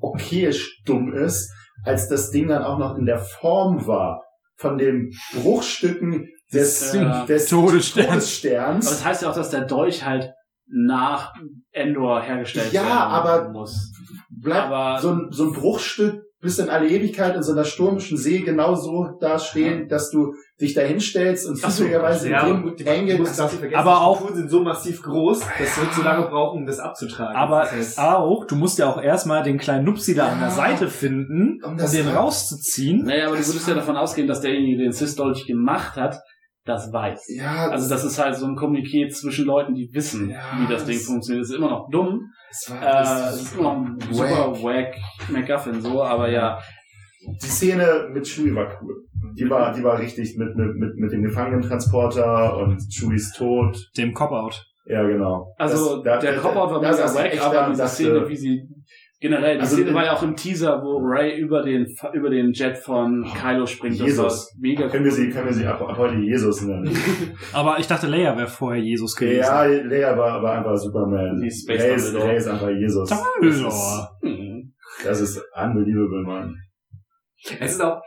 [0.00, 1.52] okayisch dumm ist,
[1.84, 4.22] als das Ding dann auch noch in der Form war
[4.56, 7.24] von den Bruchstücken des, Ja.
[7.26, 8.06] des Todessterns.
[8.06, 8.88] Aber Todessterns.
[8.88, 10.32] das heißt ja auch, dass der Dolch halt
[10.66, 11.32] nach
[11.72, 13.92] Endor hergestellt Ja, werden aber- muss.
[14.30, 18.18] Bleibt aber- so, ein, so ein Bruchstück bis in alle Ewigkeit in so einer stürmischen
[18.18, 22.46] See genauso da stehen, dass du dich da hinstellst und Ach so, zufälligerweise ja, in
[22.46, 25.40] aber dem gut, die Angle, muss das vergessen, aber auch- Strukturen sind so massiv groß,
[25.40, 27.34] das wird so lange brauchen, um das abzutragen.
[27.36, 30.48] aber das heißt, auch, du musst ja auch erstmal den kleinen Nupsi da an der
[30.48, 30.54] Ja.
[30.54, 33.04] Seite finden, Um um das den ra- rauszuziehen.
[33.04, 36.20] Naja, aber du würdest ja davon ausgehen, dass derjenige, der den Sith-Dolch gemacht hat,
[36.64, 37.24] das weiß.
[37.36, 40.84] ja, Also das ist halt so ein Kommuniqué zwischen Leuten, die wissen, Ja, wie das
[40.84, 41.42] Ding das- funktioniert.
[41.44, 42.20] Das ist immer noch dumm.
[42.48, 44.94] das war, Äh, das es ist immer noch ein super wack
[45.30, 46.58] MacGuffin so, aber ja.
[47.42, 48.94] die Szene mit Chewie war cool.
[49.38, 53.76] Die war, die war richtig mit, mit, mit, mit dem Gefangenentransporter und Chewies Tod.
[53.96, 54.64] Dem Cop-Out.
[54.86, 55.54] Ja, genau.
[55.58, 58.68] Also Das- da- der da- Cop-Out war mega wack, aber diese dachte, Szene, wie sie
[59.22, 62.28] generell, die Also Szene in- war ja auch im Teaser, wo Ray über den über
[62.28, 63.98] den Jet von Kylo springt.
[63.98, 64.50] Das Jesus.
[64.52, 66.94] war mega Können wir sie, können wir sie ab, ab heute Jesus nennen?
[67.54, 69.38] Aber ich dachte, Leia wäre vorher Jesus gewesen.
[69.40, 71.40] ja, Leia war, war einfach Superman.
[71.40, 72.14] Die Space Ray ist.
[72.14, 73.08] Ray ist einfach Jesus.
[73.08, 73.64] Das ist.
[74.22, 74.74] Hm.
[75.04, 76.54] das ist unbelievable, man.
[77.60, 78.02] es ist auch,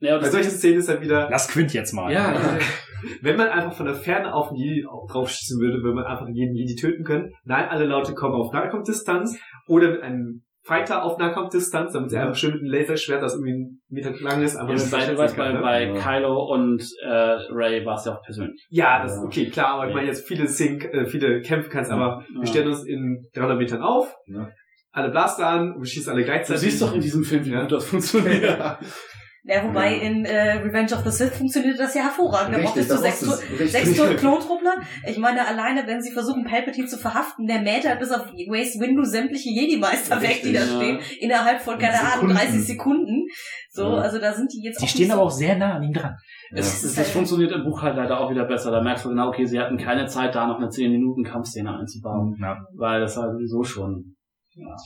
[0.00, 2.12] Ja, und bei das solchen Szenen ist halt wieder, Lass Quint jetzt mal.
[2.12, 2.58] ja, ja,
[3.22, 6.54] wenn man einfach von der Ferne auf einen Jedi draufschießen würde, würde man einfach jeden
[6.54, 7.32] Jedi töten können.
[7.44, 9.38] Nein, alle Leute kommen auf Nahkampfdistanz
[9.68, 13.52] oder mit einem Fighter auf Nahkampfdistanz, damit sie einfach schön mit einem Laserschwert, das irgendwie
[13.52, 15.60] einen Meter lang ist, einfach Ja, das bei, verschätzen weißt, bei, ne?
[15.60, 15.94] bei Ja.
[15.94, 17.08] Kylo und äh,
[17.52, 18.66] Ray war es ja auch persönlich.
[18.70, 19.24] Ja, das ist Ja.
[19.26, 22.40] okay, klar, aber ich meine jetzt viele Szenen, äh, viele Kämpfe kannst, aber Ja.
[22.40, 24.48] wir stellen uns in 300 Metern auf, Ja.
[24.90, 26.62] alle Blaster an und wir schießen alle Du gleichzeitig.
[26.62, 28.58] siehst doch in diesem Film, wie gut das funktioniert.
[29.48, 32.56] Ja, wobei in äh, Revenge of the Sith funktioniert das ja hervorragend.
[32.56, 34.74] Da brauchtest du sechs, sechs Tonnen Klontruppler.
[35.06, 38.80] Ich meine, alleine, wenn sie versuchen, Palpatine zu verhaften, der mäht halt bis auf Waste
[38.80, 40.66] Windu sämtliche Jedi-Meister weg, die da ja.
[40.66, 42.34] stehen, innerhalb von, keine Ahnung, Sekunden.
[42.34, 43.26] 30 Sekunden.
[43.70, 43.94] So, Ja.
[43.98, 46.16] also da sind die jetzt Die stehen aber auch sehr nah an ihm dran.
[46.50, 46.88] Es, Ja.
[46.88, 48.72] es, das funktioniert im Buch halt leider auch wieder besser.
[48.72, 51.72] Da merkst du genau, okay, sie hatten keine Zeit, da noch eine 10 Minuten Kampfszene
[51.72, 52.36] einzubauen.
[52.40, 52.56] Ja.
[52.74, 54.16] Weil das halt sowieso schon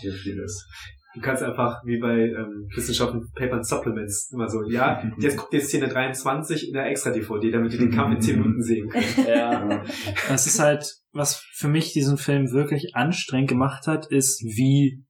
[0.03, 0.67] Hier viel ist.
[1.15, 5.53] Du kannst einfach wie bei ähm, Wissenschaften Paper and Supplements immer so, ja, jetzt guckt
[5.53, 8.89] ihr Szene 23 in der extra DVD, damit ihr den Kampf in 10 Minuten sehen
[8.89, 9.27] könnt.
[9.27, 9.83] ja,
[10.29, 15.05] Das ist halt, was für mich diesen Film wirklich anstrengend gemacht hat, ist, wie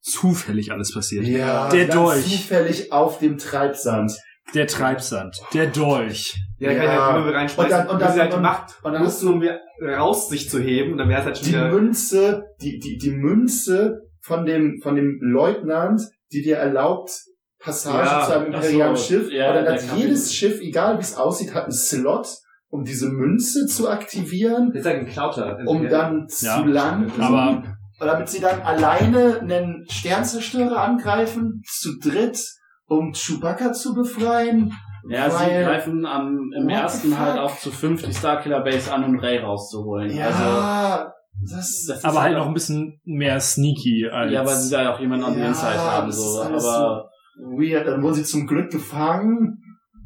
[0.00, 1.24] zufällig alles passiert.
[1.26, 2.24] Ja, Der Dolch.
[2.24, 4.12] zufällig auf dem Treibsand.
[4.54, 6.34] Der Treibsand, der Dolch.
[6.58, 6.84] Ja, kann Ja.
[6.94, 9.02] ja halt immer reinschmeißen, Und dann- und und dann- sie halt und- Macht und dann
[9.02, 9.60] hast nutzen, um wieder
[9.96, 11.70] raus sich zu heben, und dann wäre es halt schon Die wieder...
[11.70, 16.00] Münze, die, die, die Münze von dem, von dem Leutnant,
[16.32, 17.10] die dir erlaubt,
[17.58, 19.32] Passage Ja, zu einem imperialen so, Schiff.
[19.32, 22.28] ja, und dann der hat kann- jedes Schiff, egal wie es aussieht, hat einen Slot,
[22.68, 25.58] um diese Münze zu aktivieren, Jetzt sagen Klauter.
[25.66, 27.20] um dann Ja, zu landen.
[27.20, 27.64] aber-
[27.98, 32.38] damit sie dann alleine einen Sternzerstörer angreifen, zu dritt,
[32.86, 34.72] um Chewbacca zu befreien.
[35.08, 39.18] ja sie greifen am, im ersten halt auch zu fünf die Starkiller Base an, um
[39.18, 40.10] Ray rauszuholen.
[40.10, 44.32] Also, Ja, das, das ist Aber halt noch ein bisschen mehr sneaky als.
[44.32, 46.42] Ja, weil sie da auch jemanden on the Ja, inside haben, so.
[46.42, 47.08] Aber
[47.38, 47.86] weird.
[47.86, 49.62] Dann wurden sie zum Glück gefangen.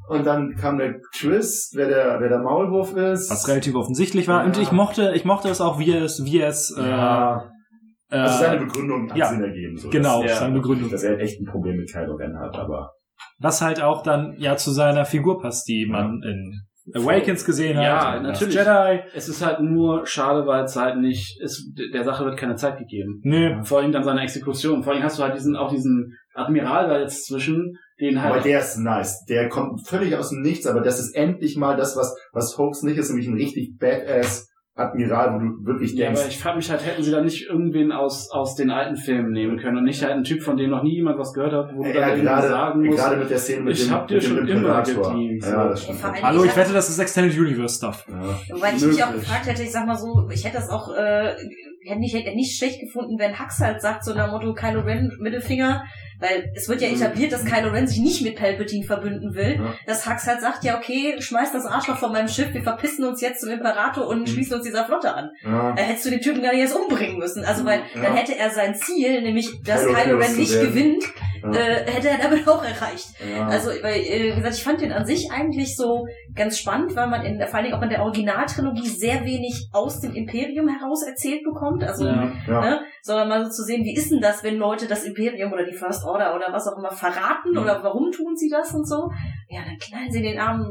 [0.08, 3.30] Und dann kam der Twist, wer der, wer der Maulwurf ist.
[3.30, 4.40] was relativ offensichtlich war.
[4.40, 4.46] Ja.
[4.46, 7.48] Und ich mochte, ich mochte es auch, wie er es, wie er es, ja.
[8.10, 9.28] äh, Also seine äh, Begründung hat ja.
[9.28, 9.76] Sinn ergeben.
[9.78, 10.36] So, genau, ja.
[10.36, 10.90] seine Begründung.
[10.90, 12.90] Dass, dass er echt ein Problem mit Kylo Ren hat, aber.
[13.38, 16.60] Was halt auch dann ja zu seiner Figur passt, die man in
[16.94, 17.84] Awakens gesehen hat.
[17.84, 18.54] Ja, natürlich.
[18.54, 19.00] Jedi.
[19.14, 22.78] es ist halt nur schade, weil es halt nicht, es, der Sache wird keine Zeit
[22.78, 23.20] gegeben.
[23.24, 23.62] Nee.
[23.64, 24.82] Vor allem dann seine Exekution.
[24.82, 28.44] Vor allem hast du halt diesen, auch diesen Admiral da jetzt zwischen, den Aber halt.
[28.44, 29.24] der ist nice.
[29.28, 32.82] Der kommt völlig aus dem Nichts, aber das ist endlich mal das, was, was Hoax
[32.82, 36.56] nicht ist, nämlich ein richtig badass Admiral, wo du wirklich ja, denkst, aber ich frage
[36.56, 39.84] mich halt, hätten sie da nicht irgendwen aus, aus den alten Filmen nehmen können und
[39.84, 41.94] nicht halt einen Typ, von dem noch nie jemand was gehört hat, wo du ja,
[41.94, 44.24] dann irgendwie gerade, sagen musst, gerade mit der Szene mit ich dem, hab dir mit
[44.24, 46.22] dem schon immer gedient, Ja, das stimmt.
[46.22, 48.06] Hallo, ich wette, das ist Extended Universe Stuff.
[48.08, 48.56] Ja.
[48.56, 51.34] Wobei ich mich auch gefragt hätte, ich sag mal so, ich hätte das auch, äh,
[51.84, 55.12] hätte nicht, hätte nicht schlecht gefunden, wenn Hux halt sagt, so nach Motto Kylo Ren
[55.20, 55.84] Mittelfinger,
[56.22, 56.94] weil es wird ja Mhm.
[56.96, 59.74] etabliert, dass Kylo Ren sich nicht mit Palpatine verbünden will, Ja.
[59.86, 63.20] dass Hux halt sagt, ja okay, schmeiß das Arschloch von meinem Schiff, wir verpissen uns
[63.20, 64.26] jetzt zum Imperator und Mhm.
[64.28, 65.30] schließen uns dieser Flotte an.
[65.44, 65.72] Ja.
[65.76, 67.44] Da hättest du den Typen gar nicht erst umbringen müssen.
[67.44, 68.02] Also weil Ja.
[68.02, 71.04] dann hätte er sein Ziel, nämlich dass Kylo Kylo, Ren nicht gewinnt,
[71.42, 73.08] äh, hätte er damit auch erreicht.
[73.48, 77.08] Also, weil, äh, wie gesagt, ich fand den an sich eigentlich so ganz spannend, weil
[77.08, 81.02] man in, vor allen Dingen auch in der Originaltrilogie sehr wenig aus dem Imperium heraus
[81.04, 81.82] erzählt bekommt.
[81.82, 85.52] Also, ne, sondern mal so zu sehen, wie ist denn das, wenn Leute das Imperium
[85.52, 88.86] oder die First Order oder was auch immer verraten oder warum tun sie das und
[88.86, 89.10] so.
[89.48, 90.66] Ja, dann knallen sie den armen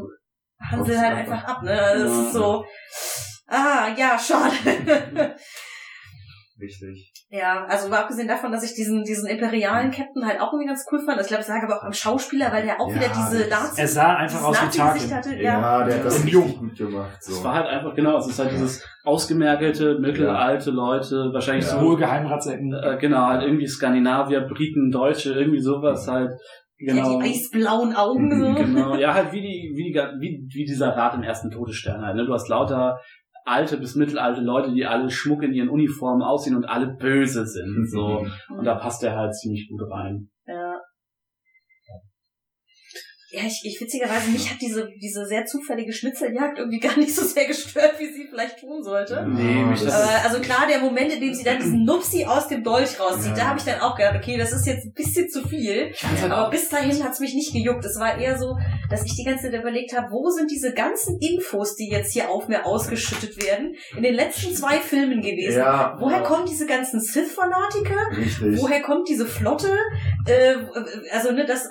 [0.59, 1.43] Hansel halt Einfach.
[1.43, 1.71] ab, ne?
[1.71, 2.23] Also, das Ja.
[2.27, 2.65] ist so,
[3.47, 4.55] ah, ja, schade.
[6.59, 7.10] Richtig.
[7.33, 10.85] Ja, also mal abgesehen davon, dass ich diesen, diesen imperialen Captain halt auch irgendwie ganz
[10.91, 11.21] cool fand.
[11.21, 13.61] Ich glaube, ich sage aber auch am Schauspieler, weil der auch Ja, wieder diese das-
[13.69, 15.15] Nazi Er sah einfach aus wie Tarkin.
[15.15, 15.35] hatte.
[15.37, 15.83] Ja, Ja.
[15.85, 16.57] der hat das Im Jung.
[16.59, 17.17] gut gemacht.
[17.21, 17.43] Es So.
[17.45, 21.71] war halt einfach, genau, es ist halt dieses ausgemergelte, mittelalte Leute, wahrscheinlich Ja.
[21.71, 22.73] so Hohe Geheimratsecken.
[22.73, 26.31] Äh, genau, halt irgendwie Skandinavier, Briten, Deutsche, irgendwie sowas halt.
[26.79, 27.13] Genau.
[27.13, 28.53] Ja, die eisblauen Augen so.
[28.61, 32.15] genau, ja, halt wie die, wie die, wie, wie dieser Rat im ersten Todesstern halt,
[32.15, 32.25] ne?
[32.25, 32.99] Du hast lauter
[33.45, 37.87] alte bis mittelalte Leute, die alle Schmuck in ihren Uniformen aussehen und alle böse sind,
[37.89, 38.25] so.
[38.49, 40.29] Und da passt der halt ziemlich gut rein.
[40.45, 40.77] Ja.
[43.33, 47.23] Ja, ich, ich witzigerweise, mich hat diese, diese sehr zufällige Schnitzeljagd irgendwie gar nicht so
[47.23, 49.25] sehr gestört, wie sie vielleicht tun sollte.
[49.25, 52.49] Nee, mich das- Aber, also klar, der Moment, in dem sie dann diesen Nupsi aus
[52.49, 53.43] dem Dolch rauszieht, Ja.
[53.43, 55.93] da habe ich dann auch gedacht, okay, das ist jetzt ein bisschen zu viel.
[56.29, 57.85] Aber bis dahin hat's mich nicht gejuckt.
[57.85, 58.53] Es war eher so,
[58.91, 62.29] dass ich die ganze Zeit überlegt habe, wo sind diese ganzen Infos, die jetzt hier
[62.29, 65.59] auf mir ausgeschüttet werden, in den letzten zwei Filmen gewesen.
[65.59, 65.95] Ja.
[65.99, 68.17] Woher kommen diese ganzen Sith-Fanatiker?
[68.17, 68.61] Richtig.
[68.61, 69.75] Woher kommt diese Flotte?
[70.27, 70.55] Äh,
[71.11, 71.67] also, ne, das,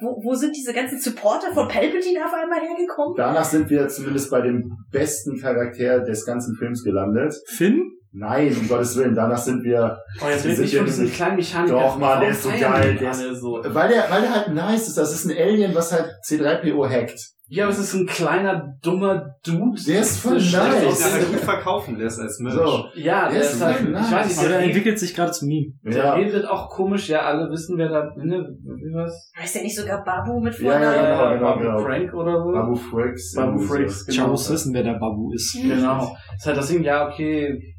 [0.00, 3.14] wo, wo sind diese ganzen Supporter von Palpatine auf einmal hergekommen?
[3.16, 7.34] Danach sind wir zumindest bei dem besten Charakter des ganzen Films gelandet.
[7.46, 7.82] Finn?
[8.14, 11.16] Nein, um Gottes Willen, danach sind wir, Oh, jetzt sind nicht von ja diesen nicht-
[11.16, 11.74] kleinen Mechaniker.
[11.80, 13.62] Doch, Mann, der ist so geil, der Der so.
[13.64, 14.98] weil der, weil der halt nice ist.
[14.98, 17.18] Das ist ein Alien, was halt C3PO hackt.
[17.48, 19.78] Ja, aber es ist ein kleiner, dummer Dude.
[19.86, 20.98] Der ist voll Das Der nice.
[21.02, 21.26] sich Nice.
[21.32, 22.54] gut verkaufen lässt als Mensch.
[22.54, 22.84] So.
[22.94, 25.32] Ja, der Der ist ist halt, voll ich weiß nicht, der, er entwickelt sich gerade
[25.32, 25.66] zum Meme.
[25.84, 26.12] der Ja.
[26.14, 29.30] redet auch komisch, ja, alle wissen, wer da, ne, wie was?
[29.38, 31.02] Heißt der nicht sogar Babu mit Ja, ja, Vornamen?
[31.04, 31.78] genau, genau, Babu genau.
[31.84, 32.52] Frank oder so.
[32.52, 33.34] Babu Frakes.
[33.36, 33.76] Babu Ciao,
[34.06, 34.28] genau.
[34.28, 35.52] muss wissen, wer der Babu ist.
[35.60, 36.16] Genau.
[36.36, 37.74] Ist halt das Ding, ja, okay.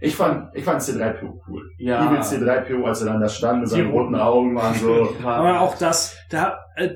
[0.00, 1.62] Ich fand, ich fand C3PO cool.
[1.78, 2.06] Ja.
[2.06, 5.14] Evil C3PO, als er dann da stand mit seinen Die roten Augen, waren so.
[5.24, 6.90] Aber auch das, da, äh,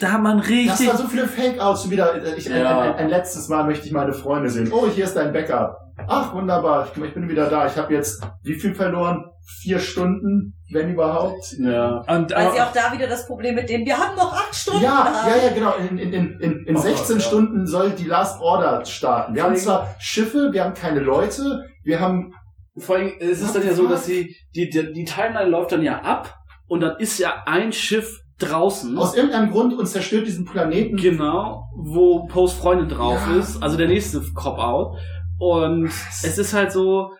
[0.00, 0.86] da hat man richtig.
[0.86, 2.36] Das war so viele Fake-Outs wieder.
[2.36, 2.80] Ich, Ja.
[2.80, 4.70] ein, ein, ein letztes Mal möchte ich meine Freunde sehen.
[4.72, 5.76] Oh, hier ist dein Backup.
[6.06, 6.86] Ach, wunderbar.
[6.94, 7.66] Ich, ich bin wieder da.
[7.66, 9.24] Ich habe jetzt wie viel verloren?
[9.62, 11.54] Vier Stunden, wenn überhaupt.
[11.58, 11.96] Ja.
[12.06, 14.54] und, Weil sie aber, auch da wieder das Problem mit dem, wir haben noch acht
[14.54, 14.82] Stunden.
[14.84, 15.72] Ja, ja, ja, genau.
[15.90, 17.22] In, in, in, in, in Oh, 16 ja.
[17.22, 19.34] Stunden soll die Last Order starten.
[19.34, 22.34] Wir haben zwar Schiffe, wir haben keine Leute, wir haben
[22.80, 25.82] Vor allem, es ist dann ja so, dass sie, die, die, die Timeline läuft dann
[25.82, 26.34] ja ab
[26.66, 28.96] und dann ist ja ein Schiff draußen.
[28.98, 30.96] aus irgendeinem Grund und zerstört diesen Planeten.
[30.96, 33.36] Genau, wo Poes Freundin drauf Ja.
[33.38, 34.96] ist, also der nächste Cop-Out.
[35.40, 35.86] Und
[36.22, 37.10] es ist halt so,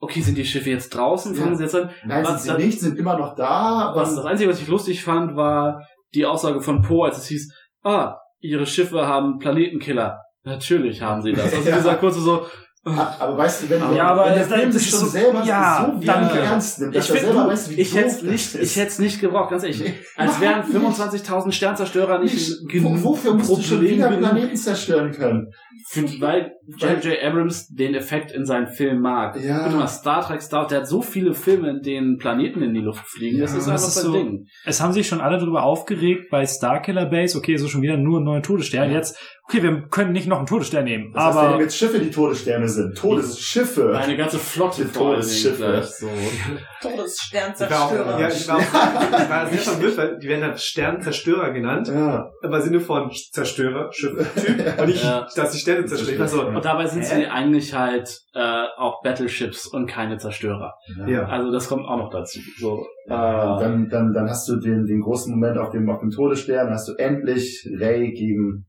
[0.00, 1.34] okay, sind die Schiffe jetzt draußen?
[1.34, 1.42] Ja.
[1.42, 1.90] Fangen sie jetzt an?
[2.04, 3.92] Nein, Was sind sie nicht, sind immer noch da.
[3.94, 5.82] Was, das Einzige, was ich lustig fand, war
[6.14, 10.20] die Aussage von Poe, als es hieß, ah, ihre Schiffe haben Planetenkiller.
[10.44, 11.52] Natürlich haben sie das.
[11.54, 11.76] Also Ja.
[11.76, 12.46] dieser kurze so,
[12.86, 15.00] aber weißt du, wenn, Ja, wenn, aber wenn der das- Film das sich ist schon
[15.00, 16.38] so- selber ja, so danke.
[16.38, 18.62] ernst nimmt, dass ich er selber weiß, wie ich hätte das nicht, ist.
[18.62, 19.82] ich hätte es nicht gebraucht, ganz ehrlich.
[20.16, 21.26] Als wären Überhaupt nicht.
[21.26, 22.68] 25.000 Sternzerstörer nicht, Nicht.
[22.68, 25.48] genug Wo, wofür musst du schon wieder Problem Planeten zerstören können?
[25.88, 27.22] Für, weil J.J.
[27.22, 29.40] Abrams den Effekt in seinen Filmen mag.
[29.40, 29.68] Ja.
[29.68, 32.80] Guck mal, Star Trek, Star der hat so viele Filme, in denen Planeten in die
[32.80, 33.38] Luft fliegen.
[33.38, 34.46] das Ja, ist einfach das ist sein so- Ding.
[34.64, 37.96] es haben sich schon alle darüber aufgeregt bei Starkiller Base, okay, es ist schon wieder
[37.98, 38.90] nur ein neuer Todesstern.
[38.90, 39.16] Jetzt,
[39.48, 42.10] okay, wir können nicht noch einen Todesstern nehmen, Das heißt, wenn aber jetzt Schiffe die
[42.10, 42.96] Todessterne sind.
[42.96, 43.96] Todesschiffe.
[43.96, 45.82] Eine ganze Flotte Todesschiffe.
[45.82, 46.06] so.
[46.08, 48.20] Ich war, auch, Todessternzerstörer.
[48.20, 52.30] ja, ich war, auch, ich war sehr verwirrt, weil die werden halt Sternzerstörer genannt, Ja.
[52.42, 55.26] aber im Sinne von Zerstörer, Schiff-Typ, und nicht, Ja.
[55.34, 56.14] dass die Sterne zerstören.
[56.14, 60.74] Ich war so, Und dabei sind sie eigentlich halt äh, auch Battleships und keine Zerstörer.
[61.06, 61.26] ja.
[61.26, 62.40] Also das kommt auch noch dazu.
[62.58, 66.10] So, äh, Dann, dann, dann hast du den, den großen Moment auf dem, auf dem
[66.10, 68.66] Todesstern, hast du endlich Ray gegen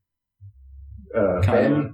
[1.18, 1.42] äh.
[1.52, 1.94] Ben.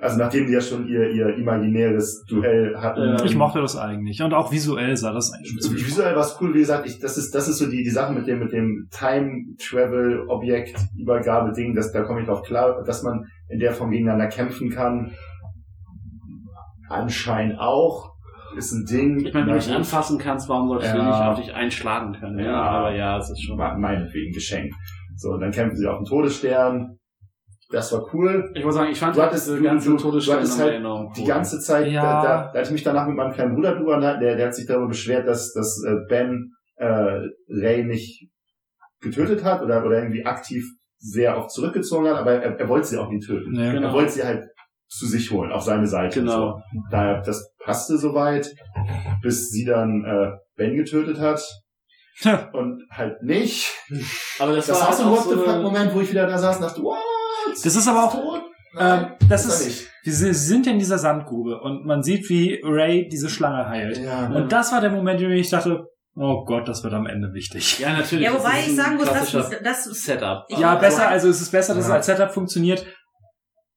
[0.00, 3.02] Also nachdem die ja schon ihr, ihr imaginäres Duell hatten.
[3.02, 3.22] Ja.
[3.22, 4.22] ich mochte das eigentlich.
[4.22, 6.98] Und auch visuell sah das eigentlich schon ziemlich Visuell war es cool, wie gesagt, ich,
[7.00, 12.20] das ist, das ist so die, die Sache mit dem, mit dem Time-Travel-Objekt-Übergabe-Ding, da komme
[12.22, 15.12] ich drauf klar, dass man in der Form gegeneinander kämpfen kann.
[16.88, 18.12] Anscheinend auch.
[18.56, 19.26] Ist ein Ding.
[19.26, 21.04] ich meine, wenn du dich anfassen kannst, warum solltest du Ja.
[21.04, 22.38] nicht auf dich einschlagen können?
[22.38, 22.62] Ja, Ja.
[22.62, 23.56] aber ja, es ist schon.
[23.56, 24.74] Me- meinetwegen geschenkt.
[25.16, 26.98] So, und dann kämpfen sie auf den Todesstern.
[27.70, 28.50] Das war cool.
[28.54, 30.82] Ich muss sagen, ich fand Du hattest- diese ganze du- hattest halt.
[31.16, 31.26] Die cool.
[31.28, 32.02] ganze Zeit, Ja.
[32.02, 34.54] da, da, da hatte ich mich danach mit meinem kleinen Bruder drüber der, der hat
[34.54, 38.28] sich darüber beschwert, dass, dass äh, Ben äh, Ray nicht
[39.00, 40.64] getötet hat oder, oder irgendwie aktiv
[40.98, 43.52] sehr oft zurückgezogen hat, aber er, er wollte sie auch nie töten.
[43.52, 43.72] Nee.
[43.72, 43.88] Genau.
[43.88, 44.44] Er wollte sie halt
[44.88, 46.20] zu sich holen, auf seine Seite.
[46.20, 46.52] Genau.
[46.72, 46.80] So.
[46.90, 48.48] Daher, das passte soweit,
[49.22, 51.42] bis sie dann äh, Ben getötet hat.
[52.20, 52.48] Tja.
[52.52, 53.72] Und halt nicht.
[54.38, 56.10] Aber das, Das, war war so ein halt What auch the fuck Moment, wo ich
[56.10, 56.96] wieder da saß und dachte, what?
[57.52, 58.40] Das ist aber auch-?
[58.78, 62.60] Ähm, das ist, wir sind- sie sind ja in dieser Sandgrube und man sieht, wie
[62.64, 63.98] Ray diese Schlange heilt.
[63.98, 64.26] Ja.
[64.26, 65.84] Und das war der Moment, in dem ich dachte,
[66.16, 67.78] oh Gott, das wird am Ende wichtig.
[67.78, 68.24] Ja, natürlich.
[68.24, 69.30] Ja, wobei ich sagen muss, das,
[69.62, 70.44] das Setup.
[70.48, 71.94] Ja, besser, also es ist besser, dass es Ja.
[71.96, 72.84] als Setup funktioniert.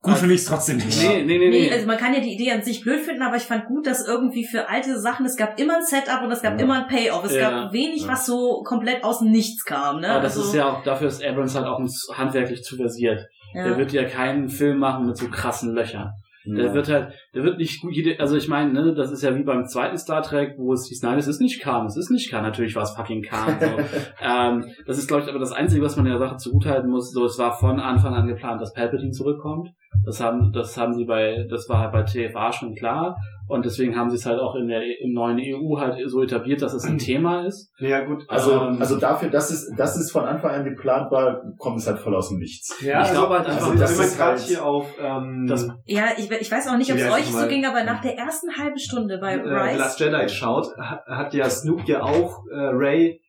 [0.02, 1.02] Gut finde ich es trotzdem nicht.
[1.02, 1.72] Nee, nee, nee, Nee, nee.
[1.74, 4.08] also man kann ja die Idee an sich blöd finden, aber ich fand gut, dass
[4.08, 6.64] irgendwie für alte Sachen, es gab immer ein Setup und es gab Ja.
[6.64, 7.24] immer ein Payoff.
[7.26, 7.50] Es Ja.
[7.50, 8.10] gab wenig, Ja.
[8.10, 10.10] was so komplett aus dem Nichts kam, ne?
[10.12, 11.80] Aber das also, ist ja auch, dafür ist Abrams halt auch
[12.16, 13.26] handwerklich zu versiert.
[13.58, 13.64] Ja.
[13.64, 16.12] Der wird ja keinen Film machen mit so krassen Löchern.
[16.46, 16.74] Der Ja.
[16.74, 19.44] wird halt, der wird nicht gut, jede, also ich meine, ne, das ist ja wie
[19.44, 22.32] beim zweiten Star Trek, wo es hieß, nein, es ist nicht Khan, es ist nicht
[22.32, 23.66] Khan, natürlich war es fucking Khan, so.
[24.26, 27.26] ähm, das ist, glaube ich, aber das Einzige, was man der Sache zugutehalten muss, so,
[27.26, 29.72] es war von Anfang an geplant, dass Palpatine zurückkommt.
[30.06, 33.18] Das haben, das haben sie bei, das war halt bei TFA schon klar.
[33.48, 36.62] Und deswegen haben sie es halt auch in der, im neuen EU halt so etabliert,
[36.62, 37.72] dass es ein Thema ist.
[37.80, 38.24] ja gut.
[38.28, 41.88] Also, Ähm, also dafür, dass es, dass es von Anfang an geplant war, kommt es
[41.88, 42.82] halt voll aus dem Nichts.
[42.82, 45.68] Ja, Ich glaube halt also, einfach, also, das ist gerade halt- hier auf ähm, Das-
[45.86, 48.50] ja, ich, ich weiß auch nicht, ob es euch so ging, aber nach der ersten
[48.58, 52.44] halben Stunde bei äh, The Last Rise, Jedi schaut, hat, hat ja Snoop ja auch
[52.52, 53.22] äh, Ray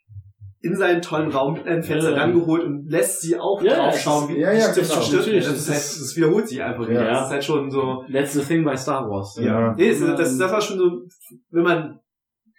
[0.61, 2.19] in seinen tollen Raum mit einem Fenster Ja.
[2.23, 5.01] rangeholt und lässt sie auch Ja, drauf es schauen, wie ja, ja, das genau.
[5.01, 5.13] wird.
[5.21, 7.05] Natürlich, Das, das ist halt, das wiederholt sich einfach wieder.
[7.05, 7.11] Ja.
[7.13, 8.05] Das ist halt schon so.
[8.13, 9.39] That's the thing bei Star Wars.
[9.41, 9.75] Ja.
[9.75, 11.03] Nee, das, das, das war schon so,
[11.51, 12.01] wenn man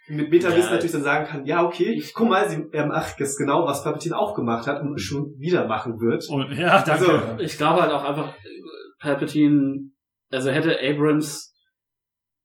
[0.08, 0.72] mit Meta-Wissen Ja.
[0.72, 4.18] natürlich dann sagen kann, ja, okay, guck mal, sie, er macht jetzt genau, was Palpatine
[4.18, 6.28] auch gemacht hat und schon wieder machen wird.
[6.30, 7.12] Und, ja, danke.
[7.12, 8.34] Also, Ich glaube halt auch einfach,
[9.00, 9.92] Palpatine,
[10.32, 11.49] also hätte Abrams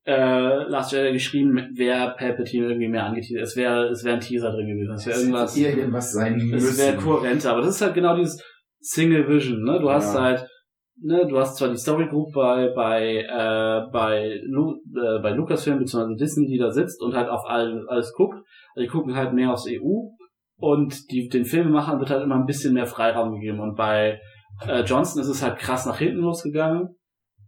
[0.07, 3.43] äh, Last Jedi geschrieben, wäre Palpatine irgendwie mehr angeteasert.
[3.43, 4.95] Es wäre es wäre ein Teaser drin gewesen.
[4.95, 6.79] Es wäre irgendwas, Irgendwas sein es müssen.
[6.79, 7.53] wäre kohärenter.
[7.53, 8.43] Aber das ist halt genau dieses
[8.81, 9.63] Single Vision.
[9.65, 9.79] Ne?
[9.81, 10.21] Du hast Ja.
[10.23, 10.47] halt,
[11.01, 15.79] ne, du hast zwar die Story Group bei bei äh, bei, Lu äh, bei Lucasfilm
[15.79, 16.17] bzw.
[16.17, 18.37] Disney, die da sitzt und halt auf all, alles guckt.
[18.79, 20.11] Die gucken halt mehr aufs EU
[20.57, 23.61] und die, den Filmemachern wird halt immer ein bisschen mehr Freiraum gegeben.
[23.61, 24.21] Und bei
[24.69, 26.89] äh, Johnson ist es halt krass nach hinten losgegangen.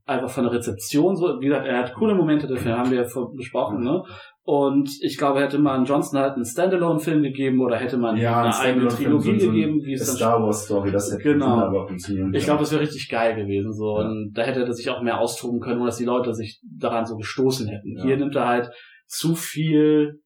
[0.06, 3.08] Einfach von der Rezeption so, wie gesagt, er hat coole Momente, dafür haben wir ja
[3.36, 4.02] besprochen, ne?
[4.44, 8.54] Und ich glaube, hätte man Johnson halt einen Standalone-Film gegeben oder hätte man Ja, eine
[8.54, 11.56] ein eigene Trilogie so gegeben, wie es Star Wars Story, das hätte Genau.
[11.56, 13.96] wunderbar funktionieren ich glaube, das wäre richtig geil gewesen, so.
[13.96, 17.16] Und da hätte er sich auch mehr austoben können, dass die Leute sich daran so
[17.16, 17.96] gestoßen hätten.
[17.96, 18.04] Ja.
[18.04, 18.70] Hier nimmt er halt
[19.08, 20.20] zu viel,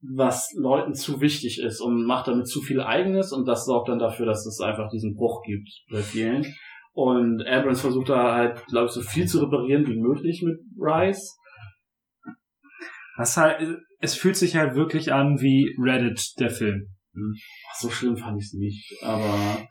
[0.00, 3.98] was Leuten zu wichtig ist und macht damit zu viel Eigenes und das sorgt dann
[3.98, 6.46] dafür, dass es einfach diesen Bruch gibt bei vielen.
[6.96, 11.36] Und Abrams versucht da halt, glaube ich, so viel zu reparieren wie möglich mit Rice.
[13.16, 16.88] Das halt, es fühlt sich halt wirklich an wie Reddit, der Film.
[17.78, 19.66] So schlimm fand ich es nicht, aber,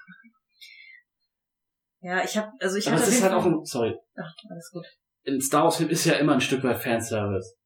[2.00, 4.86] Ja, ich habe, also ich hatte es ist halt auch ein, sorry, Ach, alles gut.
[5.28, 7.58] ein Star Wars Film ist ja immer ein Stück weit Fanservice.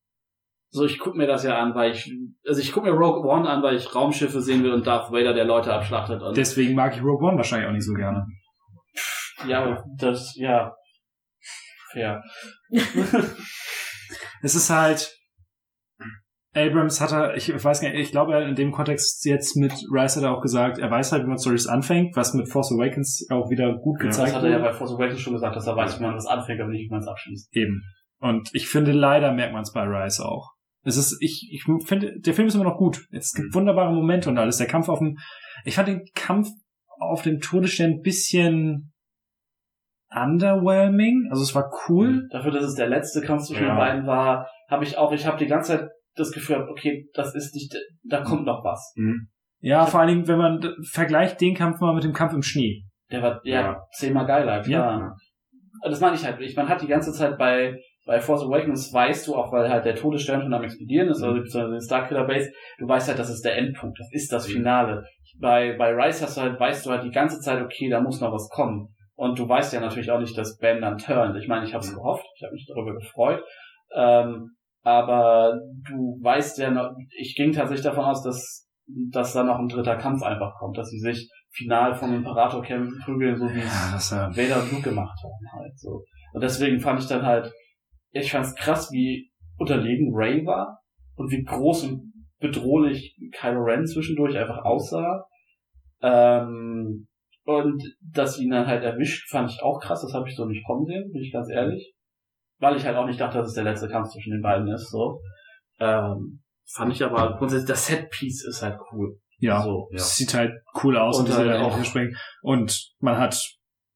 [0.69, 2.11] So, ich guck mir das ja an, weil ich,
[2.45, 5.33] also ich guck mir Rogue One an, weil ich Raumschiffe sehen will und Darth Vader,
[5.33, 6.21] der Leute abschlachtet.
[6.21, 8.25] Und Deswegen mag ich Rogue One wahrscheinlich auch nicht so gerne.
[9.45, 10.73] Ja, das, ja,
[11.91, 12.23] fair.
[14.43, 15.17] Es ist halt,
[16.53, 19.55] Abrams hat er, ich weiß gar nicht, ich glaube, er hat in dem Kontext jetzt
[19.55, 22.49] mit Rice hat er auch gesagt, er weiß halt, wie man Stories anfängt, was mit
[22.49, 25.33] Force Awakens auch wieder gut Ja, Das gezeigt hat er ja bei Force Awakens schon
[25.33, 27.55] gesagt, dass er weiß, wie man das anfängt, aber nicht, wie man es abschließt.
[27.55, 27.81] Eben.
[28.19, 30.51] Und ich finde, leider merkt man es bei Rice auch.
[30.83, 33.05] Es ist, ich, ich finde, der Film ist immer noch gut.
[33.11, 34.57] Es gibt wunderbare Momente und alles.
[34.57, 35.17] Der Kampf auf dem,
[35.65, 36.47] ich fand den Kampf
[36.99, 38.93] auf dem Todesstern ein bisschen
[40.13, 41.27] underwhelming.
[41.29, 42.27] Also es war cool.
[42.31, 43.73] Dafür, dass es der letzte Kampf zwischen Ja.
[43.73, 47.35] den beiden war, habe ich auch, ich habe die ganze Zeit das Gefühl, okay, das
[47.35, 48.93] ist nicht, da kommt noch was.
[49.59, 52.83] Ja, vor allen Dingen, wenn man vergleicht den Kampf mal mit dem Kampf im Schnee.
[53.11, 53.81] Der war ja, Ja.
[53.95, 55.15] zehnmal geiler, klar.
[55.83, 56.39] Das meine ich halt.
[56.41, 59.85] Ich, man hat die ganze Zeit bei, bei Force Awakens weißt du, auch weil halt
[59.85, 63.29] der Todesstern schon am explodieren ist, also beziehungsweise die Starkiller Base, du weißt halt, das
[63.29, 65.03] ist der Endpunkt, das ist das Finale.
[65.39, 68.19] Bei, bei Rise hast du halt, weißt du halt die ganze Zeit, okay, da muss
[68.19, 68.87] noch was kommen.
[69.17, 71.35] Und du weißt ja natürlich auch nicht, dass Ben dann turnt.
[71.37, 73.43] Ich meine, ich habe es gehofft, ich habe mich darüber gefreut.
[73.95, 74.51] Ähm,
[74.83, 78.69] aber du weißt ja noch, ich ging tatsächlich davon aus, dass,
[79.11, 83.01] dass da noch ein dritter Kampf einfach kommt, dass sie sich final vom Imperator kämpfen,
[83.03, 86.03] prügeln, so wie es das, äh, Vader und Luke gemacht haben halt so.
[86.33, 87.51] Und deswegen fand ich dann halt,
[88.11, 90.79] ich fand's krass, wie unterlegen Ray war
[91.15, 95.25] und wie groß und bedrohlich Kylo Ren zwischendurch einfach aussah.
[96.03, 97.07] Ähm,
[97.47, 100.45] und dass sie ihn dann halt erwischt, fand ich auch krass, das habe ich so
[100.45, 101.93] nicht kommen sehen, bin ich ganz ehrlich.
[102.59, 104.89] Weil ich halt auch nicht dachte, dass es der letzte Kampf zwischen den beiden ist,
[104.91, 105.21] so.
[105.79, 106.41] Ähm,
[106.73, 109.17] fand ich aber grundsätzlich, das Set-Piece ist halt cool.
[109.39, 109.97] ja, So, ja.
[109.97, 110.51] es sieht halt
[110.83, 112.15] cool aus Und und, halt halt auch- springen.
[112.41, 113.39] Und man hat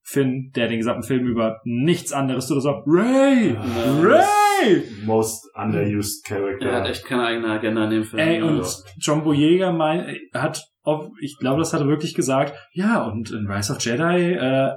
[0.03, 3.99] Finn, der den gesamten Film über nichts anderes tut, so Ray, Ja.
[3.99, 4.83] Ray.
[5.05, 6.67] Most underused character.
[6.69, 8.19] Er hat echt keine eigene Agenda in dem Film.
[8.21, 12.53] Ey, und Also, John Boyega mein, hat, auf, ich glaube, das hat er wirklich gesagt,
[12.73, 14.71] ja, und in Rise of Jedi, äh,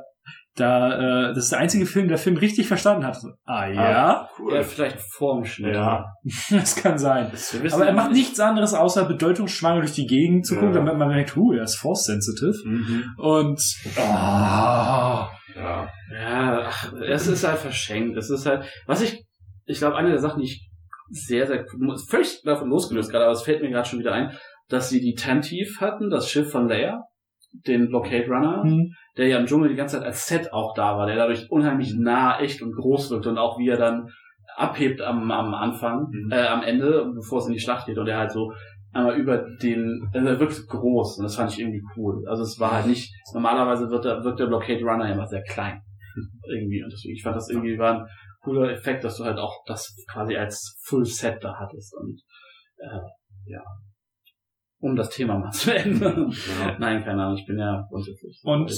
[0.57, 3.21] da, äh, das ist der einzige Film, der Film richtig verstanden hat.
[3.21, 4.55] So, ah ja, cool.
[4.55, 5.75] ja, vielleicht vorm Schnitt.
[5.75, 6.05] Ja.
[6.51, 7.33] das kann sein.
[7.33, 10.77] Wissen Aber er macht nicht- nichts anderes, außer bedeutungsschwanger durch die Gegend zu gucken, Ja.
[10.77, 12.55] damit man merkt, huh, er ist force-sensitive.
[12.69, 13.05] Mhm.
[13.19, 13.61] Und,
[13.99, 15.89] ah, Ja.
[16.13, 18.17] Ja, ach, es ist halt verschenkt.
[18.17, 19.25] Es ist halt, was ich,
[19.67, 20.69] ich glaube, eine der Sachen, die ich
[21.11, 21.65] sehr, sehr,
[22.09, 24.31] völlig davon losgelöst gerade, aber es fällt mir gerade schon wieder ein,
[24.69, 27.03] dass sie die Tantive hatten, das Schiff von Leia,
[27.67, 30.97] den Blockade Runner, hm, der ja im Dschungel die ganze Zeit als Set auch da
[30.97, 34.09] war, der dadurch unheimlich nah, echt und groß wirkt und auch wie er dann
[34.57, 36.33] abhebt am, am Anfang, Mhm.
[36.33, 38.53] äh, am Ende, bevor es in die Schlacht geht und er halt so
[38.93, 42.23] einmal über den, also er wirkt groß und das fand ich irgendwie cool.
[42.29, 45.81] Also es war halt nicht, normalerweise wird der, wirkt der Blockade Runner immer sehr klein.
[46.49, 48.07] Irgendwie und deswegen, ich fand das irgendwie war ein
[48.43, 52.21] cooler Effekt, dass du halt auch das quasi als Full Set da hattest und
[52.77, 53.01] äh,
[53.47, 53.63] ja.
[54.85, 56.31] Um das Thema mal zu ändern.
[56.61, 56.77] Ja.
[56.79, 58.41] Nein, keine Ahnung, ich bin ja grundsätzlich.
[58.45, 58.71] Und-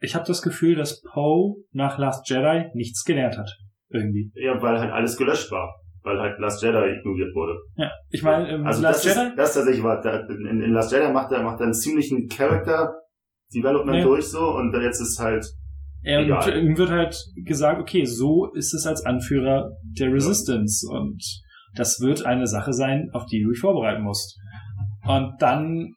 [0.00, 3.50] ich habe das Gefühl, dass Poe nach Last Jedi nichts gelernt hat.
[3.88, 4.30] Irgendwie.
[4.34, 5.74] ja, weil halt alles gelöscht war.
[6.02, 7.54] Weil halt Last Jedi ignoriert wurde.
[7.76, 10.92] Ja, ich meine, ähm, Also Last das, Jedi, ist, das tatsächlich war, in, in Last
[10.92, 12.92] Jedi macht er, macht er einen ziemlichen Character
[13.54, 14.04] Development Ja.
[14.04, 15.46] durch so und jetzt ist halt,
[16.02, 16.58] er, und egal.
[16.62, 21.22] ihm wird halt gesagt, okay, so ist es als Anführer der Resistance und
[21.76, 24.38] das wird eine Sache sein, auf die du dich vorbereiten musst.
[25.06, 25.94] Und dann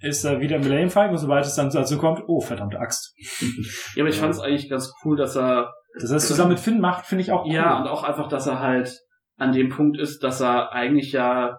[0.00, 3.14] ist er wieder im Millennium Falcon und sobald es dann dazu kommt, oh, verdammte Axt.
[3.94, 6.80] Ja, aber ich fand es eigentlich ganz cool, dass er Das heißt, zusammen mit Finn
[6.80, 7.52] macht, finde ich auch cool.
[7.52, 8.96] Ja, und auch einfach, dass er halt
[9.36, 11.58] an dem Punkt ist, dass er eigentlich ja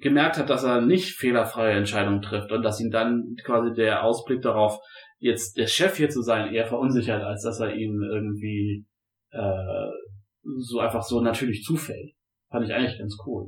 [0.00, 4.42] gemerkt hat, dass er nicht fehlerfreie Entscheidungen trifft und dass ihn dann quasi der Ausblick
[4.42, 4.78] darauf,
[5.18, 8.84] jetzt der Chef hier zu sein, eher verunsichert, als dass er ihm irgendwie
[9.30, 9.90] äh,
[10.58, 12.12] so einfach so natürlich zufällt.
[12.50, 13.46] Fand ich eigentlich ganz cool.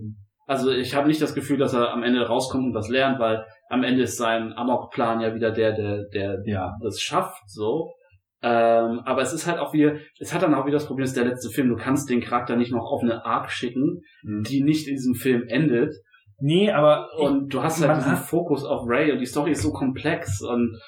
[0.48, 3.44] Also ich habe nicht das Gefühl, dass er am Ende rauskommt und was lernt, weil
[3.68, 6.72] am Ende ist sein Amok-Plan ja wieder der, der, der Ja.
[6.82, 7.92] das schafft, so.
[8.40, 11.10] Ähm, aber es ist halt auch wieder, es hat dann auch wieder das Problem, es
[11.10, 14.42] ist der letzte Film, du kannst den Charakter nicht noch auf eine Arc schicken, Mhm.
[14.44, 15.92] die nicht in diesem Film endet.
[16.40, 19.62] Nee, aber Und du hast halt diesen hat- Fokus auf Ray und die Story ist
[19.62, 20.78] so komplex und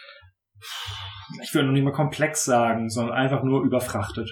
[1.43, 4.31] ich will noch nicht mal komplex sagen, sondern einfach nur überfrachtet.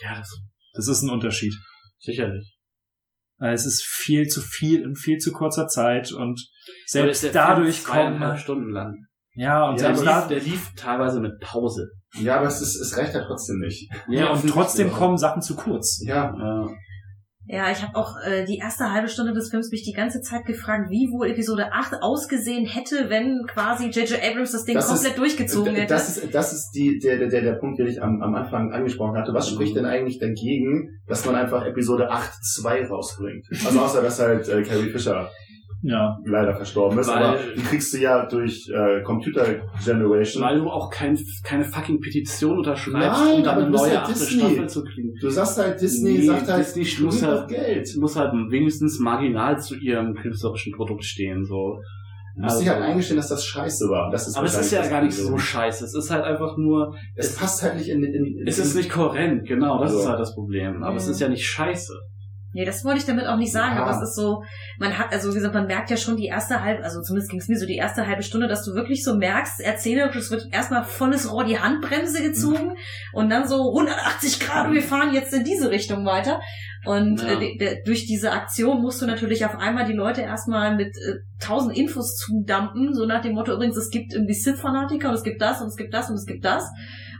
[0.00, 0.40] ja, das
[0.74, 1.54] Das ist ein Unterschied.
[1.98, 2.51] sicherlich.
[3.42, 6.40] Äh, Es ist viel zu viel in viel zu kurzer Zeit und
[6.86, 8.94] selbst dadurch kommen, Stunden lang.
[9.34, 11.90] ja, und Ja, selbst der, da, lief, der lief teilweise mit Pause.
[12.20, 13.90] Ja, aber es, ist, es reicht ja trotzdem nicht.
[14.08, 16.02] ja, und trotzdem kommen Sachen zu kurz.
[16.06, 16.68] Ja, Ja.
[17.46, 20.46] Ja, ich habe auch äh, die erste halbe Stunde des Films mich die ganze Zeit
[20.46, 24.22] gefragt, wie wohl Episode 8 ausgesehen hätte, wenn quasi J.J.
[24.22, 25.88] Abrams das Ding Das komplett ist- durchgezogen hätte.
[25.92, 29.16] Das ist, das ist die, der, der, der, Punkt, den ich am, am Anfang angesprochen
[29.18, 29.34] hatte.
[29.34, 33.46] Was spricht denn eigentlich dagegen, dass man einfach Episode 8.2 rausbringt?
[33.64, 35.28] Also außer, dass halt äh, Carrie Fisher
[35.84, 36.16] Ja.
[36.24, 39.44] leider verstorben ist, Weil- aber die kriegst du ja durch äh, Computer
[39.84, 40.42] Generation.
[40.42, 44.40] Weil du auch kein, keine fucking Petition unterschreibst, Nein, um dann eine neue Disney.
[44.40, 45.12] Staffel zu kriegen.
[45.20, 47.82] Du sagst halt, Disney Nee, sagt halt, Disney muss halt- Geld.
[47.82, 51.78] Es muss halt wenigstens marginal zu ihrem künstlerischen Produkt stehen, so.
[52.36, 54.10] Du musst dich halt eingestehen, dass das scheiße war.
[54.10, 55.84] Das ist aber es ist ja gar nicht so scheiße.
[55.84, 58.88] Es ist halt einfach nur, Es passt halt nicht in, in, in es ist nicht
[58.88, 59.98] kohärent, genau, das So.
[59.98, 60.82] ist halt das Problem.
[60.82, 61.10] Aber es Mhm.
[61.12, 61.92] ist ja nicht scheiße.
[62.54, 63.82] Nee, das wollte ich damit auch nicht sagen, Ja.
[63.82, 64.44] aber es ist so,
[64.78, 67.40] man hat, also wie gesagt, man merkt ja schon die erste halbe, also zumindest ging
[67.40, 70.48] es mir so die erste halbe Stunde, dass du wirklich so merkst, erzählerisch, es wird
[70.52, 72.76] erstmal volles Rohr die Handbremse gezogen
[73.14, 76.40] und dann so 180 Grad und wir fahren jetzt in diese Richtung weiter.
[76.84, 77.40] Und Ja.
[77.40, 81.76] äh, durch diese Aktion musst du natürlich auf einmal die Leute erstmal mit äh, tausend
[81.76, 85.60] Infos zudampen, so nach dem Motto, übrigens, es gibt irgendwie Sith-Fanatiker und es gibt das
[85.62, 86.64] und es gibt das und es gibt das.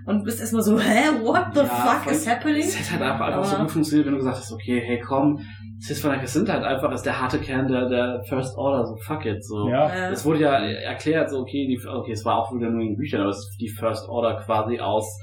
[0.07, 2.63] Und du bist erstmal so, hä, what the Ja, fuck is happening?
[2.63, 5.39] Es hätte halt einfach, einfach so gut funktioniert, wenn du gesagt hast, okay, hey komm,
[5.81, 9.45] Cis-Fanatics sind halt einfach, ist der harte Kern der, der First Order, so fuck it,
[9.45, 9.69] so.
[9.69, 10.11] Ja.
[10.11, 12.97] Es wurde ja erklärt, so, okay, die, okay, es war auch wieder nur in den
[12.97, 15.19] Büchern, aber es ist die First Order quasi aus,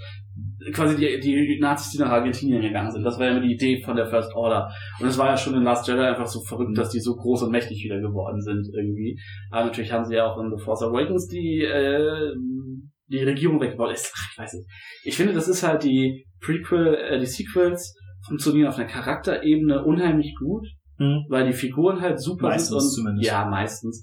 [0.73, 3.03] quasi die, die Nazis, die nach Argentinien gegangen sind.
[3.03, 4.69] Das war ja immer die Idee von der First Order.
[4.99, 7.43] Und es war ja schon in Last Jedi einfach so verrückt, dass die so groß
[7.43, 9.19] und mächtig wieder geworden sind, irgendwie.
[9.51, 12.33] Aber natürlich haben sie ja auch in The Force Awakens die, äh,
[13.09, 13.91] die Regierung weggebaut.
[13.93, 14.67] Ich, ach, ich weiß nicht.
[15.03, 17.95] Ich finde, das ist halt die Prequel, äh, die Sequels
[18.27, 20.65] funktionieren auf einer Charakterebene unheimlich gut
[20.97, 21.23] Hm.
[21.29, 23.29] weil die Figuren halt super Meistens sind und zumindest.
[23.29, 24.01] ja meistens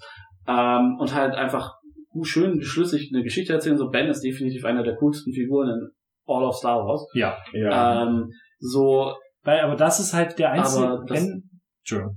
[0.48, 1.74] ähm, und halt einfach
[2.22, 3.76] schön schlüssig eine Geschichte erzählen.
[3.76, 5.88] So Ben ist definitiv einer der coolsten Figuren in
[6.26, 7.06] All of Star Wars.
[7.12, 7.36] Ja.
[7.52, 8.02] Ja.
[8.06, 9.12] Ähm, so
[9.42, 11.42] Weil, aber das ist halt der einzige, Aber das- wenn,
[11.82, 12.16] Entschuldigung.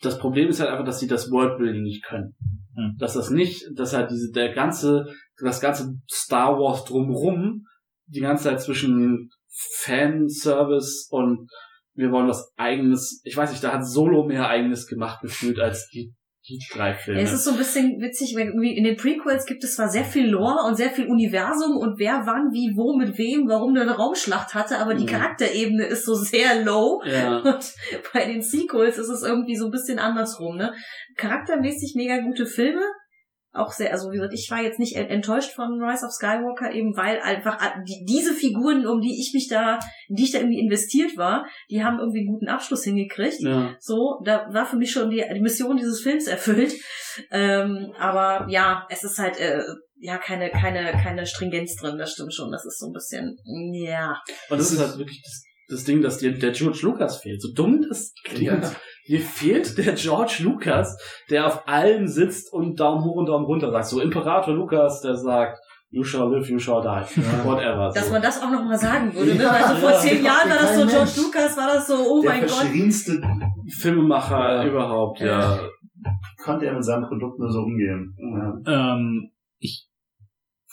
[0.00, 2.34] das Problem ist halt einfach, dass sie das Worldbuilding nicht können.
[2.76, 2.94] Hm.
[2.98, 5.04] Dass das nicht, dass halt diese der ganze
[5.42, 7.64] das ganze Star Wars drumrum
[8.06, 9.30] die ganze Zeit zwischen
[9.78, 11.48] Fanservice und
[11.94, 13.20] wir wollen was eigenes.
[13.24, 16.12] Ich weiß nicht, da hat Solo mehr eigenes gemacht gefühlt als die
[16.46, 17.22] die drei Filme.
[17.22, 20.04] Es ist so ein bisschen witzig, weil irgendwie in den Prequels gibt es zwar sehr
[20.04, 23.90] viel Lore und sehr viel Universum und wer wann, wie, wo, mit wem, warum eine
[23.90, 25.08] Raumschlacht hatte, aber die Mhm.
[25.08, 27.00] Charakterebene ist so sehr low.
[27.06, 27.38] ja.
[27.38, 27.72] Und
[28.12, 30.74] bei den Sequels ist es irgendwie so ein bisschen andersrum, ne?
[31.16, 32.82] Charaktermäßig mega gute Filme.
[33.54, 36.96] Auch sehr, also wie gesagt, ich war jetzt nicht enttäuscht von Rise of Skywalker, eben
[36.96, 40.58] weil einfach die, diese Figuren, um die ich mich da, in die ich da irgendwie
[40.58, 43.40] investiert war, die haben irgendwie einen guten Abschluss hingekriegt.
[43.40, 43.76] ja.
[43.78, 46.74] So, da war für mich schon die, die Mission dieses Films erfüllt.
[47.30, 49.62] Ähm, aber ja, es ist halt äh,
[49.98, 51.96] ja keine keine keine Stringenz drin.
[51.96, 52.50] Das stimmt schon.
[52.50, 53.36] Das ist so ein bisschen
[53.72, 54.20] ja.
[54.50, 57.40] Und das ist halt wirklich das, das Ding, dass dir der George Lucas fehlt.
[57.40, 58.62] So dumm das klingt.
[58.64, 58.76] Ja.
[59.06, 60.96] Dir fehlt der George Lucas,
[61.30, 63.86] der auf allem sitzt und Daumen hoch und Daumen runter sagt.
[63.86, 65.58] So Imperator Lucas, der sagt,
[65.90, 67.20] you shall live, you shall die.
[67.46, 67.90] Whatever.
[67.94, 68.12] Dass so.
[68.12, 69.34] man das auch noch mal sagen würde.
[69.34, 69.42] Ne?
[69.42, 71.16] Ja, Also vor ja, zehn ja, Jahren war das so George Mensch.
[71.18, 72.50] Lucas, war das so oh der mein Gott.
[72.50, 73.20] verschiedenste
[73.78, 74.64] Filmemacher Ja.
[74.64, 75.58] überhaupt, ja.
[76.42, 78.14] konnte er mit seinem Produkt nur so umgehen.
[78.66, 78.94] Ja.
[78.94, 79.86] ähm, ich,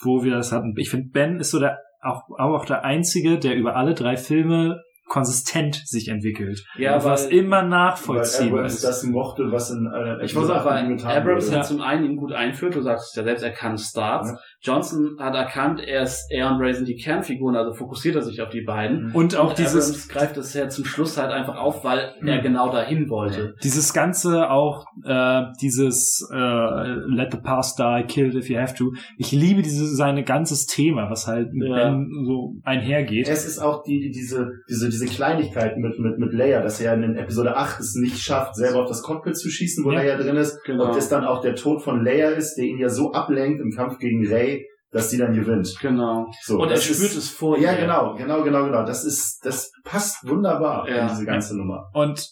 [0.02, 3.54] wo wir das hatten, ich finde, Ben ist so der, auch, auch der einzige, der
[3.56, 6.64] über alle drei Filme konsistent sich entwickelt.
[6.78, 8.82] Ja, was weil- immer nachvollziehbar ist.
[8.82, 12.16] das mochte, was in äh, Ich muss auch, weil getan Abrams hat zum einen ihn
[12.16, 14.30] gut einführt, du sagst ja selbst, er kann Starts.
[14.30, 14.38] Ja.
[14.62, 18.40] Johnson hat erkannt, er ist, er und Ray sind die Kernfiguren, also fokussiert er sich
[18.42, 19.10] auf die beiden.
[19.12, 22.38] Und auch Und dieses, Abrams greift es ja zum Schluss halt einfach auf, weil er
[22.40, 23.54] genau dahin wollte.
[23.62, 28.74] dieses ganze auch, äh, dieses äh, Let the past die, kill it if you have
[28.74, 28.92] to.
[29.18, 31.90] Ich liebe diese, sein ganzes Thema, was halt mit Ja.
[31.90, 33.28] Ben so einhergeht.
[33.28, 36.94] Es ist auch die, die diese, diese, diese Kleinigkeiten mit, mit, mit Leia, dass er
[36.94, 39.98] in Episode 8 es nicht schafft, selber auf das Cockpit zu schießen, wo Ja.
[40.02, 40.62] Leia drin ist.
[40.64, 40.88] Genau.
[40.88, 43.70] Und es dann auch der Tod von Leia ist, der ihn ja so ablenkt im
[43.72, 44.51] Kampf gegen Rey,
[44.92, 45.74] dass sie dann gewinnt.
[45.80, 46.30] Genau.
[46.42, 47.78] So, Und er spürt ist, es vor Ja, ihr.
[47.80, 48.84] genau, genau, genau, genau.
[48.84, 51.02] Das ist, das passt wunderbar Ja.
[51.02, 51.90] in diese ganze Nummer.
[51.94, 52.28] Und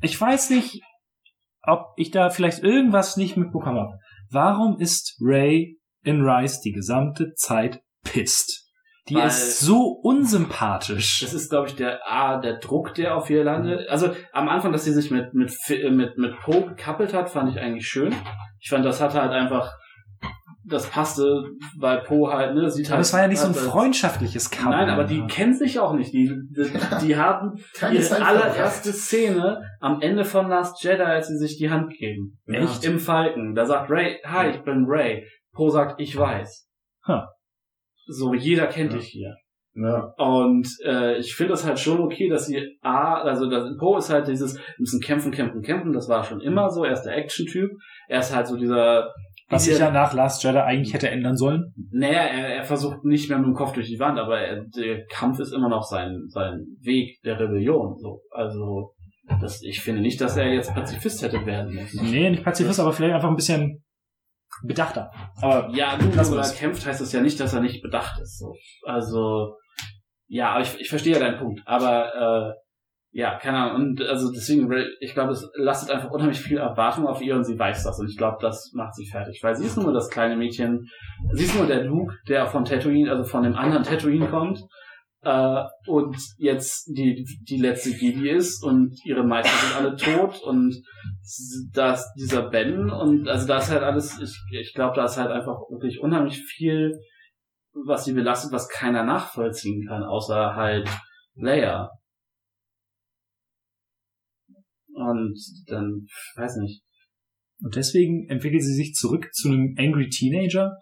[0.00, 0.82] ich weiß nicht,
[1.62, 3.98] ob ich da vielleicht irgendwas nicht mitbekommen habe.
[4.30, 8.64] Warum ist Ray in Rice die gesamte Zeit pisst?
[9.08, 11.20] Die Weil- ist so unsympathisch.
[11.20, 13.88] Das ist, glaube ich, der A, der Druck, der auf ihr landet.
[13.88, 15.50] Also am Anfang, dass sie sich mit mit
[15.90, 18.14] mit mit Poe gekappelt hat, fand ich eigentlich schön.
[18.60, 19.72] Ich fand, das hatte halt einfach,
[20.68, 21.44] das passte,
[21.78, 23.06] weil Poe halt, ne, sieht Aber halt.
[23.06, 24.70] es war ja nicht so ein freundschaftliches Kampf.
[24.70, 26.12] Nein, aber die kennen sich auch nicht.
[26.12, 26.70] Die, die,
[27.06, 31.70] die haben Keine ihre allererste Szene am Ende von Last Jedi, als sie sich die
[31.70, 32.38] Hand geben.
[32.46, 32.60] Ja.
[32.60, 33.54] Echt im Falken.
[33.54, 35.26] Da sagt Ray, hi, ich bin Ray.
[35.52, 36.68] Poe sagt, ich weiß.
[37.06, 37.22] Huh.
[38.06, 39.34] So, jeder kennt dich hier.
[39.80, 40.12] Ja.
[40.16, 44.10] Und äh, ich finde es halt schon okay, dass sie A, also das Poe ist
[44.10, 47.16] halt dieses, wir müssen kämpfen, kämpfen, kämpfen, das war schon immer so, er ist der
[47.16, 47.70] Action-Typ,
[48.08, 49.12] er ist halt so dieser
[49.50, 51.72] Was sich ja nach Last Jedi eigentlich hätte ändern sollen.
[51.90, 55.06] naja, er, er versucht nicht mehr mit dem Kopf durch die Wand, aber er, der
[55.06, 57.96] Kampf ist immer noch sein, sein Weg der Rebellion.
[57.96, 58.20] So.
[58.30, 58.94] Also
[59.40, 62.10] das, ich finde nicht, dass er jetzt Pazifist hätte werden müssen.
[62.10, 63.82] Nee, nicht Pazifist, aber vielleicht einfach ein bisschen
[64.62, 65.10] bedachter.
[65.40, 68.38] Aber Ja, nur weil er kämpft, heißt das ja nicht, dass er nicht bedacht ist.
[68.38, 68.54] So.
[68.84, 69.56] Also,
[70.26, 71.62] ja, ich, ich verstehe ja deinen Punkt.
[71.64, 72.52] Aber äh,
[73.18, 73.74] ja, keine Ahnung.
[73.82, 77.58] Und also deswegen, ich glaube, es lastet einfach unheimlich viel Erwartung auf ihr und sie
[77.58, 77.98] weiß das.
[77.98, 79.40] Und ich glaube, das macht sie fertig.
[79.42, 80.86] Weil sie ist nur das kleine Mädchen,
[81.32, 84.60] sie ist nur der Luke, der von Tatooine, also von dem anderen Tatooine kommt.
[85.22, 90.80] Äh, und jetzt die, die letzte Jedi ist und ihre Meister sind alle tot und
[91.72, 95.16] da ist dieser Ben und also da ist halt alles, ich, ich glaube, da ist
[95.16, 96.96] halt einfach wirklich unheimlich viel,
[97.84, 100.88] was sie belastet, was keiner nachvollziehen kann, außer halt
[101.34, 101.90] Leia.
[104.98, 106.82] Und dann, weiß nicht.
[107.62, 110.76] und deswegen entwickelt sie sich zurück zu einem Angry Teenager.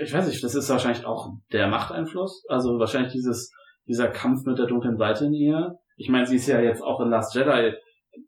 [0.00, 2.44] Ich weiß nicht, das ist wahrscheinlich auch der Machteinfluss.
[2.48, 3.50] Also wahrscheinlich dieses,
[3.86, 5.78] dieser Kampf mit der dunklen Seite in ihr.
[5.96, 7.72] Ich meine, sie ist ja jetzt auch in Last Jedi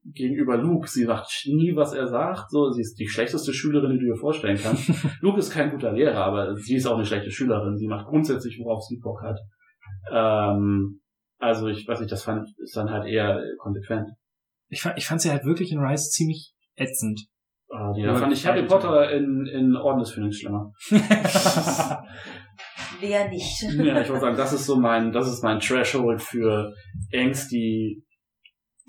[0.05, 0.89] gegenüber Luke.
[0.89, 2.51] Sie macht nie, was er sagt.
[2.51, 4.91] So, sie ist die schlechteste Schülerin, die du dir vorstellen kannst.
[5.21, 7.77] Luke ist kein guter Lehrer, aber sie ist auch eine schlechte Schülerin.
[7.77, 9.39] Sie macht grundsätzlich, worauf sie Bock hat.
[10.11, 11.01] Ähm,
[11.39, 14.09] also ich weiß nicht, das fand, ist dann halt eher konsequent.
[14.69, 17.21] Ich fand, ich fand sie halt wirklich in Rise ziemlich ätzend.
[17.97, 20.73] Die, Ja, da fand ich Harry Potter in, in Orden des Phönix schlimmer.
[23.01, 23.63] Wer nicht?
[23.63, 26.73] Ja, ich würde sagen, das ist so mein, das ist mein Threshold für
[27.15, 28.03] angsty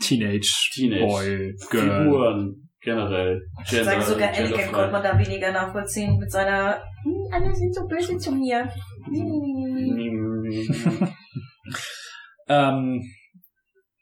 [0.02, 2.04] Teenage, Teenage Boy, Girl.
[2.06, 3.42] Figuren generell.
[3.66, 7.76] Ich würde sagen, sogar Anakin konnte man da weniger nachvollziehen mit seiner "Hm, alle sind
[7.76, 8.72] so böse zu mir.
[9.06, 11.16] Hm.
[12.52, 13.04] Ähm,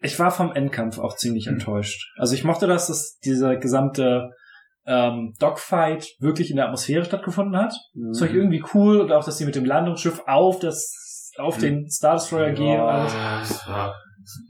[0.02, 2.12] ich war vom Endkampf auch ziemlich enttäuscht.
[2.18, 4.30] Also ich mochte das, dass dieser gesamte
[4.86, 7.74] ähm, Dogfight wirklich in der Atmosphäre stattgefunden hat.
[8.10, 10.94] Das fand ich irgendwie cool und auch, dass sie mit dem Landungsschiff auf das
[11.38, 12.80] auf den Star Destroyer gehen.
[12.80, 13.14] und alles.
[13.14, 13.94] das war,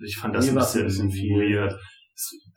[0.05, 1.69] ich fand das ein war's ein bisschen, bisschen viel.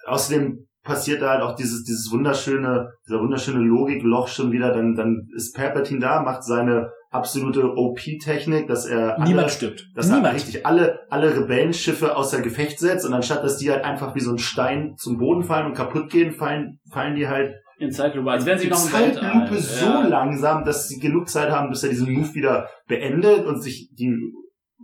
[0.07, 5.27] Außerdem passiert da halt auch dieses, dieses wunderschöne, dieser wunderschöne Logikloch schon wieder, dann, dann
[5.35, 9.85] ist Palpatine da, macht seine absolute OP-Technik, dass er alle, Niemand stirbt.
[9.95, 10.35] dass er Niemand.
[10.37, 14.31] richtig alle, alle Rebellenschiffe außer Gefecht setzt und anstatt, dass die halt einfach wie so
[14.33, 18.47] ein Stein zum Boden fallen und kaputt gehen, fallen, fallen die halt In Zeitlupe, als
[18.47, 20.07] wären sie noch im Zeitlupe so Ja.
[20.07, 24.15] langsam, dass sie genug Zeit haben, bis er diesen Move wieder beendet und sich die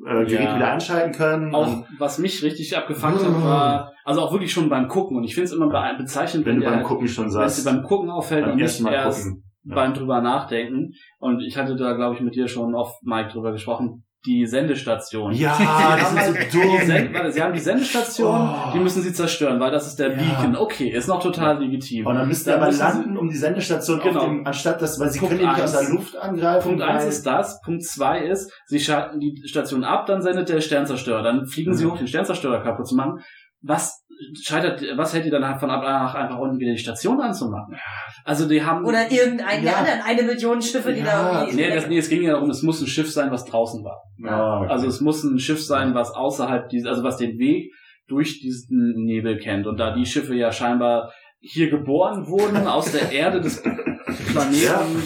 [0.06, 0.56] äh, Geräte Ja.
[0.56, 1.54] wieder einschalten können.
[1.54, 5.16] Auch was mich richtig abgefuckt hat, war, also auch wirklich schon beim Gucken.
[5.16, 7.30] Und ich finde es immer be- bezeichnend, wenn du der beim halt- Gucken schon wenn
[7.30, 9.42] sagst, sie beim Gucken auffällt beim und nicht erst gucken.
[9.68, 9.74] Ja.
[9.74, 10.92] beim drüber nachdenken.
[11.18, 14.04] Und ich hatte da, glaube ich, mit dir schon auf Mike drüber gesprochen.
[14.24, 15.30] Die Sendestation.
[15.32, 16.86] Ja, Sie haben das ist so Die dumm.
[16.86, 18.72] Send warte, sie haben die Sendestation, Oh.
[18.74, 20.16] die müssen sie zerstören, weil das ist der Ja.
[20.16, 20.56] Beacon.
[20.56, 22.06] Okay, ist noch total legitim.
[22.06, 24.24] Und dann müsst ihr Dann aber müssen sie- landen um die Sendestation Genau.
[24.26, 25.86] dem, anstatt dass, weil sie Punkt können die nicht aus eins.
[25.86, 26.68] der Luft angreifen.
[26.68, 27.60] Punkt eins ist das.
[27.60, 31.22] Punkt zwei ist, sie schalten die Station ab, dann sendet der Sternzerstörer.
[31.22, 31.92] Dann fliegen sie Mhm.
[31.92, 33.20] hoch, den Sternzerstörer kaputt zu machen.
[33.62, 34.04] Was
[34.42, 37.76] scheitert, was hält die dann davon ab, danach einfach unten wieder die Station anzumachen?
[38.24, 38.84] Also die haben...
[38.84, 39.78] Oder irgendeinen der Ja.
[39.78, 41.56] anderen eine Million Schiffe, die Ja, da irgendwie.
[41.64, 44.02] Nee, das, nee, es ging ja darum, es muss ein Schiff sein, was draußen war.
[44.18, 44.70] Ja, okay.
[44.70, 47.70] Also es muss ein Schiff sein, was außerhalb dieses, also was den Weg
[48.08, 49.66] durch diesen Nebel kennt.
[49.66, 53.62] Und da die Schiffe ja scheinbar hier geboren wurden, aus der Erde des
[54.32, 55.02] Planeten,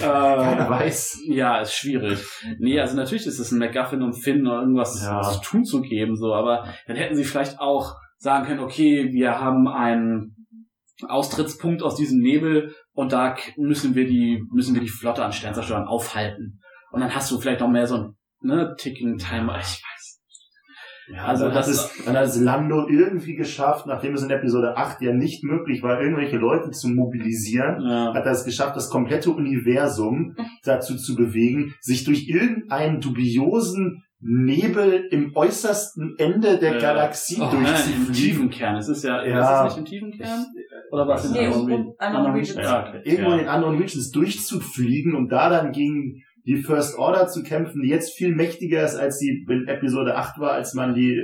[0.00, 1.22] Keiner äh, weiß.
[1.26, 2.18] ja, ist schwierig.
[2.58, 5.20] Nee, also natürlich ist es ein MacGuffin, um Finn oder irgendwas Ja.
[5.22, 9.38] zu tun zu geben, so, aber dann hätten sie vielleicht auch sagen können, okay, wir
[9.38, 10.34] haben einen
[11.06, 15.86] Austrittspunkt aus diesem Nebel und da müssen wir die, müssen wir die Flotte an Sternzerstörern
[15.86, 16.60] aufhalten.
[16.90, 20.20] Und dann hast du vielleicht noch mehr so ein, ne, Ticking Timer, ich weiß.
[21.12, 24.22] Ja, Also also dann, das hat es, dann hat es Lando irgendwie geschafft, nachdem es
[24.22, 28.14] in Episode 8 ja nicht möglich war, irgendwelche Leute zu mobilisieren, Ja.
[28.14, 35.06] hat er es geschafft, das komplette Universum dazu zu bewegen, sich durch irgendeinen dubiosen Nebel
[35.10, 38.14] im äußersten Ende der Äh, Galaxie Oh, nein, im durchzufliegen.
[38.14, 38.76] tiefen Kern.
[38.76, 39.66] Es ist ja, Ja.
[39.66, 40.46] ist es nicht im tiefen Kern?
[40.90, 41.30] Oder was?
[41.30, 42.54] Nee, um- Unknown Regions.
[42.56, 43.00] Ja, okay.
[43.04, 43.34] Irgendwo ja.
[43.36, 47.88] in den anderen Regions durchzufliegen und da dann gegen die First Order zu kämpfen, die
[47.88, 51.22] jetzt viel mächtiger ist, als die in Episode 8 war, als man die...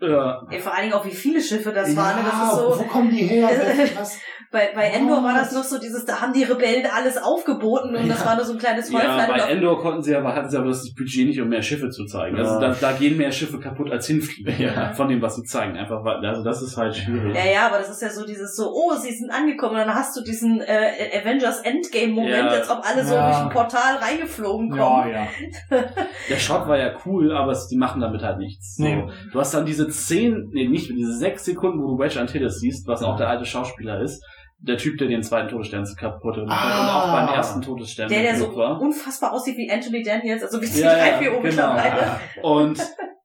[0.00, 0.42] Ja.
[0.50, 2.16] Ja, vor allen Dingen auch wie viele Schiffe das ja, waren.
[2.22, 2.30] Ne?
[2.30, 3.48] Das ist so, wo kommen die her?
[4.54, 8.08] Bei, bei Endor war das noch so dieses, da haben die Rebellen alles aufgeboten und
[8.08, 8.26] das Ja.
[8.26, 9.28] war nur so ein kleines Ja, Häuflein.
[9.30, 11.90] und bei Endor konnten sie aber, hatten sie aber das Budget nicht, um mehr Schiffe
[11.90, 12.36] zu zeigen.
[12.38, 12.60] Also Ja.
[12.60, 14.54] da, da gehen mehr Schiffe kaputt als hinfliegen.
[14.60, 14.92] Ja.
[14.92, 15.76] Von dem, was sie zeigen.
[15.76, 17.34] Einfach, also das ist halt schwierig.
[17.34, 19.94] Ja, ja, aber das ist ja so dieses so, oh, sie sind angekommen und dann
[19.94, 22.48] hast du diesen äh, Avengers Endgame-Moment, Ja.
[22.48, 23.26] als ob alle so Ja.
[23.26, 25.10] durch ein Portal reingeflogen Ja, kommen.
[25.10, 25.26] ja.
[26.30, 28.76] Der Shot war ja cool, aber die machen damit halt nichts.
[28.76, 28.84] So.
[28.84, 29.04] Nee.
[29.32, 32.86] Du hast dann diese zehn, nee, nicht, diese sechs Sekunden, wo du Wedge Antilles siehst,
[32.86, 34.22] was auch der alte Schauspieler ist.
[34.66, 37.26] Der Typ, der den zweiten Todesstern kaputt gemacht hat und auch Ah.
[37.26, 38.80] beim ersten Todesstern Der, der so war.
[38.80, 41.40] unfassbar aussieht wie Anthony Daniels, also wie Ja, ja, C3PO genau.
[41.42, 42.06] mittlerweile.
[42.42, 42.78] Und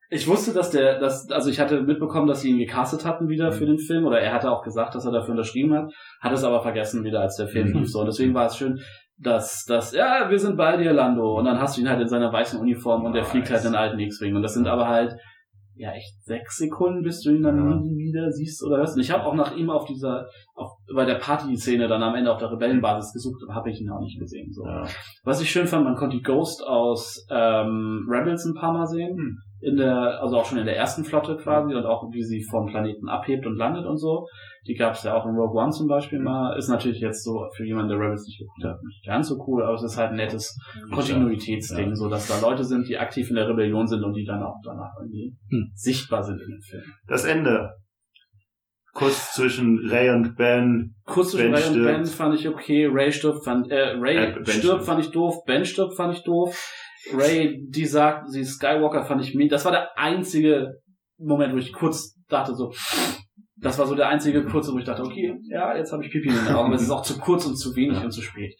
[0.09, 3.51] ich wusste, dass der, dass, also ich hatte mitbekommen, dass sie ihn gecastet hatten wieder
[3.53, 6.43] für den Film, oder er hatte auch gesagt, dass er dafür unterschrieben hat, hat es
[6.43, 7.77] aber vergessen wieder, als der Film Mhm.
[7.79, 7.89] lief.
[7.91, 8.79] So, und deswegen war es schön,
[9.17, 11.37] dass, dass, ja, wir sind bei dir, Lando.
[11.37, 13.31] Und dann hast du ihn halt in seiner weißen Uniform und der Nice.
[13.31, 14.35] fliegt halt in den alten X-Wing.
[14.35, 15.13] Und das sind aber halt,
[15.79, 17.75] ja, echt sechs Sekunden, bis du ihn dann Ja.
[17.77, 18.95] nie wieder siehst oder was.
[18.95, 22.31] Und ich habe auch nach ihm auf dieser, auf, bei der Party-Szene dann am Ende
[22.33, 24.51] auf der Rebellenbasis gesucht, aber habe ich ihn auch nicht gesehen.
[24.51, 24.65] So.
[24.65, 24.85] Ja.
[25.23, 29.15] Was ich schön fand, man konnte die Ghost aus ähm, Rebels ein paar Mal sehen.
[29.17, 29.37] Hm.
[29.61, 32.65] In der, also auch schon in der ersten Flotte quasi und auch wie sie vom
[32.67, 34.25] Planeten abhebt und landet und so.
[34.67, 36.55] Die gab es ja auch in Rogue One zum Beispiel mal.
[36.57, 39.63] Ist natürlich jetzt so für jemanden, der Rebels nicht geguckt hat, nicht ganz so cool,
[39.63, 40.57] aber es ist halt ein nettes
[40.93, 41.95] Kontinuitätsding, Ja.
[41.95, 44.55] so dass da Leute sind, die aktiv in der Rebellion sind und die dann auch
[44.63, 45.71] danach irgendwie Hm.
[45.73, 46.83] sichtbar sind in dem Film.
[47.07, 47.69] Das Ende.
[48.93, 50.95] Kuss zwischen Ray und Ben.
[51.05, 51.85] Kurz zwischen Ben Ray und stirbt.
[51.97, 54.83] Ben fand ich okay, Ray stirbt, fand, äh, Ray Äh, stirbt, stirbt.
[54.83, 56.57] fand ich doof, Ben stirbt, fand ich doof.
[57.13, 60.73] Ray, die sagt, sie Skywalker, fand ich mir, das war der einzige
[61.17, 62.71] Moment, wo ich kurz dachte so,
[63.61, 66.29] das war so der einzige kurze, wo ich dachte, okay, ja, jetzt habe ich Pipi
[66.29, 68.03] in den Augen, aber es ist auch zu kurz und zu wenig Ja.
[68.05, 68.53] und zu spät.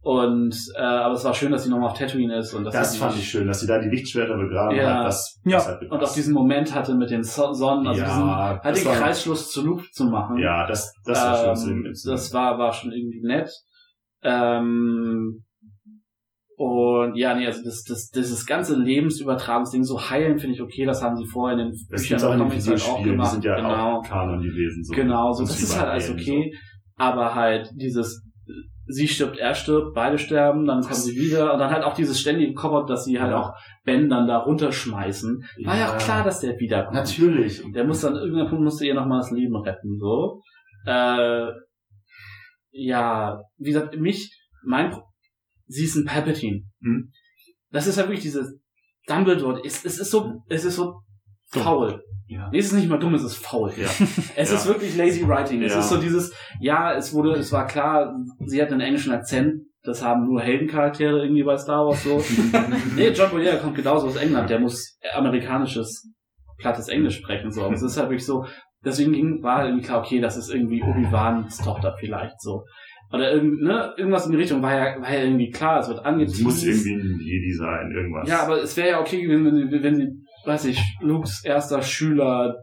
[0.00, 3.16] Und, äh, aber es war schön, dass sie nochmal auf Tatooine ist und Das fand
[3.16, 4.98] ich schön, dass sie da die Lichtschwerter begraben Ja.
[4.98, 5.06] hat.
[5.06, 5.56] Das, Ja.
[5.56, 8.30] das hat und auch diesen Moment hatte mit den So- Sonnen, also Ja, diesen,
[8.62, 10.36] halt den Kreisschluss zu Luke zu machen.
[10.38, 11.94] Ja, das, das war ähm, schön.
[12.12, 13.50] Das war, war schon irgendwie nett.
[14.22, 15.43] Ähm,
[16.56, 21.02] und ja, nee, also das, das, dieses ganze Lebensübertragungsding, so heilen finde ich okay, das
[21.02, 23.10] haben sie vorher in den Das Büchern auch in den Comics halt auch Videospielen, die
[23.10, 23.30] gemacht.
[23.32, 24.84] sind ja genau, auch Kanon gewesen.
[24.84, 24.94] So.
[24.94, 26.54] genau, so, Das ist halt alles okay.
[26.96, 28.22] Aber halt dieses,
[28.86, 32.20] sie stirbt, er stirbt, beide sterben, dann kommen sie wieder und dann halt auch dieses
[32.20, 33.40] ständige Cop-Out, dass sie halt Ja.
[33.40, 33.52] auch
[33.84, 35.42] Ben dann da runterschmeißen.
[35.64, 35.96] War ja auch Ja.
[35.98, 36.94] klar, dass der wiederkommt.
[36.94, 37.62] Natürlich.
[37.74, 40.40] Der muss dann, irgendein Punkt musste ihr nochmal das Leben retten, so.
[40.86, 41.46] Äh,
[42.70, 44.30] ja, wie gesagt, mich,
[44.64, 44.96] mein,
[45.66, 46.62] sie ist ein Palpatine.
[46.82, 47.10] Hm.
[47.70, 48.58] Das ist ja wirklich dieses
[49.06, 51.00] Dumbledore, es, es ist so, es ist so
[51.48, 52.02] faul.
[52.26, 52.48] Ja.
[52.50, 53.72] Nee, es ist nicht mal dumm, es ist faul.
[53.76, 53.84] Ja.
[54.36, 54.56] Es Ja.
[54.56, 55.62] ist wirklich lazy writing.
[55.62, 55.80] Es Ja.
[55.80, 58.14] ist so dieses, ja, es wurde, es war klar,
[58.46, 62.22] sie hat einen englischen Akzent, das haben nur Heldencharaktere irgendwie bei Star Wars so.
[62.96, 66.08] nee, John Boyega kommt genauso aus England, der muss amerikanisches,
[66.56, 67.62] plattes Englisch sprechen, so.
[67.64, 68.46] Aber es ist halt wirklich so,
[68.82, 72.64] deswegen ging, war halt irgendwie klar, okay, das ist irgendwie Obi-Wans Tochter vielleicht, so.
[73.12, 75.98] Oder irgend, ne, irgendwas in die Richtung war ja, war ja irgendwie klar, es wird
[76.00, 76.42] Es angeteased.
[76.42, 78.28] muss irgendwie ein Jedi sein, irgendwas.
[78.28, 80.08] Ja, aber es wäre ja okay gewesen, wenn sie, wenn sie,
[80.46, 82.56] weiß ich, Lukes erster Schüler,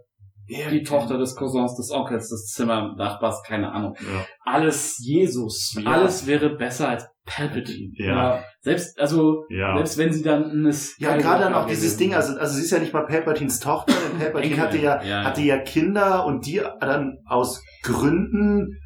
[0.50, 3.96] die Tochter des Cousins, des Onkels, des Zimmernachbars, keine Ahnung.
[4.02, 4.26] Ja.
[4.44, 5.78] Alles, Jesus.
[5.82, 5.92] Ja.
[5.92, 7.92] alles wäre besser als Palpatine.
[7.94, 8.44] Ja.
[8.60, 9.76] Selbst, also, Ja.
[9.78, 12.72] selbst wenn sie dann eine Ja, gerade dann auch dieses Ding, also, also sie ist
[12.72, 15.24] ja nicht mal Palpatines Tochter, denn Palpatine hatte ja, Ja, ja.
[15.24, 18.78] hatte ja Kinder und die dann aus Gründen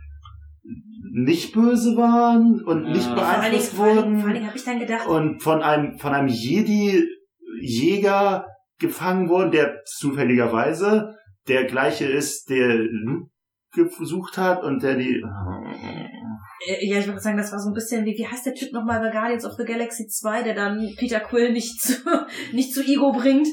[1.12, 4.34] nicht böse waren und nicht beeinflusst vor allen Dingen, vor allen wurden.
[4.34, 7.06] Dingen habe ich dann gedacht, und von einem, von einem Jedi-Jäger
[8.80, 11.16] gefangen wurden, der zufälligerweise
[11.48, 13.30] der gleiche ist, der Luke
[13.98, 16.08] gesucht hat und der die, äh,
[16.66, 19.00] ja, ich würde sagen, das war so ein bisschen wie, wie heißt der Typ nochmal
[19.00, 21.94] bei Guardians of the Galaxy 2, der dann Peter Quill nicht zu,
[22.54, 23.48] nicht zu Ego bringt.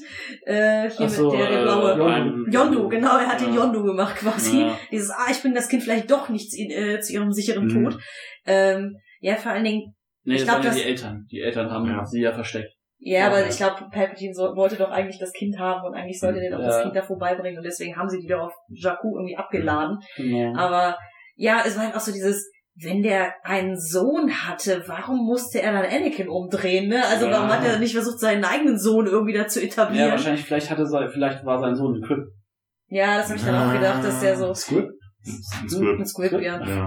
[0.46, 1.96] Äh, hier Ach so, mit der, der äh, blaue.
[1.98, 2.50] Yondu.
[2.50, 3.46] Yondu, genau, er hat Ja.
[3.46, 4.60] den Yondu gemacht quasi.
[4.62, 4.78] Ja.
[4.90, 7.84] Dieses, ah, ich bringe das Kind vielleicht doch nicht zu, äh, zu ihrem sicheren Mhm.
[7.90, 7.98] Tod.
[8.46, 11.26] Ähm, ja, vor allen Dingen, Nee, Ich das glaub, waren ja das- die Eltern.
[11.32, 12.04] Die Eltern haben Ja.
[12.04, 12.70] sie ja versteckt.
[13.00, 16.38] ja, aber ich glaube, Palpatine so, wollte doch eigentlich das Kind haben und eigentlich sollte
[16.38, 16.82] der doch das.
[16.82, 19.98] Kind da vorbeibringen und deswegen haben sie die doch auf Jakku irgendwie abgeladen.
[20.16, 20.56] Genau.
[20.56, 20.96] Aber
[21.34, 25.72] ja, es war halt auch so dieses, wenn der einen Sohn hatte, warum musste er
[25.72, 27.04] dann Anakin umdrehen, ne?
[27.04, 27.32] Also Ja.
[27.32, 30.06] warum hat er nicht versucht, seinen eigenen Sohn irgendwie da zu Ja, etablieren?
[30.06, 32.24] Ja, wahrscheinlich, vielleicht hatte sein, vielleicht war sein Sohn ein Crip.
[32.88, 34.84] das habe ich dann auch gedacht, dass der so Squid?
[34.84, 36.30] ein ein Squib.
[36.30, 36.66] Squib, ja.
[36.66, 36.86] Ja.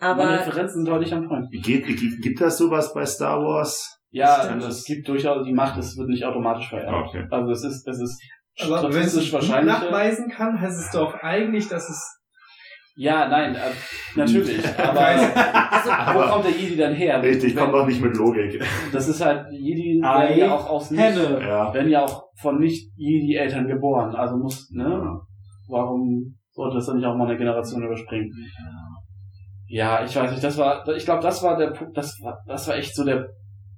[0.00, 1.50] Meine Aber Referenzen sind deutlich am Point.
[1.50, 3.98] Geht, gibt, gibt das sowas bei Star Wars?
[4.10, 7.08] Ja, es gibt durchaus die Macht, es wird nicht automatisch vererbt.
[7.08, 7.26] Okay.
[7.30, 8.22] Also es ist, es ist
[8.60, 12.20] Aber wenn es nachweisen kann, heißt es doch eigentlich, dass es
[12.96, 13.58] Ja, nein, äh,
[14.14, 14.62] natürlich.
[14.78, 17.20] Aber Also, wo kommt der Jedi dann her?
[17.22, 18.62] Richtig, kommt doch nicht mit Logik.
[18.92, 21.40] Das ist halt, Jedi Ei, werden ja auch aus nicht, Henne.
[21.40, 21.74] Ja.
[21.74, 24.14] werden ja auch von nicht-Jedi-Eltern geboren.
[24.14, 25.20] Also muss, ne?
[25.68, 28.30] Warum sollte das dann nicht auch mal eine Generation überspringen?
[29.66, 32.68] Ja, ich weiß nicht, das war, ich glaube, das war der Punkt, das war, das
[32.68, 33.26] war echt so der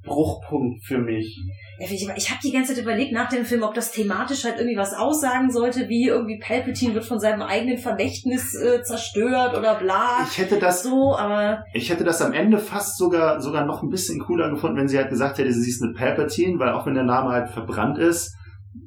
[0.07, 1.39] Bruchpunkt für mich.
[1.79, 4.57] Ja, ich ich habe die ganze Zeit überlegt nach dem Film, ob das thematisch halt
[4.57, 9.75] irgendwie was aussagen sollte, wie irgendwie Palpatine wird von seinem eigenen Vermächtnis äh, zerstört oder
[9.75, 10.27] bla.
[10.31, 13.91] Ich hätte das, So, aber ich hätte das am Ende fast sogar, sogar noch ein
[13.91, 16.95] bisschen cooler gefunden, wenn sie halt gesagt hätte, sie ist eine Palpatine, weil auch wenn
[16.95, 18.35] der Name halt verbrannt ist,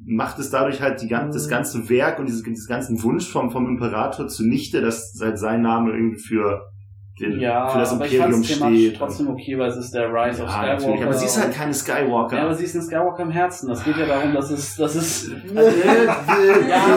[0.04, 3.50] macht es dadurch halt die ganze, das ganze Werk und dieses, dieses ganzen Wunsch vom,
[3.50, 6.62] vom Imperator zunichte, dass halt sein Name irgendwie für,
[7.20, 8.96] den, Ja, für das aber ich Imperium fand es thematisch steht.
[8.98, 10.72] trotzdem okay, weil es ist der Rise of ja, Skywalker.
[10.76, 12.36] natürlich, aber sie ist halt keine Skywalker.
[12.36, 13.68] ja, aber sie ist ein Skywalker im Herzen.
[13.68, 15.64] Das geht ja darum, dass es, dass es, Äh, ja,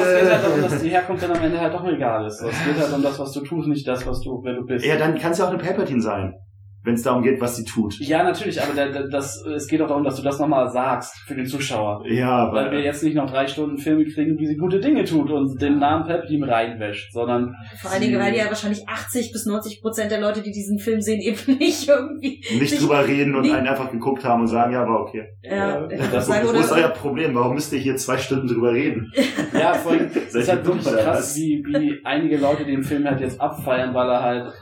[0.02, 2.42] es geht halt darum, dass die Herkunft dann am Ende halt doch egal ist.
[2.42, 4.86] Es geht halt um das, was du tust, nicht das, was du, wer du bist.
[4.86, 6.34] ja, dann kann es ja auch eine Palpatine sein,
[6.84, 7.98] wenn es darum geht, was sie tut.
[8.00, 11.16] Ja, natürlich, aber da, da, das, es geht auch darum, dass du das nochmal sagst
[11.26, 12.04] für den Zuschauer.
[12.08, 15.32] Ja, Weil wir jetzt nicht noch drei Stunden Filme kriegen, wie sie gute Dinge tut
[15.32, 19.82] und den Namen Palpatine reinwäscht, sondern vor allen Dingen, weil ja wahrscheinlich 80 bis 90
[19.82, 22.42] Prozent der Leute, die diesen Film sehen, eben nicht irgendwie.
[22.60, 25.26] nicht drüber reden und einen einfach geguckt haben und sagen, ja, war okay.
[25.42, 27.34] Ja, ich das- sagen, ist euer Problem?
[27.36, 29.12] Warum müsst ihr hier zwei Stunden drüber reden?
[29.54, 33.22] ja, vor allem, es ist halt wirklich krass, wie, wie einige Leute den Film halt
[33.22, 34.54] jetzt abfeiern, weil er halt,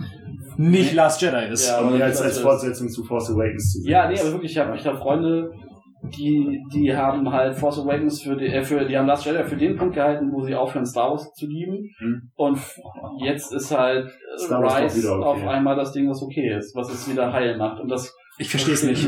[0.70, 1.68] Nicht Last Jedi ist.
[1.68, 3.92] Ja, um aber als, als Fortsetzung zu Force Awakens zu sehen.
[3.92, 5.52] ja, nee, aber wirklich, ich habe ich hab Freunde,
[6.04, 9.58] die, die haben halt Force Awakens für die, äh, für, die haben Last Jedi für
[9.58, 11.90] den Punkt gehalten, wo sie aufhören, Star Wars zu lieben.
[11.98, 12.32] Hm.
[12.36, 12.60] Und
[13.24, 15.24] jetzt ist halt Rise okay.
[15.24, 17.80] auf einmal das Ding, was okay ist, was es wieder heil macht.
[17.80, 19.08] Und das, Ich verstehe es nicht.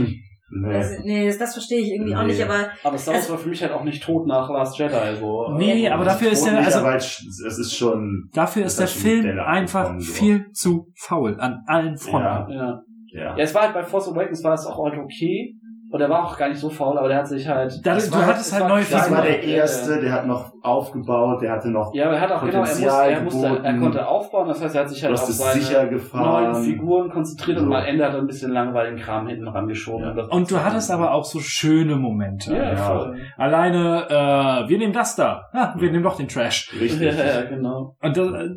[0.56, 0.76] Nee.
[0.76, 2.28] also, nee, das, das verstehe ich irgendwie auch Nee.
[2.28, 5.16] nicht, aber aber Star Wars war für mich halt auch nicht tot nach Last Jedi,
[5.20, 5.52] so.
[5.58, 9.40] Nee, aber dafür ist der, nicht, also es ist schon, dafür Das ist der Film
[9.40, 10.14] einfach so.
[10.14, 12.26] viel zu faul an allen Fronten.
[12.26, 12.48] Ja.
[12.50, 12.84] Ja.
[13.14, 13.38] ja.
[13.38, 15.56] Ja, es war halt bei Force Awakens war es auch halt okay.
[15.94, 17.80] Und er war auch gar nicht so faul, aber der hat sich halt.
[17.86, 19.42] Da, Das du war- hattest es halt neue klar, Das war Figuren.
[19.42, 22.54] der erste, der hat noch aufgebaut, der hatte noch, Ja, aber er hat auch genau,
[22.54, 25.20] er musste, Potenzial er musste, er konnte aufbauen, das heißt, er hat sich halt auf
[25.20, 26.56] seine sicher neuen.
[26.64, 27.70] Figuren konzentriert und So.
[27.70, 30.04] mal Ende hat er ein bisschen langweiligen Kram hinten rangeschoben.
[30.04, 30.14] Ja.
[30.16, 32.56] das- Und du hattest aber auch so schöne Momente.
[32.56, 32.76] ja, Ja.
[32.76, 33.16] voll.
[33.38, 35.46] Alleine, äh, wir nehmen das da.
[35.54, 36.72] Ja, wir nehmen doch den Trash.
[36.80, 37.02] Richtig.
[37.16, 37.96] Ja, ja, genau.
[38.02, 38.50] Und das, äh,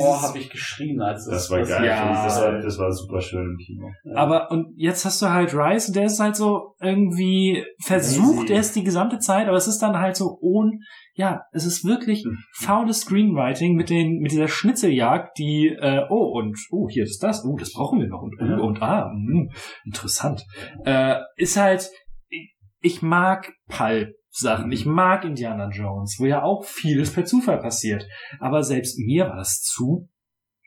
[0.00, 1.84] Oh, hab ich geschrien, als Das war geil.
[1.86, 2.24] Ja.
[2.24, 3.86] Das, war, das war super schön im Kino.
[4.16, 8.76] Aber und jetzt hast du halt Rice, der ist halt so irgendwie versucht, er ist
[8.76, 10.72] die gesamte Zeit, aber es ist dann halt so ohne,
[11.14, 12.36] ja, es ist wirklich Hm.
[12.54, 17.44] faules Screenwriting mit den mit dieser Schnitzeljagd, die äh, oh und oh hier ist das,
[17.44, 19.46] oh das brauchen wir noch und oh, und ah mh,
[19.86, 20.44] interessant,
[20.84, 21.90] äh, ist halt
[22.28, 27.58] ich, ich mag Pulp Sachen, ich mag Indiana Jones, wo ja auch vieles per Zufall
[27.58, 28.06] passiert,
[28.38, 30.10] aber selbst mir war das zu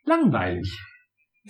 [0.05, 0.75] langweilig.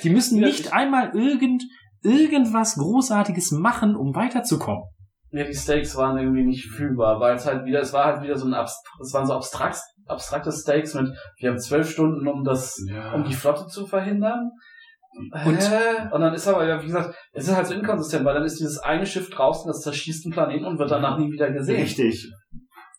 [0.03, 1.63] Die müssen nicht ich- einmal irgend
[2.03, 4.83] irgendwas Großartiges machen, um weiterzukommen.
[5.31, 8.35] Ja, die Stakes waren irgendwie nicht fühlbar, weil es halt wieder, es war halt wieder
[8.35, 11.07] so ein Abst es waren so abstrakt, abstrakte Stakes mit,
[11.39, 12.77] wir haben zwölf Stunden, um das,
[13.13, 14.49] um die Flotte zu verhindern.
[15.45, 16.07] Und- Hä?
[16.11, 18.59] und dann ist aber, ja, wie gesagt, es ist halt so inkonsistent, weil dann ist
[18.59, 21.81] dieses eine Schiff draußen, das zerschießt einen Planeten und wird danach nie wieder gesehen.
[21.81, 22.31] Richtig.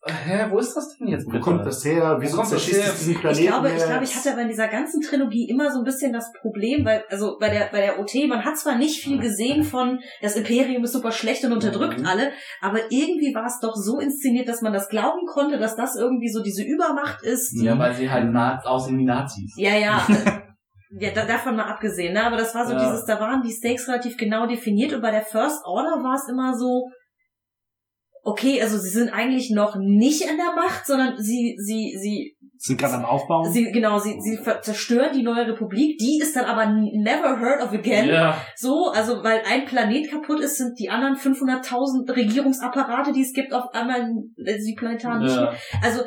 [0.06, 1.42] Hä, wo ist das denn jetzt Wo bitte?
[1.44, 2.16] kommt das her?
[2.20, 2.84] Wieso kommt das her?
[2.86, 3.86] es diesen Ich Planeten glaube, ich jetzt?
[3.86, 7.04] glaube, ich hatte aber in dieser ganzen Trilogie immer so ein bisschen das Problem, weil,
[7.10, 10.84] also bei der, bei der OT, man hat zwar nicht viel gesehen von, das Imperium
[10.84, 12.06] ist super schlecht und unterdrückt Mhm.
[12.06, 15.96] alle, aber irgendwie war es doch so inszeniert, dass man das glauben konnte, dass das
[15.96, 17.52] irgendwie so diese Übermacht ist.
[17.52, 19.52] Die, Ja, weil sie halt na aussehen wie Nazis.
[19.56, 20.06] ja, ja.
[20.98, 22.24] Ja, da, davon mal abgesehen, ne?
[22.26, 22.80] Aber das war so Ja.
[22.80, 26.28] dieses, da waren die Stakes relativ genau definiert und bei der First Order war es
[26.28, 26.88] immer so,
[28.22, 32.78] okay, also sie sind eigentlich noch nicht an der Macht, sondern sie, sie, sie Sind
[32.78, 33.50] gerade am Aufbauen.
[33.50, 37.72] Sie, genau, sie, sie zerstören die neue Republik, die ist dann aber never heard of
[37.72, 38.08] again.
[38.08, 38.36] Ja.
[38.56, 43.52] So, also weil ein Planet kaputt ist, sind die anderen 500.000 Regierungsapparate, die es gibt,
[43.52, 45.52] auf einmal die Planetaren nicht Ja.
[45.82, 46.02] Also,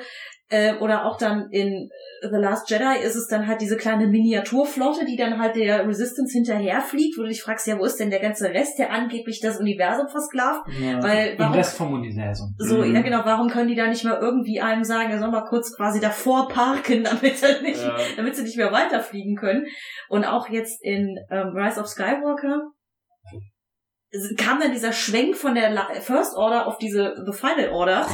[0.53, 1.89] äh, oder auch dann in
[2.21, 6.31] The Last Jedi ist es dann halt diese kleine Miniaturflotte, die dann halt der Resistance
[6.33, 9.59] hinterherfliegt, wo du dich fragst, ja, wo ist denn der ganze Rest, der angeblich das
[9.59, 10.61] Universum versklavt?
[10.79, 11.01] Ja.
[11.01, 12.53] Weil, warum Rest vom Universum.
[12.57, 12.95] so, Mhm.
[12.95, 15.75] ja genau, warum können die da nicht mal irgendwie einem sagen, er soll mal kurz
[15.75, 17.95] quasi davor parken, damit sie nicht, Ja.
[18.15, 19.65] damit sie nicht mehr weiterfliegen können.
[20.09, 22.61] Und auch jetzt in ähm, Rise of Skywalker
[24.37, 28.05] kam dann dieser Schwenk von der First Order auf diese The Final Order,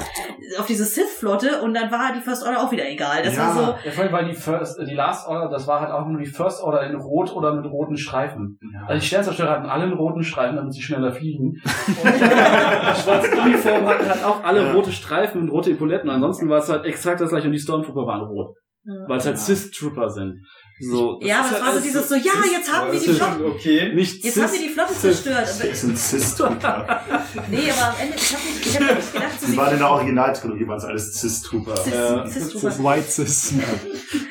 [0.57, 3.21] auf diese Sith-Flotte und dann war die First Order auch wieder egal.
[3.23, 3.47] Das Ja.
[3.47, 6.05] war so, Ja, vor allem, weil die First, die Last Order, das war halt auch
[6.07, 8.59] nur die First Order in Rot oder mit roten Streifen.
[8.87, 11.61] Also die Sternzerstörer hatten alle einen roten Streifen, damit sie schneller fliegen.
[11.87, 14.71] Und die schwarze Uniform hatten halt auch alle Ja.
[14.73, 16.09] rote Streifen und rote Epauletten.
[16.09, 18.55] Ansonsten war es halt exakt das gleiche und die Stormtrooper waren rot.
[18.85, 18.93] Ja.
[19.07, 20.39] Weil es halt Sith-Trooper sind.
[20.81, 23.93] So, Ja, aber es war so dieses so, ja, jetzt haben wir die Flotte, Okay.
[23.93, 25.47] Nicht jetzt haben wir die Flotte zerstört.
[25.47, 27.01] Das ist ein Cis-Trooper.
[27.51, 29.73] nee, aber am Ende, ich habe nicht, ich hab nicht gedacht, so Die sie- waren
[29.73, 31.73] in der Originaltrilogie, waren es alles Cis-Trooper.
[31.75, 33.53] Cis- Äh, Cis- White Cis.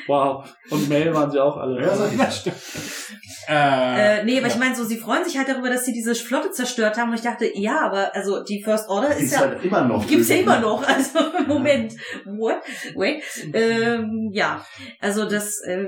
[0.07, 0.45] Wow.
[0.71, 1.81] Und Mail waren sie auch alle.
[1.81, 1.95] Ja.
[2.17, 2.55] Das stimmt.
[3.49, 6.13] Äh, Äh, nee, aber ich meine so, sie freuen sich halt darüber, dass sie diese
[6.13, 7.09] Flotte zerstört haben.
[7.09, 10.05] Und ich dachte, ja, aber also die First Order ist ist ja halt immer noch.
[10.07, 10.87] Gibt's ja immer noch.
[10.87, 11.93] Also Moment.
[12.25, 12.57] What?
[12.95, 13.23] Wait.
[13.53, 14.63] Ähm, ja.
[14.99, 15.87] Also das, äh,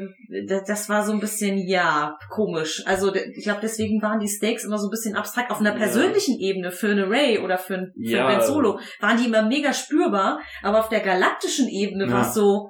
[0.65, 2.81] das, war so ein bisschen, ja, komisch.
[2.87, 5.51] Also ich glaube, deswegen waren die Stakes immer so ein bisschen abstrakt.
[5.51, 5.77] Auf einer Ja.
[5.77, 8.27] persönlichen Ebene für eine Ray oder für, ein- für Ja.
[8.27, 10.39] Ben Solo waren die immer mega spürbar.
[10.63, 12.11] Aber auf der galaktischen Ebene Ja.
[12.13, 12.69] war es so,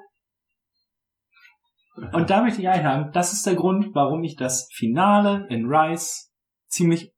[2.14, 6.28] Und da möchte ich einhaken, das ist der Grund, warum ich das Finale in Rise
[6.68, 7.12] ziemlich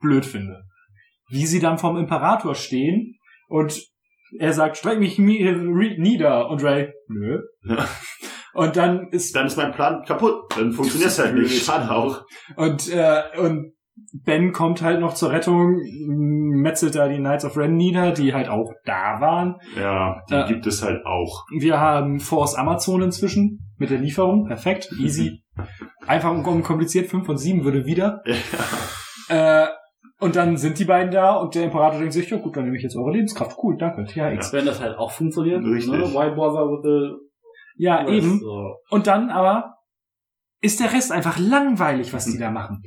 [0.00, 0.62] blöd finde.
[1.28, 3.16] Wie sie dann vom Imperator stehen
[3.48, 3.80] und
[4.38, 7.40] er sagt, streck mich nieder und Ray, nö.
[7.64, 7.86] Ja.
[8.54, 10.42] Und dann ist Dann ist mein Plan kaputt.
[10.54, 11.62] Dann funktioniert es halt nicht.
[11.64, 12.22] Schade auch.
[12.56, 13.72] und äh, und
[14.22, 15.80] Ben kommt halt noch zur Rettung,
[16.60, 19.56] metzelt da die Knights of Ren nieder, die halt auch da waren.
[19.74, 20.46] Ja, die Ja.
[20.46, 21.46] gibt es halt auch.
[21.58, 24.46] Wir haben Force Amazon inzwischen mit der Lieferung.
[24.46, 25.42] Perfekt, easy.
[26.06, 27.10] Einfach und unkompliziert.
[27.10, 28.22] 5 von 7 würde wieder.
[29.28, 29.68] Äh,
[30.18, 32.76] und dann sind die beiden da und der Imperator denkt sich, ja gut, dann nehme
[32.76, 33.56] ich jetzt eure Lebenskraft.
[33.62, 34.52] Cool, danke, THX.
[34.52, 35.64] Wenn das halt auch funktioniert.
[35.64, 35.90] Richtig.
[35.90, 36.00] Ne?
[36.02, 37.16] Why bother with the
[37.76, 38.40] Ja, eben.
[38.40, 38.74] So.
[38.90, 39.76] Und dann aber
[40.60, 42.82] ist der Rest einfach langweilig, was die da machen.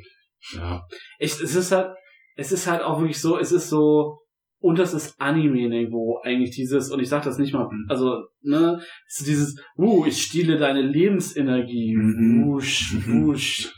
[0.53, 0.85] Ja.
[1.17, 1.95] Ich, es ist halt,
[2.35, 4.19] es ist halt auch wirklich so, es ist so,
[4.59, 8.79] und das ist Anime-Niveau eigentlich dieses, und ich sag das nicht mal, also, ne,
[9.25, 12.45] dieses, uh, ich stehle deine Lebensenergie, Mhm.
[12.47, 13.25] wusch, Mhm.
[13.25, 13.75] wusch.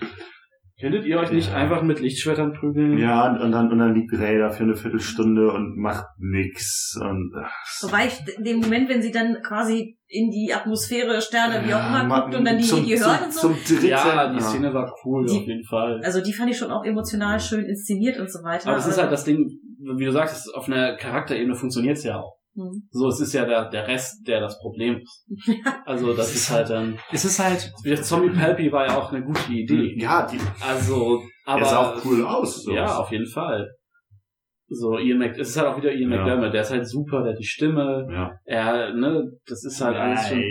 [0.79, 1.56] Könntet ihr euch nicht Ja.
[1.56, 2.99] einfach mit Lichtschwertern prügeln?
[2.99, 6.95] Ja, und, und dann, und dann liegt Ray da für eine Viertelstunde und macht nix.
[7.01, 11.61] Und, ach, wobei ich in dem Moment, wenn sie dann quasi in die Atmosphäre, Sterne,
[11.67, 13.65] wie auch ja, immer ma- guckt und dann die, zum, die hören zum, und so.
[13.65, 13.88] Zum dritten.
[13.88, 15.99] Ja, die Szene war cool, Die- auf jeden Fall.
[16.03, 18.69] Also die fand ich schon auch emotional schön inszeniert und so weiter.
[18.69, 19.49] Aber es ist halt das Ding,
[19.97, 22.37] wie du sagst, es- auf einer Charakterebene funktioniert's ja auch.
[22.57, 22.88] Hm.
[22.90, 25.25] So, es ist ja der, der Rest, der das Problem ist.
[25.85, 27.72] Also, das ist halt dann, Es ist halt,
[28.03, 29.95] Zombie Palpy war ja auch eine gute Idee.
[30.01, 31.59] Ja, die, Also, aber.
[31.61, 32.63] der sah auch cool aus.
[32.63, 32.73] So.
[32.73, 33.69] Ja, auf jeden Fall.
[34.69, 36.17] So, Ian Mc, es ist halt auch wieder Ian Ja.
[36.17, 38.31] McDermott, der ist halt super, der hat die Stimme, Ja.
[38.43, 40.43] er, ne, das ist halt alles schon,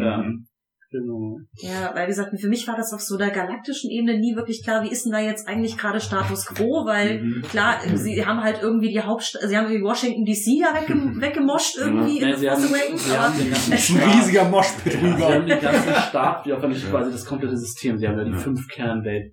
[0.00, 0.18] Ja.
[0.18, 0.46] Mhm.
[0.90, 1.38] Genau.
[1.60, 4.62] Ja, weil wie gesagt, für mich war das auf so der galaktischen Ebene nie wirklich
[4.64, 7.42] klar, wie ist denn da jetzt eigentlich gerade Status quo, weil Mhm.
[7.50, 11.76] klar, sie haben halt irgendwie die Hauptstadt, sie haben irgendwie Washington DC da wegge weggemoscht
[11.78, 14.92] irgendwie Ja, in sie The haben, Force Awakens, sie haben den ganzen ein riesiger Moshpit
[14.92, 18.18] sie haben den ganzen Staat, wie auch wenn nicht quasi das komplette System, sie haben
[18.18, 18.38] ja die Ja.
[18.38, 19.32] fünf Kernwelt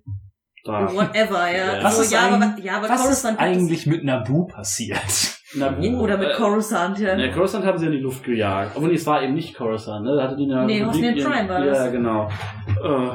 [0.64, 0.92] da.
[0.92, 1.76] whatever, ja.
[1.76, 1.84] Ja.
[1.84, 5.37] Was so, ist ja, eigentlich- aber, ja, aber Was ist eigentlich mit Naboo passiert?
[5.54, 7.16] Naboo, oder mit äh, Coruscant, ja.
[7.16, 8.72] Ne, Coruscant haben sie in die Luft gejagt.
[8.74, 10.14] Obwohl, nee, es war eben nicht Coruscant, ne?
[10.16, 11.92] Da hatte die eine Nee, Hosnian Prime war Ja, das.
[11.92, 12.28] genau.
[12.68, 13.10] Äh,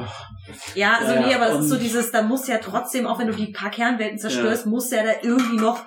[0.74, 3.18] Ja, also Ja, nee, aber das und- ist so dieses, da muss ja trotzdem, auch
[3.18, 5.80] wenn du die paar Kernwelten zerstörst, muss ja da irgendwie noch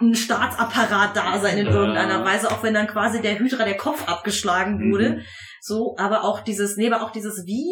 [0.00, 1.72] ein Staatsapparat da sein in Ja.
[1.72, 5.10] irgendeiner Weise, auch wenn dann quasi der Hydra der Kopf abgeschlagen wurde.
[5.10, 5.20] Mhm.
[5.60, 7.70] So, aber auch dieses, nee, aber auch dieses, wie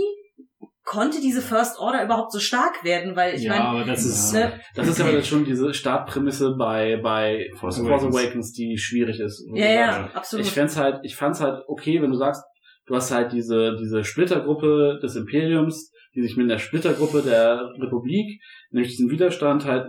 [0.90, 3.14] konnte diese First Order überhaupt so stark werden?
[3.14, 7.46] Weil ich meine, aber das ist, ne, das ist aber schon diese Startprämisse bei, bei
[7.60, 8.16] Force Force Awakens.
[8.16, 9.46] Awakens, die schwierig ist.
[9.54, 10.44] ja, ja, absolut.
[10.44, 12.42] Ich fänd's halt, ich fand's halt okay, wenn du sagst,
[12.86, 18.42] du hast halt diese, diese Splittergruppe des Imperiums, die sich mit der Splittergruppe der Republik,
[18.70, 19.86] nämlich diesem Widerstand halt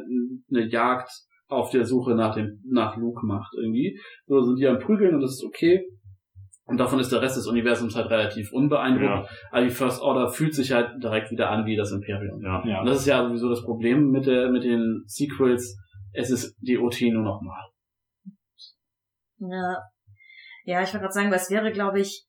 [0.52, 1.10] eine Jagd
[1.48, 4.00] auf der Suche nach dem, nach Luke macht irgendwie.
[4.28, 5.84] So sind die am Prügeln und das ist okay.
[6.72, 9.04] Und davon ist der Rest des Universums halt relativ unbeeindruckt.
[9.04, 9.28] Ja.
[9.52, 12.42] Aber die First Order fühlt sich halt direkt wieder an wie das Imperium.
[12.42, 12.64] Ja.
[12.66, 12.80] ja.
[12.80, 15.78] Und das ist ja sowieso das Problem mit der, mit den Sequels.
[16.14, 17.70] Es ist die OT nur noch mal.
[19.40, 19.78] Ja,
[20.64, 22.26] ja ich wollte gerade sagen, weil es wäre, glaube ich,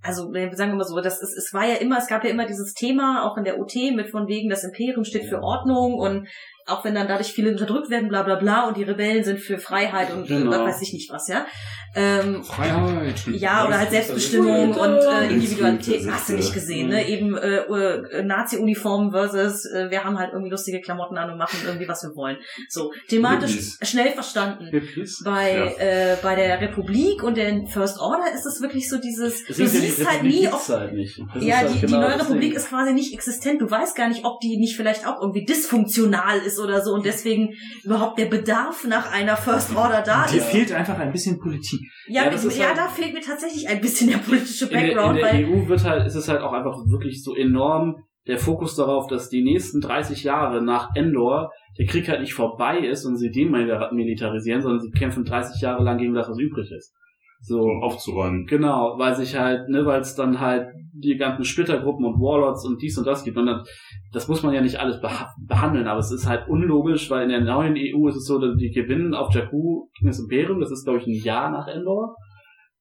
[0.00, 2.30] also äh, sagen wir mal so, das ist, es war ja immer, es gab ja
[2.30, 5.94] immer dieses Thema, auch in der OT, mit von wegen, das Imperium steht für Ordnung
[5.94, 6.28] und
[6.68, 9.58] auch wenn dann dadurch viele unterdrückt werden, bla bla bla, und die Rebellen sind für
[9.58, 10.50] Freiheit und Genau.
[10.64, 11.46] weiß ich nicht was, ja.
[11.94, 13.14] Ähm, Freiheit.
[13.32, 17.08] ja, oder halt Selbstbestimmung und äh, Individualität, hast du nicht gesehen, ne?
[17.08, 21.58] Eben äh, äh, Nazi-Uniformen versus äh, wir haben halt irgendwie lustige Klamotten an und machen
[21.66, 22.36] irgendwie, was wir wollen.
[22.68, 23.78] So, thematisch Hippies.
[23.82, 24.66] schnell verstanden.
[24.70, 25.22] Hippies.
[25.24, 26.12] Bei, Ja.
[26.12, 29.62] äh, bei der Republik und der First Order ist es wirklich so dieses, Das du
[29.64, 30.92] ist ja die siehst halt nie, ob, halt
[31.40, 33.62] ja, halt die, genau die neue Republik ist quasi nicht existent.
[33.62, 37.04] Du weißt gar nicht, ob die nicht vielleicht auch irgendwie dysfunktional ist oder so und
[37.04, 40.46] deswegen überhaupt der Bedarf nach einer First Order da Dir ist.
[40.48, 41.80] fehlt einfach ein bisschen Politik.
[42.08, 44.80] Ja, Ja, ist ja halt- da fehlt mir tatsächlich ein bisschen der politische in der,
[44.82, 48.38] in Background, der EU wird halt, ist es halt auch einfach wirklich so enorm der
[48.38, 53.04] Fokus darauf, dass die nächsten 30 Jahre nach Endor der Krieg halt nicht vorbei ist
[53.06, 56.92] und sie demilitarisieren, sondern sie kämpfen 30 Jahre lang gegen das, was übrig ist.
[57.40, 58.46] So, Um aufzuräumen.
[58.46, 62.82] Genau, weil sich halt, ne, weil es dann halt die ganzen Splittergruppen und Warlords und
[62.82, 63.36] dies und das gibt.
[63.36, 63.64] Und dann,
[64.12, 67.28] das muss man ja nicht alles beha behandeln, aber es ist halt unlogisch, weil in
[67.28, 70.72] der neuen EU ist es so, dass die gewinnen auf Jakku gegen das Imperium, das
[70.72, 72.16] ist glaube ich ein Jahr nach Endor.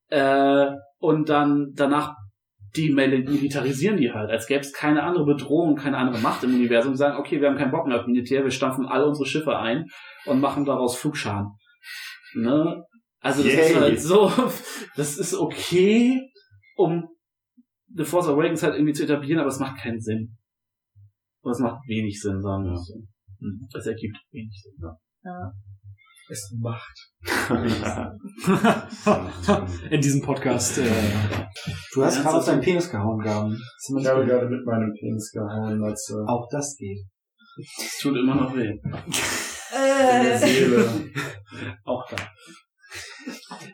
[0.10, 0.68] Äh,
[1.00, 2.16] und dann danach
[2.76, 6.94] die militarisieren die halt, als gäbe es keine andere Bedrohung, keine andere Macht im Universum.
[6.94, 9.58] Die sagen, okay, wir haben keinen Bock mehr auf Militär, wir stampfen alle unsere Schiffe
[9.58, 9.86] ein
[10.26, 11.52] und machen daraus Flugscharen.
[12.36, 12.84] Ne?
[13.28, 13.70] Also das Yay.
[13.70, 14.32] ist halt so,
[14.96, 16.20] das ist okay,
[16.76, 17.08] um
[17.94, 20.38] The Force Awakens halt irgendwie zu etablieren, aber es macht keinen Sinn.
[21.44, 22.96] Oder es macht wenig Sinn, sagen wir es so.
[23.40, 24.74] Hm, Es ergibt wenig Sinn.
[25.24, 25.52] Ja.
[26.30, 26.98] Es macht.
[29.92, 30.78] In diesem Podcast.
[30.78, 30.84] Äh,
[31.94, 33.58] du hast Ja, gerade auf deinen Penis gehauen, Gaben.
[34.00, 37.00] Ich habe gerade mit meinem Penis gehauen, als äh, Auch das geht.
[37.58, 38.68] Es tut immer noch weh.
[38.68, 40.88] in der Äh, Seele.
[41.86, 42.18] Auch da.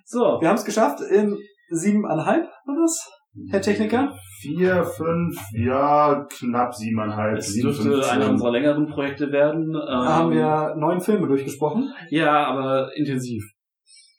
[0.06, 0.20] So.
[0.42, 1.36] Wir haben es geschafft in
[1.70, 3.10] siebeneinhalb, war das?
[3.50, 4.14] Herr Techniker?
[4.42, 9.70] Vier, fünf, ja, knapp siebeneinhalb, Es sieben, dürfte einer unserer längeren Projekte werden.
[9.70, 11.92] Ähm, Da haben wir neun Filme durchgesprochen.
[12.10, 13.42] Ja, aber intensiv.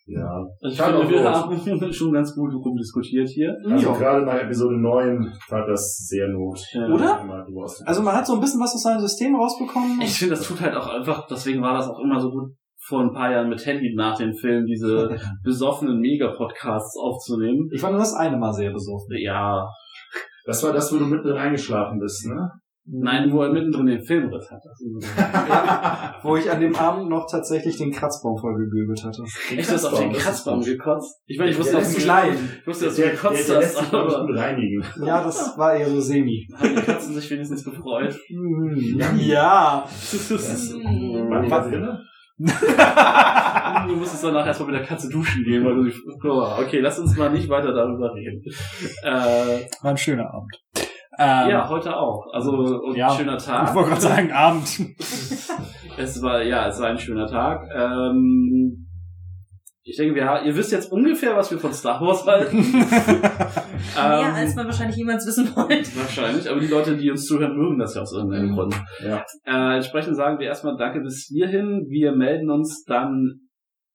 [0.07, 0.45] Ja.
[0.69, 3.55] Ich Kann finde, wir haben schon ganz gut rumdiskutiert hier.
[3.71, 3.97] Also Ja.
[3.97, 6.59] gerade nach Episode 9 war das sehr not.
[6.73, 6.87] Ja.
[6.89, 7.21] Oder?
[7.23, 10.01] Immer, du hast- Also man hat so ein bisschen was aus seinem System rausbekommen.
[10.03, 12.51] Ich finde, das tut halt auch einfach, deswegen war das auch immer so gut,
[12.87, 17.69] vor ein paar Jahren mit Teddy nach dem Film diese besoffenen Mega-Podcasts aufzunehmen.
[17.73, 19.17] Ich war nur das eine Mal sehr besoffen.
[19.19, 19.67] Ja,
[20.45, 22.51] Das war das, wo du mittendrin eingeschlafen bist, ne?
[22.87, 24.61] nein, wo er mittendrin den Filmriss hat.
[26.23, 29.23] Wo ich an dem Abend noch tatsächlich den Kratzbaum voll gegöbelt hatte.
[29.57, 31.23] Echt, du hast auf den Kratzbaum gekotzt?
[31.27, 32.51] Ich meine, ich wusste, Der dass du klein.
[32.61, 34.85] Ich wusste, dass du Der, der, gekotzt der lässt hast, aber gut reinigen.
[35.05, 36.47] Ja, das war eher so semi.
[36.59, 38.19] haben die Katzen sich wenigstens gefreut.
[39.19, 39.87] Ja.
[39.89, 42.05] War die da drinne?
[43.87, 46.99] du musstest danach erstmal mit der Katze duschen gehen, weil du dich, oh, okay, lass
[46.99, 48.43] uns mal nicht weiter darüber reden.
[49.03, 50.61] Äh, War ein schöner Abend.
[51.17, 52.27] Ähm, ja, heute auch.
[52.33, 53.09] Also, ja.
[53.09, 53.69] ein schöner Tag.
[53.69, 54.81] Ich wollte gerade sagen, Abend.
[55.97, 57.69] Es war, ja, es war ein schöner Tag.
[57.73, 58.89] Ähm,
[59.87, 62.57] ich denke, wir, ihr wisst jetzt ungefähr, was wir von Star Wars halten.
[62.81, 62.89] mehr
[63.97, 65.95] Ähm, als man wahrscheinlich jemals wissen wollte.
[65.97, 68.55] Wahrscheinlich, aber die Leute, die uns zuhören, mögen das ja aus irgendeinem Mhm.
[68.55, 68.75] Grund.
[69.01, 69.25] Ja.
[69.45, 71.87] Äh, entsprechend sagen wir erstmal Danke bis hierhin.
[71.89, 73.41] Wir melden uns dann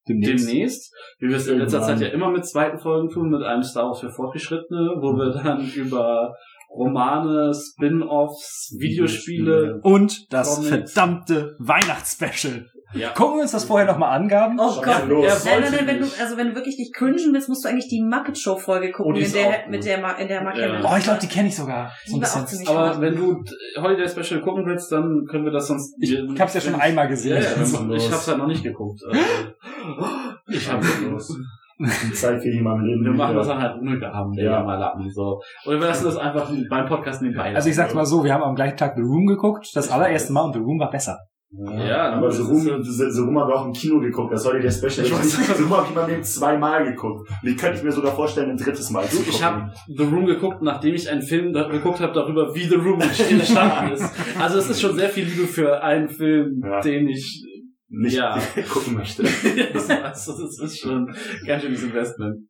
[0.07, 0.93] demnächst.
[1.19, 1.81] Wie wir es in letzter.
[1.81, 5.31] Zeit ja immer mit zweiten Folgen tun, mit einem Star Wars für Fortgeschrittene, wo wir
[5.43, 6.35] dann über
[6.69, 9.79] Romane, Spin-offs, Videospiele.
[9.81, 10.93] Und das Comics.
[10.93, 12.67] verdammte Weihnachtsspecial.
[12.93, 13.09] Ja.
[13.15, 14.59] Gucken wir uns das vorher nochmal an, Gaben?
[14.59, 15.07] Oh Schon Gott.
[15.07, 15.45] los.
[15.45, 17.69] Er Nein, nein, nein, wenn du, also wenn du wirklich nicht cringen willst, musst du
[17.69, 20.27] eigentlich die Muppet Show Folge gucken, Oh, die in der, auch mit der, Ma- in
[20.27, 20.81] der Mark Ja.
[20.83, 21.91] Oh, ich glaube, die kenne ich sogar.
[22.05, 22.67] So ein bisschen.
[22.67, 23.01] Aber gut.
[23.01, 23.43] wenn du
[23.81, 25.95] Holiday Special gucken willst, dann können wir das sonst.
[25.99, 27.35] Ich hab's ja schon einmal gesehen.
[27.35, 29.01] Ja, ja, ich hab's ja noch nicht geguckt.
[29.07, 29.19] Also,
[30.47, 31.37] ich hab's los.
[31.81, 33.05] Die Zeit für jemanden leben.
[33.05, 34.43] Wir machen das dann halt ohne Gaben, Ja.
[34.43, 34.63] ja.
[34.63, 35.39] mal Lappen, so.
[35.65, 37.55] Oder wir lassen das einfach beim Podcast nebenbei.
[37.55, 40.33] Also ich sag's mal so, wir haben am gleichen Tag The Room geguckt, das allererste
[40.33, 41.19] Mal und The Room war besser.
[41.51, 44.31] Ja, aber das so ist rum, so, so rum haben wir auch im Kino geguckt.
[44.31, 45.05] Das war ja der Special.
[45.05, 45.31] Ich weiß.
[45.57, 47.27] So rum habe ich mal eben zweimal geguckt.
[47.43, 49.45] Die könnte ich mir sogar vorstellen, ein drittes Mal zu Ich gucken.
[49.45, 53.01] habe The Room geguckt, nachdem ich einen Film da geguckt habe darüber, wie The Room
[53.29, 54.13] entstanden ist.
[54.39, 56.81] Also es ist schon sehr viel Liebe für einen Film, Ja.
[56.81, 57.43] den ich
[57.89, 58.37] nicht Ja.
[58.71, 59.23] gucken möchte.
[59.73, 61.07] das, also, das ist schon
[61.45, 62.47] ganz schönes Investment.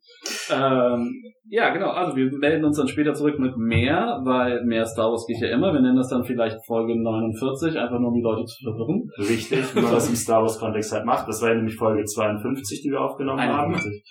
[0.50, 1.12] Ähm,
[1.48, 1.90] ja, genau.
[1.90, 5.48] Also wir melden uns dann später zurück mit mehr, weil mehr Star Wars geht ja
[5.48, 5.72] immer.
[5.72, 9.08] Wir nennen das dann vielleicht Folge 49, einfach nur um die Leute zu verwirren.
[9.18, 11.26] Richtig, wie man das im Star Wars Kontext halt macht.
[11.26, 13.74] Das war ja nämlich Folge 52, die wir aufgenommen haben.
[13.74, 14.04] 51.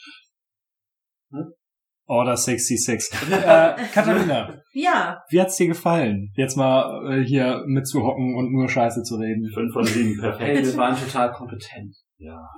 [2.10, 3.12] Order 66.
[3.32, 9.04] äh, Katharina, Ja, wie hat's dir gefallen, jetzt mal äh, hier mitzuhocken und nur Scheiße
[9.04, 9.48] zu reden?
[9.54, 10.42] 5 von 7, perfekt.
[10.58, 11.96] Hey, wir waren total kompetent.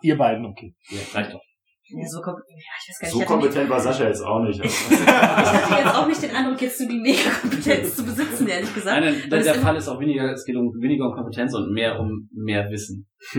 [0.02, 0.74] Ihr beiden, okay.
[0.90, 1.42] Ja, reicht doch.
[1.90, 3.14] ja so, kom- ja, ich weiß gar nicht.
[3.14, 4.60] So kompetent war Sascha jetzt auch nicht.
[4.64, 9.02] ich hatte jetzt auch nicht den Eindruck, jetzt so die Mega-Kompetenz zu besitzen, ehrlich gesagt.
[9.02, 11.74] Nein, es der immer- Fall ist auch weniger, es geht um weniger um Kompetenz und
[11.74, 13.08] mehr um mehr Wissen.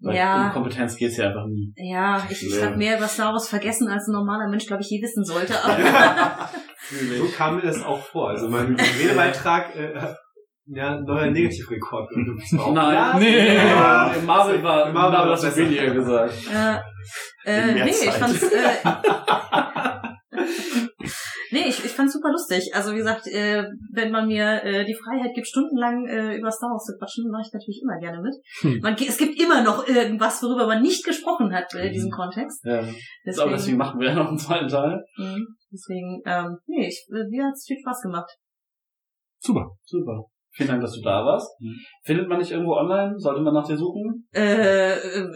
[0.00, 0.46] Weil Ja.
[0.48, 1.72] um Kompetenz geht's ja einfach nie.
[1.76, 4.90] Ja, ich, ich habe mehr über Star Wars vergessen, als ein normaler Mensch, glaube ich,
[4.90, 5.54] je wissen sollte.
[5.64, 6.50] Aber
[7.18, 8.30] So kam mir das auch vor.
[8.30, 9.92] Also mein Redebeitrag, äh,
[10.68, 12.12] ja, ein neuer Negativrekord.
[12.12, 13.54] Und du bist auch- Nein, Ja, nee.
[13.56, 14.12] ja.
[14.12, 15.56] Im Marvel war, Marvel Marvel war besser.
[15.56, 16.34] weniger gesagt.
[16.52, 16.78] äh,
[17.50, 18.74] äh, nee, ich fand's, äh,
[21.96, 22.74] fand's super lustig.
[22.74, 26.70] Also wie gesagt, äh, wenn man mir äh, die Freiheit gibt, stundenlang äh, über Star
[26.70, 28.34] Wars zu quatschen, mache ich natürlich immer gerne mit.
[28.60, 28.80] Hm.
[28.80, 32.64] Man, es gibt immer noch irgendwas, worüber man nicht gesprochen hat äh, in diesem Kontext.
[32.64, 32.84] Ja.
[33.32, 35.02] So, aber deswegen machen wir ja noch einen zweiten Teil.
[35.16, 35.46] Mhm.
[35.72, 38.30] Deswegen, ähm, nee, ich, äh, mir hat's viel Spaß gemacht.
[39.38, 39.70] Super.
[39.84, 40.24] Super.
[40.56, 41.50] Vielen Dank, dass du da warst.
[42.04, 43.18] Findet man dich irgendwo online?
[43.18, 44.26] Sollte man nach dir suchen?
[44.34, 45.28] Äh, äh,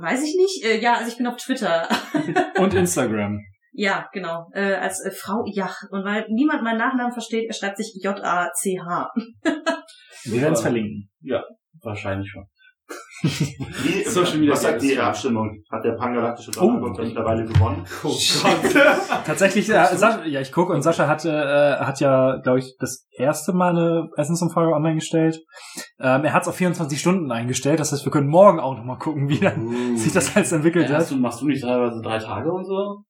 [0.00, 0.64] weiß ich nicht.
[0.64, 1.88] Äh, ja, also ich bin auf Twitter.
[2.58, 3.40] Und Instagram.
[3.74, 4.48] Ja, genau.
[4.52, 5.76] Äh, als äh, Frau Jach.
[5.90, 9.10] Und weil niemand meinen Nachnamen versteht, er schreibt sich J-A-C-H.
[10.24, 11.10] Wir werden es verlinken.
[11.82, 12.44] Wahrscheinlich schon.
[13.22, 14.82] Wie, Social Media was sagt.
[14.82, 15.62] Ihre Abstimmung?
[15.70, 16.66] Hat der pangalaktische Oh.
[16.66, 17.84] Donnergott mittlerweile gewonnen?
[19.24, 23.06] Tatsächlich, äh, Sascha, ja, ich gucke und Sascha hatte, äh, hat ja, glaube ich, das
[23.12, 25.40] erste Mal eine Essensumfrage online gestellt.
[25.98, 28.98] Ähm, er hat es auf 24 Stunden eingestellt, das heißt, wir können morgen auch nochmal
[28.98, 31.10] gucken, wie dann sich das alles entwickelt Ja, hat.
[31.10, 33.04] du, machst du nicht teilweise drei Tage und so?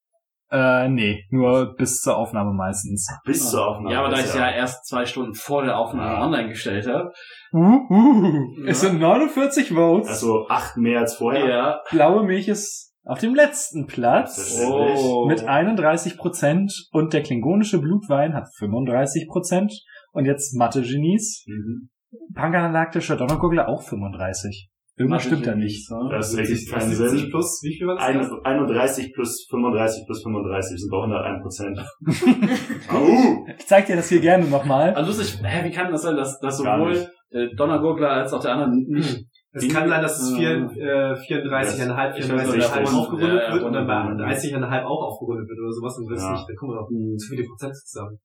[0.52, 3.08] Äh, nee, nur bis zur Aufnahme meistens.
[3.24, 3.94] Bis zur Aufnahme.
[3.94, 6.24] Ja, aber da ich ja erst zwei Stunden vor der Aufnahme Ja.
[6.26, 7.10] online gestellt habe.
[7.54, 10.08] Uh, uh, es sind 49 Votes.
[10.08, 11.48] Also acht mehr als vorher.
[11.48, 11.80] Ja.
[11.90, 14.60] Blaue Milch ist auf dem letzten Platz.
[14.62, 15.26] Oh.
[15.26, 19.72] Mit 31 Prozent und der klingonische Blutwein hat 35 Prozent
[20.12, 21.44] und jetzt Mathe-Genies.
[21.46, 21.88] Mhm.
[22.34, 24.68] Pangalaktischer Donnergurgler auch 35.
[25.02, 25.90] Irgendwas stimmt da nicht.
[26.10, 27.30] Das ergibt keinen 70 Sinn.
[27.30, 28.04] plus, wie viel war das?
[28.04, 31.78] Ein- 31 plus 35 plus 35 sind bei 101 Prozent.
[32.88, 33.46] Au!
[33.58, 34.94] Ich zeig dir das hier gerne nochmal.
[34.94, 38.52] Also lustig, hä, wie kann das sein, dass, dass sowohl der Donnergurgler als auch der
[38.54, 43.42] andere nicht Es kann sein, dass es vier, äh, 34,5, Ich weiß 34,5 nicht, aufgerundet
[43.48, 44.30] ja, wird und dann bei ja.
[44.32, 46.32] 30,5 auch aufgerundet wird oder sowas, dann wird es Ja.
[46.32, 48.18] nicht, dann kommen wir noch zu viele Prozent zusammen.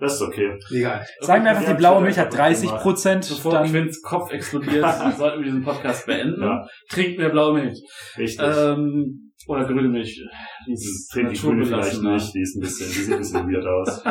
[0.00, 0.58] Das ist okay.
[0.72, 1.04] Egal.
[1.20, 2.82] Sagen wir einfach, die blaue Milch hat hab 30 gemacht.
[2.82, 3.28] Prozent.
[3.28, 4.84] Bevor Dann Quinns Kopf explodiert,
[5.18, 6.42] sollten wir diesen Podcast beenden.
[6.42, 6.66] Ja.
[6.88, 7.78] Trinkt mehr blaue Milch.
[8.16, 8.40] Richtig.
[8.46, 10.20] ähm, oder grüne Milch.
[10.66, 12.12] Die ist Trinkt die Grüne vielleicht naturbelassener.
[12.14, 14.02] nicht, die ist ein bisschen, die sieht ein bisschen weird aus.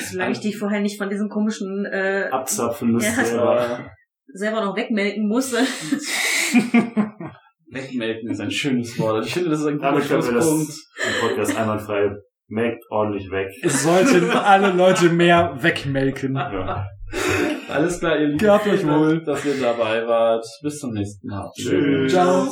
[0.10, 3.24] Solange ich dich vorher nicht von diesem komischen äh, Abzapfen müsst Ja.
[3.24, 3.90] selber.
[4.26, 5.58] selber noch wegmelken musste.
[7.70, 9.26] Wegmelken ist ein schönes Wort.
[9.26, 10.72] Ich finde, das ist ein guter Damit können wir das Schlusspunkt.
[11.22, 12.10] im Podcast einwandfrei.
[12.48, 13.48] Melkt ordentlich weg.
[13.62, 16.34] es sollten alle Leute mehr wegmelken.
[16.34, 16.86] Ja.
[17.68, 18.38] Alles klar, ihr Lieben.
[18.38, 19.22] Gehabt euch wohl.
[19.24, 20.44] Dass ihr dabei wart.
[20.62, 21.50] Bis zum nächsten Mal.
[21.56, 22.12] Tschüss.
[22.12, 22.48] Ciao.